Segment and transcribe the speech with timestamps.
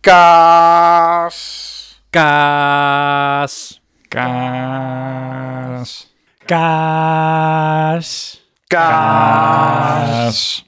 [0.00, 2.00] Kaas.
[2.10, 3.80] Kaas.
[4.08, 6.06] Kaas.
[6.46, 8.40] Kaas.
[8.66, 10.64] Kaas.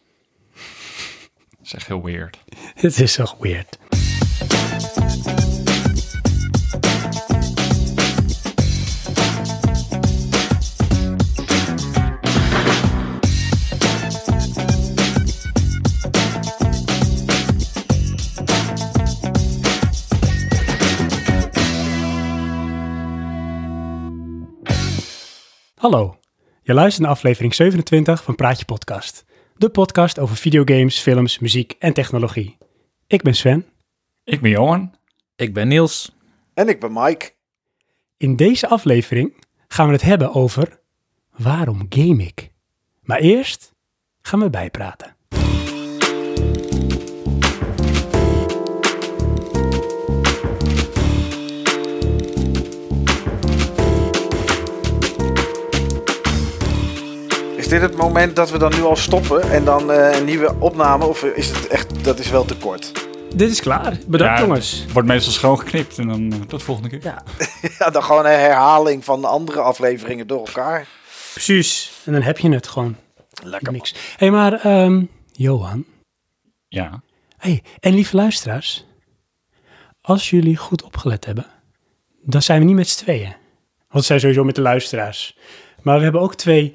[1.50, 2.38] Dat is echt heel weird.
[2.82, 3.79] Het is zo weird.
[25.82, 26.18] Hallo,
[26.63, 29.25] je luistert naar aflevering 27 van Praatje Podcast.
[29.57, 32.56] De podcast over videogames, films, muziek en technologie.
[33.06, 33.67] Ik ben Sven.
[34.25, 34.95] Ik ben Johan.
[35.37, 36.17] Ik ben Niels.
[36.55, 37.33] En ik ben Mike.
[38.17, 39.34] In deze aflevering
[39.69, 40.81] gaan we het hebben over
[41.37, 42.51] waarom game ik.
[43.01, 43.75] Maar eerst
[44.20, 45.17] gaan we bijpraten.
[57.73, 61.06] Dit het moment dat we dan nu al stoppen en dan eh, een nieuwe opname?
[61.06, 62.92] Of is het echt, dat is wel te kort?
[63.34, 63.98] Dit is klaar.
[64.06, 64.84] Bedankt Ja, jongens.
[64.92, 67.03] Wordt meestal schoongeknipt en dan eh, tot volgende keer.
[67.03, 67.23] Ja,
[67.78, 70.87] Ja, dan gewoon een herhaling van de andere afleveringen door elkaar.
[71.33, 71.93] precies.
[72.05, 72.97] En dan heb je het gewoon.
[73.43, 73.73] Lekker.
[73.73, 73.93] Niks.
[73.93, 75.84] Hé, hey, maar ehm, Johan.
[76.69, 77.03] Ja.
[77.37, 78.87] Hey, en lieve luisteraars.
[80.00, 81.47] Als jullie goed opgelet hebben,
[82.23, 83.34] dan zijn we niet met z'n tweeën.
[83.89, 85.39] Want we zijn sowieso met de luisteraars.
[85.83, 86.75] Maar we hebben ook twee,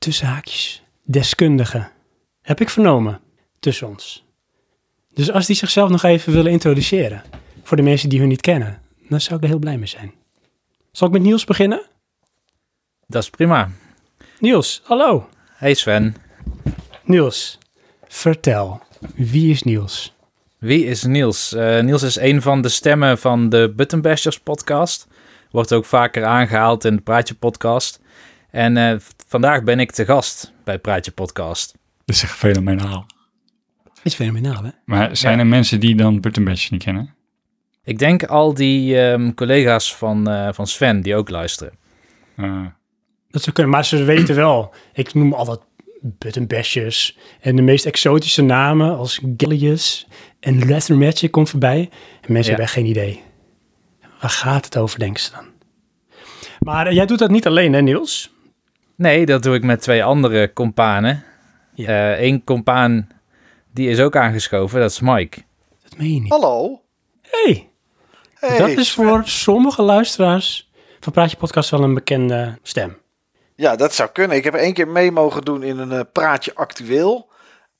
[0.00, 1.90] tussen haakjes, deskundigen.
[2.42, 3.20] Heb ik vernomen,
[3.58, 4.24] tussen ons.
[5.14, 7.22] Dus als die zichzelf nog even willen introduceren,
[7.62, 10.12] voor de mensen die hun niet kennen, dan zou ik er heel blij mee zijn.
[10.92, 11.82] Zal ik met Niels beginnen?
[13.06, 13.70] Dat is prima.
[14.38, 15.28] Niels, hallo.
[15.52, 16.16] Hey Sven.
[17.04, 17.58] Niels,
[18.08, 18.82] vertel,
[19.14, 20.14] wie is Niels?
[20.58, 21.54] Wie is Niels?
[21.54, 25.06] Eh, Niels is een van de stemmen van de Button Bashers podcast.
[25.50, 28.00] Wordt ook vaker aangehaald in de Praatje podcast.
[28.50, 31.74] En eh, vandaag ben ik te gast bij Praatje podcast.
[32.04, 33.06] Dat is echt fenomenaal.
[34.02, 34.70] Is fenomenaal, hè?
[34.84, 35.38] Maar zijn Ja.
[35.40, 37.14] er mensen die dan Button Badge niet kennen?
[37.84, 41.72] Ik denk al die ehm, collega's van, eh, van Sven die ook luisteren.
[42.36, 42.66] Eh,
[43.30, 44.74] Dat zou kunnen, maar ze weten wel.
[44.92, 45.60] Ik noem altijd
[46.02, 50.06] buttonbashers en de meest exotische namen als Gillius
[50.40, 51.88] en Leather Magic komt voorbij.
[52.20, 52.42] En mensen Ja.
[52.42, 53.22] hebben echt geen idee.
[54.20, 55.44] Waar gaat het over, denken ze dan?
[56.58, 58.32] Maar eh, jij doet dat niet alleen, hè Niels?
[59.00, 61.24] Nee, dat doe ik met twee andere companen.
[61.74, 62.18] Ja.
[62.18, 63.08] Eén compaan
[63.72, 65.42] die is ook aangeschoven, dat is Mike.
[65.82, 66.30] Dat meen je niet.
[66.30, 66.82] Hallo.
[67.22, 67.68] hey,
[68.34, 69.04] Hey, dat is Sven.
[69.06, 72.98] voor sommige luisteraars van Praatje Podcast wel een bekende stem.
[73.54, 74.36] Ja, dat zou kunnen.
[74.36, 77.30] Ik heb één keer mee mogen doen in een eh, praatje actueel.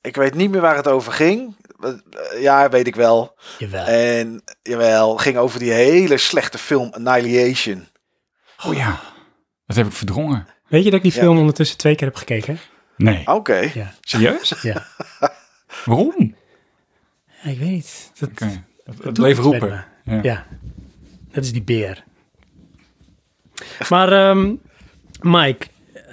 [0.01, 1.55] Ik weet niet meer waar het over ging.
[1.79, 3.35] Eh, ja, weet ik wel.
[3.57, 3.85] Jawel.
[3.85, 7.87] En jawel, ging over die hele slechte film Annihilation.
[8.65, 8.99] oh ja.
[9.65, 10.47] Dat heb ik verdrongen.
[10.71, 11.19] Weet je dat ik die Ja.
[11.21, 12.59] film ondertussen twee keer heb gekeken?
[12.97, 13.27] Nee.
[13.27, 13.69] Oké.
[13.73, 14.53] Ja, Serieus?
[14.61, 14.85] ja.
[15.85, 16.35] Waarom?
[17.43, 18.11] Ja, ik weet niet.
[18.19, 18.29] Dat.
[18.39, 19.85] Het, het doet bleef roepen.
[20.05, 20.19] Ja.
[20.21, 20.45] Ja,
[21.31, 22.03] dat is die beer.
[23.89, 24.53] Maar ehm,
[25.21, 25.67] Mike,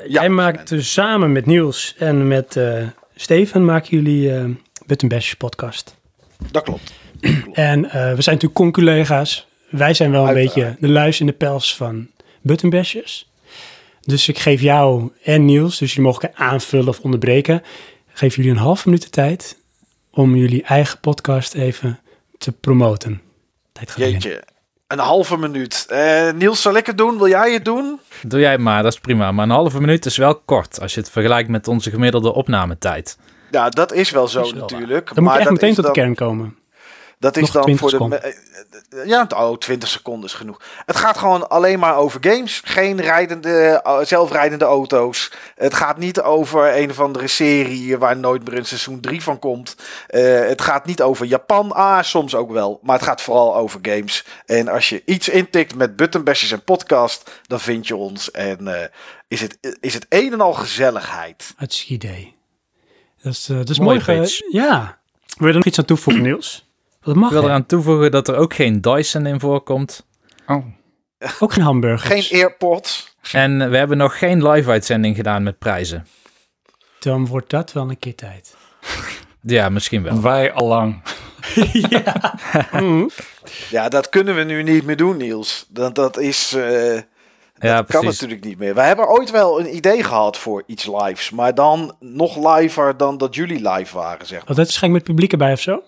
[0.08, 4.44] jij maakt dus samen met Niels en met eh, Steven maken jullie eh
[4.86, 5.96] Button Bash podcast.
[6.50, 6.92] Dat klopt.
[7.52, 9.46] En eh, we zijn natuurlijk conculega's.
[9.70, 10.54] Wij zijn wel een Uiteraard.
[10.54, 12.08] beetje de luis in de pels van
[12.40, 13.27] Button Bashers.
[14.08, 17.56] Dus ik geef jou en Niels, dus jullie mogen aanvullen of onderbreken.
[18.10, 19.58] Ik geef jullie een halve minuut de tijd
[20.10, 22.00] om jullie eigen podcast even
[22.38, 23.20] te promoten.
[23.72, 23.98] Tijd gaat.
[23.98, 24.42] Jeetje.
[24.86, 25.86] Een halve minuut.
[25.88, 27.18] Eh, Niels, zal ik het doen?
[27.18, 28.00] Wil jij het doen?
[28.22, 29.32] Doe jij het maar, dat is prima.
[29.32, 33.18] Maar een halve minuut is wel kort als je het vergelijkt met onze gemiddelde opnametijd.
[33.50, 35.14] Ja, dat is wel zo Is wel natuurlijk.
[35.14, 36.56] Dan moet je echt meteen tot de dan- kern komen.
[37.18, 37.96] Dat is Nog dan 20 voor de.
[37.96, 38.22] seconden.
[38.22, 40.60] eh, eh, Ja, oh, 20 seconden is genoeg.
[40.86, 42.60] Het gaat gewoon alleen maar over games.
[42.64, 45.32] Geen rijdende, eh, zelfrijdende auto's.
[45.54, 49.38] Het gaat niet over een of andere serie waar nooit meer een seizoen 3 van
[49.38, 49.76] komt.
[50.06, 51.72] Eh, het gaat niet over Japan.
[51.72, 52.78] Ah, soms ook wel.
[52.82, 54.24] Maar het gaat vooral over games.
[54.46, 58.30] En als je iets intikt met buttonbashers en podcast, dan vind je ons.
[58.30, 58.88] En eh,
[59.28, 61.52] is, het, is het een en al gezelligheid.
[61.56, 62.36] Hartstikke idee.
[63.22, 64.02] Dat is, eh, dat is mooi.
[64.50, 64.98] Ja.
[65.36, 66.66] Wil je er nog iets aan toevoegen, Niels?
[67.08, 67.48] Dat mag, Ik wil hè?
[67.48, 70.06] eraan toevoegen dat er ook geen Dyson in voorkomt.
[70.46, 70.64] Oh.
[71.40, 72.26] Ook geen hamburgers.
[72.28, 73.14] Geen AirPods.
[73.32, 76.06] En we hebben nog geen live-uitzending gedaan met prijzen.
[76.98, 78.54] Dan wordt dat wel een keer tijd.
[79.42, 80.20] Ja, misschien wel.
[80.20, 81.02] Wij al lang.
[82.72, 83.10] Mm.
[83.70, 85.66] Ja, dat kunnen we nu niet meer doen, Niels.
[85.68, 86.52] Dat, dat is.
[86.52, 87.00] eh,
[87.58, 88.74] Ja, kan natuurlijk niet meer.
[88.74, 91.30] Wij hebben ooit wel een idee gehad voor iets lives.
[91.30, 94.50] Maar dan nog liver dan dat jullie live waren, zeg maar.
[94.50, 95.82] Oh, dat is met publiek erbij of zo?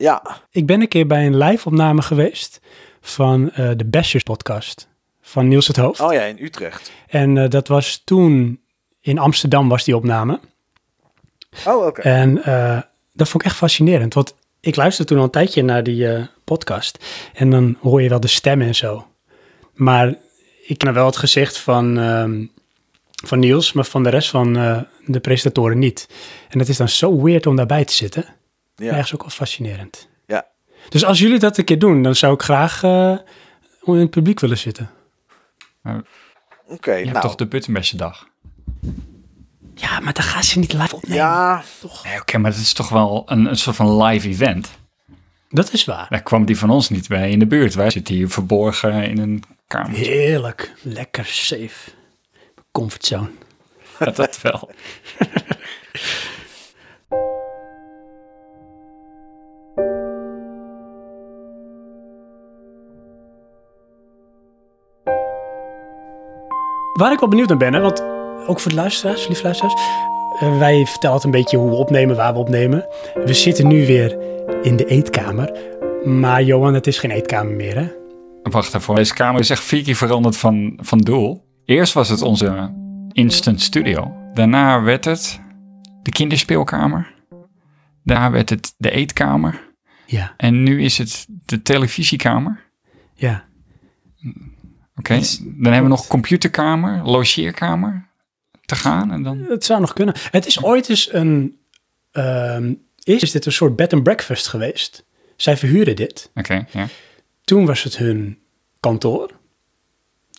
[0.00, 2.60] Ja, Ik ben een keer bij een live-opname geweest
[3.00, 4.88] van eh, de Bashers podcast
[5.20, 6.00] van Niels het Hoofd.
[6.00, 6.92] oh ja, in Utrecht.
[7.06, 8.60] En eh, dat was toen
[9.00, 10.40] in Amsterdam was die opname.
[11.66, 12.00] Oh, oké.
[12.00, 12.80] En eh,
[13.12, 14.14] dat vond ik echt fascinerend.
[14.14, 17.04] Want ik luisterde toen al een tijdje naar die podcast.
[17.34, 19.06] En dan hoor je wel de stemmen en zo.
[19.74, 20.14] Maar
[20.66, 22.44] ik ken wel het gezicht van, ehm,
[23.26, 24.52] van Niels, maar van de rest van
[25.06, 26.08] de presentatoren niet.
[26.48, 28.38] En het is dan zo weird om daarbij te zitten.
[28.84, 28.92] Ja.
[28.92, 30.08] Ergens ook wel fascinerend.
[30.26, 30.46] Ja.
[30.88, 33.16] Dus als jullie dat een keer doen, dan zou ik graag eh,
[33.84, 34.90] in het publiek willen zitten.
[36.68, 37.20] Oké, Je hebt nou.
[37.20, 38.28] toch de Buttonbashdag?
[39.74, 41.16] Ja, maar dan gaan ze niet live opnemen.
[41.18, 41.62] Ja,
[42.04, 44.70] Nee, oké, maar dat is toch wel een, een soort van live event.
[45.48, 46.06] Dat is waar.
[46.08, 47.74] Daar kwam die van ons niet bij in de buurt.
[47.74, 49.96] Wij zitten hier verborgen in een kamer.
[49.96, 50.72] Heerlijk.
[50.82, 51.90] Lekker safe.
[52.72, 53.30] Comfortzone.
[53.98, 54.70] Ja, dat wel.
[67.00, 68.02] Waar ik wel benieuwd naar ben, hè, want
[68.46, 69.74] ook voor de luisteraars, lieve luisteraars.
[70.38, 72.86] eh, wij vertellen altijd een beetje hoe we opnemen, waar we opnemen.
[73.24, 74.18] We zitten nu weer
[74.62, 75.58] in de eetkamer.
[76.04, 77.88] Maar Johan, het is geen eetkamer meer, hè?
[78.42, 81.44] Wacht even, deze kamer is echt vier keer veranderd van, van doel.
[81.64, 82.74] Eerst was het onze
[83.12, 84.12] instant studio.
[84.34, 85.40] Daarna werd het
[86.02, 87.14] de kinderspeelkamer.
[88.04, 89.68] Daarna werd het de eetkamer.
[90.06, 92.70] Ja, En nu is het de televisiekamer.
[93.14, 93.48] ja.
[95.00, 98.08] Oké, dan hebben we nog computerkamer, logeerkamer
[98.64, 99.12] te gaan.
[99.12, 99.38] En dan...
[99.38, 100.14] Het zou nog kunnen.
[100.30, 101.58] Het is ooit eens een...
[103.02, 105.04] eerst is dit een soort bed and breakfast geweest.
[105.36, 106.30] Zij verhuurden dit.
[106.34, 106.88] Oké, ja.
[107.44, 108.38] Toen was het hun
[108.80, 109.30] kantoor.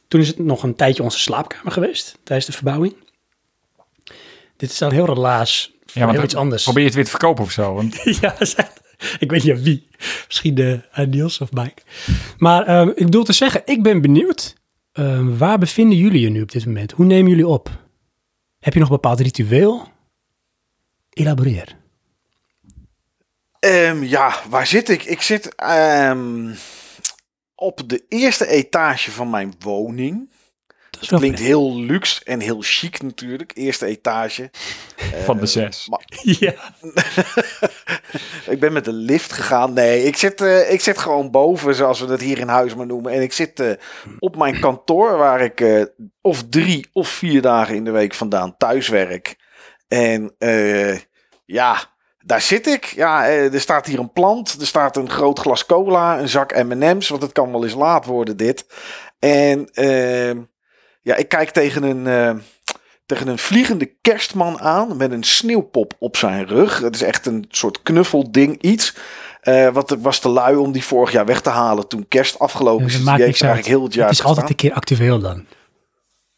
[0.07, 2.95] Toen is het nog een tijdje onze slaapkamer geweest, tijdens de verbouwing.
[4.57, 6.63] Dit is dan heel relaas, ja heel want iets anders.
[6.63, 7.73] Probeer je het weer te verkopen of zo?
[7.73, 8.80] Want ja, dat is echt-
[9.19, 9.88] ik weet niet wie.
[10.27, 11.81] Misschien de aan Niels of Mike.
[12.38, 14.56] Maar ehm, ik bedoel te zeggen, ik ben benieuwd.
[14.92, 16.92] ehm, waar bevinden jullie je nu op dit moment?
[16.92, 17.69] Hoe nemen jullie op?
[18.59, 19.88] Heb je nog een bepaald ritueel?
[21.09, 21.77] Elaboreer.
[23.59, 25.03] Ehm, ja, waar zit ik?
[25.03, 25.56] Ik zit
[27.56, 30.30] op de eerste etage van mijn woning.
[31.09, 33.51] Wel Klinkt heel luxe en heel chic natuurlijk.
[33.56, 34.50] Eerste etage.
[35.25, 35.89] van de zes.
[36.21, 36.53] Ja.
[38.45, 39.74] Ik ben met de lift gegaan.
[39.74, 42.86] Nee, ik zit, eh, ik zit gewoon boven, zoals we dat hier in huis maar
[42.86, 43.12] noemen.
[43.12, 43.71] En ik zit eh,
[44.19, 45.83] op mijn kantoor, waar ik eh,
[46.21, 49.36] of drie of vier dagen in de week vandaan thuis werk.
[49.88, 50.98] En eh,
[51.45, 51.89] ja,
[52.24, 52.86] daar zit ik.
[52.86, 54.59] Ja, eh, er staat hier een plant.
[54.59, 57.09] Er staat een groot glas cola, een zak M&M's.
[57.09, 58.65] Want het kan wel eens laat worden, dit.
[59.19, 60.42] En ehm,
[61.01, 62.42] ja, ik kijk tegen een, eh,
[63.06, 66.80] tegen een vliegende kerstman aan met een sneeuwpop op zijn rug.
[66.80, 68.95] Het is echt een soort knuffelding, iets.
[69.42, 72.86] Eh, wat was te lui om die vorig jaar weg te halen toen kerst afgelopen
[72.86, 72.92] is.
[72.92, 75.45] Dus die heeft eigenlijk heel het jaar Het is altijd een keer actueel dan.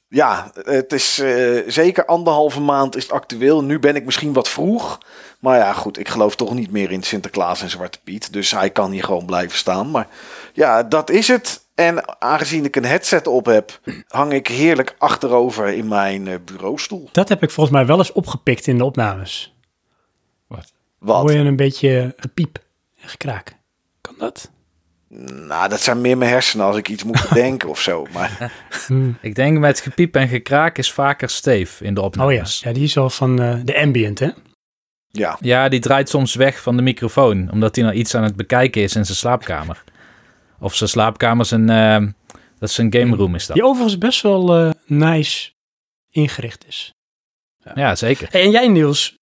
[0.08, 3.64] Ja, het is eh, zeker anderhalve maand is het actueel.
[3.64, 4.98] Nu ben ik misschien wat vroeg.
[5.40, 8.34] Maar ja, goed, ik geloof toch niet meer in Sinterklaas en Zwarte Piet.
[8.34, 9.92] Dus hij kan hier gewoon blijven staan.
[9.92, 10.08] Maar
[10.54, 11.63] ja, dat is het.
[11.76, 17.10] En aangezien ik een headset op heb, hang ik heerlijk achterover in mijn eh, bureaustoel.
[17.12, 19.56] Dat heb ik volgens mij wel eens opgepikt in de opnames.
[20.48, 20.74] Wat?
[21.00, 21.22] Wat?
[21.22, 22.58] Hoor je een beetje gepiep
[23.02, 23.56] en gekraak.
[24.02, 24.52] Kan dat?
[25.48, 28.08] Nou, dat zijn meer mijn hersenen als ik iets moet bedenken of zo.
[28.14, 28.52] Maar
[28.88, 29.18] Hmm.
[29.22, 32.22] Ik denk met gepiep en gekraak is vaker Steve in de Oh ja.
[32.24, 32.60] opnames.
[32.60, 34.30] ja, die is al van eh, de ambient, hè?
[35.10, 38.36] ja, Ja, die draait soms weg van de microfoon, omdat hij nou iets aan het
[38.36, 39.84] bekijken is in zijn slaapkamer.
[40.64, 41.98] Of zijn slaapkamer zijn, eh,
[42.60, 43.56] dat is zijn game room is dat.
[43.56, 45.52] Die overigens best wel eh, nice
[46.10, 46.94] ingericht is.
[47.76, 48.28] Ja, zeker.
[48.32, 49.16] Hey, en jij Niels,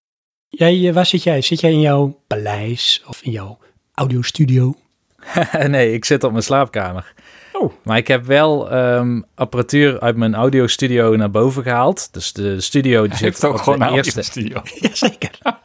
[0.48, 1.42] jij, eh, waar zit jij?
[1.42, 3.60] Zit jij in jouw paleis of in jouw
[3.94, 4.76] audiostudio?
[5.68, 7.14] nee, ik zit op mijn slaapkamer.
[7.54, 7.74] Oh.
[7.84, 12.14] Maar ik heb wel ehm, apparatuur uit mijn audiostudio naar boven gehaald.
[12.14, 14.22] Dus de studio die Je zit hebt ook op gewoon de een eerste.
[14.22, 14.62] studio.
[14.80, 15.32] Jazeker.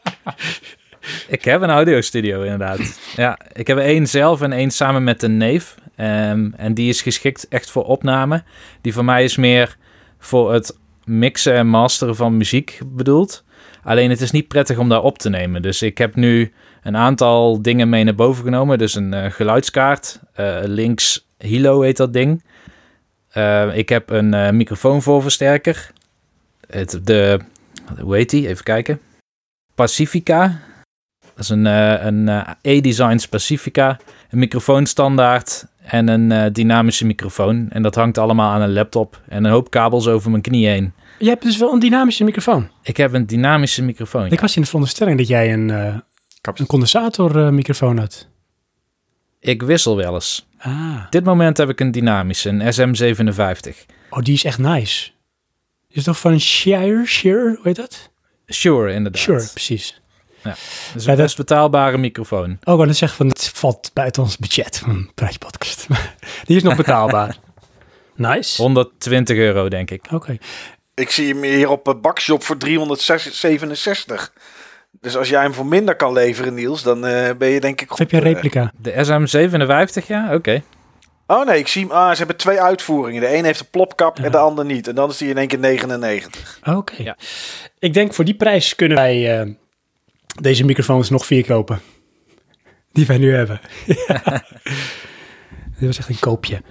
[1.28, 3.00] Ik heb een audiostudio inderdaad.
[3.16, 5.74] ja, ik heb één zelf en één samen met een neef.
[5.96, 8.42] Ehm, en die is geschikt echt voor opname.
[8.80, 9.76] Die voor mij is meer
[10.18, 13.44] voor het mixen en masteren van muziek bedoeld.
[13.82, 15.62] Alleen het is niet prettig om daar op te nemen.
[15.62, 18.78] Dus ik heb nu een aantal dingen mee naar boven genomen.
[18.78, 20.20] Dus een eh, geluidskaart.
[20.32, 22.44] eh, links Hilo heet dat ding.
[23.28, 25.90] Eh, ik heb een eh, microfoonvoorversterker.
[26.66, 27.38] Het, de,
[28.00, 28.48] hoe heet die?
[28.48, 29.00] Even kijken.
[29.74, 30.60] Pacifica.
[31.36, 33.98] Dat is een, eh, een eh, A-Designs Pacifica.
[34.30, 37.66] Een microfoonstandaard en een eh, dynamische microfoon.
[37.70, 39.20] En dat hangt allemaal aan een laptop.
[39.28, 40.92] En een hoop kabels over mijn knie heen.
[41.18, 42.68] Je hebt dus wel een dynamische microfoon.
[42.82, 44.26] Ik heb een dynamische microfoon.
[44.26, 45.94] Ik was in de veronderstelling dat jij een, eh,
[46.40, 46.60] Kaps.
[46.60, 48.28] een condensatormicrofoon had.
[49.40, 50.46] Ik wissel wel eens.
[50.58, 53.86] Ah, Op dit moment heb ik een dynamische, een SM57.
[54.10, 55.10] oh, die is echt nice.
[55.88, 57.02] Is toch van Shire?
[57.06, 58.10] Shire, hoe heet dat?
[58.46, 59.20] Sure, inderdaad.
[59.20, 60.00] Sure, precies.
[60.48, 62.44] Dat is Ja, een dat- best betaalbare microfoon.
[62.50, 65.86] Oh, ik wou net zeggen van het valt buiten ons budget van Praatje Podcast.
[66.46, 67.36] Die is nog betaalbaar.
[68.14, 68.62] nice.
[68.62, 70.04] 120 euro, denk ik.
[70.12, 70.36] Oké.
[70.94, 74.32] Ik zie hem hier op een bakshop voor 367.
[75.00, 77.88] Dus als jij hem voor minder kan leveren, Niels, dan eh, ben je denk ik
[77.88, 77.98] goed.
[77.98, 78.32] heb je een eh.
[78.32, 78.72] replica?
[78.78, 78.92] De
[80.02, 80.34] SM57, ja?
[80.34, 80.62] Oké.
[81.26, 81.90] Oh nee, ik zie hem.
[81.90, 83.20] Ah, ze hebben twee uitvoeringen.
[83.20, 84.88] De een heeft een plopkap en de ander niet.
[84.88, 86.58] En dan is die in één keer 99.
[86.64, 87.02] Oké.
[87.02, 87.16] Ja.
[87.78, 89.48] Ik denk voor die prijs kunnen wij eh,
[90.42, 91.80] deze microfoons nog vier kopen.
[92.92, 93.60] Die wij nu hebben.
[95.78, 96.62] dit was echt een koopje.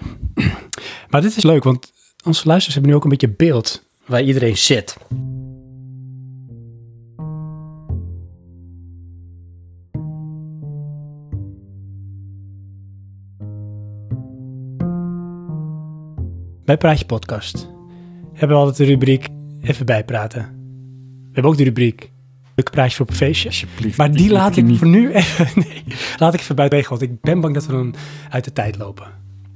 [1.10, 1.94] maar dit is leuk, want
[2.26, 4.98] onze luisteraars hebben nu ook een beetje beeld waar iedereen zit.
[16.66, 17.70] Bij Praatje Podcast
[18.34, 19.28] hebben we altijd de rubriek
[19.62, 20.42] even bijpraten.
[20.42, 22.12] We hebben ook de rubriek
[22.56, 23.48] Leuk praatje voor op een feestje.
[23.48, 23.98] Alsjeblieft.
[23.98, 25.84] Maar die laat ik voor nu even, nee,
[26.18, 27.96] laat ik even buiten wegen, want ik ben bang dat we dan
[28.30, 29.08] uit de tijd lopen.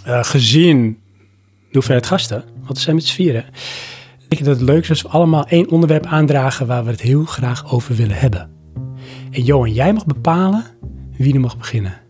[0.04, 1.00] Eh, gezien
[1.42, 3.46] de hoeveelheid gasten, want we zijn met z'n vieren,
[4.18, 7.02] denk ik dat het leuk is als we allemaal één onderwerp aandragen waar we het
[7.02, 8.50] heel graag over willen hebben.
[9.32, 10.66] En Johan, jij mag bepalen
[11.18, 12.02] wie er mag beginnen.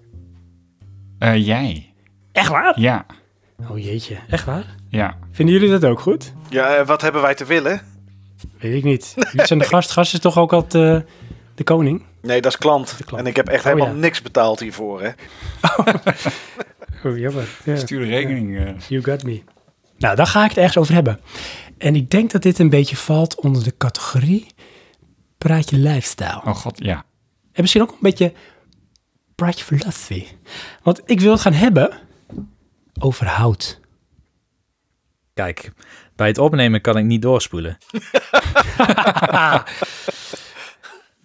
[1.19, 1.93] Eh, jij.
[2.31, 2.79] Echt waar?
[2.79, 3.05] Ja.
[3.69, 4.75] Oh jeetje, echt waar?
[4.87, 5.17] Ja.
[5.31, 6.33] Vinden jullie dat ook goed?
[6.49, 7.81] Ja, eh, wat hebben wij te willen?
[8.59, 9.13] Weet ik niet.
[9.15, 9.91] Jullie zijn de gast.
[9.91, 11.11] Gast is toch ook altijd eh,
[11.55, 12.03] de koning?
[12.21, 12.97] Nee, dat is klant.
[13.15, 13.99] En ik heb echt Oh, helemaal ja.
[13.99, 15.01] niks betaald hiervoor.
[15.01, 15.09] Hè?
[17.03, 17.47] Oh, jammer.
[17.65, 17.75] Ja.
[17.75, 18.57] Stuur de rekening.
[18.57, 18.79] eh.
[18.87, 19.43] You got me.
[19.97, 21.19] Nou, daar ga ik het ergens over hebben.
[21.77, 24.47] En ik denk dat dit een beetje valt onder de categorie
[25.37, 26.41] praatje lifestyle.
[26.45, 26.95] Oh god, ja.
[27.51, 28.33] En misschien ook een beetje
[29.35, 30.25] praatje philosophy.
[30.83, 31.97] Want ik wil het gaan hebben
[32.99, 33.79] over hout.
[35.33, 35.71] Kijk,
[36.19, 37.77] bij het opnemen kan ik niet doorspoelen.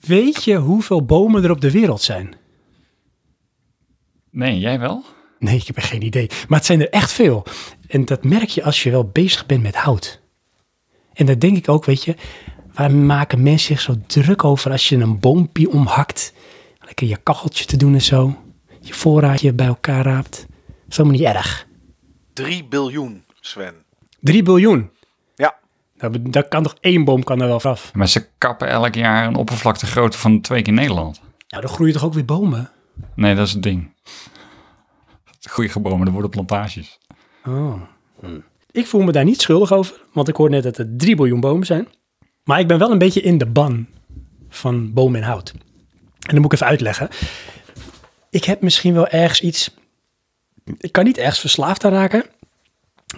[0.00, 2.34] Weet je hoeveel bomen er op de wereld zijn?
[4.30, 5.04] Nee, jij wel?
[5.38, 6.26] Nee, ik heb er geen idee.
[6.48, 7.46] Maar het zijn er echt veel.
[7.86, 10.20] En dat merk je als je wel bezig bent met hout.
[11.12, 12.14] En dan denk ik ook, weet je,
[12.72, 16.32] waar maken mensen zich zo druk over als je een boompje omhakt?
[16.78, 18.36] Lekker je kacheltje te doen en zo.
[18.80, 20.46] Je voorraadje bij elkaar raapt.
[20.66, 21.66] Dat is helemaal niet erg.
[22.32, 23.83] 3 biljoen, Sven.
[24.24, 24.90] 3 biljoen.
[25.34, 25.54] Ja,
[25.96, 27.90] Dat, dat kan toch één boom kan er wel vanaf.
[27.94, 31.20] Maar ze kappen elk jaar een oppervlaktegrootte van twee keer Nederland.
[31.48, 32.70] Nou, dan groeien toch ook weer bomen?
[33.14, 33.92] Nee, dat is het ding.
[35.48, 36.98] Goeie gebomen, er worden plantages.
[37.46, 37.80] Oh.
[38.70, 41.40] Ik voel me daar niet schuldig over, want ik hoor net dat er 3 biljoen
[41.40, 41.88] bomen zijn.
[42.44, 43.86] Maar ik ben wel een beetje in de ban
[44.48, 45.52] van bomen en hout.
[46.20, 47.08] En dan moet ik even uitleggen.
[48.30, 49.74] Ik heb misschien wel ergens iets.
[50.78, 52.24] Ik kan niet ergens verslaafd aan raken,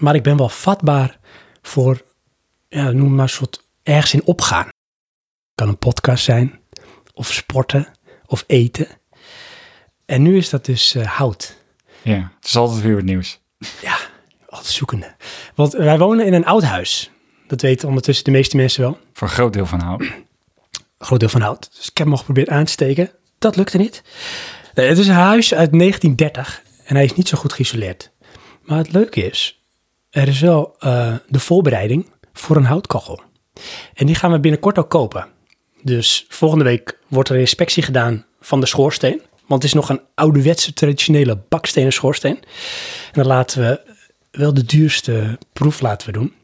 [0.00, 1.19] maar ik ben wel vatbaar
[1.62, 2.03] voor,
[2.69, 4.69] ja, noem maar een soort ergens in opgaan.
[5.55, 6.61] Kan een podcast zijn,
[7.15, 7.88] of sporten,
[8.26, 8.88] of eten.
[10.07, 11.57] En nu is dat dus eh, hout.
[12.03, 13.41] Ja, het is altijd weer het nieuws.
[13.83, 13.99] Ja,
[14.49, 15.15] altijd zoekende.
[15.55, 17.11] Want wij wonen in een oud huis.
[17.47, 18.99] Dat weten ondertussen de meeste mensen wel.
[19.12, 20.05] Voor een groot deel van hout.
[20.99, 21.69] Groot deel van hout.
[21.76, 23.11] Dus ik heb hem nog geprobeerd aan te steken.
[23.38, 24.03] Dat lukte niet.
[24.75, 28.11] Nee, het is een huis uit 1930 en hij is niet zo goed geïsoleerd.
[28.62, 29.65] Maar het leuke is,
[30.16, 33.20] er is wel eh, de voorbereiding voor een houtkachel.
[33.94, 35.26] En die gaan we binnenkort ook kopen.
[35.82, 39.20] Dus volgende week wordt er een inspectie gedaan van de schoorsteen.
[39.46, 42.37] Want het is nog een ouderwetse traditionele bakstenen schoorsteen.
[42.37, 43.80] En dan laten we
[44.30, 46.35] wel de duurste proef laten we doen.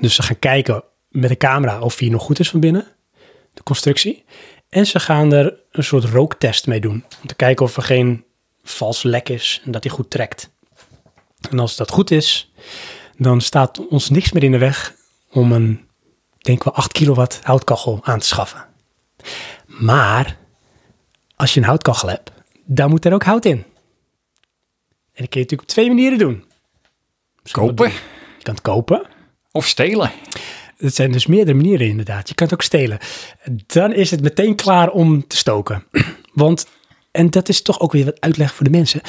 [0.00, 2.86] Dus ze gaan kijken met de camera of die nog goed is van binnen,
[3.54, 4.24] de constructie.
[4.68, 7.04] En ze gaan er een soort rooktest mee doen.
[7.22, 8.24] Om te kijken of er geen
[8.62, 10.50] vals lek is en dat hij goed trekt.
[11.50, 12.49] En als dat goed is,
[13.22, 14.94] dan staat ons niks meer in de weg
[15.30, 15.80] om een,
[16.38, 18.66] denk wel 8 kilowatt houtkachel aan te schaffen.
[19.66, 20.36] Maar
[21.36, 22.30] als je een houtkachel hebt,
[22.64, 23.64] dan moet er ook hout in.
[25.12, 26.44] En dat kun je natuurlijk op twee manieren doen.
[27.50, 27.90] Kopen.
[27.90, 29.06] Je kan het kopen.
[29.52, 30.10] of stelen.
[30.76, 32.28] Het zijn dus meerdere manieren inderdaad.
[32.28, 32.98] Je kan het ook stelen.
[33.66, 35.86] Dan is het meteen klaar om te stoken.
[36.32, 36.66] Want,
[37.10, 39.00] en dat is toch ook weer wat uitleg voor de mensen.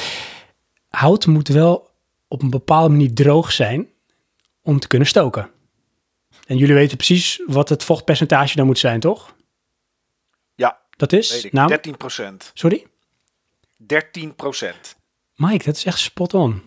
[0.89, 1.89] Hout moet wel
[2.27, 3.90] op een bepaalde manier droog zijn
[4.62, 5.50] om te kunnen stoken.
[6.48, 9.36] En jullie weten precies wat het vochtpercentage dan moet zijn, toch?
[10.56, 11.32] ja, Dat is?
[11.32, 11.53] weet ik.
[11.53, 12.51] Nou, 13 procent.
[12.53, 12.86] sorry?
[13.77, 14.96] 13 procent.
[15.36, 16.62] Mike, dat is echt spot on.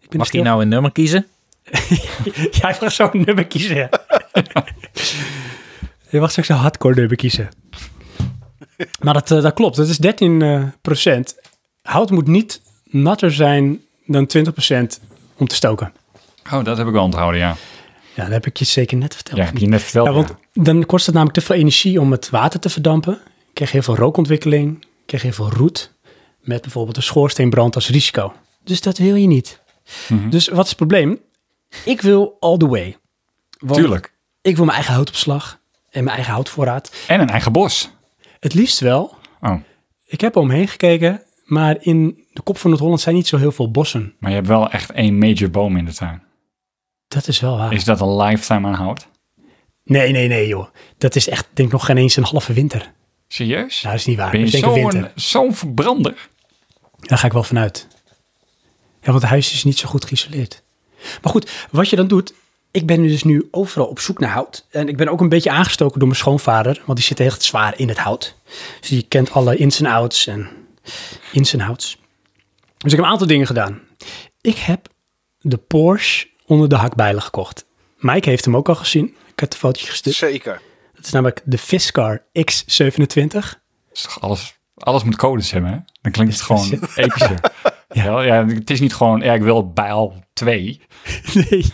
[0.00, 1.26] Ik ben Mag hij nou een nummer kiezen?
[2.60, 3.76] Jij mag zo'n nummer kiezen.
[3.76, 3.88] ja.
[6.10, 7.48] Je mag straks een hardcore nummer kiezen.
[9.00, 11.36] Maar dat, eh, dat klopt, dat is 13 eh, procent.
[11.82, 15.00] Hout moet niet natter zijn dan 20 procent
[15.36, 15.92] om te stoken.
[16.52, 17.56] Oh, dat heb ik wel onthouden, ja.
[18.14, 19.38] Ja, dat heb ik je zeker net verteld.
[19.38, 20.06] Ja, heb je net verteld.
[20.06, 20.62] Ja, want ja.
[20.62, 23.12] dan kost het namelijk te veel energie om het water te verdampen.
[23.46, 25.92] Je krijg heel veel rookontwikkeling, je krijg heel veel roet.
[26.40, 28.32] Met bijvoorbeeld een schoorsteenbrand als risico.
[28.64, 29.60] Dus dat wil je niet.
[30.08, 30.30] Mhm.
[30.30, 31.20] Dus wat is het probleem?
[31.84, 32.96] Ik wil all the way.
[33.58, 34.12] Want Tuurlijk.
[34.42, 35.58] Ik wil mijn eigen houtopslag
[35.90, 36.92] en mijn eigen houtvoorraad.
[37.06, 37.90] En een eigen bos.
[38.40, 39.16] Het liefst wel.
[39.40, 39.54] Oh,
[40.06, 43.70] Ik heb omheen gekeken, maar in de kop van Noord-Holland zijn niet zo heel veel
[43.70, 44.14] bossen.
[44.18, 46.22] maar je hebt wel echt één major boom in de tuin.
[47.08, 47.72] Dat is wel waar.
[47.72, 49.08] Is dat een lifetime aan hout?
[49.84, 50.66] Nee, nee, nee joh.
[50.98, 52.92] Dat is echt, denk ik, nog geen eens een halve winter.
[53.28, 53.82] Serieus?
[53.82, 54.30] Nou, dat is niet waar.
[54.30, 56.28] ben je zo'n verbrander?
[57.00, 57.86] Daar ga ik wel vanuit.
[59.00, 60.62] Ja, want het huis is niet zo goed geïsoleerd.
[61.22, 62.34] Maar goed, wat je dan doet...
[62.70, 64.66] Ik ben dus nu overal op zoek naar hout.
[64.70, 66.82] En ik ben ook een beetje aangestoken door mijn schoonvader.
[66.86, 68.36] Want die zit echt zwaar in het hout.
[68.80, 70.48] Dus die kent alle ins en outs en
[71.32, 71.98] ins en outs.
[72.78, 73.80] Dus ik heb een aantal dingen gedaan.
[74.40, 74.86] Ik heb
[75.40, 77.66] de Porsche onder de hakbijlen gekocht.
[77.98, 79.06] Mike heeft hem ook al gezien.
[79.06, 80.16] Ik heb een fotootje gestuurd.
[80.16, 80.60] Zeker.
[80.94, 83.36] Dat is namelijk de Fisker X27.
[83.92, 85.78] Is toch alles, alles moet codes hebben, hè?
[86.02, 87.40] Dan klinkt het gewoon epischer.
[87.92, 88.22] ja.
[88.22, 90.80] Ja, het is niet gewoon, ja, ik wil bijl 2.
[91.50, 91.64] Nee.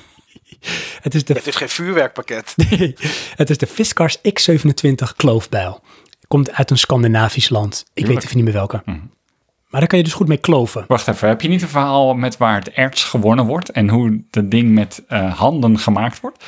[1.00, 2.54] Het is de Het is geen vuurwerkpakket.
[2.70, 2.94] Nee,
[3.36, 5.82] het is de Fiskars X27 kloofbijl.
[6.30, 7.84] Komt uit een Scandinavisch land.
[7.94, 8.82] Ik weet even niet meer welke.
[8.84, 10.84] Maar daar kan je dus goed mee kloven.
[10.88, 14.22] Wacht even, heb je niet een verhaal met waar het erts gewonnen wordt en hoe
[14.30, 16.44] dat ding met eh, handen gemaakt wordt?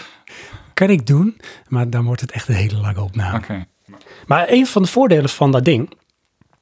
[0.74, 3.38] Kan ik doen, maar dan wordt het echt een hele lange opname.
[3.38, 3.66] Oké.
[4.26, 5.90] Maar een van de voordelen van dat ding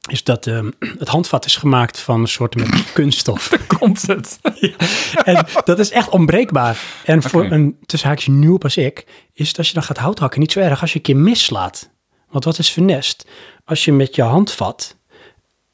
[0.09, 3.49] is dat ehm, het handvat is gemaakt van een soort met kunststof.
[3.79, 4.39] Komt het?
[5.23, 6.83] en dat is echt onbreekbaar.
[7.05, 10.19] En voor een tussen haakjes nieuw als ik, is het als je dan gaat hout
[10.19, 11.89] hakken niet zo erg als je een keer mislaat.
[12.31, 13.27] Want wat is funest?
[13.65, 14.95] Als je met je handvat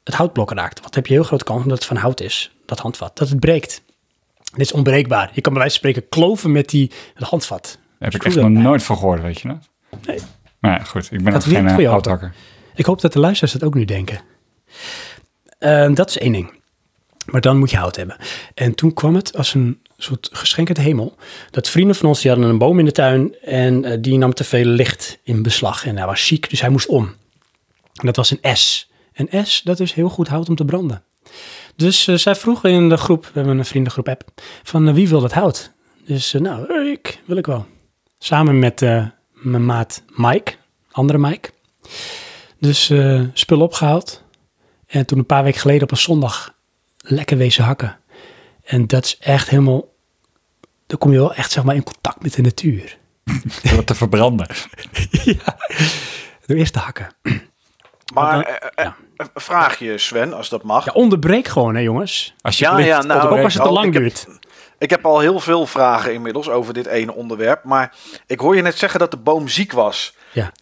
[0.04, 2.78] het houtblok raakt, wat heb je heel grote kans omdat het van hout is, dat
[2.78, 3.82] handvat, dat het breekt.
[4.50, 5.30] Dit is onbreekbaar.
[5.34, 7.78] Je kan bij wijze van spreken kloven met die, het handvat.
[7.98, 9.68] Daar heb ik echt nog nooit van gehoord, weet je dat?
[10.06, 10.18] Nee.
[10.58, 12.34] Maar ja, goed, ik ben Dat ook geen eh, houthakker.
[12.74, 14.20] Ik hoop dat de luisteraars dat ook nu denken.
[15.58, 16.52] Ehm, dat is één ding.
[17.26, 18.16] Maar dan moet je hout hebben.
[18.54, 21.16] En toen kwam het als een soort geschenk uit hemel.
[21.50, 24.34] Dat vrienden van ons, die hadden een boom in de tuin en eh, die nam
[24.34, 25.86] te veel licht in beslag.
[25.86, 27.04] En hij was ziek, dus hij moest om.
[27.94, 28.90] En dat was een S.
[29.12, 31.02] Een S, dat is heel goed hout om te branden.
[31.76, 34.22] Dus eh, zij vroegen in de groep, we hebben een vriendengroep app,
[34.62, 35.72] van eh, wie wil dat hout?
[36.06, 37.66] Dus nou, ik, wil ik wel.
[38.18, 38.80] Samen met
[39.32, 40.54] mijn maat Mike,
[40.90, 41.50] andere Mike.
[42.60, 42.92] Dus
[43.32, 44.22] spul opgehaald.
[44.86, 46.54] En toen een paar weken geleden op een zondag
[46.96, 47.97] lekker wezen hakken.
[48.68, 49.84] En dat is echt helemaal...
[50.86, 52.98] Dan kom je wel echt zeg maar in contact met de natuur.
[53.74, 54.46] Wat te verbranden.
[55.10, 55.56] ja.
[56.46, 57.08] Door eerst te hakken.
[58.14, 58.96] Maar dan- eh, eh, ja.
[59.16, 60.84] eh, vraag je Sven, als dat mag.
[60.84, 62.34] Ja, onderbreek gewoon hè jongens.
[62.40, 62.88] Alsjeblieft.
[62.88, 64.26] ja, nou, Ook als het te oh, lang ik heb- duurt.
[64.78, 67.64] Ik heb al heel veel vragen inmiddels over dit ene onderwerp.
[67.64, 67.94] Maar
[68.26, 70.14] ik hoor je net zeggen dat de boom ziek was.
[70.32, 70.52] Ja.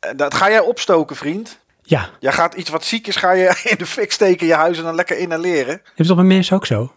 [0.00, 1.62] Eh, Dat ga jij opstoken, vriend.
[1.82, 4.78] Ja, Jij gaat iets wat ziek is, ga je in de fik steken, je huis
[4.78, 5.82] en dan lekker inhaleren.
[5.96, 6.94] is dat bij mensen ook zo?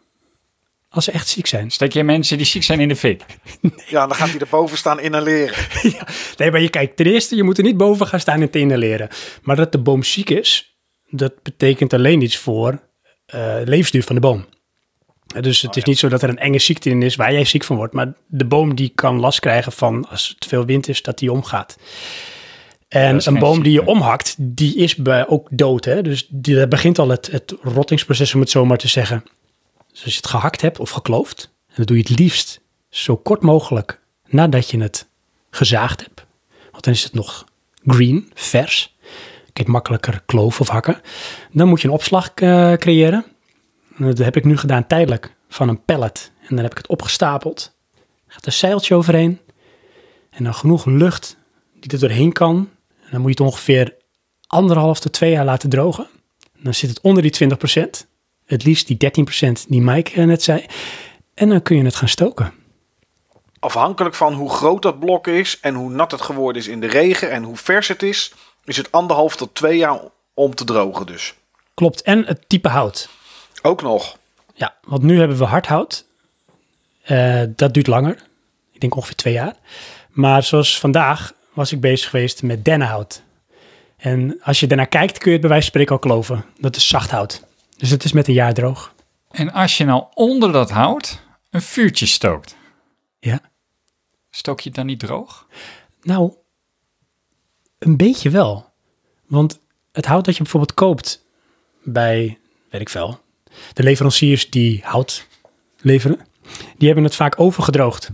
[0.97, 1.71] Als ze echt ziek zijn.
[1.71, 3.25] Steek je mensen die ziek zijn in de fik?
[3.87, 5.55] Ja, dan gaat hij erboven staan inhaleren.
[5.97, 6.07] ja.
[6.37, 8.59] Nee, maar je kijkt, ten eerste, je moet er niet boven gaan staan en te
[8.59, 9.09] inhaleren.
[9.41, 10.77] Maar dat de boom ziek is,
[11.09, 12.79] dat betekent alleen iets voor
[13.25, 14.45] eh levensduur van de boom.
[15.41, 17.63] Dus het is niet zo dat er een enge ziekte in is waar jij ziek
[17.63, 17.93] van wordt.
[17.93, 21.17] Maar de boom die kan last krijgen van als het te veel wind is, dat
[21.17, 21.77] die omgaat.
[22.87, 25.85] En een boom die je omhakt, die is bij, ook dood.
[25.85, 26.01] Hè?
[26.01, 29.23] Dus die, daar begint al het, het rottingsproces, om het zo maar te zeggen.
[29.97, 33.17] Dus als je het gehakt hebt of gekloofd, en dat doe je het liefst zo
[33.17, 35.07] kort mogelijk nadat je het
[35.49, 36.25] gezaagd hebt.
[36.71, 37.45] Want dan is het nog
[37.85, 38.95] green, vers.
[39.53, 41.01] Kijk, makkelijker kloven of hakken.
[41.51, 43.25] Dan moet je een opslag eh, creëren.
[43.97, 46.31] En Dat heb ik nu gedaan tijdelijk van een pallet.
[46.41, 47.75] En dan heb ik het opgestapeld.
[48.27, 49.39] Er gaat een zeiltje overheen.
[50.29, 51.37] En dan genoeg lucht
[51.79, 52.69] die er doorheen kan.
[53.03, 53.95] En dan moet je het ongeveer
[54.47, 56.07] anderhalf tot twee jaar laten drogen.
[56.59, 57.49] Dan zit het onder die
[58.03, 58.07] 20%.
[58.47, 60.65] Het liefst die 13% die Mike eh, net zei.
[61.33, 62.53] En dan kun je het gaan stoken.
[63.59, 66.87] Afhankelijk van hoe groot dat blok is en hoe nat het geworden is in de
[66.87, 68.33] regen en hoe vers het is,
[68.63, 69.99] is het anderhalf tot twee jaar
[70.33, 71.33] om te drogen dus.
[71.73, 72.01] Klopt.
[72.01, 73.09] En het type hout.
[73.61, 74.17] Ook nog.
[74.53, 76.05] Ja, want nu hebben we hardhout.
[77.03, 78.23] Eh, dat duurt langer.
[78.71, 79.55] Ik denk ongeveer twee jaar.
[80.09, 83.23] Maar zoals vandaag was ik bezig geweest met dennenhout.
[83.97, 86.45] En als je daarnaar kijkt, kun je het bij wijze van spreken al kloven.
[86.59, 87.46] Dat is zacht hout.
[87.77, 88.93] Dus het is met een jaar droog.
[89.31, 92.55] En als je nou onder dat hout een vuurtje stookt,
[93.19, 93.41] Ja.
[94.29, 95.47] stook je het dan niet droog?
[96.01, 96.33] Nou,
[97.79, 98.69] een beetje wel.
[99.27, 99.59] Want
[99.91, 101.25] het hout dat je bijvoorbeeld koopt
[101.83, 103.19] bij, weet ik veel,
[103.73, 105.27] de leveranciers die hout
[105.77, 106.19] leveren,
[106.77, 108.09] die hebben het vaak overgedroogd.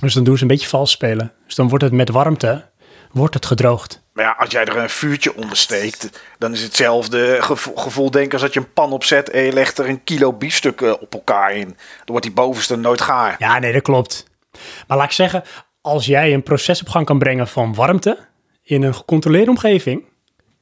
[0.00, 1.32] Dus dan doen ze een beetje vals spelen.
[1.46, 2.67] Dus dan wordt het met warmte,
[3.12, 4.02] wordt het gedroogd.
[4.12, 8.32] Maar ja, als jij er een vuurtje onder steekt, dan is hetzelfde gevo- gevoel denk
[8.32, 11.14] als dat je een pan opzet en je legt er een kilo biefstuk eh, op
[11.14, 11.66] elkaar in.
[11.66, 13.36] Dan wordt die bovenste nooit gaar.
[13.38, 14.26] Ja, nee, dat klopt.
[14.86, 15.42] Maar laat ik zeggen,
[15.80, 18.18] als jij een proces op gang kan brengen van warmte
[18.62, 20.04] in een gecontroleerde omgeving,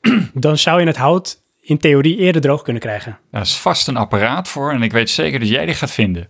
[0.35, 3.19] dan zou je het hout in theorie eerder droog kunnen krijgen.
[3.31, 6.27] Daar is vast een apparaat voor en ik weet zeker dat jij die gaat vinden.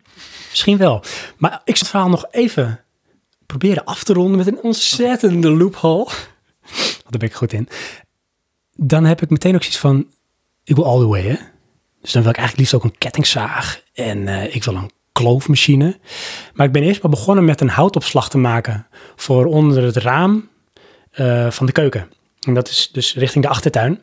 [0.50, 1.04] Misschien wel.
[1.36, 2.84] Maar ik zal het verhaal nog even
[3.48, 6.10] proberen af te ronden met een ontzettende loophole.
[7.08, 7.68] Daar ben ik goed in.
[8.74, 10.06] Dan heb ik meteen ook zoiets van,
[10.64, 11.36] ik wil all the way, hè.
[12.00, 15.98] Dus dan wil ik eigenlijk liefst ook een kettingzaag en eh, ik wil een kloofmachine.
[16.54, 20.48] Maar ik ben eerst maar begonnen met een houtopslag te maken voor onder het raam
[21.10, 22.12] eh, van de keuken.
[22.40, 24.00] En dat is dus richting de achtertuin.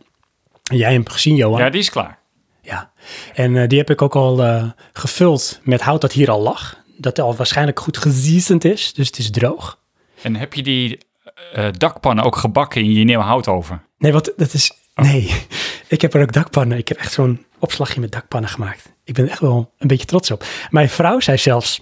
[0.63, 1.59] En jij hebt gezien, Johan.
[1.59, 2.19] Ja, die is klaar.
[2.61, 2.91] Ja,
[3.33, 6.83] en eh, die heb ik ook al eh, gevuld met hout dat hier al lag.
[6.97, 9.79] Dat al waarschijnlijk goed geziezend is, dus het is droog.
[10.21, 10.99] En heb je die
[11.53, 13.83] eh, dakpannen ook gebakken in je nieuwe houtoven?
[13.97, 14.71] Nee, wat dat is.
[14.95, 15.45] Nee,
[15.87, 16.77] ik heb er ook dakpannen.
[16.77, 18.93] Ik heb echt zo'n opslagje met dakpannen gemaakt.
[19.03, 20.45] Ik ben echt wel een beetje trots op.
[20.69, 21.81] Mijn vrouw zei zelfs: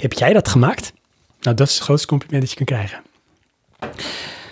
[0.00, 0.92] Heb jij dat gemaakt?
[1.40, 3.02] Nou, dat is het grootste compliment dat je kan krijgen.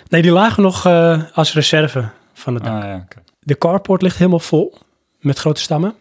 [0.07, 2.83] Nee, die lagen nog eh, als reserve van het dak.
[2.83, 3.07] Ah, ja.
[3.39, 4.77] De carport ligt helemaal vol
[5.19, 5.95] met grote stammen.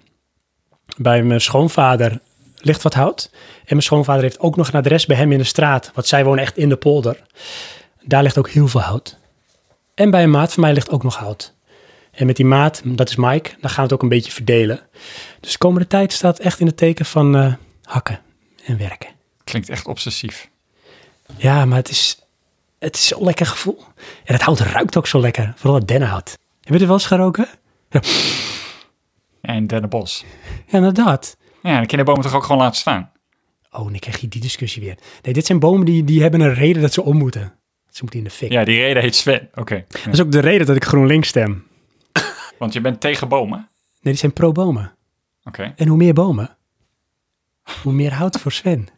[0.96, 2.20] Bij mijn schoonvader
[2.64, 3.30] ligt wat hout.
[3.32, 5.90] En mijn schoonvader heeft ook nog een adres bij hem in de straat.
[5.94, 7.22] Want zij wonen echt in de polder.
[8.02, 9.18] Daar ligt ook heel veel hout.
[9.94, 11.54] En bij een maat van mij ligt ook nog hout.
[12.10, 14.80] En met die maat, dat is Mike, dan gaan we het ook een beetje verdelen.
[15.40, 18.20] Dus de komende tijd staat echt in het teken van eh, hakken
[18.64, 19.10] en werken.
[19.44, 20.48] Klinkt echt obsessief.
[21.36, 22.18] Ja, maar het is,
[22.78, 23.84] het is zo'n lekker gevoel.
[24.24, 25.52] En het hout ruikt ook zo lekker.
[25.56, 26.38] Vooral het dennenhout.
[26.60, 27.48] Heb je er wel eens geroken?
[27.90, 28.00] Ja,
[29.40, 30.24] En Dennenbos.
[30.66, 31.36] ja inderdaad.
[31.68, 33.10] Ja, dan kun je de bomen toch ook gewoon laten staan?
[33.70, 34.98] Oh, dan krijg je die discussie weer.
[35.22, 37.58] Nee, dit zijn bomen die, die hebben een reden dat ze om moeten.
[37.90, 38.52] Ze moeten in de fik.
[38.52, 39.48] Ja, die reden heet Sven.
[39.54, 39.84] Oké.
[39.88, 41.66] Dat is ook de reden dat ik GroenLinks stem.
[42.58, 43.58] Want je bent tegen bomen?
[43.58, 43.68] Nee,
[44.12, 44.96] die zijn pro-bomen.
[45.44, 45.72] Oké.
[45.76, 46.56] En hoe meer bomen,
[47.82, 48.88] hoe meer hout voor Sven.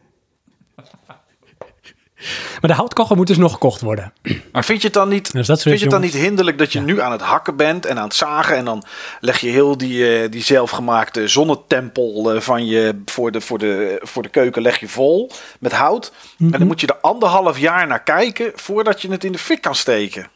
[2.60, 4.12] Maar de houtkachel moet dus nog gekocht worden.
[4.52, 6.72] Maar vind je het dan niet, Dus dat vind je het dan niet hinderlijk dat
[6.72, 8.84] je nu aan het hakken bent en aan het zagen en dan
[9.20, 13.98] leg je heel die, eh, die zelfgemaakte zonnetempel eh, van je voor de, voor, de,
[14.02, 16.12] voor de keuken leg je vol met hout.
[16.38, 16.58] En Mhm.
[16.58, 19.74] dan moet je er anderhalf jaar naar kijken voordat je het in de fik kan
[19.74, 20.26] steken.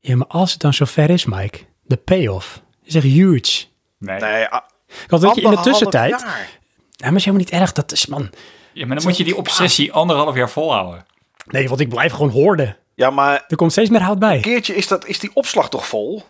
[0.00, 3.64] Ja, maar als het dan zover is, Mike, de payoff is echt huge.
[3.98, 4.20] Nee.
[4.20, 4.64] Nee, a-
[5.08, 6.10] Want weet je, in de tussentijd...
[6.20, 6.48] jaar.
[6.90, 7.72] Ja, maar is helemaal niet erg.
[7.72, 8.30] Dat is, man...
[8.72, 11.04] Ja, maar dan moet je die obsessie anderhalf jaar volhouden.
[11.46, 12.76] Nee, want ik blijf gewoon hoorden.
[12.94, 14.34] Ja, maar Er komt steeds meer hout bij.
[14.36, 16.22] een keertje is, dat, is die opslag toch vol?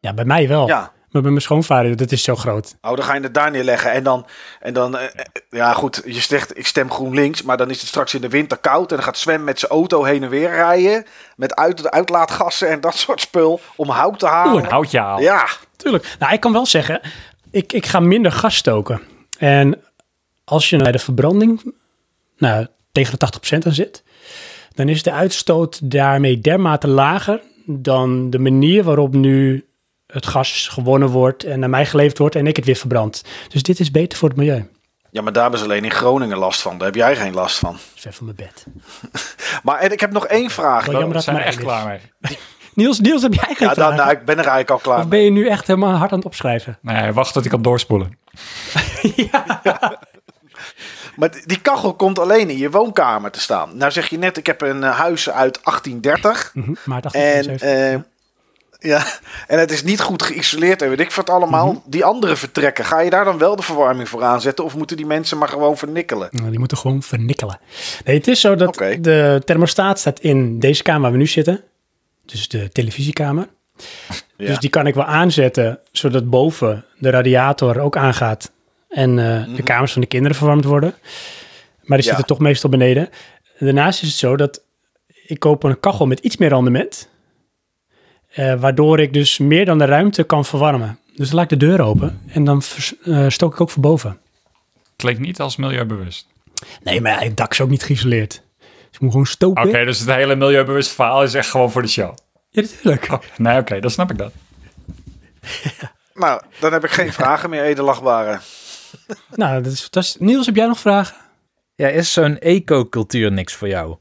[0.00, 0.66] Ja, bij mij wel.
[0.66, 0.92] Ja.
[1.10, 2.76] Maar bij mijn schoonvader, dat is zo groot.
[2.80, 3.92] Oh, dan ga je het daar neerleggen.
[3.92, 4.26] En dan,
[4.60, 5.10] en dan eh, eh,
[5.50, 8.58] ja goed, je zegt ik stem GroenLinks, maar dan is het straks in de winter
[8.58, 8.90] koud.
[8.90, 11.04] En dan gaat Sven met zijn auto heen en weer rijden.
[11.36, 14.52] Met uit, uitlaatgassen en dat soort spul om hout te halen.
[14.54, 15.22] Oeh, een houtje halen.
[15.22, 16.16] Ja, Tuurlijk.
[16.18, 17.00] Nou, ik kan wel zeggen,
[17.50, 19.00] ik, ik ga minder gas stoken.
[19.38, 19.82] En
[20.44, 21.74] als je bij de verbranding
[22.42, 24.02] nou, tegen de 80% aan zit,
[24.74, 29.66] dan is de uitstoot daarmee dermate lager dan de manier waarop nu
[30.06, 33.24] het gas gewonnen wordt en naar mij geleverd wordt en ik het weer verbrand.
[33.48, 34.68] Dus dit is beter voor het milieu.
[35.10, 36.78] ja, maar daar hebben ze alleen in Groningen last van.
[36.78, 37.72] Daar heb jij geen last van.
[37.72, 38.66] Dat is ver van mijn bed.
[39.62, 40.84] Maar en ik heb nog één vraag.
[40.84, 42.00] Wel jammer dat zijn er echt klaar mee.
[42.74, 45.08] Niels, Niels, heb jij geen Ja, dan, nou, ik ben er eigenlijk al klaar Of
[45.08, 46.78] ben je nu echt helemaal hard aan het opschrijven?
[46.80, 48.18] Nee, wacht tot ik kan doorspoelen.
[51.16, 53.76] Maar die- kachel komt alleen in je woonkamer te staan.
[53.76, 56.50] Nou zeg je net, ik heb een eh, huis uit 1830.
[56.54, 57.94] Mhm, Maar dacht En, ik eh,
[58.78, 59.04] ja,
[59.46, 61.66] en het is niet goed geïsoleerd en weet ik wat allemaal.
[61.72, 61.76] Mhm.
[61.84, 64.64] Die andere vertrekken, ga je daar dan wel de verwarming voor aanzetten?
[64.64, 66.28] Of moeten die mensen maar gewoon vernikkelen?
[66.30, 67.58] Nou, die moeten gewoon vernikkelen.
[68.04, 71.60] Nee, het is zo dat de thermostaat staat in deze kamer waar we nu zitten.
[72.26, 73.48] Dus de televisiekamer.
[74.36, 74.46] Ja.
[74.46, 78.50] Dus die kan ik wel aanzetten, zodat boven de radiator ook aangaat.
[78.92, 80.94] En eh, de kamers van de kinderen verwarmd worden.
[81.82, 82.14] Maar die Ja.
[82.16, 83.08] zitten toch meestal beneden.
[83.58, 84.62] Daarnaast is het zo dat
[85.26, 87.08] ik koop een kachel met iets meer rendement.
[88.32, 90.98] eh, waardoor ik dus meer dan de ruimte kan verwarmen.
[91.16, 93.82] Dus dan laat ik de deur open en dan vers- eh, stook ik ook voor
[93.82, 94.18] boven.
[94.96, 96.26] Klinkt niet als milieubewust.
[96.82, 98.42] Nee, maar het dak is ook niet geïsoleerd.
[98.58, 99.68] Dus ik moet gewoon stoken.
[99.68, 102.14] Oké, dus het hele milieubewust verhaal is echt gewoon voor de show.
[102.50, 103.06] Ja, natuurlijk.
[103.12, 104.32] Oh, nee, oké, dan snap ik dat.
[106.14, 108.38] Nou, dan heb ik geen vragen meer, edelachtbare.
[109.34, 110.20] Nou, dat is fantastisch.
[110.20, 111.16] Niels, heb jij nog vragen?
[111.74, 113.96] Ja, is zo'n ecocultuur niks voor jou?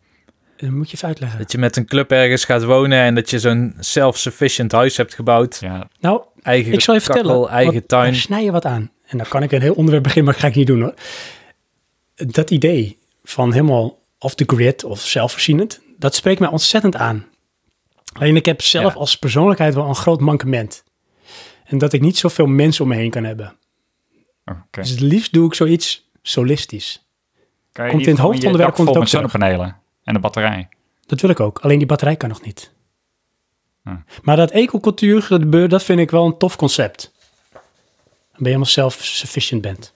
[0.58, 1.40] Dan moet je even uitleggen.
[1.40, 5.14] Dat je met een club ergens gaat wonen en dat je zo'n self-sufficient huis hebt
[5.14, 5.58] gebouwd.
[5.62, 7.50] Ja, Nou, Eigen ik zal je kakkel, vertellen.
[7.50, 8.16] eigen want tuin.
[8.16, 8.92] Snij je wat aan.
[9.06, 10.94] En dan kan ik een heel onderwerp beginnen, maar dat ga ik niet doen hoor.
[12.16, 17.26] Dat idee van helemaal off the grid of zelfvoorzienend, dat spreekt mij ontzettend aan.
[18.14, 19.00] Alleen ik heb zelf Ja.
[19.00, 20.84] als persoonlijkheid wel een groot mankement.
[21.66, 23.56] En dat ik niet zoveel mensen om me heen kan hebben.
[24.46, 24.82] Oké.
[24.82, 27.06] Dus het liefst doe ik zoiets solistisch.
[27.72, 30.70] Kan je komt in het hoofdonderwerp komt het met ook zonnepanelen en de batterij.
[31.06, 31.60] Dat wil ik ook.
[31.60, 32.72] Alleen die batterij kan nog niet.
[33.84, 33.96] Hm.
[34.22, 37.12] Maar dat ecocultuur, gebeuren, dat vind ik wel een tof concept.
[37.52, 37.62] Dan
[38.32, 39.94] ben je helemaal self-sufficient bent.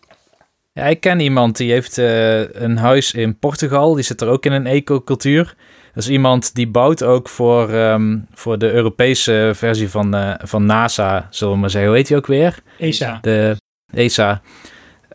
[0.73, 3.93] Ja, ik ken iemand die heeft eh, een huis in Portugal.
[3.93, 5.55] Die zit er ook in een ecocultuur.
[5.93, 10.65] Dat is iemand die bouwt ook voor, ehm, voor de Europese versie van, eh, van
[10.65, 11.89] NASA, zullen we maar zeggen.
[11.89, 12.60] Hoe heet die ook weer?
[12.77, 13.19] ESA.
[13.21, 13.55] De
[13.93, 14.41] ESA.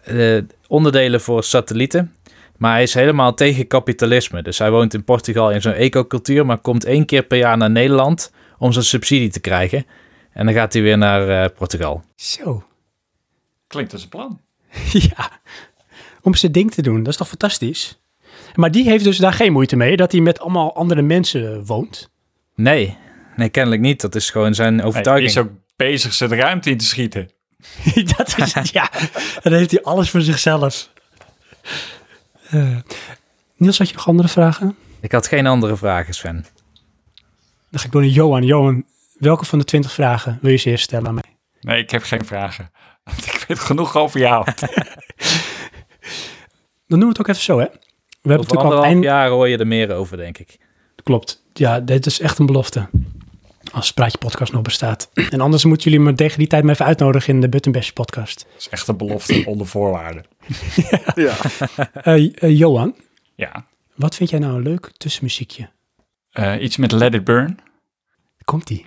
[0.04, 2.14] eh, onderdelen voor satellieten.
[2.56, 4.42] Maar hij is helemaal tegen kapitalisme.
[4.42, 7.70] Dus hij woont in Portugal in zo'n ecocultuur, maar komt één keer per jaar naar
[7.70, 9.86] Nederland om zijn subsidie te krijgen.
[10.32, 12.02] En dan gaat hij weer naar eh, Portugal.
[12.16, 12.64] Zo.
[13.66, 14.40] Klinkt als een plan.
[15.16, 15.30] ja.
[16.22, 16.98] Om zijn ding te doen.
[16.98, 18.00] Dat is toch fantastisch?
[18.54, 22.10] Maar die heeft dus daar geen moeite mee dat hij met allemaal andere mensen woont.
[22.54, 22.96] Nee,
[23.36, 24.00] nee, kennelijk niet.
[24.00, 25.30] Dat is gewoon zijn Hij overtuiging.
[25.30, 27.30] is ook bezig zijn ruimte in te schieten.
[28.16, 28.90] dat is het, ja.
[29.42, 30.88] Dan heeft hij alles voor zichzelf.
[32.50, 32.76] Eh,
[33.56, 34.76] Niels, had je nog andere vragen?
[35.00, 36.46] Ik had geen andere vragen, Sven.
[37.70, 38.44] Dan ga ik door naar Johan.
[38.44, 38.84] Johan,
[39.18, 41.36] welke van de twintig vragen wil je ze eerst stellen aan mij?
[41.60, 42.70] Nee, ik heb geen vragen.
[43.16, 44.44] Ik weet genoeg over jou.
[46.86, 47.66] Dan doen we het ook even zo, hè?
[48.22, 49.04] We hebben natuurlijk al eind...
[49.04, 50.58] jaar hoor je er meer over, denk ik.
[51.02, 51.42] Klopt.
[51.52, 52.88] Ja, dit is echt een belofte.
[53.72, 55.10] Als Praatje Podcast nog bestaat.
[55.30, 58.46] En anders moeten jullie me tegen die tijd maar even uitnodigen in de Buttonbash podcast.
[58.52, 60.24] Dat is echt een belofte onder voorwaarden.
[61.14, 61.36] Ja.
[61.92, 62.94] Eh, eh, Johan,
[63.34, 63.66] Ja.
[63.94, 65.70] wat vind jij nou een leuk tussenmuziekje?
[66.32, 67.58] Eh, iets met Let It Burn.
[68.44, 68.84] Komt-ie.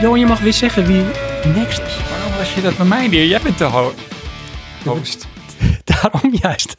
[0.00, 1.02] Johan, je mag weer zeggen wie
[1.54, 2.08] next is.
[2.10, 3.26] Waarom was je dat met mij neer?
[3.26, 3.94] Jij bent de ho-
[4.84, 5.26] host.
[5.84, 6.76] Daarom juist.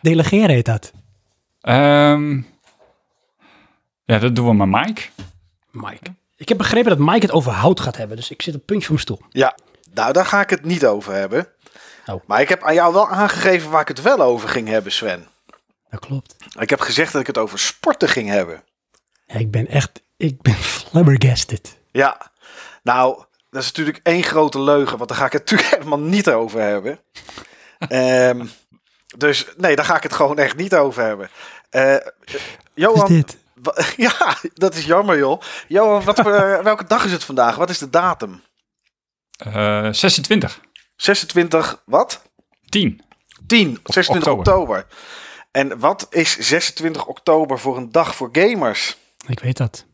[0.00, 0.92] Delegeren heet dat.
[1.60, 2.36] Ehm,
[4.04, 5.02] ja, dat doen we met Mike.
[5.70, 6.14] Mike.
[6.36, 8.86] Ik heb begrepen dat Mike het over hout gaat hebben, dus ik zit op puntje
[8.86, 9.20] van mijn stoel.
[9.30, 9.56] ja,
[9.94, 11.48] nou daar ga ik het niet over hebben.
[12.06, 12.22] Oh.
[12.26, 15.26] Maar ik heb aan jou wel aangegeven waar ik het wel over ging hebben, Sven.
[15.90, 16.36] Dat klopt.
[16.58, 18.64] Ik heb gezegd dat ik het over sporten ging hebben.
[19.26, 21.76] Ja, ik ben echt, ik ben flabbergasted.
[21.98, 22.30] Ja,
[22.82, 26.30] nou, dat is natuurlijk één grote leugen, want daar ga ik het natuurlijk helemaal niet
[26.30, 27.00] over hebben.
[27.78, 28.46] Ehm,
[29.16, 31.30] dus nee, daar ga ik het gewoon echt niet over hebben.
[31.70, 32.12] Eh, Wat
[32.74, 33.38] Johan, is dit?
[33.54, 33.74] wa-
[34.06, 35.40] ja, dat is jammer joh.
[35.68, 37.56] Johan, wat voor, eh, welke dag is het vandaag?
[37.56, 38.42] Wat is de datum?
[39.38, 40.60] Eh 26.
[40.96, 42.22] 26, wat?
[42.68, 43.02] 10.
[43.46, 44.38] 10, 26 oktober.
[44.78, 44.86] oktober.
[45.50, 48.96] En wat is 26 oktober voor een dag voor gamers?
[49.26, 49.84] Ik weet dat.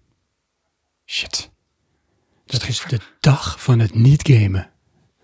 [1.07, 1.51] Shit.
[2.46, 4.70] Dat is de dag van het niet-gamen.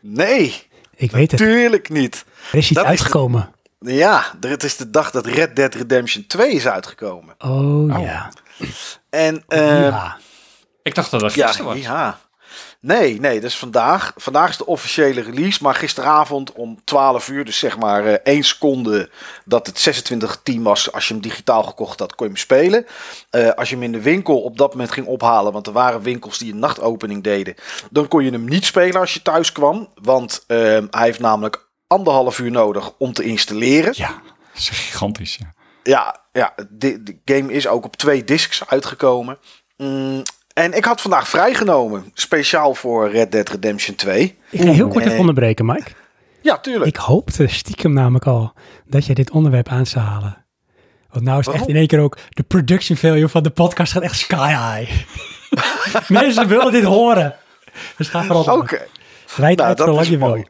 [0.00, 1.40] Nee, Ik weet het.
[1.40, 2.24] tuurlijk niet.
[2.52, 3.54] Er is iets dat is uitgekomen.
[3.78, 7.34] Ja, er- het is de dag dat Red Dead Redemption 2 is uitgekomen.
[7.38, 8.32] Oh, ja.
[9.10, 10.18] En eh, ja.
[10.82, 11.80] Ik dacht dat dat Ja, gisteren was.
[11.80, 12.20] ja.
[12.82, 14.12] Nee, nee, dus vandaag.
[14.16, 18.42] Vandaag is de officiële release, maar gisteravond om 12 uur, dus zeg maar eh 1
[18.42, 19.10] seconde
[19.44, 20.92] dat het 26 was.
[20.92, 22.86] Als je hem digitaal gekocht had, kon je hem spelen.
[23.30, 26.02] Eh, als je hem in de winkel op dat moment ging ophalen, want er waren
[26.02, 27.54] winkels die een nachtopening deden,
[27.90, 29.88] dan kon je hem niet spelen als je thuis kwam.
[29.94, 30.56] Want eh,
[30.90, 33.92] hij heeft namelijk anderhalf uur nodig om te installeren.
[33.96, 35.36] Ja, dat is gigantisch.
[35.36, 35.54] Ja.
[35.82, 39.38] Ja, ja de, de game is ook op twee discs uitgekomen.
[39.76, 44.38] Mm, en ik had vandaag vrijgenomen, speciaal voor Red Dead Redemption 2.
[44.50, 45.90] Ik ga heel kort even onderbreken, Mike.
[46.42, 46.86] Ja, tuurlijk.
[46.86, 48.52] Ik hoopte stiekem namelijk al
[48.86, 50.44] dat jij dit onderwerp aan zou halen.
[51.10, 54.02] Want nou is echt in één keer ook de production value van de podcast gaat
[54.02, 55.04] echt sky high.
[56.08, 57.36] Mensen willen dit horen.
[57.96, 58.58] Dus ga vooral.
[58.58, 58.86] Oké.
[59.36, 60.44] Rijd Nou, uit dat is je wil.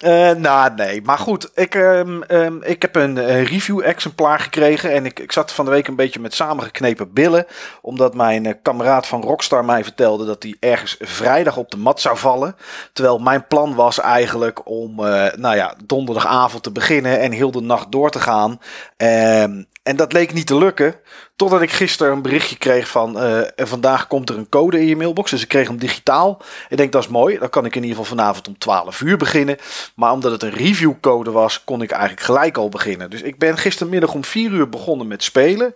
[0.00, 1.02] Eh, nou, nee.
[1.02, 4.92] Maar goed, ik, ehm, ehm, ik heb een eh, review-exemplaar gekregen.
[4.92, 7.46] En ik, ik zat van de week een beetje met samengeknepen billen.
[7.82, 12.00] Omdat mijn eh, kameraad van Rockstar mij vertelde dat hij ergens vrijdag op de mat
[12.00, 12.56] zou vallen.
[12.92, 14.96] Terwijl mijn plan was eigenlijk om,
[15.36, 18.60] nou ja, donderdagavond te beginnen en heel de nacht door te gaan.
[18.96, 20.94] Ehm, en dat leek niet te lukken.
[21.40, 23.18] Totdat ik gisteren een berichtje kreeg van...
[23.20, 25.30] eh, en vandaag komt er een code in je mailbox.
[25.30, 26.42] Dus ik kreeg hem digitaal.
[26.68, 27.38] Ik denk dat is mooi.
[27.38, 29.56] Dan kan ik in ieder geval vanavond om 12 uur beginnen.
[29.94, 31.64] Maar omdat het een reviewcode was...
[31.64, 33.10] kon ik eigenlijk gelijk al beginnen.
[33.10, 35.74] Dus ik ben gistermiddag om 4 uur begonnen met spelen.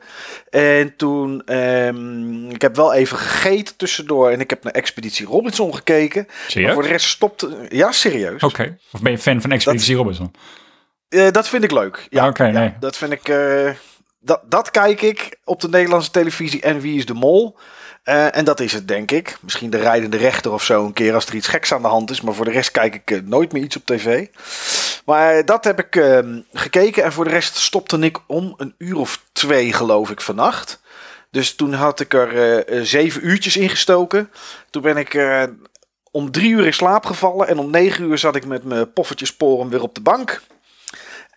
[0.51, 1.43] En toen...
[1.45, 4.31] ehm, ik heb wel even gegeten tussendoor.
[4.31, 6.27] En ik heb naar Expeditie Robinson gekeken.
[6.55, 7.57] Maar voor de rest stopte...
[7.69, 8.43] Ja, serieus.
[8.43, 8.79] Oké.
[8.93, 10.35] Of ben je fan van Expeditie Robinson?
[11.09, 12.07] Eh, dat vind ik leuk.
[12.11, 12.73] Ja, Oké, ja, nee.
[12.81, 13.29] dat vind ik.
[13.29, 13.71] eh,
[14.25, 16.61] dat, dat kijk ik op de Nederlandse televisie.
[16.61, 17.57] En wie is de mol?
[18.03, 19.37] Eh, en dat is het, denk ik.
[19.41, 22.11] Misschien de rijdende rechter of zo een keer als er iets geks aan de hand
[22.11, 22.21] is.
[22.21, 24.27] Maar voor de rest kijk ik eh, nooit meer iets op tv.
[25.05, 27.05] Maar eh, dat heb ik ehm, gekeken.
[27.05, 30.83] En voor de rest stopte ik om een uur of twee, geloof ik, vannacht.
[31.31, 34.31] Dus toen had ik er zeven uurtjes in gestoken.
[34.71, 35.19] Toen ben ik
[36.11, 37.49] om drie uur in slaap gevallen.
[37.49, 40.43] En om negen uur zat ik met mijn poffertjesporen weer op de bank.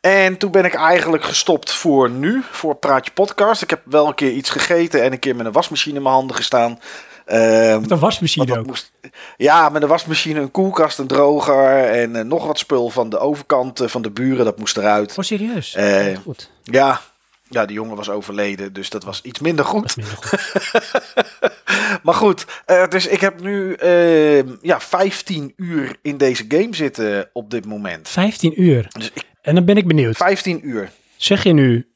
[0.08, 3.62] En toen ben ik eigenlijk gestopt voor nu, voor Praatje Podcast.
[3.62, 6.14] Ik heb wel een keer iets gegeten en een keer met een wasmachine in mijn
[6.16, 6.80] handen gestaan.
[7.26, 8.66] Ehm, Met een wasmachine ook.
[8.66, 8.92] moest,
[9.38, 13.20] ja, met een wasmachine, een koelkast, een droger en eh, nog wat spul van de
[13.20, 14.46] overkant eh, van de buren.
[14.46, 15.18] Dat moest eruit.
[15.18, 15.76] Oh, serieus?
[15.80, 16.52] Oh, goed.
[16.64, 17.02] Ja,
[17.50, 19.96] ja, die jongen was overleden, dus dat was iets minder goed.
[19.98, 20.40] minder goed.
[22.04, 22.46] Maar goed,
[22.90, 28.10] dus ik heb nu ehm, ja, 15 uur in deze game zitten op dit moment.
[28.10, 28.88] 15 uur.
[28.98, 30.18] Dus ik, En dan ben ik benieuwd.
[30.18, 30.92] 15 uur.
[31.16, 31.88] Zeg je nu,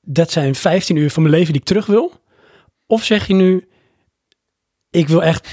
[0.00, 2.12] dat zijn 15 uur van mijn leven die ik terug wil?
[2.86, 3.68] Of zeg je nu,
[4.90, 5.48] ik wil echt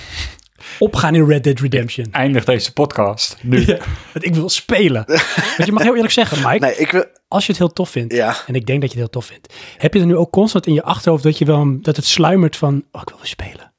[0.80, 2.08] opgaan in Red Dead Redemption?
[2.12, 3.60] Eindig deze podcast nu.
[3.66, 3.78] Ja,
[4.14, 5.04] want ik wil spelen.
[5.08, 7.06] Want je mag heel eerlijk zeggen, Mike, Nee, ik wil.
[7.28, 8.36] als je het heel tof vindt, Ja.
[8.48, 10.68] en ik denk dat je het heel tof vindt, heb je er nu ook constant
[10.68, 13.74] in je achterhoofd dat je wel dat het sluimert van, oh, ik wil weer spelen.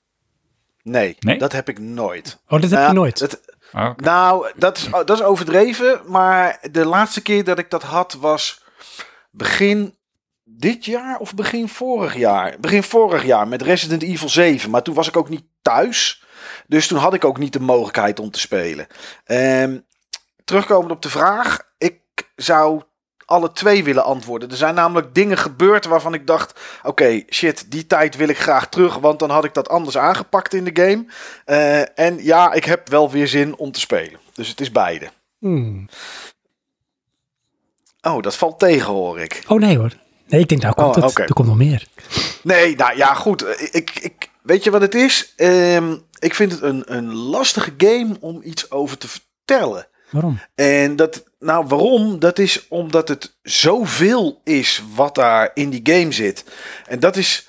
[0.82, 1.38] Nee, Nee?
[1.38, 2.40] dat heb ik nooit.
[2.48, 3.18] Oh, dat heb Ja, je nooit.
[3.18, 4.04] het- Oh, Oké.
[4.04, 6.00] nou, dat is, dat is overdreven.
[6.06, 8.62] Maar de laatste keer dat ik dat had was
[9.30, 9.96] begin
[10.44, 12.56] dit jaar of begin vorig jaar.
[12.60, 14.70] Begin vorig jaar met Resident Evil 7.
[14.70, 16.24] Maar toen was ik ook niet thuis.
[16.66, 18.86] Dus toen had ik ook niet de mogelijkheid om te spelen.
[19.24, 19.78] Ehm,
[20.44, 21.60] terugkomend op de vraag.
[21.78, 22.00] Ik
[22.36, 22.82] zou
[23.26, 24.50] alle twee willen antwoorden.
[24.50, 28.68] Er zijn namelijk dingen gebeurd waarvan ik dacht: oké, shit, die tijd wil ik graag
[28.68, 31.06] terug, want dan had ik dat anders aangepakt in de game.
[31.44, 34.20] Eh, en ja, ik heb wel weer zin om te spelen.
[34.32, 35.08] Dus het is beide.
[35.38, 35.88] Hmm.
[38.02, 39.42] Oh, dat valt tegen, hoor ik.
[39.48, 39.92] Oh nee hoor.
[40.26, 41.18] Nee, ik denk nou komt Oh, het.
[41.18, 41.86] Er komt nog meer.
[42.42, 43.42] Nee, nou ja, goed.
[43.42, 45.32] eh, Ik, ik, weet je wat het is?
[45.36, 49.86] Ehm, ik vind het een, een lastige game om iets over te vertellen.
[50.14, 50.38] Waarom?
[50.54, 52.18] En dat, nou waarom?
[52.18, 56.44] Dat is omdat het zoveel is wat daar in die game zit.
[56.86, 57.48] En dat is,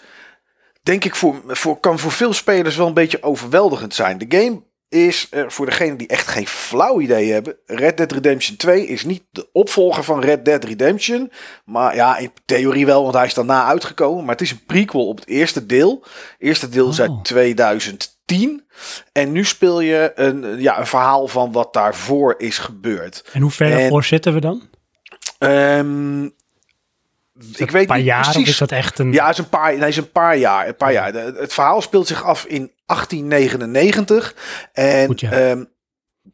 [0.84, 4.17] denk ik, voor, voor, kan voor veel spelers wel een beetje overweldigend zijn.
[4.17, 8.88] De game is, voor degenen die echt geen flauw idee hebben, Red Dead Redemption 2
[8.88, 11.32] is niet de opvolger van Red Dead Redemption.
[11.65, 14.25] Maar ja, in theorie wel, want hij is daarna uitgekomen.
[14.25, 15.99] Maar het is een prequel op het eerste deel.
[16.04, 17.06] Het eerste deel is Oh.
[17.10, 18.13] uit 2010.
[19.11, 23.23] En nu speel je een, ja, een verhaal van wat daarvoor is gebeurd.
[23.33, 24.69] En hoe ver daarvoor zitten we dan?
[25.38, 26.23] Ehm,
[27.55, 28.49] ik weet Een paar niet jaar precies.
[28.49, 29.11] is dat echt een...
[29.11, 30.67] Ja, het is een paar, nee, is een paar jaar.
[30.67, 31.11] Een paar jaar.
[31.11, 34.35] De- het verhaal speelt zich af in 1899.
[34.73, 35.31] En Goed, ja.
[35.31, 35.63] ehm,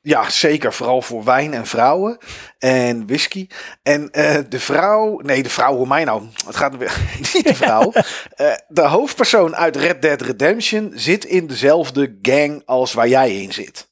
[0.01, 0.73] ja, zeker.
[0.73, 2.17] Vooral voor wijn en vrouwen.
[2.59, 3.47] En whisky.
[3.83, 5.19] En eh, de vrouw...
[5.19, 6.23] Nee, de vrouw, hoe mij nou?
[6.45, 6.97] Het gaat weer...
[7.33, 7.91] Niet de vrouw.
[8.35, 13.53] Eh, de hoofdpersoon uit Red Dead Redemption zit in dezelfde gang als waar jij in
[13.53, 13.89] zit.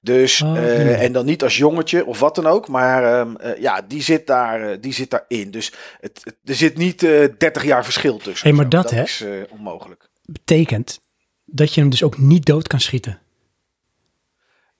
[0.00, 0.96] Dus, Oh, eh, ja.
[0.96, 2.68] en dan niet als jongetje of wat dan ook.
[2.68, 5.50] Maar ehm, eh, ja, die zit, daar, die zit daarin.
[5.50, 8.48] Dus het, het- er zit niet eh 30 jaar verschil tussen.
[8.48, 9.02] Hey, maar dat, hè?
[9.02, 10.08] is onmogelijk.
[10.22, 11.00] betekent
[11.44, 13.18] dat je hem dus ook niet dood kan schieten.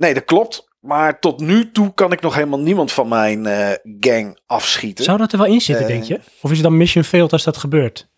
[0.01, 0.69] Nee, dat klopt.
[0.81, 5.05] Maar tot nu toe kan ik nog helemaal niemand van mijn eh, gang afschieten.
[5.05, 5.91] Zou dat er wel in zitten, Eh.
[5.91, 6.21] denk je?
[6.41, 8.09] Of is het dan mission failed als dat gebeurt?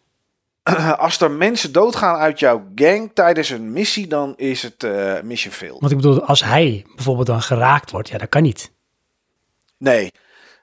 [0.96, 5.52] Als er mensen doodgaan uit jouw gang tijdens een missie, dan is het eh, mission
[5.52, 5.80] failed.
[5.80, 8.72] Want ik bedoel, als hij bijvoorbeeld dan geraakt wordt, ja, dat kan niet.
[9.78, 10.10] Nee,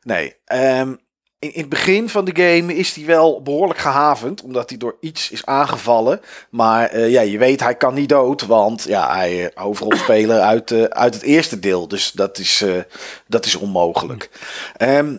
[0.02, 0.36] nee.
[0.46, 0.96] Ehm,
[1.40, 5.32] in, het begin van de game is hij wel behoorlijk gehavend, omdat hij door iets
[5.32, 6.22] is aangevallen.
[6.50, 10.72] Maar eh, ja, je weet, hij kan niet dood, want ja, hij is hoofdrolspeler uit,
[10.72, 11.88] eh, uit het eerste deel.
[11.88, 12.82] Dus dat is, eh,
[13.28, 14.30] dat is onmogelijk.
[14.78, 15.18] Ehm,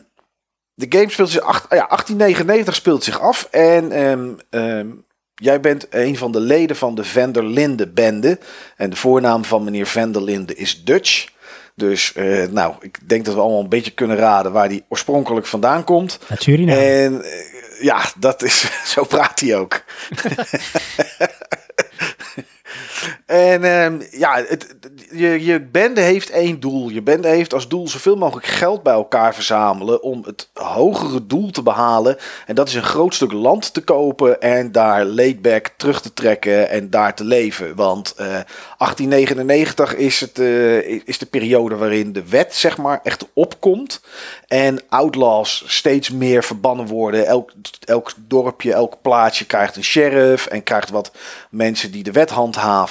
[0.75, 4.89] de game speelt zich, ja, 1899 speelt zich af en ehm, ehm,
[5.35, 8.39] jij bent een van de leden van de Vanderlinde bende.
[8.77, 11.29] En de voornaam van meneer Vanderlinde is Dutch.
[11.81, 15.47] Dus eh, nou, ik denk dat we allemaal een beetje kunnen raden waar die oorspronkelijk
[15.47, 16.19] vandaan komt.
[16.29, 16.81] Uit Suriname.
[16.81, 19.83] En eh, ja, dat is, zo praat hij ook.
[23.27, 24.77] en ehm, ja, het,
[25.11, 26.89] je, je bende heeft één doel.
[26.89, 31.51] Je bende heeft als doel zoveel mogelijk geld bij elkaar verzamelen om het hogere doel
[31.51, 32.17] te behalen.
[32.47, 36.71] En dat is een groot stuk land te kopen en daar laidback terug te trekken
[36.71, 37.75] en daar te leven.
[37.75, 43.27] Want eh, 1899 is, het, eh, is de periode waarin de wet zeg maar echt
[43.33, 44.01] opkomt.
[44.49, 47.27] En outlaws steeds meer verbannen worden.
[47.27, 47.53] Elk,
[47.85, 51.13] elk dorpje, elk plaatsje krijgt een sheriff en krijgt wat
[51.51, 52.90] mensen die de wet handhaven.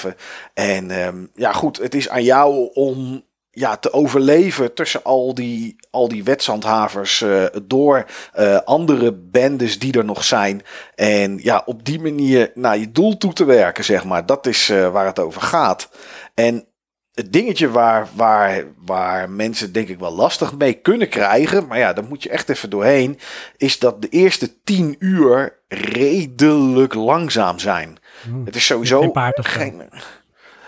[0.53, 5.75] En ehm, ja, goed, het is aan jou om ja, te overleven tussen al die,
[5.91, 10.61] al die wetshandhavers eh, door eh, andere bendes die er nog zijn.
[10.95, 14.25] En ja, op die manier naar je doel toe te werken, zeg maar.
[14.25, 15.89] Dat is eh, waar het over gaat.
[16.33, 16.67] En
[17.13, 21.93] het dingetje waar, waar, waar mensen denk ik wel lastig mee kunnen krijgen, maar ja,
[21.93, 23.19] daar moet je echt even doorheen,
[23.57, 27.97] is dat de eerste tien uur redelijk langzaam zijn.
[28.23, 28.45] Hmm.
[28.45, 29.81] Het is sowieso Geen paard of geen.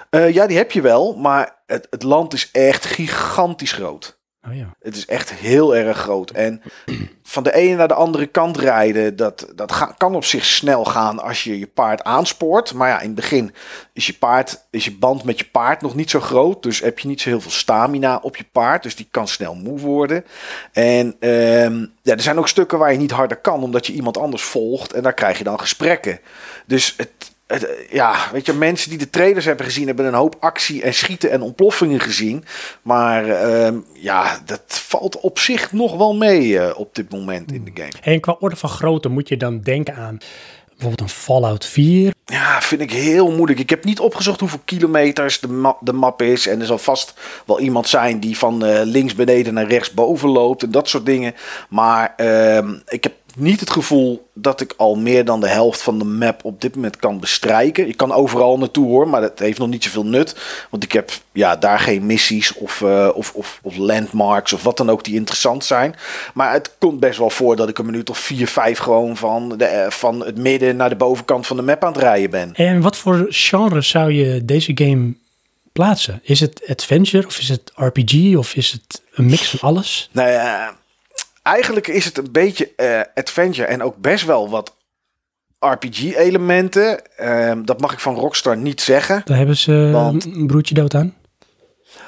[0.10, 4.20] Eh, ja, die heb je wel, maar het, het land is echt gigantisch groot.
[4.48, 4.76] Oh ja.
[4.82, 6.32] Het is echt heel erg groot.
[6.32, 6.62] En
[7.24, 10.86] van de ene naar de andere kant rijden, dat, dat ga- kan op zich snel
[10.86, 12.74] gaan als je je paard aanspoort.
[12.74, 13.54] Maar ja, in het begin
[13.94, 16.64] is je, paard, is je band met je paard nog niet zo groot.
[16.64, 18.84] Dus heb je niet zo heel veel stamina op je paard.
[18.84, 20.26] Dus die kan snel moe worden.
[20.72, 24.18] En ehm, ja, er zijn ook stukken waar je niet harder kan, omdat je iemand
[24.18, 24.94] anders volgt.
[24.94, 26.20] En daar krijg je dan gesprekken.
[26.66, 27.31] Dus het,
[27.90, 31.32] ja, weet je, mensen die de trailers hebben gezien, hebben een hoop actie en schieten
[31.32, 32.46] en ontploffingen gezien.
[32.82, 37.64] Maar ehm, ja, dat valt op zich nog wel mee eh, op dit moment in
[37.64, 37.92] de game.
[38.02, 40.20] En qua orde van grootte moet je dan denken aan
[40.82, 42.14] bijvoorbeeld een Fallout 4.
[42.26, 43.60] Ja, vind ik heel moeilijk.
[43.60, 46.48] Ik heb niet opgezocht hoeveel kilometers de, ma- de map is.
[46.48, 47.14] En er zal vast
[47.46, 51.06] wel iemand zijn die van eh, links beneden naar rechts boven loopt en dat soort
[51.06, 51.36] dingen.
[51.70, 56.00] Maar ehm, ik heb niet het gevoel dat ik al meer dan de helft van
[56.00, 57.88] de map op dit moment kan bestrijken.
[57.88, 60.36] Je kan overal naartoe hoor, maar dat heeft nog niet zoveel nut.
[60.70, 64.78] Want ik heb ja, daar geen missies of, eh, of, of, of landmarks of wat
[64.78, 65.96] dan ook die interessant zijn.
[66.34, 69.58] Maar het komt best wel voor dat ik een minuut of vier, vijf gewoon van,
[69.58, 72.56] de, eh, van het midden naar de bovenkant van de map aan het rijden ben.
[72.56, 75.14] En wat voor genre zou je deze game
[75.72, 76.20] plaatsen?
[76.24, 80.10] Is het adventure of is het RPG of is het een mix van alles?
[80.12, 80.76] Nou ja,
[81.44, 84.76] eigenlijk is het een beetje eh, adventure en ook best wel wat
[85.60, 87.16] RPG-elementen.
[87.18, 89.22] Ehm, dat mag ik van Rockstar niet zeggen.
[89.26, 91.14] Daar hebben ze Want- een broertje dood aan.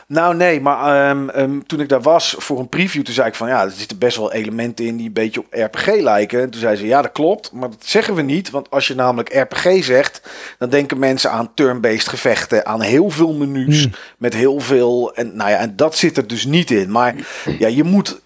[0.08, 3.36] Nou nee, maar ehm, ehm, toen ik daar was voor een preview, toen zei ik
[3.36, 6.42] van ja, er zitten best wel elementen in die een beetje op RPG lijken.
[6.42, 8.50] En toen zei ze ja, dat klopt, maar dat zeggen we niet.
[8.50, 10.22] Want als je namelijk RPG zegt,
[10.58, 13.92] dan denken mensen aan turn-based gevechten, aan heel veel menus, Hmm.
[14.18, 15.14] met heel veel.
[15.16, 16.92] En nou ja, en dat zit er dus niet in.
[16.92, 17.16] Maar
[17.60, 18.22] ja, je moet,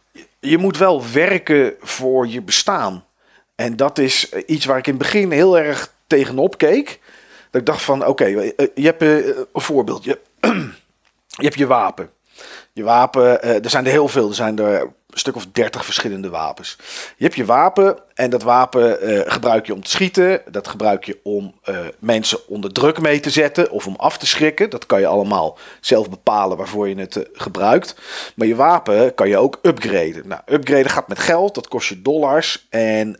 [0.50, 3.06] je moet wel werken voor je bestaan.
[3.56, 7.00] En dat is eh, iets waar ik in het begin heel erg tegenop keek.
[7.52, 10.04] Dat ik dacht van, oké, eh, je hebt eh, een voorbeeld.
[10.04, 10.20] Je,
[11.39, 12.10] je hebt je wapen.
[12.74, 14.30] Je wapen, eh, er zijn er heel veel.
[14.30, 16.78] Er zijn er stuk of dertig verschillende wapens.
[17.18, 20.41] Je hebt je wapen en dat wapen eh, gebruik je om te schieten.
[20.51, 24.28] Dat gebruik je om eh, mensen onder druk mee te zetten of om af te
[24.28, 24.70] schrikken.
[24.70, 27.95] Dat kan je allemaal zelf bepalen waarvoor je het eh, gebruikt.
[28.36, 30.28] Maar je wapen kan je ook upgraden.
[30.28, 32.68] Nou, upgraden gaat met geld, dat kost je dollars.
[32.70, 33.18] En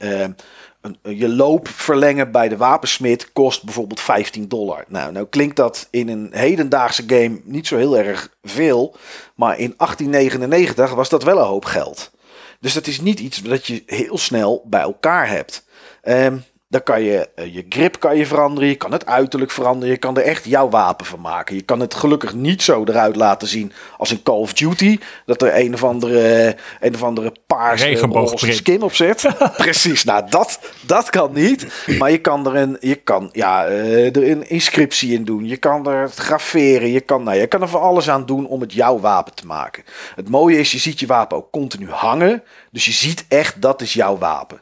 [1.02, 4.86] een, je loop verlengen bij de wapensmid kost bijvoorbeeld 15 dollar.
[4.88, 8.96] Nou, nou klinkt dat in een hedendaagse game niet zo heel erg veel.
[9.36, 12.12] Maar in 1899 was dat wel een hoop geld.
[12.60, 15.66] Dus dat is niet iets dat je heel snel bij elkaar hebt.
[16.02, 16.38] Ehm,
[16.70, 20.00] dan kan je eh, je grip kan je veranderen, je kan het uiterlijk veranderen, je
[20.00, 21.56] kan er echt jouw wapen van maken.
[21.56, 25.42] Je kan het gelukkig niet zo eruit laten zien als in Call of Duty, dat
[25.42, 28.08] er een of andere, een of andere paarse
[28.40, 29.28] skin op zit.
[29.58, 31.86] Precies, nou dat, dat kan niet.
[32.00, 35.58] Maar je kan er een, je kan, ja, eh, er een inscriptie in doen, je
[35.58, 38.74] kan er graveren, je kan, nou, je kan er van alles aan doen om het
[38.74, 39.84] jouw wapen te maken.
[40.16, 43.82] Het mooie is, je ziet je wapen ook continu hangen, dus je ziet echt dat
[43.82, 44.62] is jouw wapen.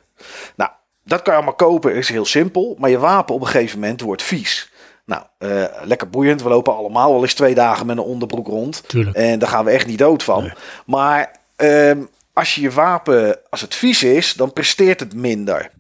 [0.55, 0.69] Nou,
[1.05, 2.75] dat kan je allemaal kopen, is heel simpel.
[2.79, 4.71] Maar je wapen op een gegeven moment wordt vies.
[5.05, 6.41] Nou, eh, lekker boeiend.
[6.41, 8.83] We lopen allemaal wel eens twee dagen met een onderbroek rond.
[8.87, 9.17] Tuurlijk.
[9.17, 10.53] En daar gaan we echt niet dood van.
[10.85, 12.03] Maar ehm,
[12.33, 15.71] als je je wapen, als het vies is, dan presteert het minder.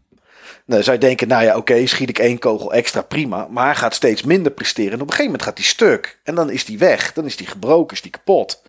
[0.65, 3.47] Nou, dan zou je denken, nou ja, oké, schiet ik één kogel extra, prima.
[3.49, 4.91] Maar hij gaat steeds minder presteren.
[4.91, 6.19] En op een gegeven moment gaat hij stuk.
[6.23, 7.13] En dan is die weg.
[7.13, 8.61] Dan is die gebroken, is die kapot.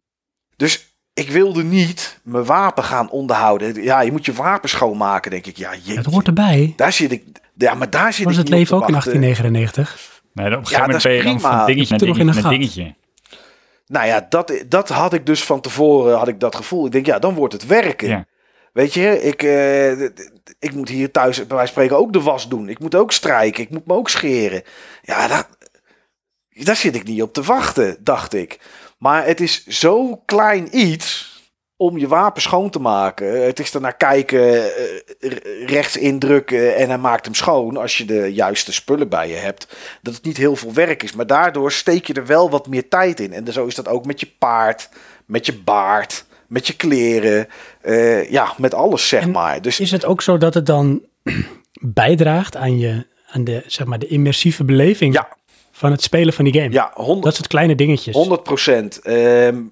[0.57, 3.83] Dus ik wilde niet mijn wapen gaan onderhouden.
[3.83, 5.57] Ja, je moet je wapen schoonmaken, denk ik.
[5.57, 5.97] Ja, jeetje.
[5.97, 6.73] Het hoort erbij.
[6.77, 7.25] Daar zit ik.
[7.55, 9.21] Ja, maar daar zit Was ik het niet op leven te ook in wachten.
[9.21, 10.23] 1899?
[10.33, 12.95] Nee, op een Ja, moment dat ben je dan van dingetje naar in dingetje naar.
[13.87, 16.87] Nou ja, dat, dat had ik dus van tevoren had ik dat gevoel.
[16.87, 18.09] Ik denk, ja, dan wordt het werken.
[18.09, 18.25] Ja.
[18.73, 20.03] Weet je, ik, eh,
[20.59, 22.69] ik moet hier thuis bij wijze van spreken ook de was doen.
[22.69, 23.62] Ik moet ook strijken.
[23.62, 24.62] Ik moet me ook scheren.
[25.03, 25.47] Ja, dat,
[26.64, 28.59] daar zit ik niet op te wachten, dacht ik.
[28.97, 31.34] Maar het is zo klein iets
[31.76, 33.44] om je wapen schoon te maken.
[33.44, 35.30] Het is ernaar kijken, eh,
[35.66, 39.76] rechts indrukken en hij maakt hem schoon als je de juiste spullen bij je hebt.
[40.03, 42.88] Dat het niet heel veel werk is, maar daardoor steek je er wel wat meer
[42.88, 43.32] tijd in.
[43.32, 44.88] En zo is dat ook met je paard,
[45.26, 47.49] met je baard, met je kleren,
[47.80, 49.62] eh, ja, met alles zeg En maar.
[49.62, 51.03] Dus Is het ook zo dat het dan
[51.80, 55.36] bijdraagt aan, je, aan de, zeg maar, de immersieve beleving Ja.
[55.77, 56.72] Van het spelen van die game?
[56.72, 58.14] ja, 100, Dat soort kleine dingetjes.
[58.14, 58.99] 100 procent.
[58.99, 59.62] Ehm,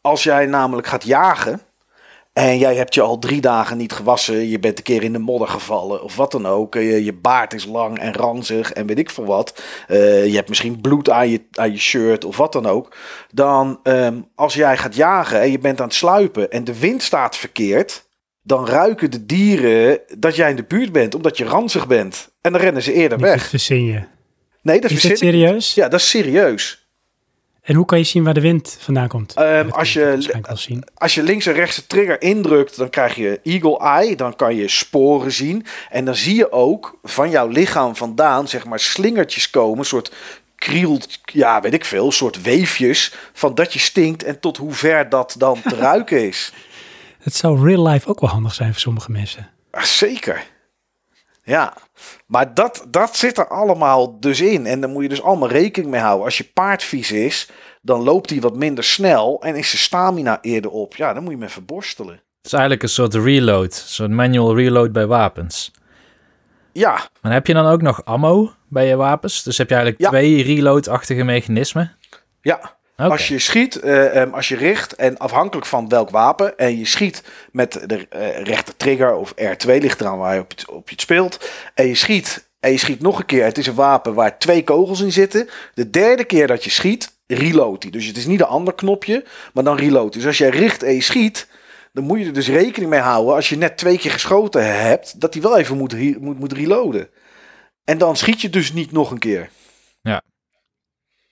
[0.00, 1.60] als jij namelijk gaat jagen
[2.32, 5.18] en jij hebt je al drie dagen niet gewassen, je bent een keer in de
[5.18, 8.86] modder gevallen of wat dan ook, eh, je, je baard is lang en ranzig en
[8.86, 12.36] weet ik veel wat, eh, je hebt misschien bloed aan je, aan je shirt of
[12.36, 12.96] wat dan ook,
[13.30, 17.02] dan ehm, als jij gaat jagen en je bent aan het sluipen en de wind
[17.02, 18.08] staat verkeerd,
[18.42, 22.28] dan ruiken de dieren dat jij in de buurt bent, omdat je ranzig bent.
[22.40, 23.50] En dan rennen ze eerder weg.
[23.66, 24.14] je.
[24.66, 25.74] Nee, dat Is dat serieus?
[25.74, 26.86] Ja, dat is serieus.
[27.62, 29.34] En hoe kan je zien waar de wind vandaan komt?
[29.34, 30.82] Ehm, als je-.
[30.94, 34.16] Als je links en rechts de trigger indrukt, dan krijg je eagle eye.
[34.16, 35.66] Dan kan je sporen zien.
[35.90, 39.78] En dan zie je ook van jouw lichaam vandaan, zeg maar, slingertjes komen.
[39.78, 40.12] Een soort
[40.56, 43.14] kriel, ja, weet ik veel, soort weefjes.
[43.32, 46.52] Van dat je stinkt en tot hoe ver dat dan te ruiken is.
[47.18, 49.50] Het zou real life ook wel handig zijn voor sommige mensen.
[49.70, 50.44] Ah, Zeker.
[51.42, 51.76] Ja,
[52.26, 54.66] maar dat, dat zit er allemaal dus in.
[54.66, 56.24] En daar moet je dus allemaal rekening mee houden.
[56.24, 57.50] Als je paard vies is,
[57.82, 60.96] dan loopt hij wat minder snel en is zijn stamina eerder op.
[60.96, 62.14] Ja, dan moet je hem even borstelen.
[62.14, 63.74] Het is eigenlijk een soort reload.
[63.74, 65.70] Soort manual reload bij wapens.
[66.72, 69.42] Ja, Maar heb je dan ook nog ammo bij je wapens?
[69.42, 70.08] Dus heb je eigenlijk Ja.
[70.10, 71.96] twee reload-achtige mechanismen?
[72.40, 72.75] ja.
[72.96, 76.84] Als je schiet, eh, ehm, als je richt en afhankelijk van welk wapen en je
[76.84, 77.22] schiet
[77.52, 80.92] met de eh, rechter trigger of R2 ligt eraan waar je op, het- op je
[80.94, 83.44] het speelt en je schiet en je schiet nog een keer.
[83.44, 85.48] Het is een wapen waar twee kogels in zitten.
[85.74, 87.92] De derde keer dat je schiet, reload hij.
[87.92, 90.12] Dus het is niet een ander knopje, maar dan reload.
[90.12, 91.48] Dus als jij richt en je schiet,
[91.92, 95.20] dan moet je er dus rekening mee houden als je net twee keer geschoten hebt,
[95.20, 97.08] dat hij wel even moet, moet, moet reloaden.
[97.84, 99.50] En dan schiet je dus niet nog een keer.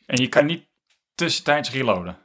[0.06, 0.64] En je kan niet
[1.14, 2.16] tussentijds reloaden.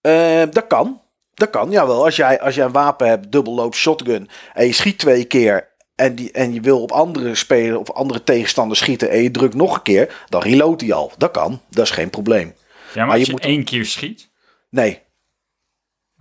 [0.00, 1.00] Eh, dat kan.
[1.34, 2.04] Dat kan, jawel.
[2.04, 6.14] Als jij, als jij een wapen hebt, dubbelloop shotgun, en je schiet twee keer en,
[6.14, 9.74] die, en je wil op andere spelen of andere tegenstanders schieten en je drukt nog
[9.74, 11.12] een keer, dan reload hij al.
[11.16, 11.60] Dat kan.
[11.70, 12.46] Dat is geen probleem.
[12.46, 12.54] Ja,
[12.94, 14.30] maar, Maar als je je moet- één keer schiet.
[14.70, 15.02] Nee,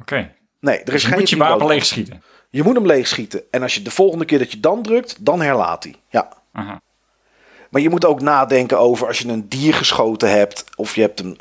[0.01, 0.33] Oké.
[0.59, 2.23] nee, er is Dus je geen moet je wapen leeg schieten.
[2.49, 3.43] Je moet hem leeg schieten.
[3.51, 5.95] En als je de volgende keer dat je dan drukt, dan herlaat hij.
[6.09, 6.33] Ja.
[6.51, 6.81] Aha.
[7.69, 11.19] Maar je moet ook nadenken over als je een dier geschoten hebt, of je hebt
[11.19, 11.35] hem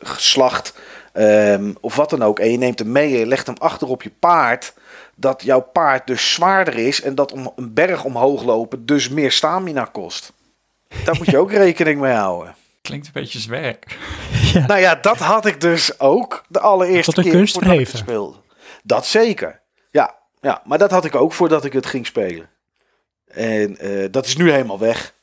[0.00, 0.74] geslacht,
[1.12, 3.88] ehm, of wat dan ook, en je neemt hem mee en je legt hem achter
[3.88, 4.74] op je paard,
[5.14, 9.32] dat jouw paard dus zwaarder is en dat om een berg omhoog lopen dus meer
[9.32, 10.32] stamina kost.
[11.04, 12.54] Daar moet je ook rekening mee houden.
[12.82, 13.84] Klinkt een beetje zwerk.
[14.66, 18.36] Nou ja, dat had ik dus ook de allereerste keer voordat ik het speelde.
[18.82, 19.60] Dat zeker.
[19.90, 22.48] Ja, ja, maar dat had ik ook voordat ik het ging spelen.
[23.26, 25.14] En eh, dat is nu helemaal weg.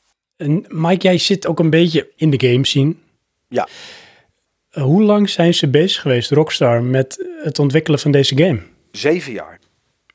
[0.44, 2.94] En Mike, jij zit ook een beetje in de game scene.
[3.48, 3.68] Ja.
[4.70, 8.60] Eh, hoe lang zijn ze bezig geweest, Rockstar, met het ontwikkelen van deze game?
[8.90, 9.58] Zeven jaar.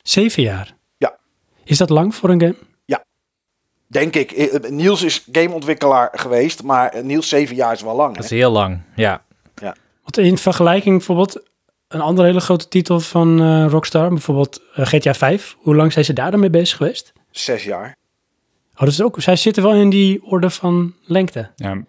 [0.03, 0.75] Zeven jaar.
[0.97, 1.17] Ja.
[1.63, 2.55] Is dat lang voor een game?
[3.91, 4.31] Denk ik.
[4.31, 8.15] Eh, Niels is gameontwikkelaar geweest, maar eh, Niels zeven jaar is wel lang.
[8.15, 8.23] Dat Hè?
[8.35, 9.23] is heel lang, ja.
[10.01, 11.43] Want in vergelijking bijvoorbeeld
[11.87, 15.55] een andere hele grote titel van eh, Rockstar, bijvoorbeeld eh, GTA 5.
[15.59, 17.13] Hoe lang zijn ze daar dan mee bezig geweest?
[17.31, 17.95] Zes jaar.
[18.79, 21.51] Oh, dat is ook, zij zitten wel in die orde van lengte.
[21.55, 21.83] Ja,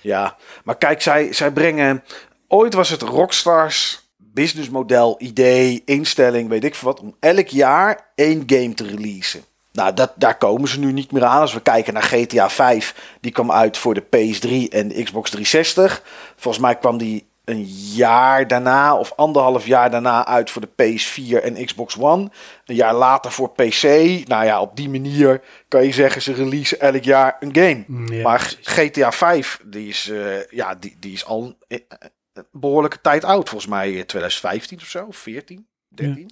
[0.00, 2.04] Ja, maar kijk, zij, zij brengen...
[2.48, 7.00] Ooit was het Rockstars businessmodel, idee, instelling, weet ik veel wat...
[7.00, 9.40] om elk jaar één game te releasen.
[9.72, 11.40] Nou, dat, daar komen ze nu niet meer aan.
[11.40, 15.30] Als we kijken naar GTA 5, die kwam uit voor de PS3 en de Xbox
[15.30, 16.02] 360.
[16.36, 21.42] Volgens mij kwam die een jaar daarna of anderhalf jaar daarna uit voor de PS4
[21.42, 22.30] en Xbox One.
[22.64, 23.82] Een jaar later voor PC.
[24.28, 27.84] Nou ja, op die manier kan je zeggen ze releasen elk jaar een game.
[27.86, 28.66] Mm, ja, maar precies.
[28.66, 31.84] GTA 5, die is, eh, ja, die, die is al een,
[32.32, 33.48] een behoorlijke tijd oud.
[33.48, 36.30] Volgens mij eh, 2015 of zo, of 14, 13.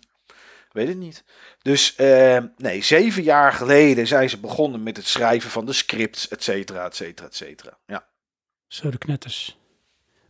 [0.72, 1.24] Weet het niet.
[1.62, 6.28] Dus eh, nee, zeven jaar geleden zijn ze begonnen met het schrijven van de scripts,
[6.28, 7.78] et cetera, et cetera, et cetera.
[7.86, 8.06] Ja.
[8.66, 9.58] Zo de knetters.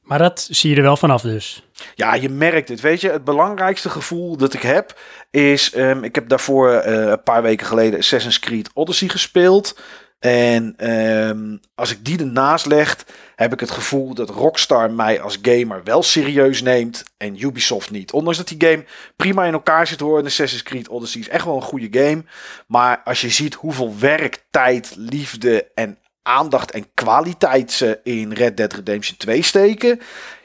[0.06, 1.62] Maar dat zie je er wel vanaf dus.
[1.94, 2.80] Ja, je merkt het.
[2.80, 4.98] Weet je, het belangrijkste gevoel dat ik heb
[5.30, 5.72] is...
[5.72, 9.76] ehm, ik heb daarvoor eh, een paar weken geleden Assassin's Creed Odyssey gespeeld.
[10.18, 15.38] En ehm, als ik die ernaast leg, heb ik het gevoel dat Rockstar mij als
[15.42, 18.12] gamer wel serieus neemt en Ubisoft niet.
[18.12, 18.84] Ondanks dat die game
[19.16, 20.18] prima in elkaar zit hoor.
[20.18, 22.24] En Assassin's Creed Odyssey is echt wel een goede game.
[22.66, 28.56] Maar als je ziet hoeveel werk, tijd, liefde en aandacht en kwaliteit ze in Red
[28.56, 30.00] Dead Redemption 2 steken,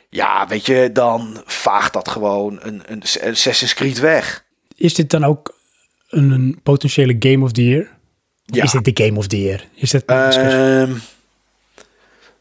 [0.10, 4.44] ja, weet je, dan vaagt dat gewoon een, een Assassin's Creed weg.
[4.76, 5.58] Is dit dan ook
[6.10, 7.82] een, een potentiële Game of the Year?
[7.82, 7.90] Of
[8.56, 8.64] Ja.
[8.64, 9.66] Is dit de Game of the Year?
[9.74, 10.04] Is dat?
[10.06, 10.94] Ehm,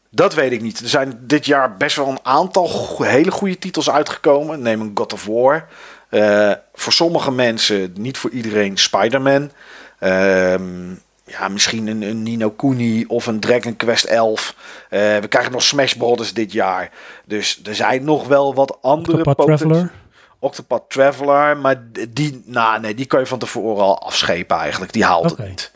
[0.09, 0.79] dat weet ik niet.
[0.79, 4.61] Er zijn dit jaar best wel een aantal go- hele goede titels uitgekomen.
[4.61, 5.67] Neem een God of War.
[6.09, 9.51] Eh, voor sommige mensen, niet voor iedereen, Spider-Man.
[9.99, 10.93] Ehm,
[11.25, 14.55] ja, misschien een, een Nino Kuni of een Dragon Quest 11.
[14.89, 16.91] Eh, we krijgen nog Smash Brothers dit jaar.
[17.25, 19.17] Dus er zijn nog wel wat andere...
[19.17, 19.91] Octopath Traveler?
[20.39, 21.57] Octopath Traveler.
[21.57, 24.93] Maar die, nou, nee, die kan je van tevoren al afschepen eigenlijk.
[24.93, 25.71] Die haalt het niet.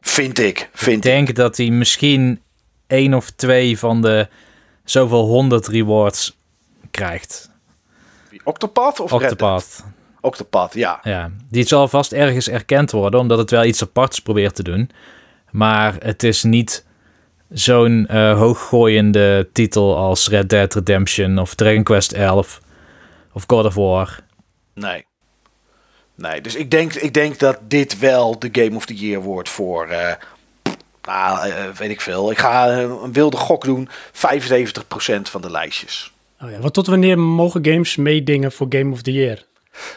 [0.00, 0.70] Vind ik.
[0.72, 2.42] Vind Ik denk dat hij misschien
[2.86, 4.28] één of twee van de
[4.84, 6.36] zoveel honderd rewards
[6.90, 7.50] krijgt.
[8.44, 9.36] Octopath of Red
[10.20, 11.00] Octopath, ja.
[11.02, 14.90] Ja, die zal vast ergens erkend worden, omdat het wel iets aparts probeert te doen.
[15.50, 16.84] Maar het is niet
[17.48, 22.60] zo'n eh, hooggooiende titel als Red Dead Redemption of Dragon Quest 11
[23.32, 24.20] of God of War.
[24.74, 25.06] Nee.
[26.14, 29.48] Nee, dus ik denk, ik denk dat dit wel de Game of the Year wordt
[29.48, 29.86] voor...
[31.02, 32.30] nou, eh, weet ik veel.
[32.30, 33.88] Ik ga een wilde gok doen.
[33.88, 33.90] 75%
[35.22, 36.12] van de lijstjes.
[36.42, 39.46] Oh ja, wat tot wanneer mogen games meedingen voor Game of the Year?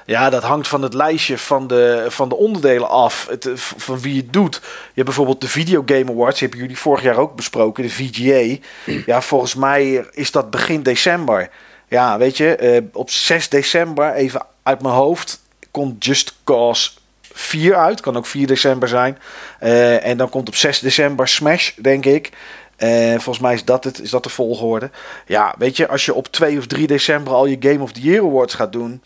[0.05, 3.27] Ja, dat hangt van het lijstje van de, van de onderdelen af.
[3.29, 4.55] Het, eh, van wie het doet.
[4.61, 6.39] Je hebt bijvoorbeeld de Video Game Awards.
[6.39, 7.83] Die hebben jullie vorig jaar ook besproken.
[7.83, 8.57] De VGA.
[9.05, 11.49] Ja, volgens mij is dat begin december.
[11.87, 12.55] Ja, weet je.
[12.55, 16.89] eh, op 6 december, even uit mijn hoofd, komt Just Cause
[17.33, 17.99] 4 uit.
[18.01, 19.17] Kan ook 4 december zijn.
[19.59, 22.29] Eh, en dan komt op 6 december Smash, denk ik.
[22.75, 24.89] Eh, volgens mij is dat, het, is dat de volgorde.
[25.25, 28.01] Ja, weet je, als je op 2 of 3 december al je Game of the
[28.01, 29.01] Year Awards gaat doen...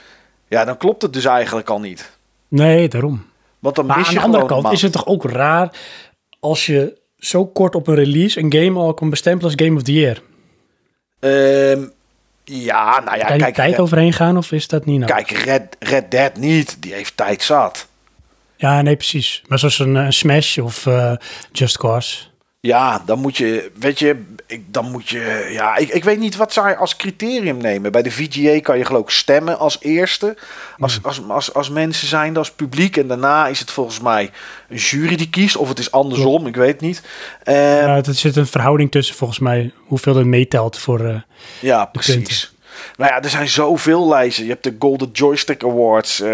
[0.55, 2.11] Ja, dan klopt het dus eigenlijk al niet.
[2.47, 3.25] Nee, daarom.
[3.59, 5.69] Want dan Maar mis aan je de andere kant is het toch ook raar
[6.39, 9.83] als je zo kort op een release een game al kan bestempelen als Game of
[9.83, 10.21] the Year.
[11.19, 11.83] Ehm,
[12.43, 15.11] ja, nou ja, kan je kijk, tijd Red, overheen gaan of is dat niet nou?
[15.11, 16.77] kijk Red, Red Dead niet.
[16.79, 17.87] Die heeft tijd zat.
[18.55, 19.43] Ja, nee, precies.
[19.47, 21.13] Maar zoals een, Smash of eh,
[21.51, 22.23] Just Cause.
[22.65, 26.35] Ja, dan moet je, weet je, ik, dan moet je, ja, ik, ik weet niet
[26.35, 27.91] wat zij als criterium nemen.
[27.91, 30.37] Bij de VGA kan je geloof ik stemmen als eerste,
[30.79, 32.97] als, als, als, als mensen zijn, als publiek.
[32.97, 34.31] En daarna is het volgens mij
[34.69, 37.01] een jury die kiest, of het is andersom, ik weet niet.
[37.43, 40.99] Ehm, Ja, er zit een verhouding tussen volgens mij hoeveel er meetelt voor...
[41.05, 41.15] eh,
[41.59, 42.54] Ja, precies.
[42.97, 44.43] Nou ja, er zijn zoveel lijsten.
[44.43, 46.19] Je hebt de Golden Joystick Awards.
[46.19, 46.27] eh,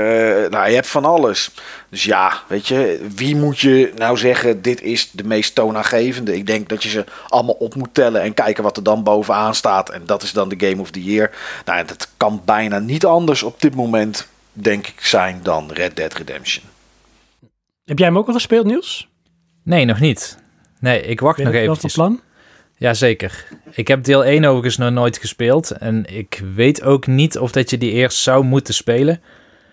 [0.50, 1.52] nou, je hebt van alles.
[1.90, 6.36] Dus ja, weet je, wie moet je nou zeggen, dit is de meest toonaangevende?
[6.36, 9.56] Ik denk dat je ze allemaal op moet tellen en kijken wat er dan bovenaan
[9.56, 9.90] staat.
[9.90, 11.32] En dat is dan de Game of the Year.
[11.66, 15.96] Nou, ja, dat kan bijna niet anders op dit moment, denk ik, zijn dan Red
[15.96, 16.64] Dead Redemption.
[17.86, 19.08] Heb jij hem ook al gespeeld, Niels?
[19.64, 20.38] Nee, nog niet.
[20.80, 21.94] Nee, ik wacht Ben nog je wel van eventjes.
[22.04, 22.22] plan?
[22.82, 23.46] Jazeker.
[23.72, 25.72] Ik heb deel 1 overigens nog nooit gespeeld.
[25.72, 29.22] En ik weet ook niet of dat je die eerst zou moeten spelen.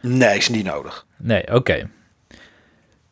[0.01, 1.07] Nee, is niet nodig.
[1.17, 1.89] Nee, oké.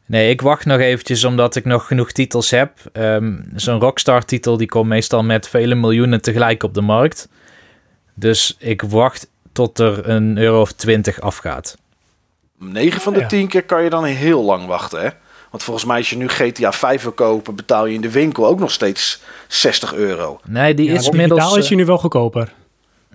[0.06, 2.72] Nee, ik wacht nog eventjes omdat ik nog genoeg titels heb.
[2.92, 7.28] Ehm, Zo'n Rockstar-titel die komt meestal met vele miljoenen tegelijk op de markt.
[8.14, 11.78] Dus ik wacht tot er een euro of 20 afgaat.
[12.58, 13.26] 9 van de Ja.
[13.26, 15.08] 10 keer kan je dan heel lang wachten, hè?
[15.56, 18.46] Want volgens mij als je nu GTA 5 wil kopen, betaal je in de winkel
[18.46, 20.40] ook nog steeds 60 euro.
[20.44, 21.56] Nee, die Ja, is digitaal inmiddels...
[21.56, 22.52] is eh, hij nu wel goedkoper.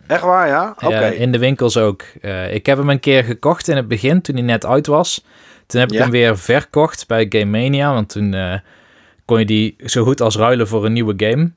[0.07, 0.73] Echt waar, ja?
[0.75, 0.99] Oké.
[0.99, 2.03] Ja, in de winkels ook.
[2.21, 5.25] Eh, ik heb hem een keer gekocht in het begin, toen hij net uit was.
[5.67, 6.01] Toen heb ik Ja.
[6.01, 8.53] hem weer verkocht bij Game Mania, want toen eh,
[9.25, 11.51] kon je die zo goed als ruilen voor een nieuwe game.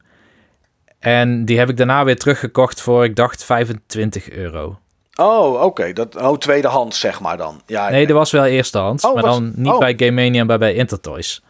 [0.98, 4.78] En die heb ik daarna weer teruggekocht voor, ik dacht, 25 euro.
[5.20, 5.92] Oh, oké.
[5.92, 7.60] Dat Oh, tweedehands, zeg maar dan.
[7.66, 8.06] Ja, Nee, ja.
[8.06, 9.78] dat was wel eerstehands, Oh, maar was- dan niet oh.
[9.78, 11.42] bij Game Mania, maar bij Intertoys.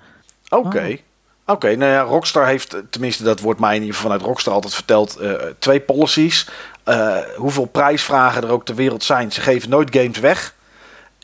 [0.49, 0.99] Oké.
[1.47, 4.75] Oké, nou ja, Rockstar heeft, tenminste dat wordt mij in ieder geval vanuit Rockstar altijd
[4.75, 6.49] verteld, eh, twee policies.
[6.85, 9.33] Eh, hoeveel prijsvragen er ook ter wereld zijn.
[9.33, 10.55] Ze geven nooit games weg.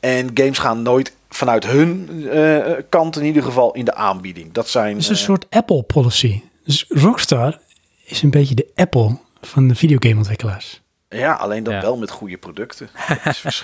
[0.00, 4.52] En games gaan nooit vanuit hun eh, kant in ieder geval in de aanbieding.
[4.52, 4.92] Dat zijn...
[4.92, 6.42] Het is een soort Apple policy.
[6.64, 7.58] Dus Rockstar
[8.04, 10.80] is een beetje de Apple van de videogameontwikkelaars.
[11.18, 11.80] Ja, alleen dan Ja.
[11.80, 12.88] wel met goede producten.
[13.24, 13.62] Dat is.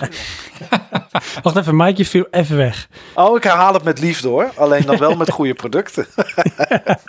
[1.43, 2.87] Wacht even, Mike, je viel even weg.
[3.15, 4.51] Oh, ik herhaal het met liefde hoor.
[4.55, 6.07] Alleen dan wel met goede producten.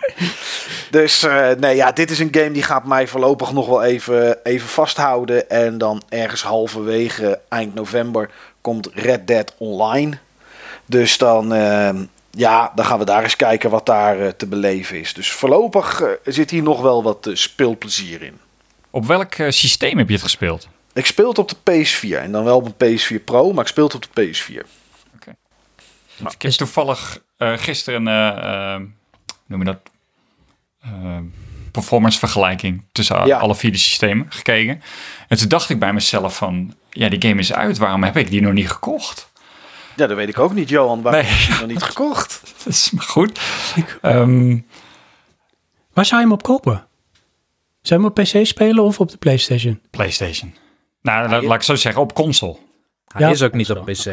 [0.91, 4.45] dus eh, nee, ja, dit is een game die gaat mij voorlopig nog wel even,
[4.45, 5.51] even vasthouden.
[5.51, 8.30] En dan ergens halverwege eind november
[8.61, 10.18] komt Red Dead Online.
[10.86, 11.91] Dus dan, eh,
[12.30, 15.14] ja, dan gaan we daar eens kijken wat daar eh, te beleven is.
[15.14, 18.39] Dus voorlopig zit hier nog wel wat speelplezier in.
[18.91, 20.68] Op welk eh, systeem heb je het gespeeld?
[20.93, 23.70] Ik speel het op de PS4 en dan wel op een PS4 Pro, maar ik
[23.70, 24.66] speel het op de PS4.
[26.30, 28.03] Ik heb toevallig eh, gisteren,
[28.78, 28.89] hoe
[29.47, 29.78] noem je dat,
[30.80, 31.16] eh,
[31.72, 33.39] performance vergelijking tussen Ja.
[33.39, 34.82] alle vier de systemen gekeken.
[35.28, 37.78] En toen dacht ik bij mezelf van, ja, die game is uit.
[37.78, 39.30] Waarom heb ik die nog niet gekocht?
[39.97, 41.03] Ja, dat weet ik ook niet, Johan.
[41.03, 41.30] Waarom Nee.
[41.30, 42.41] heb je nog niet gekocht?
[42.64, 43.41] Dat is maar goed.
[44.03, 44.59] Ehm,
[45.93, 46.86] Waar zou je hem op kopen?
[47.89, 49.80] Je hem op PC spelen of op de PlayStation?
[49.91, 50.55] PlayStation.
[51.03, 52.57] Nou, la- laat ik zo zeggen, op console.
[53.07, 53.84] Hij Ja, is ook niet op.
[53.86, 54.05] PC.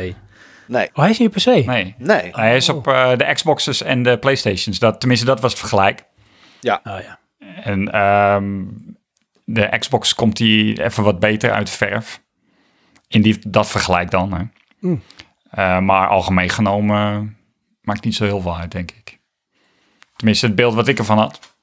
[0.67, 1.65] Nee, Oh, hij is niet op PC?
[1.65, 1.95] Nee.
[1.97, 2.29] nee.
[2.31, 4.79] Hij is op eh, de Xboxes en de PlayStations.
[4.79, 6.05] Dat, tenminste, dat was het vergelijk.
[6.61, 7.19] Oh ja.
[7.63, 8.63] En ehm,
[9.45, 12.21] de Xbox komt die even wat beter uit de verf.
[13.07, 14.33] In die, dat vergelijk dan.
[14.33, 14.43] Hè.
[14.79, 15.01] Hmm.
[15.49, 17.37] Eh, maar algemeen genomen
[17.81, 19.19] maakt niet zo heel veel uit, denk ik.
[20.15, 21.54] Tenminste, het beeld wat ik ervan had.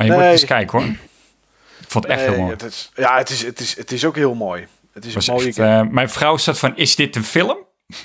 [0.00, 0.32] Maar je moet Nee.
[0.32, 0.88] eens kijken hoor.
[0.88, 2.50] Ik vond het echt heel mooi.
[2.50, 4.66] het is, ja, het is, het, is, het is ook heel mooi.
[4.92, 5.80] Het is een mooie echt, game.
[5.86, 7.56] eh, mijn vrouw zat van, is dit een film?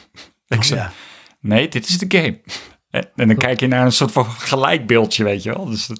[0.47, 0.91] ik zei, ja.
[1.39, 2.39] nee, dit is de game.
[2.89, 5.65] En en dan kijk je naar een soort van gelijkbeeldje, weet je wel.
[5.65, 5.99] Dus dat,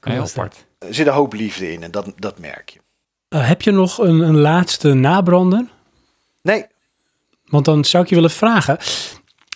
[0.00, 0.66] heel apart.
[0.78, 2.80] Er zit een hoop liefde in en dat, dat merk je.
[3.28, 5.64] Eh, heb je nog een, een laatste nabrander?
[6.42, 6.64] Nee,
[7.44, 8.78] Want dan zou ik je willen vragen.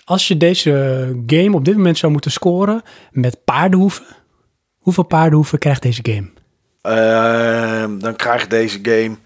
[0.04, 0.70] Als je deze
[1.26, 4.04] game op dit moment zou moeten scoren met paardenhoeven.
[4.84, 6.30] Hoeveel paardenhoeven krijgt deze game?
[6.82, 9.16] ehm, dan krijgt deze game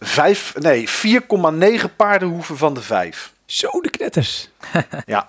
[0.00, 3.32] vijf, nee, 4,9 paardenhoeven van de 5.
[3.46, 4.48] Zo de knetters.
[5.06, 5.28] Ja,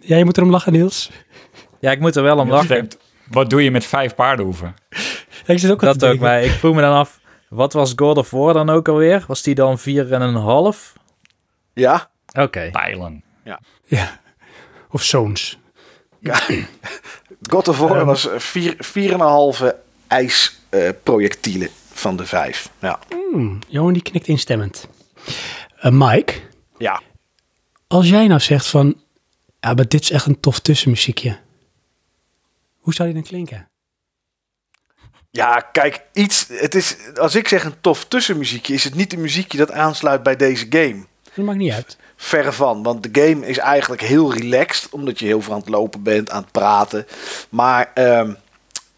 [0.00, 1.10] Jij moet erom lachen, Niels.
[1.80, 2.68] Ja, ik moet er wel om lachen.
[2.68, 2.98] denkt,
[3.30, 4.74] wat doe je met vijf paardenhoeven?
[5.46, 7.92] Ja, ik zit ook Dat te ook, maar ik vroeg me dan af, wat was
[7.96, 9.24] God of War dan ook alweer?
[9.26, 9.84] Was die dan 4,5?
[11.74, 12.10] ja.
[12.38, 12.68] Oké.
[12.72, 13.24] Pijlen.
[13.84, 14.20] Ja.
[14.90, 15.58] Of zoons.
[17.46, 18.76] God of War was eh, vier-
[19.60, 19.74] 4,5
[20.06, 22.70] ijsprojectielen van de 5.
[22.78, 22.98] Ja.
[23.30, 24.88] Hmm, Johan die knikt instemmend.
[25.76, 26.34] Eh, Mike,
[26.78, 27.02] ja.
[27.86, 29.00] als jij nou zegt van...
[29.60, 31.38] Ja, maar dit is echt een tof tussenmuziekje.
[32.78, 33.68] Hoe zou die dan klinken?
[35.30, 39.20] Ja, kijk, iets, het is, als ik zeg een tof tussenmuziekje, is het niet een
[39.20, 41.04] muziekje dat aansluit bij deze game.
[41.34, 41.96] Dat maakt niet uit.
[42.24, 45.68] Verre van, want de game is eigenlijk heel relaxed, omdat je heel veel aan het
[45.68, 47.06] lopen bent, aan het praten.
[47.48, 48.32] Maar ehm,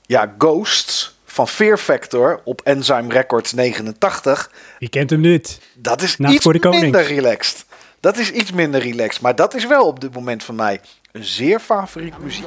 [0.06, 5.60] ja, Ghosts van Fear Factor op Enzyme Records 89, Wie kent hem niet?
[5.74, 7.64] dat is Nacht iets minder relaxed.
[8.00, 10.80] Dat is iets minder relaxed, maar dat is wel op dit moment van mij
[11.12, 12.46] een zeer favoriet muziek.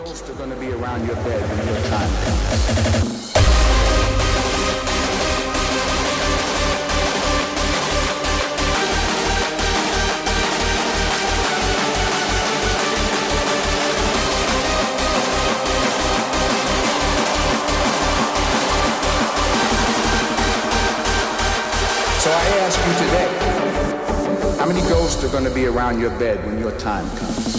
[24.67, 27.55] Many ghosts are gonna be around your bed when your time comes?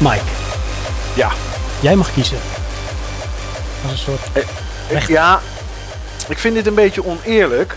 [0.00, 0.22] Mike,
[1.14, 1.32] Ja,
[1.80, 2.38] jij mag kiezen.
[3.84, 4.36] Als een soort...
[4.36, 5.40] Ik- Ja,
[6.28, 7.76] ik vind dit een beetje oneerlijk.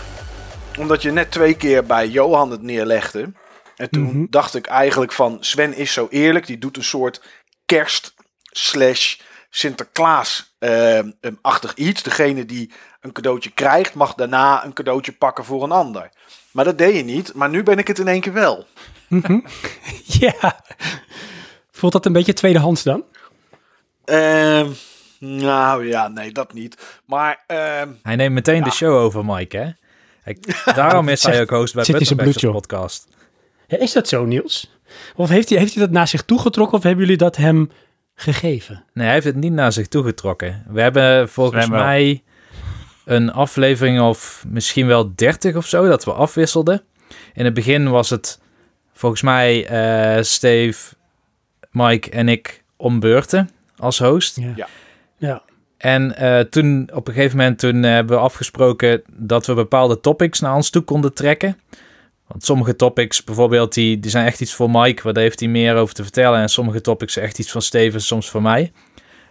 [0.78, 3.32] Omdat je net twee keer bij Johan het neerlegde.
[3.76, 4.24] En toen Mhm.
[4.30, 6.46] dacht ik eigenlijk van Sven is zo eerlijk.
[6.46, 7.22] Die doet een soort
[7.66, 9.16] kerst slash
[9.50, 12.02] Sinterklaas eh, een achtig iets.
[12.02, 16.10] Degene die een cadeautje krijgt mag daarna een cadeautje pakken voor een ander.
[16.50, 17.34] Maar dat deed je niet.
[17.34, 18.66] Maar nu ben ik het in één keer wel.
[20.04, 20.60] Ja.
[21.70, 23.04] Voelt dat een beetje tweedehands dan?
[24.04, 24.70] Ehm,
[25.18, 27.00] nou ja, nee, dat niet.
[27.04, 29.70] Maar ehm, Hij neemt meteen de show over, Mike, hè?
[30.22, 30.38] Hij-
[30.74, 31.84] daarom is hij ook host bij
[32.30, 32.52] joh.
[32.52, 33.08] podcast.
[33.66, 34.76] Ja, is dat zo, Niels?
[35.16, 37.70] Of heeft hij, heeft hij dat naar zich toegetrokken of hebben jullie dat hem
[38.14, 38.84] gegeven?
[38.92, 40.64] Nee, hij heeft het niet naar zich toegetrokken.
[40.68, 41.78] We hebben volgens wel.
[41.78, 42.22] mij
[43.04, 46.82] een aflevering of misschien wel 30 of zo dat we afwisselden.
[47.34, 48.40] In het begin was het
[48.92, 50.94] volgens mij eh, Steve,
[51.70, 54.36] Mike en ik om beurten als host.
[54.36, 54.52] Ja.
[54.56, 54.68] Ja.
[55.78, 60.00] En eh, toen, op een gegeven moment, toen eh, hebben we afgesproken dat we bepaalde
[60.00, 61.58] topics naar ons toe konden trekken.
[62.26, 65.48] Want sommige topics, bijvoorbeeld, die, die zijn echt iets voor Mike, waar daar heeft hij
[65.48, 66.40] meer over te vertellen.
[66.40, 68.72] En sommige topics zijn echt iets van Steven, soms voor mij.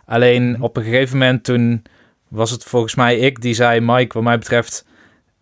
[0.06, 1.84] Alleen op een gegeven moment, toen
[2.28, 4.86] was het volgens mij ik die zei, Mike, wat mij betreft,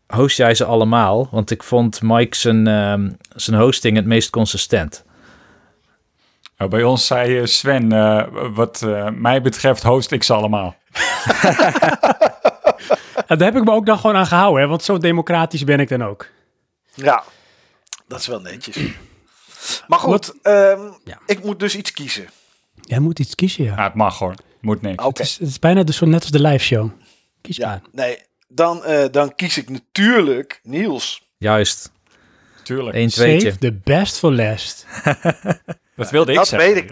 [0.08, 1.28] host jij ze allemaal.
[1.32, 5.03] Want ik vond Mike zijn, ehm, zijn hosting het meest consistent.
[6.58, 7.89] Nou, bij ons zei eh, Sven,
[8.53, 10.76] wat mij betreft host ik ze allemaal.
[13.28, 14.68] Daar heb ik me ook dan gewoon aan gehouden, hè?
[14.70, 16.28] want zo democratisch ben ik dan ook.
[16.93, 17.24] ja.
[18.08, 18.78] Dat is wel netjes.
[19.88, 21.20] Maar goed, ehm, Ja.
[21.26, 22.28] ik moet dus iets kiezen.
[22.82, 23.76] Jij moet iets kiezen, ja.
[23.76, 24.34] Ja, het mag hoor.
[24.62, 25.04] Moet niks.
[25.04, 25.08] Oké.
[25.08, 26.89] Het, is, het is bijna dus zo net als de live show.
[27.41, 27.82] Kies Ja, maar.
[27.91, 28.18] nee.
[28.48, 31.28] Dan, eh, dan kies ik natuurlijk Niels.
[31.38, 31.91] Juist.
[32.64, 32.96] Tuurlijk.
[32.96, 33.48] Eén tweetje.
[33.48, 34.86] Save the best for last.
[35.96, 36.74] Dat wilde ik Dat zeggen.
[36.74, 36.91] weet ik.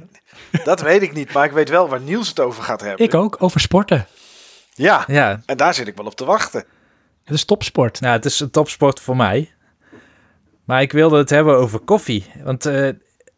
[0.64, 3.06] Dat weet ik niet, maar ik weet wel waar Niels het over gaat hebben.
[3.06, 4.08] Ik ook, over sporten.
[4.74, 6.66] Ja, Ja, en daar zit ik wel op te wachten.
[7.24, 8.01] Het is topsport.
[8.01, 9.51] nou, het is een topsport voor mij.
[10.64, 12.26] Maar ik wilde het hebben over koffie.
[12.43, 12.89] Want eh,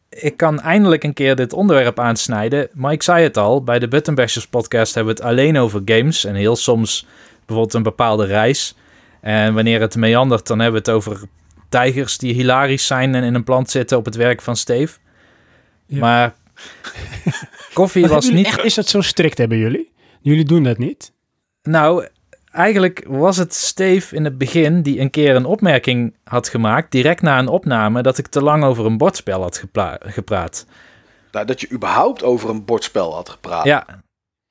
[0.09, 2.69] ik kan eindelijk een keer dit onderwerp aansnijden.
[2.73, 5.81] Maar ik zei het al, bij de Button Bashers podcast hebben we het alleen over
[5.85, 6.25] games.
[6.25, 7.07] En heel soms
[7.45, 8.75] bijvoorbeeld een bepaalde reis.
[9.21, 11.21] En wanneer het meandert, dan hebben we het over
[11.69, 14.97] tijgers die hilarisch zijn en in een plant zitten op het werk van Steve.
[15.85, 15.99] Ja.
[15.99, 16.33] Maar
[17.73, 18.45] koffie was niet...
[18.45, 19.91] echt, is dat zo strikt hebben jullie?
[20.21, 21.13] Jullie doen dat niet?
[21.63, 22.07] Nou,
[22.51, 27.21] eigenlijk was het Steve in het begin die een keer een opmerking had gemaakt, direct
[27.21, 29.65] na een opname, dat ik te lang over een bordspel had
[29.99, 30.65] gepraat.
[31.31, 33.65] Nou, dat je überhaupt over een bordspel had gepraat.
[33.65, 34.03] Ja,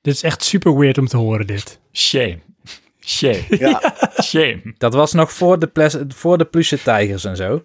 [0.05, 1.79] Dit is echt super weird om te horen, dit.
[1.93, 2.39] Shame.
[2.99, 3.43] Shame.
[3.59, 4.73] Ja, Shame.
[4.77, 7.63] dat was nog voor de, voor de plusje tijgers en zo.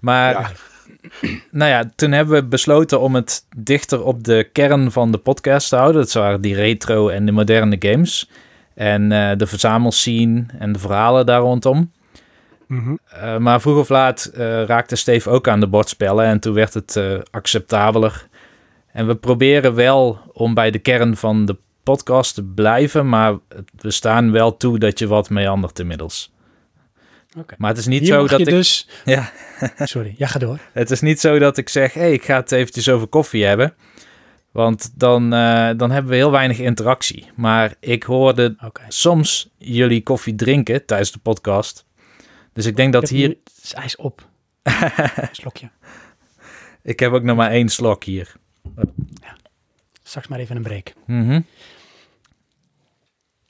[0.00, 0.50] Maar, Ja.
[1.50, 5.68] nou ja, toen hebben we besloten om het dichter op de kern van de podcast
[5.68, 6.00] te houden.
[6.00, 8.30] Dat waren die retro en de moderne games.
[8.74, 11.92] En eh, de verzamelscene en de verhalen daar rondom.
[12.66, 12.96] Mhm.
[13.14, 16.74] Uh, maar vroeg of laat uh, raakte Steve ook aan de bordspellen en toen werd
[16.74, 18.26] het acceptabeler.
[18.92, 23.34] En we proberen wel om bij de kern van de podcast te blijven, maar
[23.80, 26.33] we staan wel toe dat je wat meandert inmiddels.
[27.36, 27.56] Okay.
[27.58, 28.48] Maar het is niet Hier zo dat ik...
[28.48, 28.88] dus...
[29.04, 29.32] Ja.
[29.76, 30.58] Sorry, ja, ga door.
[30.72, 33.44] Het is niet zo dat ik zeg, hé, hey, ik ga het eventjes over koffie
[33.44, 33.74] hebben.
[34.50, 37.30] Want dan, uh, dan hebben we heel weinig interactie.
[37.34, 38.86] Maar ik hoorde okay.
[38.88, 41.84] soms jullie koffie drinken tijdens de podcast.
[42.52, 43.28] Dus ik denk dat ik hier...
[43.28, 44.28] Nu, het is ijs op.
[45.32, 45.70] Slokje.
[46.82, 48.32] Ik heb ook nog maar één slok hier.
[49.20, 49.36] Ja.
[50.02, 50.92] Straks maar even een break.
[51.06, 51.46] Mm -hmm.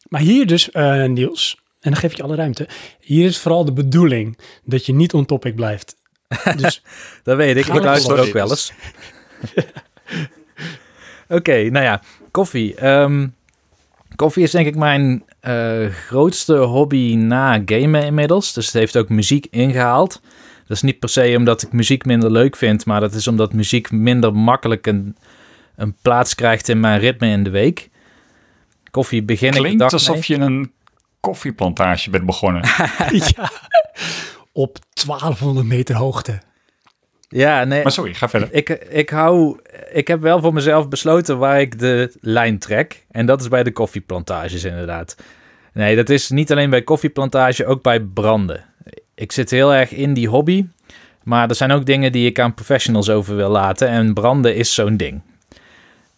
[0.09, 2.69] Maar hier dus, uh, Niels, en dan geef ik je alle ruimte.
[3.01, 5.97] Hier is vooral de bedoeling dat je niet on topic blijft.
[6.57, 6.83] Dus
[7.23, 7.67] dat weet ik.
[7.67, 8.73] Ik luister ook wel eens.
[11.25, 12.87] Oké, okay, nou ja, koffie.
[12.87, 13.35] Um,
[14.17, 18.53] koffie is denk ik mijn uh, grootste hobby na gamen inmiddels.
[18.53, 20.21] Dus het heeft ook muziek ingehaald.
[20.67, 23.53] Dat is niet per se omdat ik muziek minder leuk vind, maar dat is omdat
[23.53, 25.17] muziek minder makkelijk een,
[25.77, 27.91] een plaats krijgt in mijn ritme in de week.
[28.91, 30.39] Koffie begin Klinkt ik de dag alsof mee.
[30.39, 30.73] je een
[31.25, 32.63] koffieplantage bent begonnen.
[33.37, 33.51] ja,
[34.53, 36.41] op 1200 meter hoogte.
[37.29, 37.83] Ja, nee.
[37.83, 38.49] Maar sorry, ga verder.
[38.53, 39.59] Ik, ik hou,
[39.93, 43.05] ik heb wel voor mezelf besloten waar ik de lijn trek.
[43.11, 45.17] En dat is bij de koffieplantages inderdaad.
[45.73, 48.65] Nee, dat is niet alleen bij koffieplantage, ook bij branden.
[49.15, 50.67] Ik zit heel erg in die hobby.
[51.23, 53.89] Maar er zijn ook dingen die ik aan professionals over wil laten.
[53.89, 55.23] En branden is zo'n ding.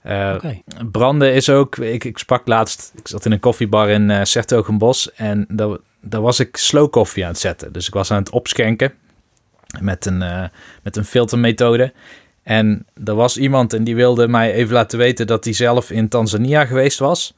[0.07, 0.63] Uh, okay.
[0.91, 1.77] Branden is ook...
[1.77, 2.93] Ik, ik sprak laatst...
[2.95, 5.13] Ik zat in een koffiebar in uh, Sertogenbos.
[5.13, 7.73] En daar, daar was ik slow koffie aan het zetten.
[7.73, 8.93] Dus ik was aan het opschenken.
[9.81, 10.45] Met een, uh,
[10.83, 11.93] met een filtermethode.
[12.43, 15.27] En er was iemand en die wilde mij even laten weten...
[15.27, 17.35] dat hij zelf in Tanzania geweest was.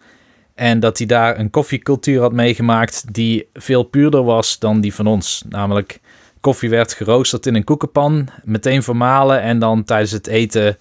[0.54, 3.14] En dat hij daar een koffiecultuur had meegemaakt...
[3.14, 5.42] die veel puurder was dan die van ons.
[5.48, 6.00] Namelijk...
[6.40, 10.76] Koffie werd geroosterd in een koekenpan, meteen vermalen en dan tijdens het eten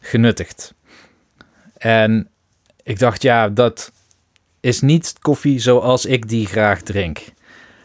[0.00, 0.74] genuttigd.
[1.84, 2.28] En
[2.82, 3.92] ik dacht, ja, dat
[4.60, 7.24] is niet koffie zoals ik die graag drink.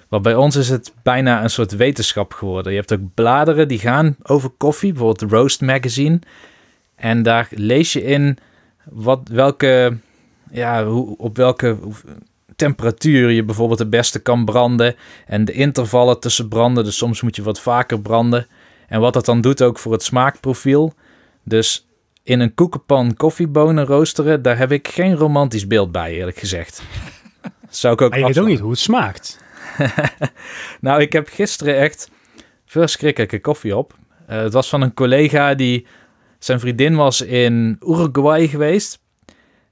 [0.08, 2.72] Want bij ons is het bijna een soort wetenschap geworden.
[2.72, 6.20] Je hebt ook bladeren die gaan over koffie, bijvoorbeeld Roast Magazine.
[6.95, 8.38] En daar lees je in
[8.84, 9.97] wat, welke,
[10.52, 11.78] ja, hoe, op welke
[12.56, 14.95] temperatuur je bijvoorbeeld het beste kan branden.
[15.26, 18.47] En de intervallen tussen branden, dus soms moet je wat vaker branden.
[18.88, 20.93] En wat dat dan doet ook voor het smaakprofiel.
[21.43, 21.88] Dus
[22.30, 26.84] in een koekenpan koffiebonen roosteren, daar heb ik geen romantisch beeld bij, eerlijk gezegd.
[27.69, 29.43] Zou ik ook maar je weet ook niet hoe het smaakt.
[30.82, 32.11] nou, ik heb gisteren echt
[32.65, 33.95] verschrikkelijke koffie op.
[34.30, 35.86] Uh, het was van een collega die...
[36.39, 38.99] Zijn vriendin was in Uruguay geweest.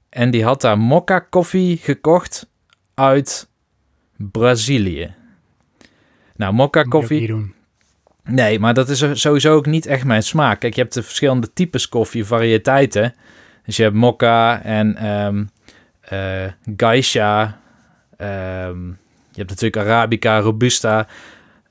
[0.08, 2.50] En die had daar mokka koffie gekocht
[2.94, 3.48] uit
[4.16, 5.14] Brazilië.
[6.36, 7.54] Nou, mokka koffie...
[8.30, 10.60] Nee, maar dat is sowieso ook niet echt mijn smaak.
[10.60, 13.14] Kijk, je hebt de verschillende types koffie, variëteiten.
[13.64, 15.50] Dus je hebt mokka en um,
[16.12, 16.44] uh,
[16.76, 17.60] geisha.
[18.18, 18.98] Um,
[19.30, 21.06] je hebt natuurlijk Arabica, Robusta.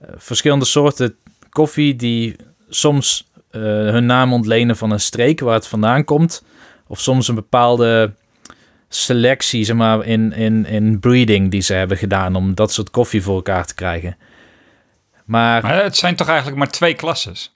[0.01, 1.15] Uh, verschillende soorten
[1.49, 2.35] koffie die
[2.69, 6.43] soms uh, hun naam ontlenen van een streek waar het vandaan komt.
[6.87, 8.13] Of soms een bepaalde
[8.89, 13.21] selectie, zeg maar, in, in, in breeding die ze hebben gedaan om dat soort koffie
[13.21, 14.17] voor elkaar te krijgen.
[15.27, 17.53] Maar Maar het zijn toch eigenlijk maar twee klasses?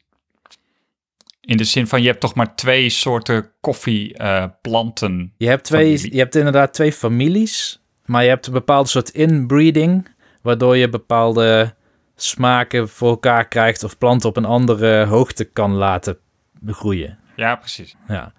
[1.41, 5.33] In de zin van, je hebt toch maar twee soorten koffieplanten.
[5.37, 6.13] je hebt, twee, familie.
[6.13, 10.07] je hebt inderdaad twee families, maar je hebt een bepaald soort inbreeding,
[10.41, 11.75] waardoor je bepaalde
[12.15, 16.17] smaken voor elkaar krijgt of planten op een andere hoogte kan laten
[16.65, 17.19] groeien.
[17.35, 17.95] ja, precies.
[18.07, 18.33] Ja.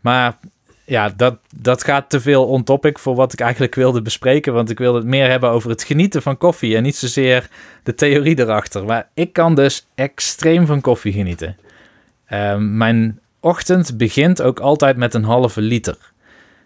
[0.00, 0.38] Maar
[0.84, 4.52] ja, dat, dat gaat te veel on topic voor wat ik eigenlijk wilde bespreken.
[4.52, 7.48] Want ik wilde het meer hebben over het genieten van koffie en niet zozeer
[7.82, 8.84] de theorie erachter.
[8.84, 11.56] Maar ik kan dus extreem van koffie genieten.
[12.26, 15.96] Ehm, mijn ochtend begint ook altijd met een halve liter.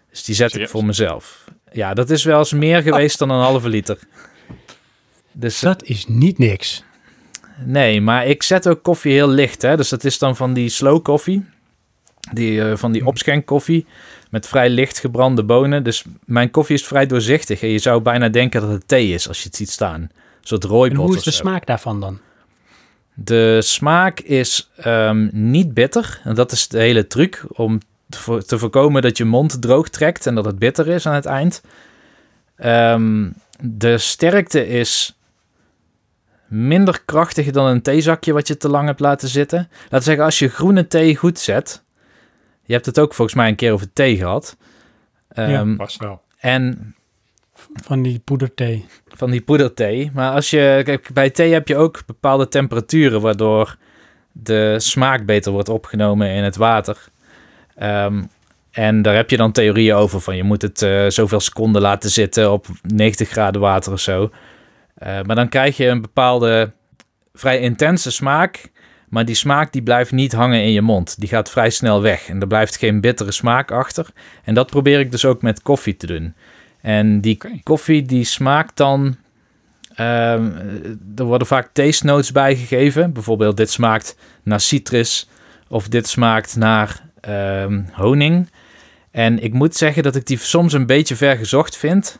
[0.09, 1.43] Dus die zet ik voor mezelf.
[1.71, 3.97] Ja, dat is wel eens meer geweest dan een halve liter.
[5.31, 6.83] Dus Dat is niet niks.
[7.65, 9.61] Nee, maar ik zet ook koffie heel licht.
[9.61, 9.77] Hè?
[9.77, 11.45] Dus dat is dan van die slow koffie.
[12.31, 13.85] Die, eh, van die opschenkkoffie
[14.29, 15.83] met vrij licht gebrande bonen.
[15.83, 17.61] Dus mijn koffie is vrij doorzichtig.
[17.61, 20.01] En je zou bijna denken dat het thee is als je het ziet staan.
[20.01, 20.09] Een
[20.41, 22.19] soort En hoe is de smaak daarvan dan?
[23.13, 26.21] De smaak is ehm, niet bitter.
[26.23, 27.79] En dat is de hele truc om
[28.45, 31.61] te voorkomen dat je mond droog trekt en dat het bitter is aan het eind.
[32.55, 35.17] Ehm, de sterkte is
[36.47, 39.69] minder krachtig dan een theezakje wat je te lang hebt laten zitten.
[39.81, 41.83] Laten we zeggen, als je groene thee goed zet.
[42.69, 44.57] Je hebt het ook volgens mij een keer over thee gehad.
[45.29, 46.21] Ehm, Was wel.
[46.39, 46.95] En
[47.83, 48.85] Van die poederthee.
[49.07, 50.11] van die poederthee.
[50.13, 53.77] Maar als je, kijk, bij thee heb je ook bepaalde temperaturen waardoor
[54.31, 57.07] de smaak beter wordt opgenomen in het water.
[57.75, 58.23] Ehm,
[58.71, 62.09] en daar heb je dan theorieën over van je moet het eh, zoveel seconden laten
[62.09, 64.31] zitten op 90 graden water of zo.
[64.93, 66.71] Eh, maar dan krijg je een bepaalde
[67.33, 68.71] vrij intense smaak.
[69.09, 71.19] Maar die smaak die blijft niet hangen in je mond.
[71.19, 72.29] Die gaat vrij snel weg.
[72.29, 74.07] En er blijft geen bittere smaak achter.
[74.43, 76.33] En dat probeer ik dus ook met koffie te doen.
[76.81, 79.15] En die koffie die smaakt dan...
[79.95, 80.51] ehm,
[81.15, 83.13] er worden vaak taste notes bijgegeven.
[83.13, 85.29] Bijvoorbeeld dit smaakt naar citrus.
[85.67, 88.49] Of dit smaakt naar ehm, honing.
[89.11, 92.19] En ik moet zeggen dat ik die soms een beetje ver gezocht vind.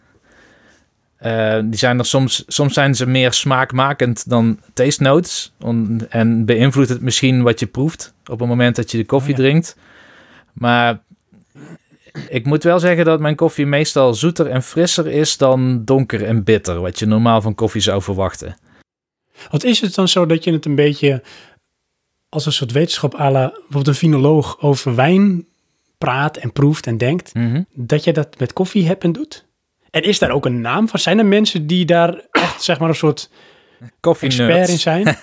[1.19, 5.53] Eh, die zijn er soms, soms zijn ze meer smaakmakend dan taste notes.
[6.09, 9.37] En beïnvloedt het misschien wat je proeft op het moment dat je de koffie Oh
[9.39, 9.43] ja.
[9.45, 9.75] drinkt.
[10.53, 11.01] Maar
[12.29, 16.43] ik moet wel zeggen dat mijn koffie meestal zoeter en frisser is dan donker en
[16.43, 16.79] bitter.
[16.81, 18.57] Wat je normaal van koffie zou verwachten.
[19.51, 21.23] Wat is het dan zo dat je het een beetje
[22.29, 25.45] als een soort wetenschap à la bijvoorbeeld een finoloog over wijn
[25.97, 27.61] praat en proeft en denkt, Mhm.
[27.73, 29.47] dat je dat met koffie hebt en doet?
[29.91, 30.99] En is daar ook een naam van?
[30.99, 33.29] Zijn er mensen die daar echt zeg maar een soort
[34.01, 35.15] expert in zijn?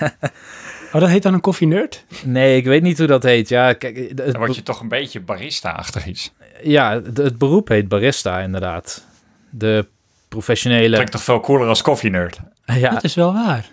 [0.93, 2.05] Oh, dat heet dan een koffie nerd?
[2.25, 3.49] Nee, ik weet niet hoe dat heet.
[3.49, 6.33] Ja, kijk, het, Dan word je toch een beetje barista-achtig iets.
[6.63, 9.07] ja, het, het beroep heet barista inderdaad.
[9.51, 9.87] De
[10.29, 10.95] professionele...
[10.95, 12.39] Klinkt toch veel cooler als koffie-nerd.
[12.65, 13.69] Ja, Dat is wel waar.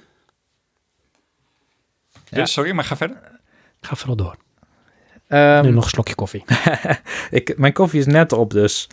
[2.30, 2.38] Ja.
[2.38, 3.18] Dus, sorry, maar ga verder.
[3.82, 4.36] Ga vooral door.
[5.28, 6.44] ehm, nu nog een slokje koffie.
[7.30, 8.88] ik, mijn koffie is net op dus.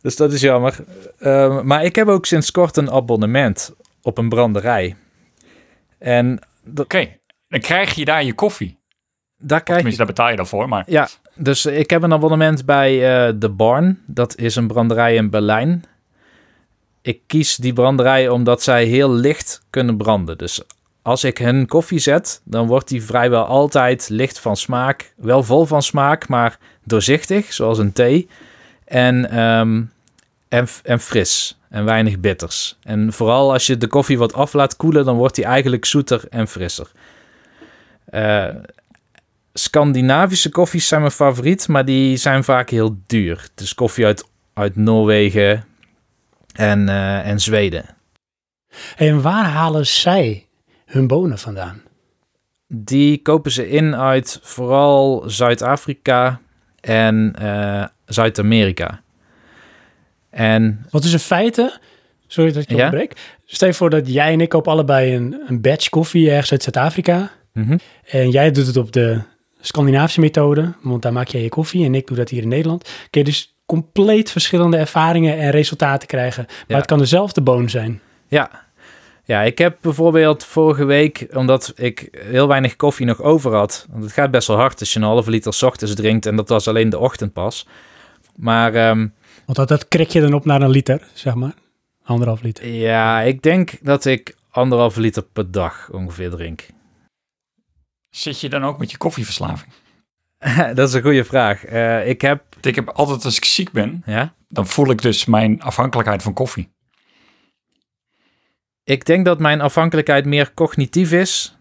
[0.00, 0.76] Dus dat is jammer.
[1.18, 4.96] Ehm, maar ik heb ook sinds kort een abonnement op een branderij.
[5.98, 7.08] En dat, Oké,
[7.48, 8.78] dan krijg je daar je koffie.
[9.38, 9.78] daar krijg.
[9.78, 10.84] Tenminste, daar betaal je dan voor, maar...
[10.86, 12.94] Ja, dus ik heb een abonnement bij
[13.26, 14.02] eh The Barn.
[14.06, 15.84] Dat is een branderij in Berlijn.
[17.02, 20.38] Ik kies die branderij omdat zij heel licht kunnen branden.
[20.38, 20.62] Dus
[21.02, 25.12] als ik hun koffie zet, dan wordt die vrijwel altijd licht van smaak.
[25.16, 28.28] Wel vol van smaak, maar doorzichtig, zoals een thee.
[28.88, 29.82] En, ehm,
[30.48, 32.78] en, en fris en weinig bitters.
[32.82, 36.24] En vooral als je de koffie wat af laat koelen, dan wordt die eigenlijk zoeter
[36.30, 36.90] en frisser.
[38.04, 38.48] Eh,
[39.52, 43.48] Scandinavische koffies zijn mijn favoriet, maar die zijn vaak heel duur.
[43.54, 45.64] Dus koffie uit, uit Noorwegen
[46.54, 47.84] en, eh, en Zweden.
[48.96, 50.46] En waar halen zij
[50.86, 51.82] hun bonen vandaan?
[52.66, 56.40] Die kopen ze in uit vooral Zuid-Afrika
[56.88, 59.00] en eh, Zuid-Amerika.
[60.30, 61.78] En Wat is in feite,
[62.26, 62.84] sorry dat ik je Ja?
[62.84, 63.16] onderbreek.
[63.46, 66.62] Stel je voor dat jij en ik kopen allebei een, een batch koffie ergens uit
[66.62, 67.30] Zuid-Afrika.
[67.52, 69.20] mhm, En jij doet het op de
[69.60, 71.84] Scandinavische methode, want daar maak jij je koffie.
[71.84, 72.82] En ik doe dat hier in Nederland.
[73.10, 76.44] Kun je dus compleet verschillende ervaringen en resultaten krijgen.
[76.48, 76.76] Maar Ja.
[76.76, 78.00] het kan dezelfde boon zijn.
[78.28, 78.66] ja.
[79.28, 83.86] Ja, ik heb bijvoorbeeld vorige week, omdat ik heel weinig koffie nog over had.
[83.90, 86.26] Want het gaat best wel hard als je een halve liter 's ochtends drinkt.
[86.26, 87.66] En dat was alleen de ochtendpas.
[88.36, 89.08] Maar ehm,
[89.44, 91.54] Want dat, dat krik je dan op naar een liter, zeg maar.
[92.04, 92.66] Anderhalf liter.
[92.66, 96.66] Ja, ik denk dat ik anderhalve liter per dag ongeveer drink.
[98.10, 99.72] Zit je dan ook met je koffieverslaving?
[100.74, 101.64] dat is een goede vraag.
[101.64, 105.24] Eh, ik heb, Ik heb altijd, als ik ziek ben, ja, dan voel ik dus
[105.24, 106.68] mijn afhankelijkheid van koffie.
[108.88, 111.56] Ik denk dat mijn afhankelijkheid meer cognitief is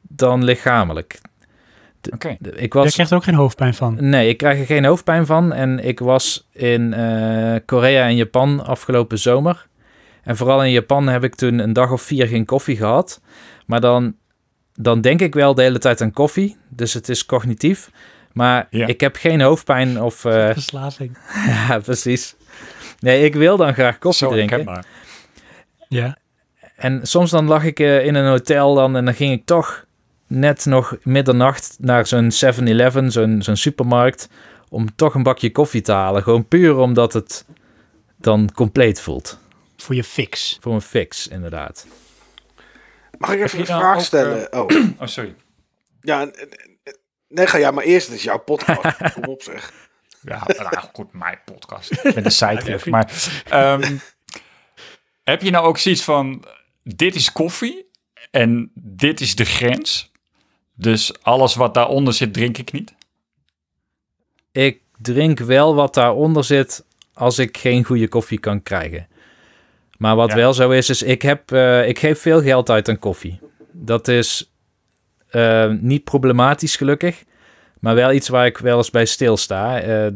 [0.00, 1.20] dan lichamelijk.
[2.12, 2.36] Oké.
[2.54, 3.96] Ik was, krijgt er ook geen hoofdpijn van.
[4.08, 5.52] nee, ik krijg er geen hoofdpijn van.
[5.52, 9.66] En ik was in eh, Korea en Japan afgelopen zomer.
[10.22, 13.20] En vooral in Japan heb ik toen een dag of vier geen koffie gehad.
[13.66, 14.16] Maar dan,
[14.74, 16.56] dan denk ik wel de hele tijd aan koffie.
[16.68, 17.90] Dus het is cognitief.
[18.32, 18.86] Maar Ja.
[18.86, 20.24] ik heb geen hoofdpijn of...
[20.24, 21.18] eh, Verslaving.
[21.68, 22.34] ja, precies.
[23.00, 24.84] Nee, ik wil dan graag koffie Zo drinken.
[25.88, 26.16] Ja.
[26.76, 29.84] En soms dan lag ik eh, in een hotel dan en dan ging ik toch
[30.26, 34.28] net nog middernacht naar zo'n 7-Eleven, zo'n zo'n supermarkt,
[34.68, 36.22] om toch een bakje koffie te halen.
[36.22, 37.44] Gewoon puur omdat het
[38.16, 39.38] dan compleet voelt.
[39.76, 40.58] Voor je fix.
[40.60, 41.86] Voor een fix, inderdaad.
[43.18, 44.52] Mag ik even een nou vraag ook, stellen?
[44.52, 44.70] Oh,
[45.00, 45.34] Oh, sorry.
[46.00, 46.30] ja.
[47.28, 48.06] Nee, ga jij maar eerst.
[48.06, 48.98] Het is jouw podcast.
[49.14, 49.72] Kom op zeg.
[50.22, 51.92] Ja, nou goed, mijn podcast.
[51.92, 52.86] Ik ben een sidekick.
[52.86, 53.12] Maar
[53.48, 53.96] ehm,
[55.24, 56.44] heb je nou ook zoiets van,
[56.94, 57.86] dit is koffie
[58.30, 60.10] en dit is de grens.
[60.74, 62.94] Dus alles wat daaronder zit, drink ik niet.
[64.52, 69.06] Ik drink wel wat daaronder zit als ik geen goede koffie kan krijgen.
[69.98, 70.36] Maar wat Ja.
[70.36, 73.40] wel zo is, is ik, heb, eh, ik geef veel geld uit aan koffie.
[73.72, 74.50] Dat is
[75.28, 77.24] eh, niet problematisch gelukkig,
[77.80, 79.80] maar wel iets waar ik wel eens bij stilsta.
[79.80, 80.06] Eh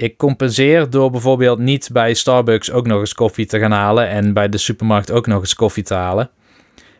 [0.00, 4.32] ik compenseer door bijvoorbeeld niet bij Starbucks ook nog eens koffie te gaan halen en
[4.32, 6.30] bij de supermarkt ook nog eens koffie te halen.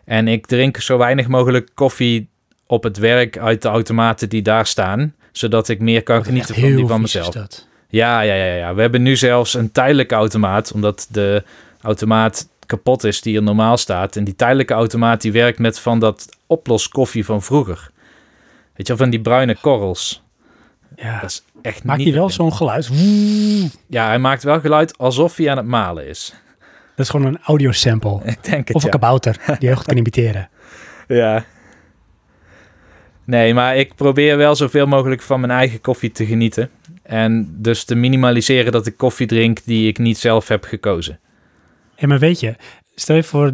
[0.05, 2.28] En ik drink zo weinig mogelijk koffie
[2.66, 6.76] op het werk uit de automaten die daar staan, zodat ik meer kan genieten van
[6.76, 7.28] die van mezelf.
[7.28, 7.66] Dat.
[7.88, 8.74] Ja, ja, ja, ja.
[8.74, 11.44] We hebben nu zelfs een tijdelijke automaat, omdat de
[11.80, 14.16] automaat kapot is die er normaal staat.
[14.16, 17.90] En die tijdelijke automaat die werkt met van dat oploskoffie van vroeger.
[18.74, 20.22] Weet je wel, van die bruine korrels.
[20.96, 21.20] Ja.
[21.20, 22.90] Dat is echt Maakt hij wel zo'n geluid?
[23.88, 26.34] Ja, hij maakt wel geluid alsof hij aan het malen is.
[26.96, 28.20] Dat is gewoon een audiosample.
[28.24, 28.98] Ik denk het, Of een ja.
[28.98, 30.48] kabouter die heel goed kan imiteren.
[31.08, 31.44] Ja.
[33.24, 36.70] Nee, maar ik probeer wel zoveel mogelijk van mijn eigen koffie te genieten.
[37.02, 41.20] En dus te minimaliseren dat ik koffie drink die ik niet zelf heb gekozen.
[41.96, 42.54] Ja, maar weet je,
[42.94, 43.52] stel je voor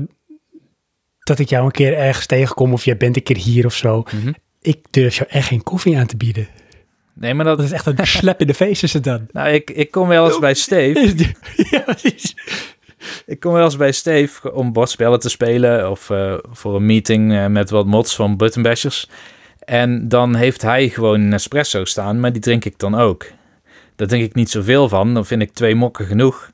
[1.19, 4.03] dat ik jou een keer ergens tegenkom of jij bent een keer hier of zo.
[4.03, 4.33] Mhm.
[4.61, 6.49] Ik durf jou echt geen koffie aan te bieden.
[7.19, 9.27] Nee, maar dat Dat is echt een slap in de face is het dan.
[9.33, 11.35] Nou, ik, ik kom wel eens bij Steve.
[11.71, 12.35] ja, precies.
[13.27, 15.91] Ik kom wel eens bij Steve om bordspellen te spelen.
[15.91, 19.09] Of eh, voor een meeting eh, met wat mods van Buttonbashers.
[19.59, 23.27] En dan heeft hij gewoon een espresso staan, maar die drink ik dan ook.
[23.97, 25.15] Daar drink ik niet zoveel van.
[25.15, 26.51] Dan vind ik twee mokken genoeg.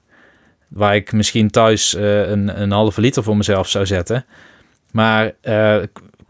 [0.68, 4.24] Waar ik misschien thuis eh, een, een halve liter voor mezelf zou zetten.
[4.90, 5.32] Maar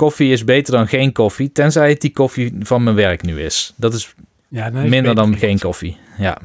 [0.03, 1.53] koffie is beter dan geen koffie.
[1.53, 3.72] Tenzij het die koffie van mijn werk nu is.
[3.76, 4.14] Dat is
[4.48, 5.96] Ja, dan minder dan geen koffie.
[6.18, 6.38] Ja.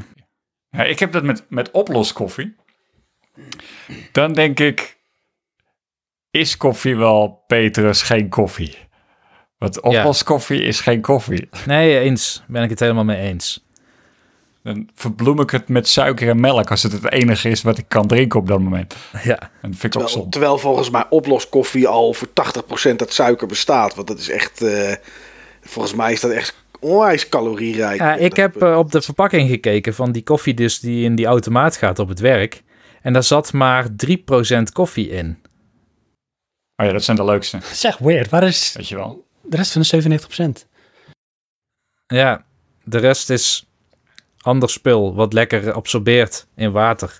[0.69, 2.55] Ja, ik heb dat met, met oploskoffie.
[4.11, 4.97] Dan denk ik,
[6.31, 8.77] is koffie wel beter als geen koffie?
[9.57, 11.49] Want oploskoffie is geen koffie.
[11.65, 12.43] Nee, eens.
[12.47, 13.66] Ben ik het helemaal mee eens.
[14.67, 17.85] Dan verbloem ik het met suiker en melk als het het enige is wat ik
[17.87, 18.95] kan drinken op dat moment.
[19.23, 19.39] Ja.
[19.61, 20.29] En dat vind ik ook Terwijl, zonde.
[20.29, 22.31] terwijl volgens mij oploskoffie al voor 80%
[22.99, 23.95] uit suiker bestaat.
[23.95, 24.61] Want dat is echt...
[24.61, 24.93] eh,
[25.61, 27.99] volgens mij is dat echt onwijs calorierijk.
[27.99, 31.15] Ja, ik Dat- heb eh, op de verpakking gekeken van die koffie dus die in
[31.15, 32.63] die automaat gaat op het werk.
[33.01, 35.37] En daar zat maar 3% koffie in.
[36.75, 38.29] Oh ja, dat zijn de leukste, Zeg, weird.
[38.29, 39.25] Waar is weet je wel.
[39.41, 39.87] de rest van de
[40.57, 40.65] 97%?
[42.07, 42.45] Ja,
[42.83, 43.66] de rest is
[44.41, 47.17] ander spul wat lekker absorbeert in water.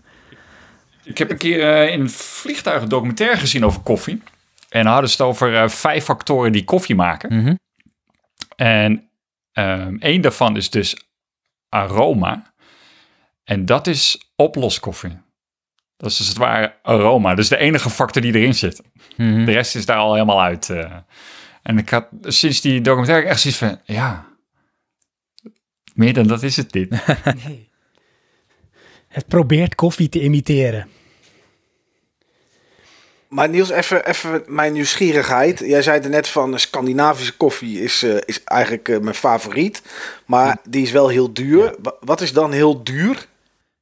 [1.03, 4.21] Ik heb een keer eh, in een vliegtuig een documentaire gezien over koffie.
[4.69, 7.35] En dan hadden ze het over eh, vijf factoren die koffie maken.
[7.41, 7.55] Mhm.
[8.55, 9.09] En
[9.51, 10.95] ehm één daarvan is dus
[11.69, 12.53] aroma.
[13.43, 15.17] En dat is oploskoffie.
[15.97, 17.29] Dat is dus het ware aroma.
[17.29, 18.81] Dat is de enige factor die erin zit.
[19.17, 19.45] Mhm.
[19.45, 20.69] De rest is daar al helemaal uit.
[20.69, 20.95] eh.
[21.63, 23.79] En ik had sinds die documentaire echt zoiets van...
[23.85, 24.25] Ja,
[25.97, 26.89] meer dan dat is het niet.
[27.45, 27.69] Nee.
[29.07, 30.87] Het probeert koffie te imiteren.
[33.27, 35.59] Maar Niels, even, even mijn nieuwsgierigheid.
[35.59, 39.81] Jij zei er net van Scandinavische koffie is, eh, is eigenlijk eh, mijn favoriet.
[40.25, 41.75] Maar die is wel heel duur.
[41.81, 43.27] Wa- Wat is dan heel duur?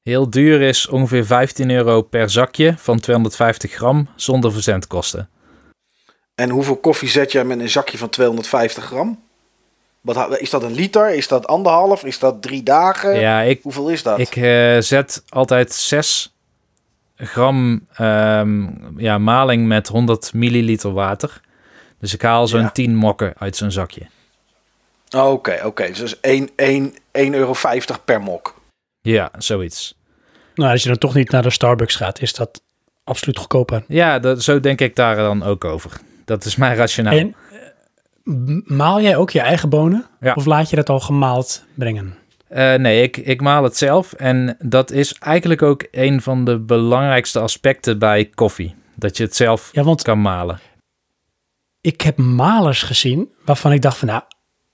[0.04, 5.30] Heel duur is ongeveer 15 euro per zakje van 250 gram zonder verzendkosten.
[6.36, 9.24] En hoeveel koffie zet jij met een zakje van 250 gram?
[10.06, 11.16] Wat, is dat een liter?
[11.16, 12.04] Is dat anderhalf?
[12.04, 13.20] Is dat drie dagen?
[13.20, 14.20] Ja, ik, Hoeveel is dat?
[14.20, 16.36] ik eh, zet altijd 6
[17.16, 18.68] gram ehm,
[18.98, 21.42] ja, maling met 100 milliliter water.
[22.00, 22.70] Dus ik haal zo'n Ja.
[22.72, 24.08] 10 mokken uit zo'n zakje.
[25.16, 25.88] Oké, oké.
[25.88, 26.98] Dus dat is 1, 1, 1,50
[27.32, 27.56] euro
[28.06, 28.56] per mok.
[29.02, 29.96] Ja, zoiets.
[30.56, 32.62] Nou, als je dan toch niet naar de Starbucks gaat, is dat
[33.04, 33.84] absoluut goedkoper.
[33.88, 35.92] Ja, dat, zo denk ik daar dan ook over.
[36.26, 37.14] Dat is mijn rationaal.
[37.14, 37.36] En
[38.66, 40.06] maal jij ook je eigen bonen?
[40.20, 40.34] Ja.
[40.34, 42.16] Of laat je dat al gemaald brengen?
[42.48, 44.14] Eh, nee, ik, ik maal het zelf.
[44.14, 48.76] En dat is eigenlijk ook een van de belangrijkste aspecten bij koffie.
[48.96, 50.60] Dat je het zelf Ja, want kan malen.
[51.82, 54.22] ik heb malers gezien waarvan ik dacht van nou,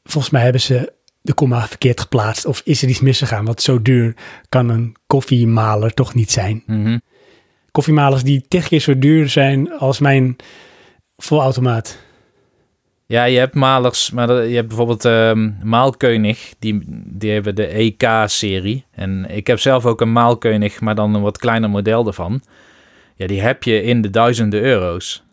[0.03, 2.45] volgens mij hebben ze de komma verkeerd geplaatst.
[2.45, 3.45] Of is er iets misgegaan?
[3.45, 4.15] Want zo duur
[4.49, 6.63] kan een koffiemaler toch niet zijn.
[6.65, 6.97] Mhm.
[7.71, 10.35] Koffiemalers die tig keer zo duur zijn als mijn
[11.17, 11.97] volautomaat.
[13.11, 18.85] Ja, je hebt malers, maar je hebt bijvoorbeeld ehm Maalkeunig, die, die hebben de EK-serie.
[18.91, 22.41] En ik heb zelf ook een Maalkeunig, maar dan een wat kleiner model ervan.
[23.15, 25.23] Ja, die heb je in de duizenden euro's.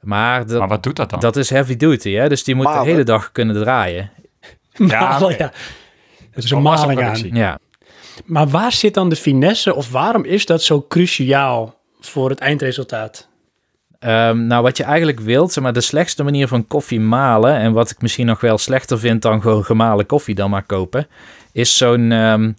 [0.00, 1.20] Maar dat, Maar wat doet dat dan?
[1.20, 2.28] dat is heavy duty, hè?
[2.28, 2.84] dus die moet Malen.
[2.84, 4.10] de hele dag kunnen draaien.
[4.72, 5.42] Ja, Malen, oké.
[5.42, 5.52] ja.
[6.34, 7.18] Dat is een maling aan.
[7.32, 7.58] Ja,
[8.24, 13.30] Maar waar zit dan de finesse of waarom is dat zo cruciaal voor het eindresultaat?
[14.02, 17.72] Ehm, nou, wat je eigenlijk wilt, zeg maar de slechtste manier van koffie malen, en
[17.72, 21.06] wat ik misschien nog wel slechter vind dan gewoon gemalen koffie dan maar kopen,
[21.52, 22.52] is zo'n ehm,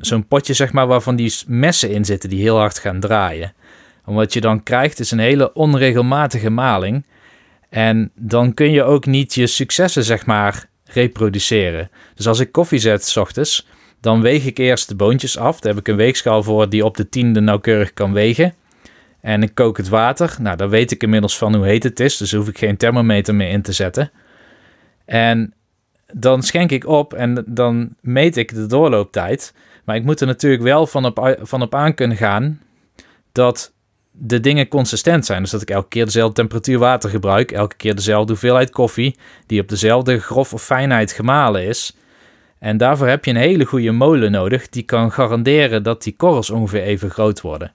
[0.00, 3.52] zo'n potje, zeg maar, waarvan die messen in zitten die heel hard gaan draaien.
[4.06, 7.06] En wat je dan krijgt is een hele onregelmatige maling.
[7.68, 11.90] En dan kun je ook niet je successen, zeg maar, reproduceren.
[12.14, 13.66] Dus als ik koffie zet s ochtends,
[14.00, 15.60] dan weeg ik eerst de boontjes af.
[15.60, 18.54] Daar heb ik een weegschaal voor die op de tiende nauwkeurig kan wegen.
[19.28, 20.36] En ik kook het water.
[20.40, 22.16] Nou, dan weet ik inmiddels van hoe heet het is.
[22.16, 24.10] Dus hoef ik geen thermometer meer in te zetten.
[25.04, 25.54] En
[26.12, 29.54] dan schenk ik op en dan meet ik de doorlooptijd.
[29.84, 32.60] Maar ik moet er natuurlijk wel van op, van op aan kunnen gaan
[33.32, 33.72] dat
[34.10, 35.42] de dingen consistent zijn.
[35.42, 37.52] Dus dat ik elke keer dezelfde temperatuur water gebruik.
[37.52, 39.16] Elke keer dezelfde hoeveelheid koffie.
[39.46, 41.96] Die op dezelfde grof of fijnheid gemalen is.
[42.58, 44.68] En daarvoor heb je een hele goede molen nodig.
[44.68, 47.72] Die kan garanderen dat die korrels ongeveer even groot worden.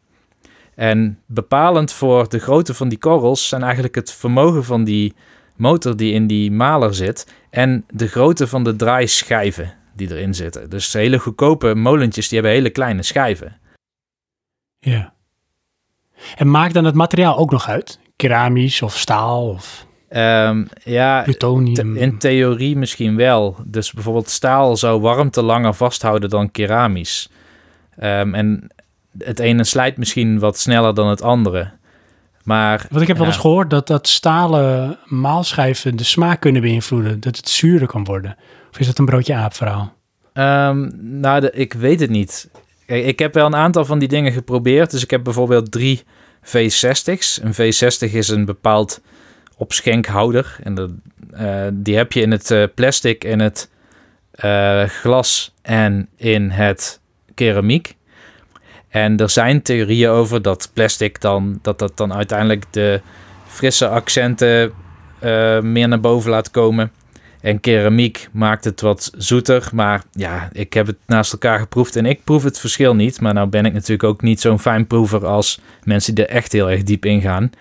[0.76, 5.14] En bepalend voor de grootte van die korrels zijn eigenlijk het vermogen van die
[5.56, 10.70] motor die in die maler zit en de grootte van de draaischijven die erin zitten.
[10.70, 13.60] Dus hele goedkope molentjes die hebben hele kleine schijven.
[14.80, 15.14] Ja.
[16.36, 18.00] En maakt dan het materiaal ook nog uit?
[18.16, 21.96] Keramisch of staal of Ehm, ja, plutonium?
[21.96, 23.58] in theorie misschien wel.
[23.66, 27.30] Dus bijvoorbeeld staal zou warmte langer vasthouden dan keramisch.
[27.96, 28.68] Ehm, en
[29.18, 31.72] het ene slijt misschien wat sneller dan het andere.
[32.44, 37.20] Maar Want ik heb wel eens gehoord dat, dat stalen maalschijven de smaak kunnen beïnvloeden.
[37.20, 38.36] Dat het zuurder kan worden.
[38.72, 39.94] Of is dat een broodje aap verhaal?
[40.34, 42.50] Ehm, nou, de, ik weet het niet.
[42.86, 44.92] Kijk, ik heb wel een aantal van die dingen geprobeerd.
[44.92, 46.04] Dus ik heb bijvoorbeeld drie
[46.42, 47.40] V60's.
[47.44, 49.02] Een V60 is een bepaald
[49.58, 50.58] opschenkhouder.
[50.64, 53.70] En eh, die heb je in het eh, plastic, in het
[54.32, 57.00] eh, glas en in het
[57.34, 57.96] keramiek.
[58.94, 63.02] En er zijn theorieën over dat plastic dan, dat dat dan uiteindelijk de
[63.48, 64.72] frisse accenten
[65.20, 66.92] eh, meer naar boven laat komen.
[67.42, 69.70] En keramiek maakt het wat zoeter.
[69.74, 73.22] Maar ja, ik heb het naast elkaar geproefd en ik proef het verschil niet.
[73.22, 76.72] Maar nou ben ik natuurlijk ook niet zo'n fijnproever als mensen die er echt heel
[76.72, 77.52] erg diep in gaan.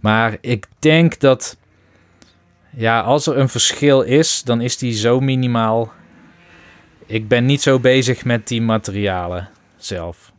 [0.00, 1.56] Maar ik denk dat,
[2.70, 5.92] ja, als er een verschil is, dan is die zo minimaal.
[7.06, 10.34] Ik ben niet zo bezig met die materialen zelf.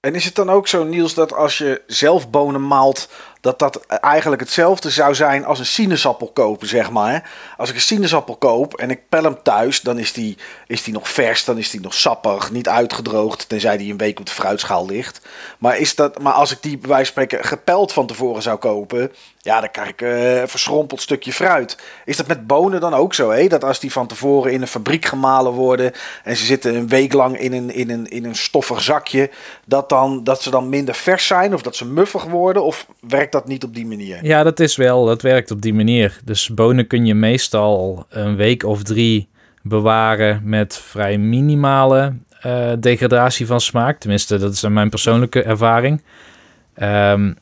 [0.00, 3.08] En is het dan ook zo, Niels, dat als je zelf bonen maalt,
[3.40, 7.30] dat dat eigenlijk hetzelfde zou zijn als een sinaasappel kopen, zeg maar.
[7.56, 10.36] Als ik een sinaasappel koop en ik pel hem thuis, dan is die,
[10.66, 14.18] is die nog vers, dan is die nog sappig, niet uitgedroogd, tenzij die een week
[14.18, 15.20] op de fruitschaal ligt.
[15.58, 18.58] Maar, is dat, maar als ik die bij wijze van spreken gepeld van tevoren zou
[18.58, 19.12] kopen,
[19.48, 21.78] ja, dan krijg ik eh, een verschrompeld stukje fruit.
[22.04, 23.46] Is dat met bonen dan ook zo, hè?
[23.46, 25.92] Dat als die van tevoren in een fabriek gemalen worden
[26.24, 29.30] en ze zitten een week lang in een, in een, in een stoffig zakje,
[29.64, 32.64] dat, dan, dat ze dan minder vers zijn of dat ze muffig worden?
[32.64, 34.24] Of werkt dat niet op die manier?
[34.24, 36.20] Ja, dat is wel, dat werkt op die manier.
[36.24, 39.28] Dus bonen kun je meestal een week of drie
[39.62, 43.98] bewaren met vrij minimale eh, degradatie van smaak.
[43.98, 46.02] Tenminste, dat is mijn persoonlijke ervaring.
[46.74, 47.32] Ehm,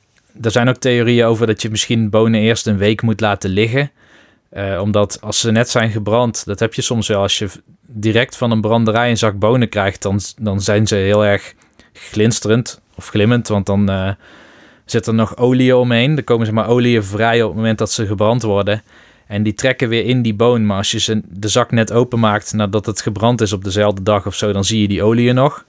[0.42, 3.90] er zijn ook theorieën over dat je misschien bonen eerst een week moet laten liggen.
[4.48, 7.20] Eh, omdat als ze net zijn gebrand, dat heb je soms wel.
[7.20, 7.48] Als je
[7.86, 11.54] direct van een branderij een zak bonen krijgt, dan, dan zijn ze heel erg
[11.92, 13.48] glinsterend of glimmend.
[13.48, 14.10] Want dan eh,
[14.86, 16.16] zit er nog olie omheen.
[16.16, 18.82] Er komen ze maar oliën vrij op het moment dat ze gebrand worden.
[19.26, 20.66] En die trekken weer in die boon.
[20.66, 24.26] Maar als je ze de zak net openmaakt nadat het gebrand is op dezelfde dag
[24.26, 25.64] of zo, dan zie je die oliën nog.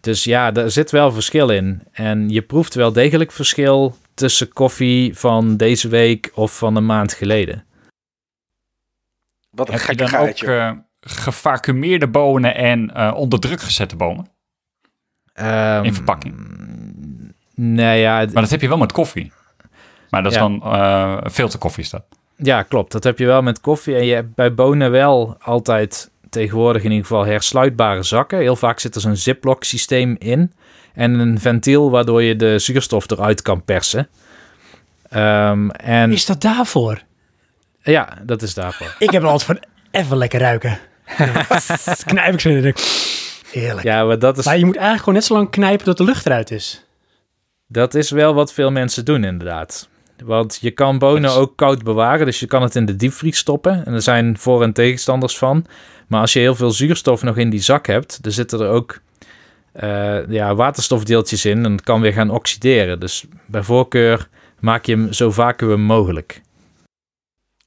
[0.00, 1.82] Dus ja, daar zit wel verschil in.
[1.92, 7.12] En je proeft wel degelijk verschil tussen koffie van deze week of van een maand
[7.12, 7.64] geleden.
[9.50, 14.28] Wat een Heb je dan ook eh gevacumeerde bonen en eh, onder druk gezette bonen?
[15.32, 16.34] Ehm, In verpakking.
[17.60, 19.32] Nee, ja, Maar dat heb je wel met koffie.
[20.10, 20.44] Maar dat is Ja.
[20.48, 22.02] dan eh filterkoffie is dat.
[22.36, 22.92] ja, klopt.
[22.92, 23.94] Dat heb je wel met koffie.
[23.96, 28.38] En je hebt bij bonen wel altijd tegenwoordig in ieder geval hersluitbare zakken.
[28.38, 30.52] Heel vaak zit er zo'n ziplock systeem in.
[30.94, 34.08] En een ventiel waardoor je de zuurstof eruit kan persen.
[35.08, 37.02] Ehm, en Is dat daarvoor?
[37.82, 38.94] ja, dat is daarvoor.
[38.98, 40.78] Ik heb er altijd van even lekker ruiken.
[42.06, 42.74] Knijp ik zo in de
[43.52, 43.86] Heerlijk.
[43.86, 46.04] Ja, maar dat is, Maar je moet eigenlijk gewoon net zo lang knijpen tot de
[46.04, 46.84] lucht eruit is.
[47.68, 49.88] Dat is wel wat veel mensen doen inderdaad.
[50.24, 53.86] Want je kan bonen ook koud bewaren, dus je kan het in de diepvries stoppen.
[53.86, 55.66] En er zijn voor- en tegenstanders van.
[56.06, 59.00] Maar als je heel veel zuurstof nog in die zak hebt, dan zitten er ook
[59.72, 63.00] eh, ja, waterstofdeeltjes in en het kan weer gaan oxideren.
[63.00, 64.28] Dus bij voorkeur
[64.60, 66.42] maak je hem zo vacuüm mogelijk.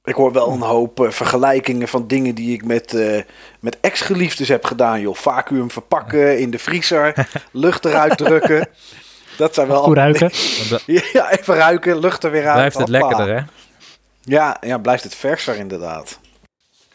[0.04, 3.22] Ik hoor wel een hoop eh, vergelijkingen van dingen die ik met, eh,
[3.60, 5.00] met ex-geliefdes heb gedaan.
[5.00, 5.14] Joh.
[5.14, 8.68] Vacuüm verpakken, in de vriezer, lucht eruit drukken.
[9.36, 9.82] Dat zijn wel...
[9.82, 10.30] Goed ruiken.
[11.12, 12.54] Ja, even ruiken, lucht er weer uit.
[12.54, 13.06] blijft het hoppa.
[13.08, 13.42] lekkerder, hè?
[14.20, 16.20] Ja, ja, blijft het verser inderdaad.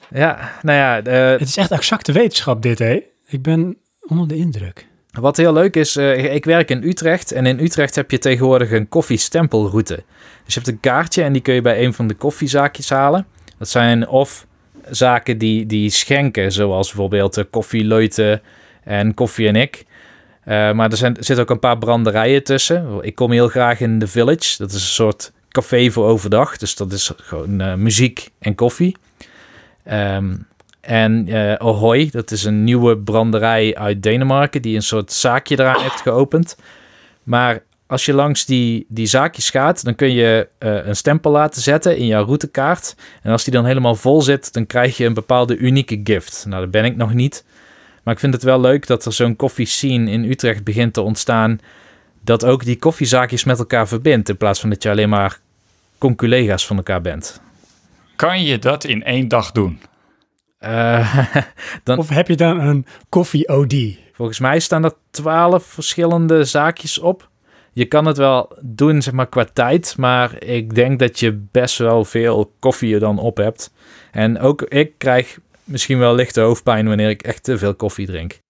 [0.09, 3.03] Ja, nou ja, eh, Het is echt exacte wetenschap dit, hè?
[3.25, 4.87] Ik ben onder de indruk.
[5.11, 8.71] Wat heel leuk is, eh, ik werk in Utrecht en in Utrecht heb je tegenwoordig
[8.71, 10.03] een koffiestempelroute.
[10.45, 13.25] Dus je hebt een kaartje en die kun je bij een van de koffiezaakjes halen.
[13.57, 14.45] Dat zijn of
[14.89, 18.41] zaken die, die schenken, zoals bijvoorbeeld uh, Koffie Leuten
[18.83, 19.85] en Koffie en ik.
[20.47, 22.99] Eh, maar er, zijn, zitten ook een paar branderijen tussen.
[23.01, 24.55] Ik kom heel graag in The Village.
[24.57, 26.57] Dat is een soort café voor overdag.
[26.57, 28.95] Dus dat is gewoon eh, muziek en koffie.
[29.83, 30.35] Ehm,
[30.81, 35.81] en eh Ahoy, dat is een nieuwe branderij uit Denemarken die een soort zaakje eraan
[35.81, 36.57] heeft geopend.
[37.23, 41.97] Maar als je langs die, die zaakjes gaat, dan kun je een stempel laten zetten
[41.97, 42.95] in jouw routekaart.
[43.21, 46.45] En als die dan helemaal vol zit, dan krijg je een bepaalde unieke gift.
[46.47, 47.43] Nou, dat ben ik nog niet.
[48.07, 51.59] Maar ik vind het wel leuk dat er zo'n koffiescene in Utrecht begint te ontstaan.
[52.21, 54.29] Dat ook die koffiezaakjes met elkaar verbindt.
[54.29, 55.39] In plaats van dat je alleen maar
[55.97, 57.41] conculega's van elkaar bent.
[58.15, 59.79] Kan je dat in één dag doen?
[60.57, 61.25] Eh,
[61.83, 63.75] dan, Of heb je dan een koffie-OD?
[64.13, 67.29] Volgens mij staan er twaalf verschillende zaakjes op.
[67.71, 69.97] Je kan het wel doen, zeg maar, qua tijd.
[69.97, 73.73] Maar ik denk dat je best wel veel koffie er dan op hebt.
[74.11, 78.41] En ook ik krijg misschien wel lichte hoofdpijn wanneer ik echt te veel koffie drink.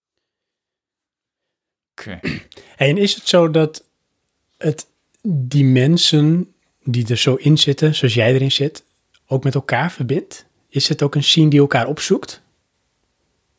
[1.91, 2.19] Oké.
[2.77, 3.83] En is het zo dat
[4.57, 4.87] het
[5.27, 6.53] die mensen
[6.83, 8.83] die er zo in zitten, zoals jij erin zit,
[9.27, 10.45] ook met elkaar verbindt?
[10.69, 12.41] Is het ook een scene die elkaar opzoekt?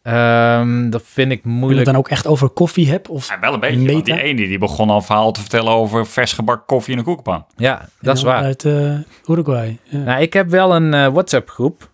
[0.03, 1.87] Ehm, dat vind ik En het moeilijk.
[1.87, 3.09] dan ook echt over koffie hebt?
[3.09, 3.93] Of Ja, wel een beetje.
[3.93, 6.99] Want die ene die begon al een verhaal te vertellen over vers gebakken koffie in
[6.99, 7.47] een koekpan.
[7.57, 8.43] Ja, dat is waar.
[8.43, 9.79] Uit eh, Uruguay.
[9.83, 9.99] Ja.
[9.99, 11.91] Nou, ik heb wel een eh, WhatsApp-groep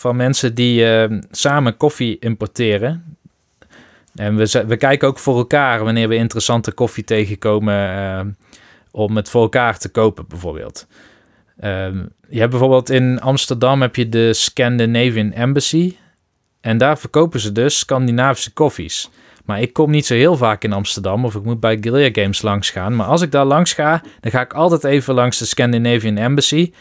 [0.00, 3.16] van mensen die eh, samen koffie importeren.
[4.14, 8.20] En we, we kijken ook voor elkaar wanneer we interessante koffie tegenkomen eh,
[8.90, 10.86] om het voor elkaar te kopen, bijvoorbeeld.
[11.58, 15.96] Ehm, je hebt bijvoorbeeld in Amsterdam heb je de Scandinavian Embassy.
[16.60, 19.10] En daar verkopen ze dus Scandinavische koffies.
[19.44, 22.42] Maar ik kom niet zo heel vaak in Amsterdam of ik moet bij Guerrilla Games
[22.42, 22.96] langs gaan.
[22.96, 26.72] Maar als ik daar langs ga, dan ga ik altijd even langs de Scandinavian Embassy.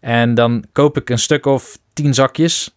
[0.00, 2.74] En dan koop ik een stuk of tien zakjes.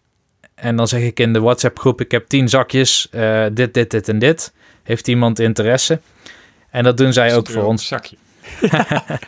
[0.54, 3.90] En dan zeg ik in de WhatsApp groep, ik heb tien zakjes, eh, dit, dit,
[3.90, 4.52] dit en dit.
[4.82, 6.00] Heeft iemand interesse?
[6.70, 7.86] En dat doen zij ook voor ons.
[7.86, 8.16] zakje.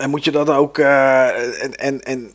[0.00, 0.78] En moet je dat ook.
[0.78, 2.32] eh, en, en, en.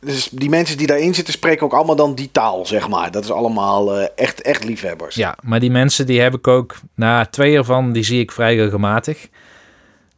[0.00, 3.10] Dus die mensen die daarin zitten, spreken ook allemaal dan die taal, zeg maar.
[3.10, 5.14] Dat is allemaal eh, echt, echt liefhebbers.
[5.14, 8.56] Ja, maar die mensen die heb ik ook, na twee ervan, die zie ik vrij
[8.56, 9.28] regelmatig.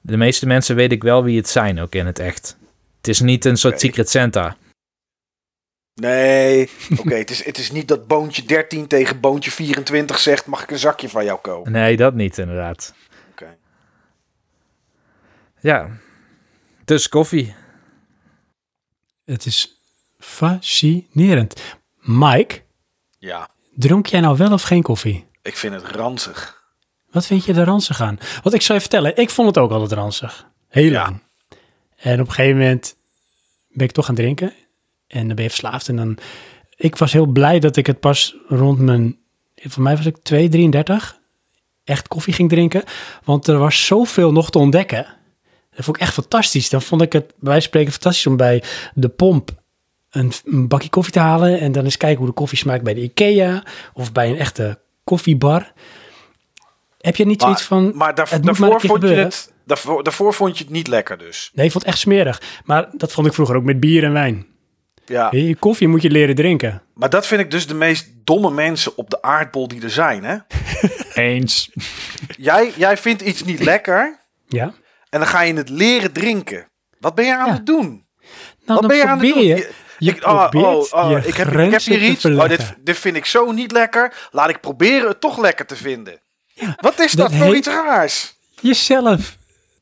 [0.01, 2.57] De meeste mensen weet ik wel wie het zijn, ook in het echt.
[2.97, 3.81] Het is niet een soort.
[3.81, 4.57] Secret Santa.
[5.95, 7.15] Nee, oké.
[7.15, 10.79] het, is, het is niet dat boontje 13 tegen boontje 24 zegt: mag ik een
[10.79, 11.73] zakje van jou kopen?
[11.73, 12.95] Nee, dat niet inderdaad.
[13.31, 13.57] Oké.
[15.61, 15.89] Ja,
[16.85, 17.55] dus koffie.
[19.25, 19.81] Het is
[20.19, 21.61] fascinerend.
[22.01, 22.63] Mike,
[23.19, 25.27] Ja, dronk jij nou wel of geen koffie?
[25.43, 26.60] ik vind het ranzig.
[27.11, 28.19] Wat vind je er ranzig aan?
[28.43, 30.47] Want ik zal je vertellen, ik vond het ook altijd ranzig.
[30.69, 31.03] Heel Ja.
[31.03, 31.23] lang.
[31.97, 32.97] En op een gegeven moment
[33.69, 34.53] ben ik toch gaan drinken.
[35.07, 35.89] En dan ben je verslaafd.
[35.89, 36.19] En dan,
[36.77, 39.19] ik was heel blij dat ik het pas rond mijn,
[39.55, 41.19] voor mij was ik 2, 33,
[41.85, 42.83] echt koffie ging drinken.
[43.25, 45.07] Want er was zoveel nog te ontdekken.
[45.75, 46.69] Dat vond ik echt fantastisch.
[46.71, 48.63] Dan vond ik het bij wijze van spreken fantastisch om bij
[48.95, 49.51] de pomp
[50.11, 51.61] een, een bakje koffie te halen.
[51.61, 53.63] En dan eens kijken hoe de koffie smaakt bij de Ikea.
[53.95, 55.73] Of bij een echte koffiebar.
[57.01, 57.97] Heb je niet Maar, zoiets van...
[57.97, 61.19] maar daar- het maar daarvoor, vond je het, daarvoor, daarvoor vond je het niet lekker
[61.19, 61.51] dus.
[61.55, 62.43] Nee, ik vond het echt smerig.
[62.65, 64.47] Maar dat vond ik vroeger ook met bier en wijn.
[65.05, 66.83] Ja, je, Koffie moet je leren drinken.
[66.95, 70.25] maar dat vind ik dus de meest domme mensen op de aardbol die er zijn.
[70.25, 70.37] Hè?
[71.23, 71.71] Eens.
[72.37, 74.65] Jij, jij vindt iets niet lekker Ja?
[75.09, 76.69] en dan ga je het leren drinken.
[76.99, 77.53] Wat ben je aan Ja.
[77.53, 78.07] het doen?
[78.65, 79.31] Nou, Wat ben je aan het doen?
[79.33, 82.25] probeer Je- Je ik, oh, probeert oh, oh, je ik, heb, ik heb hier iets.
[82.25, 84.29] Oh, dit, dit vind ik zo niet lekker.
[84.31, 86.21] Laat ik proberen het toch lekker te vinden.
[86.61, 88.35] Ja, Wat is dat dat voor iets raars?
[88.61, 89.37] Jezelf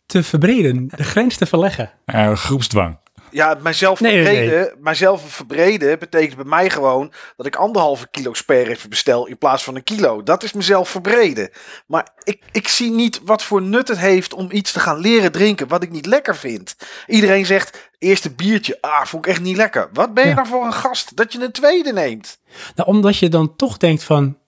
[0.06, 1.90] te verbreden, de grens te verleggen.
[2.04, 2.98] Eh, groepsdwang.
[3.30, 8.34] Ja, mijzelf Nee, nee, verbreden, mijzelf verbreden betekent bij mij gewoon dat ik anderhalve kilo
[8.34, 10.22] sperrips bestel in plaats van een kilo.
[10.22, 11.50] Dat is mezelf verbreden.
[11.86, 15.32] Maar ik, ik zie niet wat voor nut het heeft om iets te gaan leren
[15.32, 16.76] drinken wat ik niet lekker vind.
[17.06, 19.88] Iedereen zegt, eerste biertje, ah, vond ik echt niet lekker.
[19.92, 20.34] Wat ben je Ja.
[20.34, 22.38] nou voor een gast dat je een tweede neemt?
[22.74, 24.38] Nou, omdat je dan toch denkt van,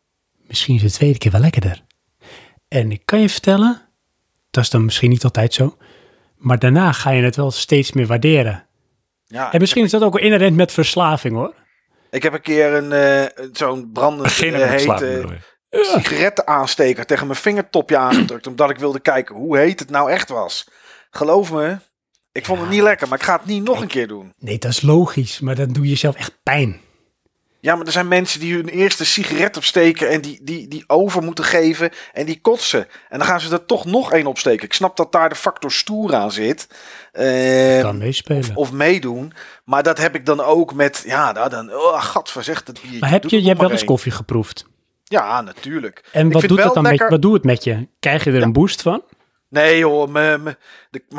[0.47, 1.82] misschien is de tweede keer wel lekkerder.
[2.70, 3.88] En ik kan je vertellen,
[4.51, 5.76] dat is dan misschien niet altijd zo,
[6.36, 8.66] maar daarna ga je het wel steeds meer waarderen.
[9.24, 11.55] Ja, En misschien is dat ook wel inherent met verslaving hoor.
[12.10, 17.97] ik heb een keer een, eh, zo'n brandende Beginnen met eh, sigarettenaansteker tegen mijn vingertopje
[17.97, 18.47] aangedrukt.
[18.47, 20.68] Omdat ik wilde kijken hoe heet het nou echt was.
[21.10, 21.76] Geloof me,
[22.32, 24.32] ik vond het niet lekker, maar ik ga het niet nog een keer doen.
[24.38, 26.80] Nee, dat is logisch, maar dan doe je jezelf echt pijn.
[27.61, 31.23] Ja, maar er zijn mensen die hun eerste sigaret opsteken en die, die, die over
[31.23, 32.87] moeten geven en die kotsen.
[33.09, 34.65] En dan gaan ze er toch nog één opsteken.
[34.65, 36.69] Ik snap dat daar de factor stoer aan zit.
[37.82, 38.57] Kan meespelen.
[38.57, 39.32] of meedoen.
[39.65, 43.01] Maar dat heb ik dan ook met, ja, nou dan, oh, gadver, zegt het biertje.
[43.01, 44.65] maar heb je, je hebt wel eens koffie geproefd.
[45.05, 46.05] Ja, natuurlijk.
[46.12, 47.89] En wat doet, het dan met, wat doet het met je?
[48.01, 49.03] Krijg je er een boost van?
[49.51, 50.56] Nee joh, mijn-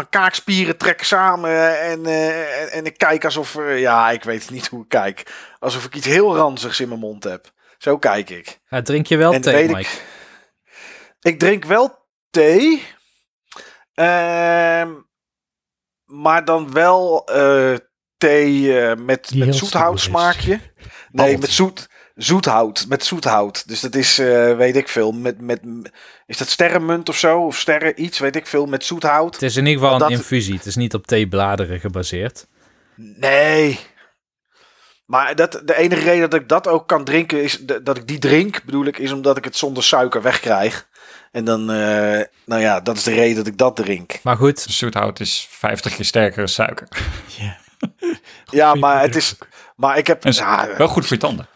[0.09, 4.83] kaakspieren trekken samen en, eh, en, en ik kijk alsof, ja, ik weet niet hoe
[4.83, 5.33] ik kijk.
[5.59, 7.51] Alsof ik iets heel ranzigs in mijn mond heb.
[7.77, 8.59] Zo kijk ik.
[8.69, 9.79] Ja, drink je wel en thee, Mike?
[9.79, 10.01] ik,
[11.21, 12.83] ik drink wel thee,
[13.93, 14.89] ehm,
[16.05, 17.75] maar dan wel eh,
[18.17, 20.19] thee eh, met, met heel zoethout stoer is.
[20.19, 20.59] smaakje.
[21.11, 23.67] Nee, met zoet, zoethout, met zoethout.
[23.67, 24.17] Dus dat is,
[24.57, 25.61] weet ik veel, met, met,
[26.31, 27.39] is dat sterrenmunt of zo?
[27.45, 29.33] Of sterren iets, weet ik veel, met zoethout.
[29.33, 30.55] Het is in ieder geval Dat- een infusie.
[30.55, 32.47] Het is niet op theebladeren gebaseerd.
[32.95, 33.79] Nee.
[35.05, 38.07] Maar dat, de enige reden dat ik dat ook kan drinken, is de- dat ik
[38.07, 40.87] die drink, bedoel ik, is omdat ik het zonder suiker wegkrijg.
[41.31, 44.19] En dan, eh, nou ja, dat is de reden dat ik dat drink.
[44.23, 46.87] Maar goed, Zoethout is 50 keer sterker dan suiker.
[47.37, 47.57] Ja.
[48.49, 49.35] Ja, maar het is,
[49.75, 51.47] maar ik heb, En ja, wel goed voor je tanden.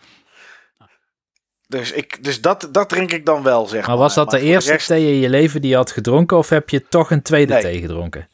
[1.67, 3.89] Dus, ik, dus dat, dat drink ik dan wel, zeg maar.
[3.89, 6.37] maar was dat de eerste rest- thee in je leven die je had gedronken?
[6.37, 7.61] Of heb je toch een tweede Nee.
[7.61, 8.29] thee gedronken?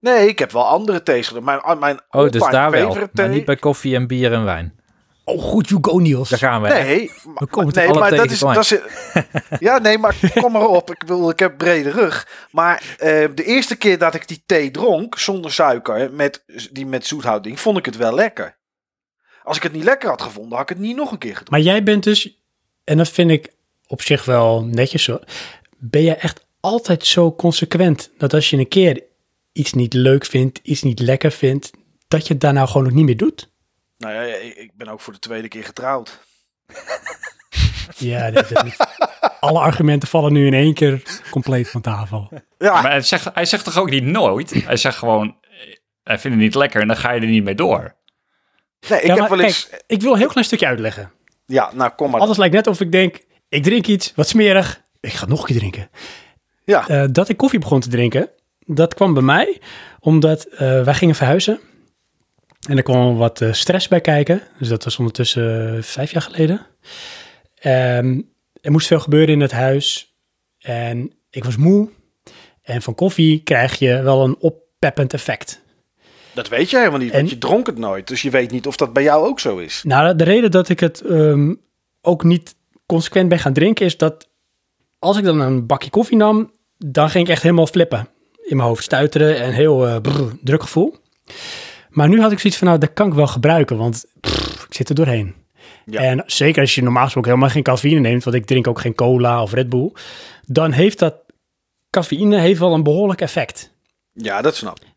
[0.00, 1.60] Nee, ik heb wel andere thees gedronken.
[1.64, 2.94] Mijn, mijn Oh, dus daar wel.
[2.94, 4.78] Maar thee- niet bij koffie en bier en wijn.
[5.24, 6.28] Oh, goed, you go Niels.
[6.28, 6.68] Daar gaan we.
[6.68, 8.74] Nee, We komen nee maar dat is, dat is.
[9.58, 10.90] Ja, nee, maar kom maar op.
[10.90, 12.46] Ik bedoel, ik heb brede rug.
[12.50, 17.06] Maar eh, de eerste keer dat ik die thee dronk zonder suiker, met, die met
[17.06, 18.58] zoethouding, vond ik het wel lekker.
[19.42, 21.54] Als ik het niet lekker had gevonden, had ik het niet nog een keer gedronken.
[21.54, 22.39] Maar jij bent dus,
[22.90, 23.52] en dat vind ik
[23.86, 25.24] op zich wel netjes hoor,
[25.78, 29.02] ben jij echt altijd zo consequent dat als je een keer
[29.52, 31.70] iets niet leuk vindt, iets niet lekker vindt,
[32.08, 33.50] dat je het daar nou gewoon nog niet meer doet?
[33.98, 36.20] Nou ja, ik ben ook voor de tweede keer getrouwd.
[37.96, 38.88] Ja, dat, dat-
[39.40, 42.28] alle argumenten vallen nu in één keer compleet van tafel.
[42.58, 44.64] Ja, Maar hij zegt, hij zegt toch ook niet nooit?
[44.64, 45.36] Hij zegt gewoon,
[46.02, 47.94] hij vindt het niet lekker en dan ga je er niet mee door.
[48.88, 49.68] nee, ik ja, heb maar wel eens.
[49.68, 51.12] kijk, ik wil een heel klein stukje uitleggen.
[51.50, 52.20] Ja, nou kom maar.
[52.20, 55.46] Alles lijkt net of ik denk, ik drink iets, wat smerig, ik ga nog een
[55.46, 55.90] keer drinken.
[56.64, 58.30] Ja, Eh, dat ik koffie begon te drinken,
[58.66, 59.60] dat kwam bij mij
[60.00, 61.60] omdat eh, wij gingen verhuizen.
[62.68, 64.42] En er kwam wat eh, stress bij kijken.
[64.58, 66.66] Dus dat was ondertussen vijf jaar geleden.
[67.54, 68.20] Ehm,
[68.60, 70.14] er moest veel gebeuren in het huis.
[70.58, 71.88] En ik was moe.
[72.62, 75.62] En van koffie krijg je wel een oppeppend effect.
[76.40, 78.08] Dat weet je helemaal niet, want je dronk het nooit.
[78.08, 79.82] Dus je weet niet of dat bij jou ook zo is.
[79.86, 81.54] Nou, de reden dat ik het ehm,
[82.00, 82.54] ook niet
[82.86, 84.28] consequent ben gaan drinken is dat
[84.98, 88.08] als ik dan een bakje koffie nam, dan ging ik echt helemaal flippen.
[88.42, 90.96] In mijn hoofd stuiteren en heel brrr, druk gevoel.
[91.90, 94.04] Maar nu had ik zoiets van, nou, dat kan ik wel gebruiken, want
[94.68, 95.34] ik zit er doorheen.
[95.86, 96.00] Ja.
[96.00, 98.94] En zeker als je normaal gesproken helemaal geen cafeïne neemt, want ik drink ook geen
[98.94, 99.92] cola of Red Bull,
[100.46, 101.14] dan heeft dat
[101.90, 103.72] cafeïne heeft wel een behoorlijk effect.
[104.12, 104.88] Ja, dat snap ik.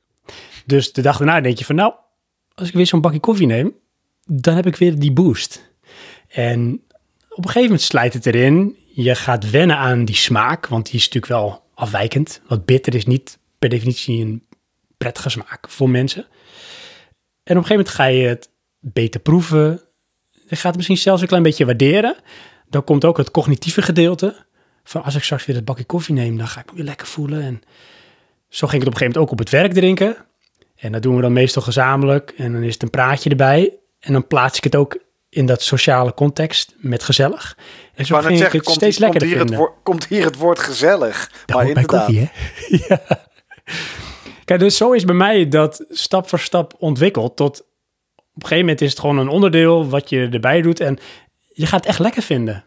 [0.65, 1.93] Dus de dag daarna denk je van, nou,
[2.55, 3.75] als ik weer zo'n bakje koffie neem,
[4.25, 5.71] dan heb ik weer die boost.
[6.27, 6.83] En
[7.29, 8.77] op een gegeven moment slijt het erin.
[8.93, 12.41] Je gaat wennen aan die smaak, want die is natuurlijk wel afwijkend.
[12.47, 14.43] Want bitter is niet per definitie een
[14.97, 16.21] prettige smaak voor mensen.
[17.43, 18.49] En op een gegeven moment ga je het
[18.79, 19.81] beter proeven.
[20.31, 22.15] Je gaat het misschien zelfs een klein beetje waarderen.
[22.69, 24.45] Dan komt ook het cognitieve gedeelte.
[24.83, 27.41] Van als ik straks weer dat bakje koffie neem, dan ga ik me lekker voelen.
[27.41, 27.61] En
[28.49, 30.25] zo ging ik het op een gegeven moment ook op het werk drinken.
[30.83, 32.33] En dat doen we dan meestal gezamenlijk.
[32.37, 33.77] En dan is het een praatje erbij.
[33.99, 34.97] En dan plaats ik het ook
[35.29, 37.57] in dat sociale context met gezellig.
[37.93, 40.25] En zo net ging ik zeggen, het komt, steeds komt, lekkerder hier het komt hier
[40.25, 41.31] het woord gezellig.
[41.45, 42.05] Dat maar hoort bij inderdaad.
[42.05, 42.77] koffie, hè?
[42.87, 43.01] ja.
[44.45, 47.61] Kijk, dus zo is bij mij dat stap voor stap ontwikkeld tot...
[48.15, 50.97] Op een gegeven moment is het gewoon een onderdeel wat je erbij doet en
[51.53, 52.63] je gaat het echt lekker vinden.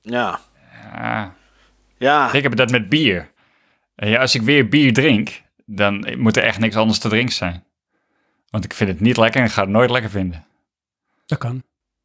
[0.00, 0.40] Ja.
[0.92, 1.34] Ja,
[1.98, 2.32] Ja.
[2.32, 3.30] ik heb dat met bier.
[3.94, 7.34] En ja, als ik weer bier drink, dan moet er echt niks anders te drinken
[7.34, 7.64] zijn.
[8.50, 10.46] Want ik vind het niet lekker en ik ga het nooit lekker vinden.
[11.26, 11.62] Dat kan.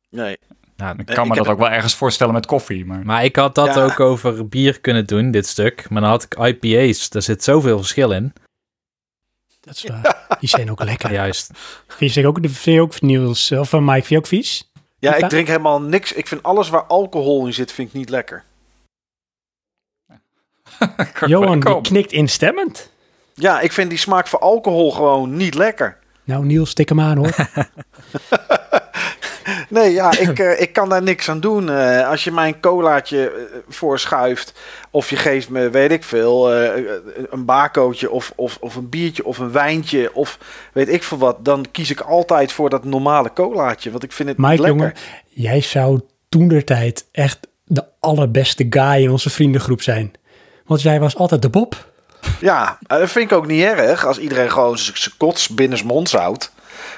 [0.10, 0.38] Nee.
[0.76, 3.06] Nou, Ik kan ik me dat ook wel ergens voorstellen met koffie, maar...
[3.06, 3.84] maar ik had dat Ja.
[3.84, 5.90] ook over bier kunnen doen, dit stuk.
[5.90, 7.10] Maar dan had ik IPA's.
[7.10, 8.34] Daar zit zoveel verschil in.
[9.60, 10.38] Dat is waar.
[10.40, 11.12] Die zijn ook lekker.
[11.22, 11.52] Juist.
[11.88, 14.72] Vind je ook, vind je ook Niels of van Mike, vind je ook vies?
[15.00, 16.14] Ja, ik drink helemaal niks.
[16.14, 18.44] Ik vind alles waar alcohol in zit, vind ik niet lekker.
[21.26, 22.92] Johan, die knikt instemmend.
[23.34, 25.98] Ja, ik vind die smaak van alcohol gewoon niet lekker.
[26.24, 27.36] Nou, Niels, tik hem aan hoor.
[29.70, 31.70] Nee, ja, ik, eh, ik kan daar niks aan doen.
[31.70, 34.54] Eh, als je mij een colaatje eh, voorschuift,
[34.92, 39.38] of je geeft me, weet ik veel, een bakootje of, of, of een biertje of
[39.38, 40.40] een wijntje of
[40.74, 44.30] weet ik veel wat, dan kies ik altijd voor dat normale colaatje, want ik vind
[44.30, 44.68] het Mike, lekker.
[44.70, 44.94] jongen,
[45.30, 50.12] jij zou toen der tijd echt de allerbeste guy in onze vriendengroep zijn.
[50.66, 51.92] Want jij was altijd de Bob.
[52.40, 56.52] Ja, eh, dat vind ik ook niet erg als iedereen gewoon zijn kots binnensmonds houdt.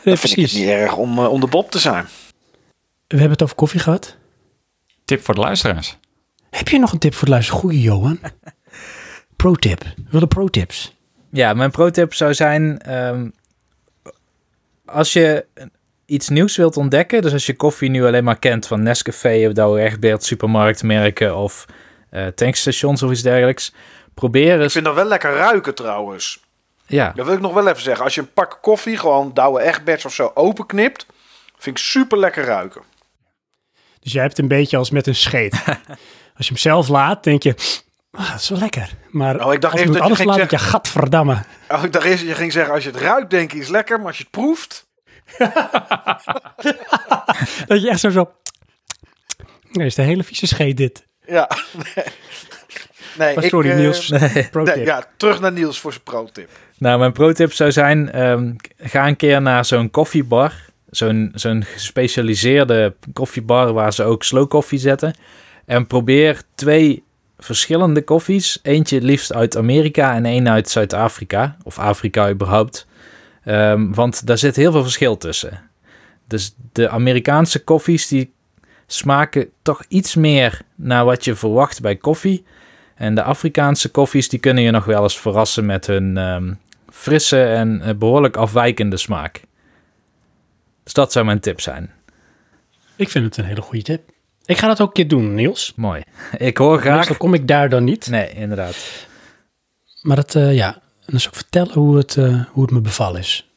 [0.03, 2.07] Nee, Dan vind ik het niet erg om, om de bob te zijn.
[3.07, 4.15] We hebben het over koffie gehad.
[5.05, 5.97] Tip voor de luisteraars.
[6.49, 7.55] Heb je nog een tip voor de luister?
[7.55, 8.19] Goeie, Johan.
[9.35, 9.83] Pro-tip.
[9.83, 10.95] We willen pro-tips.
[11.31, 12.79] Ja, mijn pro-tip zou zijn...
[12.81, 13.29] ehm,
[14.85, 15.45] als je
[16.05, 17.21] iets nieuws wilt ontdekken...
[17.21, 19.47] dus als je koffie nu alleen maar kent van Nescafé...
[19.47, 21.35] of Douwe Egberts, supermarktmerken...
[21.37, 21.65] of
[22.09, 23.73] eh, tankstations of iets dergelijks...
[24.15, 26.43] probeer Ik vind dat wel lekker ruiken trouwens.
[26.87, 28.03] Ja, Dat wil ik nog wel even zeggen.
[28.03, 31.05] Als je een pak koffie, gewoon Douwe Egberts of zo, openknipt,
[31.57, 32.81] vind ik super lekker ruiken.
[33.99, 35.53] Dus jij hebt een beetje als met een scheet.
[36.37, 37.55] Als je hem zelf laat, denk je...
[38.11, 38.89] Ah, dat is wel lekker.
[39.09, 40.57] Maar Oh, ik dacht als je dat je ging laat, denk je...
[40.57, 41.43] Gadverdamme.
[41.69, 43.67] Oh, ik dacht eerst dat je ging zeggen, als je het ruikt, denk je is
[43.67, 44.87] lekker, maar als je het proeft...
[47.67, 48.31] Dat je echt zo zo...
[49.71, 51.07] Nee, is de hele vieze scheet dit.
[51.25, 51.49] Ja.
[51.73, 52.05] Nee,
[53.19, 54.09] Oh, ik, sorry, eh, Niels.
[54.09, 56.49] Nee, ja, terug naar Niels voor zijn pro-tip.
[56.77, 60.53] Nou, mijn pro-tip zou zijn: ehm, ga een keer naar zo'n koffiebar.
[60.89, 65.15] Zo'n zo'n gespecialiseerde koffiebar waar ze ook slow koffie zetten.
[65.65, 67.03] En probeer twee
[67.37, 68.59] verschillende koffies.
[68.61, 71.57] Eentje liefst uit Amerika en één uit Zuid-Afrika.
[71.63, 72.87] Of Afrika überhaupt.
[73.43, 75.69] Ehm, want daar zit heel veel verschil tussen.
[76.27, 78.33] Dus de Amerikaanse koffies die
[78.87, 82.45] smaken toch iets meer naar wat je verwacht bij koffie.
[82.95, 86.53] En de Afrikaanse koffies die kunnen je nog wel eens verrassen met hun ehm,
[86.89, 89.41] frisse en eh, behoorlijk afwijkende smaak.
[90.83, 91.91] Dus dat zou mijn tip zijn.
[92.95, 94.09] Ik vind het een hele goede tip.
[94.45, 95.73] Ik ga dat ook een keer doen, Niels.
[95.75, 96.03] Mooi.
[96.37, 96.97] Ik hoor graag.
[96.97, 98.07] Meestal kom ik daar dan niet.
[98.09, 99.07] Nee, inderdaad.
[100.01, 103.49] Maar dat, eh, ja, zal ik vertellen hoe het, eh, hoe het me bevallen is.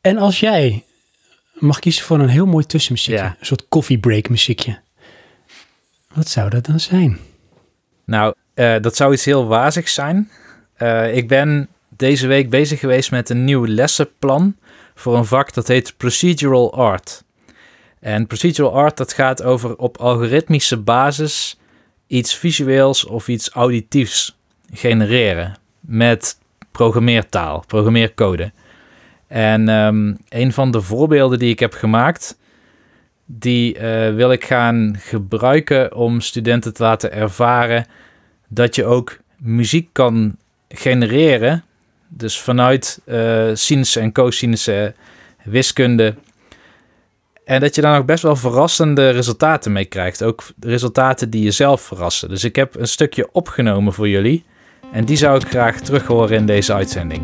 [0.00, 0.84] En als jij
[1.54, 3.36] mag kiezen voor een heel mooi tussenmuziekje, Ja.
[3.40, 4.78] een soort coffee break muziekje,
[6.14, 7.18] wat zou dat dan zijn?
[8.04, 10.30] Nou, eh, dat zou iets heel wazigs zijn.
[10.74, 14.56] Eh, ik ben deze week bezig geweest met een nieuw lessenplan
[14.94, 17.24] voor een vak dat heet Procedural Art.
[18.00, 21.58] En Procedural Art dat gaat over op algoritmische basis
[22.06, 24.38] iets visueels of iets auditiefs
[24.72, 26.38] genereren met
[26.72, 28.52] programmeertaal, programmeercode.
[29.26, 32.38] En ehm, een van de voorbeelden die ik heb gemaakt,
[33.26, 37.86] die eh, wil ik gaan gebruiken om studenten te laten ervaren
[38.48, 40.36] dat je ook muziek kan
[40.68, 41.64] genereren.
[42.08, 44.68] Dus vanuit eh sinus en cosinus
[45.44, 46.14] wiskunde.
[47.44, 50.22] En dat je daar nog best wel verrassende resultaten mee krijgt.
[50.22, 52.28] Ook resultaten die jezelf verrassen.
[52.28, 54.44] Dus ik heb een stukje opgenomen voor jullie.
[54.92, 57.22] En die zou ik graag terug horen in deze uitzending.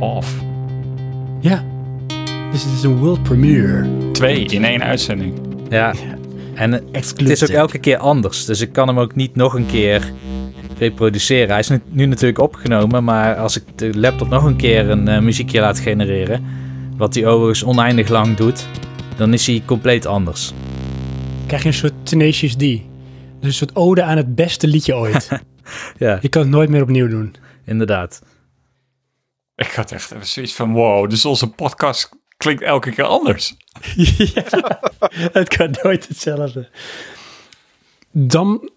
[0.00, 0.34] Off.
[1.40, 1.64] Ja.
[2.52, 3.88] Dus het is een world premiere.
[4.12, 5.34] Twee in één uitzending.
[5.68, 5.94] Ja.
[6.54, 8.44] En het is ook elke keer anders.
[8.44, 10.12] Dus ik kan hem ook niet nog een keer
[10.78, 11.48] reproduceren.
[11.48, 15.08] Hij is nu, nu natuurlijk opgenomen, maar als ik de laptop nog een keer een
[15.08, 16.44] eh, muziekje laat genereren,
[16.96, 18.66] wat hij overigens oneindig lang doet,
[19.16, 20.52] dan is hij compleet anders.
[21.46, 22.58] krijg je een soort Tenacious D.
[22.58, 22.80] Dus
[23.40, 25.28] een soort ode aan het beste liedje ooit.
[25.98, 27.34] Ja, je kan het nooit meer opnieuw doen.
[27.64, 28.22] inderdaad.
[29.60, 33.54] Ik had echt even zoiets van, wow, dus onze podcast klinkt elke keer anders.
[34.34, 34.80] ja,
[35.32, 36.70] het kan nooit hetzelfde.
[38.10, 38.70] Dan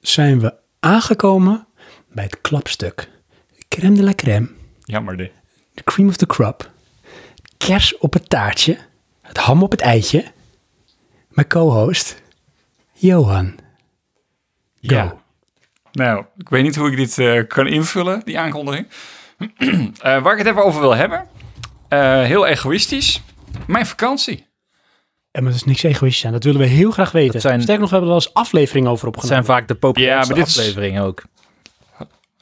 [0.00, 1.66] zijn we aangekomen
[2.12, 3.08] bij het klapstuk.
[3.68, 4.48] Crème de la crème,
[4.84, 5.32] Jammer dit.
[5.74, 6.70] de cream of the crop,
[7.56, 8.78] kers op het taartje,
[9.22, 10.24] het ham op het eitje.
[11.28, 12.22] Mijn co-host,
[12.92, 13.54] Johan.
[14.82, 14.94] Go.
[14.94, 15.22] Ja.
[15.92, 18.86] Nou, ik weet niet hoe ik dit eh, kan invullen, die aankondiging.
[19.58, 21.26] Eh, waar ik het even over wil hebben,
[21.88, 23.22] eh, heel egoïstisch,
[23.66, 24.46] mijn vakantie.
[25.30, 27.32] En maar er is niks egoïstisch aan, dat willen we heel graag weten.
[27.32, 29.44] Dat zijn- Sterker nog, we hebben er wel eens afleveringen over Het opgenomen.
[29.44, 31.22] zijn vaak de populairste Ja, is- afleveringen ook.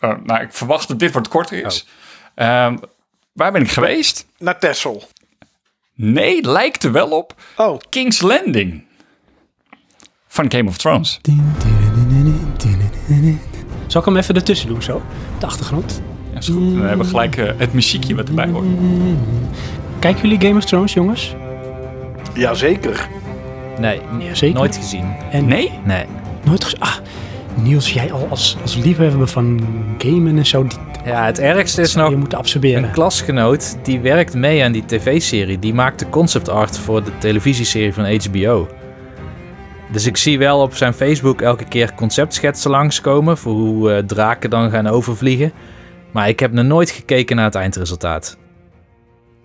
[0.01, 1.87] Oh, nou, ik verwacht dat dit wat korter is.
[2.35, 2.77] Ehm,
[3.33, 4.27] waar ben ik geweest?
[4.39, 5.03] Naar Texel.
[5.95, 7.35] Nee, lijkt er wel op.
[7.57, 8.85] Oh, King's Landing.
[10.29, 11.21] Van Game of Thrones.
[13.87, 15.03] Zal ik hem even ertussen doen, zo?
[15.39, 16.03] De achtergrond.
[16.47, 16.75] Ja, is goed.
[16.77, 18.65] Dan hebben we gelijk eh, het muziekje wat erbij hoort.
[19.99, 21.35] Kijken jullie Game of Thrones, jongens?
[22.35, 23.09] jazeker.
[23.79, 24.59] Nee, Ja, zeker.
[24.59, 25.05] nooit gezien.
[25.31, 25.71] En Nee?
[25.85, 26.05] Nee.
[26.45, 26.95] Nooit ges- Ah,
[27.55, 29.61] Niels, jij al als, als liefhebber van
[29.99, 32.85] gamen en zo, die Ja, het ergste is nog je moeten absorberen.
[32.85, 35.59] een klasgenoot die werkt mee aan die tv-serie.
[35.59, 38.69] Die maakt de concept art voor de televisieserie van HBO.
[39.93, 44.51] Dus ik zie wel op zijn Facebook elke keer conceptschetsen langskomen voor hoe eh, draken
[44.51, 45.53] dan gaan overvliegen.
[46.13, 48.39] Maar ik heb nog nooit gekeken naar het eindresultaat.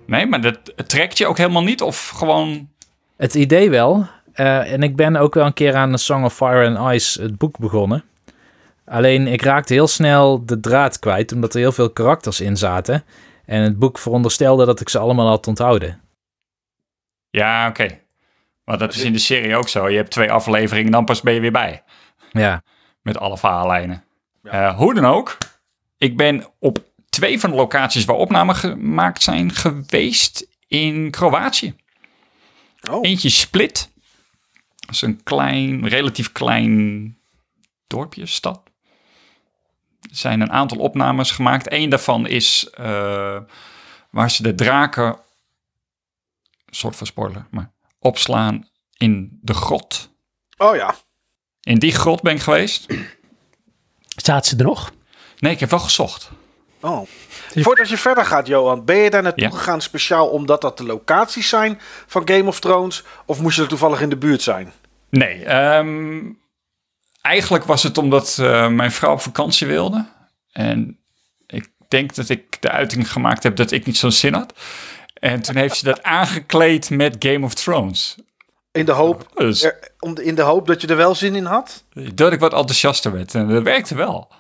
[0.05, 1.81] Nee, maar dat het trekt je ook helemaal niet?
[1.81, 2.69] Of gewoon...
[3.17, 4.07] Het idee wel.
[4.33, 7.21] eh, en ik ben ook wel een keer aan The Song of Fire and Ice,
[7.21, 8.03] het boek, begonnen.
[8.85, 13.03] Alleen ik raakte heel snel de draad kwijt, omdat er heel veel karakters in zaten.
[13.45, 16.01] En het boek veronderstelde dat ik ze allemaal had onthouden.
[17.29, 17.99] Ja, oké.
[18.65, 19.89] Maar dat is in de serie ook zo.
[19.89, 21.83] Je hebt twee afleveringen, dan pas ben je weer bij.
[22.31, 22.61] Ja,
[23.01, 24.03] Met alle verhaallijnen.
[24.43, 25.37] Eh, hoe dan ook.
[25.97, 31.75] Ik ben op twee van de locaties waar opnamen gemaakt zijn geweest in Kroatië.
[32.89, 33.91] Oh, Eentje Split.
[34.75, 37.17] Dat is een klein, relatief klein
[37.87, 38.61] dorpje, stad.
[40.01, 41.71] Er zijn een aantal opnames gemaakt.
[41.71, 43.39] Eén daarvan is eh,
[44.11, 45.05] waar ze de draken,
[46.65, 50.09] een soort van spoiler, maar opslaan in de grot.
[50.57, 50.95] oh ja.
[51.61, 52.85] In die grot ben ik geweest.
[54.15, 54.91] Zaten ze er nog?
[55.39, 56.29] Nee, ik heb wel gezocht.
[56.81, 57.07] Oh.
[57.55, 59.49] Voordat je verder gaat, Johan, ben je daar naartoe Ja.
[59.49, 63.03] gegaan speciaal omdat dat de locaties zijn van Game of Thrones?
[63.25, 64.73] Of moest je er toevallig in de buurt zijn?
[65.09, 66.19] Nee, ehm,
[67.21, 70.05] eigenlijk was het omdat eh, mijn vrouw op vakantie wilde.
[70.51, 70.99] En
[71.47, 74.53] ik denk dat ik de uiting gemaakt heb dat ik niet zo'n zin had.
[75.13, 78.15] En toen heeft ze dat aangekleed met Game of Thrones.
[78.71, 81.45] In de hoop, Dus er- om in de hoop dat je er wel zin in
[81.45, 81.83] had?
[82.13, 83.35] dat ik wat enthousiaster werd.
[83.35, 84.31] En dat werkte wel.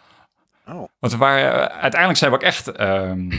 [0.69, 0.87] Oh.
[0.99, 3.31] Want we waren, eh, uiteindelijk zijn we ook echt ehm,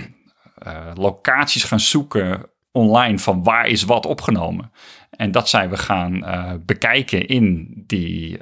[0.58, 4.72] eh, locaties gaan zoeken online van waar is wat opgenomen.
[5.10, 8.38] En dat zijn we gaan eh, bekijken in die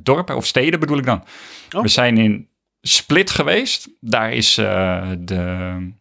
[0.00, 1.24] dorpen of steden bedoel ik dan.
[1.74, 1.82] Oh.
[1.82, 2.48] We zijn in
[2.80, 3.88] Split geweest.
[4.00, 5.92] Daar is de,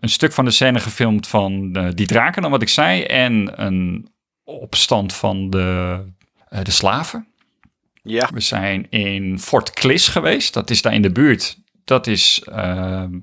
[0.00, 3.02] een stuk van de scène gefilmd van die draken, dan wat ik zei.
[3.02, 4.08] En een
[4.44, 6.00] opstand van de,
[6.62, 7.31] de slaven.
[8.02, 8.28] Ja.
[8.32, 10.54] We zijn in Fort Kliss geweest.
[10.54, 11.58] Dat is daar in de buurt.
[11.84, 13.18] Dat is ehm,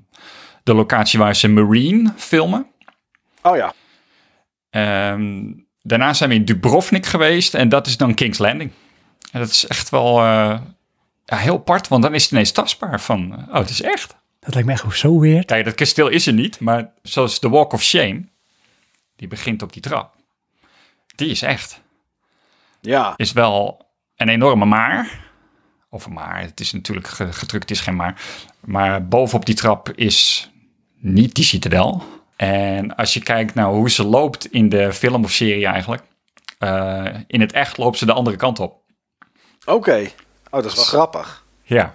[0.62, 2.66] de locatie waar ze Marine filmen.
[3.42, 3.74] Oh ja.
[4.70, 5.52] Ehm,
[5.82, 7.54] daarna zijn we in Dubrovnik geweest.
[7.54, 8.70] En dat is dan King's Landing.
[9.32, 10.60] En dat is echt wel eh,
[11.24, 11.88] ja, heel apart.
[11.88, 13.46] Want dan is het ineens tastbaar van...
[13.48, 14.16] oh, het is echt.
[14.40, 15.46] Dat lijkt me echt zo weird.
[15.46, 16.60] Kijk, dat kasteel is er niet.
[16.60, 18.28] Maar zoals de Walk of Shame...
[19.16, 20.14] Die begint op die trap.
[21.16, 21.80] Die is echt.
[22.80, 23.12] Ja.
[23.16, 23.86] is wel
[24.20, 25.28] een enorme maar.
[25.88, 28.22] Of maar, het is natuurlijk ge- gedrukt, het is geen maar.
[28.60, 30.50] Maar bovenop die trap is
[30.98, 32.02] niet die citadel.
[32.36, 36.02] En als je kijkt naar hoe ze loopt in de film of serie eigenlijk.
[36.58, 38.82] eh, in het echt loopt ze de andere kant op.
[39.64, 40.10] Oké.
[40.50, 41.44] Oh, dat is wel grappig.
[41.62, 41.94] Ja.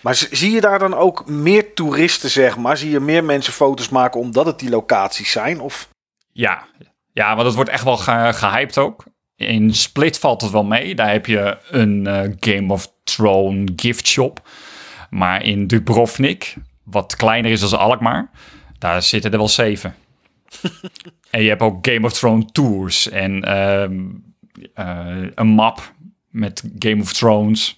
[0.00, 2.76] Maar zie je daar dan ook meer toeristen, zeg maar?
[2.76, 5.60] Zie je meer mensen foto's maken omdat het die locaties zijn?
[5.60, 5.88] Of...
[6.32, 6.66] Ja,
[7.12, 9.04] ja want het wordt echt wel ge gehyped ook.
[9.38, 10.94] In Split valt het wel mee.
[10.94, 14.48] Daar heb je een eh, Game of Thrones gift shop.
[15.10, 18.30] Maar in Dubrovnik, wat kleiner is dan Alkmaar,
[18.78, 19.94] daar zitten er wel zeven.
[21.30, 24.04] En je hebt ook Game of Thrones tours en ehm,
[24.74, 25.92] eh, een map
[26.28, 27.76] met Game of Thrones.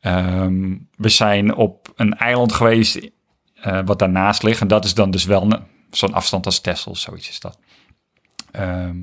[0.00, 3.10] Ehm, we zijn op een eiland geweest
[3.54, 4.60] eh, wat daarnaast ligt.
[4.60, 7.58] En dat is dan dus wel zo'n afstand als Texel, zoiets is dat.
[8.50, 8.96] Ehm,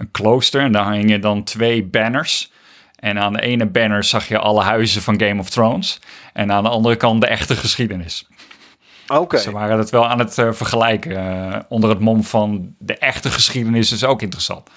[0.00, 2.52] een klooster en daar hingen dan twee banners.
[2.96, 5.98] En aan de ene banner zag je alle huizen van Game of Thrones.
[6.32, 8.28] En aan de andere kant de echte geschiedenis.
[9.08, 9.38] Oké.
[9.38, 11.16] Ze waren het wel aan het eh, vergelijken.
[11.16, 14.68] eh, onder het mom van de echte geschiedenis is ook interessant.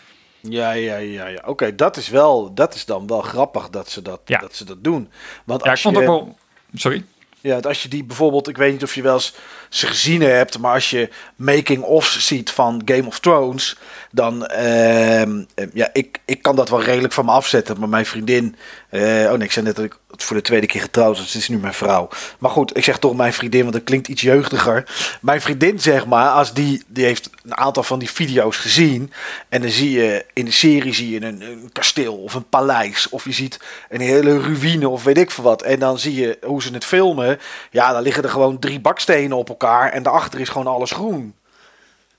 [0.42, 1.42] Ja, ja, ja, ja.
[1.46, 4.40] Oké, dat is wel, dat is dan wel grappig dat ze dat, Ja.
[4.40, 5.10] dat, ze dat doen.
[5.46, 6.38] Want Ja, als vond je, ook wel...
[6.74, 7.06] Sorry?
[7.44, 9.34] Ja, als je die bijvoorbeeld, ik weet niet of je wel eens
[9.70, 13.78] ze gezien hebt, maar als je making-offs ziet van Game of Thrones,
[14.12, 18.06] dan, ehm, eh, ja, ik, ik kan dat wel redelijk van me afzetten, maar mijn
[18.06, 18.56] vriendin,
[18.90, 21.42] eh, oh nee, ik zei net dat ik voor de tweede keer getrouwd dus het
[21.42, 22.10] is nu mijn vrouw.
[22.40, 24.88] Maar goed, ik zeg toch mijn vriendin, want dat klinkt iets jeugdiger.
[25.22, 29.12] Mijn vriendin, zeg maar, als die, die heeft een aantal van die video's gezien,
[29.50, 33.10] en dan zie je, in de serie zie je een, een kasteel of een paleis,
[33.10, 33.60] of je ziet
[33.90, 36.86] een hele ruïne of weet ik veel wat, en dan zie je hoe ze het
[36.86, 37.40] filmen,
[37.72, 41.36] ja, dan liggen er gewoon drie bakstenen op elkaar, en daarachter is gewoon alles groen.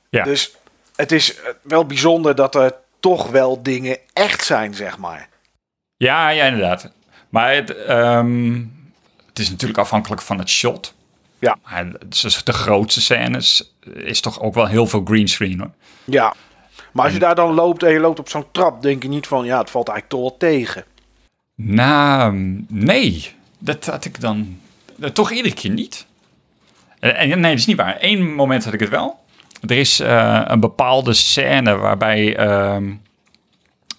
[0.08, 0.24] Ja.
[0.24, 0.56] Dus
[0.96, 5.28] het is eh, wel bijzonder dat er toch wel dingen echt zijn, zeg maar.
[5.96, 6.90] Ja, ja, inderdaad.
[7.35, 8.62] Maar het, ehm,
[9.27, 10.94] het is natuurlijk afhankelijk van het shot.
[11.39, 11.56] Ja.
[11.70, 11.93] Maar
[12.44, 15.70] de grootste scènes is toch ook wel heel veel greenscreen hoor.
[16.05, 16.35] Ja.
[16.93, 19.27] Maar als je daar dan loopt en je loopt op zo'n trap, denk je niet
[19.27, 20.85] van, ja, het valt eigenlijk toch wel tegen.
[21.55, 22.35] Nou,
[22.69, 23.32] nee.
[23.59, 24.59] Dat had ik dan
[25.12, 26.06] toch iedere keer niet.
[26.98, 27.97] En, nee, dat is niet waar.
[28.01, 29.19] Eén moment had ik het wel.
[29.61, 32.93] Er is eh, een bepaalde scène waarbij, ehm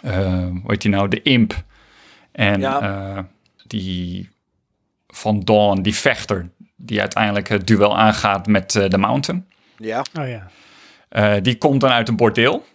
[0.02, 1.64] eh, hoe heet die nou, de imp
[2.36, 2.82] en Ja.
[2.82, 3.24] eh,
[3.68, 4.30] die
[5.07, 9.48] van Dawn, die vechter, die uiteindelijk het duel aangaat met eh, de Mountain.
[9.78, 10.03] Ja.
[10.20, 10.48] Oh ja.
[11.10, 12.66] Eh, die komt dan uit een bordeel.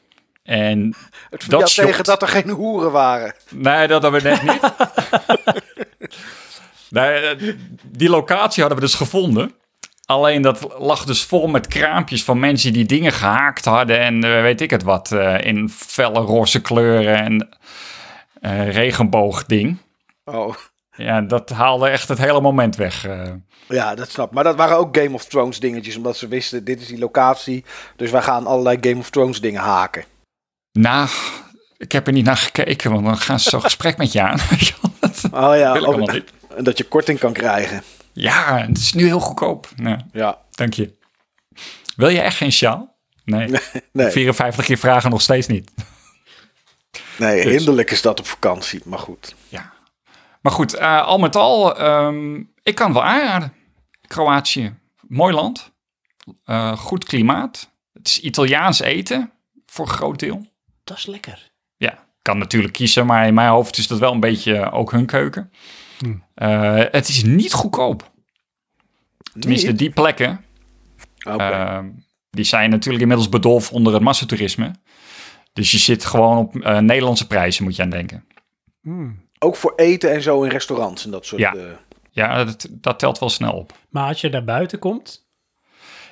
[0.43, 0.95] En
[1.31, 1.87] Het Dat shot.
[1.87, 3.35] tegen dat er geen hoeren waren.
[3.51, 4.61] Nee, dat hebben we net niet.
[6.91, 7.37] nee,
[7.85, 9.53] die locatie hadden we dus gevonden.
[10.05, 14.41] Alleen dat lag dus vol met kraampjes van mensen die dingen gehaakt hadden en eh,
[14.43, 15.13] weet ik het wat.
[15.13, 17.49] eh, in felle roze kleuren en
[18.41, 19.79] eh regenboogding.
[20.25, 20.55] Oh.
[20.97, 23.07] Ja, dat haalde echt het hele moment weg.
[23.07, 23.33] eh.
[23.69, 24.33] Ja, dat snap.
[24.33, 27.65] Maar dat waren ook Game of Thrones dingetjes, omdat ze wisten, dit is die locatie.
[27.97, 30.05] Dus wij gaan allerlei Game of Thrones dingen haken.
[30.73, 31.09] Nou,
[31.77, 34.39] ik heb er niet naar gekeken, want dan gaan ze zo'n gesprek met je aan.
[35.01, 35.73] dat Oh ja,
[36.13, 36.33] niet.
[36.57, 37.83] en dat je korting kan krijgen.
[38.13, 39.69] Ja, het is nu heel goedkoop.
[39.77, 40.97] Nou, Ja, dank je.
[41.97, 42.97] Wil je echt geen sjaal?
[43.25, 43.49] Nee.
[43.93, 45.71] nee, 54 keer vragen nog steeds niet.
[47.19, 47.53] Nee Dus.
[47.53, 49.35] hinderlijk is dat op vakantie, maar goed.
[49.49, 49.73] Ja.
[50.41, 53.53] Maar goed, eh, al met al, ehm, ik kan het wel aanraden.
[54.07, 54.75] Kroatië,
[55.09, 55.73] mooi land.
[56.45, 57.71] Eh, goed klimaat.
[57.93, 59.33] Het is Italiaans eten,
[59.67, 60.47] voor een groot deel.
[60.85, 61.51] Dat is lekker.
[61.77, 65.07] Ja, kan natuurlijk kiezen, maar in mijn hoofd is dat wel een beetje ook hun
[65.07, 65.53] keuken.
[65.99, 66.25] Hmm.
[66.35, 68.11] Eh, het is niet goedkoop.
[69.39, 69.79] Tenminste, Niet?
[69.79, 70.45] die plekken,
[71.19, 71.89] ehm,
[72.31, 74.73] die zijn natuurlijk inmiddels bedolven onder het massatoerisme.
[75.53, 78.25] Dus je zit gewoon op eh, Nederlandse prijzen, moet je aan denken.
[78.83, 79.29] Mm.
[79.39, 81.41] Ook voor eten en zo in restaurants en dat soort...
[81.41, 81.55] Ja.
[81.55, 81.63] eh,
[82.11, 83.73] Ja, dat, dat telt wel snel op.
[83.91, 85.29] Maar als je daar buiten komt,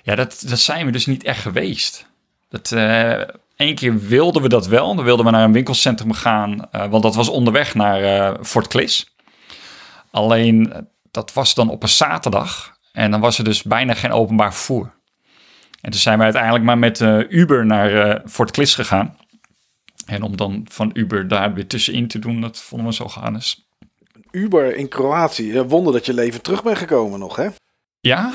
[0.02, 2.06] Ja, dat, dat zijn we dus niet echt geweest.
[2.48, 3.20] Dat, eh
[3.56, 4.94] Eén keer wilden we dat wel.
[4.94, 8.66] Dan wilden we naar een winkelcentrum gaan, eh, want dat was onderweg naar eh, Fort
[8.66, 9.14] Klis.
[10.10, 12.76] Alleen, dat was dan op een zaterdag.
[12.92, 14.94] En dan was er dus bijna geen openbaar vervoer.
[15.80, 19.16] En toen zijn we uiteindelijk maar met eh, Uber naar eh, Fort Klis gegaan.
[20.08, 23.68] En om dan van Uber daar weer tussenin te doen, dat vonden we zo ganis.
[24.30, 25.62] Uber in Kroatië.
[25.62, 27.48] Wonder dat je leven terug bent gekomen nog, hè?
[28.00, 28.32] Ja,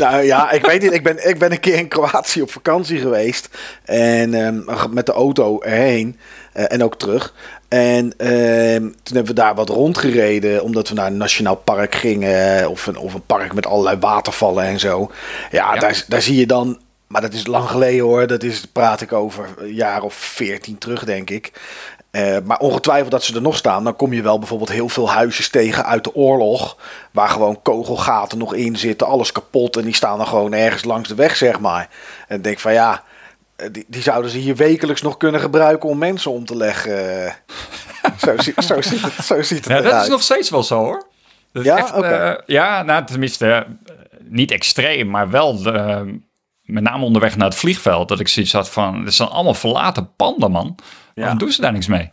[0.00, 0.92] Nou ja, ik weet niet.
[0.92, 3.48] Ik ben, ik ben een keer in Kroatië op vakantie geweest.
[3.84, 6.16] En ehm, met de auto erheen.
[6.52, 7.34] eh, en ook terug.
[7.68, 10.62] En ehm, toen hebben we daar wat rondgereden.
[10.62, 12.70] Omdat we naar een nationaal park gingen.
[12.70, 15.10] Of een, of een park met allerlei watervallen en zo.
[15.50, 15.80] Ja, Ja.
[15.80, 16.78] Daar, daar zie je dan.
[17.12, 18.26] Maar dat is lang geleden hoor.
[18.26, 21.52] Dat is, praat ik over een jaar of veertien terug, denk ik.
[22.10, 25.10] Eh, maar ongetwijfeld dat ze er nog staan, dan kom je wel bijvoorbeeld heel veel
[25.10, 26.76] huisjes tegen uit de oorlog.
[27.10, 29.76] Waar gewoon kogelgaten nog in zitten, alles kapot.
[29.76, 31.88] En die staan dan gewoon ergens langs de weg, zeg maar.
[32.28, 33.02] En denk van ja,
[33.56, 36.94] eh, die, die zouden ze hier wekelijks nog kunnen gebruiken om mensen om te leggen.
[38.18, 40.02] Zo, zo, ziet het, zo ziet het Ja, dat eruit.
[40.02, 41.06] is nog steeds wel zo hoor.
[41.52, 41.76] Dat Ja?
[41.76, 43.66] echt, eh, ja, nou tenminste,
[44.22, 46.00] niet extreem, maar wel eh,
[46.62, 48.08] met name onderweg naar het vliegveld.
[48.08, 50.74] Dat ik zoiets had van, er zijn allemaal verlaten panden man.
[51.14, 51.38] Waarom Ja.
[51.38, 52.10] doen ze daar niks mee?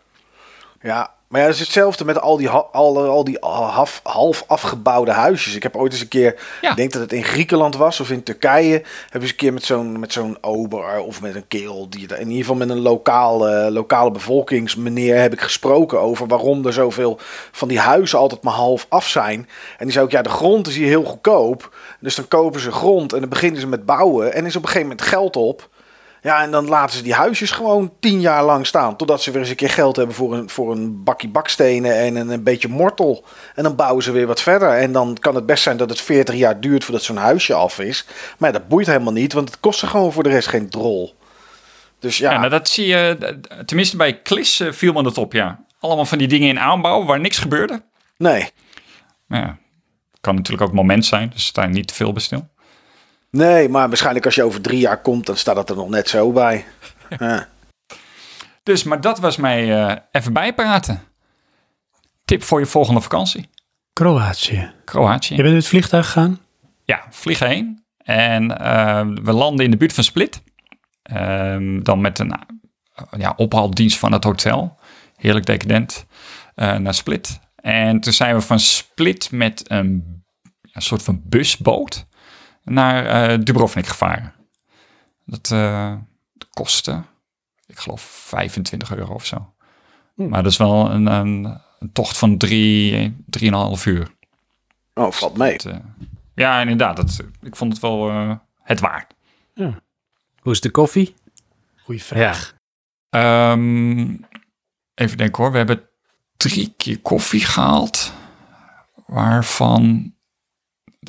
[0.81, 5.11] Ja, Maar ja, het is hetzelfde met al die, al, al die half, half afgebouwde
[5.11, 5.55] huisjes.
[5.55, 6.69] Ik heb ooit eens een keer, Ja.
[6.69, 9.53] ik denk dat het in Griekenland was of in Turkije, heb je eens een keer
[9.53, 12.79] met zo'n met zo'n ober of met een keel, die, in ieder geval met een
[12.79, 17.19] lokale, lokale bevolkingsmeneer heb ik gesproken over waarom er zoveel
[17.51, 19.49] van die huizen altijd maar half af zijn.
[19.77, 21.75] En die zei ook, ja, de grond is hier heel goedkoop.
[21.99, 24.67] Dus dan kopen ze grond en dan beginnen ze met bouwen en is op een
[24.67, 25.69] gegeven moment geld op.
[26.21, 28.95] Ja, en dan laten ze die huisjes gewoon tien jaar lang staan.
[28.95, 32.15] Totdat ze weer eens een keer geld hebben voor een, voor een bakje bakstenen en
[32.15, 33.23] een, een beetje mortel.
[33.55, 34.69] En dan bouwen ze weer wat verder.
[34.69, 37.79] En dan kan het best zijn dat het 40 jaar duurt voordat zo'n huisje af
[37.79, 38.05] is.
[38.37, 40.69] Maar ja, dat boeit helemaal niet, want het kost er gewoon voor de rest geen
[40.69, 41.15] drol.
[41.99, 43.17] Dus ja, Ja, nou, dat zie je,
[43.65, 45.63] tenminste bij Klis eh, viel me dat op, ja.
[45.79, 47.81] Allemaal van die dingen in aanbouw waar niks gebeurde.
[48.17, 48.49] nee.
[49.27, 49.57] Ja,
[50.21, 52.47] kan natuurlijk ook moment zijn, dus sta je niet te veel bij stil.
[53.31, 56.09] Nee, maar waarschijnlijk als je over drie jaar komt, dan staat het er nog net
[56.09, 56.65] zo bij.
[57.19, 57.47] Ja.
[58.63, 61.01] Dus, maar dat was mij eh, even bijpraten.
[62.25, 63.49] Tip voor je volgende vakantie.
[63.93, 64.71] Kroatië.
[64.85, 65.35] Kroatië.
[65.35, 66.39] Je bent met het vliegtuig gegaan?
[66.83, 67.83] Ja, vliegen heen.
[68.03, 70.41] En eh, we landen in de buurt van Split.
[71.03, 74.79] Ehm, dan met een eh, ja, ophaaldienst van het hotel.
[75.15, 76.05] Heerlijk decadent.
[76.55, 77.39] eh, naar Split.
[77.55, 80.23] En toen zijn we van Split met een,
[80.71, 82.05] een soort van busboot
[82.69, 84.33] naar eh, Dubrovnik gevaren.
[85.25, 85.93] Dat eh,
[86.49, 87.03] kostte,
[87.65, 89.53] ik geloof, 25 euro of zo.
[90.13, 94.11] Maar dat is wel een, een, een tocht van drie, drieënhalf uur.
[94.93, 95.57] Oh, valt mee.
[95.57, 95.75] Eh,
[96.35, 96.95] ja, inderdaad.
[96.95, 99.13] Dat, ik vond het wel eh, het waard.
[100.39, 101.15] Hoe is de koffie?
[101.83, 102.53] Goeie vraag.
[103.09, 104.15] Ehm,
[104.95, 105.51] even denken hoor.
[105.51, 105.89] We hebben
[106.37, 108.13] drie keer koffie gehaald.
[109.05, 110.13] Waarvan,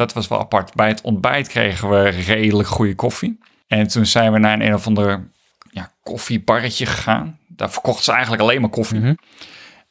[0.01, 0.75] dat was wel apart.
[0.75, 3.39] Bij het ontbijt kregen we redelijk goede koffie.
[3.67, 5.31] En toen zijn we naar een, een of ander
[5.71, 7.39] ja, koffiebarretje gegaan.
[7.49, 8.99] Daar verkochten ze eigenlijk alleen maar koffie.
[8.99, 9.15] Mhm.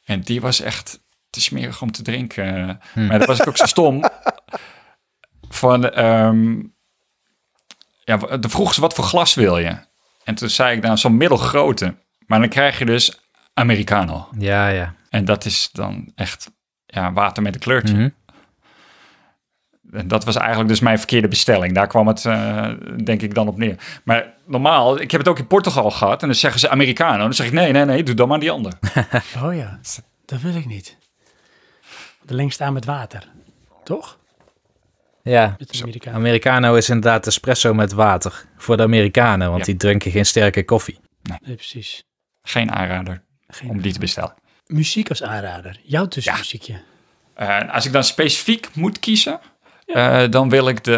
[0.04, 1.00] En die was echt
[1.30, 2.80] te smerig om te drinken.
[2.94, 4.04] Maar dat was ik ook zo stom.
[5.48, 6.62] Van, ehm,
[8.04, 9.76] ja, de vroeg ze wat voor glas wil je?
[10.24, 11.94] En toen zei ik nou zo'n middelgrote.
[12.26, 13.20] Maar dan krijg je dus
[13.54, 14.28] Americano.
[14.38, 14.94] Ja, ja.
[15.08, 16.50] En dat is dan echt
[16.86, 17.94] ja, water met een kleurtje.
[17.94, 18.08] Mhm.
[20.06, 21.74] Dat was eigenlijk dus mijn verkeerde bestelling.
[21.74, 22.68] Daar kwam het eh,
[23.04, 24.00] denk ik dan op neer.
[24.04, 26.20] Maar normaal, ik heb het ook in Portugal gehad.
[26.22, 27.18] En dan zeggen ze Americano.
[27.22, 28.72] Dan zeg ik nee, nee, nee, doe dan maar die ander.
[29.44, 29.80] Oh ja,
[30.24, 30.96] dat wil ik niet.
[32.22, 33.28] De link staan met water.
[33.84, 34.18] Toch?
[35.22, 36.14] Ja, Amerikaan.
[36.14, 38.44] Americano is inderdaad espresso met water.
[38.56, 39.64] Voor de Amerikanen, want Ja.
[39.66, 40.98] die drinken geen sterke koffie.
[41.22, 42.04] Nee, precies.
[42.42, 44.34] Geen aanrader Geen om die te bestellen.
[44.66, 45.80] Muziek als aanrader.
[45.82, 46.80] Jouw tussenmuziekje.
[47.34, 49.40] Eh, als ik dan specifiek moet kiezen,
[49.94, 50.96] eh, dan wil ik de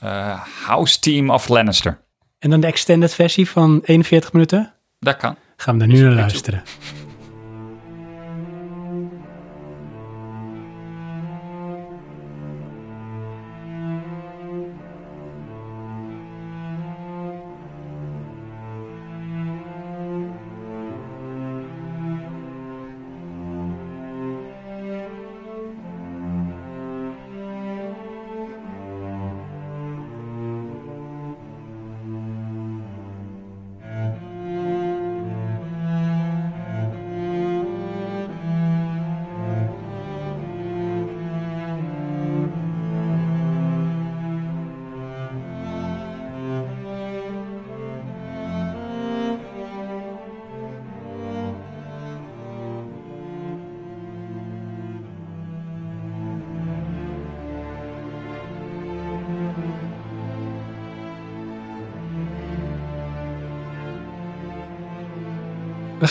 [0.00, 2.00] eh, House Team of Lannister.
[2.38, 4.74] En dan de extended versie van 41 minuten.
[4.98, 5.36] Dat kan.
[5.56, 6.62] Gaan we daar nu naar luisteren.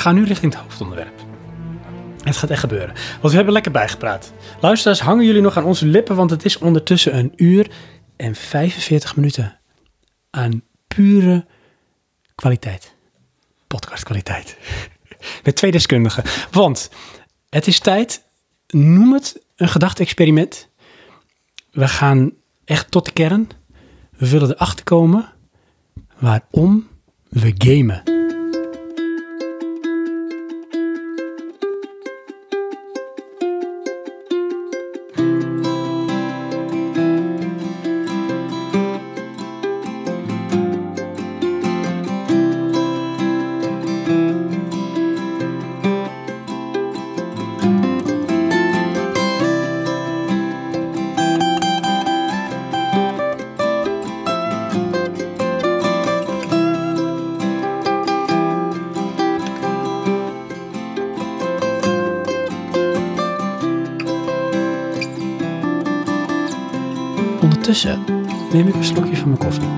[0.08, 1.26] Gaan nu richting het hoofdonderwerp.
[2.24, 2.94] Het gaat echt gebeuren.
[2.96, 4.34] Want we hebben lekker bijgepraat.
[4.62, 6.16] Luisteraars, hangen jullie nog aan onze lippen?
[6.16, 7.72] Want het is ondertussen een uur
[8.16, 9.60] en 45 minuten
[10.30, 11.46] aan pure
[12.36, 12.96] kwaliteit.
[13.68, 14.58] Podcastkwaliteit.
[15.44, 16.24] Met twee deskundigen.
[16.52, 16.90] Want
[17.50, 18.24] het is tijd,
[18.68, 20.70] noem het een gedachte-experiment.
[21.72, 22.32] We gaan
[22.66, 23.50] echt tot de kern.
[24.18, 25.34] We willen erachter komen
[26.20, 26.88] waarom
[27.30, 28.27] we gamen.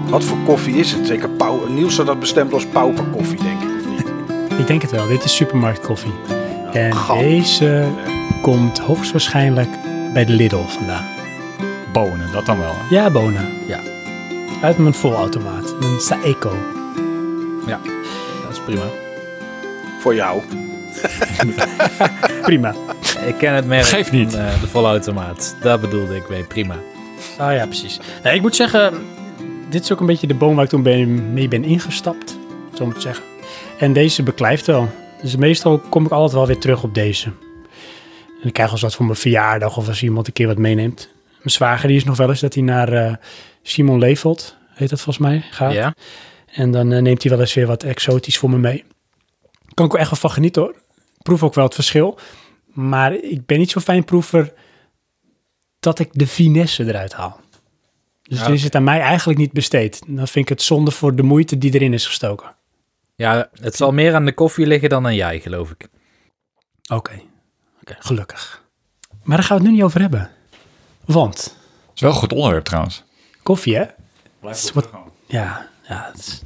[0.10, 1.08] Wat voor koffie is het?
[1.08, 1.68] Zeker pauw.
[1.68, 3.70] Niels zou dat bestemd als pauperkoffie, denk ik.
[3.80, 4.60] Of niet?
[4.60, 6.14] Ik denk het wel, dit is supermarktkoffie.
[6.74, 7.88] En deze
[8.42, 9.70] komt hoogstwaarschijnlijk
[10.14, 11.06] bij de Lidl vandaan.
[11.94, 12.74] Bonen, dat dan wel.
[12.76, 12.96] hè?
[12.96, 13.48] Ja, bonen.
[13.68, 13.80] Ja.
[14.62, 15.76] Uit mijn volautomaat.
[15.82, 16.54] Een Saeco.
[17.68, 17.80] Ja,
[18.44, 18.84] dat is prima.
[20.02, 20.42] Voor jou.
[22.42, 22.74] Prima.
[23.26, 24.32] Ik ken het merk Geeft niet.
[24.32, 25.56] van, eh, de volautomaat.
[25.62, 26.76] Dat bedoelde ik mee, prima.
[27.38, 28.00] Ah ja, precies.
[28.24, 28.94] Nee, ik moet zeggen,
[29.70, 32.38] dit is ook een beetje de boom waar ik toen ben, mee ben ingestapt.
[32.74, 33.24] Zo moet ik zeggen.
[33.78, 34.90] En deze beklijft wel.
[35.22, 37.26] Dus meestal kom ik altijd wel weer terug op deze.
[38.42, 41.10] En ik krijg als wat voor mijn verjaardag of als iemand een keer wat meeneemt.
[41.38, 43.14] Mijn zwager die is nog wel eens dat hij naar eh,
[43.62, 45.74] Simon Leopold, heet dat volgens mij, gaat.
[45.74, 45.96] Ja?
[46.54, 48.84] En dan eh, neemt hij wel eens weer wat exotisch voor me mee.
[49.74, 50.72] Kan ik er echt wel van genieten hoor.
[51.18, 52.20] Ik proef ook wel het verschil.
[52.66, 54.54] Maar ik ben niet zo'n fijn proever
[55.80, 57.40] dat ik de finesse eruit haal.
[58.30, 60.02] Dus Ja, dan is het aan mij eigenlijk niet besteed.
[60.08, 62.56] Dan vind ik het zonde voor de moeite die erin is gestoken.
[63.16, 65.88] Ja, het zal meer aan de koffie liggen dan aan jij, geloof ik.
[66.94, 67.22] Oké,
[67.82, 68.64] Oké, gelukkig.
[69.24, 70.30] Maar daar gaan we het nu niet over hebben.
[71.06, 71.58] Want
[71.96, 73.04] is wel een goed onderwerp trouwens.
[73.44, 73.86] koffie hè?
[74.74, 74.90] wat-
[75.28, 76.42] Ja, ja het is-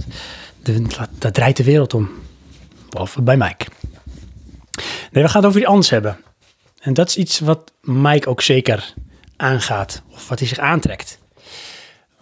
[0.64, 2.10] de, dat, dat draait de wereld om.
[2.90, 3.66] Behalve bij Mike.
[5.12, 6.18] Nee, we gaan het over iets anders hebben.
[6.80, 8.94] En dat is iets wat Mike ook zeker
[9.38, 10.02] aangaat.
[10.12, 11.20] Of wat hij zich aantrekt.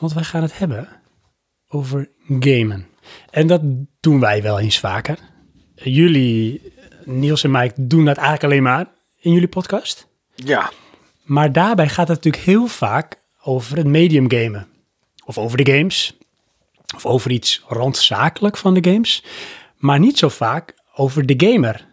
[0.01, 0.87] Want wij gaan het hebben
[1.67, 2.87] over gamen.
[3.29, 3.61] En dat
[3.99, 5.17] doen wij wel eens vaker.
[5.75, 6.73] Jullie,
[7.05, 8.85] Niels en Mike, doen dat eigenlijk alleen maar
[9.19, 10.07] in jullie podcast.
[10.35, 10.71] Ja.
[11.23, 14.67] Maar daarbij gaat het natuurlijk heel vaak over het medium gamen.
[15.25, 16.17] Of over de games.
[16.95, 19.23] Of over iets randzakelijk van de games.
[19.77, 21.87] Maar niet zo vaak over de gamer.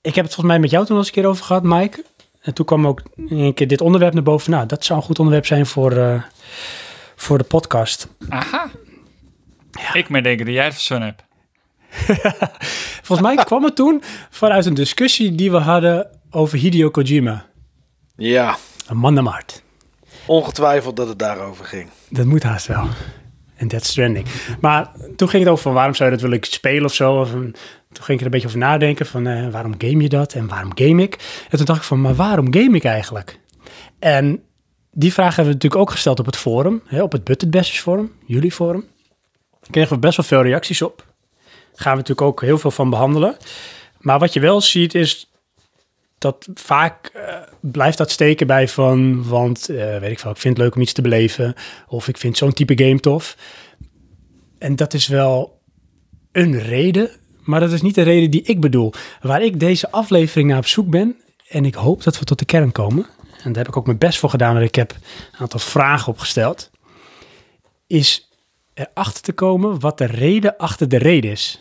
[0.00, 2.04] Ik heb het volgens mij met jou toen al eens een keer over gehad, Mike.
[2.40, 4.50] En toen kwam ook een keer dit onderwerp naar boven.
[4.50, 6.22] Nou, dat zou een goed onderwerp zijn voor, eh,
[7.20, 8.08] voor de podcast.
[8.28, 8.70] Aha.
[9.92, 11.24] Ik me denken dat jij het verzonnen hebt.
[13.06, 17.46] Volgens mij kwam het toen vanuit een discussie die we hadden over Hideo Kojima.
[18.16, 18.56] Ja.
[18.86, 19.62] Een man naar.
[20.26, 21.88] Ongetwijfeld dat het daarover ging.
[22.08, 22.88] Dat moet haast wel.
[23.56, 24.26] En Death Stranding.
[24.60, 27.20] Maar toen ging het over van waarom zou je dat willen spelen of zo.
[27.20, 27.54] Of, een-
[27.92, 30.48] toen ging ik er een beetje over nadenken van eh, waarom game je dat en
[30.48, 31.44] waarom game ik.
[31.50, 33.38] En toen dacht ik van, maar waarom game ik eigenlijk?
[33.98, 34.42] En
[34.98, 36.82] die vraag hebben we natuurlijk ook gesteld op het forum.
[36.86, 38.84] Hè, op het Butted forum, jullie forum.
[39.60, 41.04] Daar kregen we best wel veel reacties op.
[41.44, 43.36] Daar gaan we natuurlijk ook heel veel van behandelen.
[43.98, 45.30] Maar wat je wel ziet is
[46.18, 50.56] dat vaak eh, blijft dat steken bij van, want eh, weet ik veel, ik vind
[50.56, 51.54] het leuk om iets te beleven.
[51.88, 53.36] Of ik vind zo'n type game tof.
[54.58, 55.60] En dat is wel
[56.32, 57.10] een reden,
[57.42, 58.92] maar dat is niet de reden die ik bedoel.
[59.20, 61.16] Waar ik deze aflevering naar op zoek ben,
[61.48, 63.06] en ik hoop dat we tot de kern komen.
[63.42, 66.12] En daar heb ik ook mijn best voor gedaan, want ik heb een aantal vragen
[66.12, 66.70] opgesteld.
[67.86, 68.30] Is
[68.74, 71.60] erachter te komen wat de reden achter de reden is.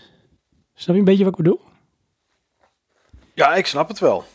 [0.74, 1.62] Snap je een beetje wat ik bedoel?
[3.34, 4.26] Ja, ik snap het wel.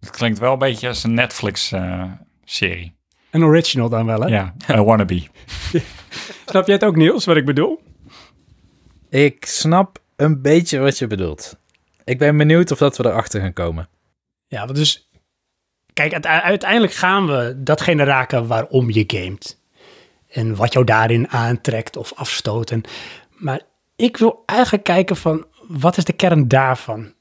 [0.00, 2.94] Het klinkt wel een beetje als een Netflix-serie.
[3.30, 4.26] Een original dan wel, hè?
[4.26, 5.22] ja, a wannabe.
[6.46, 7.82] Snap jij het ook, Niels, wat ik bedoel?
[9.08, 11.56] Ik snap een beetje wat je bedoelt.
[12.04, 13.88] Ik ben benieuwd of dat we erachter gaan komen.
[14.46, 15.10] Ja, want dus...
[15.92, 19.60] Kijk, uite- uiteindelijk gaan we datgene raken waarom je gamet.
[20.28, 22.70] En wat jou daarin aantrekt of afstoot.
[22.70, 22.82] En,
[23.30, 23.60] maar
[23.96, 27.12] ik wil eigenlijk kijken van, wat is de kern daarvan?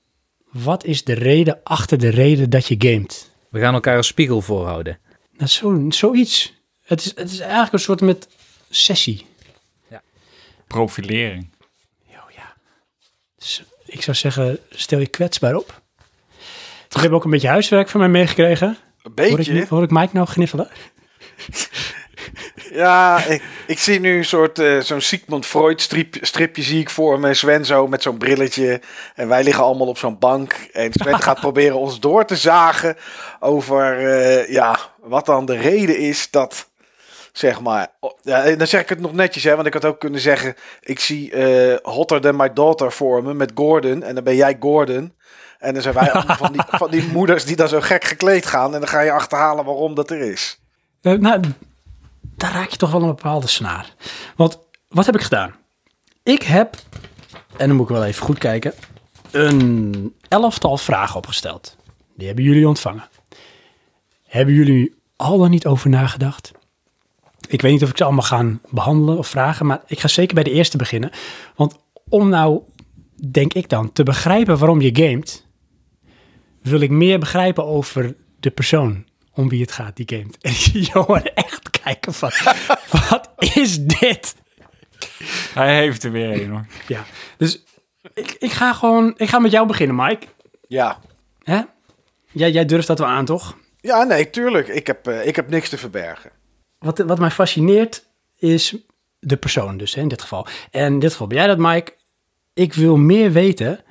[0.51, 3.31] Wat is de reden achter de reden dat je gamet?
[3.49, 4.99] We gaan elkaar een spiegel voorhouden.
[5.37, 6.53] Dat is zo, zoiets.
[6.83, 8.27] Het is, het is eigenlijk een soort met
[8.69, 9.25] sessie.
[10.67, 11.49] Profilering.
[12.07, 12.53] Oh ja.
[13.37, 15.81] Dus ik zou zeggen, stel je kwetsbaar op.
[16.93, 18.67] We hebben ook een beetje huiswerk van mij meegekregen.
[18.67, 19.53] Een Hoor beetje.
[19.53, 20.69] ik, hoor ik Mike nou gniffelen?
[22.71, 26.89] Ja, ik, ik zie nu een soort eh, zo'n Sigmund Freud strip, stripje zie ik
[26.89, 27.33] voor me.
[27.33, 28.81] Sven zo met zo'n brilletje.
[29.15, 30.53] En wij liggen allemaal op zo'n bank.
[30.71, 32.97] En Sven gaat proberen ons door te zagen
[33.39, 36.69] over eh, ja, wat dan de reden is dat,
[37.31, 37.87] zeg maar...
[38.21, 40.55] Ja, en dan zeg ik het nog netjes, hè, want ik had ook kunnen zeggen...
[40.81, 44.03] Ik zie eh, Hotter Than My Daughter voor me met Gordon.
[44.03, 45.13] En dan ben jij Gordon.
[45.61, 48.45] En dan zijn wij allemaal van die, van die moeders die dan zo gek gekleed
[48.45, 48.73] gaan.
[48.73, 50.59] En dan ga je achterhalen waarom dat er is.
[51.01, 51.41] Eh, nou,
[52.21, 53.93] daar raak je toch wel een bepaalde snaar.
[54.35, 55.55] Want wat heb ik gedaan?
[56.23, 56.75] Ik heb,
[57.57, 58.73] en dan moet ik wel even goed kijken,
[59.31, 61.77] een elftal vragen opgesteld.
[62.15, 63.09] Die hebben jullie ontvangen.
[64.27, 66.51] Hebben jullie al dan niet over nagedacht?
[67.47, 70.35] Ik weet niet of ik ze allemaal ga behandelen of vragen, maar ik ga zeker
[70.35, 71.11] bij de eerste beginnen.
[71.55, 71.75] Want
[72.09, 72.61] om nou,
[73.31, 75.45] denk ik dan, te begrijpen waarom je gamet,
[76.61, 80.37] wil ik meer begrijpen over de persoon om wie het gaat die gamet.
[80.41, 82.31] En ik zie Johan echt kijken van,
[83.09, 84.35] wat is dit?
[85.53, 86.65] Hij heeft er weer een hoor.
[86.87, 87.05] Ja,
[87.37, 87.63] dus
[88.13, 90.27] ik, ik ga gewoon, ik ga met jou beginnen, Mike.
[90.67, 90.99] Ja.
[91.43, 91.61] Hè?
[92.31, 93.57] Jij, jij durft dat wel aan, toch?
[93.79, 94.67] Ja, nee, tuurlijk.
[94.67, 96.31] Ik heb, eh, ik heb niks te verbergen.
[96.79, 98.75] Wat, wat mij fascineert is
[99.19, 100.47] de persoon dus, hè, in dit geval.
[100.71, 101.93] En in dit geval ben jij dat, Mike.
[102.53, 103.83] Ik wil meer weten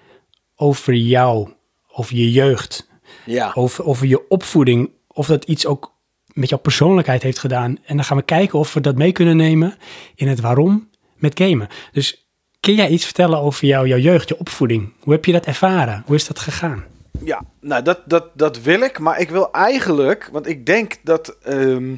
[0.56, 1.52] over jou,
[1.92, 2.88] over je jeugd,
[3.24, 3.52] Ja.
[3.54, 4.90] over, over je opvoeding.
[5.06, 5.98] Of dat iets ook
[6.32, 7.78] met jouw persoonlijkheid heeft gedaan.
[7.84, 9.76] En dan gaan we kijken of we dat mee kunnen nemen
[10.14, 11.68] in het waarom met gamen.
[11.92, 12.28] Dus
[12.60, 14.92] kun jij iets vertellen over jou, jouw jeugd, je opvoeding?
[15.00, 16.02] Hoe heb je dat ervaren?
[16.06, 16.84] Hoe is dat gegaan?
[17.24, 18.98] Ja, nou dat, dat, dat wil ik.
[18.98, 21.94] Maar ik wil eigenlijk, want ik denk dat ehm,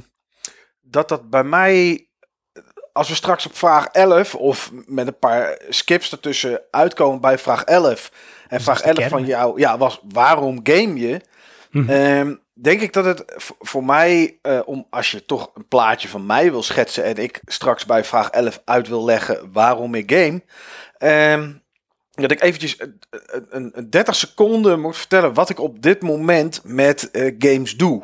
[0.80, 2.06] dat, dat bij mij,
[2.92, 7.62] als we straks op vraag 11 of met een paar skips ertussen uitkomen bij vraag
[7.64, 8.12] 11.
[8.52, 11.20] En vraag Dus is de 11 van jou, ja, was waarom game je?
[11.70, 11.90] Mhm.
[11.90, 13.24] Ehm, denk ik dat het
[13.60, 17.40] voor mij, eh, om als je toch een plaatje van mij wil schetsen en ik
[17.44, 20.42] straks bij vraag 11 uit wil leggen waarom ik game,
[20.98, 21.52] ehm,
[22.10, 26.02] dat ik eventjes een- een- een, een 30 seconden moet vertellen wat ik op dit
[26.02, 28.02] moment met eh, games doe.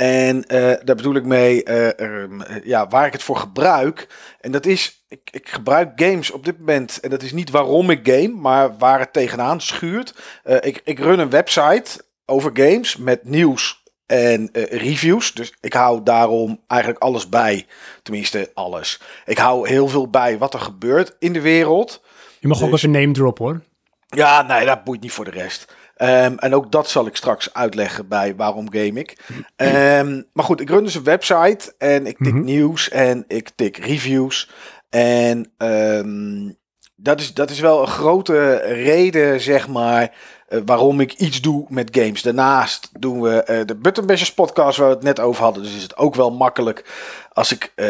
[0.00, 4.08] En eh, daar bedoel ik mee, eh, ehm, eh, ja, waar ik het voor gebruik.
[4.40, 7.00] En dat is, ik, ik gebruik games op dit moment.
[7.00, 10.14] En dat is niet waarom ik game, maar waar het tegenaan schuurt.
[10.44, 15.32] Eh, ik, ik run een website over games met nieuws en reviews.
[15.34, 17.66] Dus ik hou daarom eigenlijk alles bij.
[18.02, 19.00] Tenminste, alles.
[19.26, 22.02] Ik hou heel veel bij wat er gebeurt in de wereld.
[22.38, 23.60] Je mag ook Dus- even name drop hoor.
[24.06, 25.74] Ja, nee, dat boeit niet voor de rest.
[26.00, 29.16] Ehm, en ook dat zal ik straks uitleggen bij waarom game ik.
[29.56, 32.44] Ehm, maar goed, ik run dus een website en ik tik Mhm.
[32.44, 34.50] nieuws en ik tik reviews.
[34.90, 36.50] En ehm,
[36.96, 40.14] dat, is, dat is wel een grote reden, zeg maar,
[40.48, 42.22] eh, waarom ik iets doe met games.
[42.22, 45.62] Daarnaast doen we eh, de Button Bashers podcast waar we het net over hadden.
[45.62, 46.84] Dus is het ook wel makkelijk
[47.32, 47.88] als ik eh,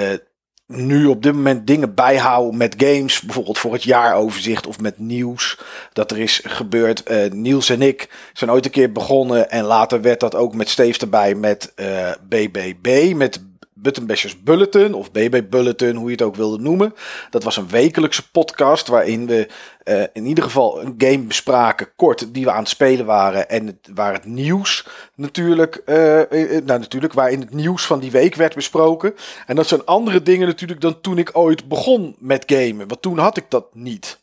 [0.71, 3.21] nu op dit moment dingen bijhoud met games.
[3.21, 5.59] Bijvoorbeeld voor het jaaroverzicht of met nieuws
[5.93, 7.03] dat er is gebeurd.
[7.03, 9.51] Eh, Niels en ik zijn ooit een keer begonnen.
[9.51, 13.13] En later werd dat ook met Steef erbij met eh, BBB.
[13.17, 13.41] Met
[13.83, 16.95] Button Bashers Bulletin of BB Bulletin, hoe je het ook wilde noemen.
[17.31, 19.49] Dat was een wekelijkse podcast waarin we
[19.83, 23.49] eh, in ieder geval een game bespraken, kort, die we aan het spelen waren.
[23.49, 28.35] En waar het nieuws natuurlijk, eh, eh, nou natuurlijk, waarin het nieuws van die week
[28.35, 29.15] werd besproken.
[29.47, 32.89] En dat zijn andere dingen natuurlijk dan toen ik ooit begon met gamen.
[32.89, 34.19] Want toen had ik dat niet.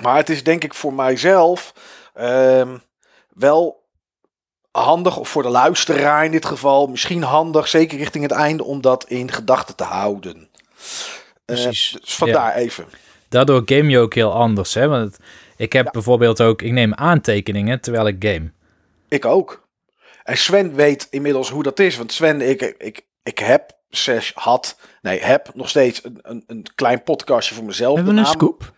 [0.00, 1.74] Maar het is denk ik voor mijzelf
[2.14, 2.76] ehm,
[3.34, 3.79] wel
[4.70, 8.80] handig, of voor de luisteraar in dit geval, misschien handig, zeker richting het einde, om
[8.80, 10.48] dat in gedachten te houden.
[11.44, 11.96] Eh, Precies.
[12.00, 12.84] dus vandaar even.
[13.28, 14.74] Daardoor game je ook heel anders.
[14.74, 14.88] Hè?
[14.88, 15.16] Want
[15.56, 18.52] ik heb bijvoorbeeld ook, ik neem aantekeningen terwijl ik game.
[19.08, 19.68] Ik ook.
[20.22, 21.96] En Sven weet inmiddels hoe dat is.
[21.96, 26.66] Want Sven, ik, ik, ik heb, slash had, nee, heb nog steeds een, een, een
[26.74, 27.96] klein podcastje voor mezelf.
[27.96, 28.72] Hebben we een scoop?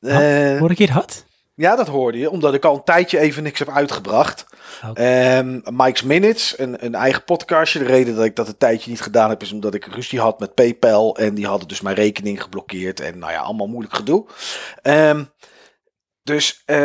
[0.00, 1.24] Eh, Hoor ik hier had?
[1.54, 4.46] ja, dat hoorde je, omdat ik al een tijdje even niks heb uitgebracht.
[4.94, 7.78] Ehm, Mike's Minutes, een, een eigen podcastje.
[7.78, 10.40] De reden dat ik dat een tijdje niet gedaan heb, is omdat ik ruzie had
[10.40, 11.16] met PayPal.
[11.16, 13.00] En die hadden dus mijn rekening geblokkeerd.
[13.00, 14.26] En nou ja, allemaal moeilijk gedoe.
[14.82, 15.24] Ehm,
[16.22, 16.76] dus eh,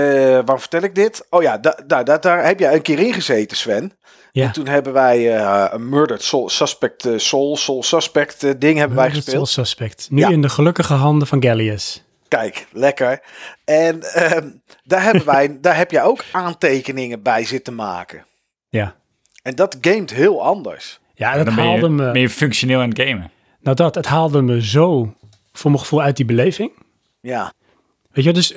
[0.45, 1.27] waar vertel ik dit?
[1.29, 3.97] Oh ja, da, da- da- daar heb jij een keer in gezeten, Sven.
[4.31, 4.45] Ja.
[4.45, 8.97] En toen hebben wij eh, een Murdered Soul Suspect, eh, Soul, Soul Suspect ding hebben
[8.97, 9.49] wij gespeeld.
[9.49, 10.07] suspect.
[10.11, 10.29] Nu Ja.
[10.29, 12.03] in de gelukkige handen van Gallius.
[12.30, 13.22] Kijk, lekker.
[13.65, 14.49] En ehm,
[14.84, 18.26] daar, hebben wij, daar heb jij ook aantekeningen bij zitten maken.
[18.69, 18.95] Ja.
[19.41, 20.99] En dat gamet heel anders.
[21.15, 22.11] Ja, dat Dan ben haalde je, me...
[22.11, 23.31] ben je functioneel aan het gamen.
[23.61, 25.14] Nou dat, het haalde me zo
[25.51, 26.72] voor mijn gevoel uit die beleving.
[27.22, 27.53] Ja,
[28.11, 28.53] Weet je, dus...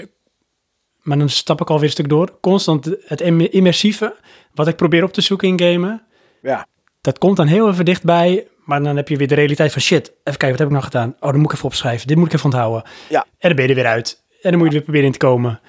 [1.03, 2.39] Maar dan stap ik alweer een stuk door.
[2.41, 4.17] Constant het im- immersieve,
[4.55, 6.03] wat ik probeer op te zoeken in gamen.
[6.43, 6.67] ja,
[7.01, 8.47] Dat komt dan heel even dichtbij.
[8.65, 10.07] Maar dan heb je weer de realiteit van shit.
[10.09, 11.15] Even kijken, wat heb ik nou gedaan?
[11.21, 12.07] Oh, dan moet ik even opschrijven.
[12.07, 12.83] Dit moet ik even onthouden.
[13.09, 13.21] Ja.
[13.39, 14.23] En dan ben je er weer uit.
[14.43, 15.61] En dan moet je er weer proberen in te komen.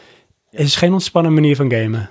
[0.49, 2.09] Het is geen ontspannen manier van gamen.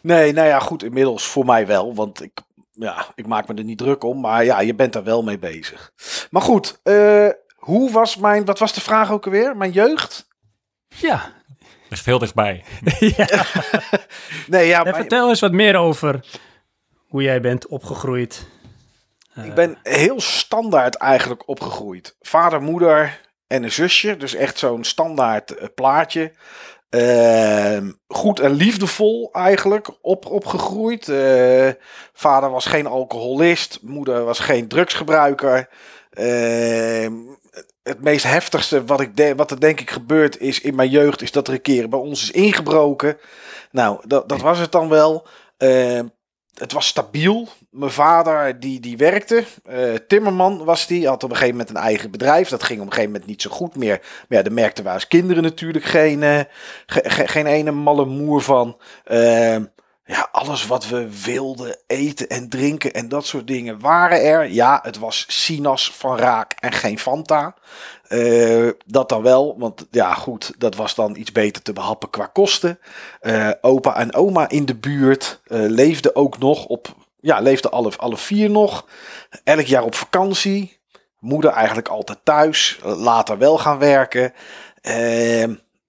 [0.00, 1.94] Nee, nou ja, goed, inmiddels voor mij wel.
[1.94, 2.32] Want ik,
[2.72, 4.20] ja, ik maak me er niet druk om.
[4.20, 5.92] Maar ja, je bent daar wel mee bezig.
[6.30, 9.56] Maar goed, eh, hoe was mijn, wat was de vraag ook alweer?
[9.56, 10.28] Mijn jeugd?
[10.88, 11.32] Ja.
[11.88, 12.64] Ligt heel dichtbij.
[13.16, 13.26] ja.
[14.46, 16.24] Nee, ja, mijn- vertel eens wat meer over
[17.08, 18.46] hoe jij bent opgegroeid.
[19.44, 22.16] Ik ben heel standaard eigenlijk opgegroeid.
[22.20, 24.16] Vader, moeder en een zusje.
[24.16, 26.32] Dus echt zo'n standaard eh, plaatje.
[26.88, 31.08] Ehm, goed en liefdevol eigenlijk op, opgegroeid.
[31.08, 31.68] Eh,
[32.12, 33.78] vader was geen alcoholist.
[33.82, 35.68] Moeder was geen drugsgebruiker.
[36.10, 37.12] Ehm,
[37.82, 41.22] het meest heftigste wat, ik wat er denk ik gebeurd is in mijn jeugd...
[41.22, 43.18] is dat er een keer bij ons is ingebroken.
[43.70, 45.26] Nou, dat, dat was het dan wel.
[46.58, 47.48] Het was stabiel.
[47.70, 49.44] Mijn vader die, die werkte.
[49.64, 51.06] eh, timmerman was die.
[51.06, 52.48] Had op een gegeven moment een eigen bedrijf.
[52.48, 53.98] Dat ging op een gegeven moment niet zo goed meer.
[54.00, 56.22] Maar ja, daar merkten wij als kinderen natuurlijk geen,
[56.86, 58.76] ge- ge- geen ene malle moer van.
[59.04, 59.64] Ehm,
[60.04, 64.50] ja, alles wat we wilden eten en drinken en dat soort dingen waren er.
[64.50, 67.54] Ja, het was Sinas van Raak en geen Fanta.
[68.08, 72.26] Eh, dat dan wel, want ja goed, dat was dan iets beter te behappen qua
[72.26, 72.78] kosten.
[73.20, 77.92] Eh, opa en oma in de buurt eh, leefden ook nog op, ja, leefden alle,
[77.96, 78.86] alle vier nog.
[79.44, 80.76] Elk jaar op vakantie.
[81.18, 84.32] Moeder eigenlijk altijd thuis, later wel gaan werken.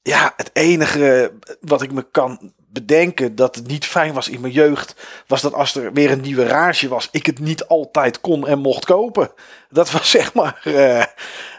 [0.01, 4.53] Ja, het enige wat ik me kan bedenken dat het niet fijn was in mijn
[4.53, 4.95] jeugd,
[5.27, 8.59] was dat als er weer een nieuwe rage was, ik het niet altijd kon en
[8.59, 9.31] mocht kopen.
[9.69, 11.03] Dat was zeg maar, eh,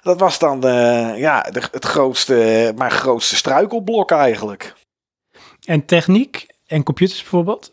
[0.03, 4.75] dat was dan eh, ja, de, het grootste, mijn grootste struikelblok eigenlijk.
[5.65, 7.73] En techniek en computers bijvoorbeeld?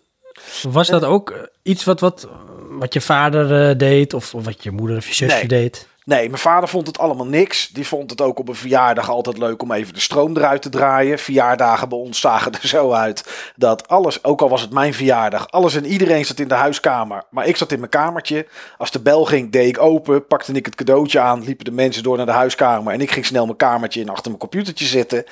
[0.61, 2.27] Was dat ook eh, iets wat, wat,
[2.69, 5.47] wat je vader deed of, of wat je moeder of je zusje Nee.
[5.47, 5.87] deed?
[6.07, 7.67] Nee, mijn vader vond het allemaal niks.
[7.67, 10.69] Die vond het ook op een verjaardag altijd leuk om even de stroom eruit te
[10.69, 11.19] draaien.
[11.19, 15.51] Verjaardagen bij ons zagen er zo uit dat alles, ook al was het mijn verjaardag,
[15.51, 17.23] alles en iedereen zat in de huiskamer.
[17.29, 18.47] Maar ik zat in mijn kamertje.
[18.77, 22.03] Als de bel ging, deed ik open, pakte ik het cadeautje aan, liepen de mensen
[22.03, 22.93] door naar de huiskamer.
[22.93, 25.23] En ik ging snel mijn kamertje in achter mijn computertje zitten.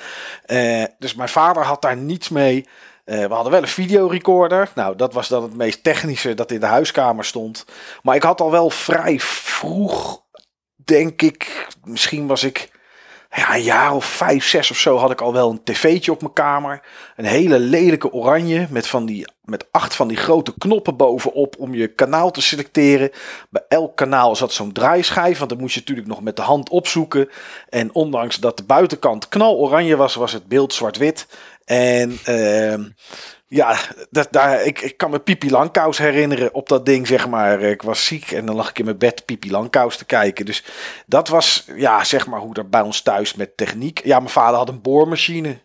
[0.44, 2.66] Eh, dus mijn vader had daar niets mee.
[3.04, 4.70] Eh, we hadden wel een videorecorder.
[4.74, 7.64] Nou, dat was dan het meest technische dat in de huiskamer stond.
[8.02, 10.24] Maar ik had al wel vrij vroeg
[10.86, 12.68] denk ik, misschien was ik
[13.30, 16.20] ja, een jaar of vijf, zes of zo, had ik al wel een tv'tje op
[16.20, 16.82] mijn kamer.
[17.16, 21.74] Een hele lelijke oranje met, van die, met acht van die grote knoppen bovenop om
[21.74, 23.10] je kanaal te selecteren.
[23.50, 26.68] Bij elk kanaal zat zo'n draaischijf, want dan moest je natuurlijk nog met de hand
[26.68, 27.28] opzoeken.
[27.68, 31.26] En ondanks dat de buitenkant knaloranje was, was het beeld zwart-wit.
[31.64, 32.84] En ehm,
[33.46, 33.78] ja,
[34.10, 37.60] dat, daar, ik, ik kan me Pipi Langkous herinneren op dat ding, zeg maar.
[37.60, 40.44] Ik was ziek en dan lag ik in mijn bed Pipi Langkous te kijken.
[40.44, 40.64] Dus
[41.06, 44.04] dat was, ja, zeg maar hoe dat bij ons thuis met techniek.
[44.04, 45.64] Ja, mijn vader had een boormachine.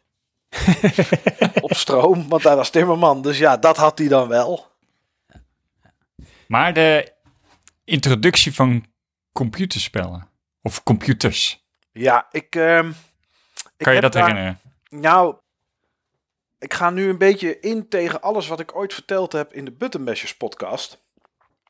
[1.61, 3.21] op stroom, want hij was timmerman.
[3.21, 4.69] Dus ja, dat had hij dan wel.
[6.47, 7.13] Maar de
[7.85, 8.85] introductie van
[9.33, 10.27] computerspellen.
[10.61, 11.65] Of computers.
[11.91, 12.55] Ja, ik...
[12.55, 12.87] ehm,
[13.77, 14.59] ik Kan je dat daar- herinneren?
[14.89, 15.35] Nou,
[16.61, 19.71] ik ga nu een beetje in tegen alles wat ik ooit verteld heb in de
[19.71, 20.97] Buttonbashers podcast.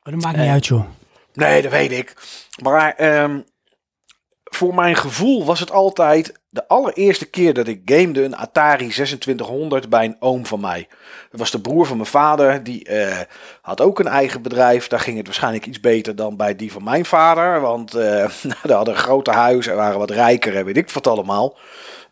[0.03, 0.85] Oh, dat maakt niet uit, joh.
[1.33, 2.13] Nee, dat weet ik.
[2.61, 3.41] Maar ehm,
[4.43, 9.89] voor mijn gevoel was het altijd de allereerste keer dat ik gamede een Atari 2600
[9.89, 10.87] bij een oom van mij.
[11.29, 12.63] Dat was de broer van mijn vader.
[12.63, 13.19] Die eh,
[13.61, 14.87] had ook een eigen bedrijf.
[14.87, 17.61] Daar ging het waarschijnlijk iets beter dan bij die van mijn vader.
[17.61, 18.03] Want eh
[18.43, 21.57] nou, die hadden een groter huis en waren wat rijker en weet ik wat allemaal.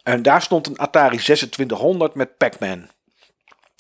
[0.03, 2.87] En daar stond een Atari 2600 met Pac-Man.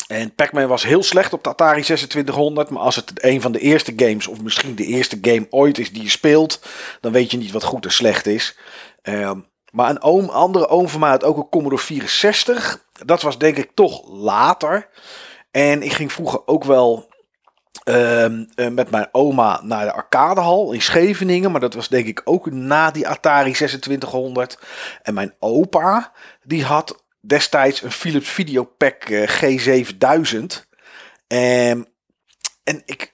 [0.07, 2.69] En Pac-Man was heel slecht op de Atari 2600.
[2.69, 5.93] Maar als het een van de eerste games, of misschien de eerste game ooit is
[5.93, 6.61] die je speelt,
[7.01, 8.57] dan weet je niet wat goed en slecht is.
[9.01, 9.39] Ehm,
[9.71, 12.85] maar een andere oom van mij had ook een Commodore 64.
[13.05, 14.89] Dat was denk ik toch later.
[15.51, 17.08] En ik ging vroeger ook wel
[18.71, 21.51] met mijn oma naar de arcadehal in Scheveningen.
[21.51, 24.59] Maar dat was denk ik ook na die Atari 2600.
[25.01, 26.11] En mijn opa,
[26.43, 30.67] die had destijds een Philips Videopack eh, G7000.
[31.27, 31.81] Ehm,
[32.63, 33.13] en ik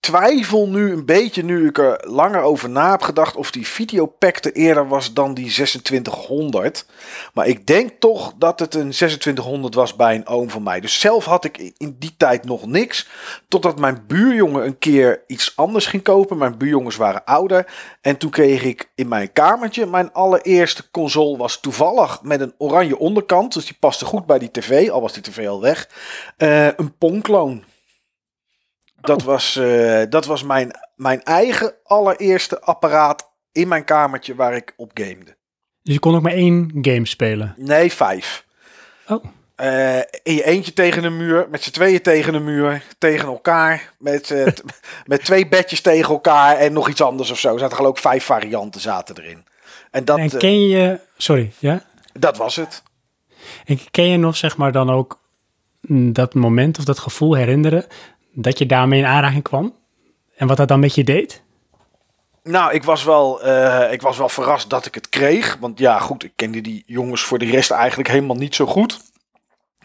[0.00, 4.38] twijfel nu een beetje, nu ik er langer over na heb gedacht, of die Videopack
[4.38, 6.86] te eerder was dan die 2600.
[7.34, 10.80] Maar ik denk toch dat het een 2600 was bij een oom van mij.
[10.80, 13.08] Dus zelf had ik in die tijd nog niks.
[13.48, 16.38] Totdat mijn buurjongen een keer iets anders ging kopen.
[16.38, 17.66] Mijn buurjongens waren ouder.
[18.00, 21.36] En toen kreeg ik in mijn kamertje mijn allereerste console.
[21.36, 23.54] Was toevallig met een oranje onderkant.
[23.54, 24.90] Dus die paste goed bij die tv.
[24.90, 25.88] Al was die tv al weg.
[26.36, 27.64] Eh, een Pongkloon.
[29.00, 34.74] Dat was, eh, dat was mijn, mijn eigen allereerste apparaat in mijn kamertje waar ik
[34.76, 35.36] op gamede.
[35.82, 37.54] Dus je kon ook maar één game spelen.
[37.56, 38.46] Nee, vijf.
[39.08, 39.24] Oh.
[39.54, 43.92] Eh, in je eentje tegen een muur, met z'n tweeën tegen een muur, tegen elkaar,
[43.98, 44.46] met, eh,
[45.06, 47.52] met twee bedjes tegen elkaar en nog iets anders of zo.
[47.52, 49.44] Er zaten geloof ik vijf varianten zaten erin.
[49.90, 51.00] En dat, en ken je...
[51.16, 51.84] Sorry, ja?
[52.12, 52.82] dat was het.
[53.64, 55.20] En ken je nog, zeg maar, dan ook
[55.80, 57.86] mm, dat moment of dat gevoel herinneren
[58.42, 59.74] dat je daarmee in aanraking kwam?
[60.36, 61.42] En wat dat dan met je deed?
[62.42, 65.56] Nou, ik was, wel, eh, ik was wel verrast dat ik het kreeg.
[65.60, 69.00] Want ja, goed, ik kende die jongens voor de rest eigenlijk helemaal niet zo goed.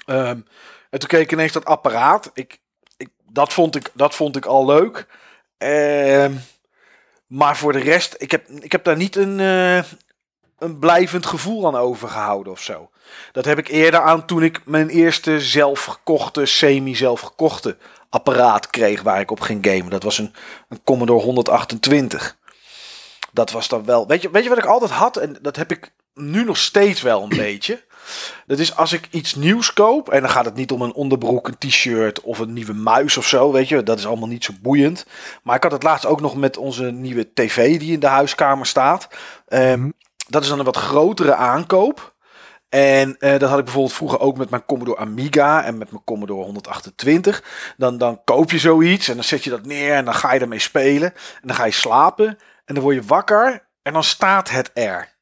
[0.06, 0.40] Ehm,
[0.90, 2.32] en toen keek ik ineens dat apparaat.
[2.34, 2.60] Ik,
[2.98, 5.08] ik, dat, vond ik, dat vond ik al leuk.
[5.58, 6.34] Ehm,
[7.28, 9.84] maar voor de rest, ik heb, ik heb daar niet een, eh,
[10.58, 12.90] een blijvend gevoel aan overgehouden of zo.
[13.32, 17.78] Dat heb ik eerder aan toen ik mijn eerste zelfgekochte, semi-zelfgekochte
[18.10, 19.90] apparaat kreeg waar ik op ging gamen.
[19.90, 20.34] Dat was een,
[20.70, 22.38] een Commodore 128.
[23.32, 24.08] Dat was dan wel.
[24.08, 25.18] Weet je, weet je wat ik altijd had?
[25.18, 27.84] En dat heb ik nu nog steeds wel een beetje.
[28.46, 30.10] Dat is als ik iets nieuws koop.
[30.10, 33.28] En dan gaat het niet om een onderbroek, een t-shirt of een nieuwe muis of
[33.28, 33.52] zo.
[33.52, 35.06] Weet je, dat is allemaal niet zo boeiend.
[35.44, 38.66] Maar ik had het laatst ook nog met onze nieuwe tv die in de huiskamer
[38.66, 39.08] staat.
[39.48, 39.90] Ehm,
[40.28, 42.15] dat is dan een wat grotere aankoop.
[42.76, 46.04] En eh, dat had ik bijvoorbeeld vroeger ook met mijn Commodore Amiga en met mijn
[46.04, 47.44] Commodore 128.
[47.78, 50.40] Dan, dan koop je zoiets en dan zet je dat neer en dan ga je
[50.40, 51.14] ermee spelen.
[51.14, 52.28] En dan ga je slapen
[52.66, 55.14] en dan word je wakker en dan staat het er.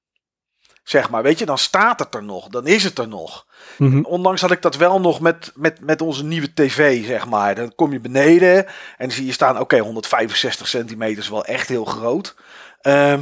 [0.83, 2.47] Zeg maar, weet je, dan staat het er nog.
[2.47, 3.47] Dan is het er nog.
[3.77, 4.03] Mhm.
[4.03, 7.55] Ondanks had ik dat wel nog met, met, met onze nieuwe tv, zeg maar.
[7.55, 11.67] Dan kom je beneden en dan zie je staan, oké, 165 centimeter is wel echt
[11.67, 12.35] heel groot.
[12.81, 13.21] Ehm,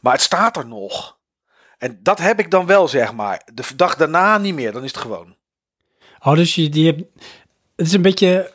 [0.00, 1.20] maar het staat er nog.
[1.82, 3.42] En dat heb ik dan wel, zeg maar.
[3.54, 5.36] De dag daarna niet meer, dan is het gewoon.
[6.18, 7.02] Oh, dus je, die hebt,
[7.76, 8.52] het is een beetje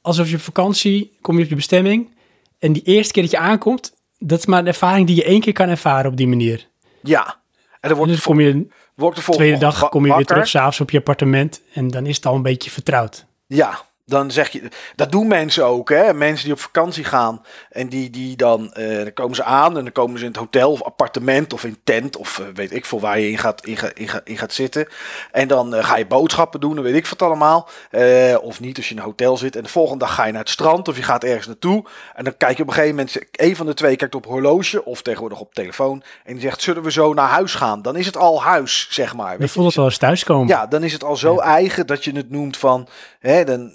[0.00, 2.16] alsof je op vakantie, kom je op je bestemming.
[2.58, 5.40] En die eerste keer dat je aankomt, dat is maar een ervaring die je één
[5.40, 6.68] keer kan ervaren op die manier.
[7.02, 7.40] Ja.
[7.80, 10.14] En dan wordt dus kom je de word ik de volgende tweede dag kom je
[10.14, 11.62] weer terug, s'avonds op je appartement.
[11.72, 13.26] En dan is het al een beetje vertrouwd.
[13.46, 16.14] Ja, dan zeg je, dat doen mensen ook, hè?
[16.14, 19.82] Mensen die op vakantie gaan en die, die dan, eh, dan komen ze aan en
[19.84, 22.84] dan komen ze in het hotel of appartement of in tent of eh, weet ik
[22.86, 24.86] veel waar je in gaat, in, ga- in, ga- in gaat zitten.
[25.32, 27.68] En dan eh, ga je boodschappen doen, dan weet ik wat allemaal.
[28.42, 29.56] Of niet als je in een hotel zit.
[29.56, 31.84] En de volgende dag ga je naar het strand of je gaat ergens naartoe.
[32.14, 34.84] En dan kijk je op een gegeven moment, een van de twee kijkt op horloge
[34.84, 36.02] of tegenwoordig op telefoon.
[36.24, 37.82] En die zegt, zullen we zo naar huis gaan?
[37.82, 39.32] Dan is het al huis, zeg maar.
[39.32, 40.48] Je Weet je, voelt het wel eens thuiskomen.
[40.48, 43.72] ja, dan is het al zo eigen dat je het noemt van, hè, dan,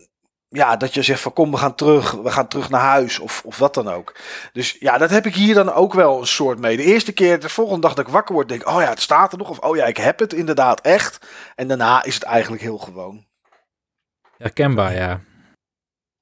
[0.53, 3.41] ja, dat je zegt van kom, we gaan terug, we gaan terug naar huis of,
[3.45, 4.15] of wat dan ook.
[4.53, 6.77] Dus ja, dat heb ik hier dan ook wel een soort mee.
[6.77, 9.01] De eerste keer, de volgende dag dat ik wakker word, denk ik, oh ja, het
[9.01, 9.49] staat er nog.
[9.49, 11.27] Of oh ja, ik heb het inderdaad echt.
[11.55, 13.25] En daarna is het eigenlijk heel gewoon.
[14.37, 15.21] Herkenbaar, ja.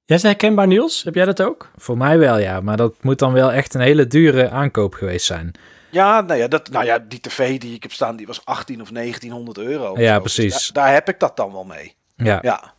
[0.06, 1.04] Jij is herkenbaar, Niels?
[1.04, 1.72] Heb jij dat ook?
[1.76, 2.62] Voor mij wel, ja.
[2.62, 5.52] Maar dat moet dan wel echt een hele dure aankoop geweest zijn.
[5.90, 8.82] Ja, nou ja, dat, nou ja, die tv die ik heb staan, die was 18
[8.82, 9.92] of 1900 euro.
[9.92, 10.20] of Ja, zo.
[10.20, 10.54] precies.
[10.54, 11.96] Dus daar, daar heb ik dat dan wel mee.
[12.16, 12.40] Ja.
[12.42, 12.74] Ja.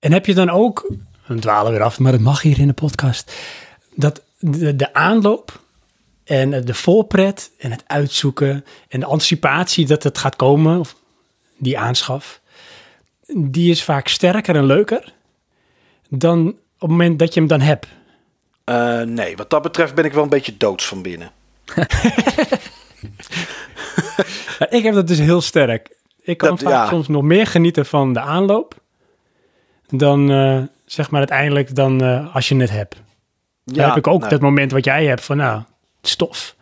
[0.00, 0.92] En heb je dan ook,
[1.26, 3.32] we dwalen weer af, maar dat mag hier in de podcast,
[3.94, 5.60] dat de, de aanloop
[6.24, 10.96] en de voorpret en het uitzoeken en de anticipatie dat het gaat komen, of
[11.56, 12.40] die aanschaf,
[13.36, 15.12] die is vaak sterker en leuker
[16.08, 17.86] dan op het moment dat je hem dan hebt.
[18.64, 21.30] Eh, nee, wat dat betreft ben ik wel een beetje doods van binnen.
[24.70, 25.96] Ik heb dat dus heel sterk.
[26.22, 26.88] Ik kan Dat- vaak ja.
[26.88, 28.79] soms nog meer genieten van de aanloop
[29.90, 33.02] dan eh, zeg maar uiteindelijk dan eh, als je het hebt.
[33.64, 35.58] Dan heb ik ook nou, dat moment wat jij hebt van nou,
[35.96, 36.56] het is tof.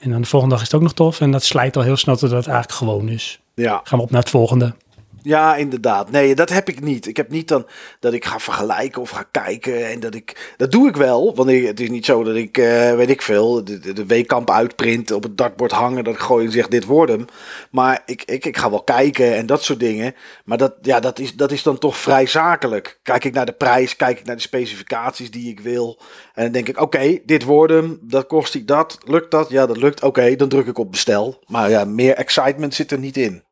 [0.00, 1.20] En dan de volgende dag is het ook nog tof.
[1.20, 3.40] En dat slijt al heel snel totdat het eigenlijk gewoon is.
[3.54, 3.80] Ja.
[3.84, 4.74] Gaan we op naar het volgende.
[5.22, 6.10] Ja, inderdaad.
[6.10, 7.06] Nee, dat heb ik niet.
[7.06, 7.66] Ik heb niet dan
[8.00, 9.90] dat ik ga vergelijken of ga kijken.
[9.90, 10.54] En dat ik.
[10.56, 11.34] Dat doe ik wel.
[11.34, 15.10] Want het is niet zo dat ik, eh, weet ik veel, de, de, weekkamp uitprint
[15.10, 16.04] op het dartbord hangen.
[16.04, 17.24] Dat ik gooi en zeg: dit wordt hem.
[17.70, 20.14] Maar ik, ik, ik ga wel kijken en dat soort dingen.
[20.44, 22.98] Maar dat, ja, dat, is, dat is dan toch vrij zakelijk.
[23.02, 25.98] Kijk ik naar de prijs, kijk ik naar de specificaties die ik wil.
[26.34, 27.98] En dan denk ik: oké, dit wordt hem.
[28.00, 28.98] Dat kost ik dat.
[29.04, 29.48] Lukt dat?
[29.50, 30.02] Ja, dat lukt.
[30.02, 31.42] Oké, dan druk ik op bestel.
[31.46, 33.42] Maar ja, meer excitement zit er niet in.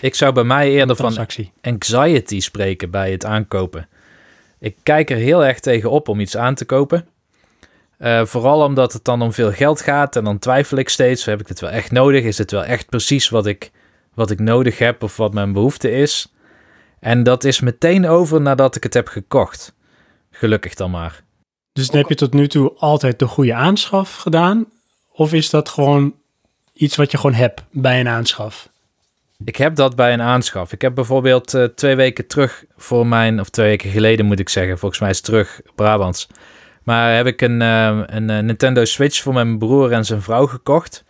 [0.00, 1.26] Ik zou bij mij eerder van
[1.60, 3.88] anxiety spreken bij het aankopen.
[4.58, 7.06] Ik kijk er heel erg tegen op om iets aan te kopen.
[7.98, 11.40] Eh, vooral omdat het dan om veel geld gaat en dan twijfel ik steeds, heb
[11.40, 12.24] ik dit wel echt nodig?
[12.24, 13.70] Is het wel echt precies wat ik,
[14.14, 16.32] wat ik nodig heb of wat mijn behoefte is?
[17.00, 19.74] En dat is meteen over nadat ik het heb gekocht.
[20.30, 21.22] Gelukkig dan maar.
[21.72, 24.66] Dus dan heb je tot nu toe altijd de goede aanschaf gedaan?
[25.12, 26.14] Of is dat gewoon
[26.72, 28.68] iets wat je gewoon hebt bij een aanschaf?
[29.44, 30.72] Ik heb dat bij een aanschaf.
[30.72, 34.48] Ik heb bijvoorbeeld eh, twee weken terug voor mijn, of twee weken geleden moet ik
[34.48, 36.28] zeggen, volgens mij is het terug Brabants.
[36.82, 40.46] Maar heb ik een, eh, een eh, Nintendo Switch voor mijn broer en zijn vrouw
[40.46, 41.04] gekocht.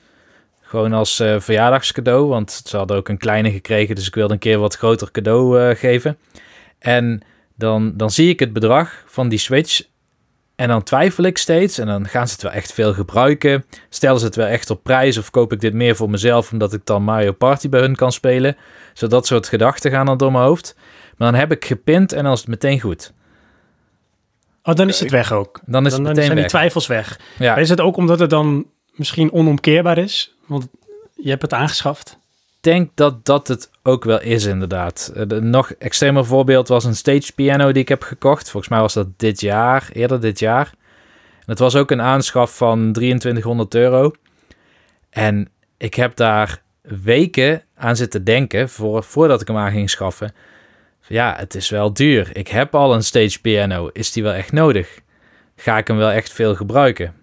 [0.61, 4.39] Gewoon als eh, verjaardagscadeau, want ze hadden ook een kleine gekregen, dus ik wilde een
[4.39, 6.19] keer wat groter cadeau geven.
[6.79, 7.23] En
[7.57, 9.83] dan, dan zie ik het bedrag van die Switch
[10.61, 13.65] en dan twijfel ik steeds en dan gaan ze het wel echt veel gebruiken.
[13.89, 16.73] Stellen ze het wel echt op prijs of koop ik dit meer voor mezelf omdat
[16.73, 18.57] ik dan Mario Party bij hun kan spelen.
[18.95, 20.75] Zo dat soort gedachten gaan dan door mijn hoofd.
[21.17, 23.13] Maar dan heb ik gepint en dan is het meteen goed.
[24.63, 25.61] Oh, dan is het weg ook.
[25.67, 26.51] Dan is dan, het dan zijn die weg.
[26.51, 27.19] twijfels weg.
[27.39, 27.53] Ja.
[27.53, 30.35] Maar is het ook omdat het dan misschien onomkeerbaar is?
[30.47, 30.69] Want
[31.15, 32.19] je hebt het aangeschaft.
[32.61, 35.13] Denk dat dat het ook wel is inderdaad.
[35.15, 38.51] Eh, Een nog extremer voorbeeld was een stage piano die ik heb gekocht.
[38.51, 40.73] Volgens mij was dat dit jaar, eerder dit jaar.
[41.39, 44.13] En het was ook een aanschaf van 2300 euro.
[45.11, 50.33] En ik heb daar weken aan zitten denken voor, voordat ik hem aan ging schaffen.
[51.07, 52.37] Ja, het is wel duur.
[52.37, 53.91] Ik heb al een stage piano.
[53.93, 54.99] Is die wel echt nodig?
[55.57, 57.15] Ga ik hem wel echt veel gebruiken?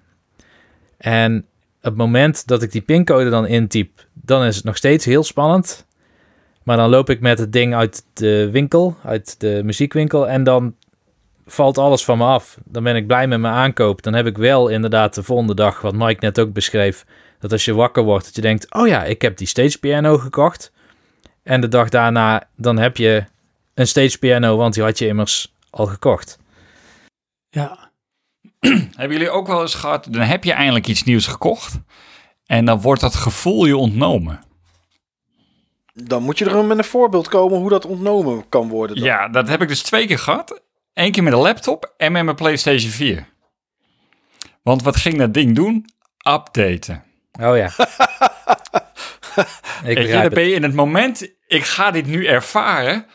[0.97, 1.45] En
[1.81, 5.85] het moment dat ik die pincode dan intyp, dan is het nog steeds heel spannend.
[6.63, 10.75] Maar dan loop ik met het ding uit de winkel, uit de muziekwinkel, en dan
[11.45, 12.57] valt alles van me af.
[12.65, 14.01] Dan ben ik blij met mijn aankoop.
[14.01, 17.05] Dan heb ik wel inderdaad de volgende dag, wat Mike net ook beschreef,
[17.39, 20.17] dat als je wakker wordt, dat je denkt, oh ja, ik heb die stage piano
[20.17, 20.71] gekocht.
[21.43, 23.23] En de dag daarna, dan heb je
[23.73, 26.39] een stage piano, want die had je immers al gekocht.
[27.49, 27.86] Ja,
[28.97, 31.79] Hebben jullie ook wel eens gehad, dan heb je eindelijk iets nieuws gekocht.
[32.45, 34.39] En dan wordt dat gevoel je ontnomen.
[35.93, 38.95] Dan moet je er met een voorbeeld komen hoe dat ontnomen kan worden.
[38.95, 39.05] dan.
[39.05, 40.61] Ja, dat heb ik dus twee keer gehad.
[40.93, 43.27] Eén keer met een laptop en met mijn PlayStation 4.
[44.63, 45.85] Want wat ging dat ding doen?
[46.29, 47.03] Updaten.
[47.31, 47.65] Oh ja.
[49.91, 53.05] ik begrijp dan ben je in het moment, ik ga dit nu ervaren.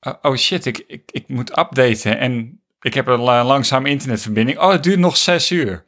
[0.00, 4.58] Uh, oh shit, ik, ik, ik moet updaten en ik heb een la- langzame internetverbinding.
[4.58, 5.86] Oh, het duurt nog zes uur.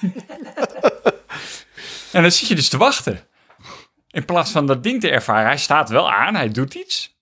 [2.12, 3.20] en dan zit je dus te wachten.
[4.10, 5.46] In plaats van dat ding te ervaren.
[5.46, 7.16] Hij staat wel aan, hij doet iets.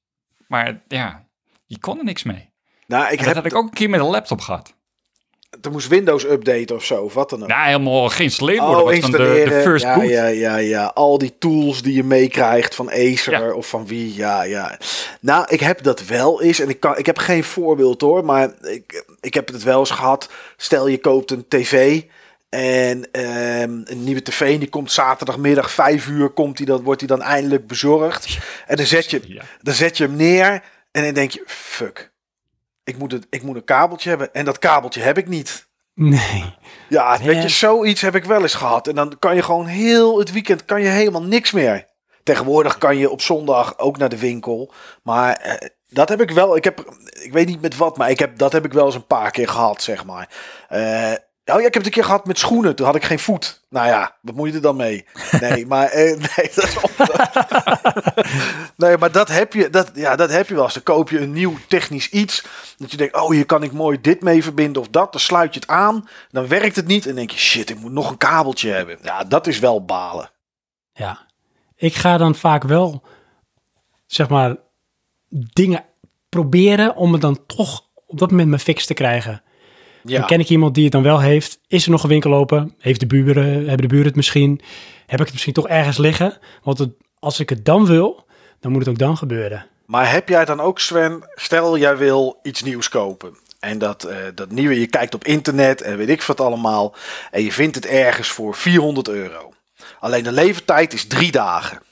[0.48, 1.26] Maar ja,
[1.66, 2.50] je kon er niks mee.
[2.86, 4.75] Nou, ik En dat heb, had ik ook een keer met een laptop gehad.
[5.62, 7.48] Er moest Windows updaten of zo, of wat dan ook.
[7.48, 8.80] Ja, helemaal geïnstalleerd worden.
[8.80, 10.08] Oh, was dan de, de first ja, boot.
[10.08, 10.90] ja, ja, ja.
[10.94, 13.52] Al die tools die je meekrijgt van Acer Ja.
[13.52, 14.14] of van wie.
[14.14, 14.78] Ja, ja.
[15.20, 16.60] Nou, ik heb dat wel eens.
[16.60, 18.24] En ik, kan, ik heb geen voorbeeld hoor.
[18.24, 20.30] Maar ik, ik heb het wel eens gehad.
[20.56, 22.02] Stel je koopt een tv.
[22.48, 24.58] En ehm, een nieuwe tv.
[24.58, 26.28] Die komt zaterdagmiddag 5 uur.
[26.28, 28.38] Komt die dan, wordt die dan eindelijk bezorgd.
[28.66, 30.62] En dan zet, je, dan zet je hem neer.
[30.90, 32.14] En dan denk je: fuck.
[32.86, 34.34] Ik moet, het, ik moet een kabeltje hebben.
[34.34, 35.68] En dat kabeltje heb ik niet.
[35.94, 36.54] nee.
[36.88, 38.88] Ja, weet je, zoiets heb ik wel eens gehad.
[38.88, 41.86] En dan kan je gewoon heel het weekend kan je helemaal niks meer.
[42.22, 44.72] Tegenwoordig kan je op zondag ook naar de winkel.
[45.02, 46.56] Maar eh, dat heb ik wel.
[46.56, 46.80] Ik heb,
[47.22, 49.30] ik weet niet met wat, maar ik heb, dat heb ik wel eens een paar
[49.30, 50.28] keer gehad, zeg maar.
[50.68, 51.12] Eh,
[51.54, 52.76] oh ja, ik heb het een keer gehad met schoenen.
[52.76, 53.64] Toen had ik geen voet.
[53.68, 55.04] Nou ja, wat moet je er dan mee?
[55.40, 56.76] Nee, maar eh, nee, dat is
[58.76, 60.74] nee, maar dat heb je, dat, ja, dat heb je wel eens.
[60.74, 62.44] Dan koop je een nieuw technisch iets.
[62.76, 65.12] Dat je denkt, oh, hier kan ik mooi dit mee verbinden of dat.
[65.12, 66.08] Dan sluit je het aan.
[66.30, 67.02] Dan werkt het niet.
[67.02, 68.98] En dan denk je, shit, ik moet nog een kabeltje hebben.
[69.02, 70.30] Ja, dat is wel balen.
[70.92, 71.26] Ja.
[71.76, 73.02] Ik ga dan vaak wel,
[74.06, 74.56] zeg maar,
[75.28, 75.84] dingen
[76.28, 79.42] proberen om het dan toch op dat moment mijn fix te krijgen.
[80.06, 81.58] Ja, Dan ken ik iemand die het dan wel heeft.
[81.68, 82.74] Is er nog een winkel open?
[82.78, 84.60] Heeft de buren, hebben de buren het misschien?
[85.06, 86.38] Heb ik het misschien toch ergens liggen?
[86.62, 88.24] Want het, als ik het dan wil,
[88.60, 89.66] dan moet het ook dan gebeuren.
[89.86, 93.36] maar heb jij dan ook, Sven, stel jij wil iets nieuws kopen.
[93.60, 96.94] En dat, eh, dat nieuwe, je kijkt op internet en weet ik wat allemaal.
[97.30, 99.52] En je vindt het ergens voor 400 euro.
[100.00, 101.82] Alleen de levertijd is drie dagen.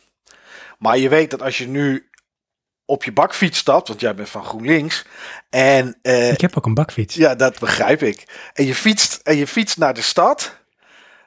[0.78, 2.08] Maar je weet dat als je nu
[2.86, 5.04] op je bakfiets stapt, want jij bent van GroenLinks.
[5.50, 7.14] En eh, Ik heb ook een bakfiets.
[7.14, 8.50] Ja, dat begrijp ik.
[8.52, 10.56] En je fietst, en je fietst naar de stad.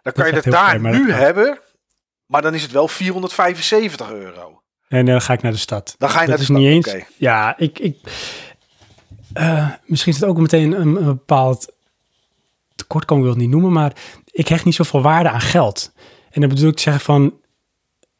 [0.01, 1.59] Dan kan je het daar fijn, nu hebben.
[2.25, 4.61] Maar dan is het wel 475 euro.
[4.87, 5.95] En dan ga ik naar de stad.
[5.97, 7.03] Dan ga je dat naar is de niet stad, eens.
[7.03, 7.13] oké.
[7.17, 7.79] Ja, ik.
[7.79, 7.97] ik
[9.33, 11.75] eh, misschien is het ook meteen een, een bepaald
[12.87, 13.93] wil ik het niet noemen, maar
[14.25, 15.91] ik hecht niet zoveel waarde aan geld.
[16.29, 17.39] En dan bedoel ik te zeggen van,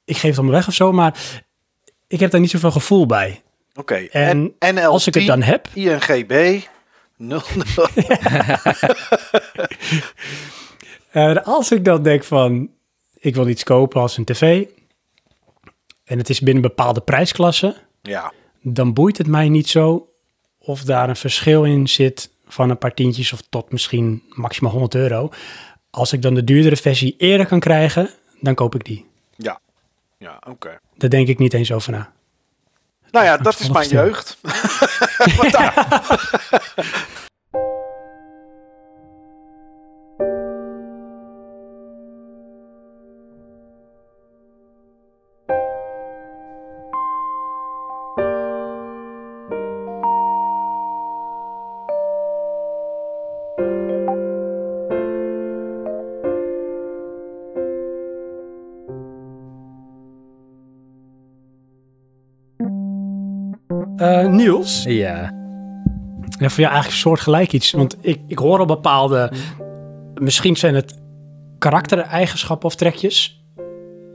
[0.06, 1.44] ik geef het allemaal weg of zo, maar
[2.08, 3.42] ik heb daar niet zoveel gevoel bij.
[3.76, 3.96] Oké.
[3.96, 4.56] En
[4.86, 6.60] als ik het dan heb, INGB
[7.18, 7.44] 00.
[11.12, 12.70] eh, als ik dan denk van,
[13.20, 14.66] ik wil iets kopen als een tv,
[16.04, 18.34] en het is binnen bepaalde prijsklasse, ja.
[18.62, 20.10] dan boeit het mij niet zo
[20.60, 24.96] of daar een verschil in zit van een paar tientjes of tot misschien maximaal 100
[24.96, 25.30] euro.
[25.90, 28.10] Als ik dan de duurdere versie eerder kan krijgen,
[28.40, 29.06] dan koop ik die.
[29.36, 29.60] Ja.
[30.18, 30.80] Ja, oké.
[30.96, 32.12] Daar denk ik niet eens over na.
[33.12, 34.38] Nou ja, dat is mijn jeugd.
[35.52, 35.88] Daar-
[64.70, 65.34] Ja.
[66.40, 67.72] ja, voor jou eigenlijk soortgelijk iets.
[67.72, 69.32] Want ik, ik hoor al bepaalde,
[70.14, 71.00] misschien zijn het
[71.58, 73.46] karaktereigenschappen of trekjes.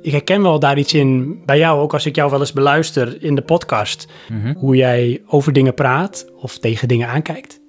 [0.02, 3.22] Ik herken wel daar iets in bij jou, ook als ik jou wel eens beluister
[3.22, 4.06] in de podcast.
[4.28, 4.54] Mhm.
[4.54, 7.60] hoe jij over dingen praat of tegen dingen aankijkt.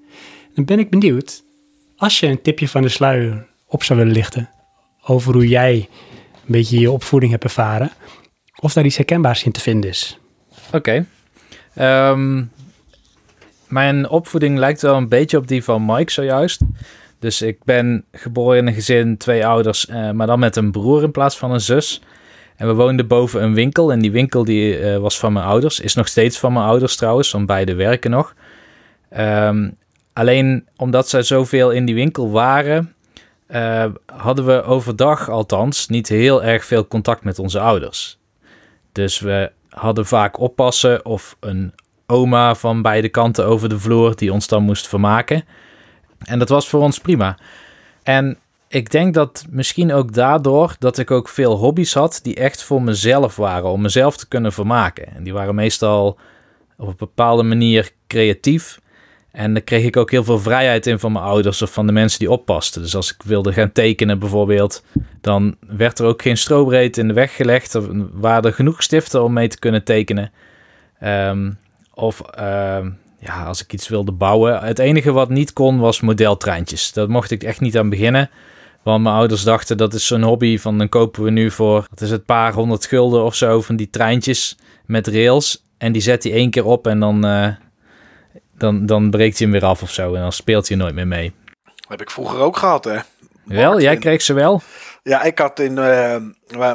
[0.55, 1.43] Dan ben ik benieuwd,
[1.97, 4.49] als je een tipje van de sluier op zou willen lichten
[5.05, 5.89] over hoe jij
[6.45, 7.91] beetje je opvoeding hebt ervaren,
[8.60, 10.19] of daar iets herkenbaars in te vinden is.
[10.72, 11.05] Oké.
[11.73, 12.43] Ehm,
[13.74, 16.62] mijn opvoeding lijkt wel een beetje op die van Mike zojuist.
[17.20, 21.04] Dus ik ben geboren in een gezin, twee ouders, eh, maar dan met een broer
[21.04, 22.02] in plaats van een zus.
[22.56, 25.80] En we woonden boven een winkel en die winkel die, eh, was van mijn ouders.
[25.80, 28.36] Is nog steeds van mijn ouders trouwens, want beide werken nog.
[29.10, 29.70] Ehm,
[30.14, 32.94] alleen omdat zij zoveel in die winkel waren,
[33.48, 38.20] eh, hadden we overdag althans niet heel erg veel contact met onze ouders.
[38.91, 41.74] Dus we hadden vaak oppassen of een
[42.07, 45.43] oma van beide kanten over de vloer die ons dan moest vermaken.
[46.23, 47.38] En dat was voor ons prima.
[48.03, 52.63] En ik denk dat misschien ook daardoor dat ik ook veel hobby's had die echt
[52.63, 55.15] voor mezelf waren, om mezelf te kunnen vermaken.
[55.15, 56.17] En die waren meestal
[56.77, 58.81] op een bepaalde manier creatief.
[59.31, 61.91] En daar kreeg ik ook heel veel vrijheid in van mijn ouders of van de
[61.91, 62.81] mensen die oppasten.
[62.81, 64.84] Dus als ik wilde gaan tekenen bijvoorbeeld,
[65.21, 67.73] dan werd er ook geen strobreed in de weg gelegd.
[67.73, 70.31] Er waren er genoeg stiften om mee te kunnen tekenen.
[70.99, 71.51] Ehm,
[71.94, 72.90] of ehm,
[73.20, 74.60] ja, als ik iets wilde bouwen.
[74.60, 76.91] Het enige wat niet kon was modeltreintjes.
[76.91, 78.30] Daar mocht ik echt niet aan beginnen.
[78.84, 82.02] Want mijn ouders dachten dat is zo'n hobby van dan kopen we nu voor, wat
[82.02, 85.64] is het, paar honderd gulden of zo van die treintjes met rails.
[85.78, 87.48] En die zet hij één keer op en dan, eh,
[88.57, 90.14] dan, dan breekt hij hem weer af of zo.
[90.14, 91.34] En dan speelt hij nooit meer mee.
[91.88, 92.98] heb ik vroeger ook gehad, hè.
[93.45, 94.61] Wel, jij kreeg ze wel?
[95.03, 95.78] Ja, ik had in...
[95.78, 96.15] eh,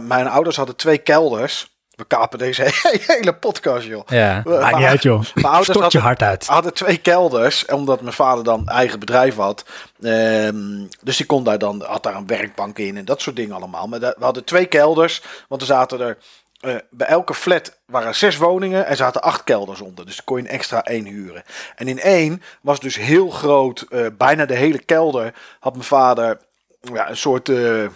[0.01, 1.78] mijn ouders hadden twee kelders.
[1.99, 2.63] We kapen deze
[3.07, 4.03] hele podcast, joh.
[4.07, 4.43] Ja.
[4.45, 5.23] Maakt niet uit, joh.
[5.35, 6.47] Mijn ouders Stort je hadden, hart uit.
[6.47, 9.65] hadden twee kelders, omdat mijn vader dan eigen bedrijf had.
[10.03, 13.57] Ehm, dus die kon daar dan, had daar een werkbank in en dat soort dingen
[13.57, 13.87] allemaal.
[13.87, 16.19] Maar we hadden twee kelders, want er zaten er...
[16.61, 20.07] eh, bij elke flat waren zes woningen en zaten acht kelders onder.
[20.07, 21.43] Dus dan kon je een extra één huren.
[21.77, 26.39] En in één was dus heel groot, eh, bijna de hele kelder had mijn vader
[26.81, 27.49] ja, een soort...
[27.49, 27.87] eh,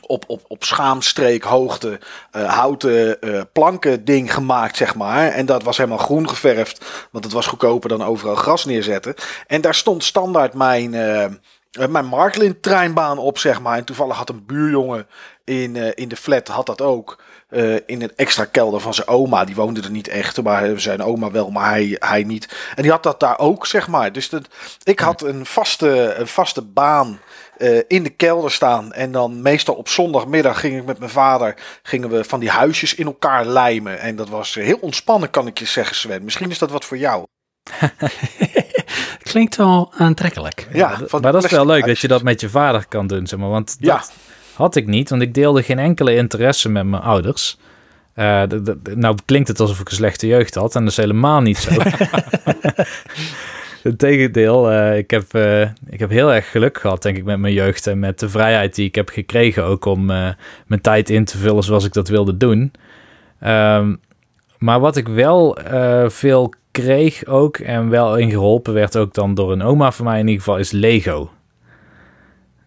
[0.00, 1.98] op, op, op schaamstreek hoogte
[2.30, 5.28] eh, houten eh, planken ding gemaakt, zeg maar.
[5.28, 9.14] En dat was helemaal groen geverfd, want het was goedkoper dan overal gras neerzetten.
[9.46, 11.26] En daar stond standaard mijn, eh,
[11.88, 13.76] mijn Marklin treinbaan op, zeg maar.
[13.78, 15.06] En toevallig had een buurjongen
[15.44, 17.24] in, in de flat, had dat ook.
[17.86, 19.44] in een extra kelder van zijn oma.
[19.44, 22.54] Die woonde er niet echt, maar zijn oma wel, maar hij, hij niet.
[22.74, 24.12] En die had dat daar ook, zeg maar.
[24.12, 24.48] Dus dat,
[24.82, 27.18] ik had een vaste, een vaste baan
[27.58, 28.92] eh, in de kelder staan.
[28.92, 32.94] En dan meestal op zondagmiddag ging ik met mijn vader gingen we van die huisjes
[32.94, 34.00] in elkaar lijmen.
[34.00, 36.24] En dat was eh, heel ontspannen, kan ik je zeggen, Sven.
[36.24, 37.24] Misschien is dat wat voor jou.
[39.22, 40.68] Klinkt wel aantrekkelijk.
[40.72, 43.38] Ja, maar dat is wel leuk dat je dat met je vader kan doen, zeg
[43.38, 43.48] maar.
[43.48, 43.96] Want Ja.
[43.96, 44.12] dat
[44.54, 47.58] had ik niet, want ik deelde geen enkele interesse met mijn ouders.
[48.14, 48.42] Eh,
[48.94, 51.70] nou klinkt het alsof ik een slechte jeugd had en dat is helemaal niet zo.
[53.86, 57.52] Integendeel, eh ik, heb, eh, ik heb heel erg geluk gehad, denk ik, met mijn
[57.52, 60.28] jeugd en met de vrijheid die ik heb gekregen ook om eh,
[60.66, 62.72] mijn tijd in te vullen zoals ik dat wilde doen.
[63.40, 63.94] Ehm,
[64.58, 69.34] maar wat ik wel eh, veel kreeg ook en wel in geholpen werd ook dan
[69.34, 71.30] door een oma van mij in ieder geval is Lego.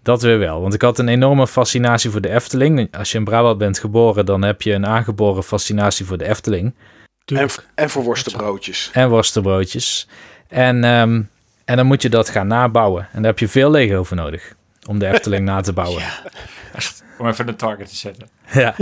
[0.04, 2.96] Dat weer wel, want ik had een enorme fascinatie voor de Efteling.
[2.98, 6.74] Als je in Brabant bent geboren, dan heb je een aangeboren fascinatie voor de Efteling.
[7.26, 8.90] En, en voor worstenbroodjes.
[8.94, 10.08] En worstenbroodjes.
[10.50, 11.22] En, ehm,
[11.66, 13.02] en dan moet je dat gaan nabouwen.
[13.12, 14.56] En daar heb je veel Lego voor nodig.
[14.88, 16.04] Om de Efteling na te bouwen.
[17.20, 18.28] Om even een target te zetten.
[18.54, 18.76] Ja.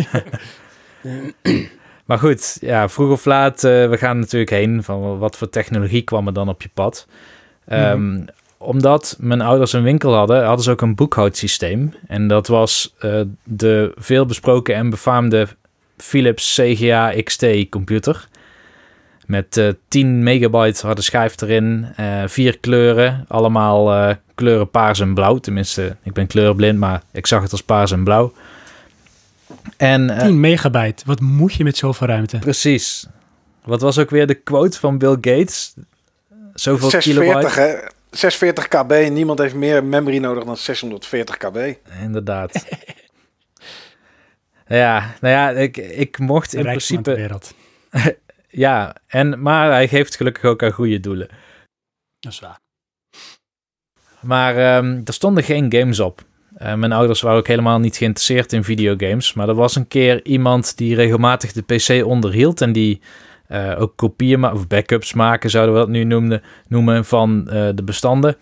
[2.05, 6.01] maar goed, ja, vroeg of laat, eh, we gaan natuurlijk heen van wat voor technologie
[6.01, 7.07] kwam er dan op je pad.
[7.67, 8.19] Ehm,
[8.57, 11.93] Omdat mijn ouders een winkel hadden, hadden ze ook een boekhoudsysteem.
[12.07, 15.47] En dat was eh, de veelbesproken en befaamde
[15.97, 18.27] Philips CGA XT computer.
[19.27, 25.13] Met eh 10 megabyte harde schijf erin, eh, vier kleuren, allemaal eh, kleuren paars en
[25.13, 25.37] blauw.
[25.37, 28.33] Tenminste, ik ben kleurblind, maar ik zag het als paars en blauw.
[29.77, 31.03] En eh, 10 megabyte.
[31.05, 32.37] Wat moet je met zoveel ruimte?
[32.37, 33.07] Precies.
[33.63, 35.73] Wat was ook weer de quote van Bill Gates?
[36.53, 37.59] Zoveel 640, kilobyte.
[37.59, 37.89] hè?
[38.11, 39.09] 640 kb.
[39.09, 41.73] Niemand heeft meer memory nodig dan 640 kb.
[42.01, 42.65] Inderdaad.
[44.67, 47.39] ja, nou ja, ik, ik mocht in principe...
[48.57, 51.27] Ja, en, maar hij geeft gelukkig ook aan goede doelen.
[52.19, 52.59] Dat is waar.
[54.21, 56.25] Maar ehm, er stonden geen games op.
[56.55, 59.33] Eh, mijn ouders waren ook helemaal niet geïnteresseerd in videogames.
[59.33, 62.61] Maar er was een keer iemand die regelmatig de PC onderhield.
[62.61, 63.01] En die
[63.47, 67.83] eh, ook kopieën of backups maken, zouden we dat nu noemden, noemen, van eh, de
[67.83, 68.35] bestanden.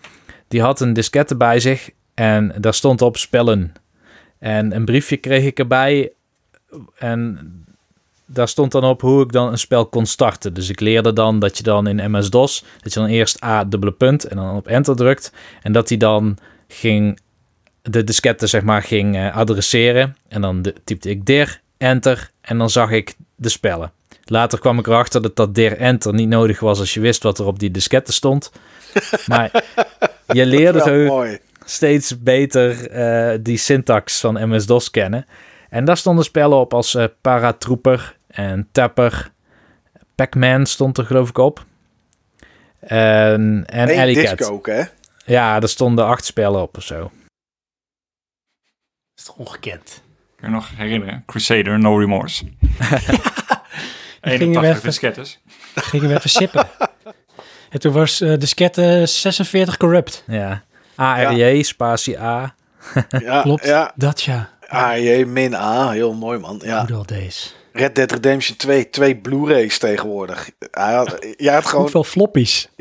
[0.48, 3.72] Die had een diskette bij zich en daar stond op spellen.
[4.38, 6.12] En een briefje kreeg ik erbij.
[6.98, 7.65] En
[8.26, 10.54] daar stond dan op hoe ik dan een spel kon starten.
[10.54, 13.92] Dus ik leerde dan dat je dan in MS-DOS, dat je dan eerst A dubbele
[13.92, 15.32] punt en dan op enter drukt.
[15.62, 16.38] En dat hij dan
[16.68, 17.20] ging
[17.82, 20.16] de disketten zeg maar ging eh, adresseren.
[20.28, 23.92] En dan de, typte ik dir, enter en dan zag ik de spellen.
[24.24, 27.38] Later kwam ik erachter dat dat dir, enter niet nodig was als je wist wat
[27.38, 28.52] er op die disketten stond.
[29.26, 29.64] Maar
[30.26, 31.26] je leerde zo
[31.64, 35.26] steeds beter eh, die syntax van MS-DOS kennen.
[35.68, 39.30] En daar stonden spellen op als eh, Paratrooper en Tapper.
[40.14, 41.64] Pac-Man stond er geloof ik op.
[42.80, 44.50] En, en Eén Alley disc Cat.
[44.50, 44.82] ook, hè?
[45.24, 46.98] Ja, er stonden acht spellen op of zo.
[47.00, 47.10] Dat
[49.16, 50.02] is toch ongekend.
[50.36, 51.22] Kun je nog herinneren?
[51.26, 52.44] Crusader, No Remorse.
[54.20, 55.40] gingen we 81 even- diskettes.
[55.74, 56.68] Gingen we even sippen.
[57.70, 60.24] en toen was eh diskette 46 corrupt.
[60.26, 60.62] Ja.
[60.94, 62.54] ARJ, spatie A.
[63.08, 63.64] Ja, Klopt.
[63.64, 64.50] Ja, Dat ja.
[64.68, 66.60] AJ min A, heel mooi man.
[66.64, 66.80] Ja.
[66.80, 67.55] Good old days.
[67.76, 70.50] Red Dead Redemption 2, twee Blu-rays tegenwoordig.
[70.70, 72.68] Hij had, jij had gewoon, Hoeveel floppies?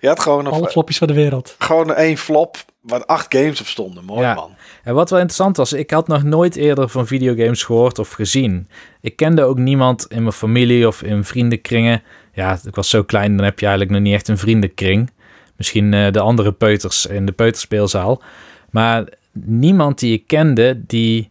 [0.00, 1.54] je had gewoon, Alle een, floppies van de wereld.
[1.58, 4.04] gewoon één flop waar acht games op stonden.
[4.04, 4.34] Mooi Ja.
[4.34, 4.54] man.
[4.84, 8.68] En wat wel interessant was, ik had nog nooit eerder van videogames gehoord of gezien.
[9.00, 12.02] Ik kende ook niemand in mijn familie of in vriendenkringen.
[12.32, 15.10] Ja, ik was zo klein, dan heb je eigenlijk nog niet echt een vriendenkring.
[15.56, 18.22] Misschien eh, de andere peuters in de peuterspeelzaal.
[18.70, 21.30] Maar niemand die ik kende, die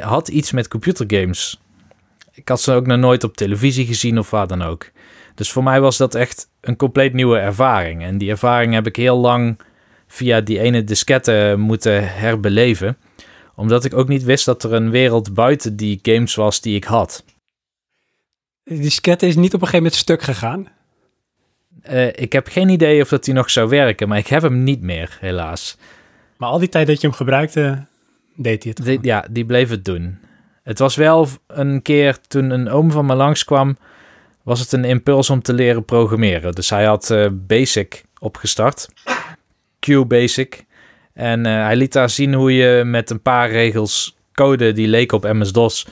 [0.00, 1.58] had iets met computergames.
[2.34, 4.90] Ik had ze ook nog nooit op televisie gezien of waar dan ook.
[5.34, 8.02] Dus voor mij was dat echt een compleet nieuwe ervaring.
[8.02, 9.58] En die ervaring heb ik heel lang
[10.06, 12.96] via die ene diskette moeten herbeleven.
[13.54, 16.84] Omdat ik ook niet wist dat er een wereld buiten die games was die ik
[16.84, 17.24] had.
[18.64, 20.68] Die diskette is niet op een gegeven moment stuk gegaan.
[21.82, 24.62] Eh, ik heb geen idee of dat die nog zou werken, maar ik heb hem
[24.62, 25.76] niet meer, helaas.
[26.36, 27.86] Maar al die tijd dat je hem gebruikte,
[28.36, 28.86] deed hij het.
[28.86, 30.18] Die, ja, die bleef het doen.
[30.64, 33.76] Het was wel een keer toen een oom van me langskwam,
[34.42, 36.52] was het een impuls om te leren programmeren.
[36.52, 38.88] Dus hij had eh, Basic opgestart,
[39.80, 40.64] QBasic.
[41.12, 45.12] En eh, hij liet daar zien hoe je met een paar regels code die leek
[45.12, 45.86] op MS-DOS,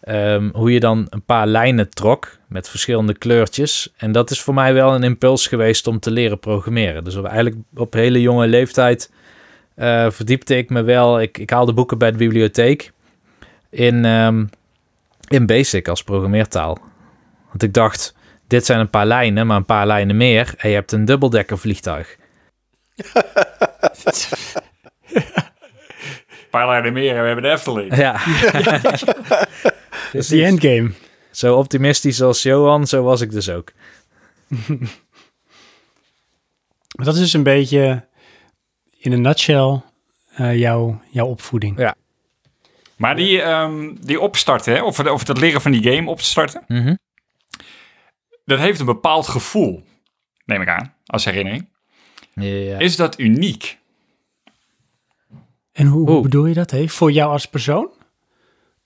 [0.00, 3.92] ehm, hoe je dan een paar lijnen trok met verschillende kleurtjes.
[3.96, 7.04] En dat is voor mij wel een impuls geweest om te leren programmeren.
[7.04, 9.10] Dus op, eigenlijk op hele jonge leeftijd
[9.74, 11.20] eh, verdiepte ik me wel.
[11.20, 12.92] Ik, ik haalde boeken bij de bibliotheek
[13.74, 14.44] in, ehm,
[15.28, 16.78] in Basic als programmeertaal.
[17.48, 18.14] Want ik dacht,
[18.46, 20.54] dit zijn een paar lijnen, maar een paar lijnen meer.
[20.56, 22.16] En je hebt een dubbeldekker vliegtuig.
[22.96, 23.22] Een
[26.50, 27.96] paar lijnen meer en we hebben de Efteling.
[28.04, 28.12] Ja.
[30.12, 30.90] Dat is die endgame.
[31.30, 33.72] Zo optimistisch als Johan, zo was ik dus ook.
[36.96, 38.04] Maar dat is dus een beetje,
[38.98, 39.80] in een nutshell,
[40.34, 41.78] eh, jouw, jouw opvoeding.
[41.78, 41.94] Ja.
[42.96, 46.24] Maar die, ehm, die opstarten, hè, of, of dat leren van die game op te
[46.24, 46.94] starten, Mhm.
[48.44, 49.84] dat heeft een bepaald gevoel,
[50.44, 51.68] neem ik aan, als herinnering.
[52.34, 52.78] Ja.
[52.78, 53.78] Is dat uniek?
[55.72, 56.70] En hoe, bedoel je dat?
[56.70, 56.88] Hè?
[56.88, 57.90] Voor jou als persoon?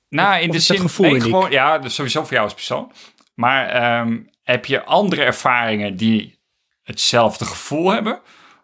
[0.08, 2.54] Nou, Of- in of de zin, gevoel nee, gewoon, ja, dus sowieso voor jou als
[2.54, 2.92] persoon.
[3.34, 6.38] Maar ehm, heb je andere ervaringen die
[6.82, 8.20] hetzelfde gevoel hebben?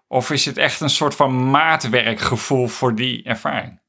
[0.08, 3.80] Of is het echt een soort van maatwerkgevoel voor die ervaring?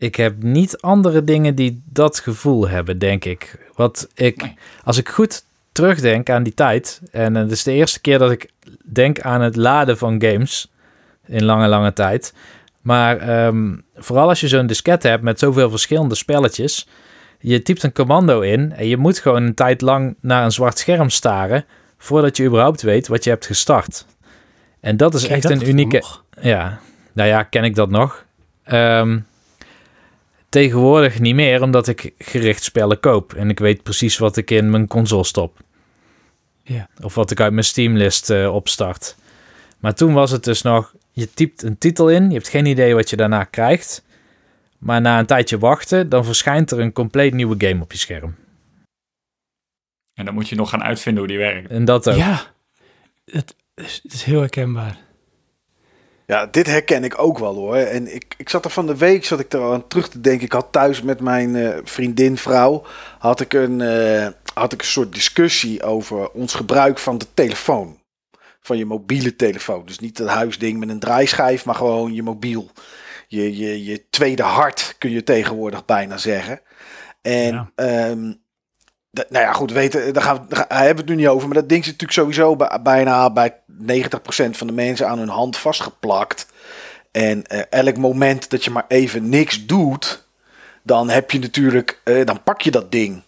[0.00, 3.68] Ik heb niet andere dingen die dat gevoel hebben, denk ik.
[3.74, 4.52] Wat ik,
[4.84, 8.50] als ik goed terugdenk aan die tijd, en het is de eerste keer dat ik
[8.92, 10.70] denk aan het laden van games
[11.26, 12.34] in lange, lange tijd.
[12.80, 16.88] Maar ehm, vooral als je zo'n disket hebt met zoveel verschillende spelletjes,
[17.38, 20.78] je typt een commando in en je moet gewoon een tijd lang naar een zwart
[20.78, 21.64] scherm staren
[21.98, 24.06] voordat je überhaupt weet wat je hebt gestart.
[24.80, 25.96] En dat is echt dat een unieke.
[25.96, 26.24] nog?
[26.40, 26.80] Ja,
[27.12, 28.24] nou ja, ken ik dat nog?
[28.64, 29.18] Ehm,
[30.50, 33.32] tegenwoordig niet meer, omdat ik gericht spellen koop.
[33.32, 35.58] En ik weet precies wat ik in mijn console stop.
[36.62, 36.88] Ja.
[37.02, 39.16] Of wat ik uit mijn Steamlist eh opstart.
[39.78, 42.94] Maar toen was het dus nog, je typt een titel in, je hebt geen idee
[42.94, 44.04] wat je daarna krijgt.
[44.78, 48.34] Maar na een tijdje wachten, dan verschijnt er een compleet nieuwe game op je scherm.
[50.14, 51.70] En dan moet je nog gaan uitvinden hoe die werkt.
[51.70, 52.16] En dat ook.
[52.16, 52.52] Ja,
[53.24, 54.98] het is, het is heel herkenbaar.
[56.30, 57.76] Ja, dit herken ik ook wel hoor.
[57.76, 60.44] En ik, ik zat er van de week zat ik er aan terug te denken.
[60.44, 62.84] Ik had thuis met mijn eh, vriendin, vrouw,
[63.18, 67.98] had ik, een, eh, had ik een soort discussie over ons gebruik van de telefoon.
[68.60, 69.86] Van je mobiele telefoon.
[69.86, 72.70] Dus niet dat huisding met een draaischijf, maar gewoon je mobiel.
[73.28, 76.60] Je, je, je tweede hart kun je tegenwoordig bijna zeggen.
[77.22, 77.70] En Ja.
[77.74, 78.32] ehm,
[79.10, 81.48] nou ja, goed, weten, daar, gaan we, hebben we het nu niet over.
[81.48, 85.28] Maar dat ding zit natuurlijk sowieso bij- bijna bij 90% van de mensen aan hun
[85.28, 86.46] hand vastgeplakt.
[87.10, 90.24] En eh, elk moment dat je maar even niks doet,
[90.82, 93.22] dan heb je natuurlijk, eh, dan pak je dat ding.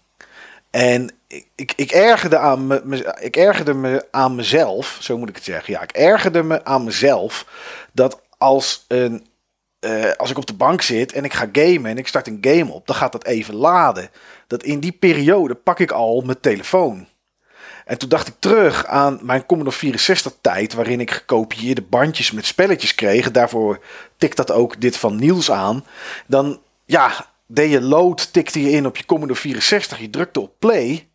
[0.70, 5.28] En ik, ik, ik, ergerde aan me, me- ik ergerde me aan mezelf, zo moet
[5.28, 5.72] ik het zeggen.
[5.72, 7.46] Ja, ik ergerde me aan mezelf
[7.92, 9.26] dat als een
[9.82, 12.38] eh, als ik op de bank zit en ik ga gamen en ik start een
[12.40, 14.10] game op, dan gaat dat even laden.
[14.46, 17.06] Dat in die periode pak ik al mijn telefoon.
[17.84, 22.46] En toen dacht ik terug aan mijn Commodore 64 tijd, waarin ik gekopieerde bandjes met
[22.46, 23.30] spelletjes kreeg.
[23.30, 23.84] Daarvoor
[24.16, 25.84] tikt dat ook dit van Niels aan.
[26.26, 30.54] Dan, ja, deed je load, tikte je in op je Commodore 64, je drukte op
[30.58, 31.08] play.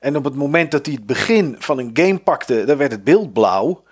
[0.00, 3.04] En op het moment dat hij het begin van een game pakte, dan werd het
[3.04, 3.82] beeld blauw.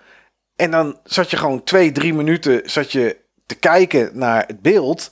[0.55, 3.20] En dan zat je gewoon twee, drie minuten zat je
[3.51, 5.11] te kijken naar het beeld.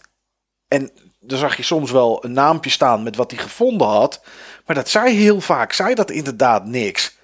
[0.68, 4.22] En dan zag je soms wel een naampje staan met wat hij gevonden had.
[4.66, 7.18] Maar dat zei heel vaak, zei dat inderdaad niks.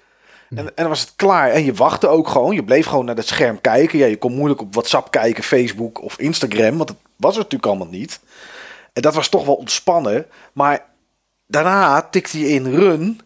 [0.50, 1.50] En, en dan was het klaar.
[1.50, 2.54] En je wachtte ook gewoon.
[2.54, 3.98] Je bleef gewoon naar het scherm kijken.
[3.98, 6.76] Ja, je kon moeilijk op WhatsApp kijken, Facebook of Instagram.
[6.76, 8.20] Want dat was er natuurlijk allemaal niet.
[8.92, 10.26] En dat was toch wel ontspannen.
[10.52, 10.84] Maar
[11.46, 13.20] daarna tikte je in run.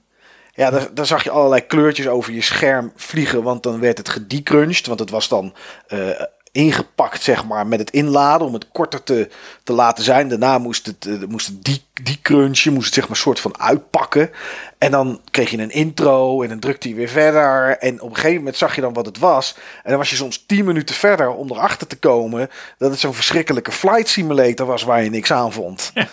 [0.52, 3.42] Ja, dan, dan zag je allerlei kleurtjes over je scherm vliegen.
[3.42, 4.86] Want dan werd het gedecrunched.
[4.86, 5.54] Want het was dan
[5.86, 6.08] eh,
[6.52, 8.46] ingepakt, zeg maar, met het inladen.
[8.46, 9.28] Om het korter te,
[9.64, 10.28] te laten zijn.
[10.28, 12.72] Daarna moest het, eh, moest het de- decrunchen.
[12.72, 14.30] Moest het zeg maar soort van uitpakken.
[14.78, 16.42] En dan kreeg je een intro.
[16.42, 17.76] En dan drukte hij weer verder.
[17.78, 19.54] En op een gegeven moment zag je dan wat het was.
[19.82, 22.50] En dan was je soms 10 minuten verder om erachter te komen.
[22.78, 25.90] Dat het zo'n verschrikkelijke flight simulator was waar je niks aan vond.
[25.94, 26.04] Ja.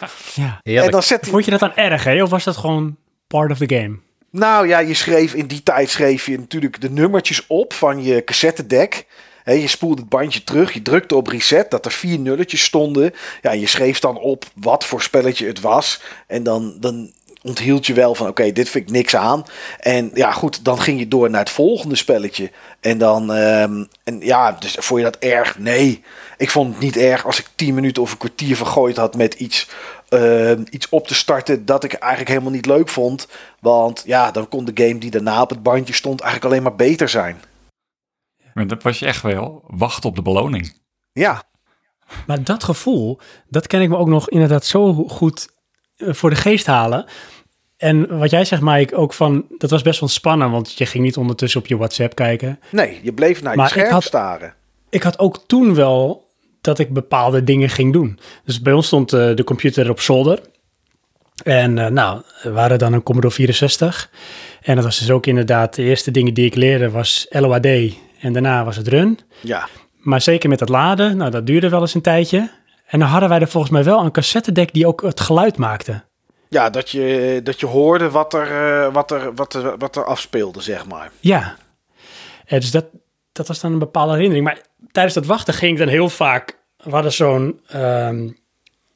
[0.43, 0.91] En Heerlijk.
[0.91, 2.23] dan zet Vond je dat dan erg, hè?
[2.23, 2.95] Of was dat gewoon
[3.27, 3.97] part of the game?
[4.31, 8.23] Nou ja, je schreef in die tijd schreef je natuurlijk de nummertjes op van je
[8.23, 9.05] cassettedek.
[9.55, 13.13] Je spoelde het bandje terug, je drukte op reset, dat er vier nulletjes stonden.
[13.41, 16.01] Ja, je schreef dan op wat voor spelletje het was.
[16.27, 17.11] En dan, dan
[17.47, 19.45] onthield je wel van, oké, dit vind ik niks aan.
[19.79, 22.51] En ja, goed, dan ging je door naar het volgende spelletje.
[22.79, 25.59] En dan, ehm, en ja, dus vond je dat erg?
[25.59, 26.03] Nee,
[26.37, 29.33] ik vond het niet erg als ik tien minuten of een kwartier vergooid had met
[29.33, 29.67] iets,
[30.09, 33.27] ehm, iets op te starten dat ik eigenlijk helemaal niet leuk vond.
[33.59, 36.75] Want ja, dan kon de game die daarna op het bandje stond eigenlijk alleen maar
[36.75, 37.41] beter zijn.
[38.57, 39.63] Maar dat was je echt wel.
[39.67, 40.73] Wacht op de beloning.
[41.11, 41.43] Ja,
[42.27, 43.19] Maar dat gevoel,
[43.49, 45.47] dat kan ik me ook nog inderdaad zo goed
[45.97, 47.05] eh, voor de geest halen.
[47.77, 51.03] En wat jij zegt, Mike, ook van, dat was best wel spannend, want je ging
[51.03, 52.59] niet ondertussen op je WhatsApp kijken.
[52.71, 54.53] nee, je bleef naar Maar je ik scherm had- staren.
[54.89, 56.27] Ik had ook toen wel
[56.61, 58.19] dat ik bepaalde dingen ging doen.
[58.43, 60.39] Dus bij ons stond eh, de computer op zolder.
[61.43, 64.09] En eh, nou, we waren dan een Commodore 64.
[64.61, 67.67] En dat was dus ook inderdaad, de eerste dingen die ik leerde was LOAD.
[68.19, 69.19] En daarna was het run.
[69.41, 72.49] Ja, Maar zeker met het laden, nou dat duurde wel eens een tijdje.
[72.87, 76.03] En dan hadden wij er volgens mij wel een cassettedek die ook het geluid maakte.
[76.49, 80.05] ja dat, je, dat je hoorde wat er, eh, wat, er, wat, er, wat er
[80.05, 81.11] afspeelde, zeg maar.
[81.19, 81.55] Ja.
[82.45, 82.85] Eh, dus dat,
[83.31, 84.45] dat was dan een bepaalde herinnering.
[84.45, 86.57] Maar tijdens dat wachten ging ik dan heel vaak...
[86.77, 88.29] We hadden zo'n ehm,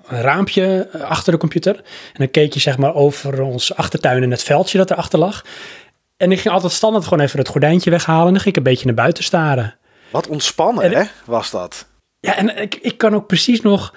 [0.06, 1.76] raampje eh, achter de computer.
[1.76, 1.84] En
[2.14, 5.46] dan keek je zeg maar over ons achtertuin en het veldje dat erachter lag.
[6.22, 8.26] En ik ging altijd standaard gewoon even het gordijntje weghalen.
[8.28, 9.76] En dan ging ik een beetje naar buiten staren.
[10.12, 11.88] Wat ontspannen, En- hè, was dat.
[12.20, 13.94] Ja, en ik, ik kan ook precies nog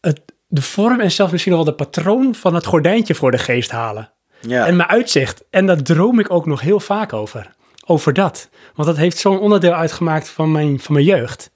[0.00, 3.38] het, de vorm en zelfs misschien nog wel de patroon van het gordijntje voor de
[3.38, 4.12] geest halen.
[4.40, 4.66] Ja.
[4.66, 5.44] En mijn uitzicht.
[5.50, 7.54] En daar droom ik ook nog heel vaak over.
[7.86, 8.48] Over dat.
[8.74, 11.50] Want dat heeft zo'n onderdeel uitgemaakt van mijn, van mijn jeugd.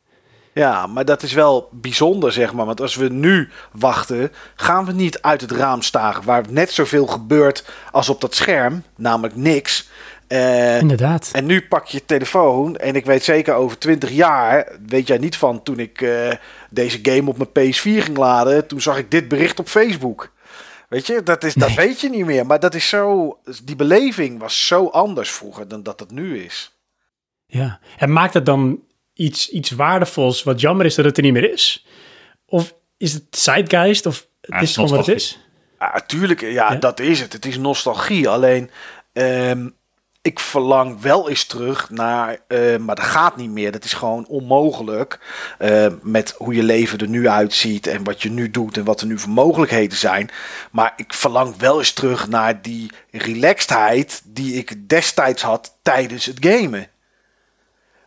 [0.52, 2.66] Ja, maar dat is wel bijzonder, zeg maar.
[2.66, 6.24] Want als we nu wachten, gaan we niet uit het raam staren...
[6.24, 9.88] waar net zoveel gebeurt als op dat scherm, namelijk niks.
[10.30, 11.30] Eh, Inderdaad.
[11.32, 14.72] en nu pak je je telefoon en ik weet zeker over 20 jaar...
[14.86, 16.30] weet jij niet van toen ik eh,
[16.70, 18.66] deze game op mijn PS4 ging laden...
[18.66, 20.32] toen zag ik dit bericht op Facebook.
[20.88, 22.46] Weet je, dat, is, dat weet je niet meer.
[22.46, 26.78] Maar dat is zo, die beleving was zo anders vroeger dan dat het nu is.
[27.46, 27.80] Ja.
[27.98, 28.80] En maakt het dan
[29.14, 31.86] iets, iets waardevols wat jammer is dat het er niet meer is?
[32.46, 34.06] Of is het zeitgeist?
[34.06, 35.40] Of het Ja, is gewoon wat het is?
[35.78, 36.74] Ja, tuurlijk, ja, Ja.
[36.74, 37.32] dat is het.
[37.32, 38.28] Het is nostalgie.
[38.28, 38.70] Alleen,
[39.12, 39.68] ehm,
[40.22, 43.72] ik verlang wel eens terug naar, eh, maar dat gaat niet meer.
[43.72, 45.18] Dat is gewoon onmogelijk.
[45.58, 49.00] eh, met hoe je leven er nu uitziet en wat je nu doet en wat
[49.00, 50.30] er nu voor mogelijkheden zijn.
[50.70, 56.36] Maar ik verlang wel eens terug naar die relaxedheid die ik destijds had tijdens het
[56.40, 56.86] gamen.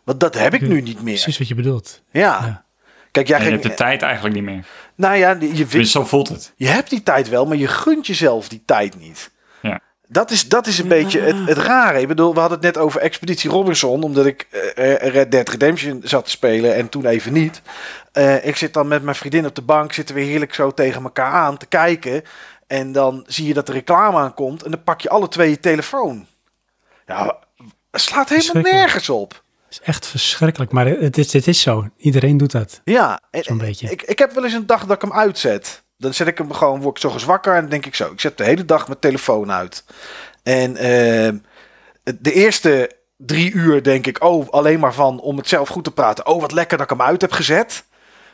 [0.03, 1.13] Want dat heb ik nu niet meer.
[1.13, 2.01] Precies wat je bedoelt.
[2.11, 2.21] Ja.
[2.21, 2.65] Ja.
[3.11, 4.65] Kijk, jij je ging, hebt de tijd eigenlijk niet meer.
[4.95, 6.53] nou ja, je, Dus zo voelt het.
[6.55, 9.31] je hebt die tijd wel, maar je gunt jezelf die tijd niet.
[10.13, 12.01] Dat is, dat is een beetje het, het rare.
[12.01, 15.49] Ik bedoel, we hadden het net over Expeditie Robinson, omdat ik eh, eh, Red Dead
[15.49, 17.61] Redemption zat te spelen en toen even niet.
[18.11, 21.03] Eh, ik zit dan met mijn vriendin op de bank, zitten we heerlijk zo tegen
[21.03, 22.23] elkaar aan te kijken.
[22.67, 25.59] En dan zie je dat er reclame aankomt en dan pak je alle twee je
[25.59, 26.27] telefoon.
[27.05, 27.39] Ja,
[27.91, 29.31] het slaat helemaal nergens op.
[29.31, 31.89] Het is echt verschrikkelijk, maar het is, het is zo.
[31.97, 32.81] Iedereen doet dat.
[32.83, 33.89] Ja, Zo'n beetje.
[33.91, 35.82] Ik, ik heb wel eens een dag dat ik hem uitzet.
[36.03, 38.11] Dan zet ik hem gewoon, word ik zo wakker en denk ik zo.
[38.11, 39.83] Ik zet de hele dag mijn telefoon uit.
[40.43, 41.37] En ehm,
[42.19, 45.91] de eerste drie uur denk ik, oh, alleen maar van om het zelf goed te
[45.91, 46.27] praten.
[46.27, 47.83] Oh, wat lekker dat ik hem uit heb gezet.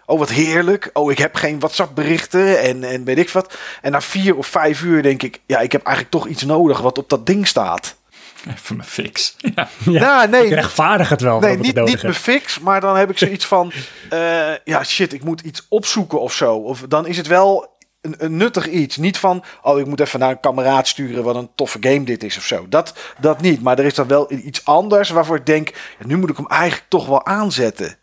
[0.05, 0.89] Oh, wat heerlijk.
[0.93, 3.57] Oh, ik heb geen WhatsApp-berichten en, en weet ik wat.
[3.81, 6.79] En na vier of vijf uur denk ik, ja, ik heb eigenlijk toch iets nodig
[6.79, 7.95] wat op dat ding staat.
[8.47, 9.35] Even mijn fix.
[9.55, 9.69] Ja.
[9.85, 11.39] Ja, nou, nee, ik rechtvaardig het wel.
[11.39, 13.71] nee, niet, niet mijn fix, maar dan heb ik zoiets van,
[14.09, 16.55] eh, ja, shit, ik moet iets opzoeken of zo.
[16.55, 18.97] Of dan is het wel een, een nuttig iets.
[18.97, 22.23] Niet van, oh, ik moet even naar een kameraad sturen wat een toffe game dit
[22.23, 22.65] is of zo.
[22.69, 23.61] Dat, dat niet.
[23.61, 25.69] Maar er is dan wel iets anders waarvoor ik denk,
[25.99, 27.97] ja, nu moet ik hem eigenlijk toch wel aanzetten.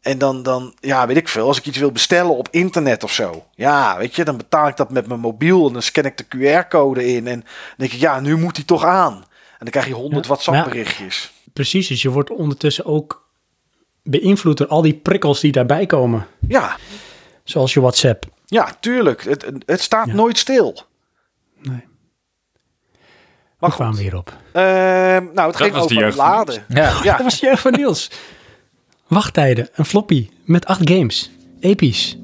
[0.00, 3.12] En dan, dan, ja, weet ik veel, als ik iets wil bestellen op internet of
[3.12, 3.44] zo.
[3.54, 6.24] Ja, weet je, dan betaal ik dat met mijn mobiel en dan scan ik de
[6.24, 7.26] QR-code in.
[7.26, 7.44] En dan
[7.76, 9.24] denk ik, ja, nu moet hij toch aan.
[9.62, 11.32] En dan krijg je honderd Ja, WhatsApp-berichtjes.
[11.52, 13.28] Precies, dus je wordt ondertussen ook
[14.02, 16.26] beïnvloed door al die prikkels die daarbij komen.
[16.48, 16.76] Ja,
[17.44, 18.24] Zoals je WhatsApp.
[18.46, 19.24] ja, tuurlijk.
[19.24, 20.12] Het, het staat Ja.
[20.14, 20.82] nooit stil.
[21.62, 21.84] Nee.
[23.58, 24.36] Maar Hoe kwamen we hierop?
[24.52, 26.64] Ehm, nou, het ging over laden.
[26.68, 27.00] Ja.
[27.02, 28.10] Ja, Dat was de jeugd van Niels.
[29.06, 31.30] Wachttijden, een floppy met acht games.
[31.60, 32.16] Episch.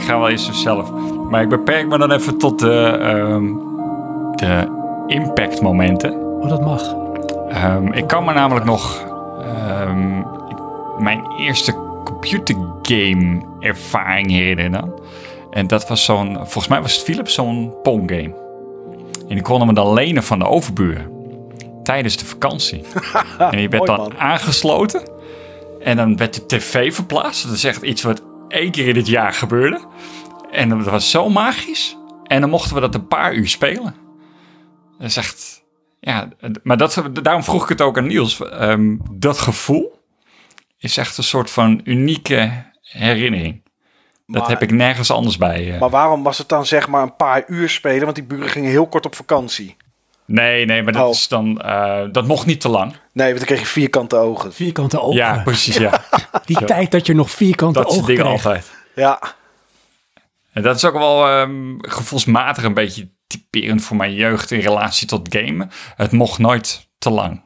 [0.00, 0.90] Ga wel eens zelf.
[1.30, 3.44] Maar ik beperk me dan even tot de, ehm,
[4.36, 6.12] de impactmomenten.
[6.40, 6.94] Oh, dat mag.
[7.48, 9.08] Ehm, ik kan me namelijk nog
[9.40, 14.92] ehm, ik- mijn eerste computergame ervaring herinneren.
[15.50, 18.34] En dat was zo'n, volgens mij was het Philips zo'n Pong game.
[19.28, 21.06] En die konden we dan lenen van de overburen.
[21.82, 22.84] Tijdens de vakantie.
[23.50, 24.18] en je werd Mooi, dan man.
[24.18, 25.02] aangesloten.
[25.80, 27.44] En dan werd de tv verplaatst.
[27.46, 29.80] Dat is echt iets wat één keer in het jaar gebeurde.
[30.50, 31.96] En dat was zo magisch.
[32.24, 33.94] En dan mochten we dat een paar uur spelen.
[34.98, 35.58] Dat is echt...
[36.00, 36.28] Ja,
[36.62, 38.40] maar dat, daarom vroeg ik het ook aan Niels.
[38.50, 40.00] Ehm, dat gevoel
[40.78, 43.62] is echt een soort van unieke herinnering.
[44.26, 45.72] Dat Maar- heb ik nergens anders bij.
[45.74, 45.80] eh.
[45.80, 48.02] maar waarom was het dan zeg maar een paar uur spelen?
[48.04, 49.76] Want die buren gingen heel kort op vakantie.
[50.32, 51.10] Nee, nee, maar dat Oh.
[51.10, 51.60] is dan...
[51.60, 52.92] eh, dat mocht niet te lang.
[53.12, 54.52] Nee, want dan kreeg je vierkante ogen.
[54.52, 55.16] Vierkante ogen.
[55.16, 56.04] Ja, precies, ja.
[56.44, 58.44] Die tijd dat je nog vierkante Dat ogen dingen kreeg.
[58.46, 58.70] altijd.
[58.94, 59.20] Ja,
[60.52, 65.06] En dat is ook wel ehm, gevoelsmatig een beetje typerend voor mijn jeugd in relatie
[65.06, 65.70] tot gamen.
[65.96, 67.42] Het mocht nooit te lang.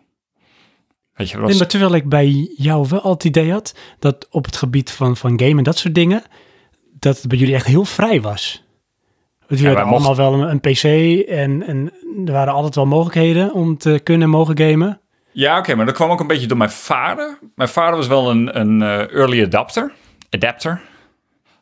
[1.15, 3.75] Weet je, dat Nee, was, maar terwijl ik bij jou wel altijd het idee had
[3.99, 6.23] dat op het gebied van, van game en dat soort dingen,
[6.99, 8.64] dat het bij jullie echt heel vrij was.
[9.47, 10.85] Wij hadden allemaal wel een, een PC
[11.29, 11.93] en, en
[12.27, 15.01] er waren altijd wel mogelijkheden om te kunnen en mogen gamen.
[15.33, 17.39] Ja, oké, maar dat kwam ook een beetje door mijn vader.
[17.55, 19.93] Mijn vader was wel een, een eh, early adapter,
[20.31, 20.81] adapter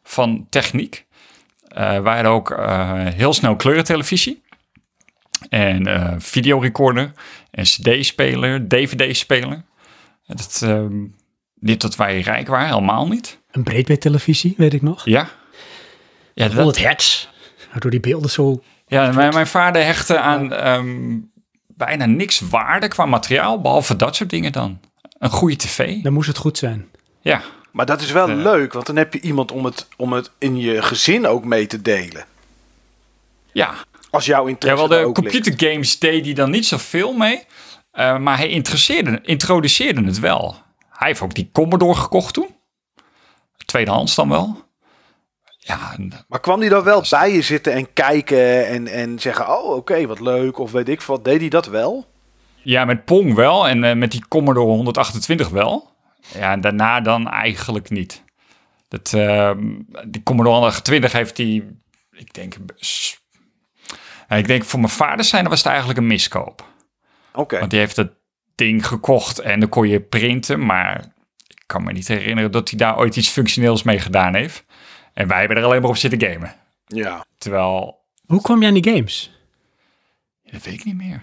[0.02, 1.06] van techniek.
[1.68, 4.42] Eh wij hadden ook eh, heel snel kleurentelevisie.
[5.48, 7.12] En eh videorecorder.
[7.50, 9.64] En cd-speler, dvd-speler.
[10.26, 11.04] Dat, ehm,
[11.58, 13.38] niet dat wij rijk waren, helemaal niet.
[13.50, 15.04] Een breedbeeldtelevisie, weet ik nog.
[15.04, 15.28] Ja.
[16.34, 17.28] Ja, dat, 100 hertz.
[17.72, 18.62] Waardoor die beelden zo...
[18.86, 21.18] Ja, mijn, mijn vader hechtte aan ehm,
[21.66, 24.80] bijna niks waarde qua materiaal, behalve dat soort dingen dan.
[25.18, 26.02] Een goede tv.
[26.02, 26.88] Dan moest het goed zijn.
[27.20, 30.30] Ja, maar dat is wel leuk, want dan heb je iemand om het, om het
[30.38, 32.24] in je gezin ook mee te delen.
[33.52, 33.74] ja.
[34.10, 37.44] Als jouw ja interesse wel de er computergames deed hij dan niet zoveel mee,
[37.90, 40.56] eh, maar hij interesseerde, introduceerde het wel.
[40.90, 42.54] Hij heeft ook die Commodore gekocht toen.
[43.64, 44.64] Tweedehands dan wel.
[45.64, 45.96] Ja,
[46.28, 50.06] Maar kwam hij dan wel bij je zitten en kijken en, en zeggen, oh oké,
[50.06, 51.24] wat leuk, of weet ik wat.
[51.24, 52.06] Deed hij dat wel?
[52.62, 55.90] ja met Pong wel en eh, met die Commodore 128 wel.
[56.34, 58.24] Ja, en daarna dan eigenlijk niet.
[58.88, 59.74] Dat, ehm,
[60.06, 61.64] die Commodore 128 heeft hij,
[62.10, 62.54] ik denk,
[64.28, 66.64] ja, ik denk voor mijn vader zijn, was het eigenlijk een miskoop.
[67.34, 67.58] Oké.
[67.58, 68.10] Want die heeft dat
[68.54, 71.00] ding gekocht en dan kon je printen, maar
[71.46, 74.64] ik kan me niet herinneren dat hij daar ooit iets functioneels mee gedaan heeft.
[75.14, 76.54] En wij hebben er alleen maar op zitten gamen.
[76.86, 77.24] Ja.
[77.38, 79.30] Terwijl, Hoe kwam jij aan die games?
[80.50, 81.22] dat weet ik niet meer.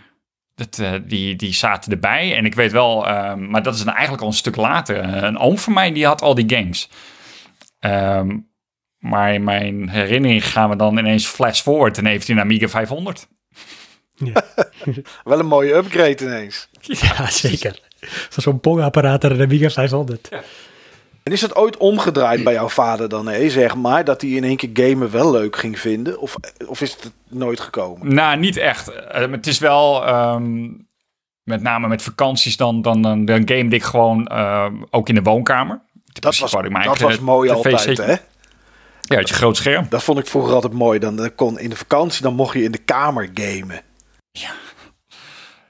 [0.55, 3.93] Dat, eh, die, die zaten erbij en ik weet wel, ehm, maar dat is dan
[3.93, 5.23] eigenlijk al een stuk later.
[5.23, 6.89] Een oom van mij die had al die games.
[7.79, 8.37] Ehm,
[8.97, 12.67] maar in mijn herinnering gaan we dan ineens flash forward en heeft hij een Amiga
[12.67, 13.27] 500.
[15.23, 16.69] Wel een mooie upgrade ineens.
[16.81, 17.79] Ja, zeker.
[18.29, 20.29] Van zo'n pongapparaat naar de Amiga 500.
[21.29, 24.03] En is dat ooit omgedraaid bij jouw vader dan, hè, zeg maar?
[24.03, 26.19] Dat hij in één keer gamen wel leuk ging vinden?
[26.19, 26.35] Of,
[26.67, 28.13] of is het nooit gekomen?
[28.13, 28.89] Nou, niet echt.
[28.89, 30.67] Eh, het is wel, ehm,
[31.43, 35.21] met name met vakanties, dan, dan, dan, dan game ik gewoon ehm, ook in de
[35.21, 35.81] woonkamer.
[36.05, 38.15] Dat was, ik dat was mooi altijd, hè?
[39.01, 39.85] Ja, had je groot scherm.
[39.89, 40.99] Dat vond ik vroeger altijd mooi.
[40.99, 43.81] Dan, dan kon in de vakantie, dan mocht je in de kamer gamen.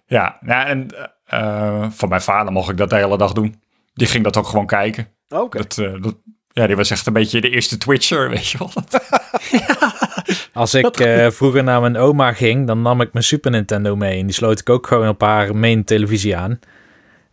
[0.06, 0.88] Ja, nou, en
[1.26, 3.62] eh, van mijn vader mocht ik dat de hele dag doen.
[4.00, 5.08] Die ging dat ook gewoon kijken.
[5.30, 5.58] Oké.
[5.58, 6.16] Dat, eh, dat,
[6.52, 8.72] ja, die was echt een beetje de eerste Twitcher, weet je wel.
[10.54, 14.20] Als ik eh, vroeger naar mijn oma ging, dan nam ik mijn Super Nintendo mee.
[14.20, 16.52] En die sloot ik ook gewoon op haar main televisie aan.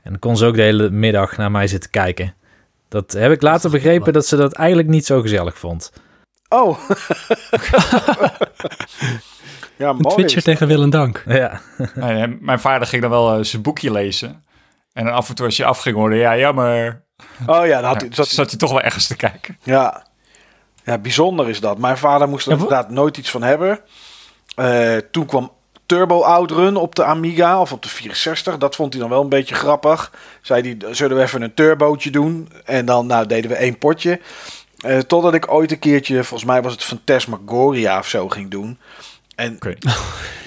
[0.03, 2.35] En dan kon ze ook de hele middag naar mij zitten kijken.
[2.89, 5.93] Dat heb ik later begrepen dat ze dat eigenlijk niet zo gezellig vond.
[6.49, 6.79] Oh.
[9.77, 10.15] ja, mooi.
[10.15, 11.25] Twitcher tegen Willem Dank.
[11.27, 11.61] Ja,
[12.41, 14.45] mijn vader ging dan wel eh, zijn boekje lezen.
[14.97, 17.03] En dan af en toe als je afging hoorde, ja, jammer.
[17.47, 19.59] Oh ja, dan had Ja, hij, zat, zat hij toch wel ergens te kijken.
[19.63, 20.07] ja.
[20.85, 21.79] ja, bijzonder is dat.
[21.79, 23.81] Mijn vader moest er Ja, inderdaad nooit iets van hebben.
[24.57, 25.53] Eh, toen kwam
[25.87, 28.59] Turbo Outrun op de Amiga of op de 64.
[28.59, 30.13] Dat vond hij dan wel een beetje grappig.
[30.43, 32.49] Zei hij, zullen we even een turbootje doen?
[32.65, 34.21] En dan nou, deden we één potje.
[34.81, 38.79] Eh, totdat ik ooit een keertje, volgens mij was het Phantasmagoria of zo, ging doen.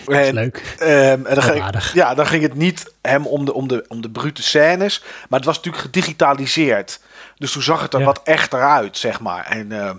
[0.08, 0.76] En, Leuk.
[0.80, 4.01] Ehm, en dan ging, ja, dan ging het niet hem om de, om, de, om
[4.01, 5.01] de brute scènes.
[5.30, 7.00] Maar het was natuurlijk gedigitaliseerd.
[7.38, 8.06] Dus toen zag het er Ja.
[8.06, 9.45] wat echter uit, zeg maar.
[9.45, 9.95] En ehm,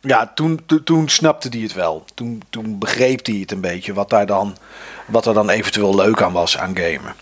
[0.00, 2.04] ja, toen, to- toen snapte hij het wel.
[2.14, 3.94] Toen, toen begreep hij het een beetje.
[3.94, 4.56] Wat, daar dan,
[5.06, 7.14] wat er dan eventueel leuk aan was aan gamen.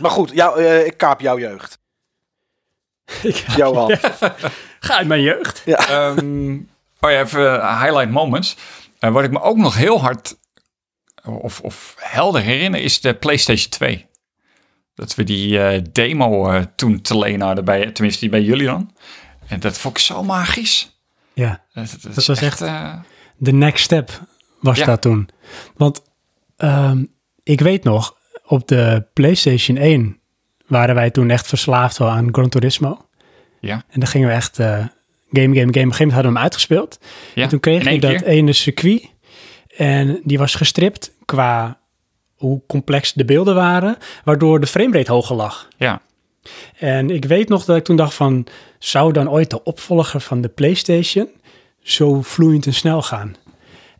[0.00, 1.78] Maar goed, jou, eh, ik kaap jouw jeugd.
[3.56, 3.96] Johan.
[4.80, 5.62] Ga uit mijn jeugd.
[5.64, 6.54] Ehm,
[7.00, 8.56] oh ja, even eh, highlight moments.
[9.00, 10.38] Eh, wat ik me ook nog heel hard
[11.24, 14.06] of, of helder herinner is de PlayStation 2.
[14.94, 18.66] Dat we die eh, demo eh, toen te leen hadden, bij, tenminste die bij jullie
[18.66, 18.94] dan.
[19.46, 21.00] En dat vond ik zo magisch.
[21.32, 22.98] Ja, Dat, dat, Dat is was echt- eh,
[23.36, 24.20] de next step
[24.60, 24.86] was Ja.
[24.86, 25.28] dat toen.
[25.76, 26.02] Want
[26.56, 27.04] ehm,
[27.42, 30.20] ik weet nog, op de PlayStation 1
[30.66, 33.06] waren wij toen echt verslaafd wel aan Gran Turismo.
[33.60, 34.58] ja, En dan gingen we echt
[35.32, 35.66] game, game, game.
[35.66, 36.98] Op een gegeven moment hadden we hem uitgespeeld.
[37.34, 37.42] ja.
[37.42, 38.26] En toen kreeg ik dat keer.
[38.26, 39.08] ene circuit.
[39.76, 41.78] En die was gestript qua
[42.34, 45.68] hoe complex de beelden waren, waardoor de framerate hoger lag.
[45.76, 46.00] Ja,
[46.78, 48.46] En ik weet nog dat ik toen dacht van,
[48.78, 51.28] zou dan ooit de opvolger van de PlayStation
[51.82, 53.34] zo vloeiend en snel gaan?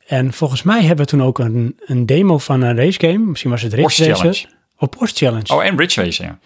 [0.06, 3.62] En volgens mij hebben we toen ook een, een demo van een racegame, misschien was
[3.62, 4.16] het Porsche Racer.
[4.16, 4.46] Challenge.
[4.78, 5.54] Oh, Porsche Challenge.
[5.54, 6.38] Oh, en Ridge Racer, ja.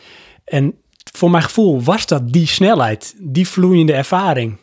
[0.45, 0.75] En
[1.13, 4.59] voor mijn gevoel was dat die snelheid, die vloeiende ervaring.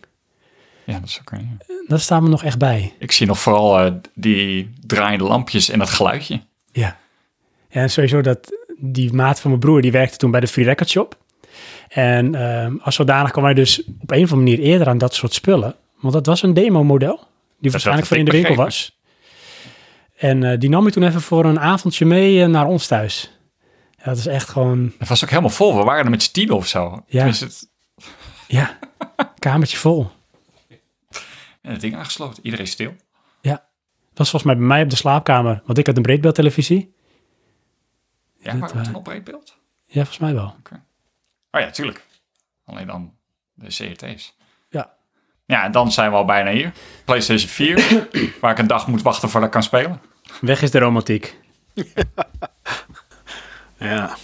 [0.92, 2.94] Ja, dat is ook een- Dat staat me nog echt bij.
[3.00, 6.42] Ik zie nog vooral eh, die draaiende lampjes en dat geluidje.
[6.72, 6.98] Ja.
[7.70, 10.90] En sowieso dat die maat van mijn broer, die werkte toen bij de Free Record
[10.90, 11.18] Shop.
[11.88, 15.14] En ehm, als zodanig kwam hij dus op een of andere manier eerder aan dat
[15.16, 15.76] soort spullen.
[16.00, 17.28] Want dat was een demo-model,
[17.60, 19.00] die waarschijnlijk voor in de winkel was.
[20.18, 23.32] En eh, die nam ik toen even voor een avondje mee eh, naar ons thuis.
[23.98, 25.78] Ja, dat is echt gewoon, Het was ook helemaal vol.
[25.78, 27.04] We waren er met z'n tien of zo.
[27.08, 27.26] Ja.
[27.26, 27.70] Het,
[28.48, 28.78] ja,
[29.40, 30.10] kamertje vol.
[31.62, 32.46] en het ding aangesloten.
[32.46, 32.96] Iedereen stil.
[33.42, 33.54] Ja,
[34.10, 35.62] dat was volgens mij bij mij op de slaapkamer.
[35.66, 36.94] Want ik had een breedbeeldtelevisie.
[38.38, 39.58] Ja, maar eh, een opbreedbeeld?
[39.86, 40.56] Ja, volgens mij wel.
[41.52, 42.06] Oh ja, tuurlijk.
[42.66, 43.14] Alleen dan
[43.54, 44.38] de CRT's.
[44.70, 44.94] Ja.
[45.46, 46.74] Ja, en dan zijn we al bijna hier.
[47.06, 48.08] PlayStation 4,
[48.42, 50.02] waar ik een dag moet wachten voordat ik kan spelen.
[50.42, 51.40] Weg is de romantiek.
[53.82, 54.18] Ja.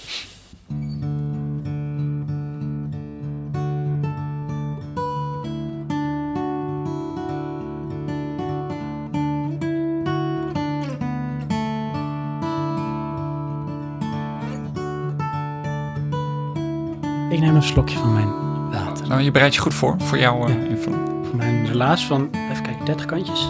[17.37, 18.29] Ik neem een slokje van mijn
[18.71, 19.07] water.
[19.07, 21.09] Nou, je bereidt je goed voor, voor jouw eh, invulling.
[21.23, 23.49] Voor mijn relaas van, even kijken, 30 kantjes.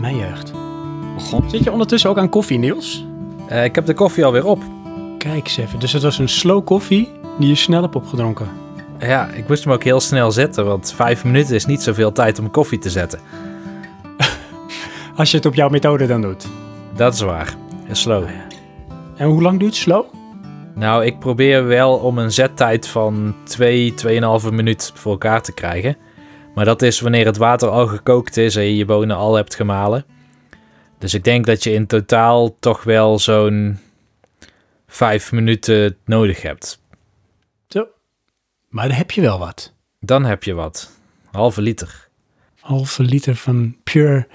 [0.00, 0.52] Mijn jeugd.
[1.14, 1.50] Begon.
[1.50, 3.06] Zit je ondertussen ook aan koffie, Niels?
[3.48, 4.62] Eh, ik heb de koffie alweer op.
[5.18, 5.78] Kijk eens even.
[5.80, 8.48] Dus het was een slow koffie die je snel hebt opgedronken.
[8.98, 12.38] Ja, ik moest hem ook heel snel zetten, want vijf minuten is niet zoveel tijd
[12.38, 13.20] om koffie te zetten.
[15.16, 16.46] Als je het op jouw methode dan doet.
[16.96, 17.54] Dat is waar.
[17.86, 18.24] En slow.
[19.16, 20.17] En hoe lang duurt slow?
[20.78, 23.94] Nou, ik probeer wel om een zettijd van 2,
[24.42, 25.96] 2,5 minuut voor elkaar te krijgen.
[26.54, 29.54] Maar dat is wanneer het water al gekookt is en je je bonen al hebt
[29.54, 30.04] gemalen.
[30.98, 33.78] Dus ik denk dat je in totaal toch wel zo'n
[34.86, 36.82] 5 minuten nodig hebt.
[37.68, 37.86] Zo.
[38.68, 39.74] Maar dan heb je wel wat.
[40.00, 40.90] Dan heb je wat.
[41.30, 42.08] Halve liter.
[42.60, 44.26] Halve liter van pure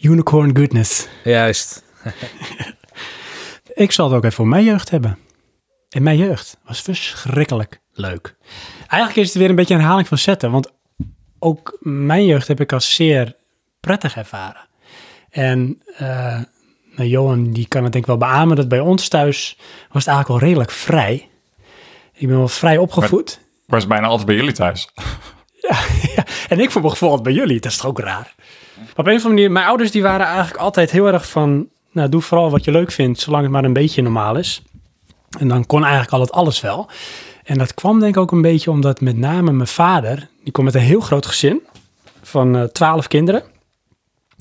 [0.00, 1.08] unicorn goodness.
[1.24, 1.84] Juist.
[3.74, 5.18] Ik zal het ook even voor mijn jeugd hebben.
[5.88, 8.36] En mijn jeugd was verschrikkelijk leuk.
[8.78, 10.50] Eigenlijk is het weer een beetje een herhaling van zetten.
[10.50, 10.70] Want
[11.38, 13.34] ook mijn jeugd heb ik als zeer
[13.80, 14.66] prettig ervaren.
[15.30, 16.40] En eh,
[16.96, 19.56] nou, Johan die kan het denk ik wel beamen dat bij ons thuis
[19.92, 21.28] was het eigenlijk wel redelijk vrij.
[22.12, 23.40] Ik ben wel vrij opgevoed.
[23.66, 24.88] Was bijna altijd bij jullie thuis.
[25.60, 27.60] Ja, en ik voel me gevolgd bij jullie.
[27.60, 28.34] Dat is toch ook raar?
[28.76, 31.68] Maar op een of andere manier, mijn ouders die waren eigenlijk altijd heel erg van...
[31.92, 34.62] Nou, doe vooral wat je leuk vindt, zolang het maar een beetje normaal is.
[35.38, 36.90] En dan kon eigenlijk al het alles wel.
[37.44, 40.28] En dat kwam denk ik ook een beetje omdat met name mijn vader...
[40.42, 41.62] die komt met een heel groot gezin
[42.22, 43.42] van eh, twaalf kinderen.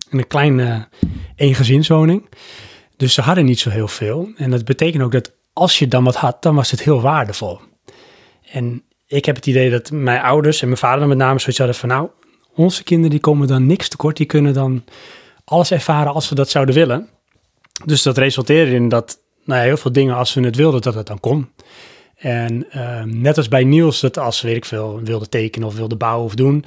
[0.09, 0.87] En een kleine
[1.35, 2.29] eengezinswoning.
[2.97, 4.29] Dus ze hadden niet zo heel veel.
[4.35, 7.59] En dat betekent ook dat als je dan wat had, dan was het heel waardevol.
[8.51, 11.57] En ik heb het idee dat mijn ouders en mijn vader dan met name zoiets
[11.57, 11.89] hadden van...
[11.89, 12.09] nou,
[12.55, 14.17] onze kinderen die komen dan niks tekort.
[14.17, 14.83] Die kunnen dan
[15.45, 17.09] alles ervaren als ze dat zouden willen.
[17.85, 20.93] Dus dat resulteerde in dat nou ja, heel veel dingen als we het wilden, dat
[20.93, 21.49] het dan kon.
[22.15, 25.95] En eh, net als bij Niels, dat als weet ik veel wilde tekenen of wilde
[25.95, 26.65] bouwen of doen...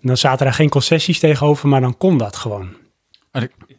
[0.00, 2.76] dan zaten er geen concessies tegenover, maar dan kon dat gewoon.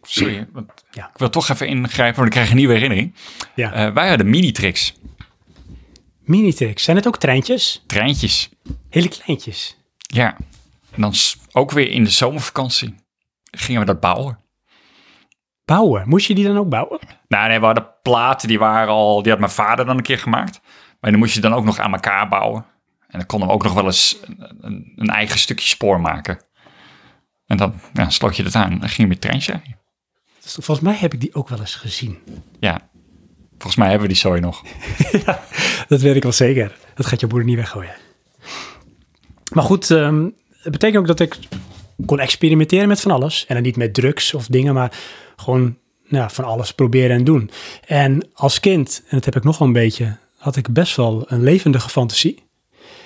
[0.02, 1.10] Sorry, want Ja.
[1.14, 3.16] ik wil toch even ingrijpen, want ik krijg een nieuwe herinnering.
[3.56, 3.74] Ja.
[3.74, 4.94] Eh, wij hadden mini-tricks,
[6.22, 7.84] Minitricks, zijn het ook treintjes?
[7.88, 8.50] treintjes.
[8.90, 9.78] Hele kleintjes.
[9.98, 10.38] Ja,
[10.92, 11.14] en dan
[11.52, 12.96] ook weer in de zomervakantie
[13.52, 14.40] gingen we dat bouwen.
[15.66, 17.00] Bouwen, moest je die dan ook bouwen?
[17.28, 20.20] Nou, nee, we hadden platen, die waren al, die had mijn vader dan een keer
[20.20, 20.62] gemaakt.
[21.00, 22.66] Maar die moest je dan ook nog aan elkaar bouwen.
[23.08, 24.20] En dan konden we ook nog wel eens
[24.60, 26.40] een, een, eigen stukje spoor maken.
[27.46, 28.70] En dan ja, sloot je dat aan.
[28.70, 29.62] Dan ging je met treintje.
[30.42, 32.18] Dus volgens mij heb ik die ook wel eens gezien.
[32.60, 32.90] Ja,
[33.50, 34.64] volgens mij hebben we die zooi nog.
[35.88, 36.78] Dat weet ik wel zeker.
[36.96, 37.96] Dat gaat je moeder niet weggooien.
[39.54, 41.38] Maar goed, ehm, het betekent ook dat ik
[42.06, 43.46] kon experimenteren met van alles.
[43.48, 44.92] En dan niet met drugs of dingen, maar
[45.36, 47.50] gewoon nou, van alles proberen en doen.
[47.86, 51.24] En als kind, en dat heb ik nog wel een beetje, had ik best wel
[51.28, 52.44] een levendige fantasie.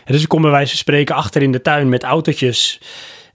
[0.06, 2.82] Dus ik kon bij wijze van spreken achter in de tuin met autootjes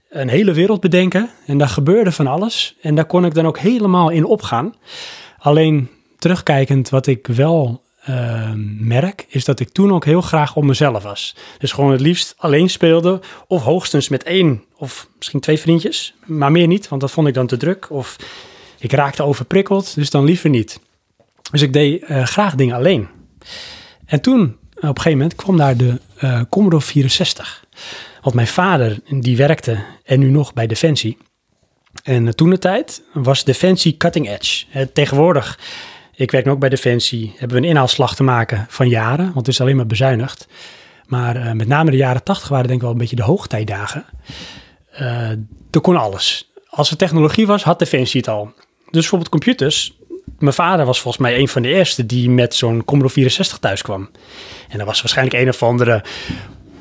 [0.09, 1.29] een hele wereld bedenken.
[1.45, 2.75] En daar gebeurde van alles.
[2.81, 4.75] En daar kon ik dan ook helemaal in opgaan.
[5.37, 10.63] Alleen terugkijkend, wat ik wel eh, merk, is dat ik toen ook heel graag op
[10.63, 11.35] mezelf was.
[11.57, 16.51] Dus gewoon het liefst alleen speelde, of hoogstens met één of misschien twee vriendjes, maar
[16.51, 17.89] meer niet, want dat vond ik dan te druk.
[17.89, 18.15] Of
[18.79, 20.79] ik raakte overprikkeld, dus dan liever niet.
[21.51, 23.07] Dus ik deed eh, graag dingen alleen.
[24.05, 27.65] En toen, op een gegeven moment, kwam daar de eh, Commodore 64.
[28.21, 31.17] Want mijn vader, die werkte en nu nog bij Defensie.
[32.03, 34.87] En eh, toen de tijd was Defensie cutting edge.
[34.93, 35.59] Tegenwoordig,
[36.13, 39.35] ik werk nu ook bij Defensie, hebben we een inhaalslag te maken van jaren, want
[39.35, 40.47] het is alleen maar bezuinigd.
[41.07, 44.05] Maar eh, met name de jaren 80 waren denk ik wel een beetje de hoogtijdagen.
[44.91, 45.31] Eh
[45.71, 46.51] er kon alles.
[46.69, 48.53] Als er technologie was, had Defensie het al.
[48.85, 49.93] Dus bijvoorbeeld computers.
[50.39, 53.81] Mijn vader was volgens mij een van de eerste die met zo'n Commodore 64 thuis
[53.81, 54.09] kwam.
[54.69, 56.03] En dat was waarschijnlijk een of andere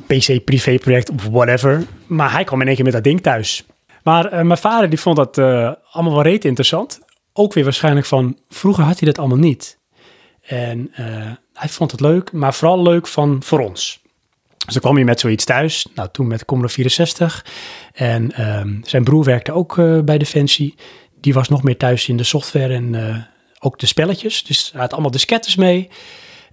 [0.06, 1.86] PC privéproject of whatever.
[2.06, 3.64] Maar hij kwam in één keer met dat ding thuis.
[4.02, 5.38] Maar eh, mijn vader die vond dat
[5.90, 7.00] allemaal wel reet interessant.
[7.32, 9.78] Ook weer waarschijnlijk van, vroeger had hij dat allemaal niet.
[10.40, 14.00] En eh, hij vond het leuk, maar vooral leuk van voor ons.
[14.64, 15.86] Dus dan kwam hij met zoiets thuis.
[15.94, 17.46] Nou, toen met Commodore 64.
[17.92, 20.74] En ehm, zijn broer werkte ook eh, bij Defensie.
[21.20, 23.16] Die was nog meer thuis in de software en eh,
[23.58, 24.44] ook de spelletjes.
[24.44, 25.88] Dus hij had allemaal diskettes mee.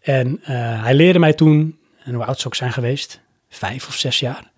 [0.02, 0.40] En
[0.82, 3.20] hij leerde mij toen, en hoe oud zou ik zijn geweest?
[3.50, 4.52] Vijf of zes jaar.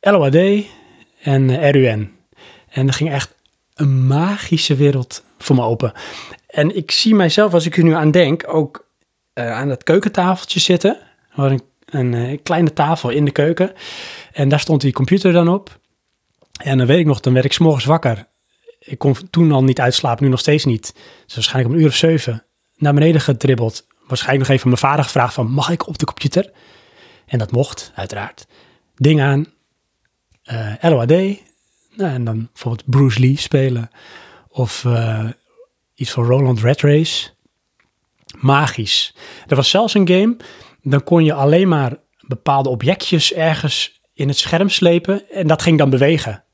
[0.00, 0.64] LOAD
[1.22, 2.12] en RUN.
[2.68, 3.34] En er ging echt
[3.80, 5.92] een magische wereld voor me open.
[6.46, 8.88] En ik zie mijzelf, als ik er nu aan denk, ook
[9.32, 10.98] eh, aan dat keukentafeltje zitten.
[11.34, 13.72] Was een, een eh, kleine tafel in de keuken.
[14.32, 15.78] En daar stond die computer dan op.
[16.62, 18.26] En dan weet ik nog, dan werd ik 's morgens wakker.
[18.78, 20.94] Ik kon toen al niet uitslapen, nu nog steeds niet.
[21.26, 22.44] Dus waarschijnlijk om een uur of zeven
[22.76, 23.86] naar beneden gedribbeld.
[24.06, 26.50] Waarschijnlijk nog even mijn vader gevraagd van, mag ik op de computer?
[27.26, 28.46] En dat mocht, uiteraard.
[28.94, 29.46] Ding aan,
[30.42, 31.48] eh, LOAD.
[31.96, 33.90] Nou, en dan bijvoorbeeld Bruce Lee spelen.
[34.48, 35.28] Of eh,
[35.94, 37.30] iets van Roland Red Race.
[38.38, 39.14] Magisch.
[39.46, 40.36] Er was zelfs een game,
[40.82, 45.78] dan kon je alleen maar bepaalde objectjes ergens in het scherm slepen en dat ging
[45.78, 46.44] dan bewegen.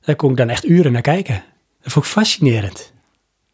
[0.00, 1.44] Daar kon ik dan echt uren naar kijken.
[1.82, 2.92] Dat vond ik fascinerend.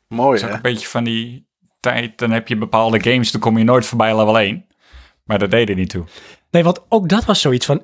[0.08, 0.54] Mooi, Dat is ook hè?
[0.54, 1.46] een beetje van die
[1.80, 4.66] tijd, dan heb je bepaalde games, dan kom je nooit voorbij level 1.
[5.24, 6.04] Maar dat deed er niet toe.
[6.50, 7.82] Nee, want ook dat was zoiets van,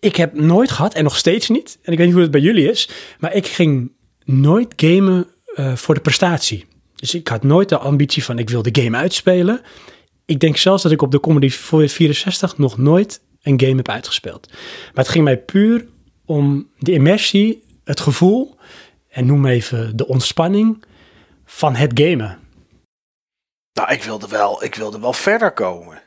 [0.00, 2.40] ik heb nooit gehad en nog steeds niet, en ik weet niet hoe het bij
[2.40, 2.88] jullie is,
[3.18, 3.92] maar ik ging
[4.24, 6.66] nooit gamen eh, voor de prestatie.
[6.94, 9.60] Dus ik had nooit de ambitie van, ik wil de game uitspelen.
[10.24, 14.48] Ik denk zelfs dat ik op de Commodore 64 nog nooit een game heb uitgespeeld.
[14.50, 15.86] Maar het ging mij puur
[16.24, 18.56] om de immersie, het gevoel
[19.08, 20.84] en noem even de ontspanning
[21.44, 22.38] van het gamen.
[23.72, 26.02] Nou, ik wilde wel, ik wilde wel verder komen.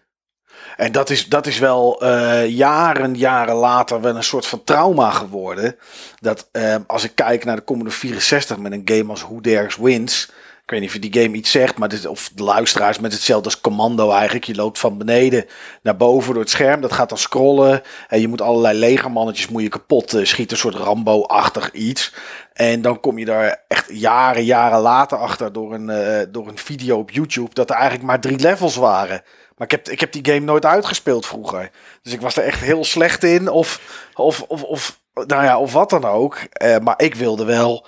[0.77, 5.11] En dat is, dat is wel eh, jaren, jaren later wel een soort van trauma
[5.11, 5.75] geworden.
[6.19, 9.77] Dat eh, als ik kijk naar de Commodore 64 met een game als Who Dares
[9.77, 10.31] Wins.
[10.63, 13.13] Ik weet niet of je die game iets zegt, maar dit, of de luisteraars met
[13.13, 14.45] hetzelfde als Commando eigenlijk.
[14.45, 15.45] Je loopt van beneden
[15.81, 16.81] naar boven door het scherm.
[16.81, 17.81] Dat gaat dan scrollen.
[18.07, 20.55] En je moet allerlei legermannetjes moet je kapot eh, schieten.
[20.55, 22.13] Een soort Rambo-achtig iets.
[22.53, 26.97] En dan kom je daar echt jaren, jaren later achter door een, door een video
[26.97, 27.53] op YouTube.
[27.53, 29.21] Dat er eigenlijk maar drie levels waren.
[29.57, 31.71] Maar ik heb, ik heb die game nooit uitgespeeld vroeger.
[32.01, 33.49] Dus ik was er echt heel slecht in.
[33.49, 33.81] Of,
[34.13, 36.35] of, of, of, nou ja, of wat dan ook.
[36.35, 37.85] Eh, maar ik wilde wel,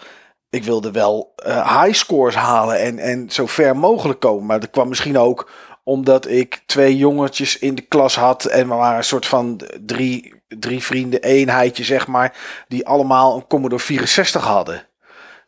[0.49, 2.79] ik wilde wel eh, high scores halen.
[2.79, 4.45] En, en zo ver mogelijk komen.
[4.45, 5.51] Maar dat kwam misschien ook
[5.83, 8.45] omdat ik twee jongetjes in de klas had.
[8.45, 12.35] En we waren een soort van drie, drie vrienden eenheidje, zeg maar.
[12.67, 14.88] Die allemaal een Commodore 64 hadden.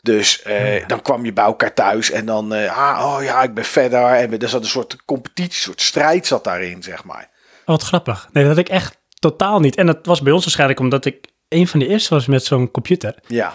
[0.01, 3.53] Dus eh, dan kwam je bij elkaar thuis en dan, eh, ah, oh ja, ik
[3.53, 4.05] ben verder.
[4.05, 7.29] En er zat een soort competitie, een soort strijd zat daarin, zeg maar.
[7.61, 8.29] Oh, wat grappig.
[8.33, 9.75] Nee, dat had ik echt totaal niet.
[9.75, 12.71] En dat was bij ons waarschijnlijk omdat ik een van de eerste was met zo'n
[12.71, 13.15] computer.
[13.27, 13.53] Ja,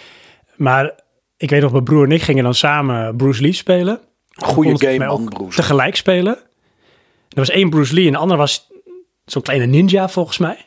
[0.57, 1.01] Maar
[1.37, 4.01] ik weet nog, mijn broer en ik gingen dan samen Bruce Lee spelen.
[4.35, 5.57] het game, man, broers.
[5.57, 6.35] Tegelijk spelen.
[7.29, 8.71] Er was één Bruce Lee en de ander was
[9.25, 10.67] zo'n kleine ninja volgens mij.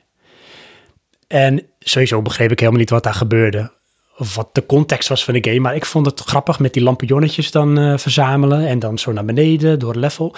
[1.27, 3.71] En sowieso begreep ik helemaal niet wat daar gebeurde.
[4.19, 5.59] Of wat de context was van de game.
[5.59, 8.67] Maar ik vond het grappig met die lampionnetjes dan eh, verzamelen.
[8.67, 10.35] En dan zo naar beneden door level.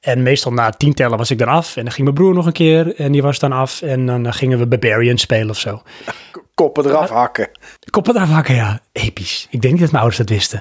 [0.00, 1.76] En meestal na tien tellen was ik dan af.
[1.76, 2.94] En dan ging mijn broer nog een keer.
[2.96, 3.82] En die was dan af.
[3.82, 5.82] En dan eh, gingen we Barbarian spelen of zo.
[6.54, 7.50] Koppen eraf hakken.
[7.90, 8.80] Koppen eraf hakken, ja.
[8.92, 9.46] Episch.
[9.50, 10.60] Ik denk niet dat mijn ouders dat wisten.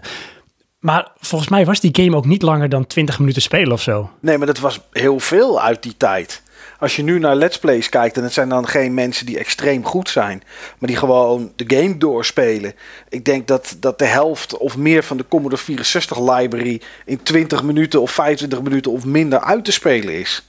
[0.79, 4.09] Maar volgens mij was die game ook niet langer dan 20 minuten spelen of zo.
[4.21, 6.41] Nee, maar dat was heel veel uit die tijd.
[6.79, 9.85] Als je nu naar Let's Plays kijkt, en het zijn dan geen mensen die extreem
[9.85, 10.43] goed zijn,
[10.77, 12.73] maar die gewoon de game doorspelen.
[13.09, 17.63] Ik denk dat, dat de helft of meer van de Commodore 64 library in 20
[17.63, 20.43] minuten of 25 minuten of minder uit te spelen is.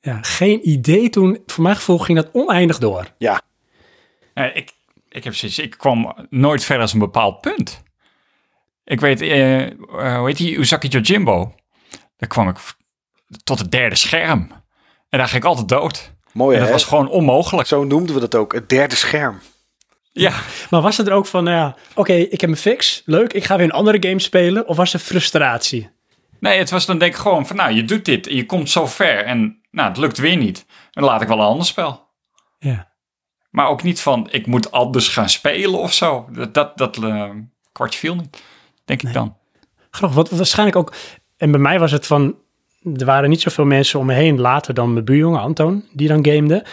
[0.00, 1.42] Ja, geen idee toen.
[1.46, 3.06] Voor mijn gevoel ging dat oneindig door.
[3.18, 3.40] Ja,
[4.34, 4.72] Eh, ik,
[5.08, 7.82] ik heb zoiets, ik kwam nooit verder als een bepaald punt.
[8.84, 11.54] Ik weet, eh, eh, hoe heet die, Uzaki Jojimbo?
[12.16, 12.56] Daar kwam ik
[13.44, 14.50] tot het derde scherm.
[15.10, 16.12] En daar ging ik altijd dood.
[16.32, 16.74] mooi En dat hè?
[16.74, 17.68] was gewoon onmogelijk.
[17.68, 19.40] Zo noemden we dat ook, het derde scherm.
[20.12, 20.32] Ja,
[20.70, 23.02] Maar was het er ook van, nou ja, oké, ik heb een fix.
[23.04, 24.68] Leuk, ik ga weer een andere game spelen.
[24.68, 25.90] Of was er frustratie?
[26.40, 28.70] nee, het was dan denk ik gewoon van, nou, je doet dit en je komt
[28.70, 30.66] zo ver en nou, het lukt weer niet.
[30.90, 32.08] Dan laat ik wel een ander spel.
[32.58, 32.88] Ja.
[33.50, 36.28] Maar ook niet van, ik moet anders gaan spelen of zo.
[36.32, 37.30] Dat, dat, dat eh,
[37.72, 38.42] kwartje viel niet,
[38.84, 39.36] denk ik dan.
[39.90, 40.92] Grappig, wat waarschijnlijk ook...
[41.36, 42.36] En bij mij was het van...
[42.82, 46.24] Er waren niet zoveel mensen om me heen later dan mijn buurjongen Anton, die dan
[46.26, 46.64] gamede.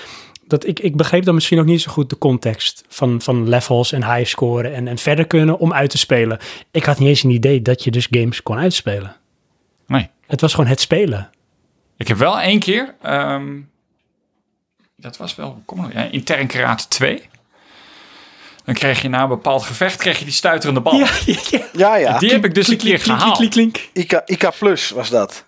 [0.48, 3.92] Dat ik, ik begreep dan misschien ook niet zo goed de context van, van levels
[3.92, 6.40] en high scoren en, en verder kunnen om uit te spelen.
[6.72, 9.16] Ik had niet eens een idee dat je dus games kon uitspelen.
[9.88, 10.10] Nee.
[10.28, 11.30] Het was gewoon het spelen.
[11.98, 13.60] Ik heb wel één keer, ehm,
[14.96, 17.22] dat was wel, kom maar, ja, intern karate 2.
[18.66, 20.96] Dan kreeg je na een bepaald gevecht, kreeg je die stuiterende bal.
[20.96, 21.66] Ja, ja, ja.
[21.74, 22.20] Ja, ja.
[22.20, 23.38] Die heb ik dus een keer klink, gehaald.
[23.38, 24.12] klink, klink, klink.
[24.12, 25.46] IK, IK Plus was dat.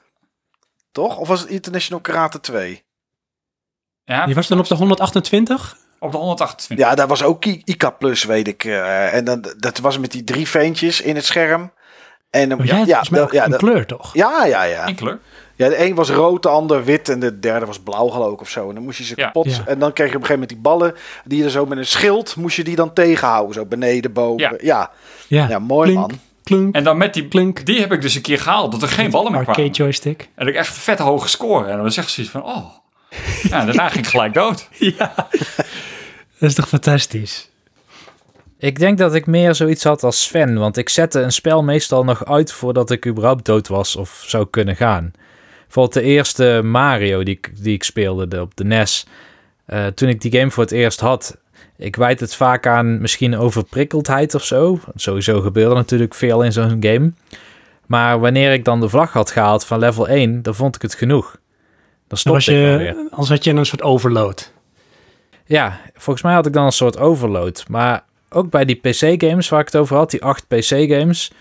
[0.92, 1.18] Toch?
[1.18, 2.84] Of was het International Karate 2?
[4.04, 5.78] Ja, Die was dan op de 128?
[6.00, 6.88] op de 128.
[6.88, 8.64] Ja, daar was ook I- IK Plus, weet ik.
[8.64, 11.72] eh, en dan, dat was met die drie veentjes in het scherm.
[12.30, 14.14] En, dan- Oh, ja, ja, ook ja, een dat- kleur toch?
[14.14, 14.94] ja, ja, ja.
[14.94, 15.20] Kleur.
[15.56, 18.42] Ja, de een was rood, de ander wit en de derde was blauw geloof ik
[18.42, 18.70] of zo.
[18.70, 19.26] En dan moest je ze Ja.
[19.26, 19.56] kapot.
[19.56, 19.66] Ja.
[19.66, 20.96] En dan kreeg je op een gegeven moment die ballen
[21.26, 23.54] die je er zo met een schild moest je die dan tegenhouden.
[23.54, 24.40] Zo beneden, boven.
[24.52, 24.58] Ja.
[24.62, 24.92] Ja,
[25.28, 26.20] ja, Ja, mooi man.
[26.72, 27.66] En dan met die, Klink.
[27.66, 29.74] die heb ik dus een keer gehaald, dat er geen ballen meer Arcade kwamen.
[29.74, 30.30] joystick.
[30.36, 31.66] En ik echt vet hoge score.
[31.68, 32.66] En dan was echt zoiets van, oh.
[33.50, 34.68] Ja, daarna ging ik gelijk dood.
[34.98, 35.14] Ja,
[36.40, 37.50] dat is toch fantastisch?
[38.60, 42.04] Ik denk dat ik meer zoiets had als Sven, want ik zette een spel meestal
[42.04, 45.12] nog uit voordat ik überhaupt dood was of zou kunnen gaan.
[45.64, 49.06] Bijvoorbeeld de eerste Mario die ik, die ik speelde de- op de NES.
[49.66, 51.38] eh, toen ik die game voor het eerst had,
[51.80, 54.80] ik wijd het vaak aan misschien overprikkeldheid of zo.
[54.96, 57.12] Sowieso gebeurde natuurlijk veel in zo'n game.
[57.86, 60.96] Maar wanneer ik dan de vlag had gehaald van level 1, dan vond ik het
[60.96, 61.32] genoeg.
[61.32, 61.40] Dan
[62.08, 62.82] Dan stopte was ik weer.
[62.82, 64.54] je, als had je een soort overload.
[65.46, 67.66] Ja, volgens mij had ik dan een soort overload.
[67.68, 71.32] Maar ook bij die PC-games waar ik het over had, die acht PC-games.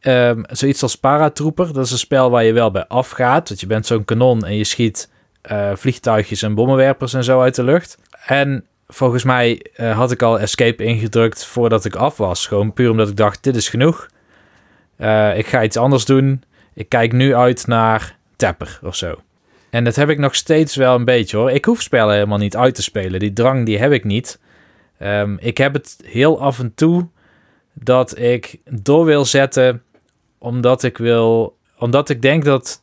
[0.00, 3.48] ehm, zoiets als Paratrooper, dat is een spel waar je wel bij afgaat.
[3.48, 5.10] Want je bent zo'n kanon en je schiet
[5.42, 7.98] eh, vliegtuigjes en bommenwerpers en zo uit de lucht.
[8.26, 12.46] En volgens mij eh, had ik al escape ingedrukt voordat ik af was.
[12.46, 14.08] Gewoon puur omdat ik dacht, dit is genoeg.
[14.96, 16.42] Eh, ik ga iets anders doen.
[16.74, 19.20] Ik kijk nu uit naar Tapper of zo.
[19.70, 21.50] En dat heb ik nog steeds wel een beetje hoor.
[21.50, 23.20] Ik hoef spellen helemaal niet uit te spelen.
[23.20, 24.38] Die drang die heb ik niet.
[24.98, 27.08] Ehm, ik heb het heel af en toe
[27.72, 29.82] dat ik door wil zetten
[30.38, 32.80] omdat ik wil, omdat ik denk dat,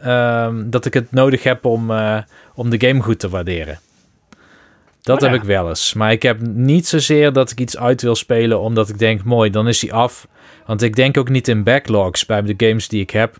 [0.00, 2.18] ehm, dat ik het nodig heb om, eh,
[2.54, 3.78] om de game goed te waarderen.
[5.02, 5.94] Dat Maar heb ik wel eens.
[5.94, 9.50] Maar ik heb niet zozeer dat ik iets uit wil spelen omdat ik denk, mooi,
[9.50, 10.28] dan is hij af.
[10.66, 13.36] Want ik denk ook niet in backlogs bij de games die ik heb.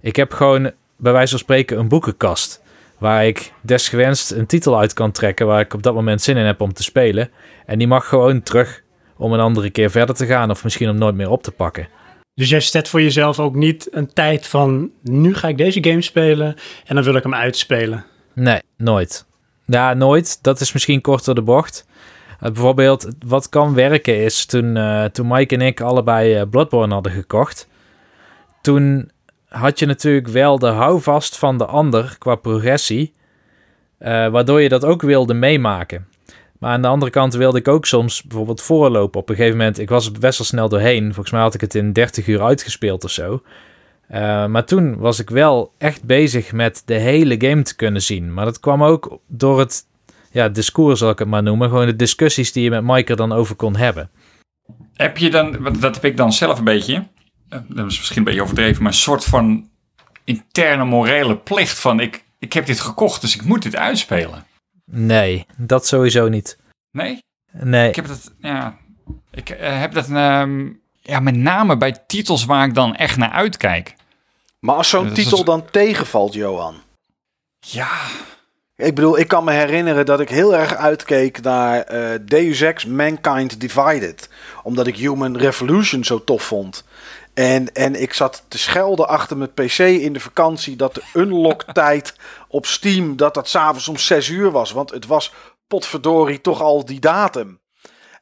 [0.00, 2.62] Ik heb gewoon, bij wijze van spreken, een boekenkast.
[2.98, 6.44] Waar ik desgewenst een titel uit kan trekken waar ik op dat moment zin in
[6.44, 7.30] heb om te spelen.
[7.66, 8.82] En die mag gewoon terug
[9.16, 11.88] om een andere keer verder te gaan of misschien om nooit meer op te pakken.
[12.34, 14.90] Dus jij zet voor jezelf ook niet een tijd van...
[15.02, 16.54] nu ga ik deze game spelen
[16.84, 18.04] en dan wil ik hem uitspelen.
[18.34, 19.26] Nee, nooit.
[19.70, 20.42] Ja, nooit.
[20.42, 21.86] Dat is misschien kort door de bocht.
[22.28, 26.94] Eh, bijvoorbeeld, wat kan werken is toen, eh, toen Mike en ik allebei eh, Bloodborne
[26.94, 27.68] hadden gekocht.
[28.62, 29.10] Toen
[29.48, 33.16] had je natuurlijk wel de houvast van de ander qua progressie.
[34.30, 36.06] waardoor je dat ook wilde meemaken.
[36.58, 39.20] Maar aan de andere kant wilde ik ook soms bijvoorbeeld voorlopen.
[39.20, 41.04] Op een gegeven moment, ik was er best wel snel doorheen.
[41.04, 43.42] Volgens mij had ik het in 30 uur uitgespeeld of zo.
[44.08, 48.34] Eh, maar toen was ik wel echt bezig met de hele game te kunnen zien.
[48.34, 49.86] Maar dat kwam ook door het
[50.30, 51.68] ja, discours, zal ik het maar noemen.
[51.68, 54.10] Gewoon de discussies die je met Mike er dan over kon hebben.
[54.94, 57.06] Heb je dan, dat heb ik dan zelf een beetje,
[57.48, 59.68] eh, dat is misschien een beetje overdreven, maar een soort van
[60.24, 64.46] interne morele plicht van ik, ik heb dit gekocht, dus ik moet dit uitspelen.
[64.90, 66.58] Nee, dat sowieso niet.
[66.90, 67.18] Nee,
[67.52, 68.76] Nee, ik heb dat, ja,
[69.30, 70.68] ik eh, heb dat ehm,
[71.00, 73.94] ja, met name bij titels waar ik dan echt naar uitkijk.
[74.60, 76.82] Maar als zo'n titel dan tegenvalt, Johan.
[77.58, 77.90] Ja,
[78.76, 82.84] Ik bedoel, ik kan me herinneren dat ik heel erg uitkeek naar eh, Deus Ex
[82.84, 84.28] Mankind Divided.
[84.62, 86.84] Omdat ik Human Revolution zo tof vond.
[87.34, 91.62] En, en ik zat te schelden achter mijn pc in de vakantie dat de unlock
[91.72, 92.14] tijd
[92.48, 94.72] op Steam, dat dat s'avonds om 6 uur was.
[94.72, 95.32] Want het was
[95.66, 97.60] potverdorie toch al die datum.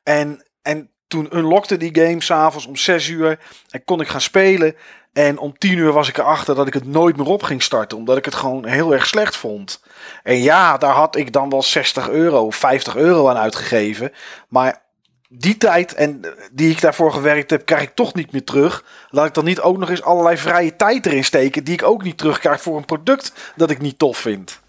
[0.03, 3.39] En, en toen unlockte die game s'avonds om 6 uur
[3.71, 4.75] en kon ik gaan spelen.
[5.13, 7.99] En om 10 uur was ik erachter dat ik het nooit meer op ging starten.
[7.99, 9.83] Omdat ik het gewoon heel erg slecht vond.
[10.23, 14.13] En ja, daar had ik dan wel 60 euro, 50 euro aan uitgegeven.
[14.49, 14.83] Maar
[15.29, 18.85] die tijd en die ik daarvoor gewerkt heb, krijg ik toch niet meer terug.
[19.09, 22.03] Laat ik dan niet ook nog eens allerlei vrije tijd erin steken, die ik ook
[22.03, 24.61] niet terugkrijg voor een product dat ik niet tof vind.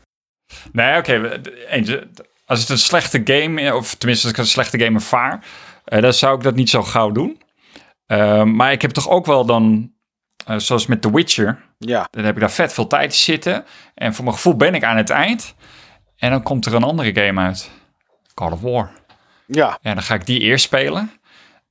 [0.72, 1.42] nee, oké.
[1.70, 2.02] eh,
[2.46, 5.44] als het een slechte game, of tenminste als ik een slechte game ervaar,
[5.88, 7.42] eh, dan zou ik dat niet zo gauw doen.
[8.06, 9.92] Eh, maar ik heb toch ook wel dan,
[10.46, 13.66] eh, zoals met The Witcher, Ja, Dan heb ik daar vet veel tijd te zitten.
[13.94, 15.56] En voor mijn gevoel ben ik aan het eind.
[16.16, 17.72] En dan komt er een andere game uit.
[18.34, 18.92] God of War.
[19.46, 21.12] ja, Ja, dan ga ik die eerst spelen.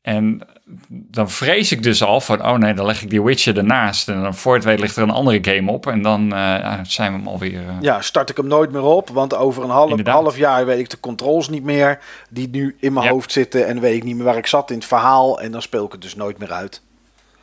[0.02, 0.40] En
[0.88, 4.08] dan vrees ik dus al van, oh nee, dan leg ik die Witcher ernaast.
[4.08, 5.86] En dan voor het weet ligt er een andere game op.
[5.86, 7.58] En dan eh, zijn we hem alweer...
[7.68, 9.08] eh, ja, start ik hem nooit meer op.
[9.08, 10.14] Want over een half, Inderdaad.
[10.22, 11.98] half jaar weet ik de controls niet meer.
[12.30, 13.12] Die nu in mijn Ja.
[13.12, 13.66] hoofd zitten.
[13.66, 15.40] En weet ik niet meer waar ik zat in het verhaal.
[15.40, 16.82] En dan speel ik het dus nooit meer uit.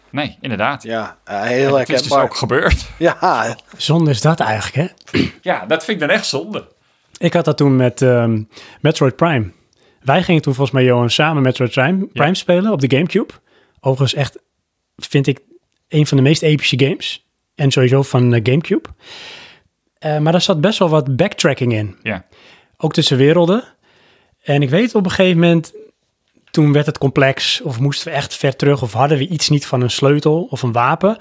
[0.09, 0.83] Nee, inderdaad.
[0.83, 2.85] Ja, eh, En heel het is dus ook gebeurd.
[2.97, 5.19] Ja, Zonde is dat eigenlijk, hè?
[5.41, 6.67] Ja, dat vind ik dan echt zonde.
[7.17, 8.41] Ik had dat toen met ehm,
[8.81, 9.49] Metroid Prime.
[10.03, 13.33] Wij gingen toen volgens mij, Johan, samen Metroid Prime, Prime spelen op de Gamecube.
[13.79, 14.39] Overigens echt,
[14.95, 15.39] vind ik,
[15.87, 17.25] een van de meest epische games.
[17.55, 18.89] En sowieso van de Gamecube.
[19.97, 21.95] Eh, maar daar zat best wel wat backtracking in.
[22.01, 22.25] Ja.
[22.77, 23.63] Ook tussen werelden.
[24.41, 25.73] En ik weet op een gegeven moment,
[26.51, 27.61] toen werd het complex.
[27.61, 28.81] Of moesten we echt ver terug.
[28.81, 31.17] Of hadden we iets niet van een sleutel of een wapen.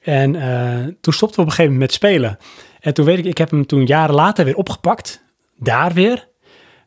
[0.00, 2.38] En eh, toen stopten we op een gegeven moment met spelen.
[2.80, 5.24] En toen weet ik, ik heb hem toen jaren later weer opgepakt.
[5.56, 6.28] Daar weer.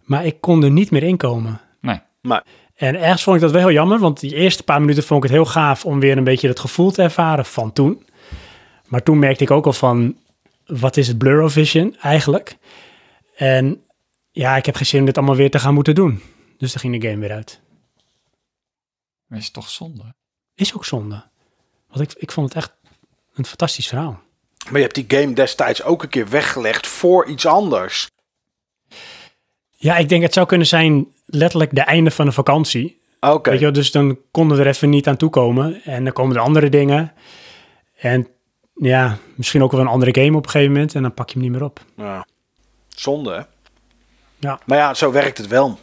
[0.08, 1.62] Maar ik kon er niet meer in komen.
[1.82, 2.00] Nee.
[2.76, 4.00] En ergens vond ik dat wel heel jammer.
[4.00, 6.60] Want die eerste paar minuten vond ik het heel gaaf om weer een beetje het
[6.60, 8.06] gevoel te ervaren van toen.
[8.86, 10.18] Maar toen merkte ik ook al van,
[10.66, 12.58] wat is het Blurrovision eigenlijk?
[13.36, 13.84] En
[14.32, 16.22] ja, ik heb geen zin om dit allemaal weer te gaan moeten doen.
[16.58, 17.60] Dus dan ging de game weer uit.
[19.28, 20.16] Maar is het toch zonde?
[20.56, 21.24] Is ook zonde.
[21.90, 22.74] Want ik, ik vond het echt
[23.34, 24.22] een fantastisch verhaal.
[24.66, 28.08] maar je hebt die game destijds ook een keer weggelegd voor iets anders.
[29.80, 33.00] Ja, ik denk het zou kunnen zijn letterlijk de einde van een vakantie.
[33.20, 33.50] Oké.
[33.50, 35.82] Weet je wel, dus dan konden we er even niet aan toekomen.
[35.84, 37.14] En dan komen er andere dingen.
[37.98, 38.28] En
[38.74, 40.96] ja, misschien ook wel een andere game op een gegeven moment.
[40.96, 41.80] En dan pak je hem niet meer op.
[41.98, 42.26] Ja.
[42.88, 43.42] Zonde, hè?
[44.40, 44.60] Ja.
[44.66, 45.80] Maar ja, zo werkt het wel.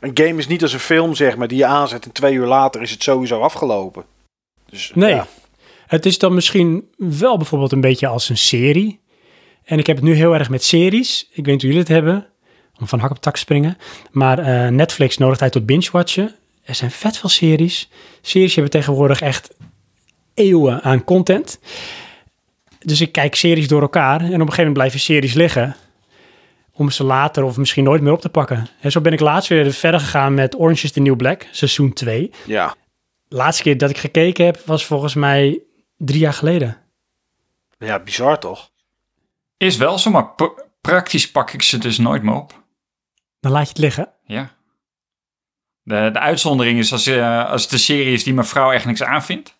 [0.00, 2.46] Een game is niet als een film, zeg maar, die je aanzet en twee uur
[2.46, 4.04] later is het sowieso afgelopen.
[4.70, 5.14] Dus, Nee.
[5.14, 5.26] ja.
[5.86, 9.00] Het is dan misschien wel bijvoorbeeld een beetje als een serie.
[9.64, 11.28] En ik heb het nu heel erg met series.
[11.30, 12.26] Ik weet niet hoe jullie het hebben.
[12.80, 13.78] Om van hak op tak te springen.
[14.10, 16.34] Maar eh, Netflix nodigt uit tot binge-watchen.
[16.64, 17.88] Er zijn vet veel series.
[18.20, 19.54] Series hebben tegenwoordig echt
[20.34, 21.58] eeuwen aan content.
[22.78, 24.20] Dus ik kijk series door elkaar.
[24.20, 25.76] En op een gegeven moment blijven series liggen.
[26.72, 28.68] Om ze later of misschien nooit meer op te pakken.
[28.80, 31.46] En zo ben ik laatst weer verder gegaan met Orange is the New Black.
[31.50, 32.74] Seizoen 2 ja.
[33.28, 35.60] laatste keer dat ik gekeken heb, was volgens mij
[35.96, 36.76] drie jaar geleden.
[37.78, 38.70] Ja, bizar toch?
[39.56, 40.34] Is wel zo, maar
[40.80, 42.64] praktisch pak ik ze dus nooit meer op.
[43.46, 44.08] Dan laat je het liggen.
[44.24, 44.50] Ja.
[45.82, 48.84] De, de uitzondering is als, eh, als het een serie is die mijn vrouw echt
[48.84, 49.58] niks aanvindt.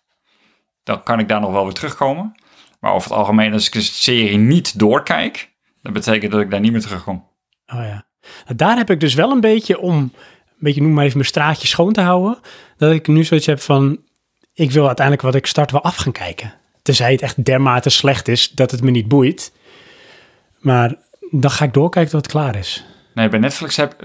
[0.83, 2.35] Dan kan ik daar nog wel weer terugkomen.
[2.81, 5.51] Maar over het algemeen, als ik een serie niet doorkijk,
[5.83, 7.29] dat betekent dat ik daar niet meer terugkom.
[7.67, 8.07] Oh ja.
[8.45, 10.13] Nou, Daar heb ik dus wel een beetje om, een
[10.59, 12.39] beetje noem maar even mijn straatje schoon te houden.
[12.77, 14.03] Dat ik nu zoiets heb van,
[14.55, 16.55] ik wil uiteindelijk wat ik start wel af gaan kijken.
[16.83, 19.53] Tenzij het echt dermate slecht is dat het me niet boeit.
[20.59, 20.95] Maar
[21.31, 22.85] dan ga ik doorkijken tot het klaar is.
[23.17, 23.97] Nee, bij Netflix heb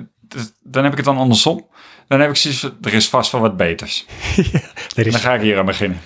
[0.64, 1.68] dan heb ik het dan andersom.
[2.08, 4.06] Dan heb ik zoiets er is vast wel wat beters.
[4.96, 6.00] Er is, Dan ga ik hier aan beginnen.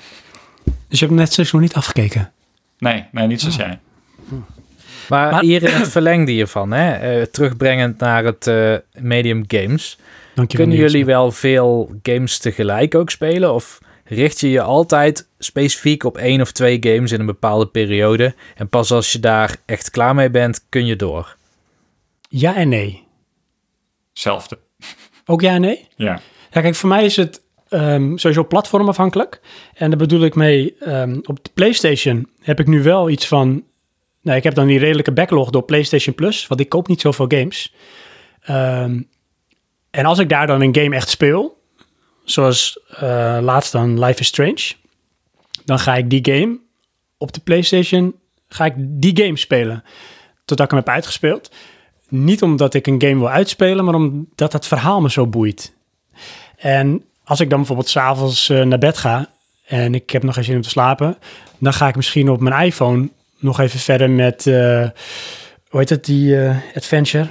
[0.88, 2.32] dus je hebt Netflix nog niet afgekeken.
[2.77, 3.80] Nee, nee, niet zoals jij.
[5.09, 9.98] Maar, Maar- hier in het verlengde hiervan, hè, eh, terugbrengend naar het eh, medium games.
[10.35, 10.45] Dankjewel.
[10.66, 10.92] Kunnen Niels.
[10.92, 13.53] jullie wel veel games tegelijk ook spelen?
[13.53, 18.35] Of richt je je altijd specifiek op één of twee games in een bepaalde periode?
[18.56, 21.35] En pas als je daar echt klaar mee bent, kun je door?
[22.30, 23.08] Ja en nee.
[24.10, 24.60] Hetzelfde.
[25.26, 25.88] Ook ja en nee?
[25.95, 26.20] Ja.
[26.52, 29.42] Ja, kijk, voor mij is het ehm, sowieso platformafhankelijk.
[29.74, 33.64] En daar bedoel ik mee, ehm, op de PlayStation heb ik nu wel iets van...
[34.22, 37.26] Nou, ik heb dan die redelijke backlog door PlayStation Plus, want ik koop niet zoveel
[37.28, 37.74] games.
[38.42, 39.02] Ehm,
[39.92, 41.62] en als ik daar dan een game echt speel,
[42.24, 44.74] zoals eh, laatst dan Life is Strange,
[45.66, 46.60] dan ga ik die game
[47.18, 48.16] op de PlayStation,
[48.48, 49.84] ga ik die game spelen
[50.45, 51.52] totdat ik hem heb uitgespeeld.
[52.09, 55.74] Niet omdat ik een game wil uitspelen, maar omdat het verhaal me zo boeit.
[56.58, 59.30] En als ik dan bijvoorbeeld s'avonds uh, naar bed ga
[59.66, 61.17] en ik heb nog geen zin om te slapen,
[61.58, 63.09] dan ga ik misschien op mijn iPhone
[63.40, 64.90] nog even verder met, eh,
[65.69, 67.27] hoe heet het, die eh, adventure?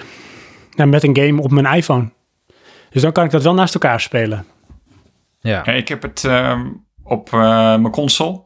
[0.74, 2.10] Nou, met een game op mijn iPhone.
[2.90, 4.46] Dus dan kan ik dat wel naast elkaar spelen.
[5.40, 5.62] Ja.
[5.64, 6.66] Ja, ik heb het ehm,
[7.02, 7.40] op eh,
[7.76, 8.40] mijn console.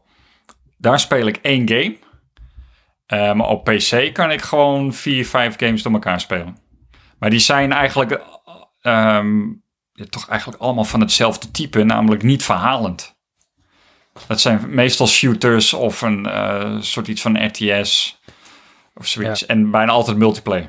[0.76, 1.97] Daar speel ik één game.
[3.09, 6.59] Eh, maar op PC kan ik gewoon vier, vijf games door elkaar spelen.
[7.19, 8.20] Maar die zijn eigenlijk
[8.81, 9.39] ehm,
[9.93, 13.17] ja, toch eigenlijk allemaal van hetzelfde type, namelijk niet verhalend.
[14.27, 18.20] Dat zijn meestal shooters of een eh, soort iets van RTS
[18.95, 19.47] of zoiets.
[19.47, 20.69] En bijna altijd multiplayer.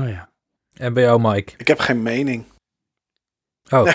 [0.00, 0.30] Oh ja.
[0.72, 1.52] En bij jou, Mike?
[1.56, 2.44] Ik heb geen mening.
[3.70, 3.88] Oh,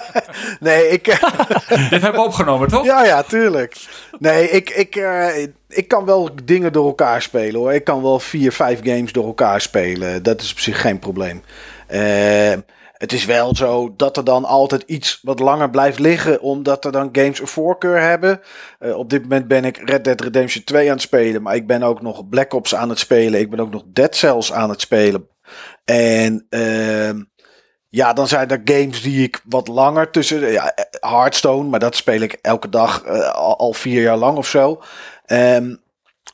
[0.60, 1.04] Nee, ik...
[1.90, 2.84] Dit hebben we opgenomen, toch?
[2.84, 3.76] ja, ja, tuurlijk.
[4.18, 7.72] Nee, ik, ik, eh, ik kan wel dingen door elkaar spelen hoor.
[7.72, 10.22] Ik kan wel vier, vijf games door elkaar spelen.
[10.22, 11.42] Dat is op zich geen probleem.
[11.86, 12.52] Eh,
[12.92, 16.92] het is wel zo dat er dan altijd iets wat langer blijft liggen, omdat er
[16.92, 18.40] dan games een voorkeur hebben.
[18.78, 21.66] Eh, op dit moment ben ik Red Dead Redemption 2 aan het spelen, maar ik
[21.66, 23.40] ben ook nog Black Ops aan het spelen.
[23.40, 25.28] Ik ben ook nog Dead Cells aan het spelen.
[25.84, 27.22] En ehm,
[27.88, 30.50] ja, dan zijn er games die ik wat langer tussen.
[30.52, 34.82] Ja, Hearthstone, maar dat speel ik elke dag eh, al, vier jaar lang of zo.
[35.24, 35.74] Ehm,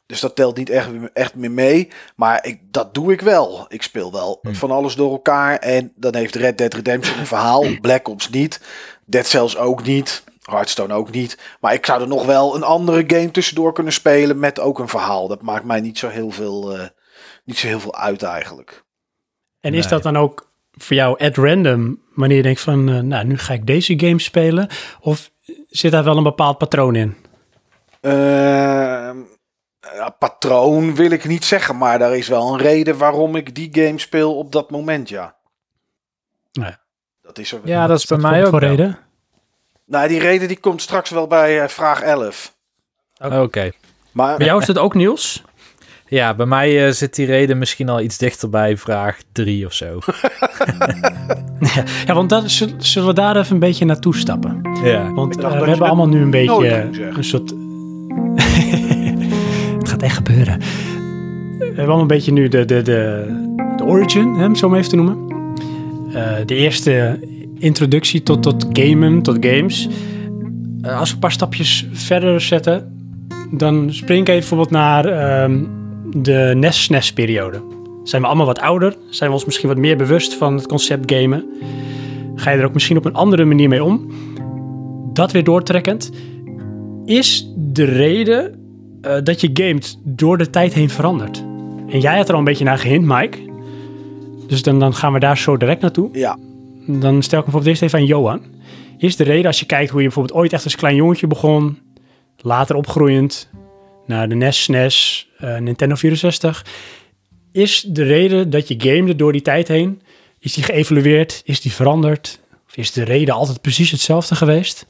[0.07, 1.89] dus dat telt niet echt, echt meer mee.
[2.17, 3.65] Maar ik, dat doe ik wel.
[3.69, 5.59] Ik speel wel van alles door elkaar.
[5.59, 7.65] En dan heeft Red Dead Redemption een verhaal.
[7.81, 8.61] Black Ops niet.
[9.07, 10.25] Dead Cells ook niet.
[10.43, 11.39] Hearthstone ook niet.
[11.61, 14.89] Maar ik zou er nog wel een andere game tussendoor kunnen spelen met ook een
[14.89, 15.29] verhaal.
[15.29, 16.87] Dat maakt mij niet zo heel veel, eh,
[17.45, 18.85] niet zo heel veel uit eigenlijk.
[19.61, 19.93] En is Nee.
[19.93, 23.53] dat dan ook voor jou at random, wanneer je denkt van, eh, nou, nu ga
[23.53, 24.69] ik deze game spelen?
[25.01, 25.31] Of
[25.69, 27.17] zit daar wel een bepaald patroon in?
[28.01, 29.17] Ehm,
[29.81, 33.69] ja, patroon wil ik niet zeggen, maar daar is wel een reden waarom ik die
[33.73, 35.37] game speel op dat moment, ja.
[36.53, 36.81] Nou ja.
[37.23, 38.69] Dat is er ja, dat is bij mij ook voor wel.
[38.69, 38.99] reden?
[39.85, 42.55] Nou, die reden die komt straks wel bij eh, vraag 11.
[43.19, 43.71] Oké.
[44.13, 45.43] Maar Bij jou is het ook Niels?
[46.13, 49.73] Ja, bij mij eh, zit die reden misschien al iets dichter bij vraag 3 of
[49.73, 49.99] zo.
[52.07, 54.61] Ja, want dat, zullen we daar even een beetje naartoe stappen?
[54.85, 55.13] ja.
[55.13, 57.51] Want eh, we hebben allemaal nu een beetje een soort...
[59.79, 60.59] het gaat echt gebeuren.
[61.59, 63.27] We hebben allemaal een beetje nu de, de, de,
[63.77, 65.19] de origin, hè, om zo maar even te noemen.
[66.13, 67.19] Eh, de eerste
[67.59, 69.89] introductie tot, tot gamen, tot games.
[70.83, 72.97] Als we een paar stapjes verder zetten,
[73.51, 75.65] dan spring ik even bijvoorbeeld naar ehm,
[76.17, 77.63] de NES-SNES-periode.
[78.03, 78.97] Zijn we allemaal wat ouder?
[79.11, 81.47] Zijn we ons misschien wat meer bewust van het concept gamen?
[82.35, 84.13] Ga je er ook misschien op een andere manier mee om?
[85.13, 86.11] Dat weer doortrekkend.
[87.05, 88.61] Is de reden
[89.01, 91.45] eh, dat je gamet door de tijd heen veranderd?
[91.89, 93.39] En jij had er al een beetje naar gehind, Mike.
[94.47, 96.09] Dus dan, dan gaan we daar zo direct naartoe.
[96.13, 96.39] ja,
[96.87, 98.41] Dan stel ik me bijvoorbeeld eerst even aan Johan.
[98.99, 101.79] Is de reden als je kijkt hoe je bijvoorbeeld ooit echt als klein jongetje begon,
[102.37, 103.51] later opgroeiend
[104.13, 106.67] naar de NES, SNES, eh, Nintendo 64,
[107.53, 110.03] is de reden dat je gamede door die tijd heen,
[110.39, 112.41] is die geëvalueerd, is die veranderd?
[112.67, 114.87] Of is de reden altijd precies hetzelfde geweest?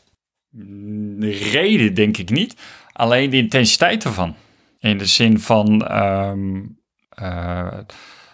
[0.50, 2.56] De reden denk ik niet.
[2.92, 4.34] Alleen de intensiteit ervan.
[4.80, 5.74] In de zin van,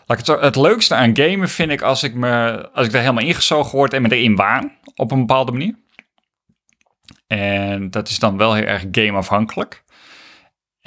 [0.07, 3.25] ik het, het leukste aan gamen vind ik als ik, me, als ik er helemaal
[3.25, 4.73] ingezogen word en me erin waan.
[4.94, 5.75] Op een bepaalde manier.
[7.26, 9.84] En dat is dan wel heel erg gameafhankelijk.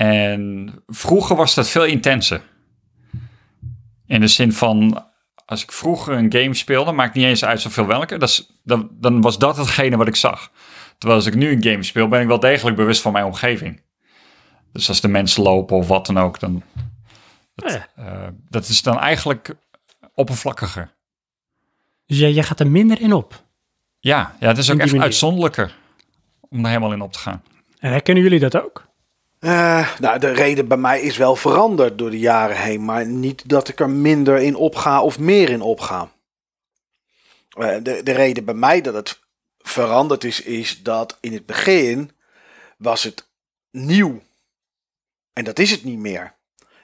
[0.01, 2.41] En vroeger was dat veel intenser.
[4.05, 5.05] In de zin van,
[5.45, 8.89] als ik vroeger een game speelde, maakt niet eens uit zoveel welke, dat is, dan,
[8.91, 10.51] dan was dat hetgene wat ik zag.
[10.97, 13.81] Terwijl als ik nu een game speel, ben ik wel degelijk bewust van mijn omgeving.
[14.73, 16.63] Dus als de mensen lopen of wat dan ook, dan...
[17.55, 17.87] Dat, Ja.
[17.95, 19.55] eh, dat is dan eigenlijk
[20.13, 20.93] oppervlakkiger.
[22.05, 23.43] Dus jij, jij gaat er minder in op.
[23.99, 25.03] Ja, ja het is ook echt manier.
[25.03, 25.77] uitzonderlijker
[26.39, 27.43] om er helemaal in op te gaan.
[27.79, 28.89] En herkennen jullie dat ook?
[29.41, 32.85] Eh, nou, de reden bij mij is wel veranderd door de jaren heen.
[32.85, 36.11] Maar niet dat ik er minder in opga of meer in opga.
[37.49, 39.19] Eh, de, de reden bij mij dat het
[39.59, 42.11] veranderd is, is dat in het begin
[42.77, 43.27] was het
[43.71, 44.21] nieuw.
[45.33, 46.35] En dat is het niet meer.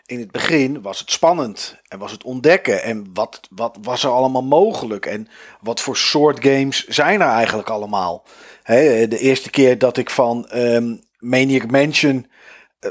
[0.05, 2.83] In het begin was het spannend en was het ontdekken.
[2.83, 5.05] En wat, wat was er allemaal mogelijk?
[5.05, 5.27] En
[5.61, 8.23] wat voor soort games zijn er eigenlijk allemaal?
[8.63, 12.27] De eerste keer dat ik van ehm, Maniac Mansion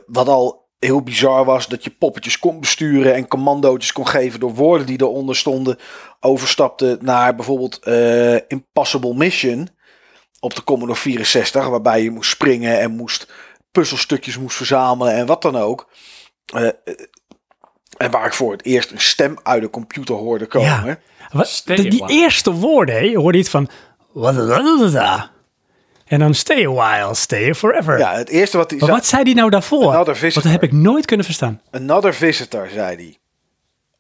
[0.07, 4.55] wat al heel bizar was, dat je poppetjes kon besturen en commandootjes kon geven door
[4.55, 5.78] woorden die eronder stonden,
[6.20, 9.68] overstapte naar bijvoorbeeld eh, Impossible Mission
[10.41, 13.33] op de Commodore 64, waarbij je moest springen en moest
[13.70, 15.89] puzzelstukjes moest verzamelen en wat dan ook.
[16.47, 16.73] Eh, eh,
[17.97, 20.86] en waar ik voor het eerst een stem uit de computer hoorde komen.
[20.86, 20.99] Ja.
[21.31, 23.68] Wat, die, die eerste woorden, hè, je hoorde iets van...
[26.07, 27.99] En dan stay a while, stay forever.
[27.99, 29.83] Ja, het eerste wat hij maar zei, wat zei die nou daarvoor?
[29.83, 30.43] Another Want visitor.
[30.43, 31.60] dat heb ik nooit kunnen verstaan.
[31.70, 33.18] Another Visitor, zei hij.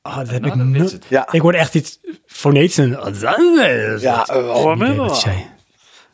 [0.02, 1.06] Oh, dat heb ik Another no- visitor.
[1.10, 1.28] Ja.
[1.30, 2.78] Ik hoorde echt iets fonetisch.
[2.78, 2.90] En...
[2.90, 5.46] Ja, eh, wat- wat hij zei.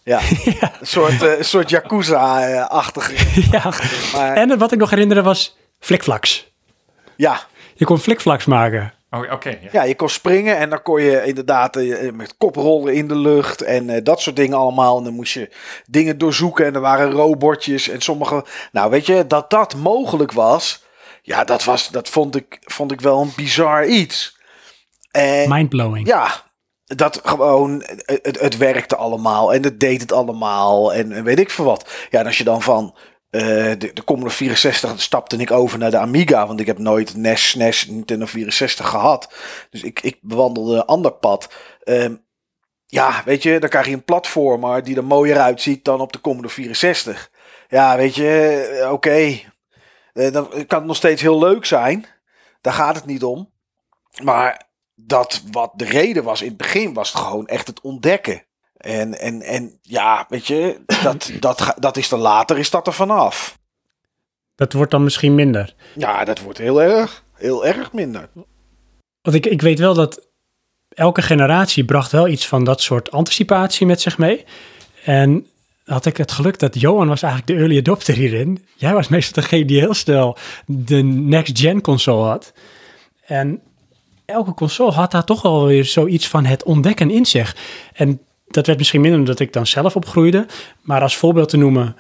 [0.05, 0.21] Ja,
[0.81, 3.41] een soort, eh, soort Yakuza-achtige.
[3.51, 3.73] Ja.
[4.15, 6.53] Maar En wat ik nog herinnerde was flikflaks.
[7.17, 7.41] ja,
[7.75, 8.93] Je kon flikflaks maken.
[9.15, 9.49] Oh, oké.
[9.49, 9.69] ja.
[9.73, 13.63] Ja, je kon springen en dan kon je inderdaad eh, met koprollen in de lucht
[13.63, 14.99] en eh, dat soort dingen allemaal.
[14.99, 15.51] En dan moest je
[15.87, 18.45] dingen doorzoeken en er waren robotjes en sommige...
[18.73, 20.85] Nou, weet je, dat dat mogelijk was,
[21.23, 24.39] ja, dat, was, dat vond, ik, vond ik wel een bizar iets.
[25.11, 26.07] En Mindblowing.
[26.07, 26.51] ja,
[26.85, 31.39] dat gewoon, het, het, het werkte allemaal en het deed het allemaal en, en weet
[31.39, 31.91] ik veel wat.
[32.11, 32.95] Ja, en als je dan van
[33.33, 37.17] eh, de, de Commodore 64 stapte ik over naar de Amiga, want ik heb nooit
[37.17, 39.33] NES, SNES, Nintendo 64 gehad.
[39.71, 41.53] Dus ik, ik bewandelde een ander pad.
[41.85, 42.15] Ehm,
[42.87, 46.21] ja, weet je, dan krijg je een platformer die er mooier uitziet dan op de
[46.21, 47.31] Commodore 64.
[47.69, 49.41] Ja, weet je, eh, oké.
[50.13, 52.07] Eh, dan kan nog steeds heel leuk zijn.
[52.61, 53.53] Daar gaat het niet om.
[54.23, 58.43] Maar dat wat de reden was in het begin, was het gewoon echt het ontdekken.
[58.83, 62.93] En, en, en ja, weet je, dat, dat, dat is dan later, is dat er
[62.93, 63.59] vanaf.
[64.55, 65.75] Dat wordt dan misschien minder.
[65.95, 68.29] Ja, dat wordt heel erg, heel erg minder.
[69.23, 70.29] Want ik, ik weet wel dat
[70.89, 74.45] elke generatie bracht wel iets van dat soort anticipatie met zich mee.
[75.05, 75.47] En
[75.85, 78.65] had ik het geluk dat Johan was eigenlijk de early adopter hierin.
[78.77, 80.37] Jij was meestal degene die heel snel
[80.67, 82.53] de next-gen console had.
[83.25, 83.63] En
[84.25, 87.57] elke console had daar toch wel weer zoiets van het ontdekken in zich.
[87.93, 88.21] En
[88.55, 90.47] dat werd misschien minder omdat ik dan zelf opgroeide.
[90.81, 91.97] Maar als voorbeeld te noemen,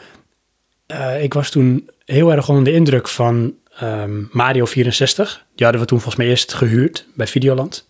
[0.86, 5.46] eh, ik was toen heel erg onder de indruk van ehm, Mario 64.
[5.54, 7.88] Die hadden we toen volgens mij eerst gehuurd bij Videoland.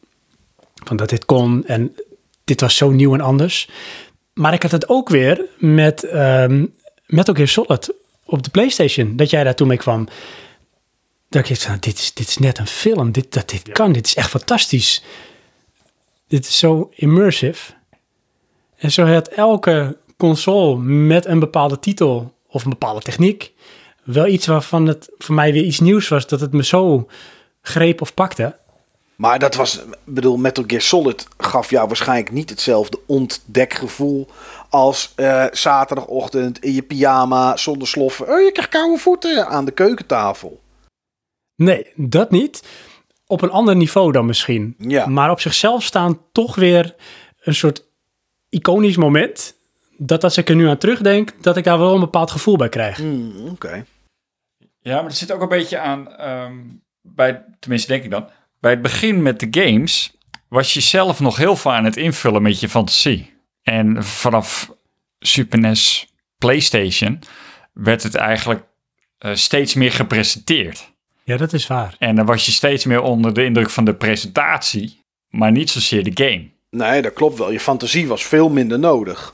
[0.84, 1.94] Van dat dit kon en
[2.44, 3.68] dit was zo nieuw en anders.
[4.34, 6.64] Maar ik had het ook weer met ehm
[7.06, 9.16] Metal Gear Solid op de PlayStation.
[9.16, 10.08] Dat jij daar toen mee kwam.
[11.28, 13.12] Dat ik dacht van, dit is, dit is net een film.
[13.12, 15.02] Dit, dat dit kan, dit is echt fantastisch.
[16.28, 17.72] Dit is zo immersive.
[18.82, 23.52] En zo had elke console met een bepaalde titel of een bepaalde techniek
[24.04, 27.08] wel iets waarvan het voor mij weer iets nieuws was, dat het me zo
[27.60, 28.56] greep of pakte.
[29.16, 34.28] Maar dat was, ik bedoel, Metal Gear Solid gaf jou waarschijnlijk niet hetzelfde ontdekgevoel
[34.68, 38.28] als eh, zaterdagochtend in je pyjama zonder sloffen.
[38.28, 40.60] Oh, je krijgt koude voeten aan de keukentafel.
[41.56, 42.62] Nee, dat niet.
[43.26, 44.74] Op een ander niveau dan misschien.
[44.78, 45.06] Ja.
[45.06, 46.94] Maar op zichzelf staan toch weer
[47.40, 47.90] een soort
[48.52, 49.54] iconisch moment.
[49.96, 52.68] Dat als ik er nu aan terugdenk, dat ik daar wel een bepaald gevoel bij
[52.68, 52.96] krijg.
[52.96, 53.84] Hmm, Oké.
[54.80, 56.58] Ja, maar er zit ook een beetje aan, ehm,
[57.00, 58.28] bij, tenminste denk ik dan,
[58.60, 60.12] bij het begin met de games
[60.48, 63.34] was je zelf nog heel veel aan het invullen met je fantasie.
[63.62, 64.72] En vanaf
[65.18, 66.06] Super NES,
[66.38, 67.18] PlayStation,
[67.72, 68.64] werd het eigenlijk
[69.18, 70.92] eh, steeds meer gepresenteerd.
[71.24, 71.94] Ja, dat is waar.
[71.98, 76.04] En dan was je steeds meer onder de indruk van de presentatie, maar niet zozeer
[76.04, 76.50] de game.
[76.76, 77.50] Nee, dat klopt wel.
[77.50, 79.32] Je fantasie was veel minder nodig.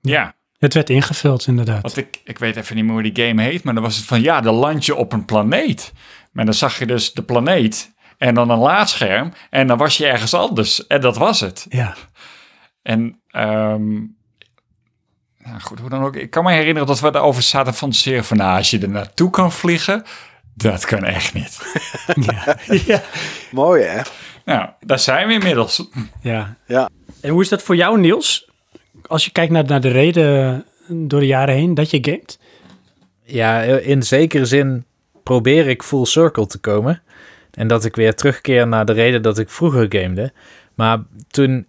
[0.00, 1.82] Ja, Het werd ingevuld, inderdaad.
[1.82, 4.04] want ik, ik weet even niet meer hoe die game heet, maar dan was het
[4.04, 5.92] van ja, dan land je op een planeet.
[6.32, 9.32] Maar dan zag je dus de planeet En dan een laadscherm.
[9.50, 10.86] En dan was je ergens anders.
[10.86, 11.66] En dat was het.
[11.68, 11.94] Ja.
[12.82, 13.94] En ehm,
[15.44, 16.16] ja, goed, hoe dan ook.
[16.16, 18.36] Ik kan me herinneren dat we erover zaten van fantaseren van...
[18.36, 20.04] Nou, als je er naartoe kan vliegen,
[20.54, 21.58] dat kan echt niet.
[22.30, 22.56] ja.
[22.86, 23.02] ja.
[23.50, 24.00] Mooi hè?
[24.54, 25.88] Nou, daar zijn we inmiddels.
[26.22, 26.56] Ja.
[26.66, 26.88] Ja.
[27.20, 28.48] En hoe is dat voor jou, Niels?
[29.06, 32.38] Als je kijkt naar, naar de reden door de jaren heen dat je gamet.
[33.22, 34.84] Ja, in zekere zin
[35.22, 37.02] probeer ik full circle te komen.
[37.50, 40.32] En dat ik weer terugkeer naar de reden dat ik vroeger gamede.
[40.74, 40.98] Maar
[41.28, 41.66] toen,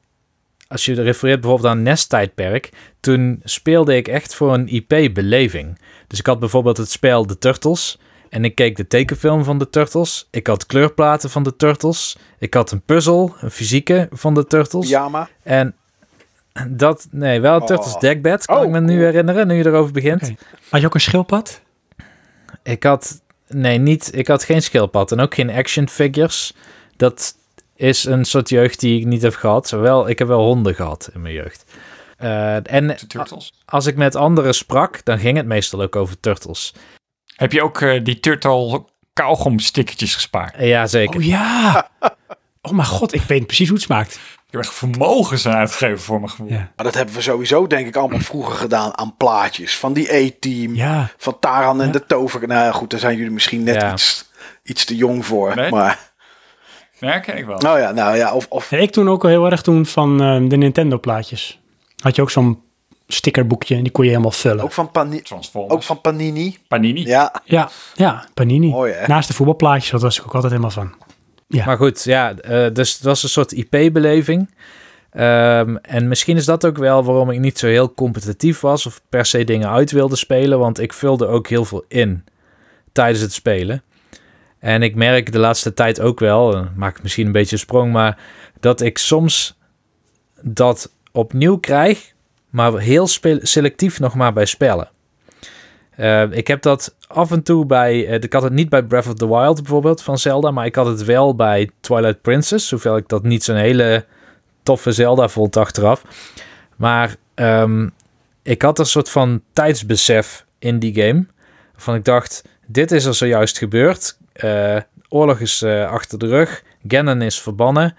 [0.68, 2.70] als je refereert bijvoorbeeld aan Nest-tijdperk,
[3.00, 5.80] toen speelde ik echt voor een IP-beleving.
[6.08, 8.00] Dus ik had bijvoorbeeld het spel The Turtles.
[8.32, 10.28] En ik keek de tekenfilm van de Turtles.
[10.30, 12.18] Ik had kleurplaten van de Turtles.
[12.40, 14.86] Ik had een puzzel, een fysieke van de Turtles.
[14.86, 15.30] Pyjama.
[15.44, 15.76] En
[16.70, 17.68] dat, nee, wel een Oh.
[17.68, 20.32] Turtles deckbed, kan Oh, ik me nu herinneren, nu je erover begint.
[20.70, 21.62] Had je ook een schildpad?
[22.64, 26.54] Ik had, nee, niet, ik had geen schildpad en ook geen action figures.
[26.98, 27.36] Dat
[27.76, 29.68] is een soort jeugd die ik niet heb gehad.
[29.68, 31.64] Zowel, ik heb wel honden gehad in mijn jeugd.
[32.18, 33.54] Eh, en De Turtles.
[33.66, 36.74] als ik met anderen sprak, dan ging het meestal ook over turtles.
[37.42, 40.56] Heb je ook eh, die Turtle kauwgomstickertjes gespaard?
[40.56, 41.16] Eh, Ja, zeker.
[41.20, 41.90] Oh ja.
[42.64, 44.14] Oh mijn god, ik weet precies hoe het smaakt.
[44.14, 46.48] Ik heb echt vermogens aan uitgegeven voor mijn gevoel.
[46.50, 46.72] Ja.
[46.76, 49.78] Maar dat hebben we sowieso denk ik allemaal vroeger gedaan aan plaatjes.
[49.78, 50.76] Van die A-team.
[50.76, 51.10] Ja.
[51.18, 51.92] Van Taran en Ja.
[51.92, 52.48] de Tover.
[52.48, 53.92] Nou goed, daar zijn jullie misschien net Ja.
[53.92, 54.30] iets,
[54.64, 55.56] iets te jong voor.
[55.56, 55.72] Nee?
[55.72, 56.12] Maar,
[57.00, 57.58] Ja, ken ik wel.
[57.58, 60.22] nou ja, nou ja, of, of En ik toen ook al heel erg toen van
[60.24, 61.60] eh, de Nintendo plaatjes.
[62.04, 62.64] Had je ook zo'n
[63.14, 64.64] stickerboekje en die kon je helemaal vullen.
[64.64, 66.58] ook, van Pani ook van Panini.
[66.68, 67.06] Panini.
[67.06, 68.70] Ja, Ja, ja, Panini.
[68.70, 69.08] Mooi, hè?
[69.08, 70.94] Naast de voetbalplaatjes, dat was ik ook altijd helemaal van.
[71.48, 71.66] Ja.
[71.66, 74.50] Maar goed, ja, eh, dus het was een soort IP-beleving.
[75.12, 79.02] Ehm, en misschien is dat ook wel waarom ik niet zo heel competitief was of
[79.10, 82.24] per se dingen uit wilde spelen, want ik vulde ook heel veel in
[82.92, 83.84] tijdens het spelen.
[84.60, 87.62] En ik merk de laatste tijd ook wel, eh, maak ik misschien een beetje een
[87.62, 88.20] sprong, maar
[88.60, 89.58] dat ik soms
[90.42, 92.14] dat opnieuw krijg,
[92.52, 93.08] maar heel
[93.42, 94.90] selectief nog maar bij spellen.
[95.92, 98.08] Eh, ik heb dat af en toe bij.
[98.08, 100.76] eh, ik had het niet bij Breath of the Wild bijvoorbeeld van Zelda, maar ik
[100.76, 104.06] had het wel bij Twilight Princess, hoewel ik dat niet zo'n hele
[104.64, 106.04] toffe Zelda vond achteraf.
[106.76, 107.90] Maar ehm,
[108.44, 111.26] ik had een soort van tijdsbesef in die game.
[111.76, 114.18] Van ik dacht, dit is er zojuist gebeurd.
[114.34, 114.78] Eh,
[115.10, 116.64] oorlog is achter de rug.
[116.88, 117.96] Ganon is verbannen.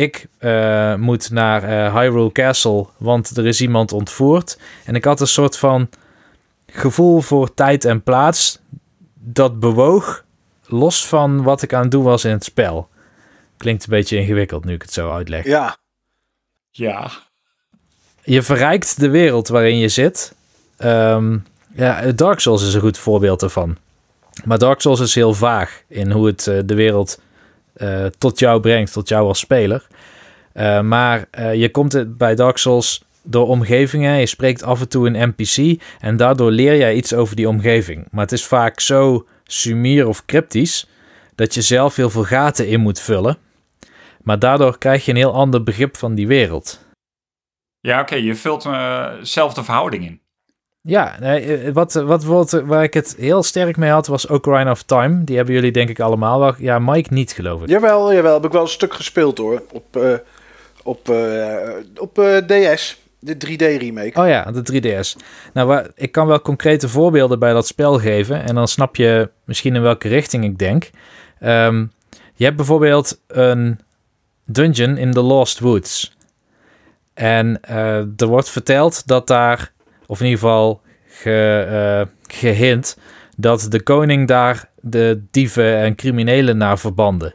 [0.00, 4.58] Ik eh, moet naar eh, Hyrule Castle, want er is iemand ontvoerd.
[4.84, 5.88] En ik had een soort van
[6.66, 8.58] gevoel voor tijd en plaats
[9.14, 10.24] dat bewoog
[10.66, 12.88] los van wat ik aan het doen was in het spel.
[13.56, 15.44] Klinkt een beetje ingewikkeld nu ik het zo uitleg.
[15.44, 15.76] ja.
[16.70, 17.10] Ja.
[18.22, 20.34] Je verrijkt de wereld waarin je zit.
[20.76, 21.38] Ehm,
[21.74, 23.76] ja, Dark Souls is een goed voorbeeld ervan.
[24.44, 27.20] Maar Dark Souls is heel vaag in hoe het eh, de wereld
[27.74, 29.86] eh, tot jou brengt, tot jou als speler.
[30.52, 35.06] Eh, maar eh, je komt bij Dark Souls door omgevingen, je spreekt af en toe
[35.06, 38.08] een NPC en daardoor leer jij iets over die omgeving.
[38.10, 40.86] Maar het is vaak zo sumier of cryptisch
[41.34, 43.38] dat je zelf heel veel gaten in moet vullen.
[44.22, 46.88] Maar daardoor krijg je een heel ander begrip van die wereld.
[47.80, 48.14] Ja, oké.
[48.14, 48.68] je vult
[49.22, 50.20] zelf de verhouding in.
[50.82, 54.26] Ja, nee, eh, wat, wat bijvoorbeeld, eh, waar ik het heel sterk mee had, was
[54.26, 55.24] Ocarina of Time.
[55.24, 56.54] Die hebben jullie denk ik allemaal.
[56.58, 57.68] Ja, Mike niet, geloof ik.
[57.68, 58.34] Jawel, jawel.
[58.34, 59.62] Heb ik wel een stuk gespeeld hoor.
[59.72, 60.14] Op, eh,
[60.82, 62.98] op, eh, op eh, DS.
[63.18, 64.20] De 3D remake.
[64.20, 65.16] Oh ja, de 3DS.
[65.52, 68.44] Nou, waar, ik kan wel concrete voorbeelden bij dat spel geven.
[68.44, 70.90] En dan snap je misschien in welke richting ik denk.
[71.38, 71.86] Ehm,
[72.34, 73.78] je hebt bijvoorbeeld een
[74.44, 76.16] dungeon in the Lost Woods.
[77.14, 79.72] En eh, er wordt verteld dat daar,
[80.10, 82.98] of in ieder geval ge, eh, gehint,
[83.36, 87.34] dat de koning daar de dieven en criminelen naar verbanden.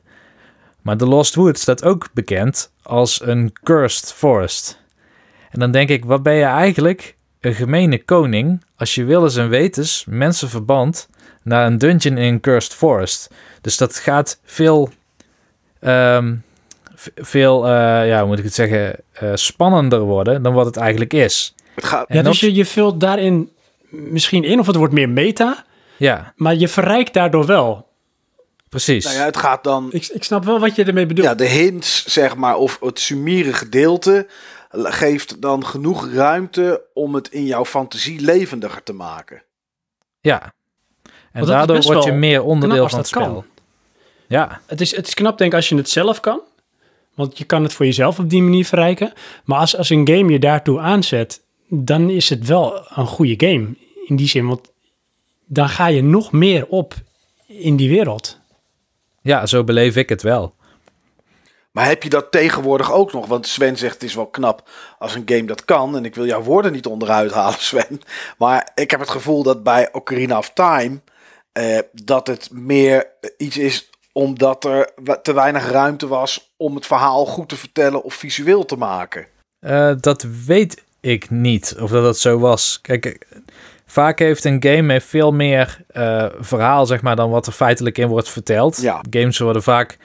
[0.82, 4.82] Maar de Lost Woods staat ook bekend als een cursed forest.
[5.50, 9.50] En dan denk ik, wat ben je eigenlijk een gemene koning als je willens en
[9.50, 11.10] wetens mensen verband
[11.44, 13.34] naar een dungeon in een cursed forest.
[13.62, 14.90] Dus dat gaat veel,
[15.80, 16.36] ehm,
[17.16, 21.56] veel eh, ja, moet ik het zeggen, eh, spannender worden dan wat het eigenlijk is.
[21.76, 23.50] Het gaat, Ja, dat- dus je, je vult daarin
[23.90, 25.64] misschien in, of het wordt meer meta,
[25.98, 27.88] Ja, maar je verrijkt daardoor wel.
[28.70, 29.06] precies.
[29.06, 29.88] nou ja, het gaat dan...
[29.92, 31.28] Ik, ik snap wel wat je ermee bedoelt.
[31.28, 34.28] Ja, de hints, zeg maar, of het sumiere gedeelte
[34.70, 39.44] geeft dan genoeg ruimte om het in jouw fantasie levendiger te maken.
[40.22, 40.54] Ja.
[41.32, 43.32] En daardoor word je meer onderdeel van het dat kan.
[43.32, 43.46] spel.
[44.28, 46.40] Ja, Het, is, het is knap, denk ik, als je het zelf kan.
[47.14, 49.14] Want je kan het voor jezelf op die manier verrijken.
[49.44, 53.76] Maar als, als een game je daartoe aanzet, dan is het wel een goede game.
[54.06, 54.72] In die zin, want
[55.46, 56.94] dan ga je nog meer op
[57.48, 58.40] in die wereld.
[59.22, 60.56] Ja, zo beleef ik het wel.
[61.72, 63.26] Maar heb je dat tegenwoordig ook nog?
[63.26, 64.70] Want Sven zegt het is wel knap
[65.00, 65.96] als een game dat kan.
[65.96, 68.02] En ik wil jouw woorden niet onderuit halen, Sven.
[68.38, 71.02] Maar ik heb het gevoel dat bij Ocarina of Time...
[71.52, 76.54] eh, dat het meer iets is omdat er te weinig ruimte was...
[76.58, 79.28] om het verhaal goed te vertellen of visueel te maken.
[79.60, 82.80] Eh, dat weet ik niet, of dat dat zo was.
[82.82, 83.38] Kijk, eh,
[83.86, 88.08] vaak heeft een game veel meer eh, verhaal, zeg maar, dan wat er feitelijk in
[88.08, 88.82] wordt verteld.
[88.82, 89.04] Ja.
[89.10, 89.98] Games worden vaak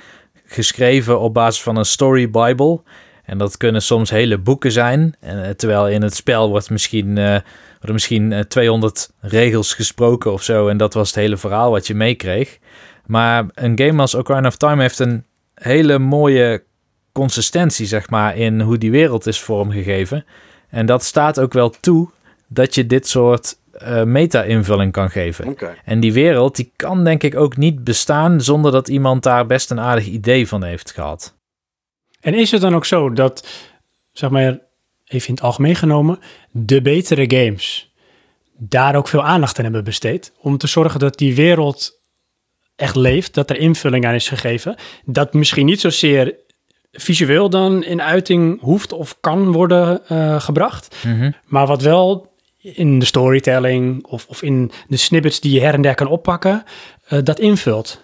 [0.46, 2.82] geschreven op basis van een story bible.
[3.30, 5.14] En dat kunnen soms hele boeken zijn.
[5.20, 7.24] En, eh, terwijl in het spel wordt misschien, eh,
[7.70, 10.68] worden misschien eh, 200 regels gesproken of zo.
[10.68, 12.58] En dat was het hele verhaal wat je meekreeg.
[13.06, 16.62] Maar een game als Ocarina of Time heeft een hele mooie
[17.12, 20.24] consistentie, zeg maar, in hoe die wereld is vormgegeven.
[20.70, 22.08] En dat staat ook wel toe
[22.48, 25.48] dat je dit soort eh, meta-invulling kan geven.
[25.48, 25.74] Oké.
[25.84, 29.70] En die wereld, die kan denk ik ook niet bestaan zonder dat iemand daar best
[29.70, 31.38] een aardig idee van heeft gehad.
[32.20, 33.48] En is het dan ook zo dat,
[34.12, 34.58] zeg maar,
[35.04, 36.18] even in het algemeen genomen,
[36.50, 37.94] de betere games
[38.56, 40.32] daar ook veel aandacht aan hebben besteed?
[40.40, 42.00] Om te zorgen dat die wereld
[42.76, 44.76] echt leeft, dat er invulling aan is gegeven.
[45.04, 46.36] Dat misschien niet zozeer
[46.92, 50.96] visueel dan in uiting hoeft of kan worden eh, gebracht.
[51.46, 55.82] Maar wat wel in de storytelling of, of in de snippets die je her en
[55.82, 56.64] der kan oppakken,
[57.06, 58.02] eh, dat invult.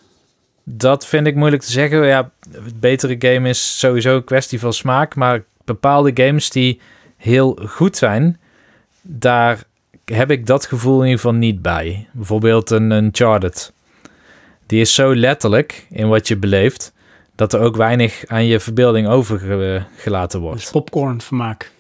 [0.65, 2.07] Dat vind ik moeilijk te zeggen.
[2.07, 5.15] Ja, het betere game is sowieso een kwestie van smaak.
[5.15, 6.81] Maar bepaalde games die
[7.17, 8.41] heel goed zijn,
[9.03, 9.63] daar
[10.05, 12.09] heb ik dat gevoel in ieder geval niet bij.
[12.13, 13.73] Bijvoorbeeld een Uncharted.
[14.67, 16.93] Die is zo letterlijk in wat je beleeft,
[17.37, 20.71] dat er ook weinig aan je verbeelding overgelaten Dus wordt.
[20.71, 21.71] popcorn vermaak.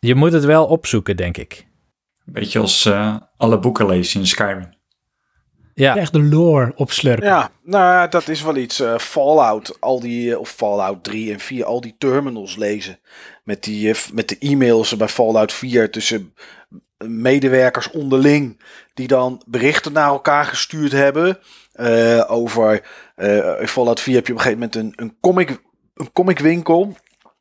[0.00, 1.66] Je moet het wel opzoeken, denk ik.
[2.24, 4.72] Beetje als eh, alle boeken lezen in Skyrim.
[5.74, 7.26] Ja, Echt de lore opslurpen.
[7.26, 8.80] Ja, nou ja, dat is wel iets.
[8.80, 12.98] eh, Fallout, al die, eh, of Fallout 3 en 4, al die terminals lezen.
[13.44, 16.34] Met, die, met de e-mails bij Fallout 4 tussen
[17.06, 18.60] medewerkers onderling.
[18.94, 21.38] Die dan berichten naar elkaar gestuurd hebben.
[21.74, 22.82] Eh, over,
[23.60, 25.60] in Fallout 4 heb je op een gegeven moment een, een, comic,
[25.94, 26.96] een comicwinkel.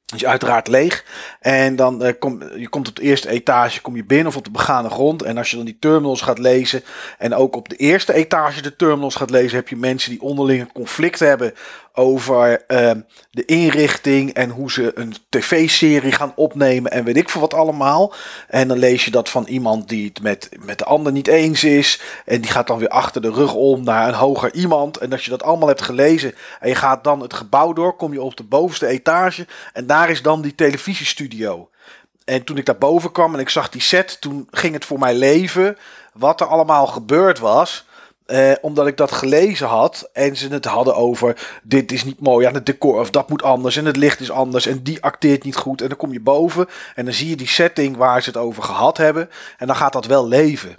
[0.06, 1.06] Die is uiteraard leeg.
[1.40, 4.44] En dan eh, kom je komt op de eerste etage kom je binnen of op
[4.44, 5.22] de begane grond.
[5.22, 6.84] En als je dan die terminals gaat lezen.
[7.18, 9.58] En ook op de eerste etage de terminals gaat lezen.
[9.58, 11.53] Heb je mensen die onderling een conflict hebben
[11.94, 13.00] over ehm,
[13.32, 14.34] de inrichting.
[14.34, 16.92] En hoe ze een tv-serie gaan opnemen.
[16.92, 18.14] En weet ik veel wat allemaal.
[18.48, 21.64] En dan lees je dat van iemand die het met, met de ander niet eens
[21.64, 22.02] is.
[22.26, 24.98] En die gaat dan weer achter de rug om naar een hoger iemand.
[24.98, 26.36] En als je dat allemaal hebt gelezen.
[26.60, 27.96] En je gaat dan het gebouw door.
[27.96, 29.48] Kom je op de bovenste etage.
[29.74, 31.68] En daar is dan die televisiestudio.
[32.26, 35.00] En toen ik daar boven kwam en ik zag die set, toen ging het voor
[35.00, 35.78] mij leven
[36.14, 37.86] wat er allemaal gebeurd was.
[38.34, 42.48] Eh, omdat ik dat gelezen had en ze het hadden over dit is niet mooi
[42.48, 45.44] aan het decor of dat moet anders en het licht is anders en die acteert
[45.44, 45.82] niet goed.
[45.82, 48.64] En dan kom je boven en dan zie je die setting waar ze het over
[48.64, 50.76] gehad hebben en dan gaat dat wel leven.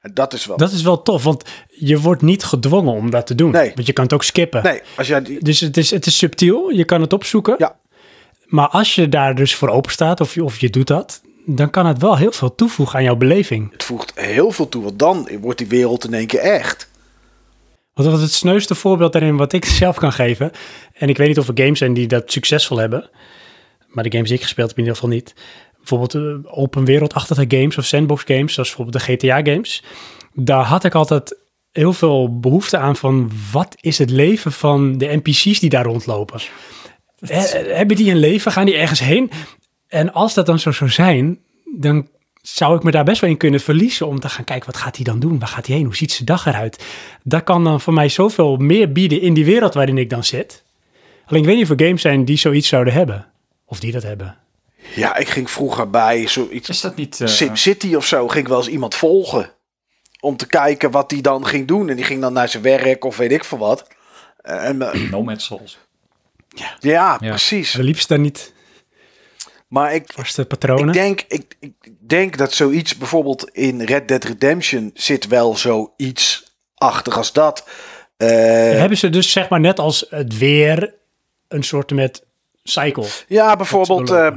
[0.00, 0.56] En dat is wel...
[0.56, 3.50] Dat is wel tof, want je wordt niet gedwongen om dat te doen.
[3.50, 3.72] Nee.
[3.74, 4.62] Want je kan het ook skippen.
[4.62, 5.44] Nee, als jij die...
[5.44, 7.54] Dus het is, het is subtiel, je kan het opzoeken.
[7.58, 7.76] Ja.
[8.46, 11.22] Maar als je daar dus voor open staat of je, of je doet dat,
[11.56, 13.72] dan kan het wel heel veel toevoegen aan jouw beleving.
[13.72, 16.90] Het voegt heel veel toe, want dan wordt die wereld in één keer echt.
[17.94, 20.50] Want wat het sneuste voorbeeld daarin wat ik zelf kan geven,
[20.92, 23.10] en ik weet niet of er games zijn die dat succesvol hebben,
[23.88, 25.34] maar de games die ik gespeeld heb in ieder geval niet.
[25.76, 29.82] Bijvoorbeeld eh, open wereldachtige games of sandbox games, zoals bijvoorbeeld de GTA games.
[30.34, 31.38] Daar had ik altijd
[31.72, 36.40] heel veel behoefte aan van wat is het leven van de NPC's die daar rondlopen.
[37.18, 38.52] Eh, eh, Hebben die een leven?
[38.52, 39.30] Gaan die ergens heen?
[39.90, 42.08] En als dat dan zo zou zijn, dan
[42.42, 44.96] zou ik me daar best wel in kunnen verliezen om te gaan kijken, wat gaat
[44.96, 45.38] hij dan doen?
[45.38, 45.84] Waar gaat hij heen?
[45.84, 46.84] Hoe ziet zijn dag eruit?
[47.22, 50.62] Dat kan dan voor mij zoveel meer bieden in die wereld waarin ik dan zit.
[51.26, 53.26] Alleen ik weet niet of er games zijn die zoiets zouden hebben.
[53.64, 54.36] Of die dat hebben.
[54.94, 57.20] Ja, ik ging vroeger bij zoiets Is dat niet...
[57.20, 59.50] eh, SimCity of zo ging ik wel eens iemand volgen.
[60.20, 61.88] Om te kijken wat die dan ging doen.
[61.88, 63.86] En die ging dan naar zijn werk of weet ik veel wat.
[64.42, 65.78] En, eh, Nomad Souls.
[66.80, 67.72] ja, precies.
[67.72, 68.52] De liefst dan niet
[69.70, 70.86] Maar ik, vaste patronen.
[70.86, 76.44] ik, denk, ik, ik denk dat zoiets bijvoorbeeld in Red Dead Redemption zit wel zoiets
[76.74, 77.68] achtig als dat.
[78.16, 80.94] Eh, Hebben ze dus zeg maar net als het weer
[81.48, 82.24] een soort met
[82.62, 83.06] cycle.
[83.28, 84.28] Ja, bijvoorbeeld, eh,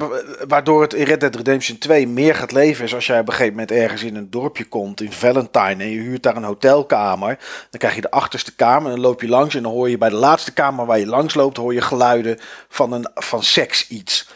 [0.47, 3.33] waardoor het in Red Dead Redemption 2 meer gaat leven is als jij op een
[3.33, 7.37] gegeven moment ergens in een dorpje komt, in Valentine, en je huurt daar een hotelkamer.
[7.69, 9.97] Dan krijg je de achterste kamer en dan loop je langs en dan hoor je
[9.97, 12.39] bij de laatste kamer waar je langs loopt, hoor je geluiden
[12.69, 14.27] van, een, van seks iets.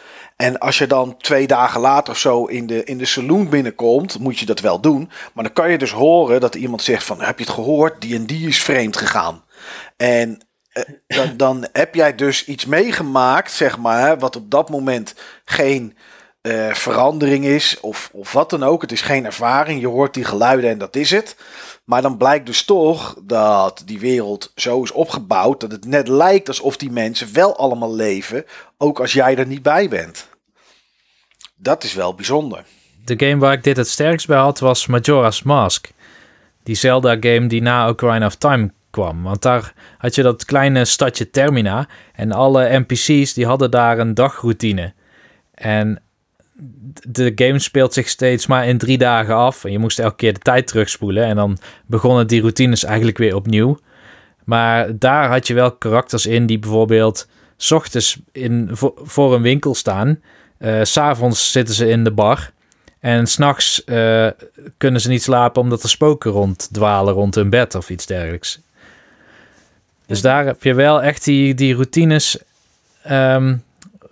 [0.42, 4.18] En als je dan twee dagen later of zo in de, in de saloon binnenkomt,
[4.18, 5.10] moet je dat wel doen.
[5.34, 8.00] Maar dan kan je dus horen dat iemand zegt van, heb je het gehoord?
[8.00, 9.44] Die en die is vreemd gegaan.
[9.96, 10.40] En
[11.06, 15.96] dan, dan heb jij dus iets meegemaakt, zeg maar, hè, wat op dat moment geen
[16.40, 18.82] eh, verandering is of, of wat dan ook.
[18.82, 21.36] Het is geen ervaring, je hoort die geluiden en dat is het.
[21.88, 26.48] Maar dan blijkt dus toch dat die wereld zo is opgebouwd dat het net lijkt
[26.48, 28.44] alsof die mensen wel allemaal leven,
[28.76, 30.28] ook als jij er niet bij bent.
[31.56, 32.64] Dat is wel bijzonder.
[33.04, 35.90] De game waar ik dit het sterkst bij had was Majora's Mask.
[36.62, 39.22] Die Zelda-game die na Ocarina of Time kwam.
[39.22, 41.88] Want daar had je dat kleine stadje Termina.
[42.12, 44.92] En alle NPC's die hadden daar een dagroutine.
[45.54, 46.02] En
[47.08, 49.64] de game speelt zich steeds maar in drie dagen af.
[49.64, 51.24] En je moest elke keer de tijd terugspoelen.
[51.24, 53.78] En dan begonnen die routines eigenlijk weer opnieuw.
[54.44, 57.28] Maar daar had je wel karakters in die bijvoorbeeld...
[57.56, 60.20] s ochtends in, voor, voor een winkel staan.
[60.58, 62.50] Eh, s S'avonds zitten ze in de bar.
[63.00, 64.26] En s'nachts eh
[64.76, 68.60] kunnen ze niet slapen omdat er spoken ronddwalen rond hun bed of iets dergelijks.
[70.06, 72.38] Dus daar heb je wel echt die, die routines.
[73.02, 73.56] ehm,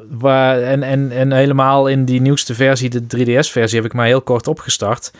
[0.08, 4.22] waar, en, en, en helemaal in die nieuwste versie, de 3DS-versie, heb ik maar heel
[4.22, 5.12] kort opgestart.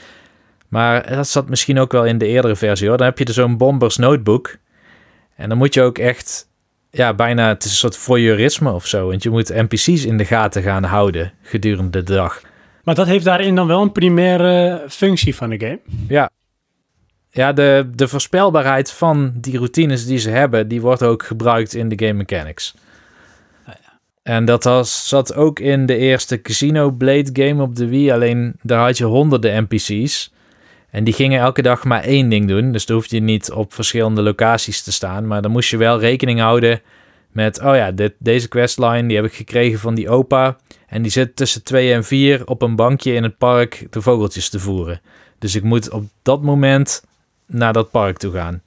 [0.68, 2.96] Maar dat zat misschien ook wel in de eerdere versie hoor.
[2.96, 4.56] Dan heb je er zo'n Bombers Notebook.
[5.36, 6.48] En dan moet je ook echt,
[6.90, 9.08] ja, bijna, het is een soort voyeurisme of zo.
[9.08, 12.40] Want je moet NPC's in de gaten gaan houden gedurende de dag.
[12.84, 15.80] Maar dat heeft daarin dan wel een primaire functie van de game.
[16.08, 16.30] Ja.
[17.30, 21.88] Ja, de, de voorspelbaarheid van die routines die ze hebben, die wordt ook gebruikt in
[21.88, 22.74] de game mechanics.
[24.26, 28.10] En dat was, zat ook in de eerste Casino Blade game op de Wii.
[28.10, 30.32] Alleen daar had je honderden NPC's.
[30.90, 32.72] En die gingen elke dag maar één ding doen.
[32.72, 35.26] Dus dan hoefde je niet op verschillende locaties te staan.
[35.26, 36.80] Maar dan moest je wel rekening houden
[37.32, 37.62] met...
[37.62, 40.56] Oh ja, dit, deze questline die heb ik gekregen van die opa.
[40.86, 44.48] En die zit tussen twee en vier op een bankje in het park de vogeltjes
[44.48, 45.00] te voeren.
[45.38, 47.04] Dus ik moet op dat moment
[47.46, 48.62] naar dat park toe gaan.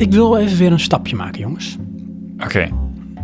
[0.00, 1.76] Ik wil even weer een stapje maken, jongens.
[2.44, 2.68] Oké,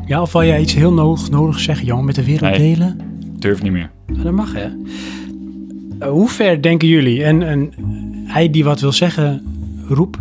[0.06, 2.58] Ja, of wil jij iets heel nodig, nodig zeggen, Jan, met de wereld Nee.
[2.74, 2.98] delen?
[3.38, 3.90] durf niet meer.
[4.22, 4.68] Dat mag, hè?
[6.08, 7.72] Hoe ver denken jullie, en, en
[8.24, 9.42] hij die wat wil zeggen,
[9.88, 10.20] roep,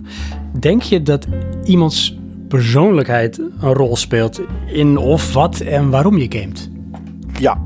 [0.60, 1.28] denk je dat
[1.64, 2.18] iemands
[2.48, 6.70] persoonlijkheid een rol speelt in of wat en waarom je gamet?
[7.40, 7.62] Ja.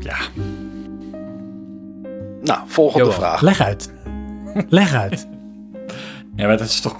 [0.00, 0.16] Ja,
[2.42, 3.40] Nou, volgende vraag.
[3.40, 3.92] Leg uit.
[4.68, 5.28] Leg uit.
[6.36, 6.96] ja maar dat is toch...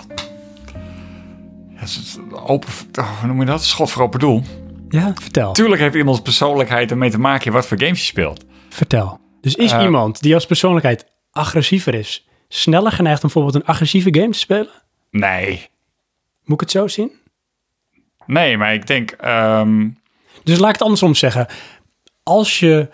[1.87, 2.69] Ja, dat is open,
[3.05, 3.65] oh, hoe noem je dat?
[3.65, 4.43] Schot voor open doel.
[4.89, 5.53] Ja, vertel.
[5.53, 8.45] Tuurlijk heeft iemands persoonlijkheid ermee te maken wat voor games je speelt.
[8.69, 9.21] Vertel.
[9.41, 9.83] Dus is Eh.
[9.83, 14.71] iemand die als persoonlijkheid agressiever is, sneller geneigd om bijvoorbeeld een agressieve game te spelen?
[15.11, 15.69] Nee.
[16.45, 17.13] Moet ik het zo zien?
[18.27, 19.11] Nee, maar ik denk...
[19.11, 19.89] ehm,
[20.45, 21.47] Dus laat ik het andersom zeggen.
[22.23, 22.89] Als je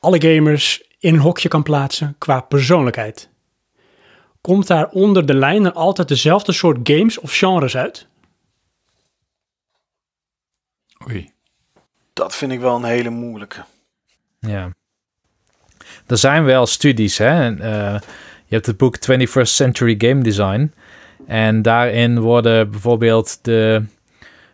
[0.00, 3.30] alle gamers in een hokje kan plaatsen qua persoonlijkheid,
[4.48, 8.06] komt daar onder de lijn dan altijd dezelfde soort games of genres uit?
[11.08, 11.30] oei.
[12.12, 13.64] Dat vind ik wel een hele moeilijke.
[14.38, 14.70] Ja.
[16.06, 17.44] Er zijn wel studies, hè.
[17.44, 18.00] En, eh,
[18.44, 20.72] je hebt het boek 21st Century Game Design.
[21.26, 23.84] En daarin worden bijvoorbeeld de...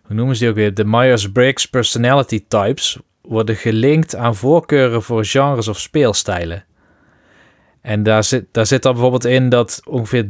[0.02, 0.74] Hoe noemen ze die ook weer?
[0.74, 2.98] De Myers-Briggs Personality Types...
[3.20, 6.64] worden gelinkt aan voorkeuren voor genres of speelstijlen.
[7.84, 10.26] En daar zit, daar zit dan bijvoorbeeld in dat ongeveer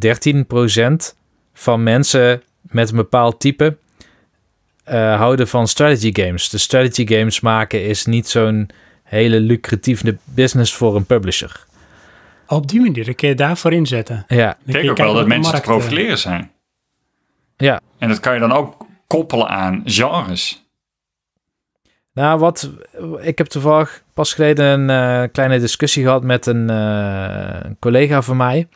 [1.13, 1.17] 13%
[1.53, 3.77] van mensen met een bepaald type...
[4.85, 6.49] eh, houden van strategy games.
[6.49, 8.71] De strategy games maken is niet zo'n
[9.03, 11.67] hele lucratieve business voor een publisher.
[12.47, 14.25] Op die manier, dan kun je daarvoor inzetten.
[14.29, 16.51] Ja, Ik denk ook wel dat mensen te eh, profileren zijn.
[17.57, 17.81] ja.
[17.99, 20.64] En dat kan je dan ook koppelen aan genres.
[22.15, 22.71] Nou, wat
[23.21, 28.23] ik heb toevallig pas geleden een eh, kleine discussie gehad met een eh, een collega
[28.23, 28.69] van mij.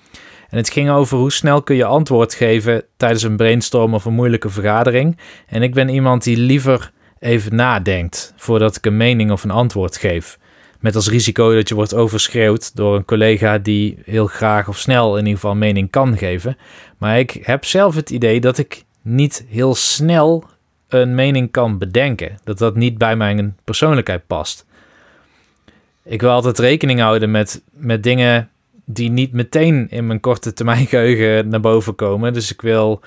[0.49, 4.15] En het ging over hoe snel kun je antwoord geven tijdens een brainstorm of een
[4.15, 5.19] moeilijke vergadering.
[5.47, 9.97] En ik ben iemand die liever even nadenkt voordat ik een mening of een antwoord
[9.97, 10.39] geef.
[10.81, 15.13] Met als risico dat je wordt overschreeuwd door een collega die heel graag of snel
[15.13, 16.57] in ieder geval mening kan geven.
[16.99, 20.45] Maar ik heb zelf het idee dat ik niet heel snel
[20.89, 22.39] een mening kan bedenken.
[22.45, 24.67] Dat dat niet bij mijn persoonlijkheid past.
[26.03, 28.51] Ik wil altijd rekening houden met, met dingen
[28.85, 32.33] die niet meteen in mijn korte termijn geheugen naar boven komen.
[32.33, 33.01] Dus ik wil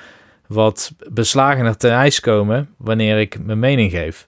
[0.47, 4.25] wat beslagener ten ijs komen wanneer ik mijn mening geef.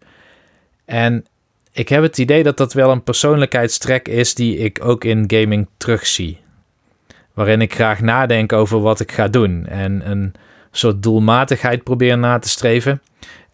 [0.85, 1.25] En
[1.72, 5.67] ik heb het idee dat dat wel een persoonlijkheidstrek is die ik ook in gaming
[5.77, 6.41] terugzie.
[7.33, 10.33] Waarin ik graag nadenk over wat ik ga doen en een
[10.72, 13.01] soort doelmatigheid probeer na te streven.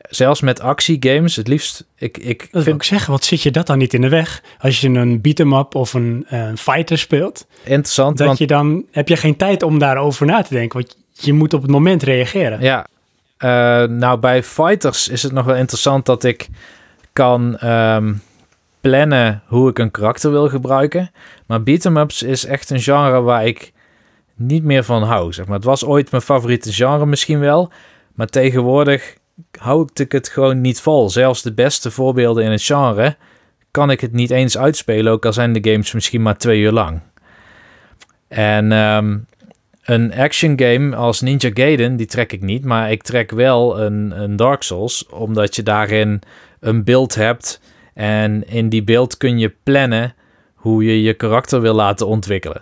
[0.09, 1.85] Zelfs met actiegames, het liefst...
[1.95, 4.43] Ik, ik Dat wil ik zeggen, wat zit je dat dan niet in de weg?
[4.59, 9.07] Als je een beat-em-up of een, eh, fighter speelt, interessant, dat want je dan heb
[9.07, 10.79] je geen tijd om daarover na te denken.
[10.79, 12.61] Want je moet op het moment reageren.
[12.61, 12.87] Ja,
[13.37, 16.47] eh, nou bij fighters is het nog wel interessant dat ik
[17.13, 18.13] kan ehm,
[18.81, 21.11] plannen hoe ik een karakter wil gebruiken.
[21.45, 23.71] Maar beat-em-ups is echt een genre waar ik
[24.35, 25.33] niet meer van hou.
[25.33, 25.55] Zeg maar.
[25.55, 27.71] Het was ooit mijn favoriete genre misschien wel,
[28.13, 29.17] maar tegenwoordig
[29.59, 31.09] hou ik het gewoon niet vol.
[31.09, 33.15] Zelfs de beste voorbeelden in het genre
[33.71, 36.71] kan ik het niet eens uitspelen, ook al zijn de games misschien maar twee uur
[36.71, 37.01] lang.
[38.27, 39.17] En ehm,
[39.83, 44.21] een action game als Ninja Gaiden, die trek ik niet, maar ik trek wel een,
[44.21, 46.21] een Dark Souls, omdat je daarin
[46.59, 47.61] een beeld hebt
[47.93, 50.15] en in die beeld kun je plannen
[50.53, 52.61] hoe je je karakter wil laten ontwikkelen.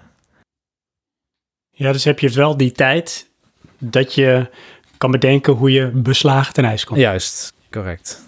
[1.69, 3.30] Ja, dus heb je wel die tijd
[3.77, 4.49] dat je
[4.98, 7.00] kan bedenken hoe je beslagen ten ijs komt.
[7.00, 8.26] Juist, correct.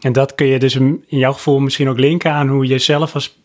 [0.00, 3.14] En dat kun je dus in jouw gevoel misschien ook linken aan hoe je zelf
[3.14, 3.38] als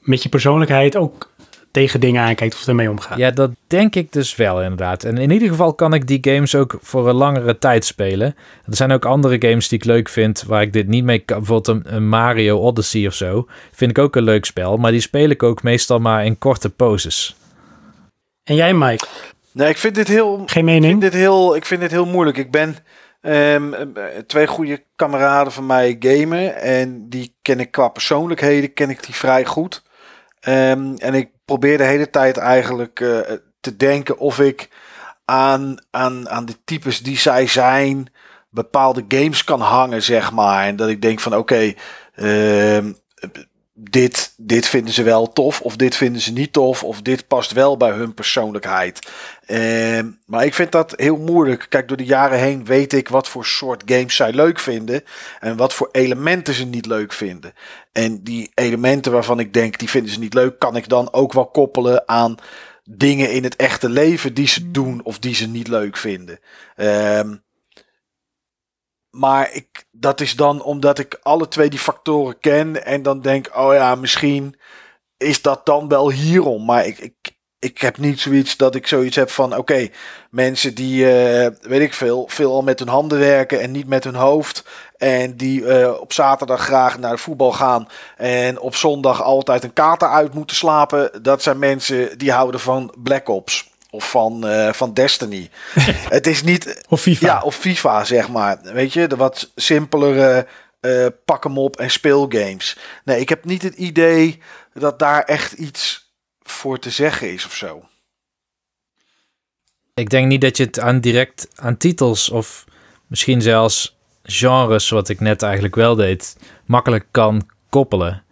[0.00, 1.30] met je persoonlijkheid ook
[1.70, 3.18] tegen dingen aankijkt of ermee omgaat.
[3.18, 5.04] Ja, dat denk ik dus wel inderdaad.
[5.04, 8.34] En in ieder geval kan ik die games ook voor een langere tijd spelen.
[8.64, 11.38] Er zijn ook andere games die ik leuk vind waar ik dit niet mee kan.
[11.38, 13.46] Bijvoorbeeld een, een Mario Odyssey of zo.
[13.72, 16.70] Vind ik ook een leuk spel, maar die speel ik ook meestal maar in korte
[16.70, 17.36] poses.
[18.42, 19.06] En jij, Mike?
[19.52, 21.00] Nee, ik vind dit heel, Geen ik vind mening?
[21.00, 22.36] dit heel, ik vind dit heel moeilijk.
[22.36, 22.76] Ik ben
[23.20, 28.90] ehm, eh, twee goede kameraden van mij gamen en die ken ik qua persoonlijkheden ken
[28.90, 29.82] ik die vrij goed.
[30.40, 33.18] Ehm, en ik probeer de hele tijd eigenlijk eh,
[33.60, 34.68] te denken of ik
[35.24, 38.12] aan, aan, aan de types die zij zijn
[38.50, 40.64] bepaalde games kan hangen, zeg maar.
[40.66, 41.74] En dat ik denk van oké,
[42.14, 42.92] ehm,
[43.74, 47.52] dit, dit vinden ze wel tof of dit vinden ze niet tof of dit past
[47.52, 49.08] wel bij hun persoonlijkheid.
[49.46, 51.66] Ehm, maar ik vind dat heel moeilijk.
[51.68, 55.04] Kijk, door de jaren heen weet ik wat voor soort games zij leuk vinden
[55.40, 57.52] en wat voor elementen ze niet leuk vinden.
[57.92, 61.32] En die elementen waarvan ik denk die vinden ze niet leuk, kan ik dan ook
[61.32, 62.34] wel koppelen aan
[62.84, 66.38] dingen in het echte leven die ze doen of die ze niet leuk vinden.
[66.76, 67.34] Ehm,
[69.12, 72.84] maar ik, dat is dan omdat ik alle twee die factoren ken.
[72.84, 74.56] En dan denk, oh ja, misschien
[75.16, 76.64] is dat dan wel hierom.
[76.64, 79.88] Maar ik, ik, ik heb niet zoiets dat ik zoiets heb van, oké,
[80.30, 84.04] mensen die, eh, weet ik veel, veel al met hun handen werken en niet met
[84.04, 84.64] hun hoofd.
[84.96, 87.88] En die eh, op zaterdag graag naar de voetbal gaan.
[88.16, 91.22] En op zondag altijd een kater uit moeten slapen.
[91.22, 93.71] Dat zijn mensen die houden van Black Ops.
[93.94, 95.50] Of van, eh, van Destiny.
[96.16, 97.26] Het is niet, Of FIFA?
[97.26, 98.58] ja, of FIFA, zeg maar.
[98.62, 100.46] Weet je, de wat simpelere
[100.80, 102.76] eh pak hem op en speelgames.
[103.04, 104.38] Nee, ik heb niet het idee
[104.74, 106.12] dat daar echt iets
[106.42, 107.82] voor te zeggen is of zo.
[109.94, 112.64] Ik denk niet dat je het aan direct aan titels of
[113.06, 118.22] misschien zelfs genres, wat ik net eigenlijk wel deed, makkelijk kan koppelen.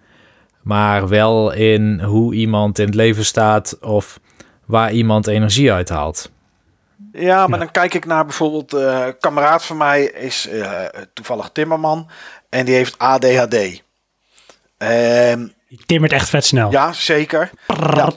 [0.63, 4.21] Maar wel in hoe iemand in het leven staat of
[4.71, 6.31] waar iemand energie uit haalt.
[7.13, 7.65] Ja, maar Ja.
[7.65, 10.85] dan kijk ik naar bijvoorbeeld eh, een kameraad van mij is eh,
[11.15, 12.09] toevallig timmerman
[12.49, 13.83] en die heeft ADHD.
[14.79, 16.71] Ehm, Die timmert echt vet snel.
[16.71, 17.51] Ja, zeker.
[17.67, 18.11] Ja,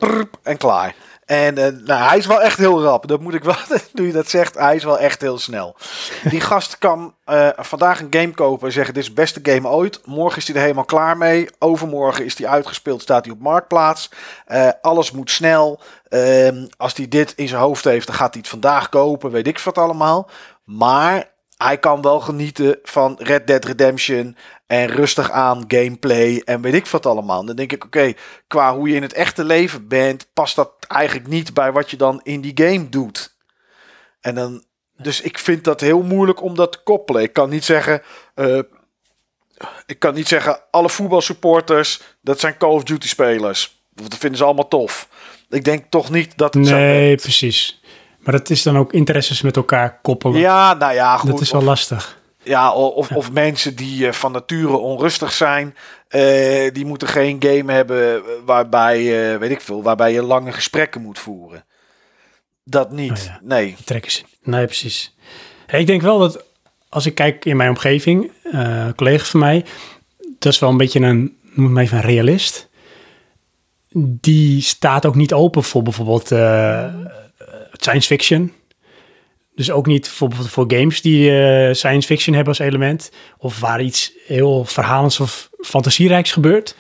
[0.44, 0.96] en klaar.
[1.26, 3.08] En eh, nou, hij is wel echt heel rap.
[3.08, 3.56] Dat moet ik wel,
[3.94, 5.76] nu je dat zegt, hij is wel echt heel snel.
[6.30, 9.68] Die gast kan eh, vandaag een game kopen en zeggen: Dit is de beste game
[9.68, 10.02] ooit.
[10.06, 11.50] Morgen is hij er helemaal klaar mee.
[11.60, 14.10] Overmorgen is hij uitgespeeld, staat hij op marktplaats.
[14.46, 15.80] Eh, alles moet snel.
[16.10, 19.32] Ehm, als hij dit in zijn hoofd heeft, dan gaat hij het vandaag kopen.
[19.32, 20.30] Weet ik wat allemaal.
[20.64, 24.38] Maar hij kan wel genieten van Red Dead Redemption
[24.74, 27.46] en rustig aan gameplay en weet ik wat allemaal.
[27.46, 28.14] Dan denk ik, oké,
[28.48, 31.98] qua hoe je in het echte leven bent, past dat eigenlijk niet bij wat je
[31.98, 33.36] dan in die game doet.
[34.22, 34.64] En dan,
[34.98, 37.22] dus ik vind dat heel moeilijk om dat te koppelen.
[37.22, 38.02] Ik kan niet zeggen,
[38.36, 38.60] eh,
[39.86, 43.84] ik kan niet zeggen, alle voetbalsupporters, dat zijn Call of Duty spelers.
[43.94, 45.10] Dat vinden ze allemaal tof.
[45.50, 47.82] Ik denk toch niet dat het Nee, precies.
[48.20, 50.40] Maar dat is dan ook interesses met elkaar koppelen.
[50.40, 51.30] Ja, nou ja, goed.
[51.32, 52.22] dat is wel of- lastig.
[52.44, 55.76] Ja, of, of mensen die eh, van nature onrustig zijn,
[56.08, 61.02] eh, die moeten geen game hebben waarbij, eh, weet ik veel, waarbij je lange gesprekken
[61.02, 61.66] moet voeren.
[62.64, 63.12] Dat niet.
[63.12, 63.40] Oh ja.
[63.42, 63.76] Nee.
[63.86, 64.24] Trekkers.
[64.44, 65.16] Nee, precies.
[65.66, 66.46] Hey, ik denk wel dat
[66.90, 69.66] als ik kijk in mijn omgeving, eh collega's van mij,
[70.40, 72.70] dat is wel een beetje een, noem het maar even een realist.
[73.96, 76.28] Die staat ook niet open voor bijvoorbeeld
[77.72, 78.54] science fiction.
[79.56, 83.12] Dus ook niet voor, bijvoorbeeld voor games die eh, science fiction hebben als element.
[83.38, 86.76] Of waar iets heel verhalends of fantasierijks gebeurt.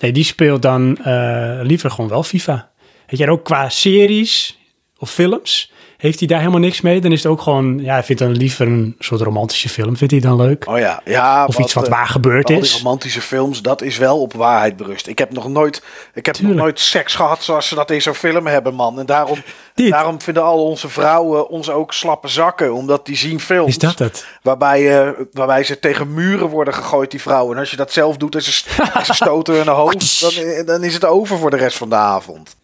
[0.00, 2.70] Nee, die speelt dan eh, liever gewoon wel FIFA.
[3.06, 4.58] Weet je, ook qua series
[4.98, 5.72] of films
[6.04, 7.00] heeft hij daar helemaal niks mee.
[7.00, 9.96] Dan is het ook gewoon, ja, hij vindt dan liever een soort romantische film.
[9.96, 10.68] Vindt hij dan leuk?
[10.68, 11.44] Oh ja, ja.
[11.46, 12.76] Of iets wat eh, waar gebeurd die is.
[12.76, 15.06] romantische films, dat is wel op waarheid berust.
[15.06, 15.82] Ik heb nog nooit,
[16.14, 18.98] ik heb nog nooit seks gehad zoals ze dat in zo'n film hebben, man.
[18.98, 19.38] En daarom,
[19.74, 19.90] Dit.
[19.90, 23.68] daarom vinden al onze vrouwen ons ook slappe zakken, omdat die zien films.
[23.68, 24.26] Is dat het?
[24.42, 27.54] Waarbij, eh, waarbij ze tegen muren worden gegooid, die vrouwen.
[27.54, 30.66] En als je dat zelf doet en ze, en ze stoten hun hoofd, dan, eh,
[30.66, 32.56] dan is het over voor de rest van de avond.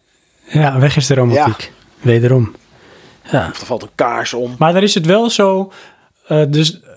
[0.47, 1.71] Ja, weg is de romantiek.
[2.01, 2.55] Wederom.
[3.31, 3.47] Ja.
[3.51, 4.55] Of er valt een kaars om.
[4.57, 5.71] Maar dan is het wel zo,
[6.27, 6.89] eh, dus eh,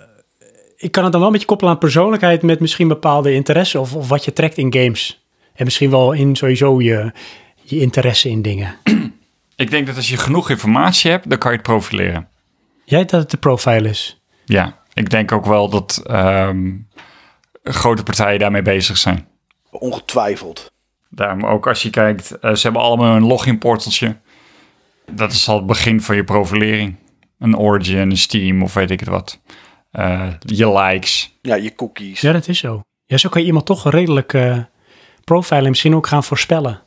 [0.77, 3.95] ik kan het dan wel een beetje koppelen aan persoonlijkheid met misschien bepaalde interesse of,
[3.95, 5.25] of wat je trekt in games.
[5.55, 7.13] En misschien wel in sowieso je,
[7.63, 8.77] je interesse in dingen.
[9.57, 12.29] Ik denk dat als je genoeg informatie hebt, dan kan je het profileren.
[12.85, 14.21] Jij dat het de profile is?
[14.45, 16.73] Ja, ik denk ook wel dat ehm,
[17.63, 19.29] grote partijen daarmee bezig zijn.
[19.71, 20.73] Ongetwijfeld.
[21.09, 24.17] Daarom ook als je kijkt, eh, ze hebben allemaal een login portaltje.
[25.12, 26.97] Dat is al het begin van je profilering.
[27.39, 29.41] Een Origin, een Steam of weet ik het wat.
[29.91, 31.39] Eh, je likes.
[31.42, 32.20] Ja, je cookies.
[32.20, 32.81] Ja, dat is zo.
[33.07, 34.58] Ja, zo kan je iemand toch redelijk eh
[35.24, 36.83] profilen en misschien ook gaan voorspellen.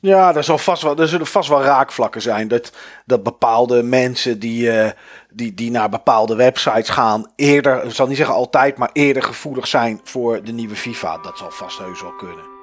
[0.00, 2.48] Ja, er, zal vast wel, er zullen vast wel raakvlakken zijn.
[2.48, 2.72] Dat,
[3.04, 4.90] dat bepaalde mensen die, eh,
[5.30, 9.66] die, die naar bepaalde websites gaan, eerder, ik zal niet zeggen altijd, maar eerder gevoelig
[9.66, 11.18] zijn voor de nieuwe FIFA.
[11.18, 12.55] Dat zal vast heus wel kunnen.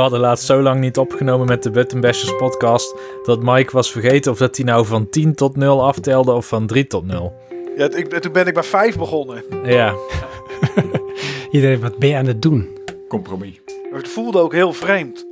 [0.00, 3.90] We hadden laatst zo lang niet opgenomen met de Button Bashers podcast dat Mike was
[3.92, 7.32] vergeten of dat hij nou van 10 tot 0 aftelde of van 3 tot 0.
[7.76, 9.44] Ja, toen ben ik bij vijf begonnen.
[9.64, 9.94] Ja,
[11.50, 12.68] Iedereen, wat ben je aan het doen?
[13.08, 13.60] Compromis.
[13.92, 15.26] Het voelde ook heel vreemd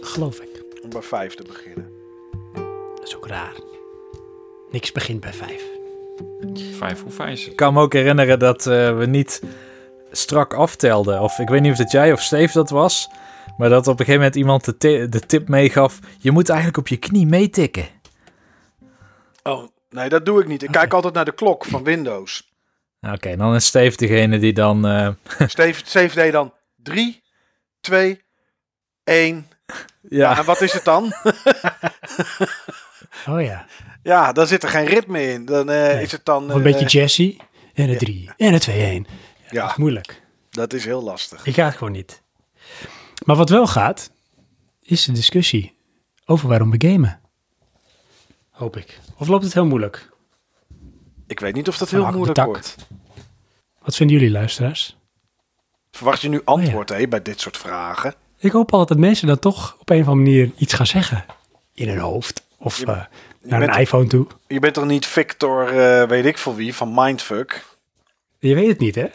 [0.00, 0.64] Geloof ik.
[0.82, 1.90] om bij vijf te beginnen.
[2.94, 3.54] Dat is ook raar.
[4.70, 5.62] Niks begint bij vijf.
[6.78, 7.50] Vijf hoe vijf is het?
[7.50, 9.42] ik kan me ook herinneren dat eh, we niet
[10.10, 11.20] strak aftelden.
[11.20, 13.08] Of ik weet niet of het jij of Steve dat was.
[13.58, 15.98] Maar dat op een gegeven moment iemand de, ti- de tip meegaf.
[16.18, 17.86] Je moet eigenlijk op je knie meetikken.
[19.42, 20.62] Oh, nee, dat doe ik niet.
[20.62, 22.48] Ik kijk altijd naar de klok van Windows.
[23.00, 24.86] Oké, dan is Steve degene die dan...
[24.86, 25.08] eh,
[25.46, 27.22] Steve, Steve deed dan 3,
[27.80, 28.20] 2,
[29.04, 29.46] 1.
[29.66, 29.74] Ja,
[30.30, 31.12] ja, en wat is het dan?
[33.26, 33.66] Oh ja.
[34.02, 35.44] Ja, dan zit er geen ritme in.
[35.44, 36.02] Dan eh, Nee.
[36.02, 36.44] is het dan.
[36.44, 37.36] Of een eh, beetje Jesse.
[37.74, 38.30] En een drie.
[38.36, 39.02] En een twee, één.
[39.02, 40.22] Dat Ja, is moeilijk.
[40.50, 41.44] dat is heel lastig.
[41.46, 42.22] Ik ga het gewoon niet.
[43.24, 44.10] Maar wat wel gaat,
[44.82, 45.74] is de discussie
[46.24, 47.20] over waarom we gamen.
[48.50, 49.00] Hoop ik.
[49.16, 50.10] Of loopt het heel moeilijk?
[51.26, 52.76] Ik weet niet of dat heel moeilijk wordt.
[53.82, 54.96] Wat vinden jullie luisteraars?
[55.90, 58.14] Verwacht je nu antwoord hè, bij dit soort vragen?
[58.38, 61.24] Ik hoop altijd dat mensen dan toch op een of andere manier iets gaan zeggen.
[61.74, 62.46] In hun hoofd.
[62.58, 63.04] Of Je- eh,
[63.42, 64.26] naar een iPhone toe.
[64.46, 67.64] Je bent toch niet Victor, eh, weet ik veel wie, van Mindfuck?
[68.38, 69.06] Je weet het niet, hè?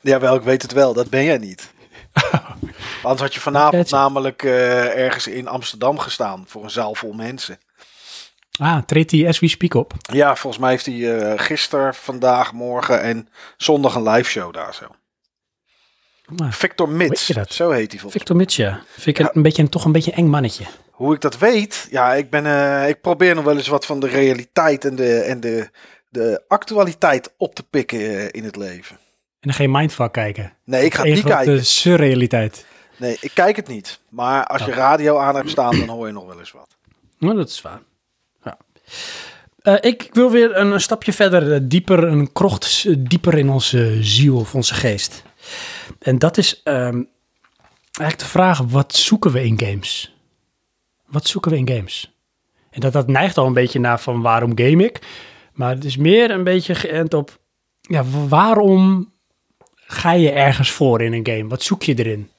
[0.00, 0.92] Jawel, ik weet het wel.
[0.94, 1.72] Dat ben jij niet.
[3.04, 7.58] Anders had je vanavond namelijk eh, ergens in Amsterdam gestaan voor een zaal vol mensen.
[8.58, 9.92] Ah, treedt hij we speak op.
[10.12, 14.74] Ja, volgens mij heeft hij eh gisteren, vandaag, morgen en zondag een live show daar
[14.74, 14.84] zo.
[16.36, 18.82] Maar Victor Mits, zo heet hij volgens Victor Mitja.
[18.98, 20.64] Vind ik een, beetje, een- toch een beetje een eng mannetje.
[20.90, 21.86] Hoe ik dat weet?
[21.90, 25.18] Ja, ik, ben, eh, ik probeer nog wel eens wat van de realiteit en de,
[25.20, 25.68] en de,
[26.08, 28.96] de actualiteit op te pikken in het leven.
[29.40, 30.52] En dan je Mindfuck kijken.
[30.64, 31.66] Nee, ik ga niet kijken.
[31.66, 32.66] surrealiteit.
[32.96, 34.00] Nee, ik kijk het niet.
[34.08, 34.76] Maar als je Oh.
[34.76, 36.76] radio aan hebt staan, dan hoor je nog wel eens wat.
[37.18, 37.80] Nou, dat is waar.
[38.44, 38.56] Ja.
[39.58, 43.48] Eh, ik wil weer een, een stapje verder, eh, dieper, een krocht eh, dieper in
[43.48, 45.22] onze ziel of onze geest.
[45.98, 47.02] En dat is ehm,
[47.92, 50.14] eigenlijk de vraag, wat zoeken we in games?
[51.06, 52.12] Wat zoeken we in games?
[52.70, 54.98] En dat, dat neigt al een beetje naar van waarom game ik?
[55.52, 57.38] Maar het is meer een beetje geënt op,
[57.80, 59.12] ja, waarom
[59.74, 61.48] ga je ergens voor in een game?
[61.48, 62.30] Wat zoek je erin?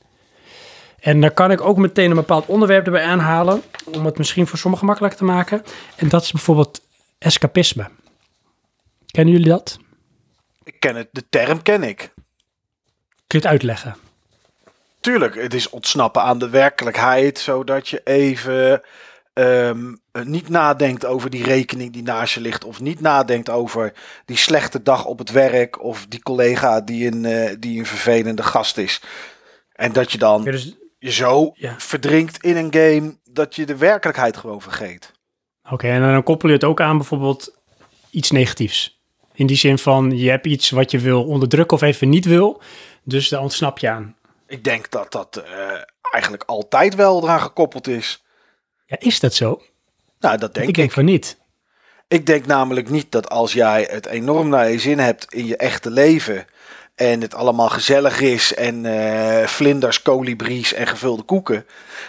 [1.06, 4.58] En dan kan ik ook meteen een bepaald onderwerp erbij aanhalen, om het misschien voor
[4.58, 5.64] sommigen makkelijker te maken.
[5.96, 6.82] En dat is bijvoorbeeld
[7.18, 7.90] escapisme.
[9.12, 9.80] Kennen jullie dat?
[10.64, 11.98] Ik ken het, de term ken ik.
[13.08, 13.96] Kun je het uitleggen?
[15.00, 18.82] Tuurlijk, het is ontsnappen aan de werkelijkheid, zodat je even
[19.34, 19.94] ehm,
[20.24, 23.94] niet nadenkt over die rekening die naast je ligt, of niet nadenkt over
[24.26, 28.44] die slechte dag op het werk, of die collega die een, eh, die een vervelende
[28.44, 29.02] gast is.
[29.72, 30.76] En dat je dan Ja, dus,
[31.06, 31.76] je zo Ja.
[31.78, 35.12] verdrinkt in een game dat je de werkelijkheid gewoon vergeet.
[35.72, 37.56] Oké, en dan koppel je het ook aan bijvoorbeeld
[38.10, 39.00] iets negatiefs.
[39.34, 42.62] In die zin van, je hebt iets wat je wil onderdrukken of even niet wil,
[43.04, 44.16] dus daar ontsnap je aan.
[44.48, 48.24] Ik denk dat dat eh, eigenlijk altijd wel eraan gekoppeld is.
[48.86, 49.62] Ja, is dat zo?
[50.20, 50.76] Nou, dat denk ik ik.
[50.76, 51.38] denk van niet.
[52.08, 55.58] Ik denk namelijk niet dat als jij het enorm naar je zin hebt in je
[55.58, 56.46] echte leven.
[56.96, 61.66] En het allemaal gezellig is en eh, vlinders, kolibries en gevulde koeken.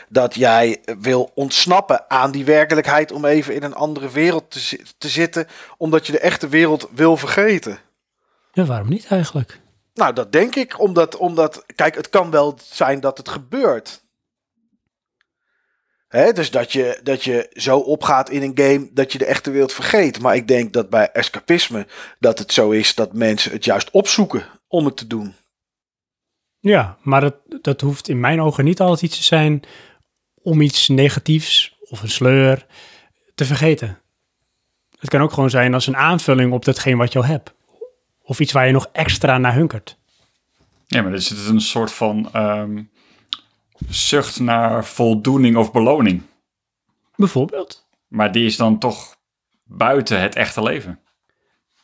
[0.09, 4.83] Dat jij wil ontsnappen aan die werkelijkheid om even in een andere wereld te, zi-
[4.99, 5.47] te zitten.
[5.77, 7.79] Omdat je de echte wereld wil vergeten.
[8.53, 9.61] Ja, waarom niet eigenlijk?
[9.95, 10.81] Nou, dat denk ik.
[10.81, 14.05] Omdat, omdat kijk, het kan wel zijn dat het gebeurt.
[16.17, 19.51] Hè, dus dat je, dat je zo opgaat in een game dat je de echte
[19.51, 20.21] wereld vergeet.
[20.21, 21.87] Maar ik denk dat bij escapisme
[22.19, 25.35] dat het zo is dat mensen het juist opzoeken om het te doen.
[26.61, 29.63] Ja, maar dat, dat hoeft in mijn ogen niet altijd iets te zijn
[30.35, 32.67] om iets negatiefs of een sleur
[33.35, 33.99] te vergeten.
[34.99, 37.55] Het kan ook gewoon zijn als een aanvulling op datgene wat je al hebt.
[38.23, 39.97] Of iets waar je nog extra naar hunkert.
[40.87, 42.83] Ja, maar er zit een soort van ehm,
[43.89, 46.23] zucht naar voldoening of beloning.
[47.17, 47.87] Bijvoorbeeld.
[48.09, 49.17] Maar die is dan toch
[49.65, 51.01] buiten het echte leven.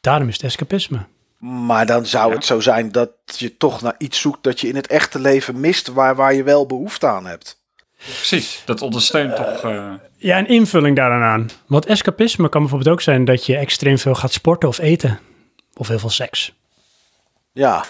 [0.01, 1.07] Daarom is het escapisme.
[1.39, 2.35] Maar dan zou Ja.
[2.37, 5.61] het zo zijn dat je toch naar iets zoekt dat je in het echte leven
[5.61, 7.61] mist waar, waar je wel behoefte aan hebt.
[7.97, 9.63] Precies, dat ondersteunt toch...
[9.65, 11.49] eh, Ja, een invulling daaraan aan.
[11.67, 15.19] Want escapisme kan bijvoorbeeld ook zijn dat je extreem veel gaat sporten of eten.
[15.75, 16.53] Of heel veel seks.
[17.53, 17.85] Ja,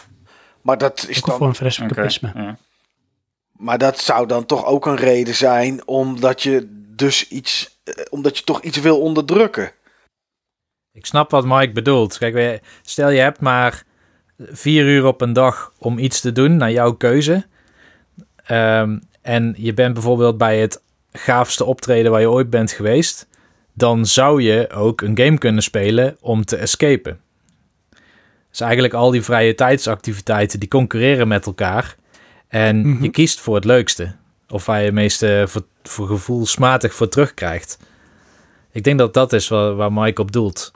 [0.62, 2.32] maar dat, is Ook dan, vorm van oké, escapisme.
[2.34, 2.56] ja.
[3.62, 8.38] Maar dat zou dan toch ook een reden zijn omdat je dus iets, eh, omdat
[8.38, 9.72] je toch iets wil onderdrukken.
[10.92, 12.18] Ik snap wat Mike bedoelt.
[12.18, 13.84] Kijk, stel je hebt maar
[14.38, 17.46] vier uur op een dag om iets te doen naar jouw keuze.
[18.44, 20.82] Ehm, en je bent bijvoorbeeld bij het
[21.12, 23.28] gaafste optreden waar je ooit bent geweest.
[23.72, 27.20] Dan zou je ook een game kunnen spelen om te escapen.
[28.50, 31.96] Dus eigenlijk al die vrije tijdsactiviteiten die concurreren met elkaar.
[32.52, 33.02] En Mhm.
[33.02, 34.14] je kiest voor het leukste.
[34.48, 37.78] Of waar je het meeste voor, voor gevoelsmatig voor terugkrijgt.
[38.72, 40.72] Ik denk dat dat is waar, waar Mike op doelt.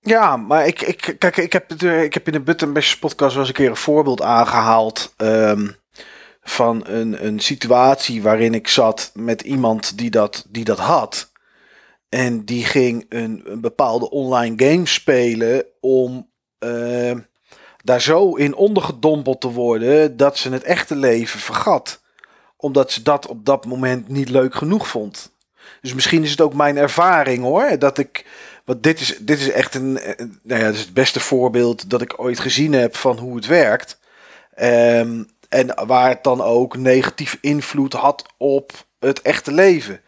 [0.00, 2.98] Ja, maar ik, ik, kijk, ik heb, het, eh, ik heb in de Button Bashers
[2.98, 5.14] podcast wel eens een keer een voorbeeld aangehaald.
[5.16, 5.68] ehm,
[6.42, 11.32] van een, een situatie waarin ik zat met iemand die dat, die dat had.
[12.08, 17.18] En die ging een, een bepaalde online game spelen om ehm,
[17.86, 22.00] daar zo in ondergedompeld te worden dat ze het echte leven vergat.
[22.56, 25.34] Omdat ze dat op dat moment niet leuk genoeg vond.
[25.80, 28.24] Dus misschien is het ook mijn ervaring hoor, dat ik
[28.66, 29.92] want dit is, dit is echt een,
[30.42, 33.46] nou ja, dit is het beste voorbeeld dat ik ooit gezien heb van hoe het
[33.46, 33.98] werkt.
[34.54, 40.00] Ehm, en waar het dan ook negatief invloed had op het echte leven.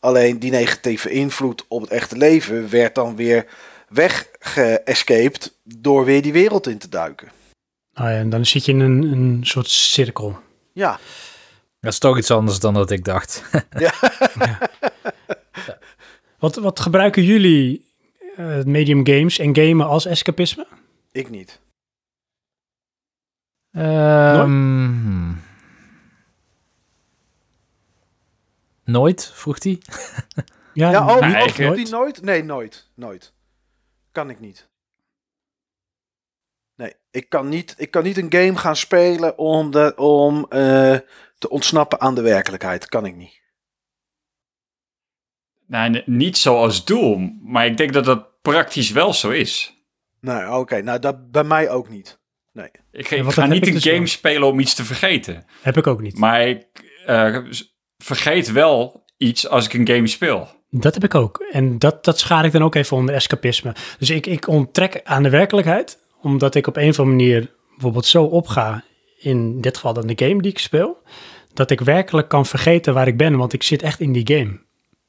[0.00, 3.46] Alleen die negatieve invloed op het echte leven werd dan weer
[3.92, 7.30] weggeescaped door weer die wereld in te duiken.
[7.94, 10.38] Nou ja, en dan zit je in een, een soort cirkel.
[10.72, 10.98] Ja,
[11.80, 13.42] Dat is toch iets anders dan dat ik dacht.
[16.38, 17.86] Wat, wat gebruiken jullie
[18.36, 20.66] eh, medium games en gamen als escapisme?
[21.12, 21.60] ik niet.
[23.72, 25.30] Ehm,
[28.84, 29.78] Nooit, vroeg hij.
[30.74, 32.22] Ja, Ja, oh, vroeg nooit?
[32.22, 32.88] Nee, nooit.
[32.94, 33.32] Nooit.
[34.12, 34.70] Kan ik niet.
[36.74, 40.96] Nee, ik kan niet, ik kan niet een game gaan spelen om, de, om eh,
[41.38, 42.88] te ontsnappen aan de werkelijkheid.
[42.88, 43.40] Kan ik niet.
[45.66, 49.76] Nou, n- niet zo als doel, maar ik denk dat dat praktisch wel zo is.
[50.20, 50.80] Nee, oké.
[50.82, 52.20] Nou, dat bij mij ook niet.
[52.52, 52.70] Nee.
[52.90, 54.06] Ik, ga niet een dus game wel.
[54.06, 55.46] spelen om iets te vergeten.
[55.62, 56.18] heb ik ook niet.
[56.18, 56.66] Maar ik
[57.06, 57.38] eh,
[57.98, 60.48] vergeet wel iets als ik een game speel.
[60.74, 61.44] Dat heb ik ook.
[61.50, 63.74] En dat, dat schaar ik dan ook even onder escapisme.
[63.98, 68.06] Dus ik, ik onttrek aan de werkelijkheid, omdat ik op een of andere manier bijvoorbeeld
[68.06, 68.84] zo opga,
[69.18, 70.96] in dit geval dan de game die ik speel,
[71.54, 74.60] dat ik werkelijk kan vergeten waar ik ben, want ik zit echt in die game.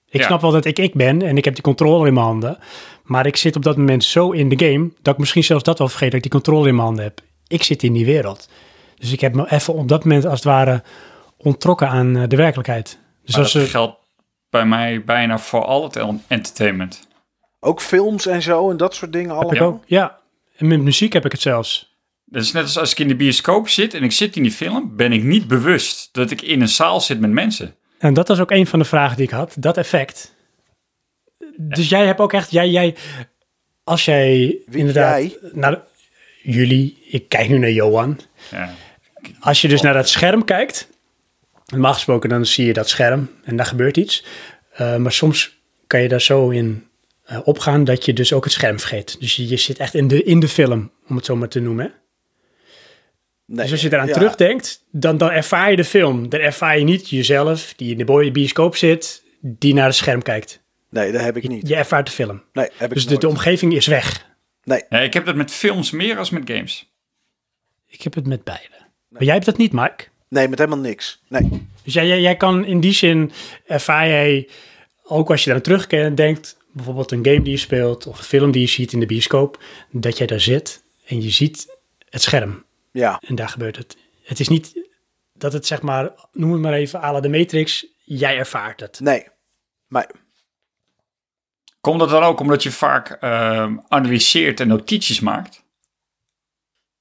[0.09, 0.25] Ik Ja.
[0.25, 2.58] snap wel dat ik ik ben en ik heb die controle in mijn handen,
[3.03, 5.77] maar ik zit op dat moment zo in de game, dat ik misschien zelfs dat
[5.77, 7.19] wel vergeet dat ik die controle in mijn handen heb.
[7.48, 8.50] Ik zit in die wereld.
[8.95, 10.83] Dus ik heb me even op dat moment als het ware
[11.38, 13.00] ontrokken aan eh, de werkelijkheid.
[13.25, 13.98] Dus Maar als dat geldt
[14.53, 17.07] bij mij bijna voor al het en- entertainment.
[17.59, 19.67] Ook films en zo en dat soort dingen heb ik allemaal.
[19.67, 20.19] ook, ja.
[20.57, 21.95] En met muziek heb ik het zelfs.
[22.25, 24.51] Dat is net als als ik in de bioscoop zit en ik zit in die
[24.51, 27.75] film, ben ik niet bewust dat ik in een zaal zit met mensen.
[27.99, 30.35] En dat was ook een van de vragen die ik had, dat effect.
[31.57, 32.95] Dus jij hebt ook echt, jij, jij
[33.83, 34.30] als jij
[34.65, 35.38] Wie, inderdaad, jij?
[35.53, 35.82] naar
[36.43, 38.19] jullie, ik kijk nu naar Johan.
[38.51, 38.73] Ja.
[39.40, 40.90] Als je dus naar dat scherm kijkt,
[41.74, 44.26] normaal gesproken dan zie je dat scherm en daar gebeurt iets.
[44.74, 46.88] Eh, maar soms kan je daar zo in
[47.24, 49.19] eh, opgaan dat je dus ook het scherm vergeet.
[49.19, 51.60] Dus je, je zit echt in de, in de film, om het zo maar te
[51.60, 51.85] noemen.
[51.85, 51.92] hè.
[53.45, 54.14] Nee, Dus als je eraan ja.
[54.14, 56.30] terugdenkt, dan, dan ervaar je de film.
[56.30, 60.22] Dan ervaar je niet jezelf, die in de boy- bioscoop zit, die naar het scherm
[60.22, 60.61] kijkt.
[60.90, 61.68] Nee, dat heb ik niet.
[61.68, 62.43] Je ervaart de film.
[62.53, 63.22] Nee, heb ik Dus de, nooit.
[63.22, 64.26] de omgeving is weg.
[64.64, 66.92] Nee, Ja, ik heb dat met films meer als met games.
[67.88, 68.69] Ik heb het met beide.
[69.10, 70.06] Maar jij hebt dat niet, Mike.
[70.34, 71.22] Nee, met helemaal niks.
[71.28, 71.68] Nee.
[71.84, 73.32] Dus jij, jij, jij kan in die zin
[73.66, 74.50] ervaar jij,
[75.03, 78.24] ook als je daar terugkijkt en denkt, bijvoorbeeld een game die je speelt of een
[78.24, 81.68] film die je ziet in de bioscoop, dat jij daar zit en je ziet
[82.10, 83.98] het scherm Ja, en daar gebeurt het.
[84.24, 84.90] Het is niet
[85.34, 89.00] dat het zeg maar, noem het maar even, à la de Matrix, jij ervaart het.
[89.00, 89.32] nee.
[89.88, 90.12] Maar
[91.82, 95.62] Komt dat dan ook omdat je vaak ehm, analyseert en notities maakt?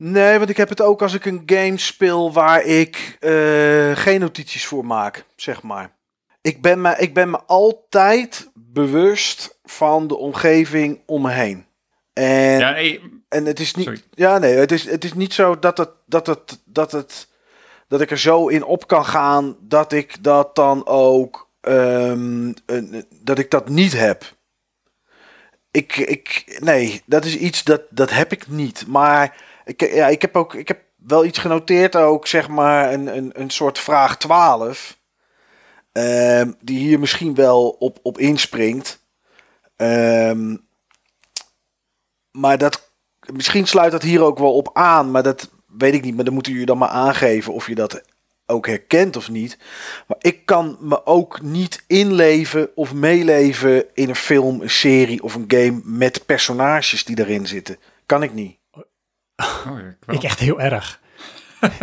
[0.04, 4.20] Nee, want ik heb het ook als ik een game speel waar ik eh, geen
[4.20, 5.90] notities voor maak, zeg maar.
[6.40, 11.66] Ik ben, me, ik ben me altijd bewust van de omgeving om me heen.
[12.12, 13.84] En, Ja, nee, en het is niet.
[13.84, 14.02] sorry.
[14.10, 17.28] Ja, nee, het is, het is niet zo dat het, dat het, dat het.
[17.88, 21.50] Dat ik er zo in op kan gaan dat ik dat dan ook.
[21.60, 22.56] een-
[23.20, 24.36] dat ik dat niet heb.
[25.70, 28.84] Ik, ik, nee, dat is iets dat, dat heb ik niet.
[28.86, 33.16] Maar ik, ja, ik heb ook ik heb wel iets genoteerd ook, zeg maar, een,
[33.16, 34.98] een, een soort vraag 12.
[35.92, 39.00] ehm, die hier misschien wel op, op inspringt.
[39.76, 40.56] Ehm,
[42.30, 42.92] maar dat,
[43.32, 46.14] misschien sluit dat hier ook wel op aan, maar dat weet ik niet.
[46.14, 48.02] Maar dan moeten jullie dan maar aangeven of je dat
[48.46, 49.58] ook herkent of niet.
[50.06, 55.34] Maar ik kan me ook niet inleven of meeleven in een film, een serie of
[55.34, 57.76] een game met personages die erin zitten.
[58.06, 58.61] Kan ik niet.
[59.66, 60.14] Oh, ja, ik.
[60.14, 61.00] Ik echt heel erg.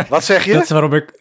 [0.09, 0.73] Wat zeg Dat is je?
[0.73, 1.19] waarom ik,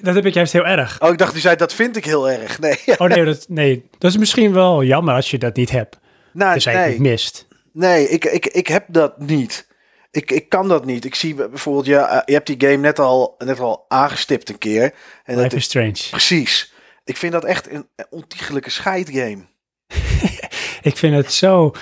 [0.00, 1.00] dat heb ik juist heel erg.
[1.02, 2.58] Oh, ik dacht, u zei dat vind ik heel erg.
[2.58, 5.98] Nee, Oh nee dat, nee, dat is misschien wel jammer als je dat niet hebt.
[6.32, 7.00] nou, Dus nee.
[7.00, 7.46] mist.
[7.72, 9.68] Nee, ik, ik, ik heb dat niet.
[10.10, 11.04] Ik, ik kan dat niet.
[11.04, 14.58] Ik zie bijvoorbeeld, ja, eh, je hebt die game net al, net al aangestipt een
[14.58, 14.82] keer.
[15.24, 16.08] En dat Life is Strange.
[16.10, 16.72] Precies.
[17.04, 19.46] Ik vind dat echt een ontiegelijke scheidgame.
[20.82, 21.72] Ik vind het zo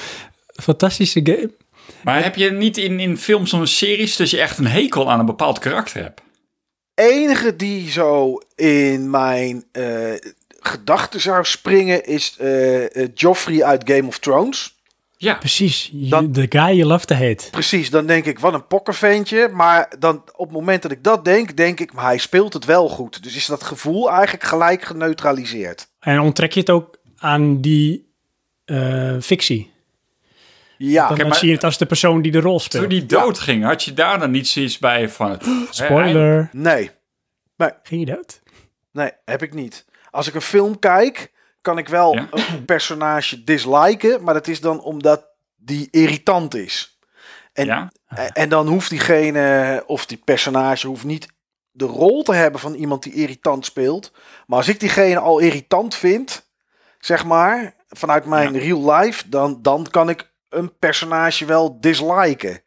[0.62, 1.51] fantastische game.
[2.02, 5.18] Maar heb je niet in, in films of series dat je echt een hekel aan
[5.18, 6.20] een bepaald karakter hebt?
[6.99, 9.84] enige die zo in mijn eh,
[10.60, 14.76] gedachten zou springen is eh, eh, Joffrey uit Game of Thrones.
[15.17, 15.92] Ja, Precies.
[16.10, 17.50] The guy you love to hate.
[17.50, 19.49] Precies, dan denk ik, wat een pokkerventje.
[19.52, 22.65] Maar dan op het moment dat ik dat denk, denk ik, maar hij speelt het
[22.65, 23.23] wel goed.
[23.23, 25.89] Dus is dat gevoel eigenlijk gelijk geneutraliseerd.
[26.00, 28.12] En onttrek je het ook aan die
[28.65, 29.70] eh, fictie.
[30.78, 32.82] Ja, Dan, dan maar- zie je het als de persoon die de rol speelt.
[32.82, 35.39] toen die dood ging, had je daar dan niet zoiets bij van...
[35.70, 36.48] Spoiler.
[36.52, 36.90] nee,
[37.82, 38.40] Ging je dood?
[38.92, 39.84] nee, heb ik niet.
[40.10, 42.28] Als ik een film kijk, kan ik wel Ja?
[42.31, 44.23] een personage disliken.
[44.23, 45.26] Maar dat is dan omdat
[45.57, 46.98] die irritant is.
[47.52, 47.92] En Ja?
[48.07, 51.28] En, en dan hoeft diegene of die personage hoeft niet
[51.70, 54.12] de rol te hebben van iemand die irritant speelt.
[54.47, 56.50] Maar als ik diegene al irritant vind,
[56.98, 58.58] zeg maar, vanuit mijn Ja.
[58.60, 62.62] real life, dan, dan kan ik een personage wel disliken.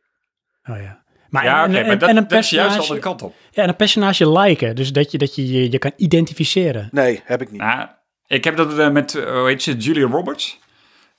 [0.70, 1.00] Oh ja.
[1.30, 3.00] Maar, Ja, en, oké, en- maar dat, en een dat is juist de personage, andere
[3.00, 3.36] kant op.
[3.52, 4.76] ja, en een personage liken.
[4.76, 6.90] Dus dat je, dat je, je je kan identificeren.
[6.92, 7.62] Nee, heb ik niet.
[7.62, 7.88] Nou,
[8.28, 10.60] ik heb dat eh, met, eh, hoe heet ze, Julia Roberts.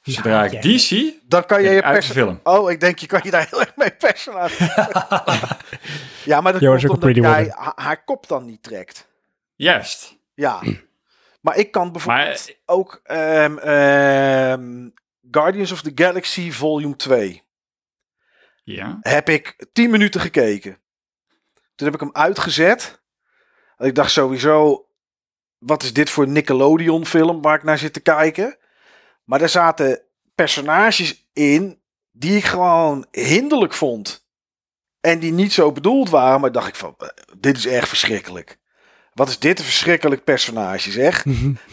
[0.03, 0.61] Zodra ik ja.
[0.61, 2.41] die zie, Dan kan je je uit de perso- film.
[2.43, 4.65] Oh, ik denk je kan je daar heel erg mee personage.
[6.25, 7.51] ja, maar dat Ja, komt omdat jij woman.
[7.57, 9.09] ha- haar kop dan niet trekt.
[9.55, 10.17] Juist.
[10.35, 10.61] Ja.
[11.41, 14.89] Maar ik kan bijvoorbeeld Maar ook ehm, ehm,
[15.31, 17.43] Guardians of the Galaxy Volume 2.
[18.65, 20.79] ja, Heb ik 10 minuten gekeken.
[21.75, 23.03] Toen heb ik hem uitgezet.
[23.77, 24.87] En ik dacht sowieso,
[25.59, 28.57] wat is dit voor Nickelodeon film waar ik naar zit te kijken?
[29.25, 30.03] Maar er zaten
[30.35, 34.27] personages in die ik gewoon hinderlijk vond.
[35.01, 38.59] En die niet zo bedoeld waren, maar dacht ik van, eh, dit is echt verschrikkelijk.
[39.15, 41.25] Wat is dit een verschrikkelijk personage, zeg.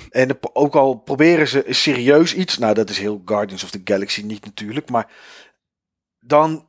[0.10, 3.82] En de- ook al proberen ze serieus iets, nou dat is heel Guardians of the
[3.84, 5.08] Galaxy niet natuurlijk, maar
[6.20, 6.66] dan,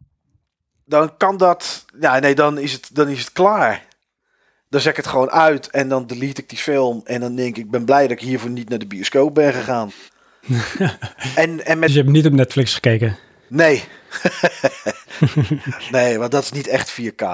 [0.85, 3.87] dan kan dat, ja nee, dan is het, dan is het klaar.
[4.69, 7.57] Dan zet ik het gewoon uit en dan delete ik die film en dan denk
[7.57, 9.93] ik, ik ben blij dat ik hiervoor niet naar de bioscoop ben gegaan.
[11.37, 13.17] en, en met, Dus je hebt niet op Netflix gekeken.
[13.49, 13.85] nee.
[15.91, 17.25] nee, want dat is niet echt 4K.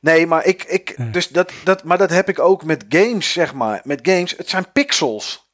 [0.00, 3.54] Nee, maar ik, ik dus dat, dat, maar dat heb ik ook met games, zeg
[3.54, 3.80] maar.
[3.84, 5.50] Met games, het zijn pixels.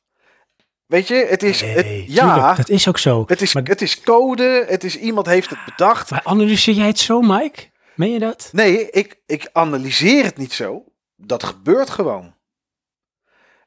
[0.86, 3.24] Weet je, het is, het, ja, dat is ook zo.
[3.26, 6.10] het is, maar, het is code, het is iemand heeft het bedacht.
[6.10, 7.62] maar analyseer jij het zo, Mike?
[7.94, 8.48] Meen je dat?
[8.52, 10.84] Nee, ik, ik analyseer het niet zo.
[11.16, 12.34] Dat gebeurt gewoon.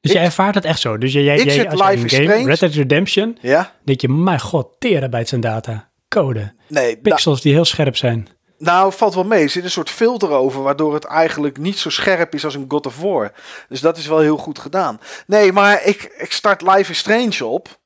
[0.01, 0.97] Dus jij ervaart het echt zo.
[0.97, 2.43] Dus jij, jij, jij als je is game.
[2.45, 3.73] Red Dead Redemption, Ja?
[3.83, 5.90] denk je, mijn god, terabytes aan data.
[6.11, 6.53] Code.
[6.67, 8.27] Nee, nou, Pixels die heel scherp zijn.
[8.57, 9.43] Nou, valt wel mee.
[9.43, 12.65] Er zit een soort filter over, waardoor het eigenlijk niet zo scherp is als een
[12.67, 13.33] God of War.
[13.69, 14.99] Dus dat is wel heel goed gedaan.
[15.27, 17.79] Nee, maar ik, ik start Life is Strange op.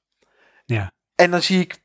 [0.65, 0.91] Ja.
[1.15, 1.83] En dan zie ik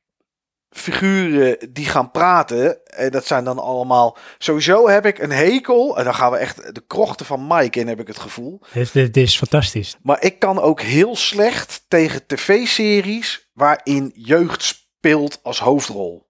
[0.70, 2.84] figuren die gaan praten.
[2.84, 4.16] En dat zijn dan allemaal...
[4.38, 5.98] Sowieso heb ik een hekel.
[5.98, 8.60] En dan gaan we echt de krochten van Mike in, heb ik het gevoel.
[8.72, 9.96] Dit, dit is fantastisch.
[10.02, 16.29] Maar ik kan ook heel slecht tegen tv-series waarin jeugd speelt als hoofdrol.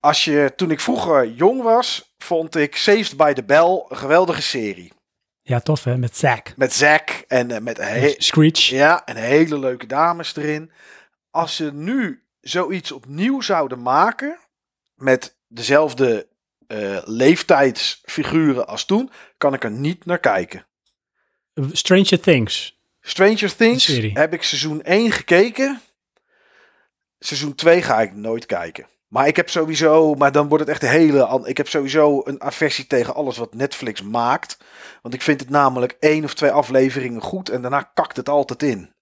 [0.00, 4.42] Als je, toen ik vroeger jong was, vond ik Saved by the Bell een geweldige
[4.42, 4.92] serie.
[5.42, 6.52] Ja, tof hè, met Zack.
[6.56, 8.68] Met Zack en eh, met he- Screech.
[8.68, 10.70] ja, en hele leuke dames erin.
[11.30, 14.38] Als ze nu zoiets opnieuw zouden maken
[14.94, 16.26] met dezelfde
[16.66, 20.66] eh, leeftijdsfiguren als toen, kan ik er niet naar kijken.
[21.72, 22.80] Stranger Things.
[23.00, 25.80] Stranger Things heb ik seizoen 1 gekeken.
[27.18, 28.86] Seizoen 2 ga ik nooit kijken.
[29.08, 31.40] Maar ik heb sowieso, maar dan wordt het echt een hele.
[31.44, 34.58] Ik heb sowieso een aversie tegen alles wat Netflix maakt.
[35.02, 38.62] Want ik vind het namelijk één of twee afleveringen goed en daarna kakt het altijd
[38.62, 38.94] in.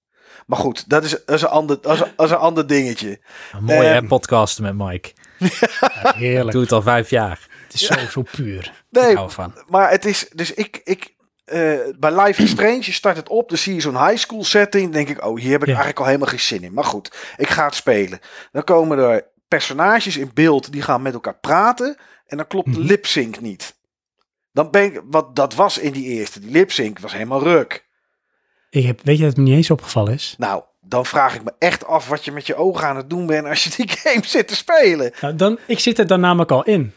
[0.47, 2.67] Maar goed, dat is, dat is, een, ander, dat is, een- dat is een ander
[2.67, 3.21] dingetje.
[3.53, 4.03] Een mooie Ehm.
[4.03, 5.13] hè, podcasten met Mike.
[5.81, 6.53] Ja, Ik heerlijk.
[6.53, 7.47] doe het al vijf jaar.
[7.65, 8.73] Het is zo, zo puur.
[8.91, 9.53] Nee, Ik hou ervan.
[9.69, 11.59] Maar het is, dus ik, ik eh,
[11.99, 14.83] bij Life is Strange, je start het op, dan zie je zo'n high school setting,
[14.83, 15.73] dan denk ik, oh, hier heb ik Ja.
[15.73, 16.73] eigenlijk al helemaal geen zin in.
[16.75, 18.19] Maar goed, ik ga het spelen.
[18.53, 22.79] Dan komen er personages in beeld, die gaan met elkaar praten, en dan klopt de
[22.79, 22.87] Mhm.
[22.89, 23.75] lip sync niet.
[24.53, 27.85] Dan ben ik, wat dat was in die eerste, die lip sync was helemaal ruk.
[28.71, 30.35] Ik heb, weet je dat het me niet eens opgevallen is?
[30.39, 33.27] Nou, dan vraag ik me echt af wat je met je ogen aan het doen
[33.27, 35.13] bent als je die game zit te spelen.
[35.21, 36.93] Nou, dan, ik zit er dan namelijk al in.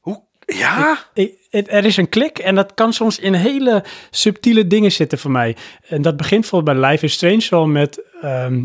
[0.00, 0.22] Hoe?
[0.46, 1.04] Ja?
[1.14, 5.18] Ik- het- er is een klik en dat kan soms in hele subtiele dingen zitten
[5.18, 5.56] voor mij.
[5.88, 8.64] En dat begint bijvoorbeeld bij Life is Strange wel met ehm,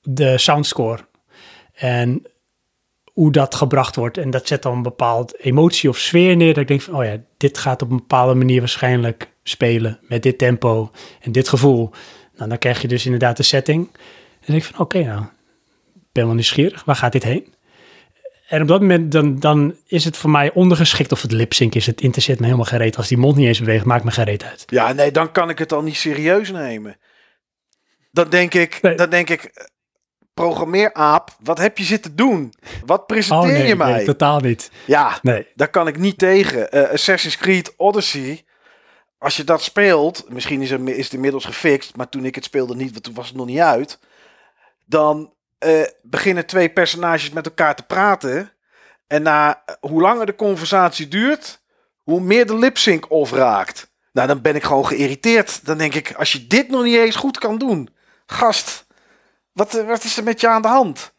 [0.00, 1.06] de soundscore.
[1.74, 2.26] En
[3.14, 4.18] hoe dat gebracht wordt.
[4.18, 6.54] En dat zet dan een bepaald emotie of sfeer neer.
[6.54, 9.98] Dat ik denk van, oh ja, dit gaat op een bepaalde manier waarschijnlijk spelen.
[10.02, 11.90] Met dit tempo en dit gevoel.
[12.36, 13.86] Nou, dan krijg je dus inderdaad de setting.
[13.86, 13.92] En
[14.40, 15.22] dan denk ik van, oké nou,
[15.94, 16.84] ik ben wel nieuwsgierig.
[16.84, 17.52] Waar gaat dit heen?
[18.48, 21.86] En op dat moment dan, dan is het voor mij ondergeschikt of het lipsync is.
[21.86, 22.96] Het interesseert me helemaal gereed.
[22.96, 24.64] Als die mond niet eens beweegt, maakt me gereed uit.
[24.66, 26.96] Ja, nee, dan kan ik het al niet serieus nemen.
[28.10, 28.96] Dan denk ik, Nee.
[28.96, 29.70] dan denk ik,
[30.34, 32.54] programmeeraap, wat heb je zitten doen?
[32.86, 33.92] Wat presenteer Oh nee, je mij?
[33.92, 34.70] nee, totaal niet.
[34.86, 35.46] Ja, Nee.
[35.54, 36.70] daar kan ik niet tegen.
[36.72, 38.44] Eh, Assassin's Creed Odyssey,
[39.18, 42.44] als je dat speelt, misschien is het, is het inmiddels gefixt, maar toen ik het
[42.44, 43.98] speelde niet, want toen was het nog niet uit.
[44.86, 48.52] Dan eh, beginnen twee personages met elkaar te praten.
[49.06, 51.62] En na eh, hoe langer de conversatie duurt,
[52.02, 53.92] hoe meer de lip-sync off raakt.
[54.12, 55.66] Nou, dan ben ik gewoon geïrriteerd.
[55.66, 57.88] Dan denk ik, als je dit nog niet eens goed kan doen,
[58.26, 58.83] gast,
[59.54, 61.12] wat, eh, wat is er met je aan de hand?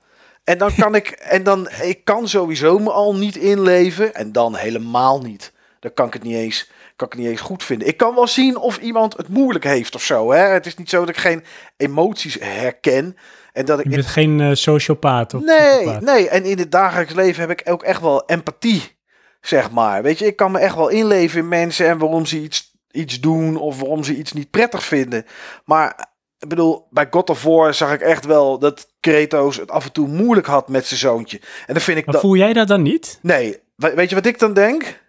[0.44, 4.14] En dan kan ik, en dan, ik kan sowieso me al niet inleven.
[4.14, 5.54] En dan helemaal niet.
[5.80, 7.88] Dan kan ik het niet eens, kan ik het niet eens goed vinden.
[7.88, 10.32] Ik kan wel zien of iemand het moeilijk heeft of zo.
[10.32, 10.44] Hè?
[10.44, 11.44] Het is niet zo dat ik geen
[11.78, 13.18] emoties herken.
[13.54, 16.30] En dat ik Je bent geen eh, sociopaat of Nee, nee.
[16.30, 18.98] En in het dagelijks leven heb ik ook echt wel empathie,
[19.42, 20.04] zeg maar.
[20.04, 23.20] Weet je, ik kan me echt wel inleven in mensen en waarom ze iets, iets
[23.20, 25.26] doen of waarom ze iets niet prettig vinden.
[25.66, 29.86] Maar ik bedoel, bij God of War zag ik echt wel dat Kratos het af
[29.86, 31.40] en toe moeilijk had met zijn zoontje.
[31.66, 32.24] En dan vind ik Maar dat...
[32.24, 33.20] voel jij dat dan niet?
[33.22, 35.04] Nee, we- weet je wat ik dan denk?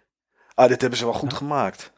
[0.55, 1.93] Ah, dit hebben ze wel goed gemaakt.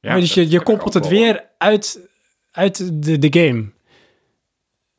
[0.00, 2.08] Ja, dus je, je koppelt het weer uit,
[2.50, 3.70] uit de, de game.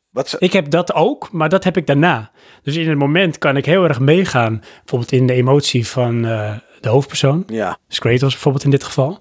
[0.10, 0.36] Wat ze...
[0.40, 2.32] Ik heb dat ook, maar dat heb ik daarna.
[2.64, 4.60] Dus in het moment kan ik heel erg meegaan.
[4.60, 7.44] Bijvoorbeeld in de emotie van eh, de hoofdpersoon.
[7.48, 9.20] Ja, Dus Kratos bijvoorbeeld in dit geval.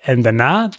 [0.00, 0.70] En daarna,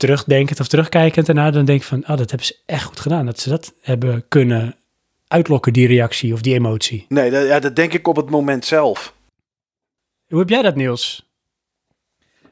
[0.00, 3.26] terugdenkend of terugkijkend daarna, dan denk ik van, oh, dat hebben ze echt goed gedaan.
[3.26, 4.76] Dat ze dat hebben kunnen
[5.28, 7.06] uitlokken, die reactie of die emotie.
[7.08, 9.14] nee, dat, ja, dat denk ik op het moment zelf.
[10.28, 11.28] Hoe heb jij dat, Niels?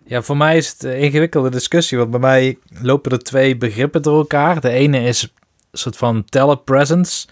[0.04, 4.02] Ja, voor mij is het een ingewikkelde discussie, want bij mij lopen er twee begrippen
[4.02, 4.60] door elkaar.
[4.60, 7.26] De ene is een soort van telepresence,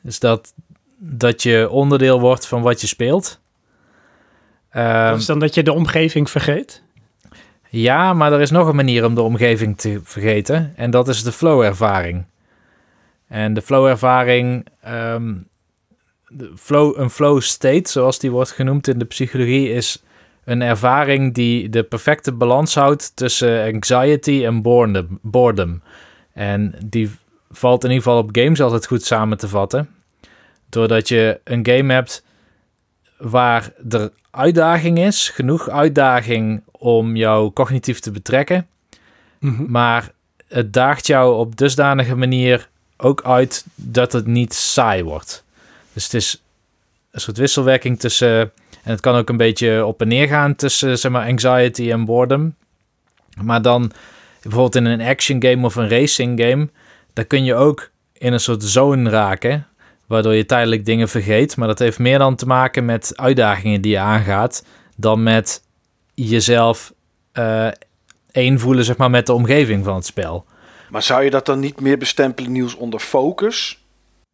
[0.00, 0.52] dus dat,
[0.96, 3.40] dat je onderdeel wordt van wat je speelt.
[4.70, 6.82] Ehm, dat is dan dat je de omgeving vergeet?
[7.72, 11.22] Ja, maar er is nog een manier om de omgeving te vergeten, en dat is
[11.22, 12.24] de flow-ervaring.
[13.28, 15.34] En de flow-ervaring, ehm,
[16.56, 20.02] flow, een flow state, zoals die wordt genoemd in de psychologie, is
[20.44, 25.18] een ervaring die de perfecte balans houdt tussen anxiety en boredom.
[25.22, 25.82] boredom.
[26.32, 27.10] En die
[27.50, 29.88] valt in ieder geval op games altijd goed samen te vatten.
[30.68, 32.24] Doordat je een game hebt
[33.18, 38.66] waar er uitdaging is, genoeg uitdaging om jou cognitief te betrekken,
[39.38, 39.64] Mhm.
[39.70, 40.10] maar
[40.48, 45.44] het daagt jou op dusdanige manier ook uit dat het niet saai wordt.
[45.92, 46.42] Dus het is
[47.10, 48.52] een soort wisselwerking tussen
[48.84, 52.04] En het kan ook een beetje op en neer gaan tussen zeg maar, anxiety en
[52.04, 52.54] boredom.
[53.42, 53.92] Maar dan
[54.42, 56.68] bijvoorbeeld in een action game of een racing game,
[57.12, 59.66] daar kun je ook in een soort zone raken,
[60.06, 61.56] waardoor je tijdelijk dingen vergeet.
[61.56, 64.64] Maar dat heeft meer dan te maken met uitdagingen die je aangaat,
[64.96, 65.62] dan met
[66.14, 66.92] jezelf
[67.32, 67.68] eh
[68.32, 70.44] één voelen zeg maar, met de omgeving van het spel.
[70.90, 73.84] Maar zou je dat dan niet meer bestempelen, Niels, onder focus?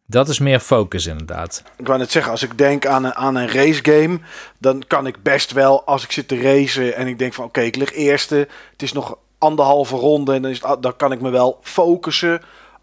[0.05, 1.63] Dat is meer focus inderdaad.
[1.77, 4.19] Ik wou net zeggen, als ik denk aan een, aan een racegame,
[4.59, 7.61] dan kan ik best wel, als ik zit te racen en ik denk van oké,
[7.61, 11.21] ik lig eerste, het is nog anderhalve ronde en dan, is het, dan kan ik
[11.21, 12.41] me wel focussen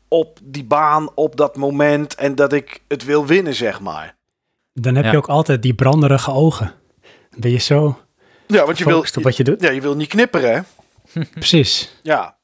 [0.08, 4.15] op die baan, op dat moment en dat ik het wil winnen, zeg maar.
[4.73, 5.10] Dan heb Ja.
[5.10, 6.73] je ook altijd die branderige ogen.
[7.31, 7.99] Dan ben je zo
[8.47, 9.60] Ja, want je wil, op wat je doet.
[9.60, 10.60] ja, je wil niet knipperen, hè?
[11.34, 11.94] Precies.
[12.02, 12.36] Ja,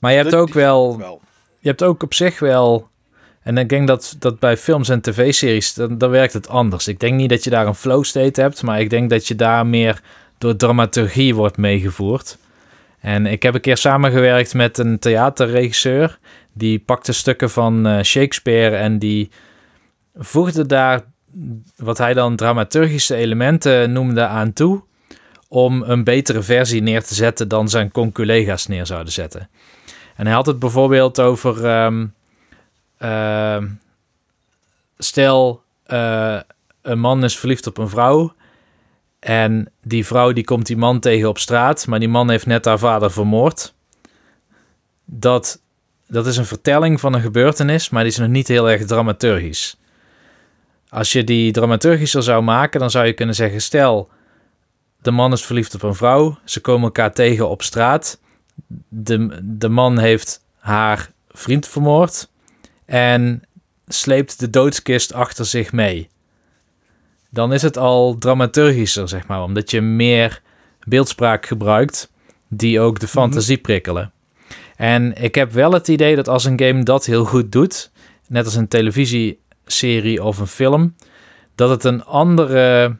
[0.00, 1.20] Maar je hebt Dat- ook wel wel.
[1.60, 2.88] je hebt ook op zich wel.
[3.42, 6.88] En ik denk dat, dat bij films en tv-series, dan, dan werkt het anders.
[6.88, 9.34] Ik denk niet dat je daar een flow state hebt, maar ik denk dat je
[9.34, 10.00] daar meer
[10.38, 12.38] door dramaturgie wordt meegevoerd.
[13.00, 16.18] En ik heb een keer samengewerkt met een theaterregisseur.
[16.52, 19.30] Die pakte stukken van eh, Shakespeare en die
[20.14, 21.00] voegde daar
[21.76, 24.82] wat hij dan dramaturgische elementen noemde aan toe.
[25.48, 29.48] Om een betere versie neer te zetten dan zijn conculega's neer zouden zetten.
[30.16, 31.66] En hij had het bijvoorbeeld over.
[31.66, 32.06] ehm,
[32.98, 33.66] ehm,
[34.98, 36.40] stel, eh,
[36.82, 38.34] een man is verliefd op een vrouw.
[39.18, 41.86] En die vrouw die komt die man tegen op straat.
[41.86, 43.74] Maar die man heeft net haar vader vermoord.
[45.04, 45.60] Dat,
[46.06, 47.90] dat is een vertelling van een gebeurtenis.
[47.90, 49.76] Maar die is nog niet heel erg dramaturgisch.
[50.88, 54.08] Als je die dramaturgischer zou maken, dan zou je kunnen zeggen: stel,
[55.02, 56.38] de man is verliefd op een vrouw.
[56.44, 58.18] Ze komen elkaar tegen op straat
[58.88, 62.28] de, de man heeft haar vriend vermoord
[62.84, 63.42] en
[63.86, 66.08] sleept de doodskist achter zich mee.
[67.30, 70.42] Dan is het al dramaturgischer, zeg maar, omdat je meer
[70.84, 72.12] beeldspraak gebruikt
[72.48, 74.12] die ook de fantasie prikkelen.
[74.76, 77.90] En ik heb wel het idee dat als een game dat heel goed doet,
[78.28, 78.68] net als een
[79.66, 80.94] televisieserie of een film,
[81.54, 82.96] dat het een andere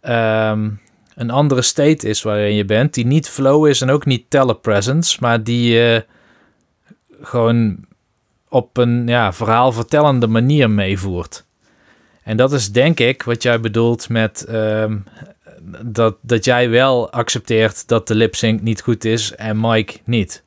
[0.00, 0.70] ehm,
[1.14, 5.16] een andere state is waarin je bent, die niet flow is en ook niet telepresence,
[5.20, 6.04] maar die je
[7.22, 7.84] gewoon
[8.48, 11.44] op een ja, verhaalvertellende manier meevoert.
[12.22, 14.98] En dat is denk ik wat jij bedoelt met ehm,
[15.84, 20.42] dat, dat jij wel accepteert dat de lip sync niet goed is en Mike niet.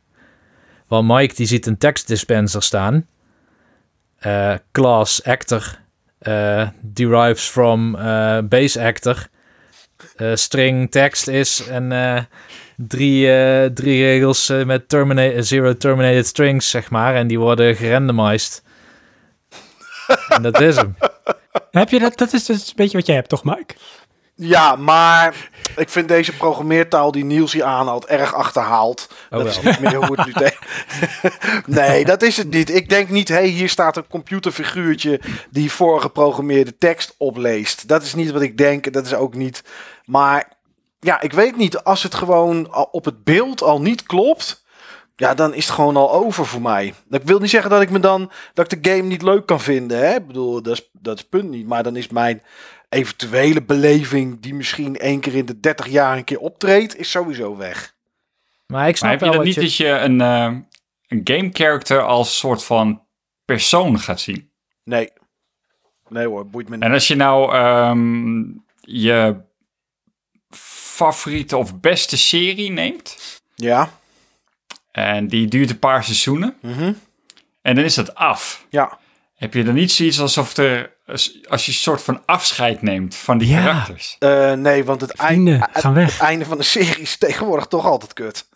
[0.88, 3.08] Want Mike die ziet een tekstdispenser staan.
[4.24, 5.80] Eh, class actor
[6.20, 9.28] eh, derives from eh, base actor
[10.34, 11.90] string tekst is en
[12.76, 13.28] drie,
[13.74, 14.84] drie regels met
[15.40, 17.16] zero terminated strings, zeg maar.
[17.16, 18.64] En die worden gerandomized.
[20.30, 20.96] en dat is hem.
[21.72, 22.18] Heb je dat?
[22.18, 23.76] Dat is dus een beetje wat jij hebt, toch, Mike?
[24.36, 29.08] Ja, maar ik vind deze programmeertaal die Niels hier aanhaalt erg achterhaald.
[29.32, 29.72] Oh, dat is wel.
[29.72, 30.48] niet meer hoe het nu
[31.82, 32.76] nee, dat is het niet.
[32.76, 37.88] Ik denk niet, hé, hey, hier staat een computerfiguurtje die voorgeprogrammeerde tekst opleest.
[37.88, 38.94] Dat is niet wat ik denk.
[38.94, 39.64] Dat is ook niet.
[40.06, 40.52] Maar
[41.00, 41.84] ja, ik weet niet.
[41.84, 44.64] Als het gewoon op het beeld al niet klopt.
[45.16, 46.94] Ja, dan is het gewoon al over voor mij.
[47.10, 49.60] Ik wil niet zeggen dat ik me dan dat ik de game niet leuk kan
[49.60, 49.98] vinden.
[49.98, 50.16] Hè?
[50.16, 51.68] Ik bedoel, dat is, dat is punt niet.
[51.68, 52.42] Maar dan is mijn
[52.94, 57.58] eventuele beleving die misschien één keer in de 30 jaar een keer optreedt, is sowieso
[57.58, 57.96] weg.
[58.68, 60.58] Maar ik snap Maar heb je wel dat wat niet dat je een, eh,
[61.08, 63.02] een game character als soort van
[63.46, 64.52] persoon gaat zien?
[64.84, 65.10] Nee.
[66.10, 66.84] Nee hoor, boeit me niet.
[66.86, 68.44] En als je nou ehm,
[68.82, 69.36] je
[70.50, 73.90] favoriete of beste serie neemt, Ja.
[74.92, 76.94] en die duurt een paar seizoenen, Mhm.
[77.62, 78.66] en dan is dat af.
[78.70, 79.00] Ja.
[79.36, 83.16] Heb je dan niet zoiets alsof er, als als je een soort van afscheid neemt
[83.16, 83.64] van die Ja.
[83.64, 84.16] karakters?
[84.20, 86.12] Eh, nee, want het, Vrienden, eind- gaan weg.
[86.12, 88.48] het einde van de serie is tegenwoordig toch altijd kut.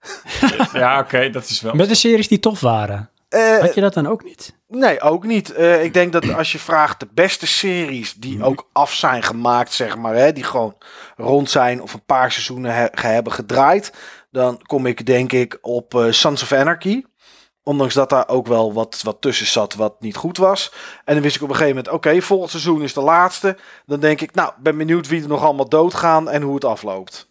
[0.72, 1.74] Ja, oké, dat is wel.
[1.74, 3.10] Met de series die tof waren.
[3.28, 4.54] Eh, Had je dat dan ook niet?
[4.68, 5.52] nee, ook niet.
[5.52, 9.72] Eh, ik denk dat als je vraagt de beste series die ook af zijn gemaakt,
[9.72, 10.76] zeg maar, hè, die gewoon
[11.16, 13.92] rond zijn of een paar seizoenen he- ge- hebben gedraaid,
[14.30, 17.02] dan kom ik denk ik op Sons of Anarchy.
[17.64, 20.72] Ondanks dat daar ook wel wat, wat tussen zat wat niet goed was.
[21.04, 23.56] En dan wist ik op een gegeven moment, oké, volgend seizoen is de laatste.
[23.86, 27.30] Dan denk ik, nou, ben benieuwd wie er nog allemaal doodgaan en hoe het afloopt.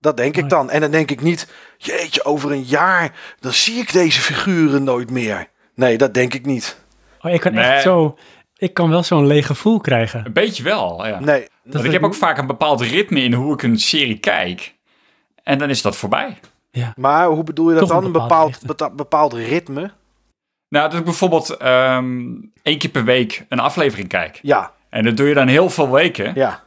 [0.00, 0.70] Dat denk ik dan.
[0.70, 5.10] En dan denk ik niet, jeetje, over een jaar, dan zie ik deze figuren nooit
[5.10, 5.48] meer.
[5.74, 6.80] Nee, dat denk ik niet.
[7.20, 7.64] Oh, ik kan Nee.
[7.64, 8.18] echt zo...
[8.56, 10.26] Ik kan wel zo'n lege gevoel krijgen.
[10.26, 11.20] Een beetje wel, ja.
[11.20, 14.74] Nee, Want ik heb ook vaak een bepaald ritme in hoe ik een serie kijk.
[15.42, 16.38] En dan is dat voorbij.
[16.70, 16.92] Ja.
[16.96, 18.04] maar hoe bedoel je dat Toch dan?
[18.04, 18.58] Een bepaald,
[18.96, 19.90] bepaald ritme?
[20.68, 22.28] Nou, dat ik bijvoorbeeld ehm
[22.62, 24.38] één keer per week een aflevering kijk.
[24.42, 26.32] Ja, En dat doe je dan heel veel weken.
[26.34, 26.62] Ja,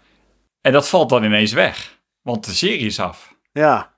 [0.61, 1.97] En dat valt dan ineens weg.
[2.21, 3.33] Want de serie is af.
[3.51, 3.91] ja.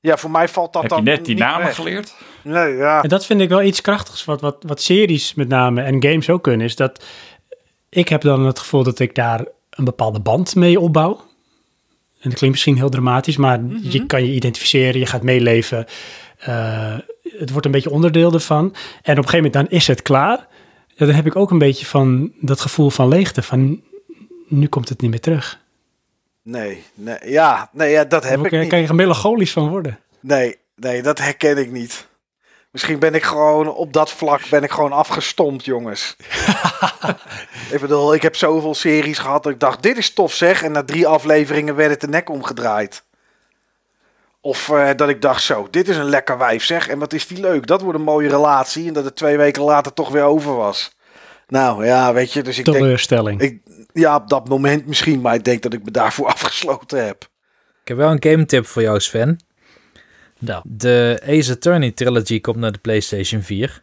[0.00, 1.74] Ja, voor mij valt dat Heb je dan net die namen weg.
[1.74, 2.14] geleerd?
[2.42, 3.02] Nee, ja.
[3.02, 6.30] En dat vind ik wel iets krachtigs, wat, wat, wat series met name en games
[6.30, 7.04] ook kunnen, is dat
[7.88, 11.20] ik heb dan het gevoel dat ik daar een bepaalde band mee opbouw.
[12.20, 15.86] En dat klinkt misschien heel dramatisch, maar je kan je identificeren, je gaat meeleven.
[16.38, 18.60] Eh, het wordt een beetje onderdeel ervan.
[18.62, 20.46] En op een gegeven moment dan is het klaar.
[20.88, 23.80] Ja, dan heb ik ook een beetje van dat gevoel van leegte, van
[24.48, 25.64] nu komt het niet meer terug.
[26.42, 28.70] Nee, nee, ja, nee, ja, dat heb Daar ik kan niet.
[28.70, 29.98] je er melancholisch van worden.
[30.20, 32.06] Nee, nee, dat herken ik niet.
[32.76, 36.16] Misschien ben ik gewoon op dat vlak ben ik gewoon afgestompt, jongens.
[37.74, 40.62] ik bedoel, ik heb zoveel series gehad dat ik dacht, dit is tof zeg.
[40.62, 43.04] En na drie afleveringen werd het de nek omgedraaid.
[44.40, 46.88] Of eh, dat ik dacht, zo, dit is een lekker wijf zeg.
[46.88, 48.86] En wat is die leuk, dat wordt een mooie relatie.
[48.88, 50.96] En dat het twee weken later toch weer over was.
[51.48, 52.76] Nou ja, weet je, dus ik denk...
[52.76, 53.40] Teleurstelling.
[53.40, 53.60] Ik,
[53.92, 57.22] ja, op dat moment misschien, maar ik denk dat ik me daarvoor afgesloten heb.
[57.82, 59.38] Ik heb wel een game tip voor jou, Sven.
[60.64, 63.82] De Ace Attorney trilogy komt naar de PlayStation 4.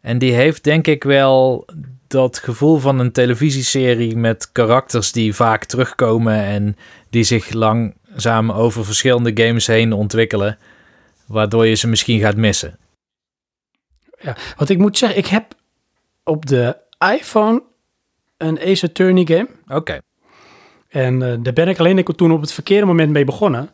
[0.00, 1.66] En die heeft denk ik wel
[2.06, 6.76] dat gevoel van een televisieserie met karakters die vaak terugkomen en
[7.10, 10.58] die zich langzaam over verschillende games heen ontwikkelen,
[11.26, 12.78] waardoor je ze misschien gaat missen.
[14.20, 15.54] Ja, want ik moet zeggen, ik heb
[16.24, 16.76] op de
[17.12, 17.62] iPhone
[18.36, 19.48] een Ace Attorney game.
[19.66, 19.98] Oké,
[20.88, 23.70] En eh, daar ben ik alleen ik toen op het verkeerde moment mee begonnen.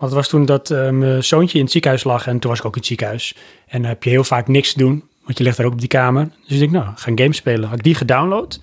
[0.00, 2.58] Want het was toen dat eh, mijn zoontje in het ziekenhuis lag en toen was
[2.58, 3.36] ik ook in het ziekenhuis.
[3.66, 5.78] En dan heb je heel vaak niks te doen, want je ligt daar ook op
[5.80, 6.24] die kamer.
[6.24, 7.68] Dus ik denk, nou, ga een game spelen.
[7.68, 8.60] Had ik die gedownload.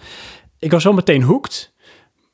[0.59, 1.74] Ik was zo meteen hooked,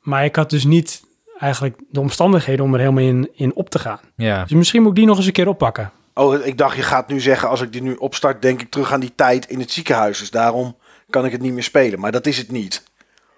[0.02, 1.04] maar ik had dus niet
[1.38, 4.00] eigenlijk de omstandigheden om er helemaal in, in op te gaan.
[4.16, 4.44] ja.
[4.44, 5.92] Dus misschien moet ik die nog eens een keer oppakken.
[6.14, 8.92] Oh, ik dacht, je gaat nu zeggen, als ik die nu opstart, denk ik terug
[8.92, 10.20] aan die tijd in het ziekenhuis.
[10.20, 10.78] Dus daarom
[11.10, 12.00] kan ik het niet meer spelen.
[12.00, 12.84] Maar dat is het niet.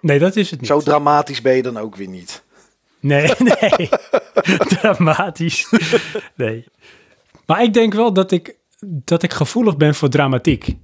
[0.00, 0.68] Nee, dat is het niet.
[0.68, 2.42] Zo dramatisch ben je dan ook weer niet.
[3.00, 3.30] Nee,
[3.60, 3.88] nee.
[4.80, 5.72] Dramatisch.
[6.34, 6.64] Nee.
[7.46, 10.76] Maar ik denk wel dat ik, dat ik gevoelig ben voor dramatiek.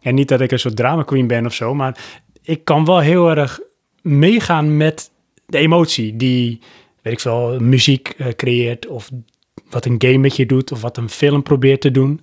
[0.00, 1.98] En niet dat ik een soort drama queen ben of zo, maar
[2.42, 3.60] ik kan wel heel erg
[4.02, 5.10] meegaan met
[5.46, 6.60] de emotie die,
[7.02, 9.10] weet ik veel, muziek eh, creëert of
[9.70, 12.20] wat een game met je doet of wat een film probeert te doen.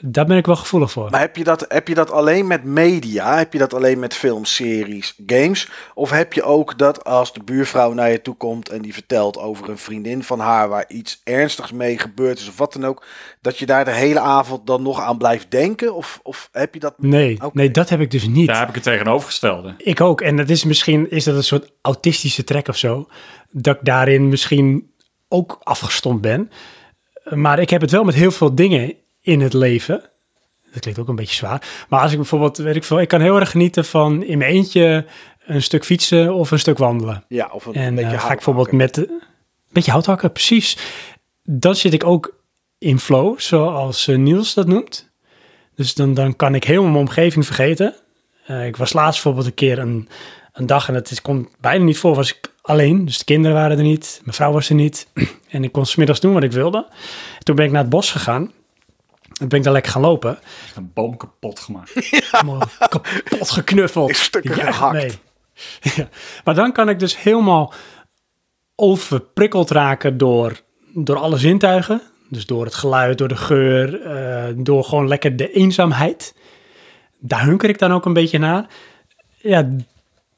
[0.00, 1.10] Daar ben ik wel gevoelig voor.
[1.10, 3.36] Maar heb je, dat, heb je dat alleen met media?
[3.36, 5.68] Heb je dat alleen met films, series, games?
[5.94, 9.38] Of heb je ook dat als de buurvrouw naar je toe komt en die vertelt
[9.38, 13.06] over een vriendin van haar waar iets ernstigs mee gebeurd is of wat dan ook,
[13.40, 15.94] dat je daar de hele avond dan nog aan blijft denken?
[15.94, 16.94] Of, of heb je dat?
[16.96, 18.46] Nee, nee, dat heb ik dus niet.
[18.46, 19.74] Daar heb ik het tegenovergestelde.
[19.78, 20.20] Ik ook.
[20.20, 23.06] En dat is misschien is dat een soort autistische trek of zo.
[23.50, 24.90] Dat ik daarin misschien
[25.28, 26.50] ook afgestompt ben.
[27.24, 28.94] Maar ik heb het wel met heel veel dingen
[29.28, 30.02] in het leven.
[30.72, 31.84] Dat klinkt ook een beetje zwaar.
[31.88, 34.50] Maar als ik bijvoorbeeld, weet ik veel, ik kan heel erg genieten van in mijn
[34.50, 35.06] eentje
[35.46, 37.24] een stuk fietsen of een stuk wandelen.
[37.28, 38.86] Ja, of een En beetje eh, ga ik bijvoorbeeld hakken.
[38.86, 39.20] met een
[39.72, 40.76] beetje hout hakken, precies.
[41.42, 42.34] Dan zit ik ook
[42.78, 45.10] in flow, zoals eh, Niels dat noemt.
[45.74, 47.94] Dus dan, dan kan ik helemaal mijn omgeving vergeten.
[48.46, 50.08] Eh, ik was laatst bijvoorbeeld een keer een,
[50.52, 53.04] een dag en het is, kon bijna niet voor, was ik alleen.
[53.04, 55.06] Dus de kinderen waren er niet, mijn vrouw was er niet.
[55.48, 56.86] En ik kon smiddags doen wat ik wilde.
[57.38, 58.52] Toen ben ik naar het bos gegaan.
[59.38, 60.38] En ben ik daar lekker gaan lopen.
[60.76, 61.92] Een boom kapot gemaakt.
[62.30, 64.08] Helemaal kapot geknuffeld.
[64.14, 64.92] In stukken Ja, gehakt.
[64.94, 65.12] nee.
[65.96, 66.08] Ja.
[66.44, 67.72] Maar dan kan ik dus helemaal
[68.74, 70.60] overprikkeld raken door,
[70.94, 72.02] door alle zintuigen.
[72.28, 76.34] Dus door het geluid, door de geur, eh, door gewoon lekker de eenzaamheid.
[77.18, 78.66] Daar hunker ik dan ook een beetje naar.
[79.36, 79.68] Ja,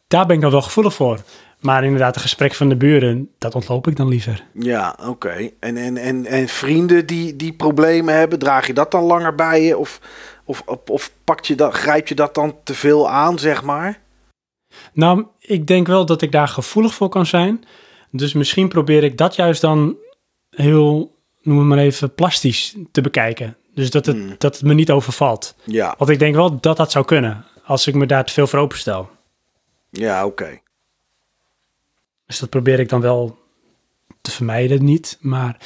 [0.09, 1.19] daar ben ik dan wel gevoelig voor.
[1.61, 4.45] Maar inderdaad, het gesprek van de buren, dat ontloop ik dan liever.
[4.53, 5.51] Ja, oké.
[5.61, 9.63] En, en, en, en vrienden die, die problemen hebben, draag je dat dan langer bij
[9.63, 9.79] je?
[9.79, 10.01] Of,
[10.45, 14.01] of, of, of pak je dat, grijp je dat dan te veel aan, zeg maar?
[14.93, 17.65] Nou, ik denk wel dat ik daar gevoelig voor kan zijn.
[18.11, 19.97] Dus misschien probeer ik dat juist dan
[20.51, 23.57] heel, noem het maar even, plastisch te bekijken.
[23.75, 24.35] Dus dat het, Hmm.
[24.39, 25.55] dat het me niet overvalt.
[25.65, 28.47] Ja, Want ik denk wel dat dat zou kunnen, als ik me daar te veel
[28.47, 29.11] voor openstel.
[29.91, 30.61] ja, oké.
[32.31, 33.39] Dus dat probeer ik dan wel
[34.21, 35.19] te vermijden, niet.
[35.21, 35.57] Maar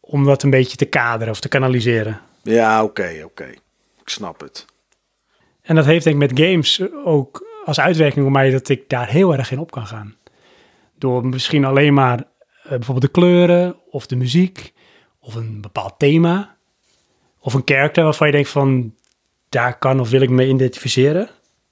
[0.00, 2.20] om dat een beetje te kaderen of te kanaliseren.
[2.42, 3.44] Ja, oké, oké.
[4.00, 4.66] Ik snap het.
[5.62, 9.08] En dat heeft denk ik met games ook als uitwerking op mij dat ik daar
[9.08, 10.16] heel erg in op kan gaan.
[10.94, 14.72] Door misschien alleen maar eh, bijvoorbeeld de kleuren of de muziek
[15.20, 16.56] of een bepaald thema
[17.40, 18.94] of een karakter waarvan je denkt van
[19.48, 21.28] daar kan of wil ik me identificeren.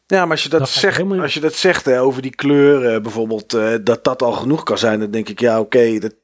[0.07, 3.02] Ja, maar als je dat, zegt, helemaal- als je dat zegt hè, over die kleuren
[3.02, 6.15] bijvoorbeeld, eh, dat dat al genoeg kan zijn, dan denk ik, ja, oké, dat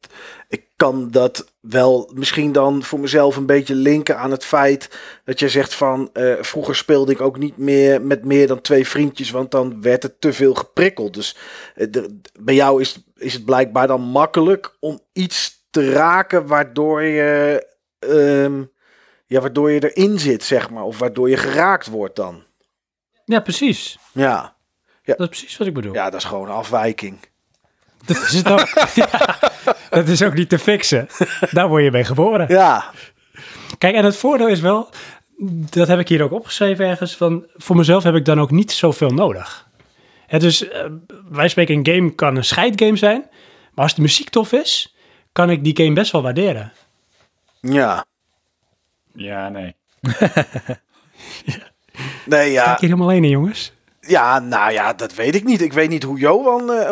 [0.49, 5.39] ik kan dat wel misschien dan voor mezelf een beetje linken aan het feit dat
[5.41, 9.31] je zegt van, eh, vroeger speelde ik ook niet meer met meer dan twee vriendjes,
[9.31, 11.15] want dan werd het te veel geprikkeld.
[11.15, 11.37] Dus
[11.75, 17.03] eh, de- bij jou is, is het blijkbaar dan makkelijk om iets te raken waardoor
[17.03, 17.67] je,
[17.99, 18.63] ehm,
[19.27, 22.43] ja, waardoor je erin zit, zeg maar, of waardoor je geraakt wordt dan.
[23.33, 23.99] Ja, precies.
[24.13, 24.55] Ja.
[25.05, 25.95] Dat is precies wat ik bedoel.
[25.95, 27.19] Ja, dat is gewoon een afwijking.
[28.05, 28.69] Dat is het ook.
[28.95, 29.39] Ja,
[29.91, 31.09] dat is ook niet te fixen.
[31.51, 32.49] Daar word je mee geboren.
[32.49, 32.91] Ja,
[33.79, 34.89] Kijk, en het voordeel is wel,
[35.71, 38.73] dat heb ik hier ook opgeschreven ergens, van voor mezelf heb ik dan ook niet
[38.73, 39.69] zoveel nodig.
[40.27, 40.85] Hè, dus eh,
[41.29, 43.29] wij spreken, een game kan een scheidgame zijn,
[43.75, 44.97] maar als de muziek tof is,
[45.33, 46.73] kan ik die game best wel waarderen.
[47.61, 48.05] ja.
[49.15, 49.75] Ja, nee.
[52.25, 52.65] Nee, ja.
[52.65, 53.73] Kijk hier helemaal alleen in, jongens.
[54.01, 55.61] Ja, nou ja, dat weet ik niet.
[55.63, 56.91] Ik weet niet hoe Johan, eh,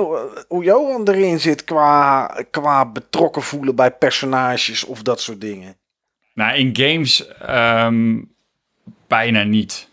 [0.48, 5.76] hoe Johan erin zit qua, qua betrokken voelen bij personages of dat soort dingen.
[6.34, 8.18] Nou, in games ehm,
[9.08, 9.88] bijna niet.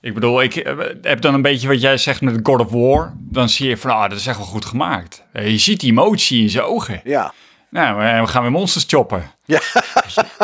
[0.00, 3.12] Ik bedoel, ik eh, heb dan een beetje wat jij zegt met God of War.
[3.18, 5.22] Dan zie je van, ah, dat is echt wel goed gemaakt.
[5.32, 7.00] Eh, Je ziet die emotie in zijn ogen.
[7.04, 7.32] Ja,
[7.68, 9.30] Nou, we gaan weer monsters choppen.
[9.44, 9.60] Ja.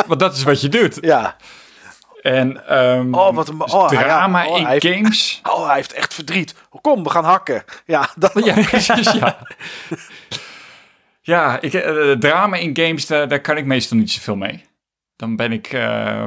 [0.07, 0.97] Want dat is wat je doet.
[1.01, 1.35] ja.
[2.21, 4.01] En ehm, Oh, wat een- oh, ja.
[4.01, 5.39] drama Oh, in hij heeft- games.
[5.53, 6.55] Oh, hij heeft echt verdriet.
[6.81, 7.63] Kom, we gaan hakken.
[7.85, 9.37] Ja, dat, Ja, precies, ja.
[11.21, 14.65] Ja, ik, eh, drama in games, daar, daar kan ik meestal niet zoveel mee.
[15.15, 16.25] Dan ben ik eh,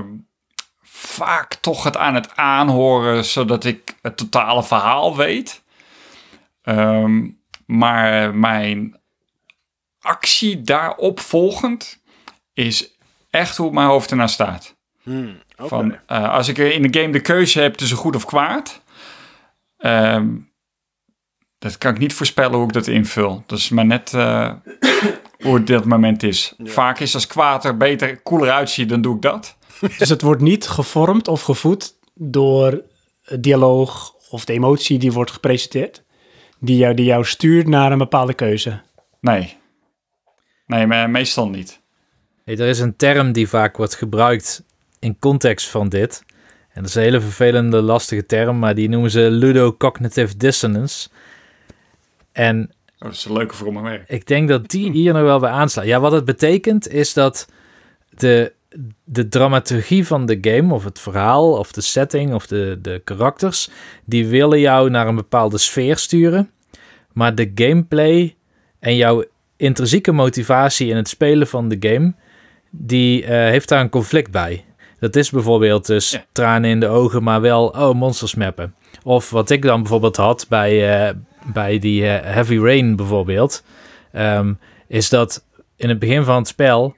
[0.83, 5.63] vaak toch het aan het aanhoren, zodat ik het totale verhaal weet.
[6.63, 7.29] Ehm,
[7.67, 9.01] maar mijn
[10.01, 11.99] actie daarop volgend
[12.53, 12.91] is
[13.31, 14.75] echt hoe mijn hoofd ernaar staat.
[15.03, 15.39] Hmm,
[15.69, 18.83] Van, eh, als ik in de game de keuze heb tussen goed of kwaad,
[19.77, 20.29] ehm,
[21.59, 23.43] dat kan ik niet voorspellen hoe ik dat invul.
[23.47, 24.53] Dat is maar net eh,
[25.43, 26.55] hoe het dat moment is.
[26.59, 29.57] Vaak is als kwaad er beter, cooler uitziet, dan doe ik dat.
[29.99, 32.83] Dus het wordt niet gevormd of gevoed door
[33.23, 36.03] het dialoog of de emotie die wordt gepresenteerd,
[36.59, 38.81] die jou, die jou stuurt naar een bepaalde keuze.
[39.21, 39.57] Nee.
[40.67, 41.81] Nee, maar meestal niet.
[42.45, 44.65] Hey, er is een term die vaak wordt gebruikt
[45.03, 46.25] in context van dit.
[46.73, 51.09] En dat is een hele vervelende, lastige term, maar die noemen ze ludocognitive dissonance.
[52.33, 52.71] En
[53.03, 54.09] Oh, dat is een leuke voor mijn werk.
[54.09, 55.85] ik denk dat die hier nog wel bij aanslaat.
[55.87, 57.49] Ja, wat het betekent is dat
[58.11, 58.53] de,
[59.05, 63.71] de dramaturgie van de game, of het verhaal, of de setting, of de, de karakters,
[64.05, 66.51] die willen jou naar een bepaalde sfeer sturen.
[67.13, 68.37] Maar de gameplay
[68.79, 69.25] en jouw
[69.57, 72.15] intrinsieke motivatie in het spelen van de game,
[72.71, 74.65] die eh, heeft daar een conflict bij.
[75.03, 76.25] Dat is bijvoorbeeld dus Ja.
[76.33, 78.75] tranen in de ogen, maar wel, oh, monsters mappen.
[79.03, 81.15] Of wat ik dan bijvoorbeeld had bij, eh,
[81.53, 83.63] bij die eh, Heavy Rain bijvoorbeeld,
[84.13, 84.53] ehm,
[84.89, 85.45] is dat
[85.77, 86.95] in het begin van het spel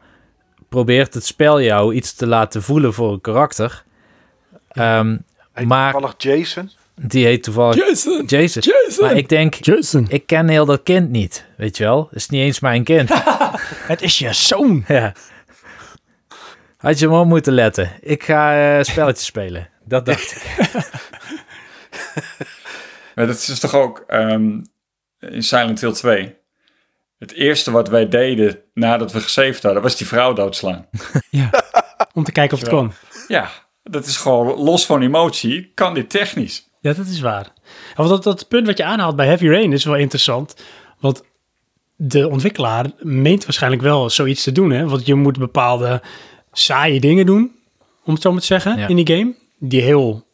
[0.69, 3.85] probeert het spel jou iets te laten voelen voor een karakter.
[4.69, 5.17] Ehm,
[5.53, 6.71] Heet maar toevallig Jason.
[6.95, 8.25] die heet toevallig Jason!
[8.27, 8.63] Jason.
[8.63, 9.07] Jason!
[9.07, 10.07] Maar ik denk, Jason!
[10.09, 12.07] ik ken heel dat kind niet, weet je wel?
[12.11, 13.09] Het is niet eens mijn kind.
[13.93, 14.85] Het is je zoon!
[14.89, 15.13] ja.
[16.85, 17.91] Had je hem op moeten letten.
[18.01, 19.69] Ik ga eh spelletjes spelen.
[19.85, 20.43] Dat dacht ik.
[23.15, 24.61] Maar dat is toch ook ehm,
[25.19, 26.37] in Silent Hill 2.
[27.19, 30.87] Het eerste wat wij deden nadat we gesaved hadden, was die vrouw doodslaan.
[31.31, 31.51] Ja,
[32.13, 32.93] om te kijken of het kon.
[33.29, 33.49] Ja,
[33.83, 36.69] dat is gewoon los van emotie, kan dit technisch.
[36.81, 37.53] Ja, dat is waar.
[37.95, 40.55] Want dat, dat punt wat je aanhaalt bij Heavy Rain is wel interessant.
[41.01, 41.23] Want
[41.97, 44.71] de ontwikkelaar meent waarschijnlijk wel zoiets te doen.
[44.71, 44.89] Hè?
[44.89, 46.03] Want je moet bepaalde
[46.55, 47.53] saaie dingen doen,
[48.05, 48.89] om het zo maar te zeggen, Ja.
[48.89, 49.35] in die game.
[49.59, 50.27] Die heel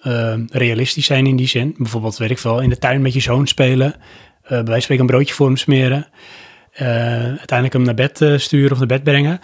[0.00, 1.74] eh, realistisch zijn in die zin.
[1.78, 3.94] Bijvoorbeeld, weet ik veel, in de tuin met je zoon spelen.
[3.94, 6.08] eh bij wijze van spreken een broodje voor hem smeren.
[6.72, 6.86] eh,
[7.24, 9.40] uiteindelijk hem naar bed eh, sturen of naar bed brengen.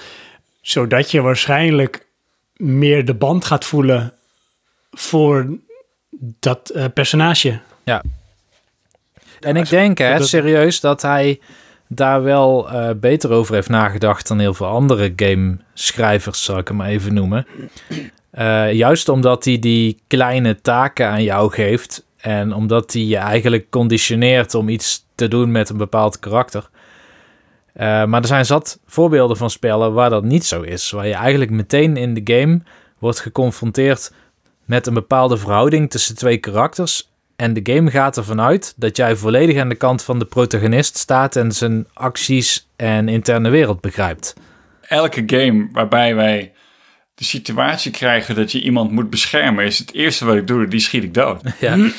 [0.60, 2.06] Zodat je waarschijnlijk
[2.56, 4.12] meer de band gaat voelen
[4.90, 5.58] voor
[6.40, 7.60] dat personage.
[9.40, 11.40] En ik denk, hè, serieus, dat hij
[11.92, 16.76] daar wel eh, beter over heeft nagedacht dan heel veel andere gameschrijvers, zal ik hem
[16.76, 17.46] maar even noemen.
[18.30, 23.70] Eh, juist omdat hij die kleine taken aan jou geeft en omdat hij je eigenlijk
[23.70, 26.70] conditioneert om iets te doen met een bepaald karakter.
[27.72, 30.90] Eh, maar er zijn zat voorbeelden van spellen waar dat niet zo is.
[30.90, 32.60] Waar je eigenlijk meteen in de game
[32.98, 34.12] wordt geconfronteerd
[34.64, 37.09] met een bepaalde verhouding tussen twee karakters.
[37.40, 40.96] En de game gaat ervan uit dat jij volledig aan de kant van de protagonist
[40.96, 44.34] staat en zijn acties en interne wereld begrijpt.
[44.80, 46.52] Elke game waarbij wij
[47.14, 50.80] de situatie krijgen dat je iemand moet beschermen, is het eerste wat ik doe, die
[50.80, 51.42] schiet ik dood.
[51.60, 51.76] Ja,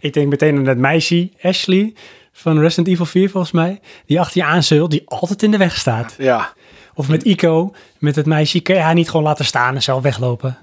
[0.00, 1.94] Ik denk meteen aan dat meisje, Ashley,
[2.32, 3.80] van Resident Evil 4 volgens mij.
[4.06, 6.14] Die achter je aanzult, die altijd in de weg staat.
[6.18, 6.52] Ja,
[6.94, 10.02] Of met Ico, met het meisje, kan je haar niet gewoon laten staan en zelf
[10.02, 10.58] weglopen.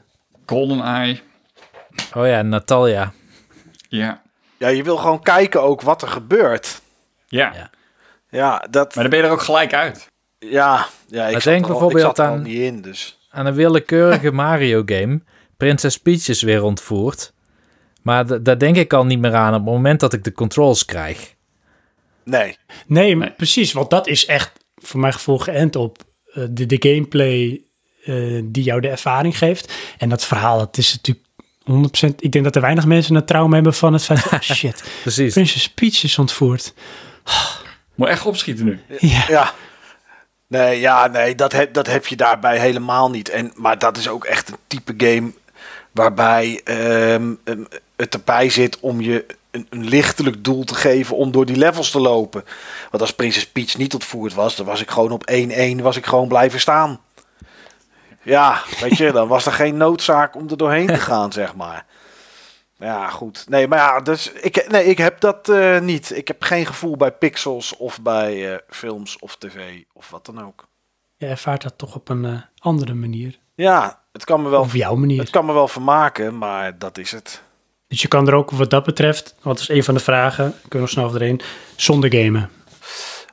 [0.45, 1.19] GoldenEye,
[2.13, 3.13] oh ja, Natalia.
[3.89, 4.21] Ja.
[4.57, 6.81] ja, je wil gewoon kijken ook wat er gebeurt.
[7.27, 7.69] Ja, Ja.
[8.31, 8.95] Ja, dat...
[8.95, 10.07] maar dan ben je er ook gelijk uit.
[10.39, 12.57] Ja, ja ik Maar zat denk er al- bijvoorbeeld ik zat er al aan- niet
[12.59, 13.17] in, dus...
[13.29, 15.21] Aan een willekeurige Mario game.
[15.57, 17.33] Princess Peach is weer ontvoerd.
[18.01, 20.85] Maar daar denk ik al niet meer aan op het moment dat ik de controls
[20.85, 21.35] krijg.
[22.23, 22.57] Nee.
[22.87, 23.31] Nee, Nee.
[23.31, 25.97] precies, want dat is echt voor mijn gevoel geënt op
[26.33, 27.61] eh, de, de gameplay
[28.03, 29.73] eh, die jou de ervaring geeft.
[29.97, 31.25] En dat verhaal, dat is natuurlijk
[31.71, 32.15] 100%.
[32.19, 35.33] Ik denk dat er weinig mensen een trauma hebben van het feit, oh shit, Precies.
[35.33, 36.73] Princess Peach is ontvoerd.
[37.95, 38.79] Moet echt opschieten nu.
[38.99, 39.25] Ja.
[39.27, 39.53] Ja.
[40.47, 43.29] Nee, ja, nee, dat, heb, dat heb je daarbij helemaal niet.
[43.29, 45.31] En, maar dat is ook echt een type game
[45.91, 47.63] waarbij ehm, ehm,
[47.95, 51.91] het erbij zit om je een, een lichtelijk doel te geven om door die levels
[51.91, 52.43] te lopen.
[52.91, 56.05] Want als Princess Peach niet ontvoerd was, dan was ik gewoon op 1-1 was ik
[56.05, 56.99] gewoon blijven staan.
[58.29, 61.85] Ja, weet je, dan was er geen noodzaak om er doorheen te gaan, zeg maar.
[62.77, 63.45] Ja, goed.
[63.47, 66.17] Nee, maar ja, dus ik, nee, ik heb dat eh, niet.
[66.17, 70.45] Ik heb geen gevoel bij pixels of bij eh, films of tv of wat dan
[70.45, 70.67] ook.
[71.17, 73.39] Je ervaart dat toch op een eh, andere manier.
[73.55, 75.19] Ja, het kan me wel, Of jouw manier.
[75.19, 77.41] het kan me wel vermaken, maar dat is het.
[77.87, 80.69] Dus je kan er ook wat dat betreft, wat is een van de vragen, kunnen
[80.69, 81.41] we nog snel overheen,
[81.75, 82.49] zonder gamen.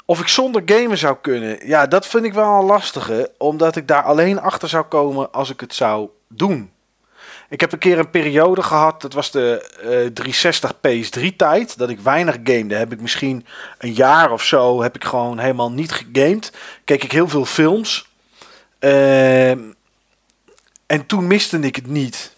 [0.09, 3.89] Of ik zonder gamen zou kunnen, ja, dat vind ik wel een lastige, omdat ik
[3.89, 6.71] daar alleen achter zou komen als ik het zou doen.
[7.49, 11.89] Ik heb een keer een periode gehad, dat was de eh 360 PS3 tijd, dat
[11.89, 12.75] ik weinig gamede.
[12.75, 13.47] Heb ik misschien
[13.79, 16.53] een jaar of zo, heb ik gewoon helemaal niet gegamed.
[16.85, 18.09] Keek ik heel veel films.
[18.79, 19.59] Ehm,
[20.87, 22.37] en toen miste ik het niet.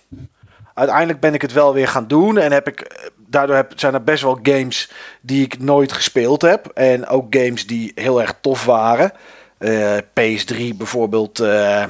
[0.75, 4.05] Uiteindelijk ben ik het wel weer gaan doen en heb ik, eh, daardoor zijn er
[4.05, 4.91] best wel games
[5.21, 6.67] die ik nooit gespeeld heb.
[6.67, 9.13] En ook games die heel erg tof waren.
[9.59, 11.85] Eh, PS3 bijvoorbeeld, eh,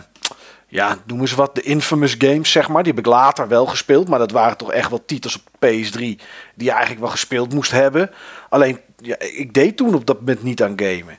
[0.68, 2.82] ja, noem eens wat, de infamous games, zeg maar.
[2.82, 5.98] Die heb ik later wel gespeeld, maar dat waren toch echt wel titels op PS3
[5.98, 6.18] die
[6.54, 8.10] je eigenlijk wel gespeeld moest hebben.
[8.48, 11.18] Alleen, ja, ik deed toen op dat moment niet aan gamen.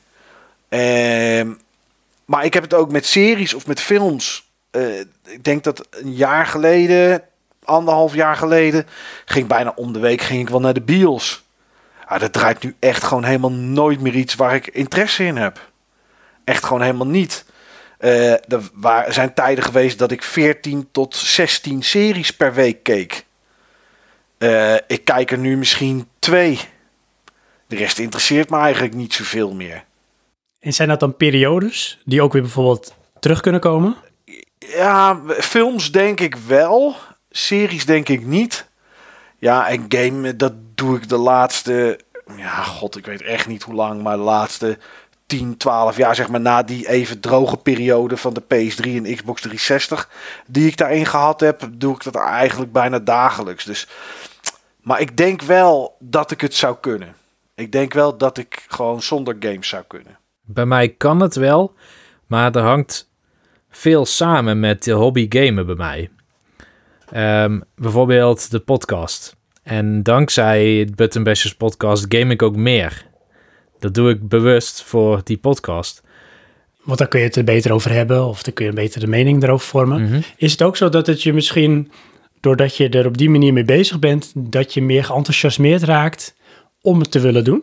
[0.68, 1.52] Ehm,
[2.24, 4.50] maar ik heb het ook met series of met films.
[4.70, 7.22] Eh, ik denk dat een jaar geleden,
[7.70, 8.86] anderhalf jaar geleden,
[9.24, 11.42] ging bijna om de week ging ik wel naar de bios.
[12.08, 15.70] Ja, dat draait nu echt gewoon helemaal nooit meer iets waar ik interesse in heb.
[16.44, 17.44] Echt gewoon helemaal niet.
[17.98, 23.24] Eh, er wa- zijn tijden geweest dat ik 14 tot 16 series per week keek.
[24.38, 26.58] Eh, ik kijk er nu misschien twee.
[27.66, 29.84] De rest interesseert me eigenlijk niet zoveel meer.
[30.60, 33.96] En zijn dat dan periodes die ook weer bijvoorbeeld terug kunnen komen?
[34.58, 36.96] Ja, films denk ik wel.
[37.30, 38.68] Series denk ik niet.
[39.38, 42.00] Ja, en game, dat doe ik de laatste...
[42.36, 44.78] Ja, god, ik weet echt niet hoe lang, maar de laatste
[45.26, 49.40] 10, 12 jaar, zeg maar, na die even droge periode van de PS3 en Xbox
[49.40, 50.08] 360,
[50.46, 53.64] die ik daarin gehad heb, doe ik dat eigenlijk bijna dagelijks.
[53.64, 53.88] Dus,
[54.80, 57.14] maar ik denk wel dat ik het zou kunnen.
[57.54, 60.18] Ik denk wel dat ik gewoon zonder games zou kunnen.
[60.40, 61.74] Bij mij kan het wel,
[62.26, 63.10] maar er hangt
[63.70, 66.10] veel samen met de hobby gamen bij mij.
[67.12, 69.36] Ehm, bijvoorbeeld de podcast.
[69.62, 73.06] En dankzij het Button Bashers podcast game ik ook meer.
[73.78, 76.02] Dat doe ik bewust voor die podcast.
[76.82, 79.06] Want dan kun je het er beter over hebben of dan kun je een betere
[79.06, 80.02] mening erover vormen.
[80.02, 80.20] Mhm.
[80.36, 81.90] Is het ook zo dat het je misschien,
[82.40, 86.34] doordat je er op die manier mee bezig bent, dat je meer geenthousiasmeerd raakt
[86.80, 87.62] om het te willen doen?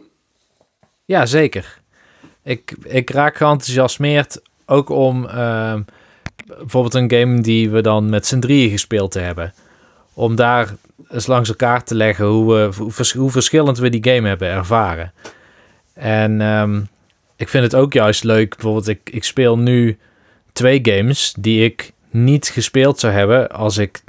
[1.06, 1.82] Ja, zeker.
[2.44, 5.82] Ik, ik raak geenthousiasmeerd ook om ehm,
[6.48, 9.54] bijvoorbeeld een game die we dan met z'n drieën gespeeld hebben.
[10.14, 10.76] Om daar
[11.10, 15.14] eens langs elkaar te leggen hoe, we, hoe verschillend we die game hebben ervaren.
[15.94, 16.82] En ehm,
[17.36, 19.98] ik vind het ook juist leuk, bijvoorbeeld ik, ik speel nu
[20.54, 24.04] twee games die ik niet gespeeld zou hebben als ik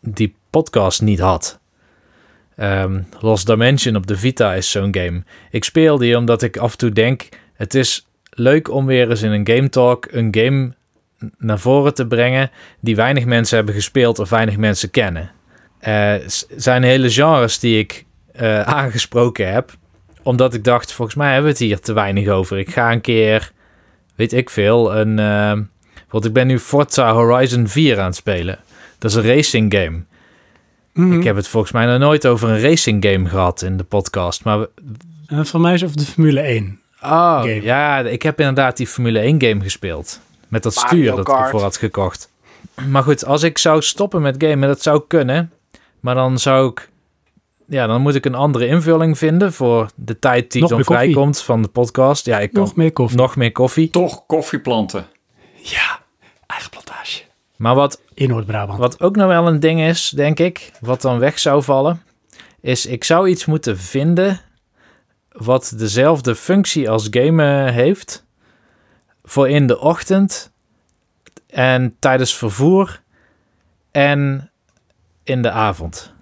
[0.00, 1.58] die podcast niet had.
[2.56, 5.22] Ehm, Lost Dimension op de Vita is zo'n game.
[5.50, 9.22] Ik speel die omdat ik af en toe denk: het is leuk om weer eens
[9.22, 10.72] in een Game Talk een game
[11.38, 15.30] naar voren te brengen die weinig mensen hebben gespeeld of weinig mensen kennen.
[15.78, 16.22] Er
[16.56, 19.72] zijn hele genres die ik eh, aangesproken heb,
[20.22, 22.58] omdat ik dacht: volgens mij hebben we het hier te weinig over.
[22.58, 23.52] Ik ga een keer,
[24.14, 25.18] weet ik veel, een.
[25.18, 25.52] eh,
[26.08, 28.58] want ik ben nu Forza Horizon 4 aan het spelen.
[28.98, 30.02] Dat is een racing game.
[30.92, 31.18] Mhm.
[31.18, 34.44] Ik heb het volgens mij nog nooit over een racing game gehad in de podcast.
[34.44, 34.66] Maar
[35.28, 36.80] voor mij is het de Formule 1.
[37.02, 37.62] oh, Game.
[37.62, 40.20] ja, ik heb inderdaad die Formule 1 game gespeeld.
[40.48, 42.30] Met dat Mario stuur dat ik ervoor had gekocht.
[42.88, 45.52] Maar goed, als ik zou stoppen met gamen, dat zou kunnen.
[46.00, 46.90] Maar dan zou ik...
[47.66, 51.42] Ja, dan moet ik een andere invulling vinden voor de tijd die Nog dan vrijkomt
[51.42, 52.26] van de podcast.
[52.26, 53.18] Ja, ik kan Nog meer koffie.
[53.18, 53.90] nog meer koffie.
[53.90, 55.06] Toch koffieplanten.
[55.62, 56.00] Ja,
[56.46, 57.22] eigen plantage.
[57.56, 58.78] Maar wat In Noord-Brabant.
[58.78, 62.02] Wat ook nog wel een ding is, denk ik, wat dan weg zou vallen,
[62.60, 64.40] is ik zou iets moeten vinden
[65.32, 68.24] wat dezelfde functie als gamen heeft
[69.28, 70.52] voor in de ochtend
[71.46, 73.00] en tijdens vervoer
[73.90, 74.50] en
[75.22, 76.12] in de avond.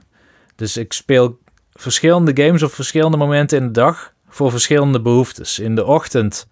[0.57, 1.39] Dus ik speel
[1.75, 5.59] verschillende games op verschillende momenten in de dag voor verschillende behoeftes.
[5.59, 6.49] In de ochtend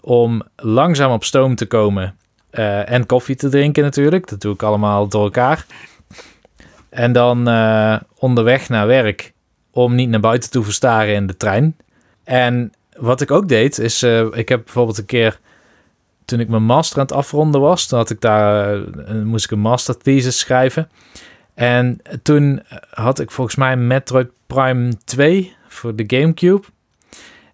[0.00, 2.16] om langzaam op stoom te komen
[2.50, 4.28] eh, en koffie te drinken natuurlijk.
[4.28, 5.66] Dat doe ik allemaal door elkaar.
[6.88, 9.32] En dan eh, onderweg naar werk
[9.70, 11.76] om niet naar buiten te verstaren in de trein.
[12.24, 15.40] En wat ik ook deed is, eh, ik heb bijvoorbeeld een keer
[16.26, 19.58] toen ik mijn master aan het afronden was, had ik daar, eh, moest ik een
[19.58, 20.90] master thesis schrijven.
[21.54, 26.66] En toen had ik volgens mij Metroid Prime 2 voor de Gamecube.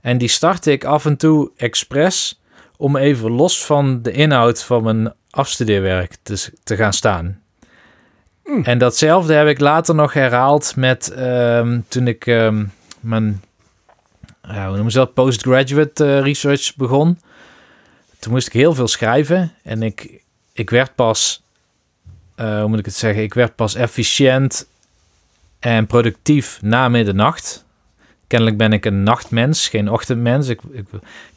[0.00, 2.40] En die startte ik af en toe expres
[2.76, 7.40] om even los van de inhoud van mijn afstudeerwerk te, te gaan staan.
[8.62, 12.64] En datzelfde heb ik later nog herhaald met ehm, toen ik ehm,
[13.00, 13.42] mijn
[14.48, 17.18] ja, hoe noemen ze dat, postgraduate eh, research begon.
[18.22, 21.42] Toen moest ik heel veel schrijven en ik, ik werd pas,
[22.34, 24.68] eh, hoe moet ik het zeggen, ik werd pas efficiënt
[25.58, 27.64] en productief na middernacht.
[28.26, 30.48] Kennelijk ben ik een nachtmens, geen ochtendmens.
[30.48, 30.86] Ik, ik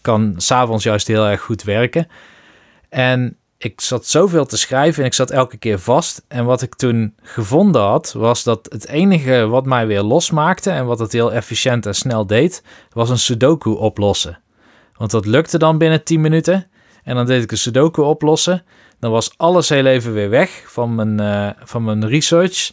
[0.01, 2.07] kan s'avonds juist heel erg goed werken.
[2.89, 6.25] En ik zat zoveel te schrijven en ik zat elke keer vast.
[6.27, 10.85] En wat ik toen gevonden had, was dat het enige wat mij weer losmaakte en
[10.85, 14.39] wat het heel efficiënt en snel deed, was een sudoku oplossen.
[14.95, 16.67] Want dat lukte dan binnen 10 minuten.
[17.05, 18.63] En dan deed ik een sudoku oplossen.
[18.99, 22.71] Dan was alles heel even weer weg van mijn, eh, van mijn research.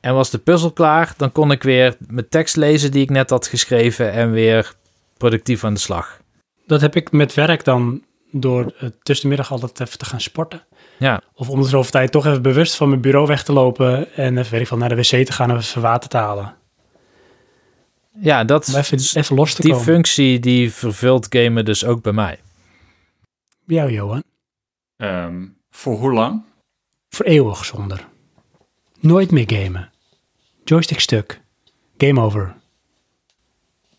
[0.00, 3.30] En was de puzzel klaar, dan kon ik weer mijn tekst lezen die ik net
[3.30, 4.74] had geschreven en weer
[5.16, 6.20] productief aan de slag.
[6.66, 10.62] Dat heb ik met werk dan door uh, tussenmiddag altijd even te gaan sporten.
[10.98, 14.14] Ja, Of om de zoveel tijd toch even bewust van mijn bureau weg te lopen
[14.16, 16.54] en even weet ik, van naar de wc te gaan en even water te halen.
[18.20, 19.86] ja dat, Om even, even los te die komen.
[19.86, 22.38] functie die vervult gamen dus ook bij mij.
[23.64, 24.22] Bij jou, Johan.
[24.96, 26.42] Ehm, voor hoe lang?
[27.08, 28.08] Voor eeuwig zonder.
[29.00, 29.90] Nooit meer gamen.
[30.64, 31.40] Joystick stuk.
[31.98, 32.54] Game over.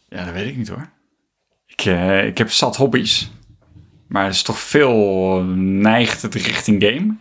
[0.09, 0.89] Ja, dat weet ik niet hoor.
[1.65, 3.31] Ik, eh, ik heb zat hobby's.
[4.07, 7.15] Maar het is toch veel neigt het richting game.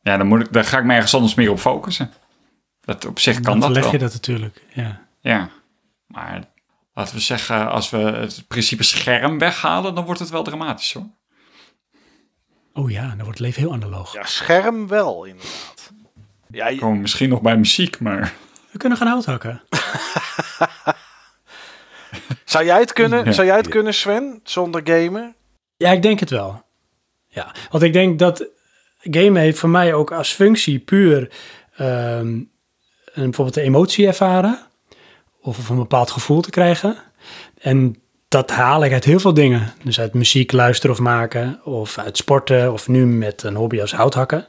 [0.00, 2.10] Ja, dan, moet ik, dan ga ik me ergens anders meer op focussen.
[2.80, 3.92] Dat op zich kan Dan dat leg wel.
[3.92, 4.64] je dat natuurlijk.
[4.74, 5.06] Ja.
[5.20, 5.50] Ja,
[6.06, 6.48] maar
[6.92, 11.06] laten we zeggen, als we het principe scherm weghalen, dan wordt het wel dramatisch hoor.
[12.72, 14.12] Oh ja, dan wordt het leven heel analoog.
[14.12, 15.92] Ja, scherm wel, inderdaad.
[16.50, 18.32] Ja, je- komen misschien nog bij muziek, maar
[18.70, 19.62] We kunnen gaan hout hakken.
[22.44, 23.32] zou jij het kunnen, Ja.
[23.32, 25.34] zou jij het kunnen Sven, zonder gamen?
[25.76, 26.62] Ja, ik denk het wel.
[27.26, 28.44] Ja, want ik denk dat
[29.00, 31.30] gamen heeft voor mij ook als functie puur
[31.76, 32.48] ehm, een,
[33.14, 34.58] bijvoorbeeld de emotie ervaren.
[35.40, 36.96] Of, of een bepaald gevoel te krijgen.
[37.58, 39.72] En dat haal ik uit heel veel dingen.
[39.82, 41.60] Dus uit muziek luisteren of maken.
[41.64, 42.72] Of uit sporten.
[42.72, 44.46] Of nu met een hobby als houthakken.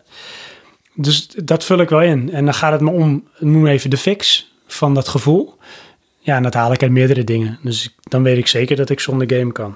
[0.93, 2.31] Dus dat vul ik wel in.
[2.31, 5.57] En dan gaat het me om, noem even de fix van dat gevoel.
[6.19, 7.59] Ja, en dat haal ik uit meerdere dingen.
[7.63, 9.75] Dus dan weet ik zeker dat ik zonder game kan.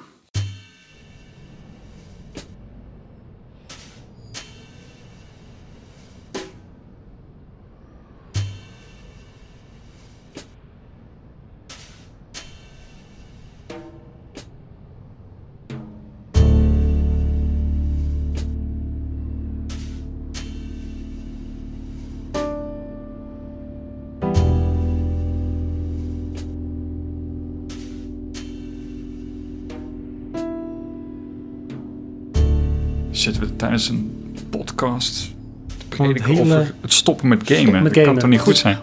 [33.75, 35.33] Tijdens een podcast
[35.89, 37.83] het hele- over het stoppen met gamen.
[37.83, 38.77] met dat kan toch niet goed zijn?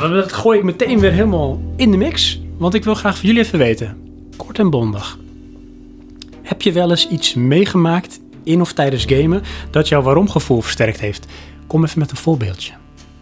[0.00, 2.40] Dat gooi ik meteen weer helemaal in de mix.
[2.58, 3.96] Want ik wil graag van jullie even weten.
[4.36, 5.18] Kort en bondig.
[6.42, 11.26] Heb je wel eens iets meegemaakt in of tijdens gamen dat jouw waarom-gevoel versterkt heeft?
[11.66, 12.72] Kom even met een voorbeeldje.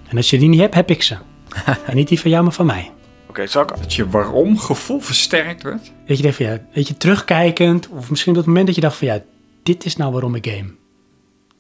[0.09, 1.17] En als je die niet hebt, heb ik ze.
[1.87, 2.91] en niet die van jou, maar van mij.
[3.29, 3.69] Oké, zal ik...
[3.69, 5.93] Dat je waarom gevoel versterkt wordt.
[6.07, 7.89] Dat je denkt van ja, weet je, terugkijkend.
[7.89, 9.23] Of misschien op het moment dat je dacht van ja,
[9.63, 10.71] dit is nou waarom ik game.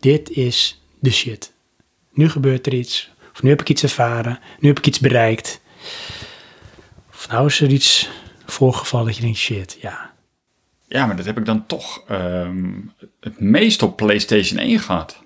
[0.06, 1.52] Dit is de shit.
[2.12, 3.10] Nu gebeurt er iets.
[3.32, 4.38] Of nu heb ik iets ervaren.
[4.60, 5.60] Nu heb ik iets bereikt.
[7.12, 8.08] Of nou is er iets
[8.44, 10.14] voorgevallen dat je denkt shit, ja.
[10.88, 12.02] Ja, maar dat heb ik dan toch.
[12.08, 12.80] ehm,
[13.20, 15.22] het meest op PlayStation 1 gehad.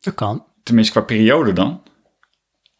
[0.00, 0.44] Dat kan.
[0.62, 1.82] Tenminste, qua periode dan.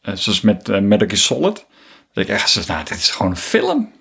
[0.00, 1.66] Eh, zoals met eh, Metal Gear Solid.
[2.12, 3.92] Dat ik echt zei, nou, dit is gewoon een film.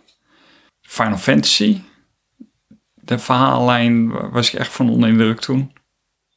[0.82, 1.82] Final Fantasy.
[2.94, 5.74] De verhaallijn wa- was ik echt van onder de indruk toen.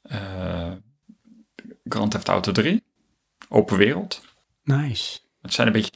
[0.09, 0.73] Eh,
[1.85, 2.83] Grand Theft Auto 3.
[3.49, 4.23] Open wereld.
[4.65, 5.19] Nice.
[5.43, 5.93] Het zijn een beetje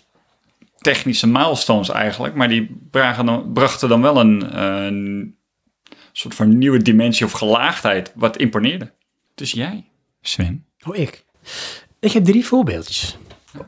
[0.79, 2.35] technische milestones eigenlijk.
[2.35, 5.37] Maar die bragen dan, brachten dan wel een, eh, een
[6.13, 8.13] soort van nieuwe dimensie of gelaagdheid.
[8.15, 8.93] Wat imponeerde.
[9.35, 9.85] Dus jij,
[10.21, 10.67] Sven.
[10.87, 11.25] Oh, ik.
[12.01, 13.17] Ik heb drie voorbeeldjes.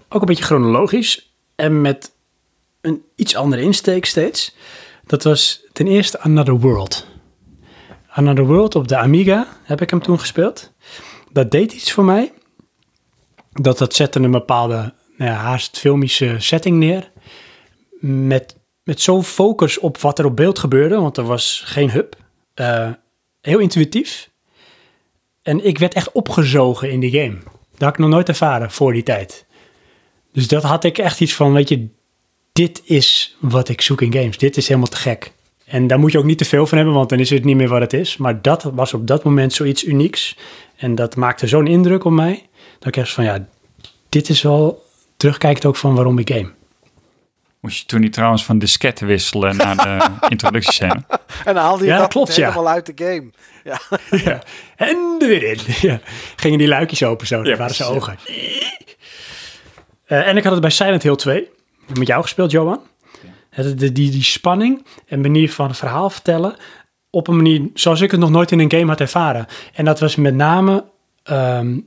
[0.09, 2.13] Ook een beetje chronologisch en met
[2.81, 4.55] een iets andere insteek steeds.
[5.07, 7.07] Dat was ten eerste Another World.
[8.17, 10.73] Another World op de Amiga heb ik hem toen gespeeld.
[11.33, 12.33] Dat deed iets voor mij.
[13.53, 17.11] Dat dat zette een bepaalde nou ja, haast filmische setting neer.
[18.01, 22.17] Met, met zo'n focus op wat er op beeld gebeurde, want er was geen hub.
[22.55, 22.91] Eh,
[23.41, 24.31] heel intuïtief.
[25.43, 27.39] En ik werd echt opgezogen in die game.
[27.71, 29.47] Dat had ik nog nooit ervaren voor die tijd.
[30.33, 31.89] Dus dat had ik echt iets van, weet je,
[32.53, 34.39] dit is wat ik zoek in games.
[34.39, 35.33] Dit is helemaal te gek.
[35.65, 37.57] En daar moet je ook niet te veel van hebben, want dan is het niet
[37.57, 38.17] meer wat het is.
[38.17, 40.37] Maar dat was op dat moment zoiets unieks.
[40.77, 42.47] En dat maakte zo'n indruk op mij.
[42.79, 43.47] Dat ik echt van, ja,
[44.09, 44.85] dit is wel
[45.17, 46.51] terugkijkt ook van waarom ik game.
[47.61, 51.05] Moest je toen niet trouwens van disketten wisselen naar de introductiescène?
[51.45, 52.49] En dan haalde je Ja, dat klopt, ja.
[52.51, 53.31] helemaal uit de game.
[53.65, 53.81] Ja.
[54.25, 54.43] Ja.
[54.77, 55.59] En er weer in.
[55.81, 56.01] Ja.
[56.37, 58.09] Gingen die luikjes open zo, dat Ja, waren zijn precies.
[58.09, 58.19] ogen.
[60.05, 61.49] Eh, en ik had het bij Silent Hill 2,
[61.99, 62.81] met jou gespeeld, Johan.
[63.57, 66.57] Die, die, die spanning en manier van verhaal vertellen
[67.15, 69.47] op een manier zoals ik het nog nooit in een game had ervaren.
[69.73, 70.85] En dat was met name,
[71.23, 71.79] ehm,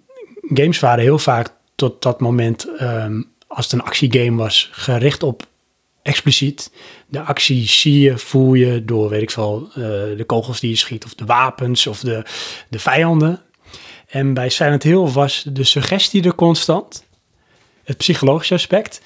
[0.42, 5.48] games waren heel vaak tot dat moment, ehm, als het een actiegame was, gericht op
[6.02, 6.72] expliciet.
[7.08, 9.82] De actie zie je, voel je door, weet ik veel, eh,
[10.18, 12.26] de kogels die je schiet of de wapens of de,
[12.70, 13.42] de vijanden.
[14.08, 17.06] En bij Silent Hill was de suggestie er constant,
[17.84, 19.02] het psychologische aspect,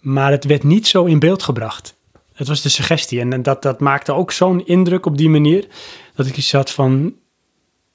[0.00, 1.94] maar het werd niet zo in beeld gebracht.
[2.32, 5.66] Het was de suggestie en dat, dat maakte ook zo'n indruk op die manier,
[6.14, 7.14] dat ik iets had van,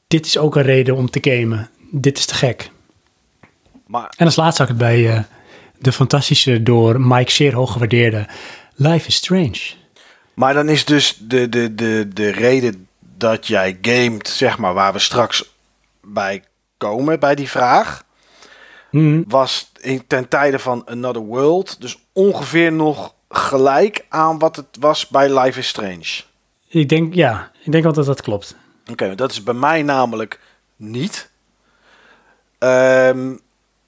[0.07, 1.69] dit is ook een reden om te gamen.
[1.91, 2.71] Dit is te gek.
[3.87, 5.23] Maar En als laatste had ik het bij eh,
[5.79, 8.27] de fantastische, door Mike zeer hoog gewaardeerde
[8.75, 9.59] Life is Strange.
[10.33, 14.93] Maar dan is dus de, de, de, de reden dat jij gamet, zeg maar, waar
[14.93, 15.55] we straks
[16.01, 16.43] bij
[16.77, 18.05] komen, bij die vraag,
[18.91, 19.23] Mhm.
[19.27, 25.07] was in, ten tijde van Another World, dus ongeveer nog gelijk aan wat het was
[25.07, 26.21] bij Life is Strange.
[26.67, 28.55] Ik denk, ja, ik denk wel dat dat klopt.
[28.91, 30.39] Oké, dat is bij mij namelijk
[30.75, 31.29] niet.
[32.57, 33.35] Ehm,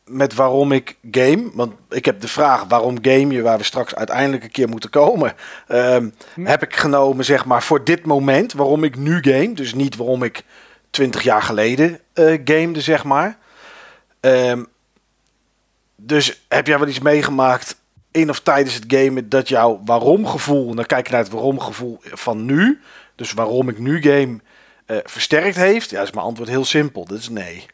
[0.06, 1.50] met waarom ik game.
[1.54, 4.90] Want ik heb de vraag waarom game je, waar we straks uiteindelijk een keer moeten
[4.90, 5.34] komen.
[5.68, 6.10] ehm,
[6.44, 8.54] Heb ik genomen, zeg maar, voor dit moment.
[8.54, 9.54] Waarom ik nu game.
[9.54, 10.44] Dus niet waarom ik
[10.90, 13.38] 20 jaar geleden eh gamede, zeg maar.
[14.20, 14.64] Ehm,
[15.96, 17.79] dus heb jij wel iets meegemaakt
[18.12, 21.60] in of tijdens het gamen dat jouw waarom gevoel, dan kijk je naar het waarom
[21.60, 22.82] gevoel van nu.
[23.16, 24.40] Dus waarom ik nu game
[24.86, 25.90] eh, versterkt heeft?
[25.90, 27.06] Ja, is mijn antwoord heel simpel.
[27.06, 27.66] Dat is nee.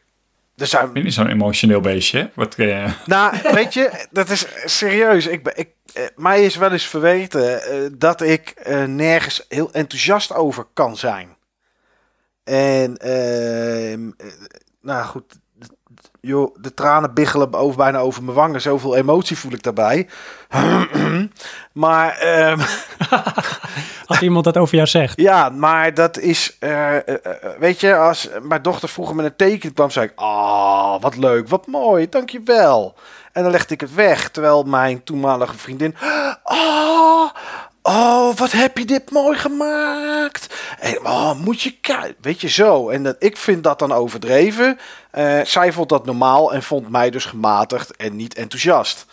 [0.56, 2.30] Er zijn, niet zo'n emotioneel beestje?
[2.34, 5.26] Wat, eh, nou, weet je, dat is serieus.
[5.26, 8.54] Ik, ben- ik, eh, mij is wel eens verweten dat ik
[8.86, 11.36] nergens heel enthousiast over kan zijn.
[12.44, 14.26] En, ehm, eh,
[14.80, 15.38] nou goed,
[16.26, 18.60] joh, de tranen biggelen over, bijna over mijn wangen.
[18.60, 20.08] Zoveel emotie voel ik daarbij.
[21.72, 22.60] maar, ehm,
[24.06, 25.20] Als iemand dat over jou zegt.
[25.20, 29.36] ja, maar dat is, eh, eh, eh, weet je, als mijn dochter vroeger met een
[29.36, 32.94] teken kwam, zei ik, ah, wat leuk, wat mooi, dankjewel.
[33.32, 35.94] En dan legde ik het weg, terwijl mijn toenmalige vriendin,
[36.44, 37.30] oh,
[37.86, 40.54] oh, wat heb je dit mooi gemaakt.
[40.78, 42.88] En, oh, moet je kijken, weet je zo.
[42.88, 44.78] En dat, ik vind dat dan overdreven.
[45.10, 49.06] Eh, zij vond dat normaal en vond mij dus gematigd en niet enthousiast.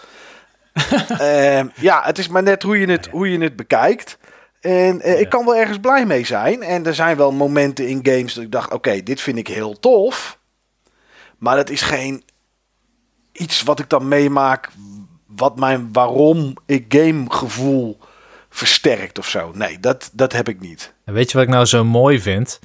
[1.20, 4.18] Ehm, ja, het is maar net hoe je het, hoe je het bekijkt.
[4.62, 6.64] En eh, ik kan wel ergens blij mee zijn.
[6.64, 9.80] En er zijn wel momenten in games dat ik dacht: oké, dit vind ik heel
[9.80, 10.38] tof.
[11.38, 12.24] Maar dat is geen
[13.32, 14.70] iets wat ik dan meemaak.
[15.28, 18.00] wat mijn waarom ik game gevoel
[18.54, 19.52] versterkt of zo.
[19.54, 20.94] Nee, dat, dat heb ik niet.
[21.06, 22.60] En weet je wat ik nou zo mooi vind?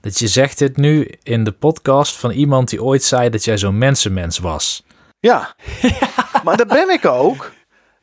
[0.00, 3.58] Dat je zegt dit nu in de podcast van iemand die ooit zei dat jij
[3.58, 4.84] zo'n mensenmens was.
[5.20, 5.54] Ja,
[6.44, 7.52] maar dat ben ik ook.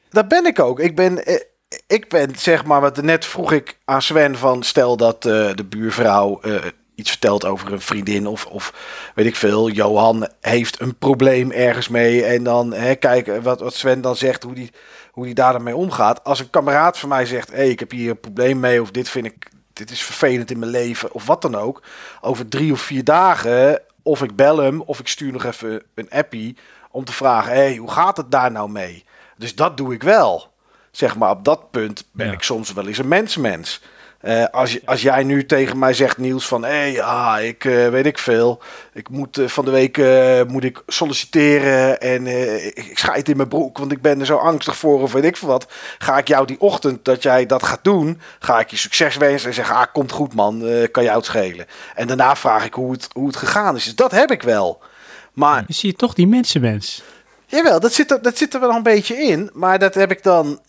[0.09, 0.79] Dat ben ik ook.
[0.79, 1.39] Ik ben, eh,
[1.87, 5.65] ik ben zeg maar, wat net vroeg ik aan Sven van stel dat eh, de
[5.69, 6.55] buurvrouw eh,
[6.95, 8.73] iets vertelt over een vriendin of, of
[9.15, 9.69] weet ik veel.
[9.69, 14.43] Johan heeft een probleem ergens mee en dan hè, kijk wat, wat Sven dan zegt,
[14.43, 14.71] hoe die,
[15.11, 16.23] hoe die daar dan mee omgaat.
[16.23, 18.91] Als een kameraad van mij zegt, hé, hey, ik heb hier een probleem mee of
[18.91, 21.81] dit vind ik dit is vervelend in mijn leven of wat dan ook.
[22.21, 26.09] Over drie of vier dagen, of ik bel hem of ik stuur nog even een
[26.09, 26.57] appie
[26.91, 29.05] om te vragen, hey, hoe gaat het daar nou mee?
[29.37, 30.51] Dus dat doe ik wel.
[30.91, 32.33] Zeg maar, op dat punt ben Ja.
[32.33, 33.81] ik soms wel eens een mensmens.
[34.21, 37.65] Eh, als, je- als jij nu tegen mij zegt, Niels, van hé, hey, ah, ik
[37.65, 38.61] eh, weet ik veel.
[38.93, 39.97] Ik moet eh, van de week
[40.47, 44.37] moet ik solliciteren en ik, ik schijt in mijn broek, want ik ben er zo
[44.37, 45.67] angstig voor of weet ik veel wat.
[45.97, 49.47] Ga ik jou die ochtend dat jij dat gaat doen, ga ik je succes wensen
[49.47, 51.65] en zeggen, ah, komt goed man, kan jou het schelen.
[51.95, 53.83] En daarna vraag ik hoe het, hoe het gegaan is.
[53.83, 54.81] Dus dat heb ik wel.
[55.33, 57.03] Maar Dan zie je toch die mensenmens.
[57.45, 59.49] Jawel, dat zit, er, dat zit er wel een beetje in.
[59.53, 60.59] Maar dat heb ik dan,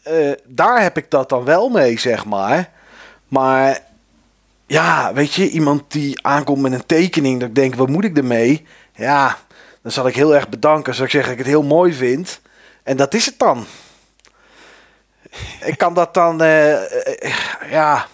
[0.47, 2.71] daar heb ik dat dan wel mee, zeg maar.
[3.33, 3.81] Maar
[4.67, 8.17] ja, weet je, iemand die aankomt met een tekening, dat ik denk, wat moet ik
[8.17, 8.67] ermee?
[8.95, 9.39] Ja,
[9.83, 10.95] dan zal ik heel erg bedanken.
[10.95, 12.41] Zal ik zeggen dat ik het heel mooi vind.
[12.83, 13.67] En dat is het dan.
[15.65, 17.33] Ik kan dat dan, eh, eh,
[17.71, 18.07] ja,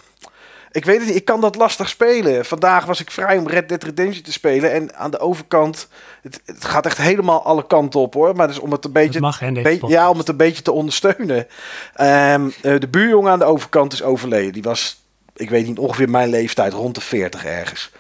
[0.70, 1.16] ik weet het niet.
[1.16, 2.44] Ik kan dat lastig spelen.
[2.44, 4.72] Vandaag was ik vrij om Red Dead Redemption te spelen.
[4.72, 5.88] En aan de overkant,
[6.22, 8.36] het, het gaat echt helemaal alle kanten op hoor.
[8.36, 10.72] Maar dus om het een beetje mag, hè, Be- ja, om het een beetje te
[10.72, 11.47] ondersteunen.
[11.94, 14.52] Ehm, eh, de buurjongen aan de overkant is overleden.
[14.52, 15.02] Die was,
[15.39, 17.91] ik weet niet, ongeveer mijn leeftijd, rond de 40 ergens.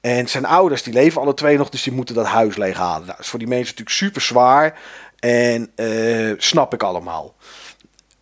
[0.00, 3.06] En zijn ouders, die leven alle twee nog, dus die moeten dat huis leeghalen.
[3.06, 4.78] Nou, dat is voor die mensen natuurlijk super zwaar.
[5.18, 7.34] En eh, snap ik allemaal.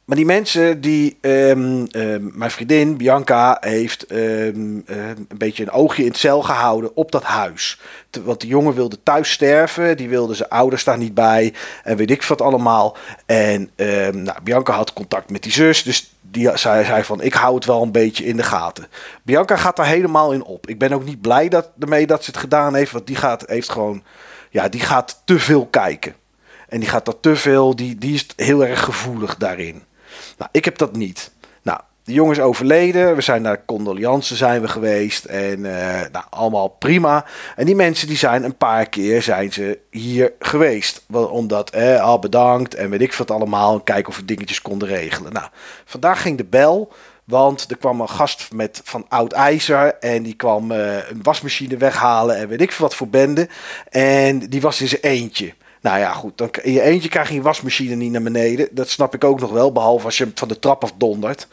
[0.05, 5.71] Maar die mensen die, ehm, ehm, mijn vriendin Bianca heeft ehm, ehm, een beetje een
[5.71, 7.81] oogje in het cel gehouden op dat huis.
[8.25, 12.11] Want die jongen wilde thuis sterven, die wilde zijn ouders daar niet bij en weet
[12.11, 12.97] ik wat allemaal.
[13.27, 13.71] En
[14.13, 17.65] nou, Bianca had contact met die zus, dus die zei, zei van ik hou het
[17.65, 18.87] wel een beetje in de gaten.
[19.23, 20.69] Bianca gaat daar helemaal in op.
[20.69, 23.45] Ik ben ook niet blij dat, ermee dat ze het gedaan heeft, want die gaat,
[23.47, 24.03] heeft gewoon,
[24.51, 26.15] ja, die gaat te veel kijken.
[26.69, 29.83] En die gaat dat te veel, die, die is heel erg gevoelig daarin.
[30.39, 31.31] Nou, ik heb dat niet.
[32.05, 33.15] De jongen is overleden.
[33.15, 35.25] We zijn naar condolences zijn we geweest.
[35.25, 37.25] En eh, nou, allemaal prima.
[37.57, 41.05] En die mensen die zijn een paar keer zijn ze hier geweest.
[41.11, 43.75] Omdat, al bedankt en weet ik wat allemaal.
[43.75, 45.33] En kijken of we dingetjes konden regelen.
[45.33, 45.47] Nou,
[45.85, 46.93] vandaag ging de bel.
[47.25, 49.95] Want er kwam een gast met, van oud ijzer.
[49.95, 52.37] En die kwam eh, een wasmachine weghalen.
[52.37, 53.49] En weet ik wat voor bende.
[53.89, 55.55] En die was in zijn eentje.
[55.83, 56.39] Nou ja, goed.
[56.39, 58.69] Dan, in je eentje krijg je je wasmachine niet naar beneden.
[58.71, 59.73] Dat snap ik ook nog wel.
[59.73, 61.49] Behalve als je hem van de trap af dondert.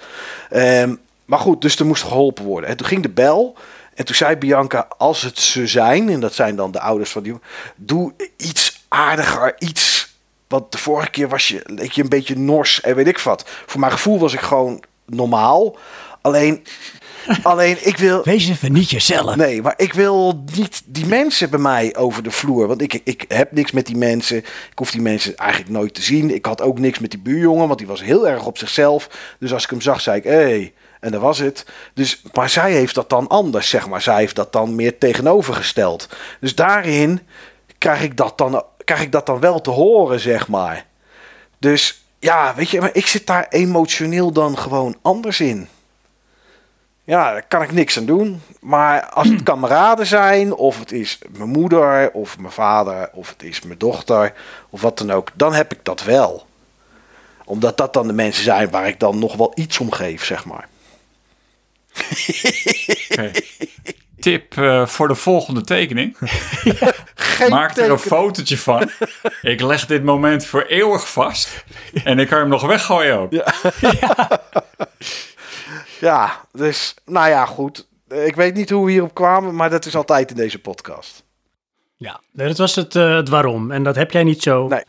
[0.50, 2.70] Ehm, maar goed, dus er moest geholpen worden.
[2.70, 3.56] En toen ging de bel.
[3.94, 7.24] En toen zei Bianca, als het ze zijn, en dat zijn dan de ouders van
[7.24, 7.36] die
[7.76, 10.14] doe iets aardiger, iets.
[10.48, 13.44] Want de vorige keer was je, leek je een beetje nors en weet ik wat.
[13.66, 15.78] Voor mijn gevoel was ik gewoon normaal.
[16.22, 16.64] Alleen,
[17.44, 18.24] alleen ik wil.
[18.24, 19.36] Wees even niet jezelf.
[19.36, 22.68] Nee, maar ik wil niet die mensen bij mij over de vloer.
[22.68, 24.38] Want ik, ik heb niks met die mensen.
[24.38, 26.34] Ik hoef die mensen eigenlijk nooit te zien.
[26.34, 29.10] Ik had ook niks met die buurjongen, want die was heel erg op zichzelf.
[29.40, 30.32] Dus als ik hem zag, zei ik, hé.
[30.32, 30.74] Hey.
[31.00, 31.66] En dat was het.
[31.94, 34.02] Dus, maar zij heeft dat dan anders, zeg maar.
[34.02, 36.10] Zij heeft dat dan meer tegenovergesteld.
[36.40, 37.20] Dus daarin
[37.78, 40.86] krijg ik dat dan, krijg ik dat dan wel te horen, zeg maar.
[41.60, 45.68] Dus ja, weet je, maar ik zit daar emotioneel dan gewoon anders in.
[47.10, 48.42] Ja, daar kan ik niks aan doen.
[48.62, 53.44] Maar als het kameraden zijn, of het is mijn moeder, of mijn vader, of het
[53.44, 54.34] is mijn dochter,
[54.70, 56.48] of wat dan ook, dan heb ik dat wel.
[57.46, 60.46] Omdat dat dan de mensen zijn waar ik dan nog wel iets om geef, zeg
[60.46, 60.68] maar.
[64.20, 66.18] Tip eh, voor de volgende tekening.
[67.50, 68.90] Maak er een fotootje van.
[69.42, 71.64] Ik leg dit moment voor eeuwig vast.
[72.04, 73.32] En ik kan hem nog weggooien ook.
[73.32, 73.54] Ja,
[76.52, 77.88] dus nou ja, goed.
[78.08, 81.24] Ik weet niet hoe we hierop kwamen, maar dat is altijd in deze podcast.
[81.98, 83.72] Ja, nee, dat was het, eh, het waarom.
[83.72, 84.68] En dat heb jij niet zo.
[84.68, 84.84] Nee.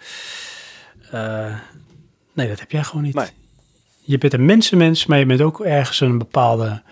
[1.10, 1.54] Eh,
[2.32, 3.14] nee, dat heb jij gewoon niet.
[3.14, 3.28] Nee.
[4.00, 6.82] Je bent een mensenmens, maar je bent ook ergens een bepaalde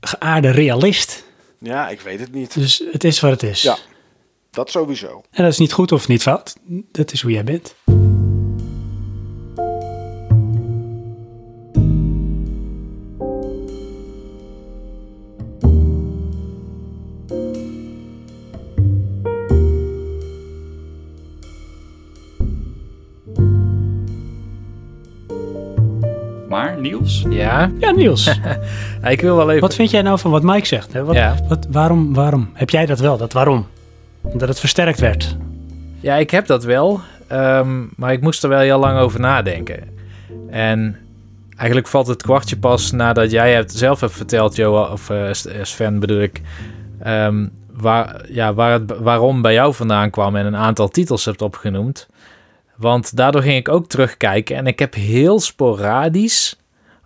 [0.00, 1.24] geaarde realist.
[1.58, 2.54] Ja, ik weet het niet.
[2.54, 3.62] Dus het is wat het is.
[3.62, 3.76] Ja.
[4.50, 5.22] Dat sowieso.
[5.30, 6.56] En dat is niet goed of niet fout.
[6.92, 7.74] Dat is hoe jij bent.
[26.80, 28.38] Niels, Ja, Ja, Niels.
[29.08, 29.60] ik wil wel even...
[29.60, 30.92] wat vind jij nou van wat Mike zegt?
[30.92, 31.04] Hè?
[31.04, 31.34] Wat, Ja.
[31.48, 32.50] wat, waarom, waarom?
[32.52, 33.66] Heb jij dat wel, dat waarom?
[34.34, 35.36] Dat het versterkt werd.
[36.00, 37.00] Ja, ik heb dat wel.
[37.26, 39.78] ehm, maar ik moest er wel heel lang over nadenken.
[40.50, 40.96] En
[41.56, 45.34] eigenlijk valt het kwartje pas nadat jij het zelf hebt verteld, Johan, of eh, eh,
[45.62, 46.40] Sven bedoel ik.
[47.02, 51.42] ehm, waar, ja, waar het, waarom bij jou vandaan kwam en een aantal titels hebt
[51.42, 52.08] opgenoemd.
[52.76, 56.56] Want daardoor ging ik ook terugkijken en ik heb heel sporadisch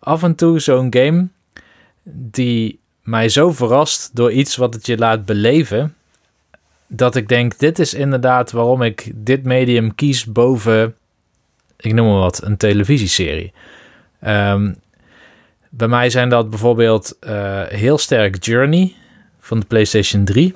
[0.05, 1.28] af en toe zo'n game
[2.12, 5.94] die mij zo verrast door iets wat het je laat beleven.
[6.86, 10.94] Dat ik denk, dit is inderdaad waarom ik dit medium kies boven,
[11.76, 13.52] ik noem maar wat, een televisieserie.
[14.20, 14.73] Ehm,
[15.68, 18.94] bij mij zijn dat bijvoorbeeld eh, heel sterk Journey
[19.41, 20.55] van de PlayStation 3.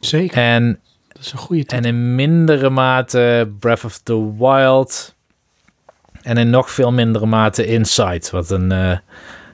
[0.00, 5.14] Zeker, En dat is een goede en in mindere mate Breath of the Wild.
[6.22, 8.98] En in nog veel mindere mate Inside, wat een eh,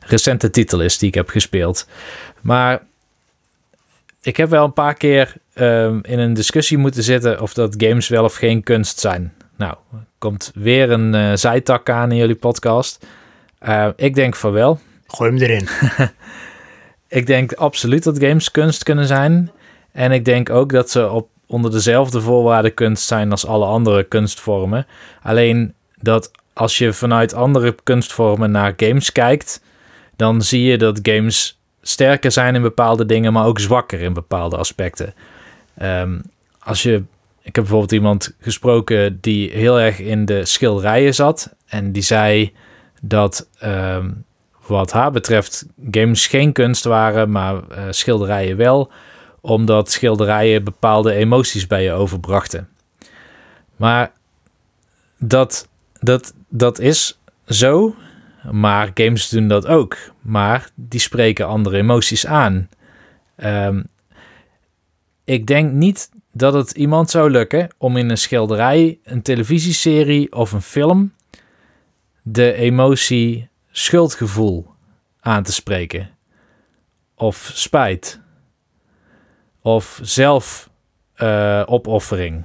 [0.00, 1.88] recente titel is die ik heb gespeeld.
[2.40, 2.82] Maar
[4.22, 8.08] ik heb wel een paar keer ehm, in een discussie moeten zitten of dat games
[8.08, 9.32] wel of geen kunst zijn.
[9.56, 9.74] Nou,
[10.18, 13.06] komt weer een eh, zijtak aan in jullie podcast.
[13.58, 14.80] Eh, ik denk van wel.
[15.06, 15.68] Gooi hem erin.
[17.08, 19.50] Ik denk absoluut dat games kunst kunnen zijn.
[19.92, 24.02] En ik denk ook dat ze op, onder dezelfde voorwaarden kunst zijn als alle andere
[24.02, 24.86] kunstvormen.
[25.22, 29.62] Alleen dat als je vanuit andere kunstvormen naar games kijkt,
[30.16, 34.56] dan zie je dat games sterker zijn in bepaalde dingen, maar ook zwakker in bepaalde
[34.56, 35.14] aspecten.
[35.76, 36.18] Ehm,
[36.58, 36.94] als je,
[37.42, 41.54] ik heb bijvoorbeeld iemand gesproken die heel erg in de schilderijen zat.
[41.66, 42.52] En die zei
[43.00, 44.10] dat ehm,
[44.66, 48.90] wat haar betreft games geen kunst waren, maar eh, schilderijen wel.
[49.40, 52.68] Omdat schilderijen bepaalde emoties bij je overbrachten.
[53.76, 54.12] Maar
[55.18, 55.68] dat,
[56.00, 57.94] dat, dat is zo.
[58.50, 59.96] Maar games doen dat ook.
[60.20, 62.68] Maar die spreken andere emoties aan.
[63.36, 63.82] Ehm,
[65.24, 70.52] ik denk niet dat het iemand zou lukken om in een schilderij, een televisieserie of
[70.52, 71.12] een film
[72.22, 74.66] de emotie schuldgevoel
[75.20, 76.10] aan te spreken.
[77.14, 78.20] Of spijt.
[79.62, 82.44] Of zelfopoffering.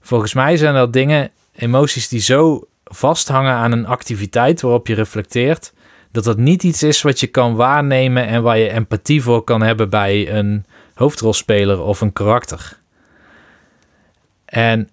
[0.00, 5.72] Volgens mij zijn dat dingen, emoties die zo vasthangen aan een activiteit waarop je reflecteert,
[6.12, 9.62] dat dat niet iets is wat je kan waarnemen en waar je empathie voor kan
[9.62, 12.78] hebben bij een hoofdrolspeler of een karakter.
[14.44, 14.90] En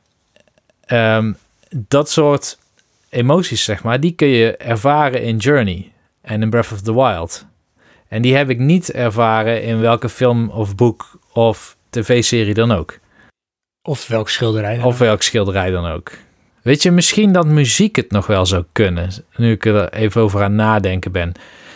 [0.86, 1.34] ehm,
[1.70, 2.60] dat soort
[3.10, 5.92] emoties, zeg maar, die kun je ervaren in Journey
[6.22, 7.46] en in Breath of the Wild.
[8.08, 13.00] En die heb ik niet ervaren in welke film of boek of tv-serie dan ook.
[13.82, 14.78] Of welk schilderij.
[14.78, 16.12] dan Of welk schilderij dan ook.
[16.64, 19.10] Weet je, misschien dat muziek het nog wel zou kunnen.
[19.36, 21.30] Nu ik er even over aan nadenken ben.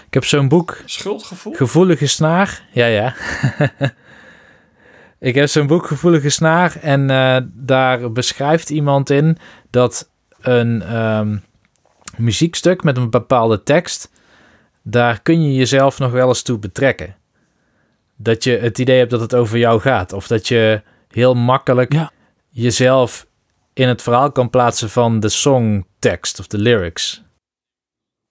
[0.07, 1.53] Ik heb zo'n boek, Schuldgevoel?
[1.53, 2.67] Gevoelige Snaar.
[2.72, 3.16] Ja, ja.
[5.30, 6.77] ik heb zo'n boek, Gevoelige Snaar.
[6.82, 9.38] En eh, daar beschrijft iemand in
[9.69, 10.09] dat
[10.41, 11.38] een ehm,
[12.17, 14.09] muziekstuk met een bepaalde tekst.
[14.83, 17.16] Daar kun je jezelf nog wel eens toe betrekken.
[18.16, 20.14] Dat je het idee hebt dat het over jou gaat.
[20.14, 22.11] Of dat je heel makkelijk Ja.
[22.49, 23.26] jezelf
[23.77, 27.23] in het verhaal kan plaatsen van de songtekst of de lyrics.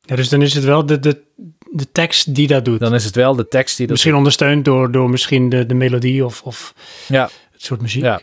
[0.00, 1.22] Ja, dus dan is het wel de, de,
[1.70, 2.80] de tekst die dat doet.
[2.80, 5.74] Dan is het wel de tekst die dat misschien ondersteund door, door misschien de, de
[5.74, 6.74] melodie of, of
[7.08, 8.02] Ja, het soort muziek.
[8.02, 8.20] ja.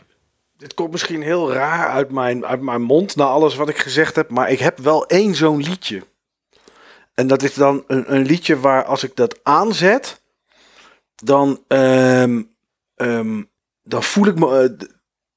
[0.56, 4.16] Dit komt misschien heel raar uit mijn, uit mijn mond na alles wat ik gezegd
[4.16, 6.02] heb, maar ik heb wel één zo'n liedje.
[7.14, 10.20] En dat is dan een, een liedje waar als ik dat aanzet,
[11.14, 12.42] dan, ehm,
[12.94, 13.42] ehm,
[13.82, 14.88] dan, voel ik me, eh,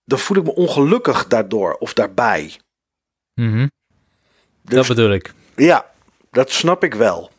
[0.07, 2.53] dan voel ik me ongelukkig daardoor of daarbij.
[3.33, 3.67] Mhm.
[4.61, 5.33] Dus Dat bedoel ik.
[5.55, 5.91] ja,
[6.31, 7.31] dat snap ik wel.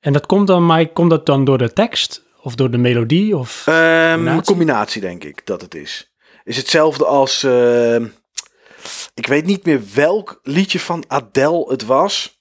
[0.00, 2.22] En dat komt dan, maar komt dat dan door de tekst?
[2.40, 3.36] Of door de melodie?
[3.36, 3.66] Of...
[3.66, 4.42] Ehm, Combinatie?
[4.44, 6.12] combinatie denk ik dat het is.
[6.44, 7.42] Is hetzelfde als.
[7.42, 8.06] ehm,
[9.14, 12.40] ik weet niet meer welk liedje van Adele het was.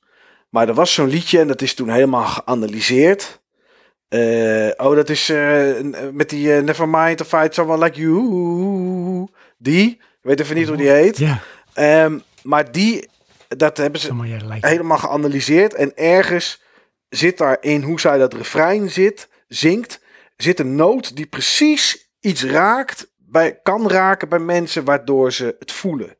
[0.49, 3.40] Maar er was zo'n liedje en dat is toen helemaal geanalyseerd.
[4.11, 5.37] Eh, oh, dat is eh,
[5.83, 9.27] n- met die eh, Nevermind to Fight Someone Like You.
[9.57, 9.89] Die.
[9.89, 11.17] Ik weet even niet hoe die heet.
[11.17, 11.39] ja,
[11.73, 13.09] Ehm, maar die.
[13.47, 14.07] Dat hebben ze
[14.61, 15.73] helemaal geanalyseerd.
[15.73, 16.61] En ergens
[17.09, 19.99] zit daarin hoe zij dat refrein zit, zingt,
[20.37, 25.71] zit een noot die precies iets raakt, bij, kan raken bij mensen, waardoor ze het
[25.71, 26.15] voelen.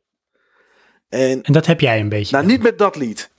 [1.08, 2.36] En En dat heb jij een beetje.
[2.36, 3.30] nou, niet met dat lied.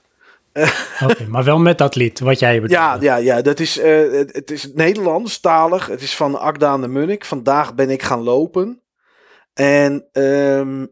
[1.02, 2.70] Oké, maar wel met dat lied, wat jij bedoelt.
[2.70, 5.86] Ja, ja, ja, dat is, eh, het, het is Nederlandstalig.
[5.86, 7.24] Het is van Agda aan de Munnik.
[7.24, 8.82] Vandaag ben ik gaan lopen.
[9.54, 10.86] En ehm,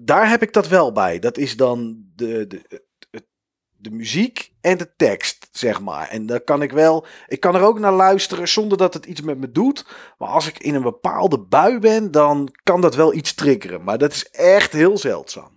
[0.00, 1.18] daar heb ik dat wel bij.
[1.18, 2.62] Dat is dan de, de,
[3.10, 3.24] de,
[3.70, 6.08] de muziek en de tekst, zeg maar.
[6.08, 7.06] En daar kan ik wel...
[7.26, 9.86] Ik kan er ook naar luisteren zonder dat het iets met me doet.
[10.18, 13.84] Maar als ik in een bepaalde bui ben, dan kan dat wel iets triggeren.
[13.84, 15.51] Maar dat is echt heel zeldzaam.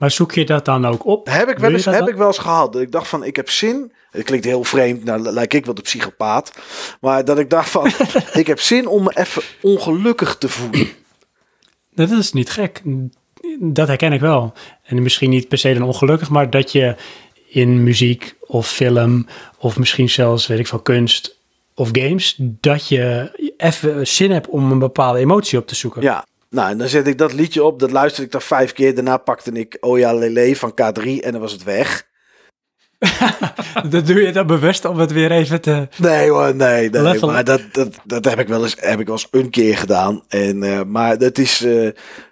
[0.00, 1.26] Maar zoek je dat dan ook op?
[1.26, 2.08] Heb ik wel eens, heb dan?
[2.08, 2.72] ik wel eens gehad.
[2.72, 3.92] Dat ik dacht van, ik heb zin.
[4.10, 6.52] Het klinkt heel vreemd, nou lijk ik wel de psychopaat.
[7.00, 7.86] Maar dat ik dacht van,
[8.32, 10.88] ik heb zin om me even ongelukkig te voelen.
[11.94, 12.82] Dat is niet gek.
[13.58, 14.52] Dat herken ik wel.
[14.82, 16.96] En misschien niet per se dan ongelukkig, maar dat je
[17.48, 19.26] in muziek of film
[19.58, 21.38] of misschien zelfs, weet ik veel, kunst
[21.74, 26.02] of games, dat je even zin hebt om een bepaalde emotie op te zoeken.
[26.02, 27.80] Ja, nou, en dan zet ik dat liedje op.
[27.80, 28.94] Dat luisterde ik dan vijf keer.
[28.94, 32.08] Daarna pakte ik Oja Lele van K3 en dan was het weg.
[33.90, 35.88] Dat doe je dan bewust om het weer even te...
[35.96, 36.90] Nee hoor, nee.
[36.90, 39.76] nee maar dat, dat, dat heb ik wel eens, heb ik wel eens een keer
[39.76, 40.22] gedaan.
[40.28, 41.88] En, eh, maar dat is, eh,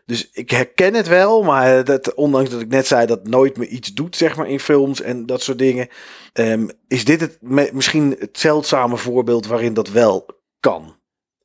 [0.07, 3.69] dus ik herken het wel, maar dat, ondanks dat ik net zei dat nooit me
[3.69, 5.89] iets doet, zeg maar, in films en dat soort dingen,
[6.33, 7.39] ehm, is dit het,
[7.73, 10.27] misschien het zeldzame voorbeeld waarin dat wel
[10.61, 10.97] kan,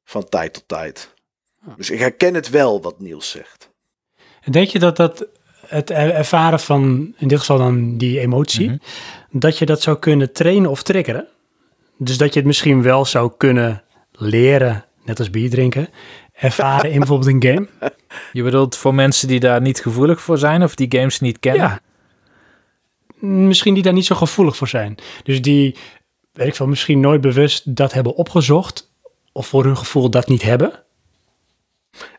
[0.04, 1.13] van tijd tot tijd.
[1.78, 3.70] Dus ik herken het wel, wat Niels zegt.
[4.50, 5.26] Denk je dat dat
[5.68, 8.78] het er- ervaren van, in dit geval dan die emotie, Mhm.
[9.32, 11.28] dat je dat zou kunnen trainen of triggeren?
[11.98, 15.90] Dus dat je het misschien wel zou kunnen leren, net als bier drinken,
[16.34, 17.68] ervaren in bijvoorbeeld een game?
[18.34, 21.62] Je bedoelt voor mensen die daar niet gevoelig voor zijn of die games niet kennen?
[21.62, 21.80] Ja.
[23.28, 24.96] Misschien die daar niet zo gevoelig voor zijn.
[25.24, 25.76] Dus die,
[26.32, 28.92] weet ik veel, misschien nooit bewust dat hebben opgezocht.
[29.32, 30.83] Of voor hun gevoel dat niet hebben.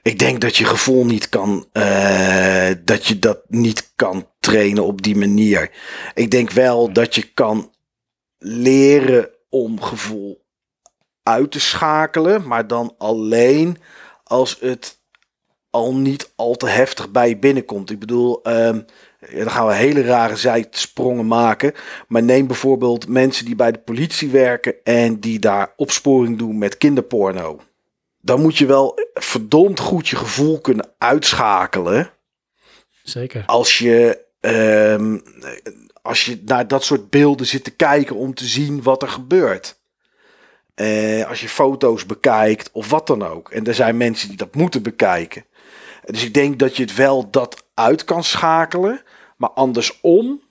[0.02, 5.02] Ik denk dat je gevoel niet kan, eh, dat je dat niet kan trainen op
[5.02, 5.70] die manier.
[6.14, 7.72] Ik denk wel dat je kan
[8.38, 10.44] leren om gevoel
[11.22, 13.78] uit te schakelen, maar dan alleen
[14.24, 15.02] als het
[15.70, 17.90] al niet al te heftig bij je binnenkomt.
[17.90, 18.80] Ik bedoel, ehm,
[19.34, 21.72] dan gaan we hele rare zijsprongen maken.
[22.08, 26.78] Maar neem bijvoorbeeld mensen die bij de politie werken en die daar opsporing doen met
[26.78, 27.60] kinderporno
[28.24, 32.10] dan moet je wel verdomd goed je gevoel kunnen uitschakelen.
[33.02, 33.42] Zeker.
[33.46, 35.18] Als je, ehm,
[36.02, 39.82] als je naar dat soort beelden zit te kijken om te zien wat er gebeurt.
[40.74, 43.50] Eh, als je foto's bekijkt of wat dan ook.
[43.50, 45.44] En er zijn mensen die dat moeten bekijken.
[46.04, 49.02] Dus ik denk dat je het wel dat uit kan schakelen.
[49.36, 50.42] Maar andersom,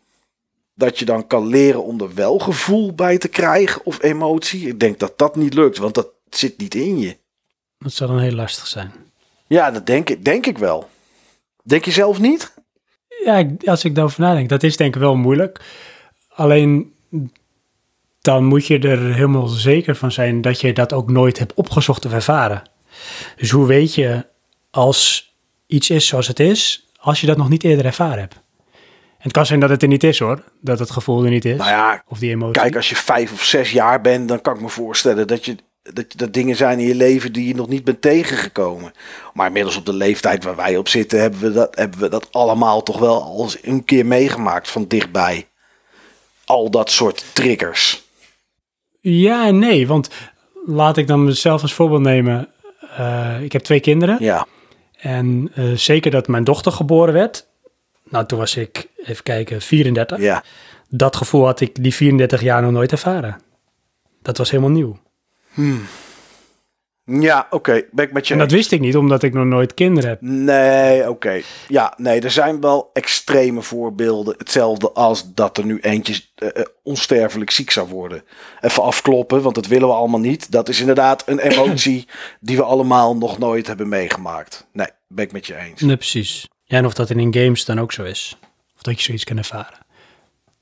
[0.74, 4.68] dat je dan kan leren om er wel gevoel bij te krijgen of emotie.
[4.68, 7.22] Ik denk dat dat niet lukt, want dat zit niet in je.
[7.84, 8.92] Dat zou dan heel lastig zijn.
[9.48, 10.90] Ja, dat denk ik, denk ik wel.
[11.64, 12.54] Denk je zelf niet?
[13.24, 15.60] Ja, als ik daarover nadenk, dat is denk ik wel moeilijk.
[16.30, 16.94] Alleen
[18.22, 22.06] dan moet je er helemaal zeker van zijn dat je dat ook nooit hebt opgezocht
[22.06, 22.62] of ervaren.
[23.36, 24.26] Dus hoe weet je
[24.72, 25.34] als
[25.68, 28.34] iets is zoals het is, als je dat nog niet eerder ervaren hebt?
[28.34, 31.46] En het kan zijn dat het er niet is hoor, dat het gevoel er niet
[31.46, 31.58] is.
[31.58, 32.62] Nou ja, of die emotie.
[32.62, 35.56] kijk, als je vijf of zes jaar bent, dan kan ik me voorstellen dat je
[35.84, 38.94] dat, dat dingen zijn in je leven die je nog niet bent tegengekomen.
[39.34, 42.28] Maar inmiddels op de leeftijd waar wij op zitten, hebben we dat, hebben we dat
[42.32, 45.48] allemaal toch wel al eens een keer meegemaakt van dichtbij.
[46.46, 48.04] Al dat soort triggers.
[49.00, 50.10] Ja en nee, want
[50.66, 52.48] laat ik dan mezelf als voorbeeld nemen.
[52.98, 54.18] Eh, ik heb twee kinderen.
[54.20, 54.48] Ja,
[54.98, 57.48] En eh, zeker dat mijn dochter geboren werd.
[58.10, 60.20] Nou, toen was ik, even kijken, 34.
[60.20, 60.44] ja.
[60.90, 63.42] Dat gevoel had ik die 34 jaar nog nooit ervaren.
[64.22, 64.98] Dat was helemaal nieuw.
[67.06, 69.74] Ja, oké, ben ik met je En dat wist ik niet, omdat ik nog nooit
[69.74, 70.22] kinderen heb.
[70.22, 71.42] Nee, oké.
[71.68, 74.36] Ja, nee, er zijn wel extreme voorbeelden.
[74.38, 78.24] Hetzelfde als dat er nu eentje eh, eh, onsterfelijk ziek zou worden.
[78.62, 80.52] Even afkloppen, want dat willen we allemaal niet.
[80.52, 82.08] Dat is inderdaad een emotie
[82.40, 84.68] die we allemaal nog nooit hebben meegemaakt.
[84.74, 85.82] Nee, ben ik met je eens.
[85.82, 86.48] Nee, precies.
[86.64, 88.38] Ja, en of dat in games dan ook zo is.
[88.76, 89.83] Of dat je zoiets kan ervaren.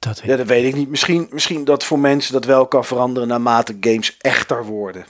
[0.09, 0.89] Dat weet Ja, dat weet ik niet.
[0.89, 5.05] Misschien, misschien dat voor mensen dat wel kan veranderen naarmate games echter worden.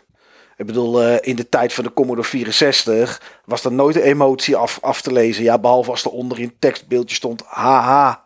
[0.58, 4.56] Ik bedoel, eh, in de tijd van de Commodore 64 was er nooit een emotie
[4.56, 5.44] af, af te lezen.
[5.44, 8.24] Ja, behalve als er onderin tekstbeeldje stond, haha.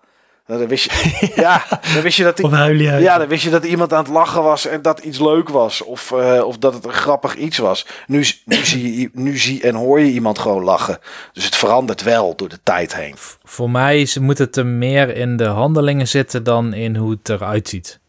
[0.48, 3.04] Nou, dan wist je, ja, dan wist je dat die, Of huilen uit.
[3.04, 5.84] ja, dan wist je dat iemand aan het lachen was en dat iets leuk was.
[5.84, 7.88] Of, eh, of dat het een grappig iets was.
[8.08, 11.00] Nu, nu, zie je, nu zie en hoor je iemand gewoon lachen.
[11.34, 13.16] Dus het verandert wel door de tijd heen.
[13.44, 17.68] Voor mij moet het er meer in de handelingen zitten dan in hoe het eruit
[17.70, 18.00] ziet.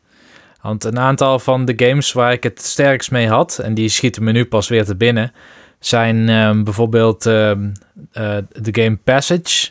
[0.63, 4.25] Want een aantal van de games waar ik het sterkst mee had, en die schieten
[4.25, 5.33] me nu pas weer te binnen,
[5.79, 7.69] zijn ehm, bijvoorbeeld ehm,
[8.13, 9.71] eh, de game Passage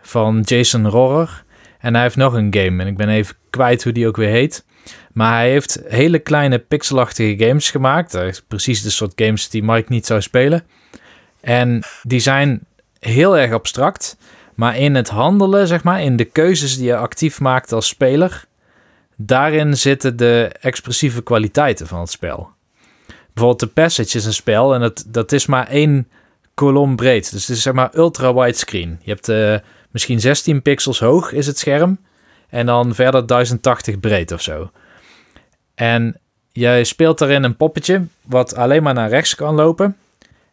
[0.00, 1.41] van Jason Rohrer.
[1.82, 4.28] En hij heeft nog een game, en ik ben even kwijt hoe die ook weer
[4.28, 4.64] heet.
[5.12, 8.42] Maar hij heeft hele kleine pixelachtige games gemaakt.
[8.48, 10.64] Precies de soort games die Mike niet zou spelen.
[11.40, 12.66] En die zijn
[12.98, 14.16] heel erg abstract.
[14.54, 18.44] Maar in het handelen, zeg maar, in de keuzes die je actief maakt als speler,
[19.16, 22.50] daarin zitten de expressieve kwaliteiten van het spel.
[23.32, 26.08] Bijvoorbeeld de Passage is een spel en dat, dat is maar één
[26.54, 27.30] kolom breed.
[27.30, 28.98] Dus het is zeg maar ultra widescreen.
[29.02, 29.56] Je hebt eh,
[29.92, 31.98] misschien 16 pixels hoog is het scherm
[32.48, 34.70] en dan verder 1080 breed of zo.
[35.74, 36.16] En
[36.52, 39.96] jij speelt daarin een poppetje wat alleen maar naar rechts kan lopen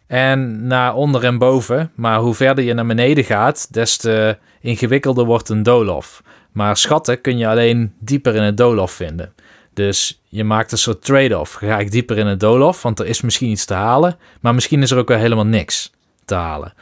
[0.08, 1.92] en naar onder en boven.
[1.96, 6.24] Maar hoe verder je naar beneden gaat, des te ingewikkelder wordt een doolhof.
[6.52, 9.34] Maar schatten kun je alleen dieper in het doolhof vinden.
[9.74, 11.54] Dus je maakt een soort trade-off.
[11.54, 14.18] Ga ik dieper in het doolhof, want er is misschien iets te halen.
[14.40, 15.92] Maar misschien is er ook wel helemaal niks
[16.26, 16.74] te halen.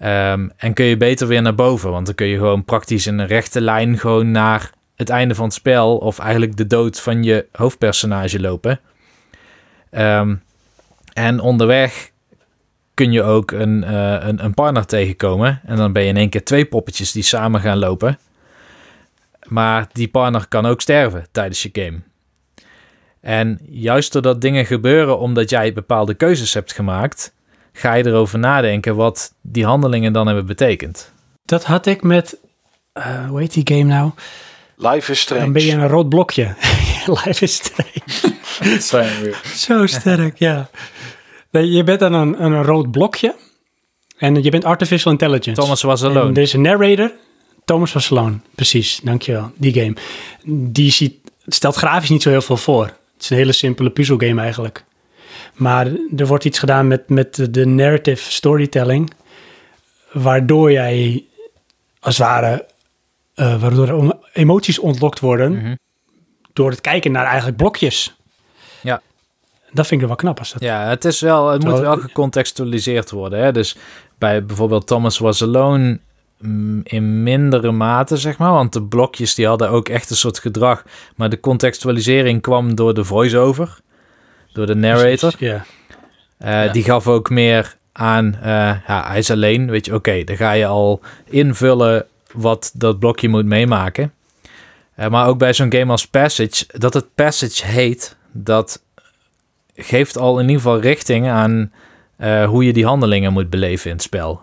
[0.00, 1.90] Ehm, en kun je beter weer naar boven.
[1.90, 5.44] Want dan kun je gewoon praktisch in een rechte lijn gewoon naar het einde van
[5.44, 5.96] het spel.
[5.96, 8.80] Of eigenlijk de dood van je hoofdpersonage lopen.
[9.90, 10.36] Ehm,
[11.12, 12.10] en onderweg
[12.94, 15.60] kun je ook een, eh, een, een partner tegenkomen.
[15.64, 18.18] En dan ben je in één keer twee poppetjes die samen gaan lopen.
[19.46, 22.00] Maar die partner kan ook sterven tijdens je game.
[23.20, 27.34] En juist doordat dingen gebeuren omdat jij bepaalde keuzes hebt gemaakt,
[27.80, 31.12] ga je erover nadenken wat die handelingen dan hebben betekend.
[31.44, 32.36] Dat had ik met,
[32.92, 34.10] eh, hoe heet die game nou?
[34.76, 35.42] Life is strange.
[35.42, 36.54] Dan ben je een rood blokje.
[37.24, 39.34] Life is strange.
[39.56, 40.70] Zo sterk, ja.
[41.50, 43.34] Je bent dan een, een rood blokje.
[44.18, 45.60] En je bent artificial intelligence.
[45.60, 46.32] Thomas was En alone.
[46.32, 47.12] deze narrator,
[47.64, 48.38] Thomas was alone.
[48.54, 49.50] Precies, dankjewel.
[49.56, 49.96] Die game.
[50.44, 51.14] Die ziet,
[51.46, 52.84] stelt grafisch niet zo heel veel voor.
[52.84, 54.84] Het is een hele simpele puzzelgame eigenlijk.
[55.60, 59.12] Maar er wordt iets gedaan met, met de narrative storytelling.
[60.12, 61.24] Waardoor jij,
[62.00, 62.66] als het ware,
[63.34, 65.52] eh, waardoor er emoties ontlokt worden.
[65.52, 65.74] Mhm.
[66.52, 68.16] Door het kijken naar eigenlijk blokjes.
[68.82, 69.02] Ja.
[69.72, 70.62] Dat vind ik wel knap als dat.
[70.62, 73.38] Ja, het, is wel, het moet wel gecontextualiseerd worden.
[73.38, 73.52] Hè?
[73.52, 73.76] Dus
[74.18, 76.00] bij bijvoorbeeld Thomas Was Alone
[76.38, 78.52] mm, in mindere mate, zeg maar.
[78.52, 80.84] Want de blokjes die hadden ook echt een soort gedrag.
[81.16, 83.78] Maar de contextualisering kwam door de voice-over.
[84.52, 85.32] Door de narrator.
[85.38, 85.64] Ja.
[86.38, 88.50] Eh, Die gaf ook meer aan, eh,
[88.86, 93.28] ja, hij is alleen, weet je, oké, dan ga je al invullen wat dat blokje
[93.28, 94.12] moet meemaken.
[94.94, 98.82] Eh, maar ook bij zo'n game als Passage, dat het Passage heet, dat
[99.74, 101.72] geeft al in ieder geval richting aan
[102.48, 104.42] hoe je die handelingen moet beleven in het spel.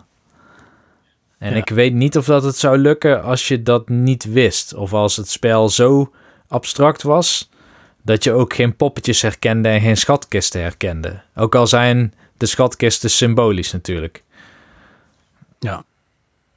[1.38, 1.56] En Ja.
[1.56, 4.74] ik weet niet of dat het zou lukken als je dat niet wist.
[4.74, 6.12] Of als het spel zo
[6.48, 7.48] abstract was
[8.08, 11.20] dat je ook geen poppetjes herkende en geen schatkisten herkende.
[11.34, 14.22] Ook al zijn de schatkisten symbolisch natuurlijk.
[15.58, 15.84] Ja.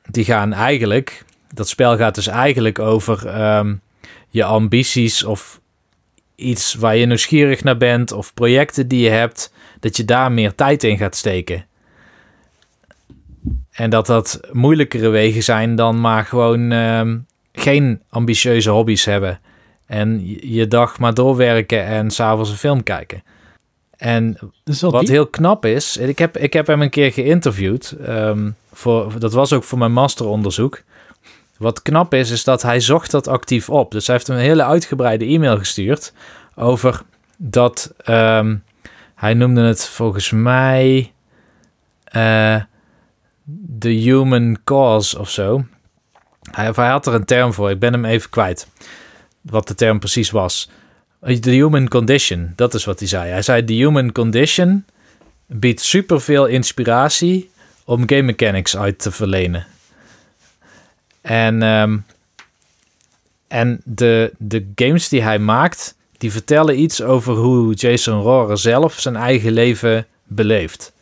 [0.06, 3.76] Die gaan eigenlijk, dat spel gaat dus eigenlijk over ehm,
[4.30, 5.60] je ambities of
[6.36, 10.56] iets waar je nieuwsgierig naar bent of projecten die je hebt, dat je daar meer
[10.56, 11.66] tijd in gaat steken.
[13.72, 17.18] En dat dat moeilijkere wegen zijn dan maar gewoon ehm,
[17.54, 19.40] geen ambitieuze hobby's hebben.
[19.92, 23.24] En je- dag maar doorwerken en s'avonds een film kijken.
[23.98, 24.38] En
[24.92, 27.92] wat heel knap is, ik heb, ik heb hem een keer geïnterviewd.
[27.92, 30.82] ehm, voor, dat was ook voor mijn masteronderzoek.
[31.58, 33.92] Wat knap is, is dat hij zocht dat actief op.
[33.92, 36.14] Dus hij heeft een hele uitgebreide e-mail gestuurd
[36.56, 37.02] over
[37.38, 38.56] dat ehm,
[39.16, 41.12] hij noemde het volgens mij
[42.04, 42.62] eh
[43.80, 45.66] the human cause of zo.
[46.52, 48.68] Hij, hij had er een term voor, ik ben hem even kwijt.
[49.42, 50.70] Wat de term precies was.
[51.40, 53.32] The human condition, dat is wat hij zei.
[53.32, 54.86] Hij zei: The human condition
[55.46, 57.50] biedt superveel inspiratie
[57.86, 59.68] om game mechanics uit te verlenen.
[61.22, 61.98] En, ehm,
[63.48, 69.00] en de, de games die hij maakt, die vertellen iets over hoe Jason Rohrer zelf
[69.00, 70.94] zijn eigen leven beleeft.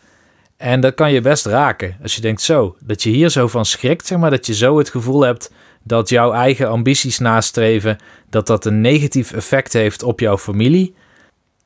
[0.58, 1.98] En dat kan je best raken.
[2.02, 4.78] Als je denkt zo, dat je hier zo van schrikt, zeg maar, dat je zo
[4.78, 5.52] het gevoel hebt
[5.90, 7.98] dat jouw eigen ambities nastreven,
[8.30, 10.94] dat dat een negatief effect heeft op jouw familie.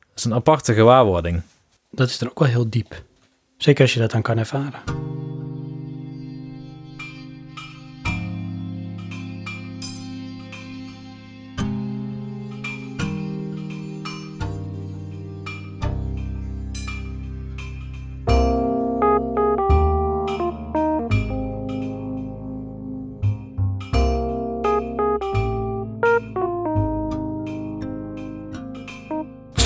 [0.00, 1.42] Dat is een aparte gewaarwording.
[1.90, 3.02] Dat is dan ook wel heel diep.
[3.56, 4.80] Zeker als je dat dan kan ervaren.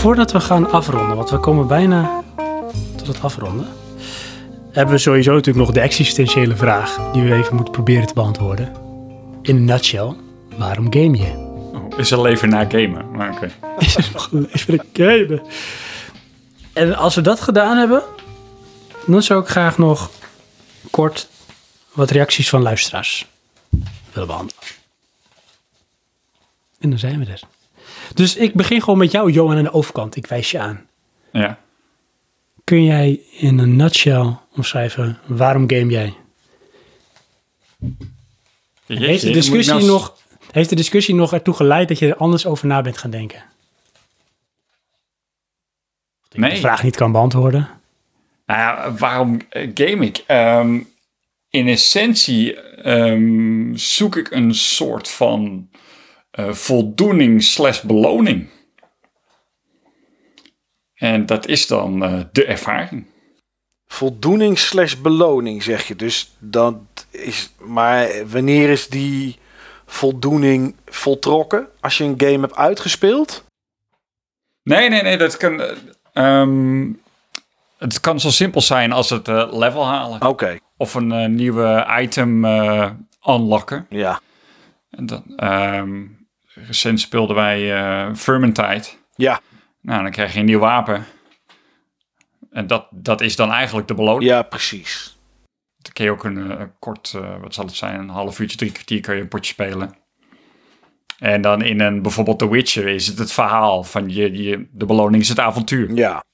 [0.08, 2.24] Voordat we gaan afronden, want we komen bijna
[2.96, 3.66] tot het afronden,
[4.72, 8.72] hebben we sowieso natuurlijk nog de existentiële vraag die we even moeten proberen te beantwoorden.
[9.42, 10.14] In een nutshell,
[10.56, 11.32] waarom game je?
[11.74, 13.50] Oh, is al even na gamen, maar oké.
[13.84, 15.42] Is er nog een leven gamen?
[16.72, 18.02] En als we dat gedaan hebben,
[19.06, 20.10] dan zou ik graag nog
[20.90, 21.28] kort
[21.92, 23.26] wat reacties van luisteraars
[24.12, 24.62] willen behandelen.
[26.78, 27.40] En dan zijn we er.
[28.14, 30.16] Dus ik begin gewoon met jou, Johan, aan de overkant.
[30.16, 30.86] Ik wijs je aan.
[31.32, 31.58] Ja.
[32.64, 36.14] Kun jij in een nutshell omschrijven waarom game jij?
[38.86, 40.16] heeft, de discussie nou nog,
[40.50, 43.42] heeft de discussie nog ertoe geleid dat je er anders over na bent gaan denken?
[46.32, 46.50] Nee.
[46.50, 47.68] De vraag niet kan beantwoorden.
[48.46, 50.24] Nou ja, waarom eh, game ik?
[50.26, 50.80] Ehm,
[51.50, 55.68] in essentie ehm, zoek ik een soort van
[56.38, 58.48] eh, voldoening slash beloning.
[60.94, 63.06] En dat is dan eh, de ervaring.
[63.86, 65.96] Voldoening slash beloning, zeg je.
[65.96, 66.76] Dus dat
[67.10, 67.52] is.
[67.58, 69.38] Maar wanneer is die
[69.86, 71.68] voldoening voltrokken?
[71.80, 73.44] Als je een game hebt uitgespeeld?
[74.62, 75.60] Nee, nee, nee, dat kan.
[75.60, 75.76] eh,
[76.12, 76.92] ehm,
[77.78, 80.26] het kan zo simpel zijn als het level halen.
[80.26, 82.90] Oké, Of een nieuwe item eh,
[83.26, 83.86] unlocken.
[83.90, 84.20] ja.
[84.90, 86.06] En dan, ehm,
[86.66, 88.84] recent speelden wij Vermintide.
[89.14, 89.40] Ja,
[89.80, 91.06] Nou, dan krijg je een nieuw wapen.
[92.50, 94.30] En dat, dat is dan eigenlijk de beloning.
[94.30, 95.18] ja, precies.
[95.78, 98.56] Dan kun je ook een eh, kort, eh, wat zal het zijn, een half uurtje,
[98.56, 99.94] drie kwartier kun je een potje spelen.
[101.18, 104.86] En dan in een, bijvoorbeeld The Witcher is het het verhaal van je, je de
[104.86, 105.94] beloning is het avontuur.
[105.94, 106.24] Ja.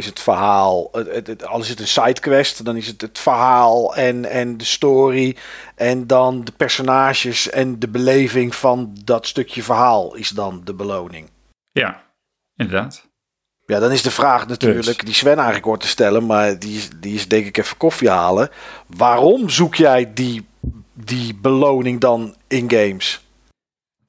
[0.00, 3.18] Is het verhaal, het, het, het, al is het een sidequest, dan is het het
[3.18, 5.36] verhaal en, en de story.
[5.74, 11.30] En dan de personages en de beleving van dat stukje verhaal is dan de beloning.
[11.70, 12.02] Ja,
[12.56, 13.08] inderdaad.
[13.66, 14.96] Ja, dan is de vraag natuurlijk, Dus.
[14.96, 18.10] die Sven eigenlijk hoort te stellen, maar die, is- die is denk ik even koffie
[18.10, 18.50] halen.
[18.86, 20.46] Waarom zoek jij die,
[20.94, 23.24] die beloning dan in games?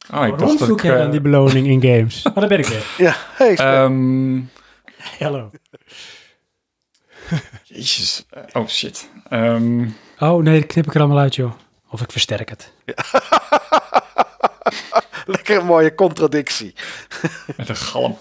[0.01, 0.83] Oh, ik Waarom dacht dat zoek ik...
[0.83, 2.21] jij dan eh, die beloning in games?
[2.27, 2.85] Oh, daar ben ik weer.
[2.97, 3.55] Ja, hey,
[5.19, 5.51] Hallo.
[7.63, 8.25] jezus.
[8.29, 9.09] Eh, Oh, shit.
[9.29, 9.89] Ehm,
[10.19, 11.51] Oh nee, dat knip ik er allemaal uit, joh.
[11.89, 12.71] Of ik versterk het.
[15.25, 16.73] lekker een mooie contradictie.
[17.57, 18.17] met een galm.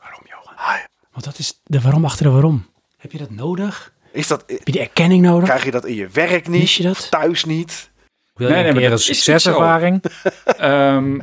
[0.00, 0.78] Waarom, Johan?
[1.12, 2.66] Want dat is de waarom achter de waarom.
[2.98, 3.92] Heb je dat nodig?
[4.12, 5.48] Is dat, Heb je die erkenning nodig?
[5.48, 6.60] krijg je dat in je werk niet?
[6.60, 7.10] Mis je dat?
[7.10, 7.90] Thuis niet?
[8.34, 10.04] Wil Nee, je nee, een maar dat is succeservaring?
[10.44, 11.14] Ehm,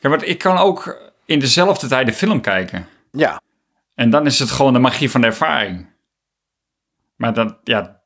[0.00, 2.88] ja, maar ik kan ook in dezelfde tijd de film kijken.
[3.10, 3.40] Ja,
[4.02, 5.86] En dan is het gewoon de magie van de ervaring.
[7.16, 8.00] Maar dan, ja,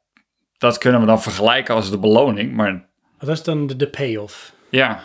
[0.59, 2.53] dat kunnen we dan vergelijken als de beloning.
[2.55, 4.53] Maar Dat is dan de, de payoff.
[4.71, 5.01] ja,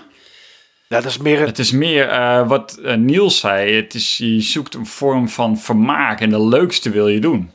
[0.87, 3.75] ja dat is meer een, het is meer eh, wat eh, Niels zei.
[3.75, 7.51] Het is, je zoekt een vorm van vermaak en de leukste wil je doen.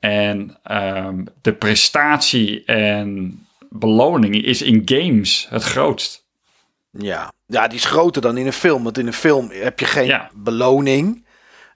[0.00, 3.38] En ehm, de prestatie en
[3.70, 6.24] beloning is in games het grootst.
[6.90, 7.32] Ja.
[7.46, 8.82] ja, die is groter dan in een film.
[8.82, 10.30] Want in een film heb je geen Ja.
[10.34, 11.23] beloning.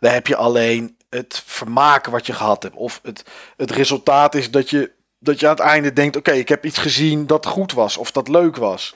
[0.01, 2.75] Dan heb je alleen het vermaken wat je gehad hebt.
[2.77, 3.25] Of het,
[3.57, 6.17] het resultaat is dat je, dat je aan het einde denkt...
[6.17, 8.95] oké, ik heb iets gezien dat goed was of dat leuk was.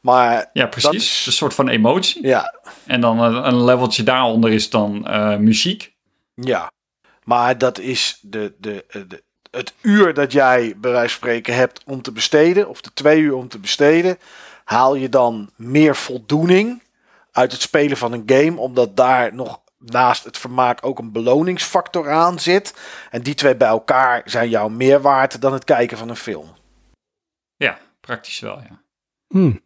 [0.00, 0.92] Maar Ja, Dat precies.
[1.20, 2.26] is- Een soort van emotie.
[2.26, 2.54] ja,
[2.86, 5.94] En dan een, een leveltje daaronder is dan eh, muziek.
[6.34, 6.72] ja.
[7.24, 11.54] Maar dat is de, de, eh, de, het uur dat jij bij wijze van spreken
[11.54, 12.68] hebt om te besteden...
[12.68, 14.18] of de twee uur om te besteden...
[14.64, 16.82] haal je dan meer voldoening
[17.32, 18.60] uit het spelen van een game...
[18.60, 22.74] omdat daar nog naast het vermaak ook een beloningsfactor aan zit.
[23.10, 26.48] En die twee bij elkaar zijn jou meer waard dan het kijken van een film.
[27.56, 28.82] Ja, praktisch wel, ja.
[29.28, 29.60] Hmm,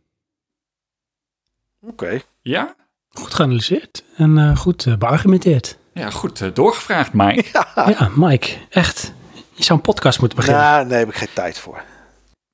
[1.81, 2.21] Oké.
[2.43, 2.75] Ja?
[3.13, 5.79] goed geanalyseerd en eh, goed eh, beargumenteerd.
[5.93, 7.45] Ja, goed eh, doorgevraagd, Mike.
[7.75, 9.13] Ja, Mike, echt.
[9.55, 10.63] Je zou een podcast moeten beginnen.
[10.63, 11.83] Nou, nee, heb ik geen tijd voor.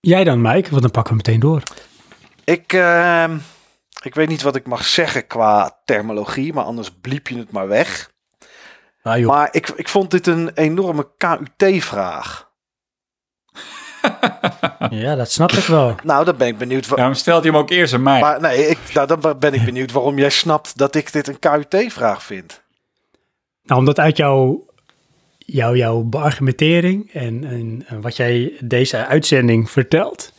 [0.01, 1.63] Jij dan, Mike, want dan pakken we meteen door.
[2.45, 3.39] Ik, ehm,
[4.03, 7.69] ik weet niet wat ik mag zeggen qua terminologie, maar anders bliep je het maar
[7.69, 8.13] weg.
[9.03, 9.29] Ah, joh.
[9.29, 12.43] Maar ik, ik vond dit een enorme KUT-vraag.
[14.91, 15.95] Ja, dat snap ik wel.
[16.03, 16.87] Nou, dan ben ik benieuwd.
[16.89, 18.21] wa- Daarom stelt hij hem ook eerst aan mij.
[18.21, 21.39] maar nee, ik, nou, dan ben ik benieuwd waarom jij snapt dat ik dit een
[21.39, 22.63] KUT-vraag vind.
[23.63, 24.67] Nou, omdat uit jouw,
[25.39, 30.33] jouw, jouw beargumentering en, en, en wat jij deze uitzending vertelt,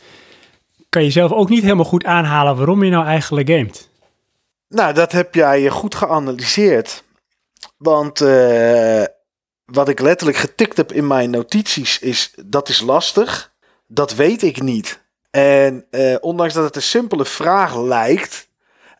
[0.96, 3.88] kan je zelf ook niet helemaal goed aanhalen waarom je nou eigenlijk gamet.
[4.68, 7.04] Nou, dat heb jij goed geanalyseerd.
[7.76, 9.04] Want eh,
[9.64, 13.52] wat ik letterlijk getikt heb in mijn notities is, dat is lastig.
[13.86, 15.04] Dat weet ik niet.
[15.30, 18.48] En eh, ondanks dat het een simpele vraag lijkt,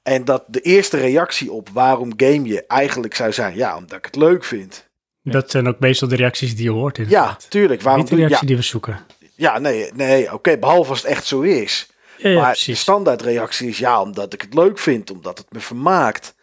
[0.03, 4.05] en dat de eerste reactie op waarom game je eigenlijk zou zijn, ja, omdat ik
[4.05, 4.89] het leuk vind.
[5.23, 6.97] Dat zijn ook meestal de reacties die je hoort.
[6.97, 7.47] Ja, inderdaad.
[7.51, 7.83] tuurlijk.
[7.83, 8.99] Waarom Niet de reactie Ja, die we zoeken.
[9.37, 11.91] Ja, nee, nee oké, behalve als het echt zo is.
[12.17, 15.61] Ja, ja maar de standaardreactie is ja, omdat ik het leuk vind, omdat het me
[15.61, 16.35] vermaakt.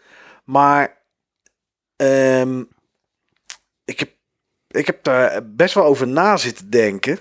[0.43, 0.97] Maar
[1.95, 2.63] ehm,
[3.85, 4.09] ik, heb,
[4.67, 7.19] ik heb daar best wel over na zitten denken.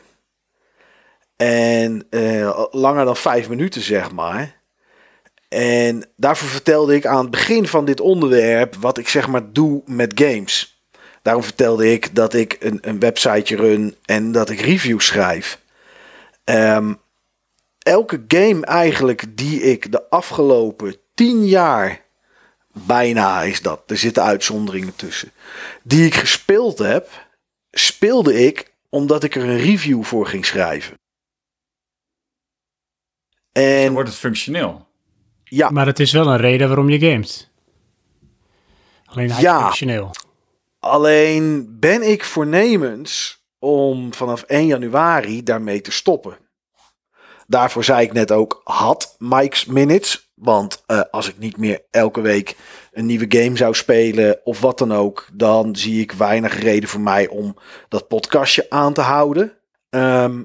[1.36, 4.60] En eh, langer dan vijf minuten, zeg maar.
[5.48, 9.82] En daarvoor vertelde ik aan het begin van dit onderwerp wat ik zeg maar doe
[9.86, 10.82] met games.
[11.22, 15.61] Daarom vertelde ik dat ik een, een websiteje run en dat ik reviews schrijf.
[16.44, 16.94] Ehm,
[17.78, 22.04] elke game eigenlijk die ik de afgelopen tien jaar,
[22.72, 25.32] bijna is dat, er zitten uitzonderingen tussen,
[25.82, 27.26] die ik gespeeld heb,
[27.70, 31.00] speelde ik omdat ik er een review voor ging schrijven.
[33.52, 34.86] Dan En wordt het functioneel.
[35.44, 37.50] ja, Maar het is wel een reden waarom je gamet.
[39.04, 39.56] Alleen hij Ja.
[39.56, 40.10] is functioneel.
[40.78, 46.36] alleen ben ik voornemens om vanaf 1 januari daarmee te stoppen.
[47.46, 50.32] Daarvoor zei ik net ook had Mike's Minutes.
[50.34, 52.56] Want eh, als ik niet meer elke week
[52.92, 57.00] een nieuwe game zou spelen of wat dan ook, dan zie ik weinig reden voor
[57.00, 57.56] mij om
[57.88, 59.52] dat podcastje aan te houden.
[59.90, 60.42] Ehm,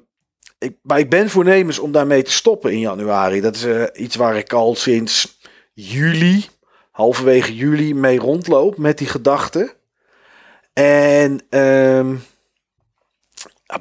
[0.57, 3.41] ik, maar ik ben voornemens om daarmee te stoppen in januari.
[3.41, 5.39] Dat is eh, iets waar ik al sinds
[5.73, 6.45] juli,
[6.91, 9.75] halverwege juli, mee rondloop met die gedachte.
[10.73, 12.15] En ehm,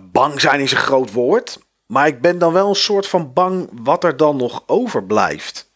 [0.01, 1.58] bang zijn is een groot woord.
[1.86, 5.70] Maar ik ben dan wel een soort van bang wat er dan nog overblijft.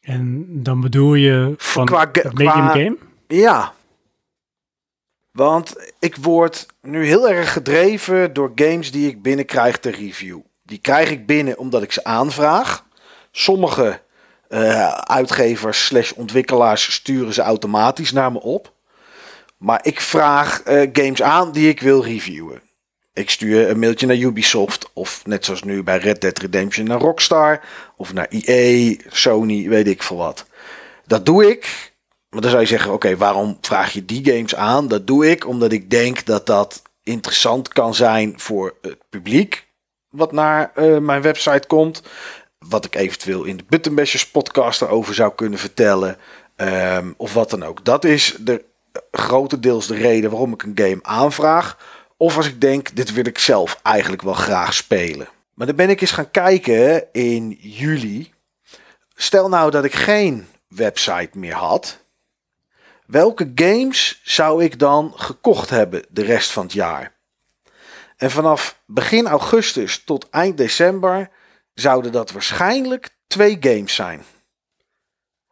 [0.00, 2.96] En dan bedoel je van Qua medium qua- game?
[3.26, 3.74] Ja.
[5.32, 10.38] Want ik word nu heel erg gedreven door games die ik binnenkrijg ter review.
[10.62, 12.84] Die krijg ik binnen omdat ik ze aanvraag.
[13.30, 14.00] Sommige
[14.48, 18.74] eh, uitgevers slash ontwikkelaars sturen ze automatisch naar me op.
[19.58, 22.62] Maar ik vraag eh, games aan die ik wil reviewen.
[23.12, 24.90] Ik stuur een mailtje naar Ubisoft.
[24.92, 27.60] Of net zoals nu bij Red Dead Redemption naar Rockstar.
[27.96, 30.46] Of naar EA, Sony, weet ik veel wat.
[31.06, 31.94] Dat doe ik.
[32.30, 34.88] Maar dan zou je zeggen, oké, waarom vraag je die games aan?
[34.88, 39.66] Dat doe ik omdat ik denk dat dat interessant kan zijn voor het publiek.
[40.08, 42.02] Wat naar eh, mijn website komt.
[42.58, 46.16] Wat ik eventueel in de Buttonbashers podcast erover zou kunnen vertellen.
[46.56, 47.84] Ehm, of wat dan ook.
[47.84, 48.64] Dat is de,
[49.10, 51.78] grotendeels de reden waarom ik een game aanvraag.
[52.16, 55.28] Of als ik denk, dit wil ik zelf eigenlijk wel graag spelen.
[55.54, 58.32] Maar dan ben ik eens gaan kijken in juli.
[59.14, 62.04] Stel nou dat ik geen website meer had.
[63.06, 67.14] Welke games zou ik dan gekocht hebben de rest van het jaar?
[68.16, 71.30] En vanaf begin augustus tot eind december
[71.74, 74.24] zouden dat waarschijnlijk twee games zijn.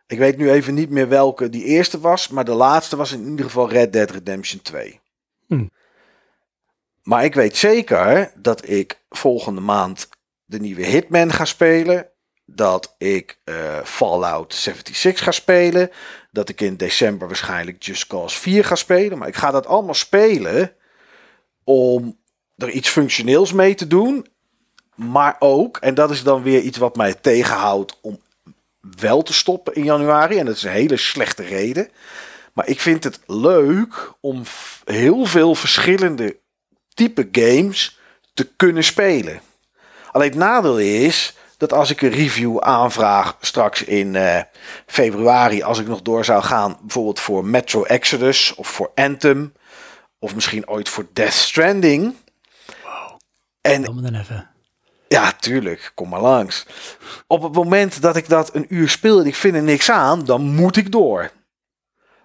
[0.06, 3.28] Ik weet nu even niet meer welke die eerste was, maar de laatste was in
[3.28, 5.00] ieder geval Red Dead Redemption 2.
[5.46, 5.66] Hm.
[7.02, 10.08] Maar ik weet zeker dat ik volgende maand
[10.44, 12.08] de nieuwe Hitman ga spelen.
[12.46, 15.90] Dat ik eh, Fallout 76 ga spelen.
[16.30, 19.18] Dat ik in december waarschijnlijk Just Cause 4 ga spelen.
[19.18, 20.72] Maar ik ga dat allemaal spelen
[21.64, 22.18] om
[22.56, 24.26] er iets functioneels mee te doen.
[24.94, 28.20] Maar ook, en dat is dan weer iets wat mij tegenhoudt om
[28.98, 30.38] wel te stoppen in januari.
[30.38, 31.88] En dat is een hele slechte reden.
[32.52, 34.42] Maar ik vind het leuk om
[34.84, 36.36] heel veel verschillende
[36.94, 37.98] type games
[38.34, 39.40] te kunnen spelen.
[40.12, 44.40] Alleen het nadeel is dat als ik een review aanvraag straks in eh,
[44.86, 49.52] februari, als ik nog door zou gaan, bijvoorbeeld voor Metro Exodus of voor Anthem,
[50.18, 52.16] of misschien ooit voor Death Stranding.
[53.60, 54.53] En Bel me dan even.
[55.08, 56.66] Ja, tuurlijk, kom maar langs.
[57.26, 60.24] Op het moment dat ik dat een uur speel en ik vind er niks aan,
[60.24, 61.30] dan moet ik door.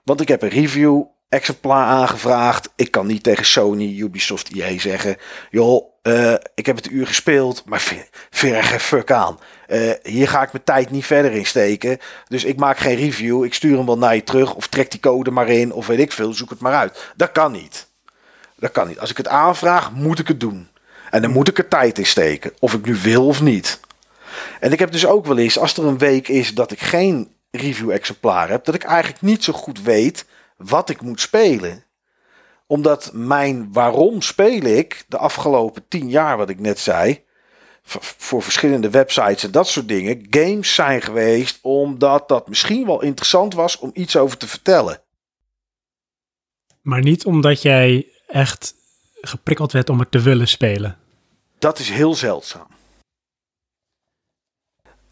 [0.04, 2.70] Want ik heb een review exemplaar aangevraagd.
[2.76, 5.18] Ik kan niet tegen Sony, Ubisoft, EA zeggen...
[5.50, 8.10] joh, eh, ik heb het een uur gespeeld, maar vind,
[8.56, 9.40] er geen fuck aan.
[9.68, 11.98] Eh, hier ga ik mijn tijd niet verder in steken.
[12.28, 13.44] Dus ik maak geen review.
[13.44, 16.00] Ik stuur hem wel naar je terug of trek die code maar in of weet
[16.00, 16.34] ik veel.
[16.34, 17.12] Zoek het maar uit.
[17.16, 17.88] Dat kan niet.
[18.56, 19.00] Dat kan niet.
[19.00, 20.68] Als ik het aanvraag, moet ik het doen.
[21.10, 22.52] En dan moet ik er tijd in steken.
[22.60, 23.80] Of ik nu wil of niet.
[24.60, 27.32] En ik heb dus ook wel eens, als er een week is dat ik geen
[27.52, 30.26] review-exemplaar heb, dat ik eigenlijk niet zo goed weet
[30.58, 31.84] wat ik moet spelen.
[32.68, 37.24] Omdat mijn waarom speel ik de afgelopen tien jaar, wat ik net zei,
[38.00, 43.54] voor verschillende websites en dat soort dingen, games zijn geweest omdat dat misschien wel interessant
[43.54, 45.02] was om iets over te vertellen.
[46.82, 48.74] Maar niet omdat jij echt
[49.22, 50.99] geprikkeld werd om het te willen spelen.
[51.60, 52.68] Dat is heel zeldzaam.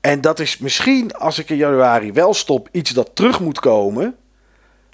[0.01, 4.17] En dat is misschien, als ik in januari wel stop, iets dat terug moet komen.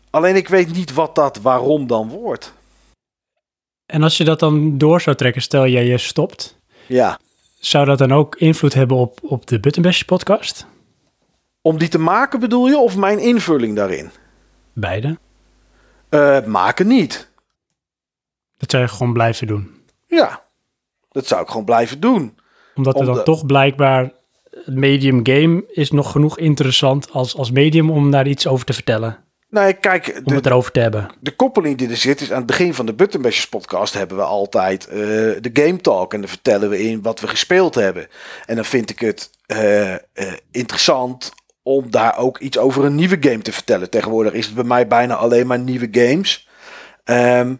[0.10, 2.54] Alleen ik weet niet wat dat waarom dan wordt.
[3.86, 7.20] En als je dat dan door zou trekken, stel jij je stopt, Ja,
[7.60, 10.66] zou dat dan ook invloed hebben op, op de Buttonbash podcast?
[11.64, 14.12] om die te maken bedoel je, of mijn invulling daarin?
[14.74, 15.18] Beide.
[16.10, 17.32] Eh, maken niet.
[18.58, 19.84] Dat zou je gewoon blijven doen.
[20.08, 20.44] Ja,
[21.14, 22.38] dat zou ik gewoon blijven doen.
[22.76, 24.12] Omdat er dan Omdat- toch blijkbaar
[24.66, 28.74] het medium game is nog genoeg interessant als, als medium om daar iets over te
[28.74, 29.18] vertellen.
[29.50, 31.10] Nee, kijk, Om de, het erover te hebben.
[31.20, 34.24] de koppeling die er zit is aan het begin van de Buttonbashers podcast hebben we
[34.24, 36.14] altijd eh, de Game Talk.
[36.14, 38.08] En dan vertellen we in wat we gespeeld hebben.
[38.46, 40.00] En dan vind ik het eh, eh,
[40.52, 41.32] interessant
[41.64, 43.90] om daar ook iets over een nieuwe game te vertellen.
[43.90, 46.48] Tegenwoordig is het bij mij bijna alleen maar nieuwe games.
[47.04, 47.56] Ehm,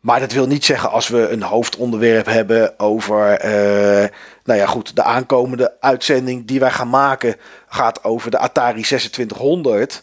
[0.00, 4.08] Maar dat wil niet zeggen als we een hoofdonderwerp hebben over, eh,
[4.44, 7.36] nou ja goed, de aankomende uitzending die wij gaan maken
[7.68, 10.00] gaat over de Atari 2600.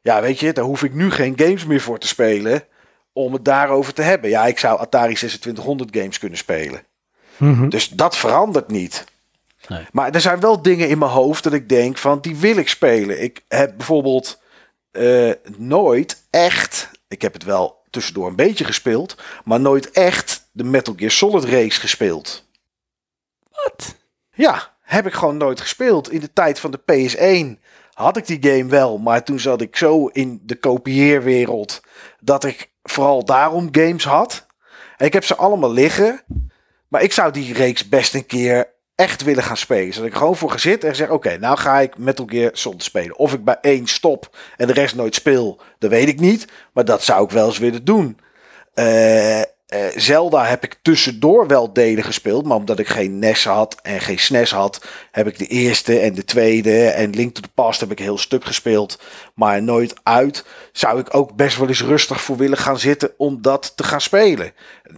[0.00, 2.64] Ja, weet je, daar hoef ik nu geen games meer voor te spelen
[3.12, 4.30] om het daarover te hebben.
[4.30, 6.82] Ja, ik zou Atari 2600 games kunnen spelen.
[7.36, 7.68] Mhm.
[7.68, 9.04] Dus dat verandert niet.
[9.68, 9.86] Nee.
[9.92, 12.68] Maar er zijn wel dingen in mijn hoofd dat ik denk van die wil ik
[12.68, 13.22] spelen.
[13.22, 14.40] Ik heb bijvoorbeeld
[14.90, 20.64] eh, nooit echt, ik heb het wel tussendoor een beetje gespeeld, maar nooit echt de
[20.64, 22.48] Metal Gear Solid race gespeeld.
[23.50, 23.96] Wat?
[24.32, 26.10] Ja, heb ik gewoon nooit gespeeld.
[26.10, 27.60] In de tijd van de PS1
[27.92, 31.80] had ik die game wel, maar toen zat ik zo in de kopieerwereld
[32.20, 34.46] dat ik vooral daarom games had.
[34.96, 36.22] En ik heb ze allemaal liggen,
[36.88, 39.94] maar ik zou die reeks best een keer echt willen gaan spelen.
[39.94, 42.82] Zodat ik gewoon voor ga zitten en zeg, oké, nou ga ik Metal Gear Solid
[42.82, 43.16] spelen.
[43.16, 46.46] Of ik bij één stop en de rest nooit speel, dat weet ik niet.
[46.72, 48.18] Maar dat zou ik wel eens willen doen.
[48.74, 49.42] Eh,
[49.74, 52.44] eh, Zelda heb ik tussendoor wel delen gespeeld.
[52.46, 56.14] Maar omdat ik geen NES had en geen SNES had, heb ik de eerste en
[56.14, 56.86] de tweede.
[56.86, 59.00] En Link to the Past heb ik een heel stuk gespeeld.
[59.34, 60.44] Maar nooit uit.
[60.72, 64.00] Zou ik ook best wel eens rustig voor willen gaan zitten om dat te gaan
[64.00, 64.52] spelen.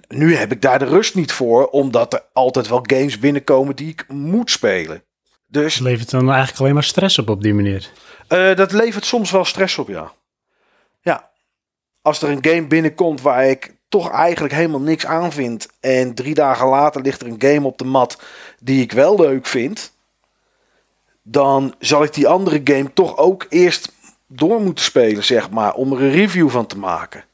[0.09, 3.89] Nu heb ik daar de rust niet voor, omdat er altijd wel games binnenkomen die
[3.89, 5.03] ik moet spelen.
[5.49, 7.91] Dus Het levert dan eigenlijk alleen maar stress op op die manier.
[8.29, 10.13] eh, dat levert soms wel stress op, ja.
[11.01, 11.31] Ja.
[12.03, 15.69] Als er een game binnenkomt waar ik toch eigenlijk helemaal niks aan vind.
[15.81, 18.23] En drie dagen later ligt er een game op de mat
[18.61, 19.93] die ik wel leuk vind.
[21.23, 23.93] Dan zal ik die andere game toch ook eerst
[24.27, 25.75] door moeten spelen, zeg maar.
[25.75, 27.25] Om er een review van te maken.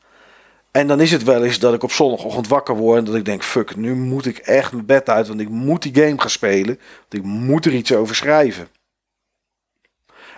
[0.71, 2.99] En dan is het wel eens dat ik op zondagochtend wakker word.
[2.99, 5.29] En dat ik denk, fuck, nu moet ik echt mijn bed uit.
[5.29, 6.79] Want ik moet die game gaan spelen.
[6.99, 8.69] Want ik moet er iets over schrijven.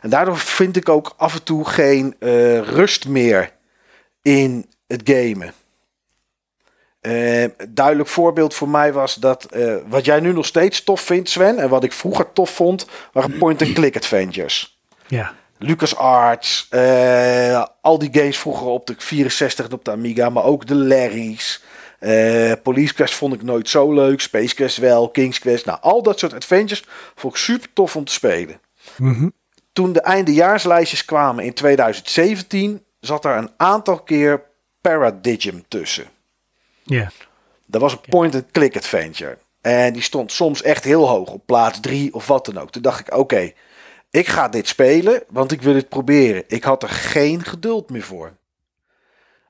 [0.00, 3.52] En daardoor vind ik ook af en toe geen eh, rust meer
[4.22, 5.52] in het gamen.
[7.04, 11.28] Eh, duidelijk voorbeeld voor mij was dat eh, wat jij nu nog steeds tof vindt,
[11.28, 14.78] Sven, en wat ik vroeger tof vond, waren point-and-click adventures.
[15.06, 15.35] Ja.
[15.58, 20.67] LucasArts, eh al die games vroeger op de 64 en op de Amiga, maar ook
[20.67, 21.62] de Larry's.
[22.62, 25.67] Police Quest vond ik nooit zo leuk, Space Quest wel, King's Quest.
[25.67, 28.60] Nou, al dat soort adventures vond ik super tof om te spelen
[28.97, 29.28] Mhm.
[29.72, 34.42] toen de eindejaarslijstjes kwamen in 2017, zat er een aantal keer
[34.81, 36.04] Paradigm tussen.
[36.84, 37.10] Ja.
[37.67, 39.38] Dat was een point-and-click adventure.
[39.60, 42.70] En die stond soms echt heel hoog, op plaats 3 of wat dan ook.
[42.70, 43.52] Toen dacht ik, oké,
[44.10, 46.44] ik ga dit spelen, want ik wil het proberen.
[46.47, 48.33] Ik had er geen geduld meer voor.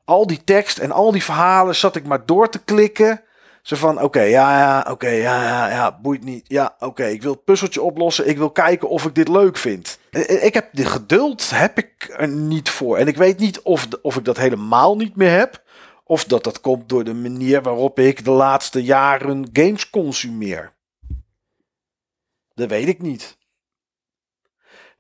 [0.05, 3.23] Al die tekst en al die verhalen zat ik maar door te klikken.
[3.63, 6.45] Zo van, oké, ja, ja, oké, ja, ja, ja, boeit niet.
[6.49, 8.29] Ja, oké, ik wil het puzzeltje oplossen.
[8.29, 9.99] Ik wil kijken of ik dit leuk vind.
[10.11, 12.97] Eh, Ik heb de geduld, heb ik er niet voor.
[12.97, 15.63] En ik weet niet of, of ik dat helemaal niet meer heb.
[16.05, 20.73] Of dat dat komt door de manier waarop ik de laatste jaren games consumeer.
[22.55, 23.37] Dat weet ik niet.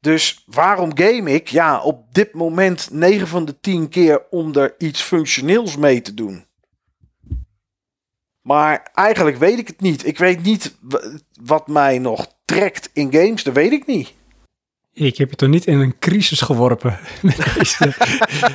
[0.00, 1.48] Dus waarom game ik?
[1.48, 6.14] Ja, op dit moment 9 van de 10 keer om er iets functioneels mee te
[6.14, 6.46] doen.
[8.40, 10.06] Maar eigenlijk weet ik het niet.
[10.06, 10.76] Ik weet niet
[11.42, 13.42] wat mij nog trekt in games.
[13.42, 14.12] Dat weet ik niet.
[14.94, 17.92] Ik heb je toch niet in een crisis geworpen met deze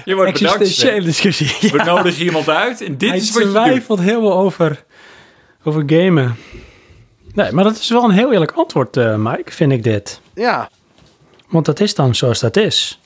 [0.05, 0.59] Je wordt bedankt.
[0.61, 1.03] existentiële Sven.
[1.03, 1.71] discussie.
[1.71, 4.83] We nodigen iemand uit en dit Hij is wat je twijfelt helemaal over,
[5.63, 6.35] over gamen.
[7.33, 10.21] Nee, maar dat is wel een heel eerlijk antwoord, eh, Mike, vind ik dit.
[10.35, 10.69] Ja,
[11.49, 12.99] Want dat is dan zoals dat is.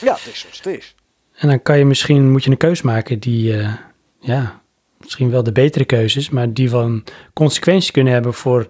[0.00, 0.94] ja het is zoals het is.
[1.34, 3.72] En dan kan je misschien, moet je een keus maken die, eh,
[4.20, 4.60] ja,
[5.00, 8.68] misschien wel de betere keuzes, maar die van consequenties kunnen hebben voor,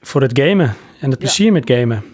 [0.00, 2.04] voor het gamen en het plezier met gamen.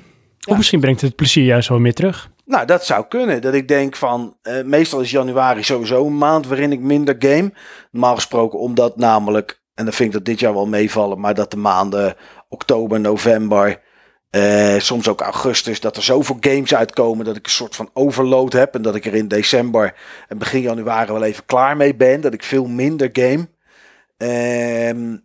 [0.49, 2.31] Of misschien brengt het plezier juist wel meer terug.
[2.45, 3.43] Nou, dat zou kunnen.
[3.43, 7.53] Dat ik denk van, eh, meestal is januari sowieso een maand waarin ik minder game.
[7.91, 11.51] Normaal gesproken omdat namelijk, en dan vind ik dat dit jaar wel meevallen, maar dat
[11.51, 12.17] de maanden
[12.49, 13.81] oktober, november,
[14.31, 18.53] eh, soms ook augustus, dat er zoveel games uitkomen dat ik een soort van overload
[18.53, 18.75] heb.
[18.75, 19.95] En dat ik er in december
[20.29, 22.21] en begin januari wel even klaar mee ben.
[22.21, 23.49] Dat ik veel minder game.
[24.17, 25.17] Ehm,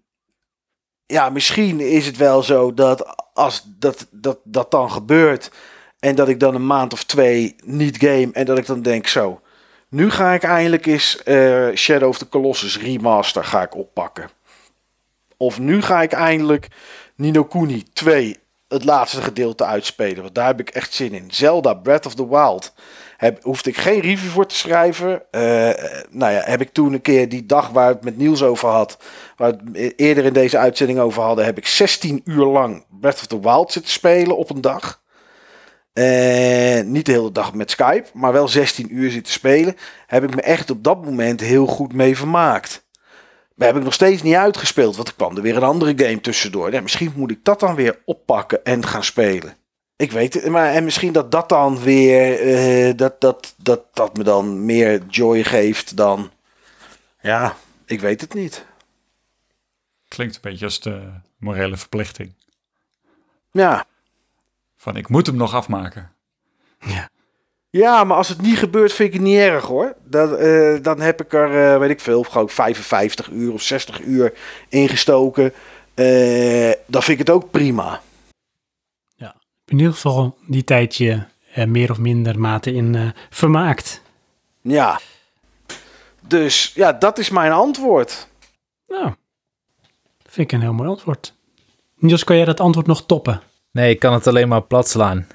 [1.05, 5.51] ja, misschien is het wel zo dat als dat, dat, dat dan gebeurt
[5.99, 9.07] en dat ik dan een maand of twee niet game en dat ik dan denk
[9.07, 9.41] zo,
[9.89, 14.29] nu ga ik eindelijk eens eh, Shadow of the Colossus remaster ga ik oppakken.
[15.38, 16.67] Of nu ga ik eindelijk
[17.15, 20.21] Nino Kuni 2 het laatste gedeelte uitspelen.
[20.21, 21.31] Want daar heb ik echt zin in.
[21.31, 22.73] Zelda Breath of the Wild.
[23.17, 25.22] Heb, hoefde ik geen review voor te schrijven.
[25.31, 25.42] Eh,
[26.10, 28.98] nou ja, heb ik toen een keer die dag waar het met Niels over had.
[29.38, 31.46] Waar we het eerder in deze uitzending over hadden.
[31.46, 35.03] Heb ik 16 uur lang Breath of the Wild zitten spelen op een dag.
[35.94, 39.76] eh, niet de hele dag met Skype, maar wel 16 uur zitten spelen,
[40.08, 42.85] heb ik me echt op dat moment heel goed mee vermaakt.
[43.56, 46.22] Maar heb ik nog steeds niet uitgespeeld, want er kwam er weer een andere game
[46.22, 46.72] tussendoor.
[46.72, 49.56] Ja, misschien moet ik dat dan weer oppakken en gaan spelen.
[49.95, 54.17] Ik weet het, maar en misschien dat dat dan weer, eh, dat, dat, dat, dat
[54.17, 56.31] me dan meer joy geeft dan,
[57.22, 58.65] ja, ik weet het niet.
[60.08, 61.01] Klinkt een beetje als de
[61.38, 62.33] morele verplichting.
[63.51, 63.85] Ja,
[64.85, 66.11] Van ik moet hem nog afmaken.
[67.69, 69.95] Ja, maar als het niet gebeurt, vind ik het niet erg hoor.
[70.03, 74.01] Dat, eh, dan heb ik er, eh, weet ik veel, gewoon 55 uur of 60
[74.01, 74.33] uur
[74.69, 75.53] ingestoken.
[75.94, 78.01] Eh dan vind ik het ook prima.
[79.65, 84.01] In ieder geval die tijdje eh, meer of minder mate in eh, vermaakt.
[84.62, 84.99] Ja.
[86.28, 88.28] Dus ja, dat is mijn antwoord.
[88.88, 89.14] Nou,
[90.26, 91.33] vind ik een heel mooi antwoord.
[91.98, 93.42] Niels, kan jij dat antwoord nog toppen?
[93.72, 95.28] Nee, ik kan het alleen maar plat slaan.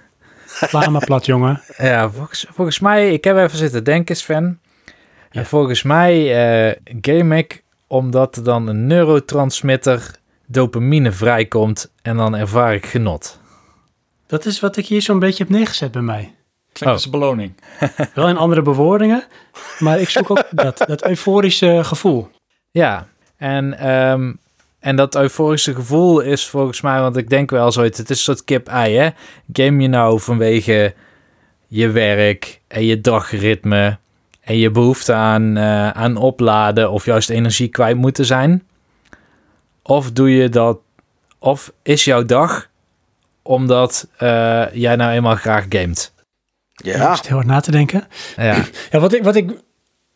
[0.47, 1.63] Sla maar plat, jongen.
[1.77, 4.61] Ja, volgens, volgens mij, ik heb even zitten denken, Sven.
[5.31, 5.41] Ja.
[5.41, 6.15] En volgens mij
[6.69, 10.11] eh, game ik omdat er dan een neurotransmitter
[10.47, 13.40] dopamine vrijkomt en dan ervaar ik genot.
[14.31, 16.35] Dat is wat ik hier zo'n beetje heb neergezet bij mij.
[16.73, 16.93] Klinkt Oh.
[16.93, 17.55] als een beloning.
[18.15, 19.25] Wel in andere bewoordingen,
[19.79, 22.29] maar ik zoek ook dat, dat euforische gevoel.
[22.71, 24.33] Ja, en, ehm,
[24.79, 28.23] en dat euforische gevoel is volgens mij, want ik denk wel zoiets, het is een
[28.23, 29.09] soort kip-ei, hè?
[29.53, 30.95] Game je nou vanwege
[31.67, 33.99] je werk en je dagritme
[34.41, 38.67] en je behoefte aan, eh, aan opladen of juist energie kwijt moeten zijn?
[39.83, 40.79] Of doe je dat,
[41.39, 42.70] of is jouw dag
[43.51, 46.13] omdat eh, jij nou eenmaal graag gamet?
[46.77, 48.07] Ik Ja, zit heel hard na te denken.
[48.37, 49.51] Ja, Ja, wat ik, wat ik,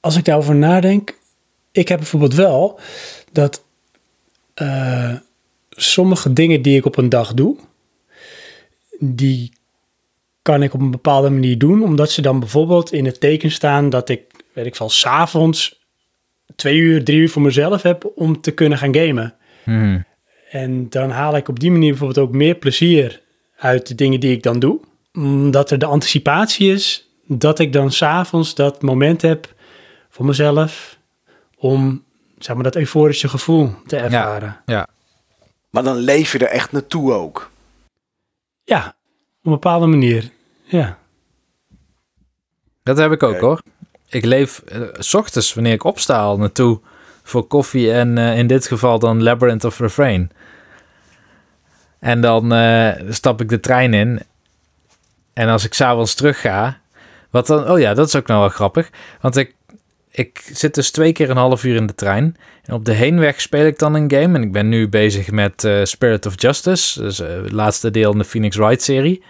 [0.01, 1.19] als ik daarover nadenk,
[1.73, 2.81] ik heb bijvoorbeeld wel
[3.33, 3.65] dat
[4.55, 5.15] eh,
[5.71, 7.57] sommige dingen die ik op een dag doe,
[8.99, 9.53] die
[10.43, 13.91] kan ik op een bepaalde manier doen, omdat ze dan bijvoorbeeld in het teken staan
[13.91, 15.83] dat ik, weet ik veel, s'avonds
[16.57, 19.35] twee uur, drie uur voor mezelf heb om te kunnen gaan gamen.
[19.65, 20.01] Mhm.
[20.51, 23.23] En dan haal ik op die manier bijvoorbeeld ook meer plezier
[23.57, 24.81] uit de dingen die ik dan doe.
[25.15, 29.55] Omdat er de anticipatie is dat ik dan s'avonds dat moment heb
[30.11, 30.99] voor mezelf
[31.57, 32.05] om
[32.39, 34.61] zeg maar, dat euforische gevoel te ervaren.
[34.67, 34.89] Ja,
[35.71, 37.51] maar dan leef je er echt naartoe ook.
[39.39, 40.31] op een bepaalde manier.
[40.65, 40.99] Ja.
[42.83, 43.63] Dat heb ik ook hoor.
[44.09, 46.81] Ik leef eh, s ochtends wanneer ik opsta al naartoe
[47.23, 50.31] voor koffie en eh, in dit geval dan Labyrinth of Refrain.
[52.05, 54.21] En dan eh, stap ik de trein in.
[55.33, 56.81] En als ik s'avonds terug ga,
[57.31, 58.91] wat dan, oh ja, dat is ook nou wel grappig.
[59.21, 59.55] Want ik,
[60.11, 62.37] ik zit dus twee keer een half uur in de trein.
[62.65, 64.35] En op de heenweg speel ik dan een game.
[64.35, 67.03] En ik ben nu bezig met eh, Spirit of Justice.
[67.03, 69.23] Dus het laatste deel in de Phoenix Wright serie.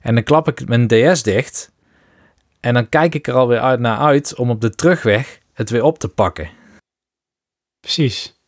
[0.00, 1.70] En dan klap ik mijn DS dicht.
[2.60, 5.82] En dan kijk ik er alweer uit naar uit om op de terugweg het weer
[5.82, 6.50] op te pakken.
[7.80, 8.40] Precies.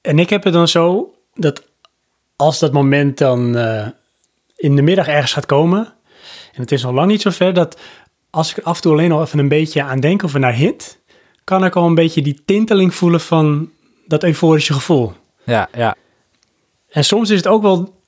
[0.00, 1.74] En ik heb het dan zo dat
[2.36, 3.86] als dat moment dan eh,
[4.56, 5.94] in de middag ergens gaat komen,
[6.52, 7.78] en het is nog lang niet zo ver, dat
[8.30, 10.54] als ik af en toe alleen al even een beetje aan denk of er naar
[10.54, 10.98] hint,
[11.44, 13.70] kan ik al een beetje die tinteling voelen van
[14.06, 15.12] dat euforische gevoel.
[15.44, 15.96] Ja, ja.
[16.88, 18.00] En soms is het ook wel,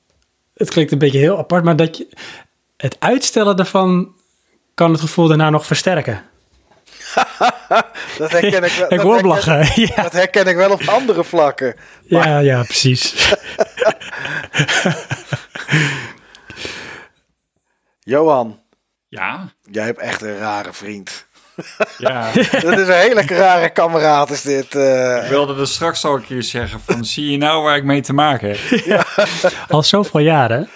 [0.55, 2.09] het klinkt een beetje heel apart, maar dat je
[2.77, 4.12] het uitstellen daarvan
[4.75, 6.23] kan het gevoel daarna nog versterken.
[8.19, 8.89] Dat herken ik wel.
[8.93, 9.67] Ik dat hoor herken- lachen.
[9.95, 11.75] Ja, Dat herken ik wel op andere vlakken.
[12.03, 13.15] ja, ja, precies.
[18.01, 18.61] Johan,
[19.09, 21.27] Ja, jij hebt echt een rare vriend.
[21.99, 22.33] ja.
[22.33, 24.75] Dat is een hele rare kameraad is dit.
[24.75, 25.23] eh.
[25.23, 28.01] ik wilde er straks al een keer zeggen van, zie je nou waar ik mee
[28.01, 29.07] te maken heb?
[29.69, 30.69] Al zoveel jaren.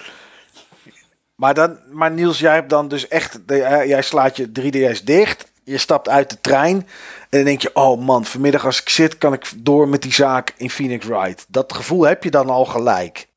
[1.35, 5.03] Maar, dan, maar Niels, jij hebt dan dus echt, de, eh, jij slaat je 3DS
[5.03, 5.51] dicht.
[5.63, 6.75] Je stapt uit de trein.
[6.75, 6.85] En
[7.29, 10.53] dan denk je, oh man, vanmiddag als ik zit, kan ik door met die zaak
[10.57, 11.45] in Phoenix Wright.
[11.49, 13.27] Dat gevoel heb je dan al gelijk.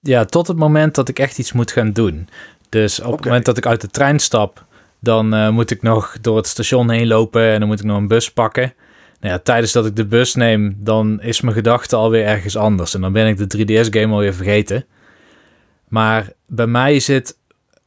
[0.00, 2.28] ja, tot het moment dat ik echt iets moet gaan doen.
[2.68, 4.64] Dus op het moment dat ik uit de trein stap,
[4.98, 7.96] dan eh, moet ik nog door het station heen lopen en dan moet ik nog
[7.96, 8.74] een bus pakken.
[9.20, 12.94] Nou ja, tijdens dat ik de bus neem, dan is mijn gedachte alweer ergens anders.
[12.94, 14.86] En dan ben ik de 3DS-game alweer vergeten.
[15.88, 17.36] Maar bij mij zit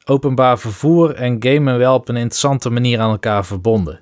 [0.06, 4.00] openbaar vervoer en gamen wel op een interessante manier aan elkaar verbonden.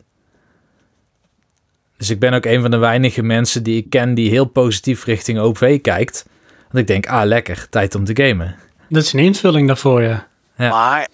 [1.97, 5.05] Dus ik ben ook een van de weinige mensen die ik ken die heel positief
[5.05, 6.25] richting OV kijkt.
[6.61, 8.55] Want ik denk, ah lekker, tijd om te gamen.
[8.89, 10.27] Dat is een invulling daarvoor, ja.
[10.57, 10.69] Ja.
[10.69, 11.07] Maar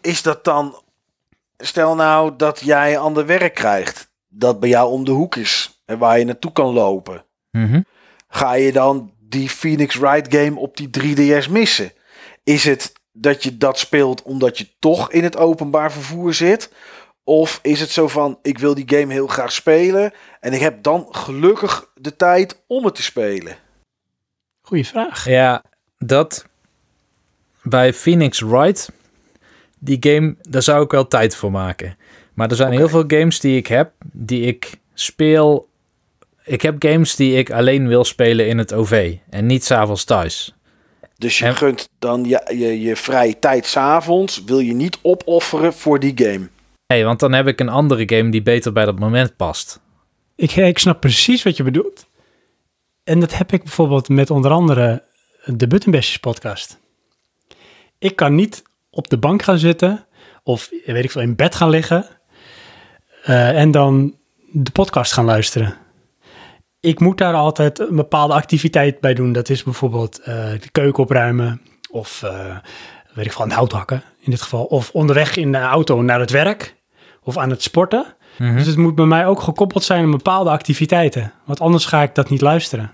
[0.00, 0.82] is dat dan,
[1.56, 5.98] stel nou dat jij ander werk krijgt, dat bij jou om de hoek is en
[5.98, 7.24] waar je naartoe kan lopen.
[7.50, 7.80] Mhm.
[8.28, 11.92] Ga je dan die Phoenix Wright game op die 3DS missen?
[12.44, 16.72] Is het dat je dat speelt omdat je toch in het openbaar vervoer zit?
[17.24, 20.82] Of is het zo van, ik wil die game heel graag spelen en ik heb
[20.82, 23.56] dan gelukkig de tijd om het te spelen?
[24.60, 25.28] Goeie vraag.
[25.28, 25.64] Ja,
[25.98, 26.46] dat
[27.62, 28.92] bij Phoenix Wright,
[29.78, 31.96] die game, daar zou ik wel tijd voor maken.
[32.34, 35.68] Maar er zijn heel veel games die ik heb, die ik speel.
[36.44, 40.54] Ik heb games die ik alleen wil spelen in het OV en niet s'avonds thuis.
[41.24, 45.72] Dus je En- gunt dan je, je, je vrije tijd s'avonds, wil je niet opofferen
[45.74, 46.48] voor die game.
[46.86, 49.80] Nee, want dan heb ik een andere game die beter bij dat moment past.
[50.36, 52.06] Ik, ik snap precies wat je bedoelt.
[53.04, 55.02] En dat heb ik bijvoorbeeld met onder andere
[55.44, 56.78] de Buttonbashers podcast.
[57.98, 60.06] Ik kan niet op de bank gaan zitten
[60.42, 62.06] of weet ik veel in bed gaan liggen
[63.22, 64.14] eh, en dan
[64.52, 65.76] de podcast gaan luisteren.
[66.84, 69.32] Ik moet daar altijd een bepaalde activiteit bij doen.
[69.32, 72.56] Dat is bijvoorbeeld eh, de keuken opruimen of eh,
[73.14, 74.64] weet ik het hout hakken in dit geval.
[74.64, 76.74] Of onderweg in de auto naar het werk
[77.22, 78.14] of aan het sporten.
[78.38, 78.56] Mhm.
[78.56, 81.32] Dus het moet bij mij ook gekoppeld zijn aan bepaalde activiteiten.
[81.44, 82.92] Want anders ga ik dat niet luisteren.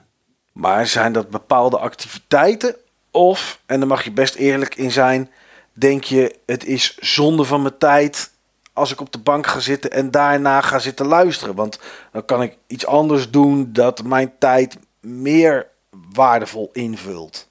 [0.52, 2.76] Maar zijn dat bepaalde activiteiten?
[3.10, 5.30] Of, en daar mag je best eerlijk in zijn,
[5.72, 8.30] denk je het is zonde van mijn tijd
[8.80, 11.54] als ik op de bank ga zitten en daarna ga zitten luisteren?
[11.54, 11.80] Want
[12.12, 15.66] dan kan ik iets anders doen dat mijn tijd meer
[16.12, 17.50] waardevol invult.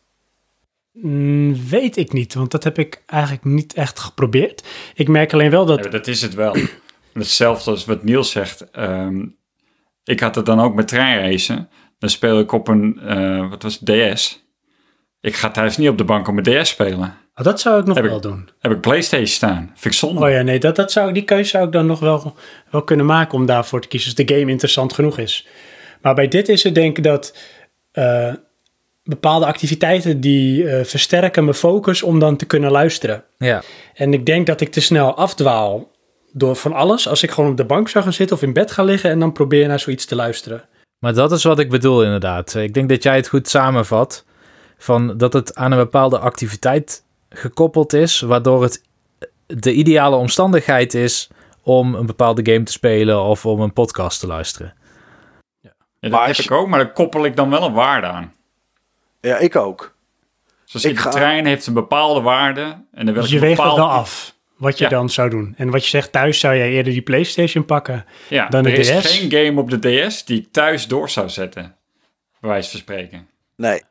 [0.92, 4.68] Mm, weet ik niet, want dat heb ik eigenlijk niet echt geprobeerd.
[4.94, 5.84] Ik merk alleen wel dat...
[5.84, 6.56] Ja, dat is het wel.
[7.14, 8.70] Hetzelfde als wat Niels zegt.
[8.72, 9.26] Ehm,
[10.04, 11.70] ik had het dan ook met treinreizen.
[12.00, 14.48] Dan speel ik op een, eh, wat was het, DS.
[15.22, 17.18] Ik ga thuis niet op de bank op mijn DS spelen.
[17.40, 18.50] Oh, dat zou ik nog Heb ik- wel doen.
[18.60, 19.72] Heb ik Playstation staan.
[19.76, 20.22] Vind ik zonde.
[20.22, 22.36] Oh ja, nee, dat, dat zou, die keuze zou ik dan nog wel,
[22.72, 24.16] wel kunnen maken om daarvoor te kiezen.
[24.18, 25.48] Als de game interessant genoeg is.
[26.02, 27.38] Maar bij dit is het denk ik dat
[27.92, 28.34] eh,
[29.04, 33.24] bepaalde activiteiten die eh, versterken mijn focus om dan te kunnen luisteren.
[33.38, 33.62] Ja,
[33.94, 35.92] En ik denk dat ik te snel afdwaal
[36.34, 37.08] door van alles.
[37.08, 39.20] Als ik gewoon op de bank zou gaan zitten of in bed ga liggen en
[39.20, 40.64] dan probeer naar zoiets te luisteren.
[41.00, 42.56] maar dat is wat ik bedoel inderdaad.
[42.56, 44.26] Ik denk dat jij het goed samenvat.
[44.78, 48.84] Van dat het aan een bepaalde activiteit gekoppeld is, waardoor het
[49.46, 51.30] de ideale omstandigheid is
[51.64, 54.74] om een bepaalde game te spelen of om een podcast te luisteren.
[55.60, 58.34] Ja, dat Maar heb ik ook, maar daar koppel ik dan wel een waarde aan.
[59.22, 59.96] Ja, ik ook.
[60.64, 62.62] Zoals Ik in de ga- trein heeft een bepaalde waarde.
[62.92, 63.78] En dan wil Dus ik je weegt bepaald...
[63.78, 64.38] wel af.
[64.58, 64.90] Wat je Ja.
[64.90, 65.54] dan zou doen.
[65.58, 68.06] En wat je zegt, thuis zou jij eerder die PlayStation pakken.
[68.30, 69.18] Ja, Dan de er is DS.
[69.18, 71.76] geen game op de DS die ik thuis door zou zetten.
[72.40, 73.28] Bij wijze van spreken.
[73.56, 73.82] Nee.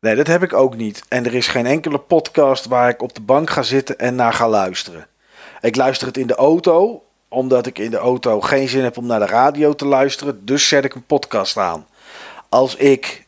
[0.00, 1.02] Nee, dat heb ik ook niet.
[1.08, 4.32] En er is geen enkele podcast waar ik op de bank ga zitten en naar
[4.32, 5.06] ga luisteren.
[5.60, 9.06] Ik luister het in de auto, omdat ik in de auto geen zin heb om
[9.06, 10.44] naar de radio te luisteren.
[10.46, 11.86] Dus zet ik een podcast aan.
[12.48, 13.26] Als ik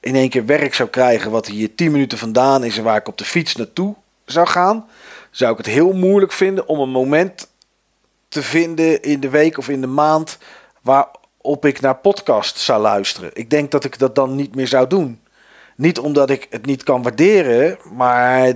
[0.00, 3.08] in één keer werk zou krijgen wat hier 10 minuten vandaan is en waar ik
[3.08, 4.86] op de fiets naartoe zou gaan,
[5.30, 7.48] zou ik het heel moeilijk vinden om een moment
[8.28, 10.38] te vinden in de week of in de maand
[10.82, 13.30] waarop ik naar podcast zou luisteren.
[13.32, 15.21] Ik denk dat ik dat dan niet meer zou doen.
[15.82, 18.52] Niet omdat ik het niet kan waarderen, maar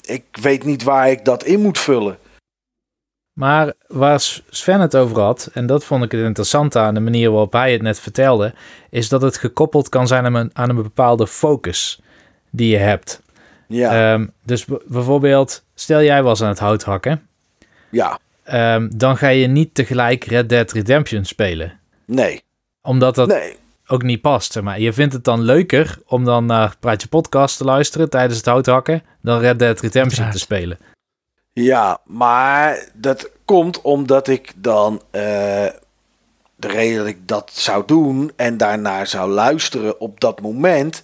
[0.00, 2.18] ik weet niet waar ik dat in moet vullen.
[3.32, 7.30] Maar waar Sven het over had, en dat vond ik het interessante aan de manier
[7.30, 8.54] waarop hij het net vertelde,
[8.90, 12.00] is dat het gekoppeld kan zijn aan een, aan een bepaalde focus
[12.50, 13.22] die je hebt.
[13.66, 17.28] Ja, Ehm, dus bijvoorbeeld, stel jij was aan het hout hakken,
[17.88, 21.80] ja, ehm, dan ga je niet tegelijk Red Dead Redemption spelen.
[22.04, 22.42] nee,
[22.82, 23.56] Omdat dat nee.
[23.88, 24.52] Ook niet past.
[24.52, 28.36] zeg Maar je vindt het dan leuker om dan naar Praatje Podcast te luisteren tijdens
[28.36, 30.78] het houthakken dan Red Dead Redemption te spelen.
[31.52, 35.20] Ja, maar dat komt omdat ik dan eh,
[36.56, 41.02] de reden dat ik dat zou doen en daarnaar zou luisteren op dat moment,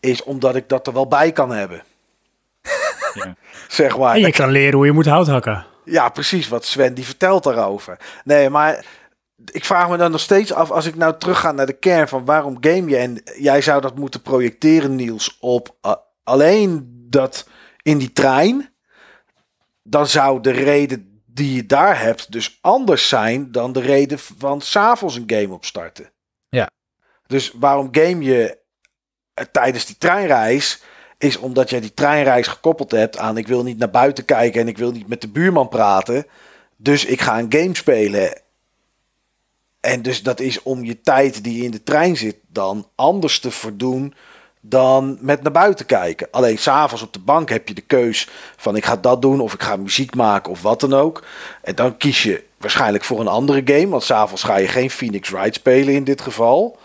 [0.00, 1.82] is omdat ik dat er wel bij kan hebben.
[3.14, 3.34] Ja.
[3.68, 4.14] Zeg maar.
[4.14, 5.66] En je kan leren hoe je moet hout hakken.
[5.84, 7.96] Ja, precies wat Sven die vertelt daarover.
[8.24, 8.84] Nee, maar
[9.52, 12.24] ik vraag me dan nog steeds af, als ik nou terugga naar de kern van
[12.24, 15.92] waarom game je en jij zou dat moeten projecteren, Niels, op uh,
[16.22, 17.48] alleen dat
[17.82, 18.74] in die trein,
[19.82, 24.60] dan zou de reden die je daar hebt dus anders zijn dan de reden van
[24.60, 26.12] s'avonds een game opstarten.
[26.48, 26.70] Ja.
[27.26, 28.58] Dus waarom game je
[29.34, 30.82] eh, tijdens die treinreis
[31.18, 34.68] is omdat jij die treinreis gekoppeld hebt aan ik wil niet naar buiten kijken en
[34.68, 36.26] ik wil niet met de buurman praten.
[36.76, 38.42] Dus ik ga een game spelen.
[39.82, 43.50] En dus dat is om je tijd die in de trein zit dan anders te
[43.50, 44.14] verdoen
[44.60, 46.28] dan met naar buiten kijken.
[46.30, 49.54] Alleen s'avonds op de bank heb je de keus van ik ga dat doen of
[49.54, 51.24] ik ga muziek maken of wat dan ook.
[51.62, 55.28] En dan kies je waarschijnlijk voor een andere game, want s'avonds ga je geen Phoenix
[55.28, 56.78] Wright spelen in dit geval.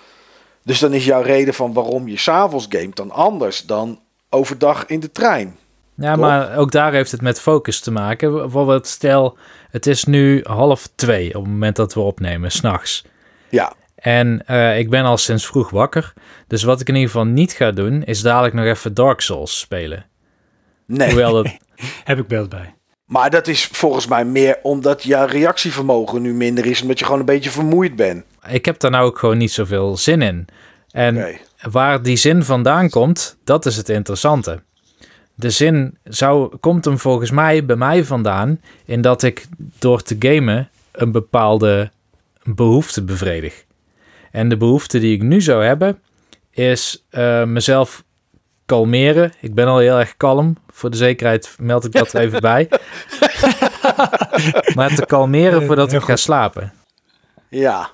[0.63, 3.99] Dus dan is jouw reden van waarom je s'avonds gamet dan anders dan
[4.29, 5.57] overdag in de trein.
[5.97, 8.33] Ja, maar ook daar heeft het met focus te maken.
[8.33, 9.37] Bijvoorbeeld, stel,
[9.69, 13.05] het is nu half twee op het moment dat we opnemen, s'nachts.
[13.49, 16.13] Ja, En eh, ik ben al sinds vroeg wakker.
[16.47, 19.59] Dus wat ik in ieder geval niet ga doen, is dadelijk nog even Dark Souls
[19.59, 20.05] spelen.
[20.85, 21.07] nee.
[21.07, 21.47] Hoewel dat...
[22.03, 22.75] Heb ik beeld bij.
[23.05, 26.81] Maar dat is volgens mij meer omdat je reactievermogen nu minder is.
[26.81, 28.23] Omdat je gewoon een beetje vermoeid bent.
[28.47, 30.47] ik heb daar nou ook gewoon niet zoveel zin in.
[30.91, 31.37] En
[31.71, 34.63] waar die zin vandaan komt, dat is het interessante.
[35.39, 39.45] De zin zou, komt hem volgens mij bij mij vandaan in dat ik
[39.79, 41.91] door te gamen een bepaalde
[42.43, 43.65] behoefte bevredig.
[44.31, 45.99] En de behoefte die ik nu zou hebben
[46.51, 48.03] is eh, mezelf
[48.65, 49.33] kalmeren.
[49.41, 50.57] Ik ben al heel erg kalm.
[50.67, 52.69] Voor de zekerheid meld ik dat er even bij.
[54.75, 56.73] maar te kalmeren voordat ik ga slapen.
[57.49, 57.89] Ja,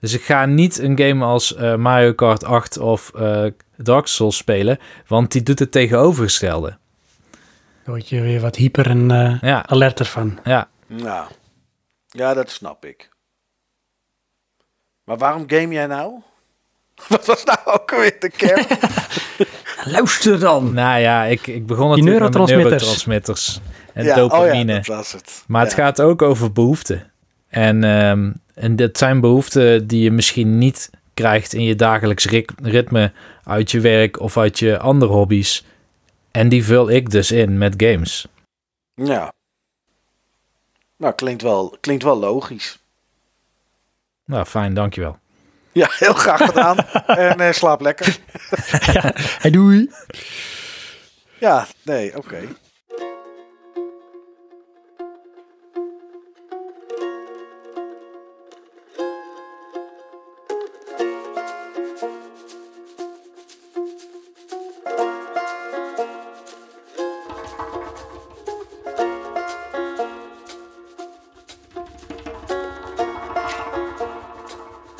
[0.00, 3.44] Dus ik ga niet een game als eh, Mario Kart 8 of eh,
[3.76, 6.68] Dark Souls spelen, want die doet het tegenovergestelde.
[7.84, 10.38] Daar word je weer wat hyper en eh, Ja, alerter van.
[10.44, 10.68] ja.
[10.86, 11.28] ja.
[12.08, 13.08] Ja, dat snap ik.
[15.04, 16.14] Maar waarom game jij nou?
[17.08, 18.66] Wat was nou ook alweer de kern?
[19.94, 20.74] Luister dan!
[20.74, 22.82] Nou ja, ik, ik begon Die natuurlijk met neurotransmitters.
[23.06, 23.60] neurotransmitters
[23.92, 24.60] en ja, dopamine.
[24.60, 25.44] Oh ja, dat was het.
[25.46, 27.12] maar het gaat ook over behoeften.
[27.48, 32.26] En, ehm, en dat zijn behoeften die je misschien niet krijgt in je dagelijks
[32.62, 33.12] ritme
[33.44, 35.64] uit je werk of uit je andere hobby's.
[36.30, 38.26] En die vul ik dus in met games.
[38.94, 39.32] Ja.
[40.96, 42.78] Nou, klinkt wel, klinkt wel logisch.
[44.24, 45.18] Nou, fijn, dankjewel.
[45.72, 46.76] Ja, heel graag gedaan.
[47.06, 48.18] en eh, slaap lekker.
[49.42, 49.90] Hey, doei!
[51.38, 52.48] Ja, nee, oké.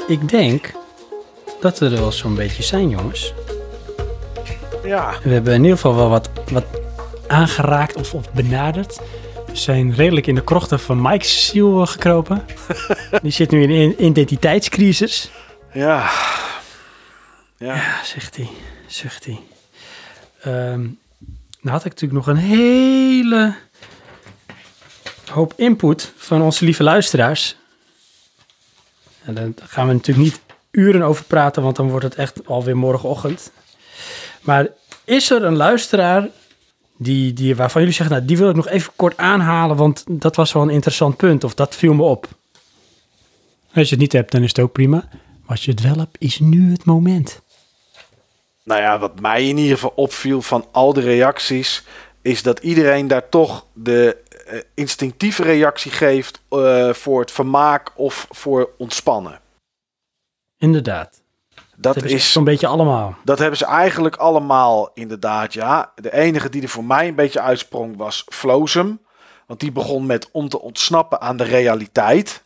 [0.06, 0.72] Ik denk
[1.60, 3.32] dat we er wel zo'n beetje zijn, jongens.
[4.84, 6.64] Ja, We hebben in ieder geval wel wat, wat
[7.26, 9.00] aangeraakt of, of benaderd.
[9.46, 12.44] We zijn redelijk in de krochten van Mike's ziel eh, gekropen.
[13.22, 15.30] Die zit nu in een identiteitscrisis.
[15.72, 16.10] ja.
[17.58, 18.48] Ja, Ja, zegt hij.
[18.86, 19.40] Zegt hij.
[20.40, 20.80] Ehm,
[21.60, 23.54] nou had ik natuurlijk nog een hele
[25.30, 27.56] hoop input van onze lieve luisteraars.
[29.26, 32.76] En daar gaan we natuurlijk niet uren over praten, want dan wordt het echt alweer
[32.76, 33.52] morgenochtend.
[34.40, 34.68] Maar
[35.04, 36.28] is er een luisteraar
[36.96, 40.36] die, die, waarvan jullie zeggen, nou, die wil ik nog even kort aanhalen, want dat
[40.36, 42.28] was wel een interessant punt, of dat viel me op.
[43.74, 45.08] Als je het niet hebt, dan is het ook prima.
[45.10, 47.40] Maar als je het wel hebt, is nu het moment.
[48.62, 51.82] Nou ja, wat mij in ieder geval opviel van al de reacties,
[52.22, 54.16] is dat iedereen daar toch de
[54.74, 59.40] instinctieve reactie geeft eh, voor het vermaak of voor ontspannen.
[60.58, 61.20] Inderdaad.
[61.76, 63.16] Dat Dat is is, zo'n beetje allemaal.
[63.24, 65.92] dat hebben ze eigenlijk allemaal inderdaad, ja.
[65.94, 69.00] De enige die er voor mij een beetje uitsprong was Flozem.
[69.46, 72.44] Want die begon met om te ontsnappen aan de realiteit.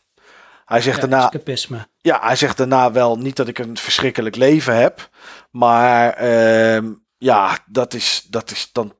[0.65, 1.87] Hij zegt Ja, daarna, escapisme.
[2.01, 5.09] ja, hij zegt daarna wel niet dat ik een verschrikkelijk leven heb.
[5.51, 8.95] Maar ehm, ja, dat is, dat is dan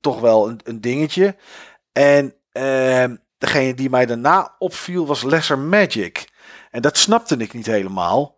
[0.00, 1.36] toch wel een, een dingetje.
[1.96, 6.28] En ehm, degene die mij daarna opviel was Lesser Magic.
[6.70, 8.36] En dat snapte ik niet helemaal.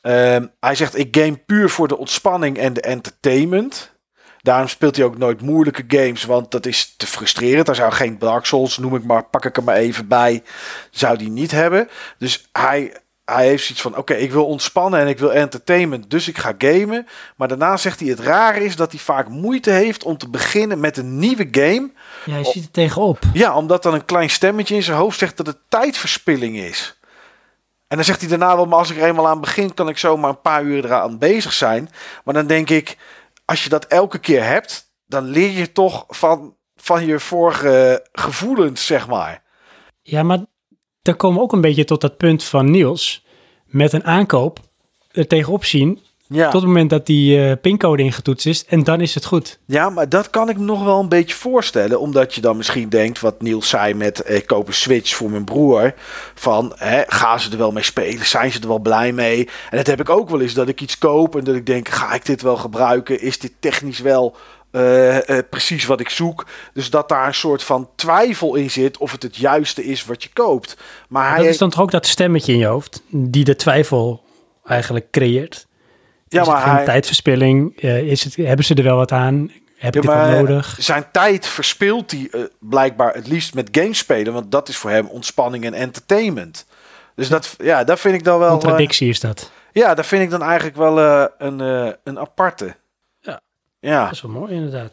[0.00, 3.92] Ehm, hij zegt, ik game puur voor de ontspanning en de entertainment.
[4.40, 7.66] Daarom speelt hij ook nooit moeilijke games, want dat is te frustrerend.
[7.66, 10.42] Hij zou geen Dark Souls, noem ik maar, pak ik er maar even bij,
[10.90, 11.88] zou die niet hebben.
[12.18, 16.28] Dus hij, hij heeft zoiets van, oké, ik wil ontspannen en ik wil entertainment, dus
[16.28, 17.06] ik ga gamen.
[17.36, 20.80] Maar daarna zegt hij, het rare is dat hij vaak moeite heeft om te beginnen
[20.80, 21.90] met een nieuwe game.
[22.24, 23.18] Ja, je ziet er tegenop.
[23.32, 27.00] Ja, omdat dan een klein stemmetje in zijn hoofd zegt dat het tijdverspilling is.
[27.88, 29.98] En dan zegt hij daarna wel, maar als ik er eenmaal aan begin, kan ik
[29.98, 31.88] zomaar een paar uur eraan bezig zijn.
[32.24, 32.96] Maar dan denk ik,
[33.44, 38.86] als je dat elke keer hebt, dan leer je toch van, van je vorige gevoelens,
[38.86, 39.42] zeg maar.
[40.02, 40.38] Ja, maar
[41.02, 43.24] dan komen we ook een beetje tot dat punt van Niels.
[43.66, 44.58] Met een aankoop
[45.10, 46.00] er tegenop zien.
[46.26, 46.44] Ja.
[46.44, 48.64] Tot het moment dat die eh, pincode ingetoetst is.
[48.64, 49.58] En dan is het goed.
[49.66, 52.00] ja, maar dat kan ik me nog wel een beetje voorstellen.
[52.00, 55.30] Omdat je dan misschien denkt, wat Niels zei met, eh, ik koop een Switch voor
[55.30, 55.94] mijn broer.
[56.34, 58.26] Van, hè, gaan ze er wel mee spelen?
[58.26, 59.48] Zijn ze er wel blij mee?
[59.70, 61.88] En dat heb ik ook wel eens, dat ik iets koop en dat ik denk,
[61.88, 63.20] ga ik dit wel gebruiken?
[63.20, 64.36] Is dit technisch wel
[64.72, 66.46] eh, eh, precies wat ik zoek?
[66.72, 70.22] Dus dat daar een soort van twijfel in zit of het het juiste is wat
[70.22, 70.76] je koopt.
[71.08, 73.02] Maar hij dat is dan toch ook dat stemmetje in je hoofd.
[73.08, 74.24] Die de twijfel
[74.64, 75.66] eigenlijk creëert.
[76.28, 77.80] ja, is het maar geen hij, tijdverspilling?
[77.80, 79.50] Eh, is het, hebben ze er wel wat aan?
[79.76, 80.76] Heb Ja, ik dit maar nodig?
[80.78, 84.32] zijn tijd verspilt hij blijkbaar het liefst met games spelen.
[84.32, 86.66] Want dat is voor hem ontspanning en entertainment.
[87.14, 88.50] Dus dat, ja, dat vind ik dan wel...
[88.50, 89.50] Contradictie is dat.
[89.72, 90.98] ja, dat vind ik dan eigenlijk wel
[91.38, 91.60] een,
[92.04, 92.74] een aparte.
[93.82, 94.04] Ja.
[94.04, 94.92] Dat is wel mooi inderdaad.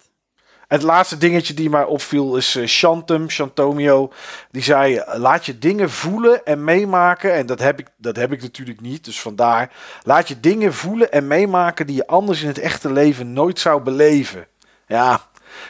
[0.67, 4.11] Het laatste dingetje die mij opviel is eh, Shantum, Shantomio.
[4.51, 7.33] Die zei, eh, laat je dingen voelen en meemaken.
[7.33, 9.71] En dat heb, ik, dat heb ik natuurlijk niet, dus vandaar.
[10.03, 13.81] Laat je dingen voelen en meemaken die je anders in het echte leven nooit zou
[13.81, 14.47] beleven.
[14.87, 15.21] Ja,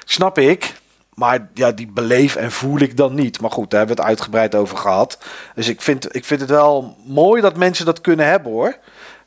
[0.05, 0.73] snap ik.
[1.13, 3.41] Maar ja, die beleef en voel ik dan niet.
[3.41, 5.17] Maar goed, daar hebben we het uitgebreid over gehad.
[5.55, 8.77] Dus ik vind, ik vind het wel mooi dat mensen dat kunnen hebben hoor.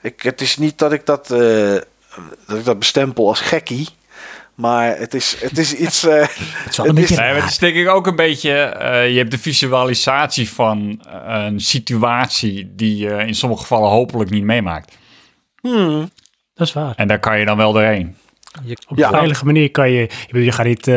[0.01, 1.77] Ik, het is niet dat ik dat, eh,
[2.47, 3.89] dat ik dat bestempel als gekkie.
[4.55, 6.05] Maar het is, het is iets.
[6.07, 8.17] eh, Het is wel een Het is- beetje Nee, het is denk ik ook een
[8.17, 8.53] beetje...
[8.53, 12.73] eh, je hebt de visualisatie van eh, een situatie...
[12.77, 14.97] die je in sommige gevallen hopelijk niet meemaakt.
[15.61, 16.11] hmm,
[16.55, 16.93] Dat is waar.
[16.97, 18.17] En daar kan je dan wel doorheen.
[18.65, 19.07] Je, Op Ja.
[19.07, 20.01] een veilige manier kan je...
[20.01, 20.91] Je, bedoel, je gaat niet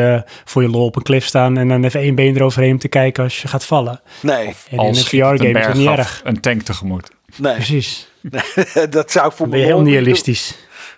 [0.44, 1.56] voor je lol op een klif staan...
[1.58, 4.00] en dan even één been eroverheen te kijken als je gaat vallen.
[4.20, 6.20] nee, En in Als een schiet het VR-game is dat berg niet erg.
[6.24, 7.10] Een tank tegemoet.
[7.36, 7.54] nee.
[7.54, 8.08] Precies.
[8.90, 10.14] dat zou ik voor mijn heel doen.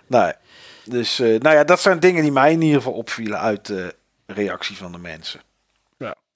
[0.09, 0.31] Nee.
[0.83, 3.95] Dus, eh, nou ja, dat zijn dingen die mij in ieder geval opvielen uit de
[4.25, 5.39] reactie van de mensen.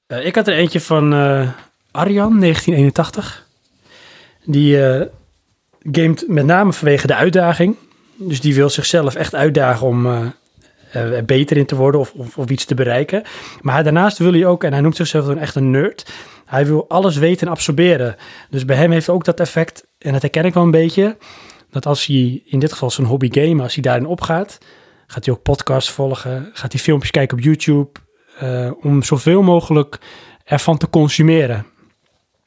[0.08, 1.50] Eh, ik had er eentje van eh,
[1.92, 3.46] Arjan, 1981.
[4.46, 4.78] Die
[5.92, 7.76] gamet met name vanwege de uitdaging.
[8.16, 10.34] Dus die wil zichzelf echt uitdagen om
[10.92, 13.24] er beter in te worden of, of, of iets te bereiken.
[13.62, 16.12] Maar daarnaast wil hij ook, en hij noemt zichzelf dan echt een nerd.
[16.46, 18.16] Hij wil alles weten en absorberen.
[18.50, 21.18] Dus bij hem heeft ook dat effect, en dat herken ik wel een beetje.
[21.74, 24.58] Dat als hij, in dit geval zijn hobby game, als hij daarin opgaat,
[25.08, 27.90] gaat hij ook podcasts volgen, gaat hij filmpjes kijken op YouTube,
[28.40, 30.00] eh, om zoveel mogelijk
[30.44, 31.66] ervan te consumeren.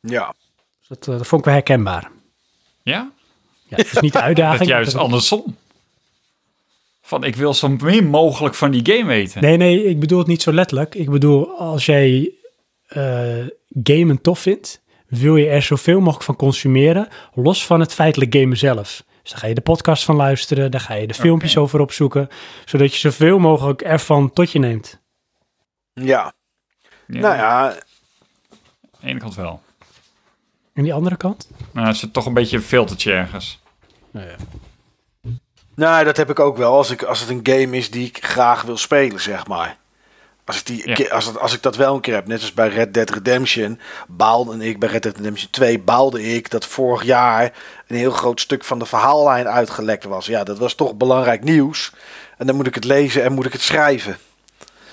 [0.01, 0.35] Ja.
[0.79, 2.11] Dus dat, eh, dat vond ik wel herkenbaar.
[2.83, 3.13] Ja?
[3.69, 4.59] Ja, het is niet de uitdaging.
[4.59, 5.57] Dat juist dat- andersom.
[7.03, 9.43] Van, ik wil zo min mogelijk van die game weten.
[9.43, 10.95] Nee, nee, ik bedoel het niet zo letterlijk.
[10.95, 12.33] Ik bedoel, als jij
[12.87, 13.45] eh
[13.83, 18.57] gamen tof vindt, wil je er zoveel mogelijk van consumeren, los van het feitelijk gamen
[18.57, 19.05] zelf.
[19.27, 22.29] Dus daar ga je de podcast van luisteren, daar ga je de filmpjes over opzoeken,
[22.65, 25.01] zodat je zoveel mogelijk ervan tot je neemt.
[25.93, 26.33] Ja.
[27.07, 27.79] Ja, Nou ja, Aan
[29.01, 29.63] de ene kant wel.
[30.73, 31.51] En die andere kant?
[31.73, 33.61] Nou, het zit toch een beetje een filtertje ergens.
[35.75, 36.73] nou, dat heb ik ook wel.
[36.73, 39.77] Als, ik, als het een game is die ik graag wil spelen, zeg maar.
[40.47, 41.09] Als ik, die, Ja.
[41.09, 44.69] als, als ik dat wel een keer heb, net als bij Red Dead Redemption, baalde
[44.69, 47.53] ik bij Red Dead Redemption 2, baalde ik dat vorig jaar
[47.87, 50.27] een heel groot stuk van de verhaallijn uitgelekt was.
[50.27, 51.93] Ja, dat was toch belangrijk nieuws.
[52.39, 54.17] En dan moet ik het lezen en moet ik het schrijven.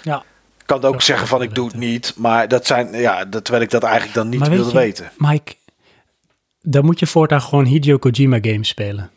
[0.01, 0.17] Ja.
[0.59, 3.63] Ik kan ook zeggen van ik doe het niet, maar dat zijn, ja, dat, terwijl
[3.65, 5.11] ik dat eigenlijk dan niet Maar weet wilde je- weten.
[5.17, 5.53] Mike,
[6.61, 9.11] dan moet je voortaan gewoon Hideo Kojima games spelen.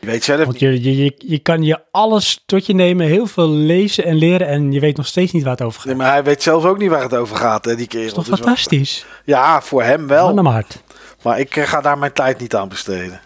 [0.00, 3.26] Je weet zelf Want je, je, je, je kan je alles tot je nemen, heel
[3.26, 5.86] veel lezen en leren en je weet nog steeds niet waar het over gaat.
[5.88, 8.06] Nee, maar hij weet zelf ook niet waar het over gaat, hè, die Dat kerel.
[8.06, 9.06] is toch Dus fantastisch?
[9.24, 10.34] ja, voor hem wel.
[10.34, 10.82] Man hart.
[11.22, 13.20] Maar ik eh, ga daar mijn tijd niet aan besteden.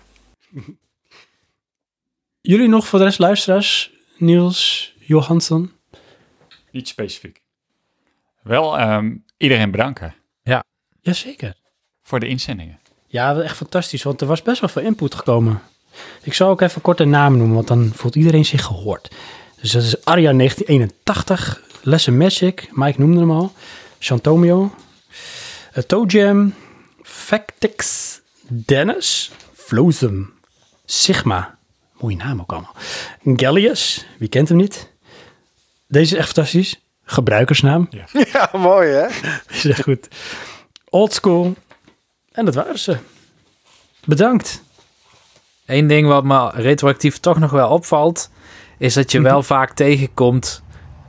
[2.40, 3.92] Jullie nog voor de rest luisteraars?
[4.18, 5.72] Niels, Johansson?
[6.70, 7.40] Niet specifiek.
[8.42, 10.14] Wel ehm, iedereen bedanken
[11.04, 11.54] Jazeker.
[12.02, 12.78] voor de inzendingen.
[13.06, 15.62] Ja, wel echt fantastisch, want er was best wel veel input gekomen.
[16.22, 19.10] Ik zal ook even kort de naam noemen, want dan voelt iedereen zich gehoord.
[19.60, 23.52] Dus dat is Arja 1981, Lesson Magic, Mike noemde hem al,
[23.98, 24.74] Chantomio,
[25.76, 26.54] uh, Toejam,
[27.02, 30.32] Factix, Dennis, Flozum,
[30.84, 31.58] Sigma,
[32.00, 32.74] mooie naam ook allemaal,
[33.24, 34.90] Gallius, wie kent hem niet?
[35.88, 37.88] Deze is echt fantastisch, gebruikersnaam,
[38.32, 39.06] Ja, mooi hè?
[39.54, 40.08] is echt goed.
[40.88, 41.54] Old school,
[42.32, 42.96] en dat waren ze.
[44.04, 44.62] Bedankt.
[45.72, 48.30] Eén ding wat me retroactief toch nog wel opvalt,
[48.78, 50.62] is dat je wel vaak tegenkomt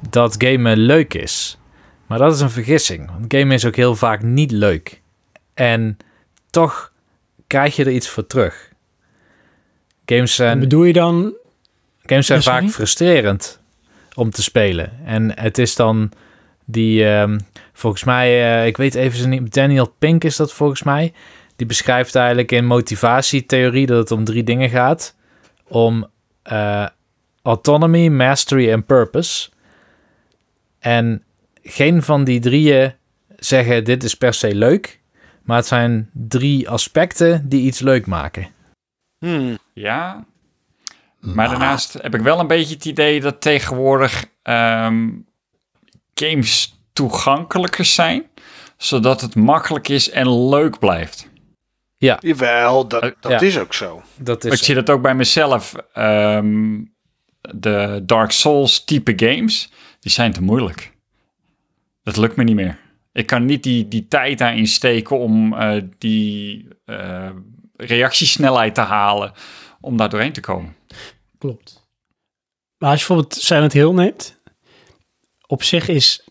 [0.10, 1.58] dat gamen leuk is.
[2.08, 5.02] Maar dat is een vergissing, want gamen is ook heel vaak niet leuk.
[5.54, 5.98] En
[6.50, 6.92] toch
[7.48, 8.72] krijg je er iets voor terug.
[10.06, 11.34] Games zijn, Bedoel je dan
[12.06, 12.62] games zijn sorry?
[12.62, 13.60] vaak frustrerend
[14.14, 14.92] om te spelen.
[15.06, 16.12] En het is dan
[16.66, 17.40] die, ehm,
[17.74, 21.14] volgens mij, eh, ik weet even naam, Daniel Pink is dat volgens mij.
[21.56, 25.16] Die beschrijft eigenlijk in motivatietheorie dat het om drie dingen gaat.
[25.68, 26.08] Om
[26.44, 26.88] eh,
[27.42, 29.50] autonomy, mastery en purpose.
[30.80, 31.24] En
[31.64, 32.94] geen van die drieën
[33.36, 35.02] zeggen dit is per se leuk.
[35.44, 38.48] Maar het zijn drie aspecten die iets leuk maken.
[39.20, 39.58] Hmm.
[39.74, 40.26] Ja.
[41.20, 45.10] Maar daarnaast heb ik wel een beetje het idee dat tegenwoordig ehm,
[46.14, 48.24] games toegankelijker zijn.
[48.78, 51.32] Zodat het makkelijk is en leuk blijft.
[52.20, 53.40] Jawel, dat, dat Ja.
[53.40, 54.02] is ook zo.
[54.18, 55.74] Dat Ik is zie dat ook bij mezelf.
[55.94, 56.82] ehm,
[57.56, 59.72] de Dark Souls type games.
[60.00, 60.92] die zijn te moeilijk.
[62.04, 62.80] Dat lukt me niet meer.
[63.14, 67.30] Ik kan niet die, die tijd daarin steken om eh, die eh,
[67.76, 69.32] reactiesnelheid te halen
[69.82, 70.76] om daar doorheen te komen.
[71.38, 71.88] Klopt.
[72.78, 74.42] Maar als je bijvoorbeeld Silent Hill neemt,
[75.48, 76.28] op zich is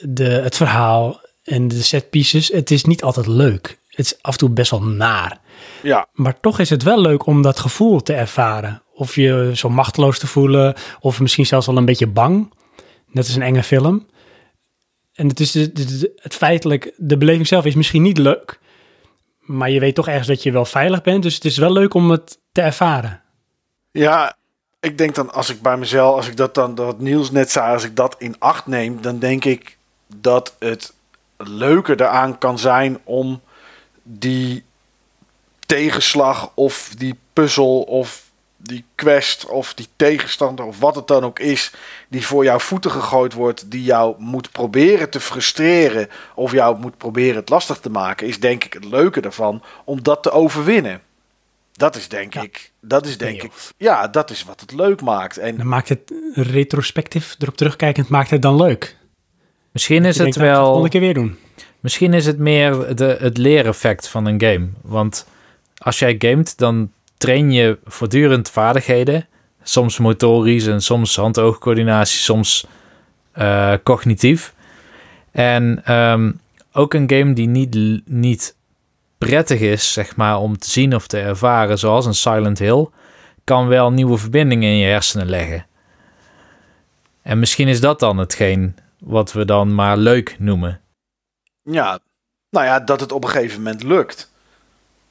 [0.00, 3.78] de, het verhaal en de set pieces, het is niet altijd leuk.
[3.96, 5.38] Het is af en toe best wel naar.
[5.82, 8.82] Ja, Maar toch is het wel leuk om dat gevoel te ervaren.
[8.94, 12.52] Of je zo machteloos te voelen, of misschien zelfs wel een beetje bang.
[13.06, 14.06] Net als een enge film.
[15.12, 18.58] En het is de- het feitelijk, de beleving zelf is misschien niet leuk.
[19.38, 21.22] Maar je weet toch ergens dat je wel veilig bent.
[21.22, 23.22] Dus het is wel leuk om het te ervaren.
[23.90, 24.36] Ja,
[24.80, 27.72] ik denk dan als ik bij mezelf, als ik dat dan, dat Niels net zei,
[27.72, 29.78] als ik dat in acht neem, dan denk ik
[30.16, 30.92] dat het
[31.36, 33.40] leuke eraan kan zijn om
[34.04, 34.64] die
[35.66, 38.22] tegenslag of die puzzel of
[38.56, 41.72] die quest of die tegenstander of wat het dan ook is,
[42.08, 46.96] die voor jouw voeten gegooid wordt, die jou moet proberen te frustreren of jou moet
[46.96, 51.00] proberen het lastig te maken, is denk ik het leuke ervan om dat te overwinnen.
[51.72, 52.42] Dat is denk Ja.
[52.42, 55.38] ik, dat is denk ik, ja, dat is wat het leuk maakt.
[55.38, 58.96] En Dan maakt het retrospectief, erop terugkijkend, maakt het dan leuk.
[59.72, 60.64] Misschien is Ik het denk dat we het de wel...
[60.64, 61.38] volgende keer weer doen.
[61.84, 64.68] Misschien is het meer de, het leereffect van een game.
[64.82, 65.26] Want
[65.76, 69.26] als jij gamet, dan train je voortdurend vaardigheden.
[69.62, 72.66] Soms motorisch en soms hand-oogcoördinatie, soms
[73.32, 74.54] eh, cognitief.
[75.30, 76.32] En ehm,
[76.72, 78.56] ook een game die niet, niet
[79.18, 82.88] prettig is, zeg maar, om te zien of te ervaren, zoals een Silent Hill,
[83.44, 85.66] kan wel nieuwe verbindingen in je hersenen leggen.
[87.22, 90.78] En misschien is dat dan hetgeen wat we dan maar leuk noemen.
[91.64, 91.98] Ja,
[92.50, 94.32] nou ja, dat het op een gegeven moment lukt.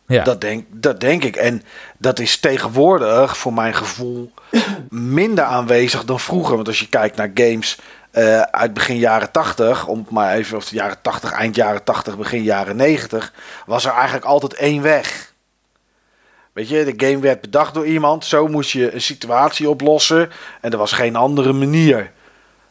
[0.07, 0.23] Ja.
[0.23, 1.35] Dat, denk, dat denk ik.
[1.35, 1.63] En
[1.97, 4.33] dat is tegenwoordig, voor mijn gevoel,
[4.89, 6.55] minder aanwezig dan vroeger.
[6.55, 7.79] Want als je kijkt naar games
[8.11, 12.17] eh, uit begin jaren 80, om maar even, of de jaren 80, eind jaren 80,
[12.17, 13.33] begin jaren 90,
[13.65, 15.33] was er eigenlijk altijd één weg.
[16.53, 20.71] Weet je, de game werd bedacht door iemand, zo moest je een situatie oplossen en
[20.71, 22.11] er was geen andere manier.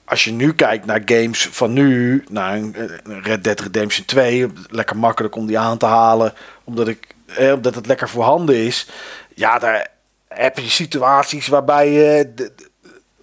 [0.04, 2.84] Als je nu kijkt naar games van nu, naar eh,
[3.22, 7.74] Red Dead Redemption 2, lekker makkelijk om die aan te halen, omdat, ik, eh, omdat
[7.74, 8.88] het lekker voorhanden is.
[9.34, 9.88] Ja, daar
[10.28, 12.32] heb je situaties waarbij je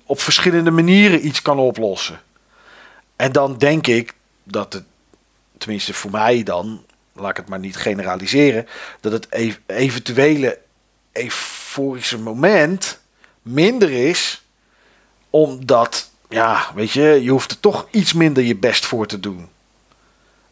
[0.06, 2.20] op verschillende manieren iets kan oplossen.
[3.16, 4.14] En dan denk ik
[4.44, 4.84] dat het,
[5.58, 8.68] tenminste voor mij dan, laat ik het maar niet generaliseren,
[9.02, 10.60] dat het ev- eventuele
[11.12, 13.00] euforische moment
[13.42, 14.44] minder is,
[15.30, 19.50] omdat, ja, weet je, je hoeft er toch iets minder je best voor te doen.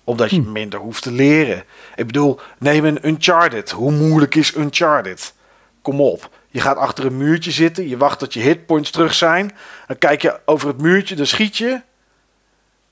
[0.03, 1.63] Omdat je minder hoeft te leren.
[1.95, 3.71] Ik bedoel, neem een Uncharted.
[3.71, 5.33] Hoe moeilijk is Uncharted?
[5.81, 6.29] Kom op.
[6.49, 7.89] Je gaat achter een muurtje zitten.
[7.89, 9.55] Je wacht tot je hitpoints terug zijn.
[9.87, 11.81] Dan kijk je over het muurtje, dan schiet je.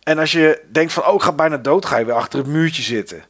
[0.03, 2.47] En als je denkt van, oh, ik ga bijna dood, ga je weer achter het
[2.47, 3.23] muurtje zitten.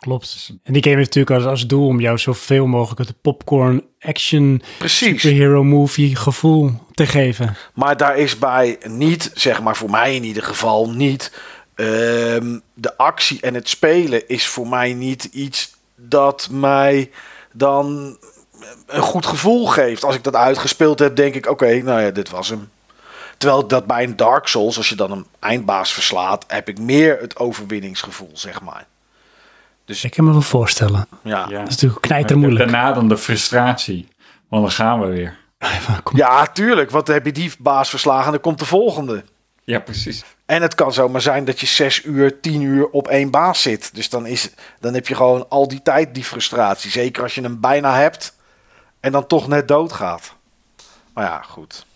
[0.00, 0.52] Klopt.
[0.62, 4.62] En die game heeft natuurlijk als, als doel om jou zoveel mogelijk het popcorn action
[4.78, 5.20] Precies.
[5.22, 7.56] superhero movie gevoel te geven.
[7.74, 11.32] Maar daar is bij niet, zeg maar voor mij in ieder geval, niet.
[11.74, 17.10] ehm, de actie en het spelen is voor mij niet iets dat mij
[17.52, 18.16] dan
[18.86, 20.04] een goed gevoel geeft.
[20.04, 22.70] Als ik dat uitgespeeld heb, denk ik: oké, nou ja, dit was hem.
[23.36, 27.18] Terwijl dat bij een Dark Souls, als je dan een eindbaas verslaat, heb ik meer
[27.20, 28.86] het overwinningsgevoel, zeg maar.
[29.88, 31.06] Dus Ik kan me wel voorstellen.
[31.24, 31.58] ja, Ja.
[31.58, 32.70] Dat is natuurlijk knijter moeilijk.
[32.70, 34.08] Daarna dan de frustratie.
[34.48, 35.36] Want dan gaan we weer.
[36.12, 36.90] ja tuurlijk.
[36.90, 39.24] Want dan heb je die baas verslagen en dan komt de volgende.
[39.64, 40.24] Ja, precies.
[40.46, 43.94] En het kan zomaar zijn dat je zes uur, tien uur op één baas zit.
[43.94, 46.90] Dus dan, is, dan heb je gewoon al die tijd die frustratie.
[46.90, 48.36] Zeker als je hem bijna hebt
[49.00, 50.34] en dan toch net doodgaat.
[51.14, 51.86] Maar ja, goed.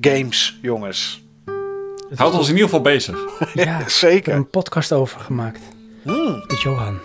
[0.00, 1.22] Games, jongens.
[2.08, 3.16] Het houdt ons in ieder geval bezig.
[3.54, 4.32] Ja, ik heb Zeker.
[4.32, 5.60] er een podcast over gemaakt.
[6.02, 6.44] Hmm.
[6.48, 6.98] Met Johan.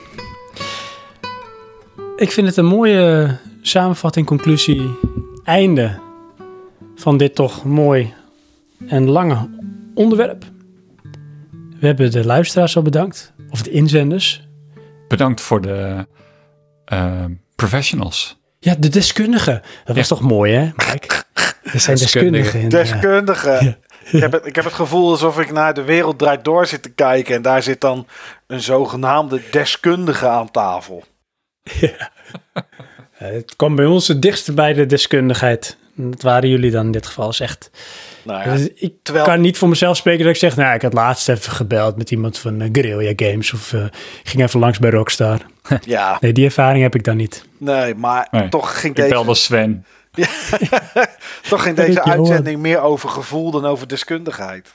[2.16, 4.90] Ik vind het een mooie samenvatting, conclusie,
[5.44, 6.00] einde
[6.96, 8.14] van dit toch mooi
[8.88, 9.50] en lange
[9.94, 10.46] onderwerp.
[11.80, 14.48] We hebben de luisteraars al bedankt, of de inzenders.
[15.08, 16.08] Bedankt voor de
[16.86, 18.40] eh, professionals.
[18.60, 19.62] Ja, de deskundigen.
[19.84, 20.16] Dat was Ja.
[20.16, 21.23] toch mooi, hè, Mike?
[21.64, 22.70] Er zijn Deskundigen.
[22.70, 23.66] deskundigen.
[23.66, 23.78] ja.
[24.12, 26.84] Ik, heb het, ik heb het gevoel alsof ik naar de wereld draait door zit
[26.84, 27.36] te kijken.
[27.36, 28.08] En daar zit dan
[28.48, 31.04] een zogenaamde deskundige aan tafel.
[31.74, 31.90] Eh,
[33.18, 35.78] het kwam bij ons het dichtst bij de deskundigheid.
[35.96, 37.70] Dat waren jullie dan in dit geval, is echt.
[38.24, 40.82] Nou ja, Dus ik terwijl- kan niet voor mezelf spreken dat ik zeg, nou, ik
[40.82, 43.86] had laatst even gebeld met iemand van eh, Guerrilla Games of eh,
[44.24, 45.40] ging even langs bij Rockstar.
[45.86, 47.46] ja, Nee, die ervaring heb ik dan niet.
[47.58, 48.50] nee, maar Nee.
[48.50, 49.86] toch ging Ik deze, belde Sven.
[51.50, 54.74] toch ging Dat deze uitzending meer over gevoel dan over deskundigheid.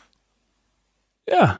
[1.24, 1.58] Ja,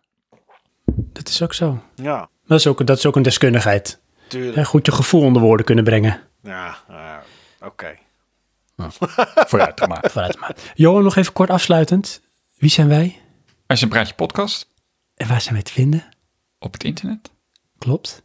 [0.84, 1.82] dat is ook zo.
[1.94, 4.00] Ja, Dat is ook, dat is ook een deskundigheid.
[4.28, 4.66] tuurlijk.
[4.66, 6.20] Goed je gevoel onder woorden kunnen brengen.
[6.42, 7.22] Ja, ja,
[7.60, 7.98] oké.
[9.50, 10.04] Vooruit maar.
[10.10, 10.56] Vooruit maar.
[10.74, 12.22] Johan, nog even kort afsluitend.
[12.56, 13.20] Wie zijn wij
[13.66, 14.68] je een praatje podcast
[15.14, 16.08] en waar zijn wij te vinden?
[16.58, 17.30] op het internet.
[17.78, 18.22] Klopt.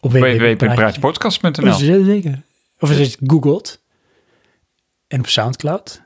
[0.00, 2.42] Op www.praatjepodcast.nl Oh, Zeker.
[2.78, 3.82] Of als je het googelt.
[5.08, 6.02] En op Soundcloud.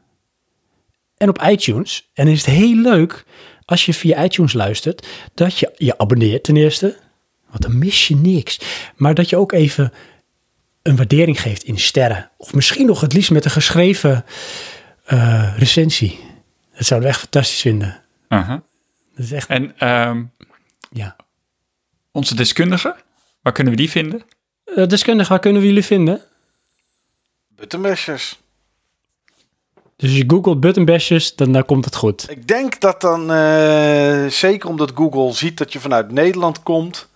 [1.16, 2.10] En op iTunes.
[2.14, 3.24] En dan is het heel leuk
[3.64, 5.06] als je via iTunes luistert.
[5.34, 6.98] Dat je je abonneert ten eerste.
[7.48, 8.60] Want dan mis je niks.
[8.96, 9.92] Maar dat je ook even
[10.82, 12.30] een waardering geeft in sterren.
[12.36, 14.24] Of misschien nog het liefst met een geschreven
[15.04, 16.18] eh, recensie.
[16.74, 18.02] Dat zouden we echt fantastisch vinden.
[18.28, 18.62] Aha.
[19.14, 20.24] Dat is echt, En ehm,
[20.90, 21.16] ja.
[22.12, 22.96] onze deskundige,
[23.42, 24.22] waar kunnen we die vinden?
[24.66, 26.20] Uh, deskundig, waar kunnen we jullie vinden?
[27.48, 28.41] Buttonbashers.
[30.02, 32.30] Dus als je googelt buttonbashers, dan, dan komt het goed.
[32.30, 37.08] Ik denk dat dan, eh, zeker omdat Google ziet dat je vanuit Nederland komt,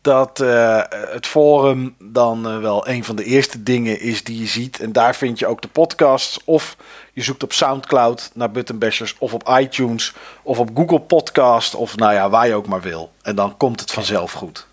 [0.00, 4.46] dat eh, het forum dan eh, wel een van de eerste dingen is die je
[4.46, 4.80] ziet.
[4.80, 6.40] En daar vind je ook de podcasts.
[6.44, 6.76] Of
[7.12, 12.12] je zoekt op Soundcloud naar Buttonbashers, of op iTunes, of op Google Podcast, of nou
[12.12, 13.10] ja, waar je ook maar wil.
[13.22, 14.66] En dan komt het vanzelf goed.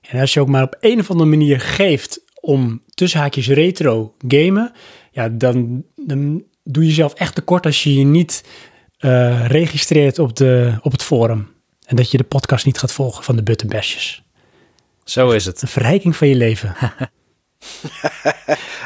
[0.00, 4.14] En als je ook maar op een of andere manier geeft om tussen haakjes retro
[4.28, 4.72] gamen,
[5.10, 8.44] ja, dan, dan doe je jezelf echt tekort als je je niet
[8.98, 11.56] eh, registreert op, de, op het forum.
[11.86, 14.22] En dat je de podcast niet gaat volgen van de Buttonbashers.
[15.04, 15.62] Zo is het.
[15.62, 16.74] Een verrijking van je leven.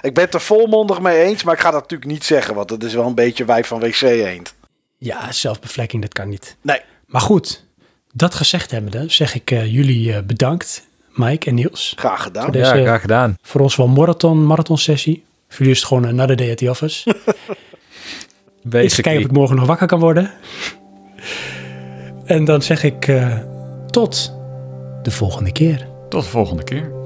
[0.00, 2.70] Ik ben het er volmondig mee eens, maar ik ga dat natuurlijk niet zeggen, want
[2.70, 4.54] het is wel een beetje wij van WC Eend.
[4.98, 6.56] Ja, zelfbevlekking, dat kan niet.
[6.60, 7.64] Nee, Maar goed,
[8.12, 11.92] dat gezegd hebbende, zeg ik eh, jullie eh, bedankt, Mike en Niels.
[11.96, 12.44] graag gedaan.
[12.44, 13.38] Voor Ja, graag gedaan.
[13.42, 15.24] Voor ons wel marathon, marathon sessie.
[15.48, 17.14] Voor jullie is het gewoon another day at the office.
[18.64, 19.02] Ik Basically.
[19.02, 20.30] kijken of ik morgen nog wakker kan worden.
[22.24, 23.38] En dan zeg ik eh,
[23.90, 24.34] tot
[25.02, 25.86] de volgende keer.
[26.08, 27.01] Tot de volgende keer.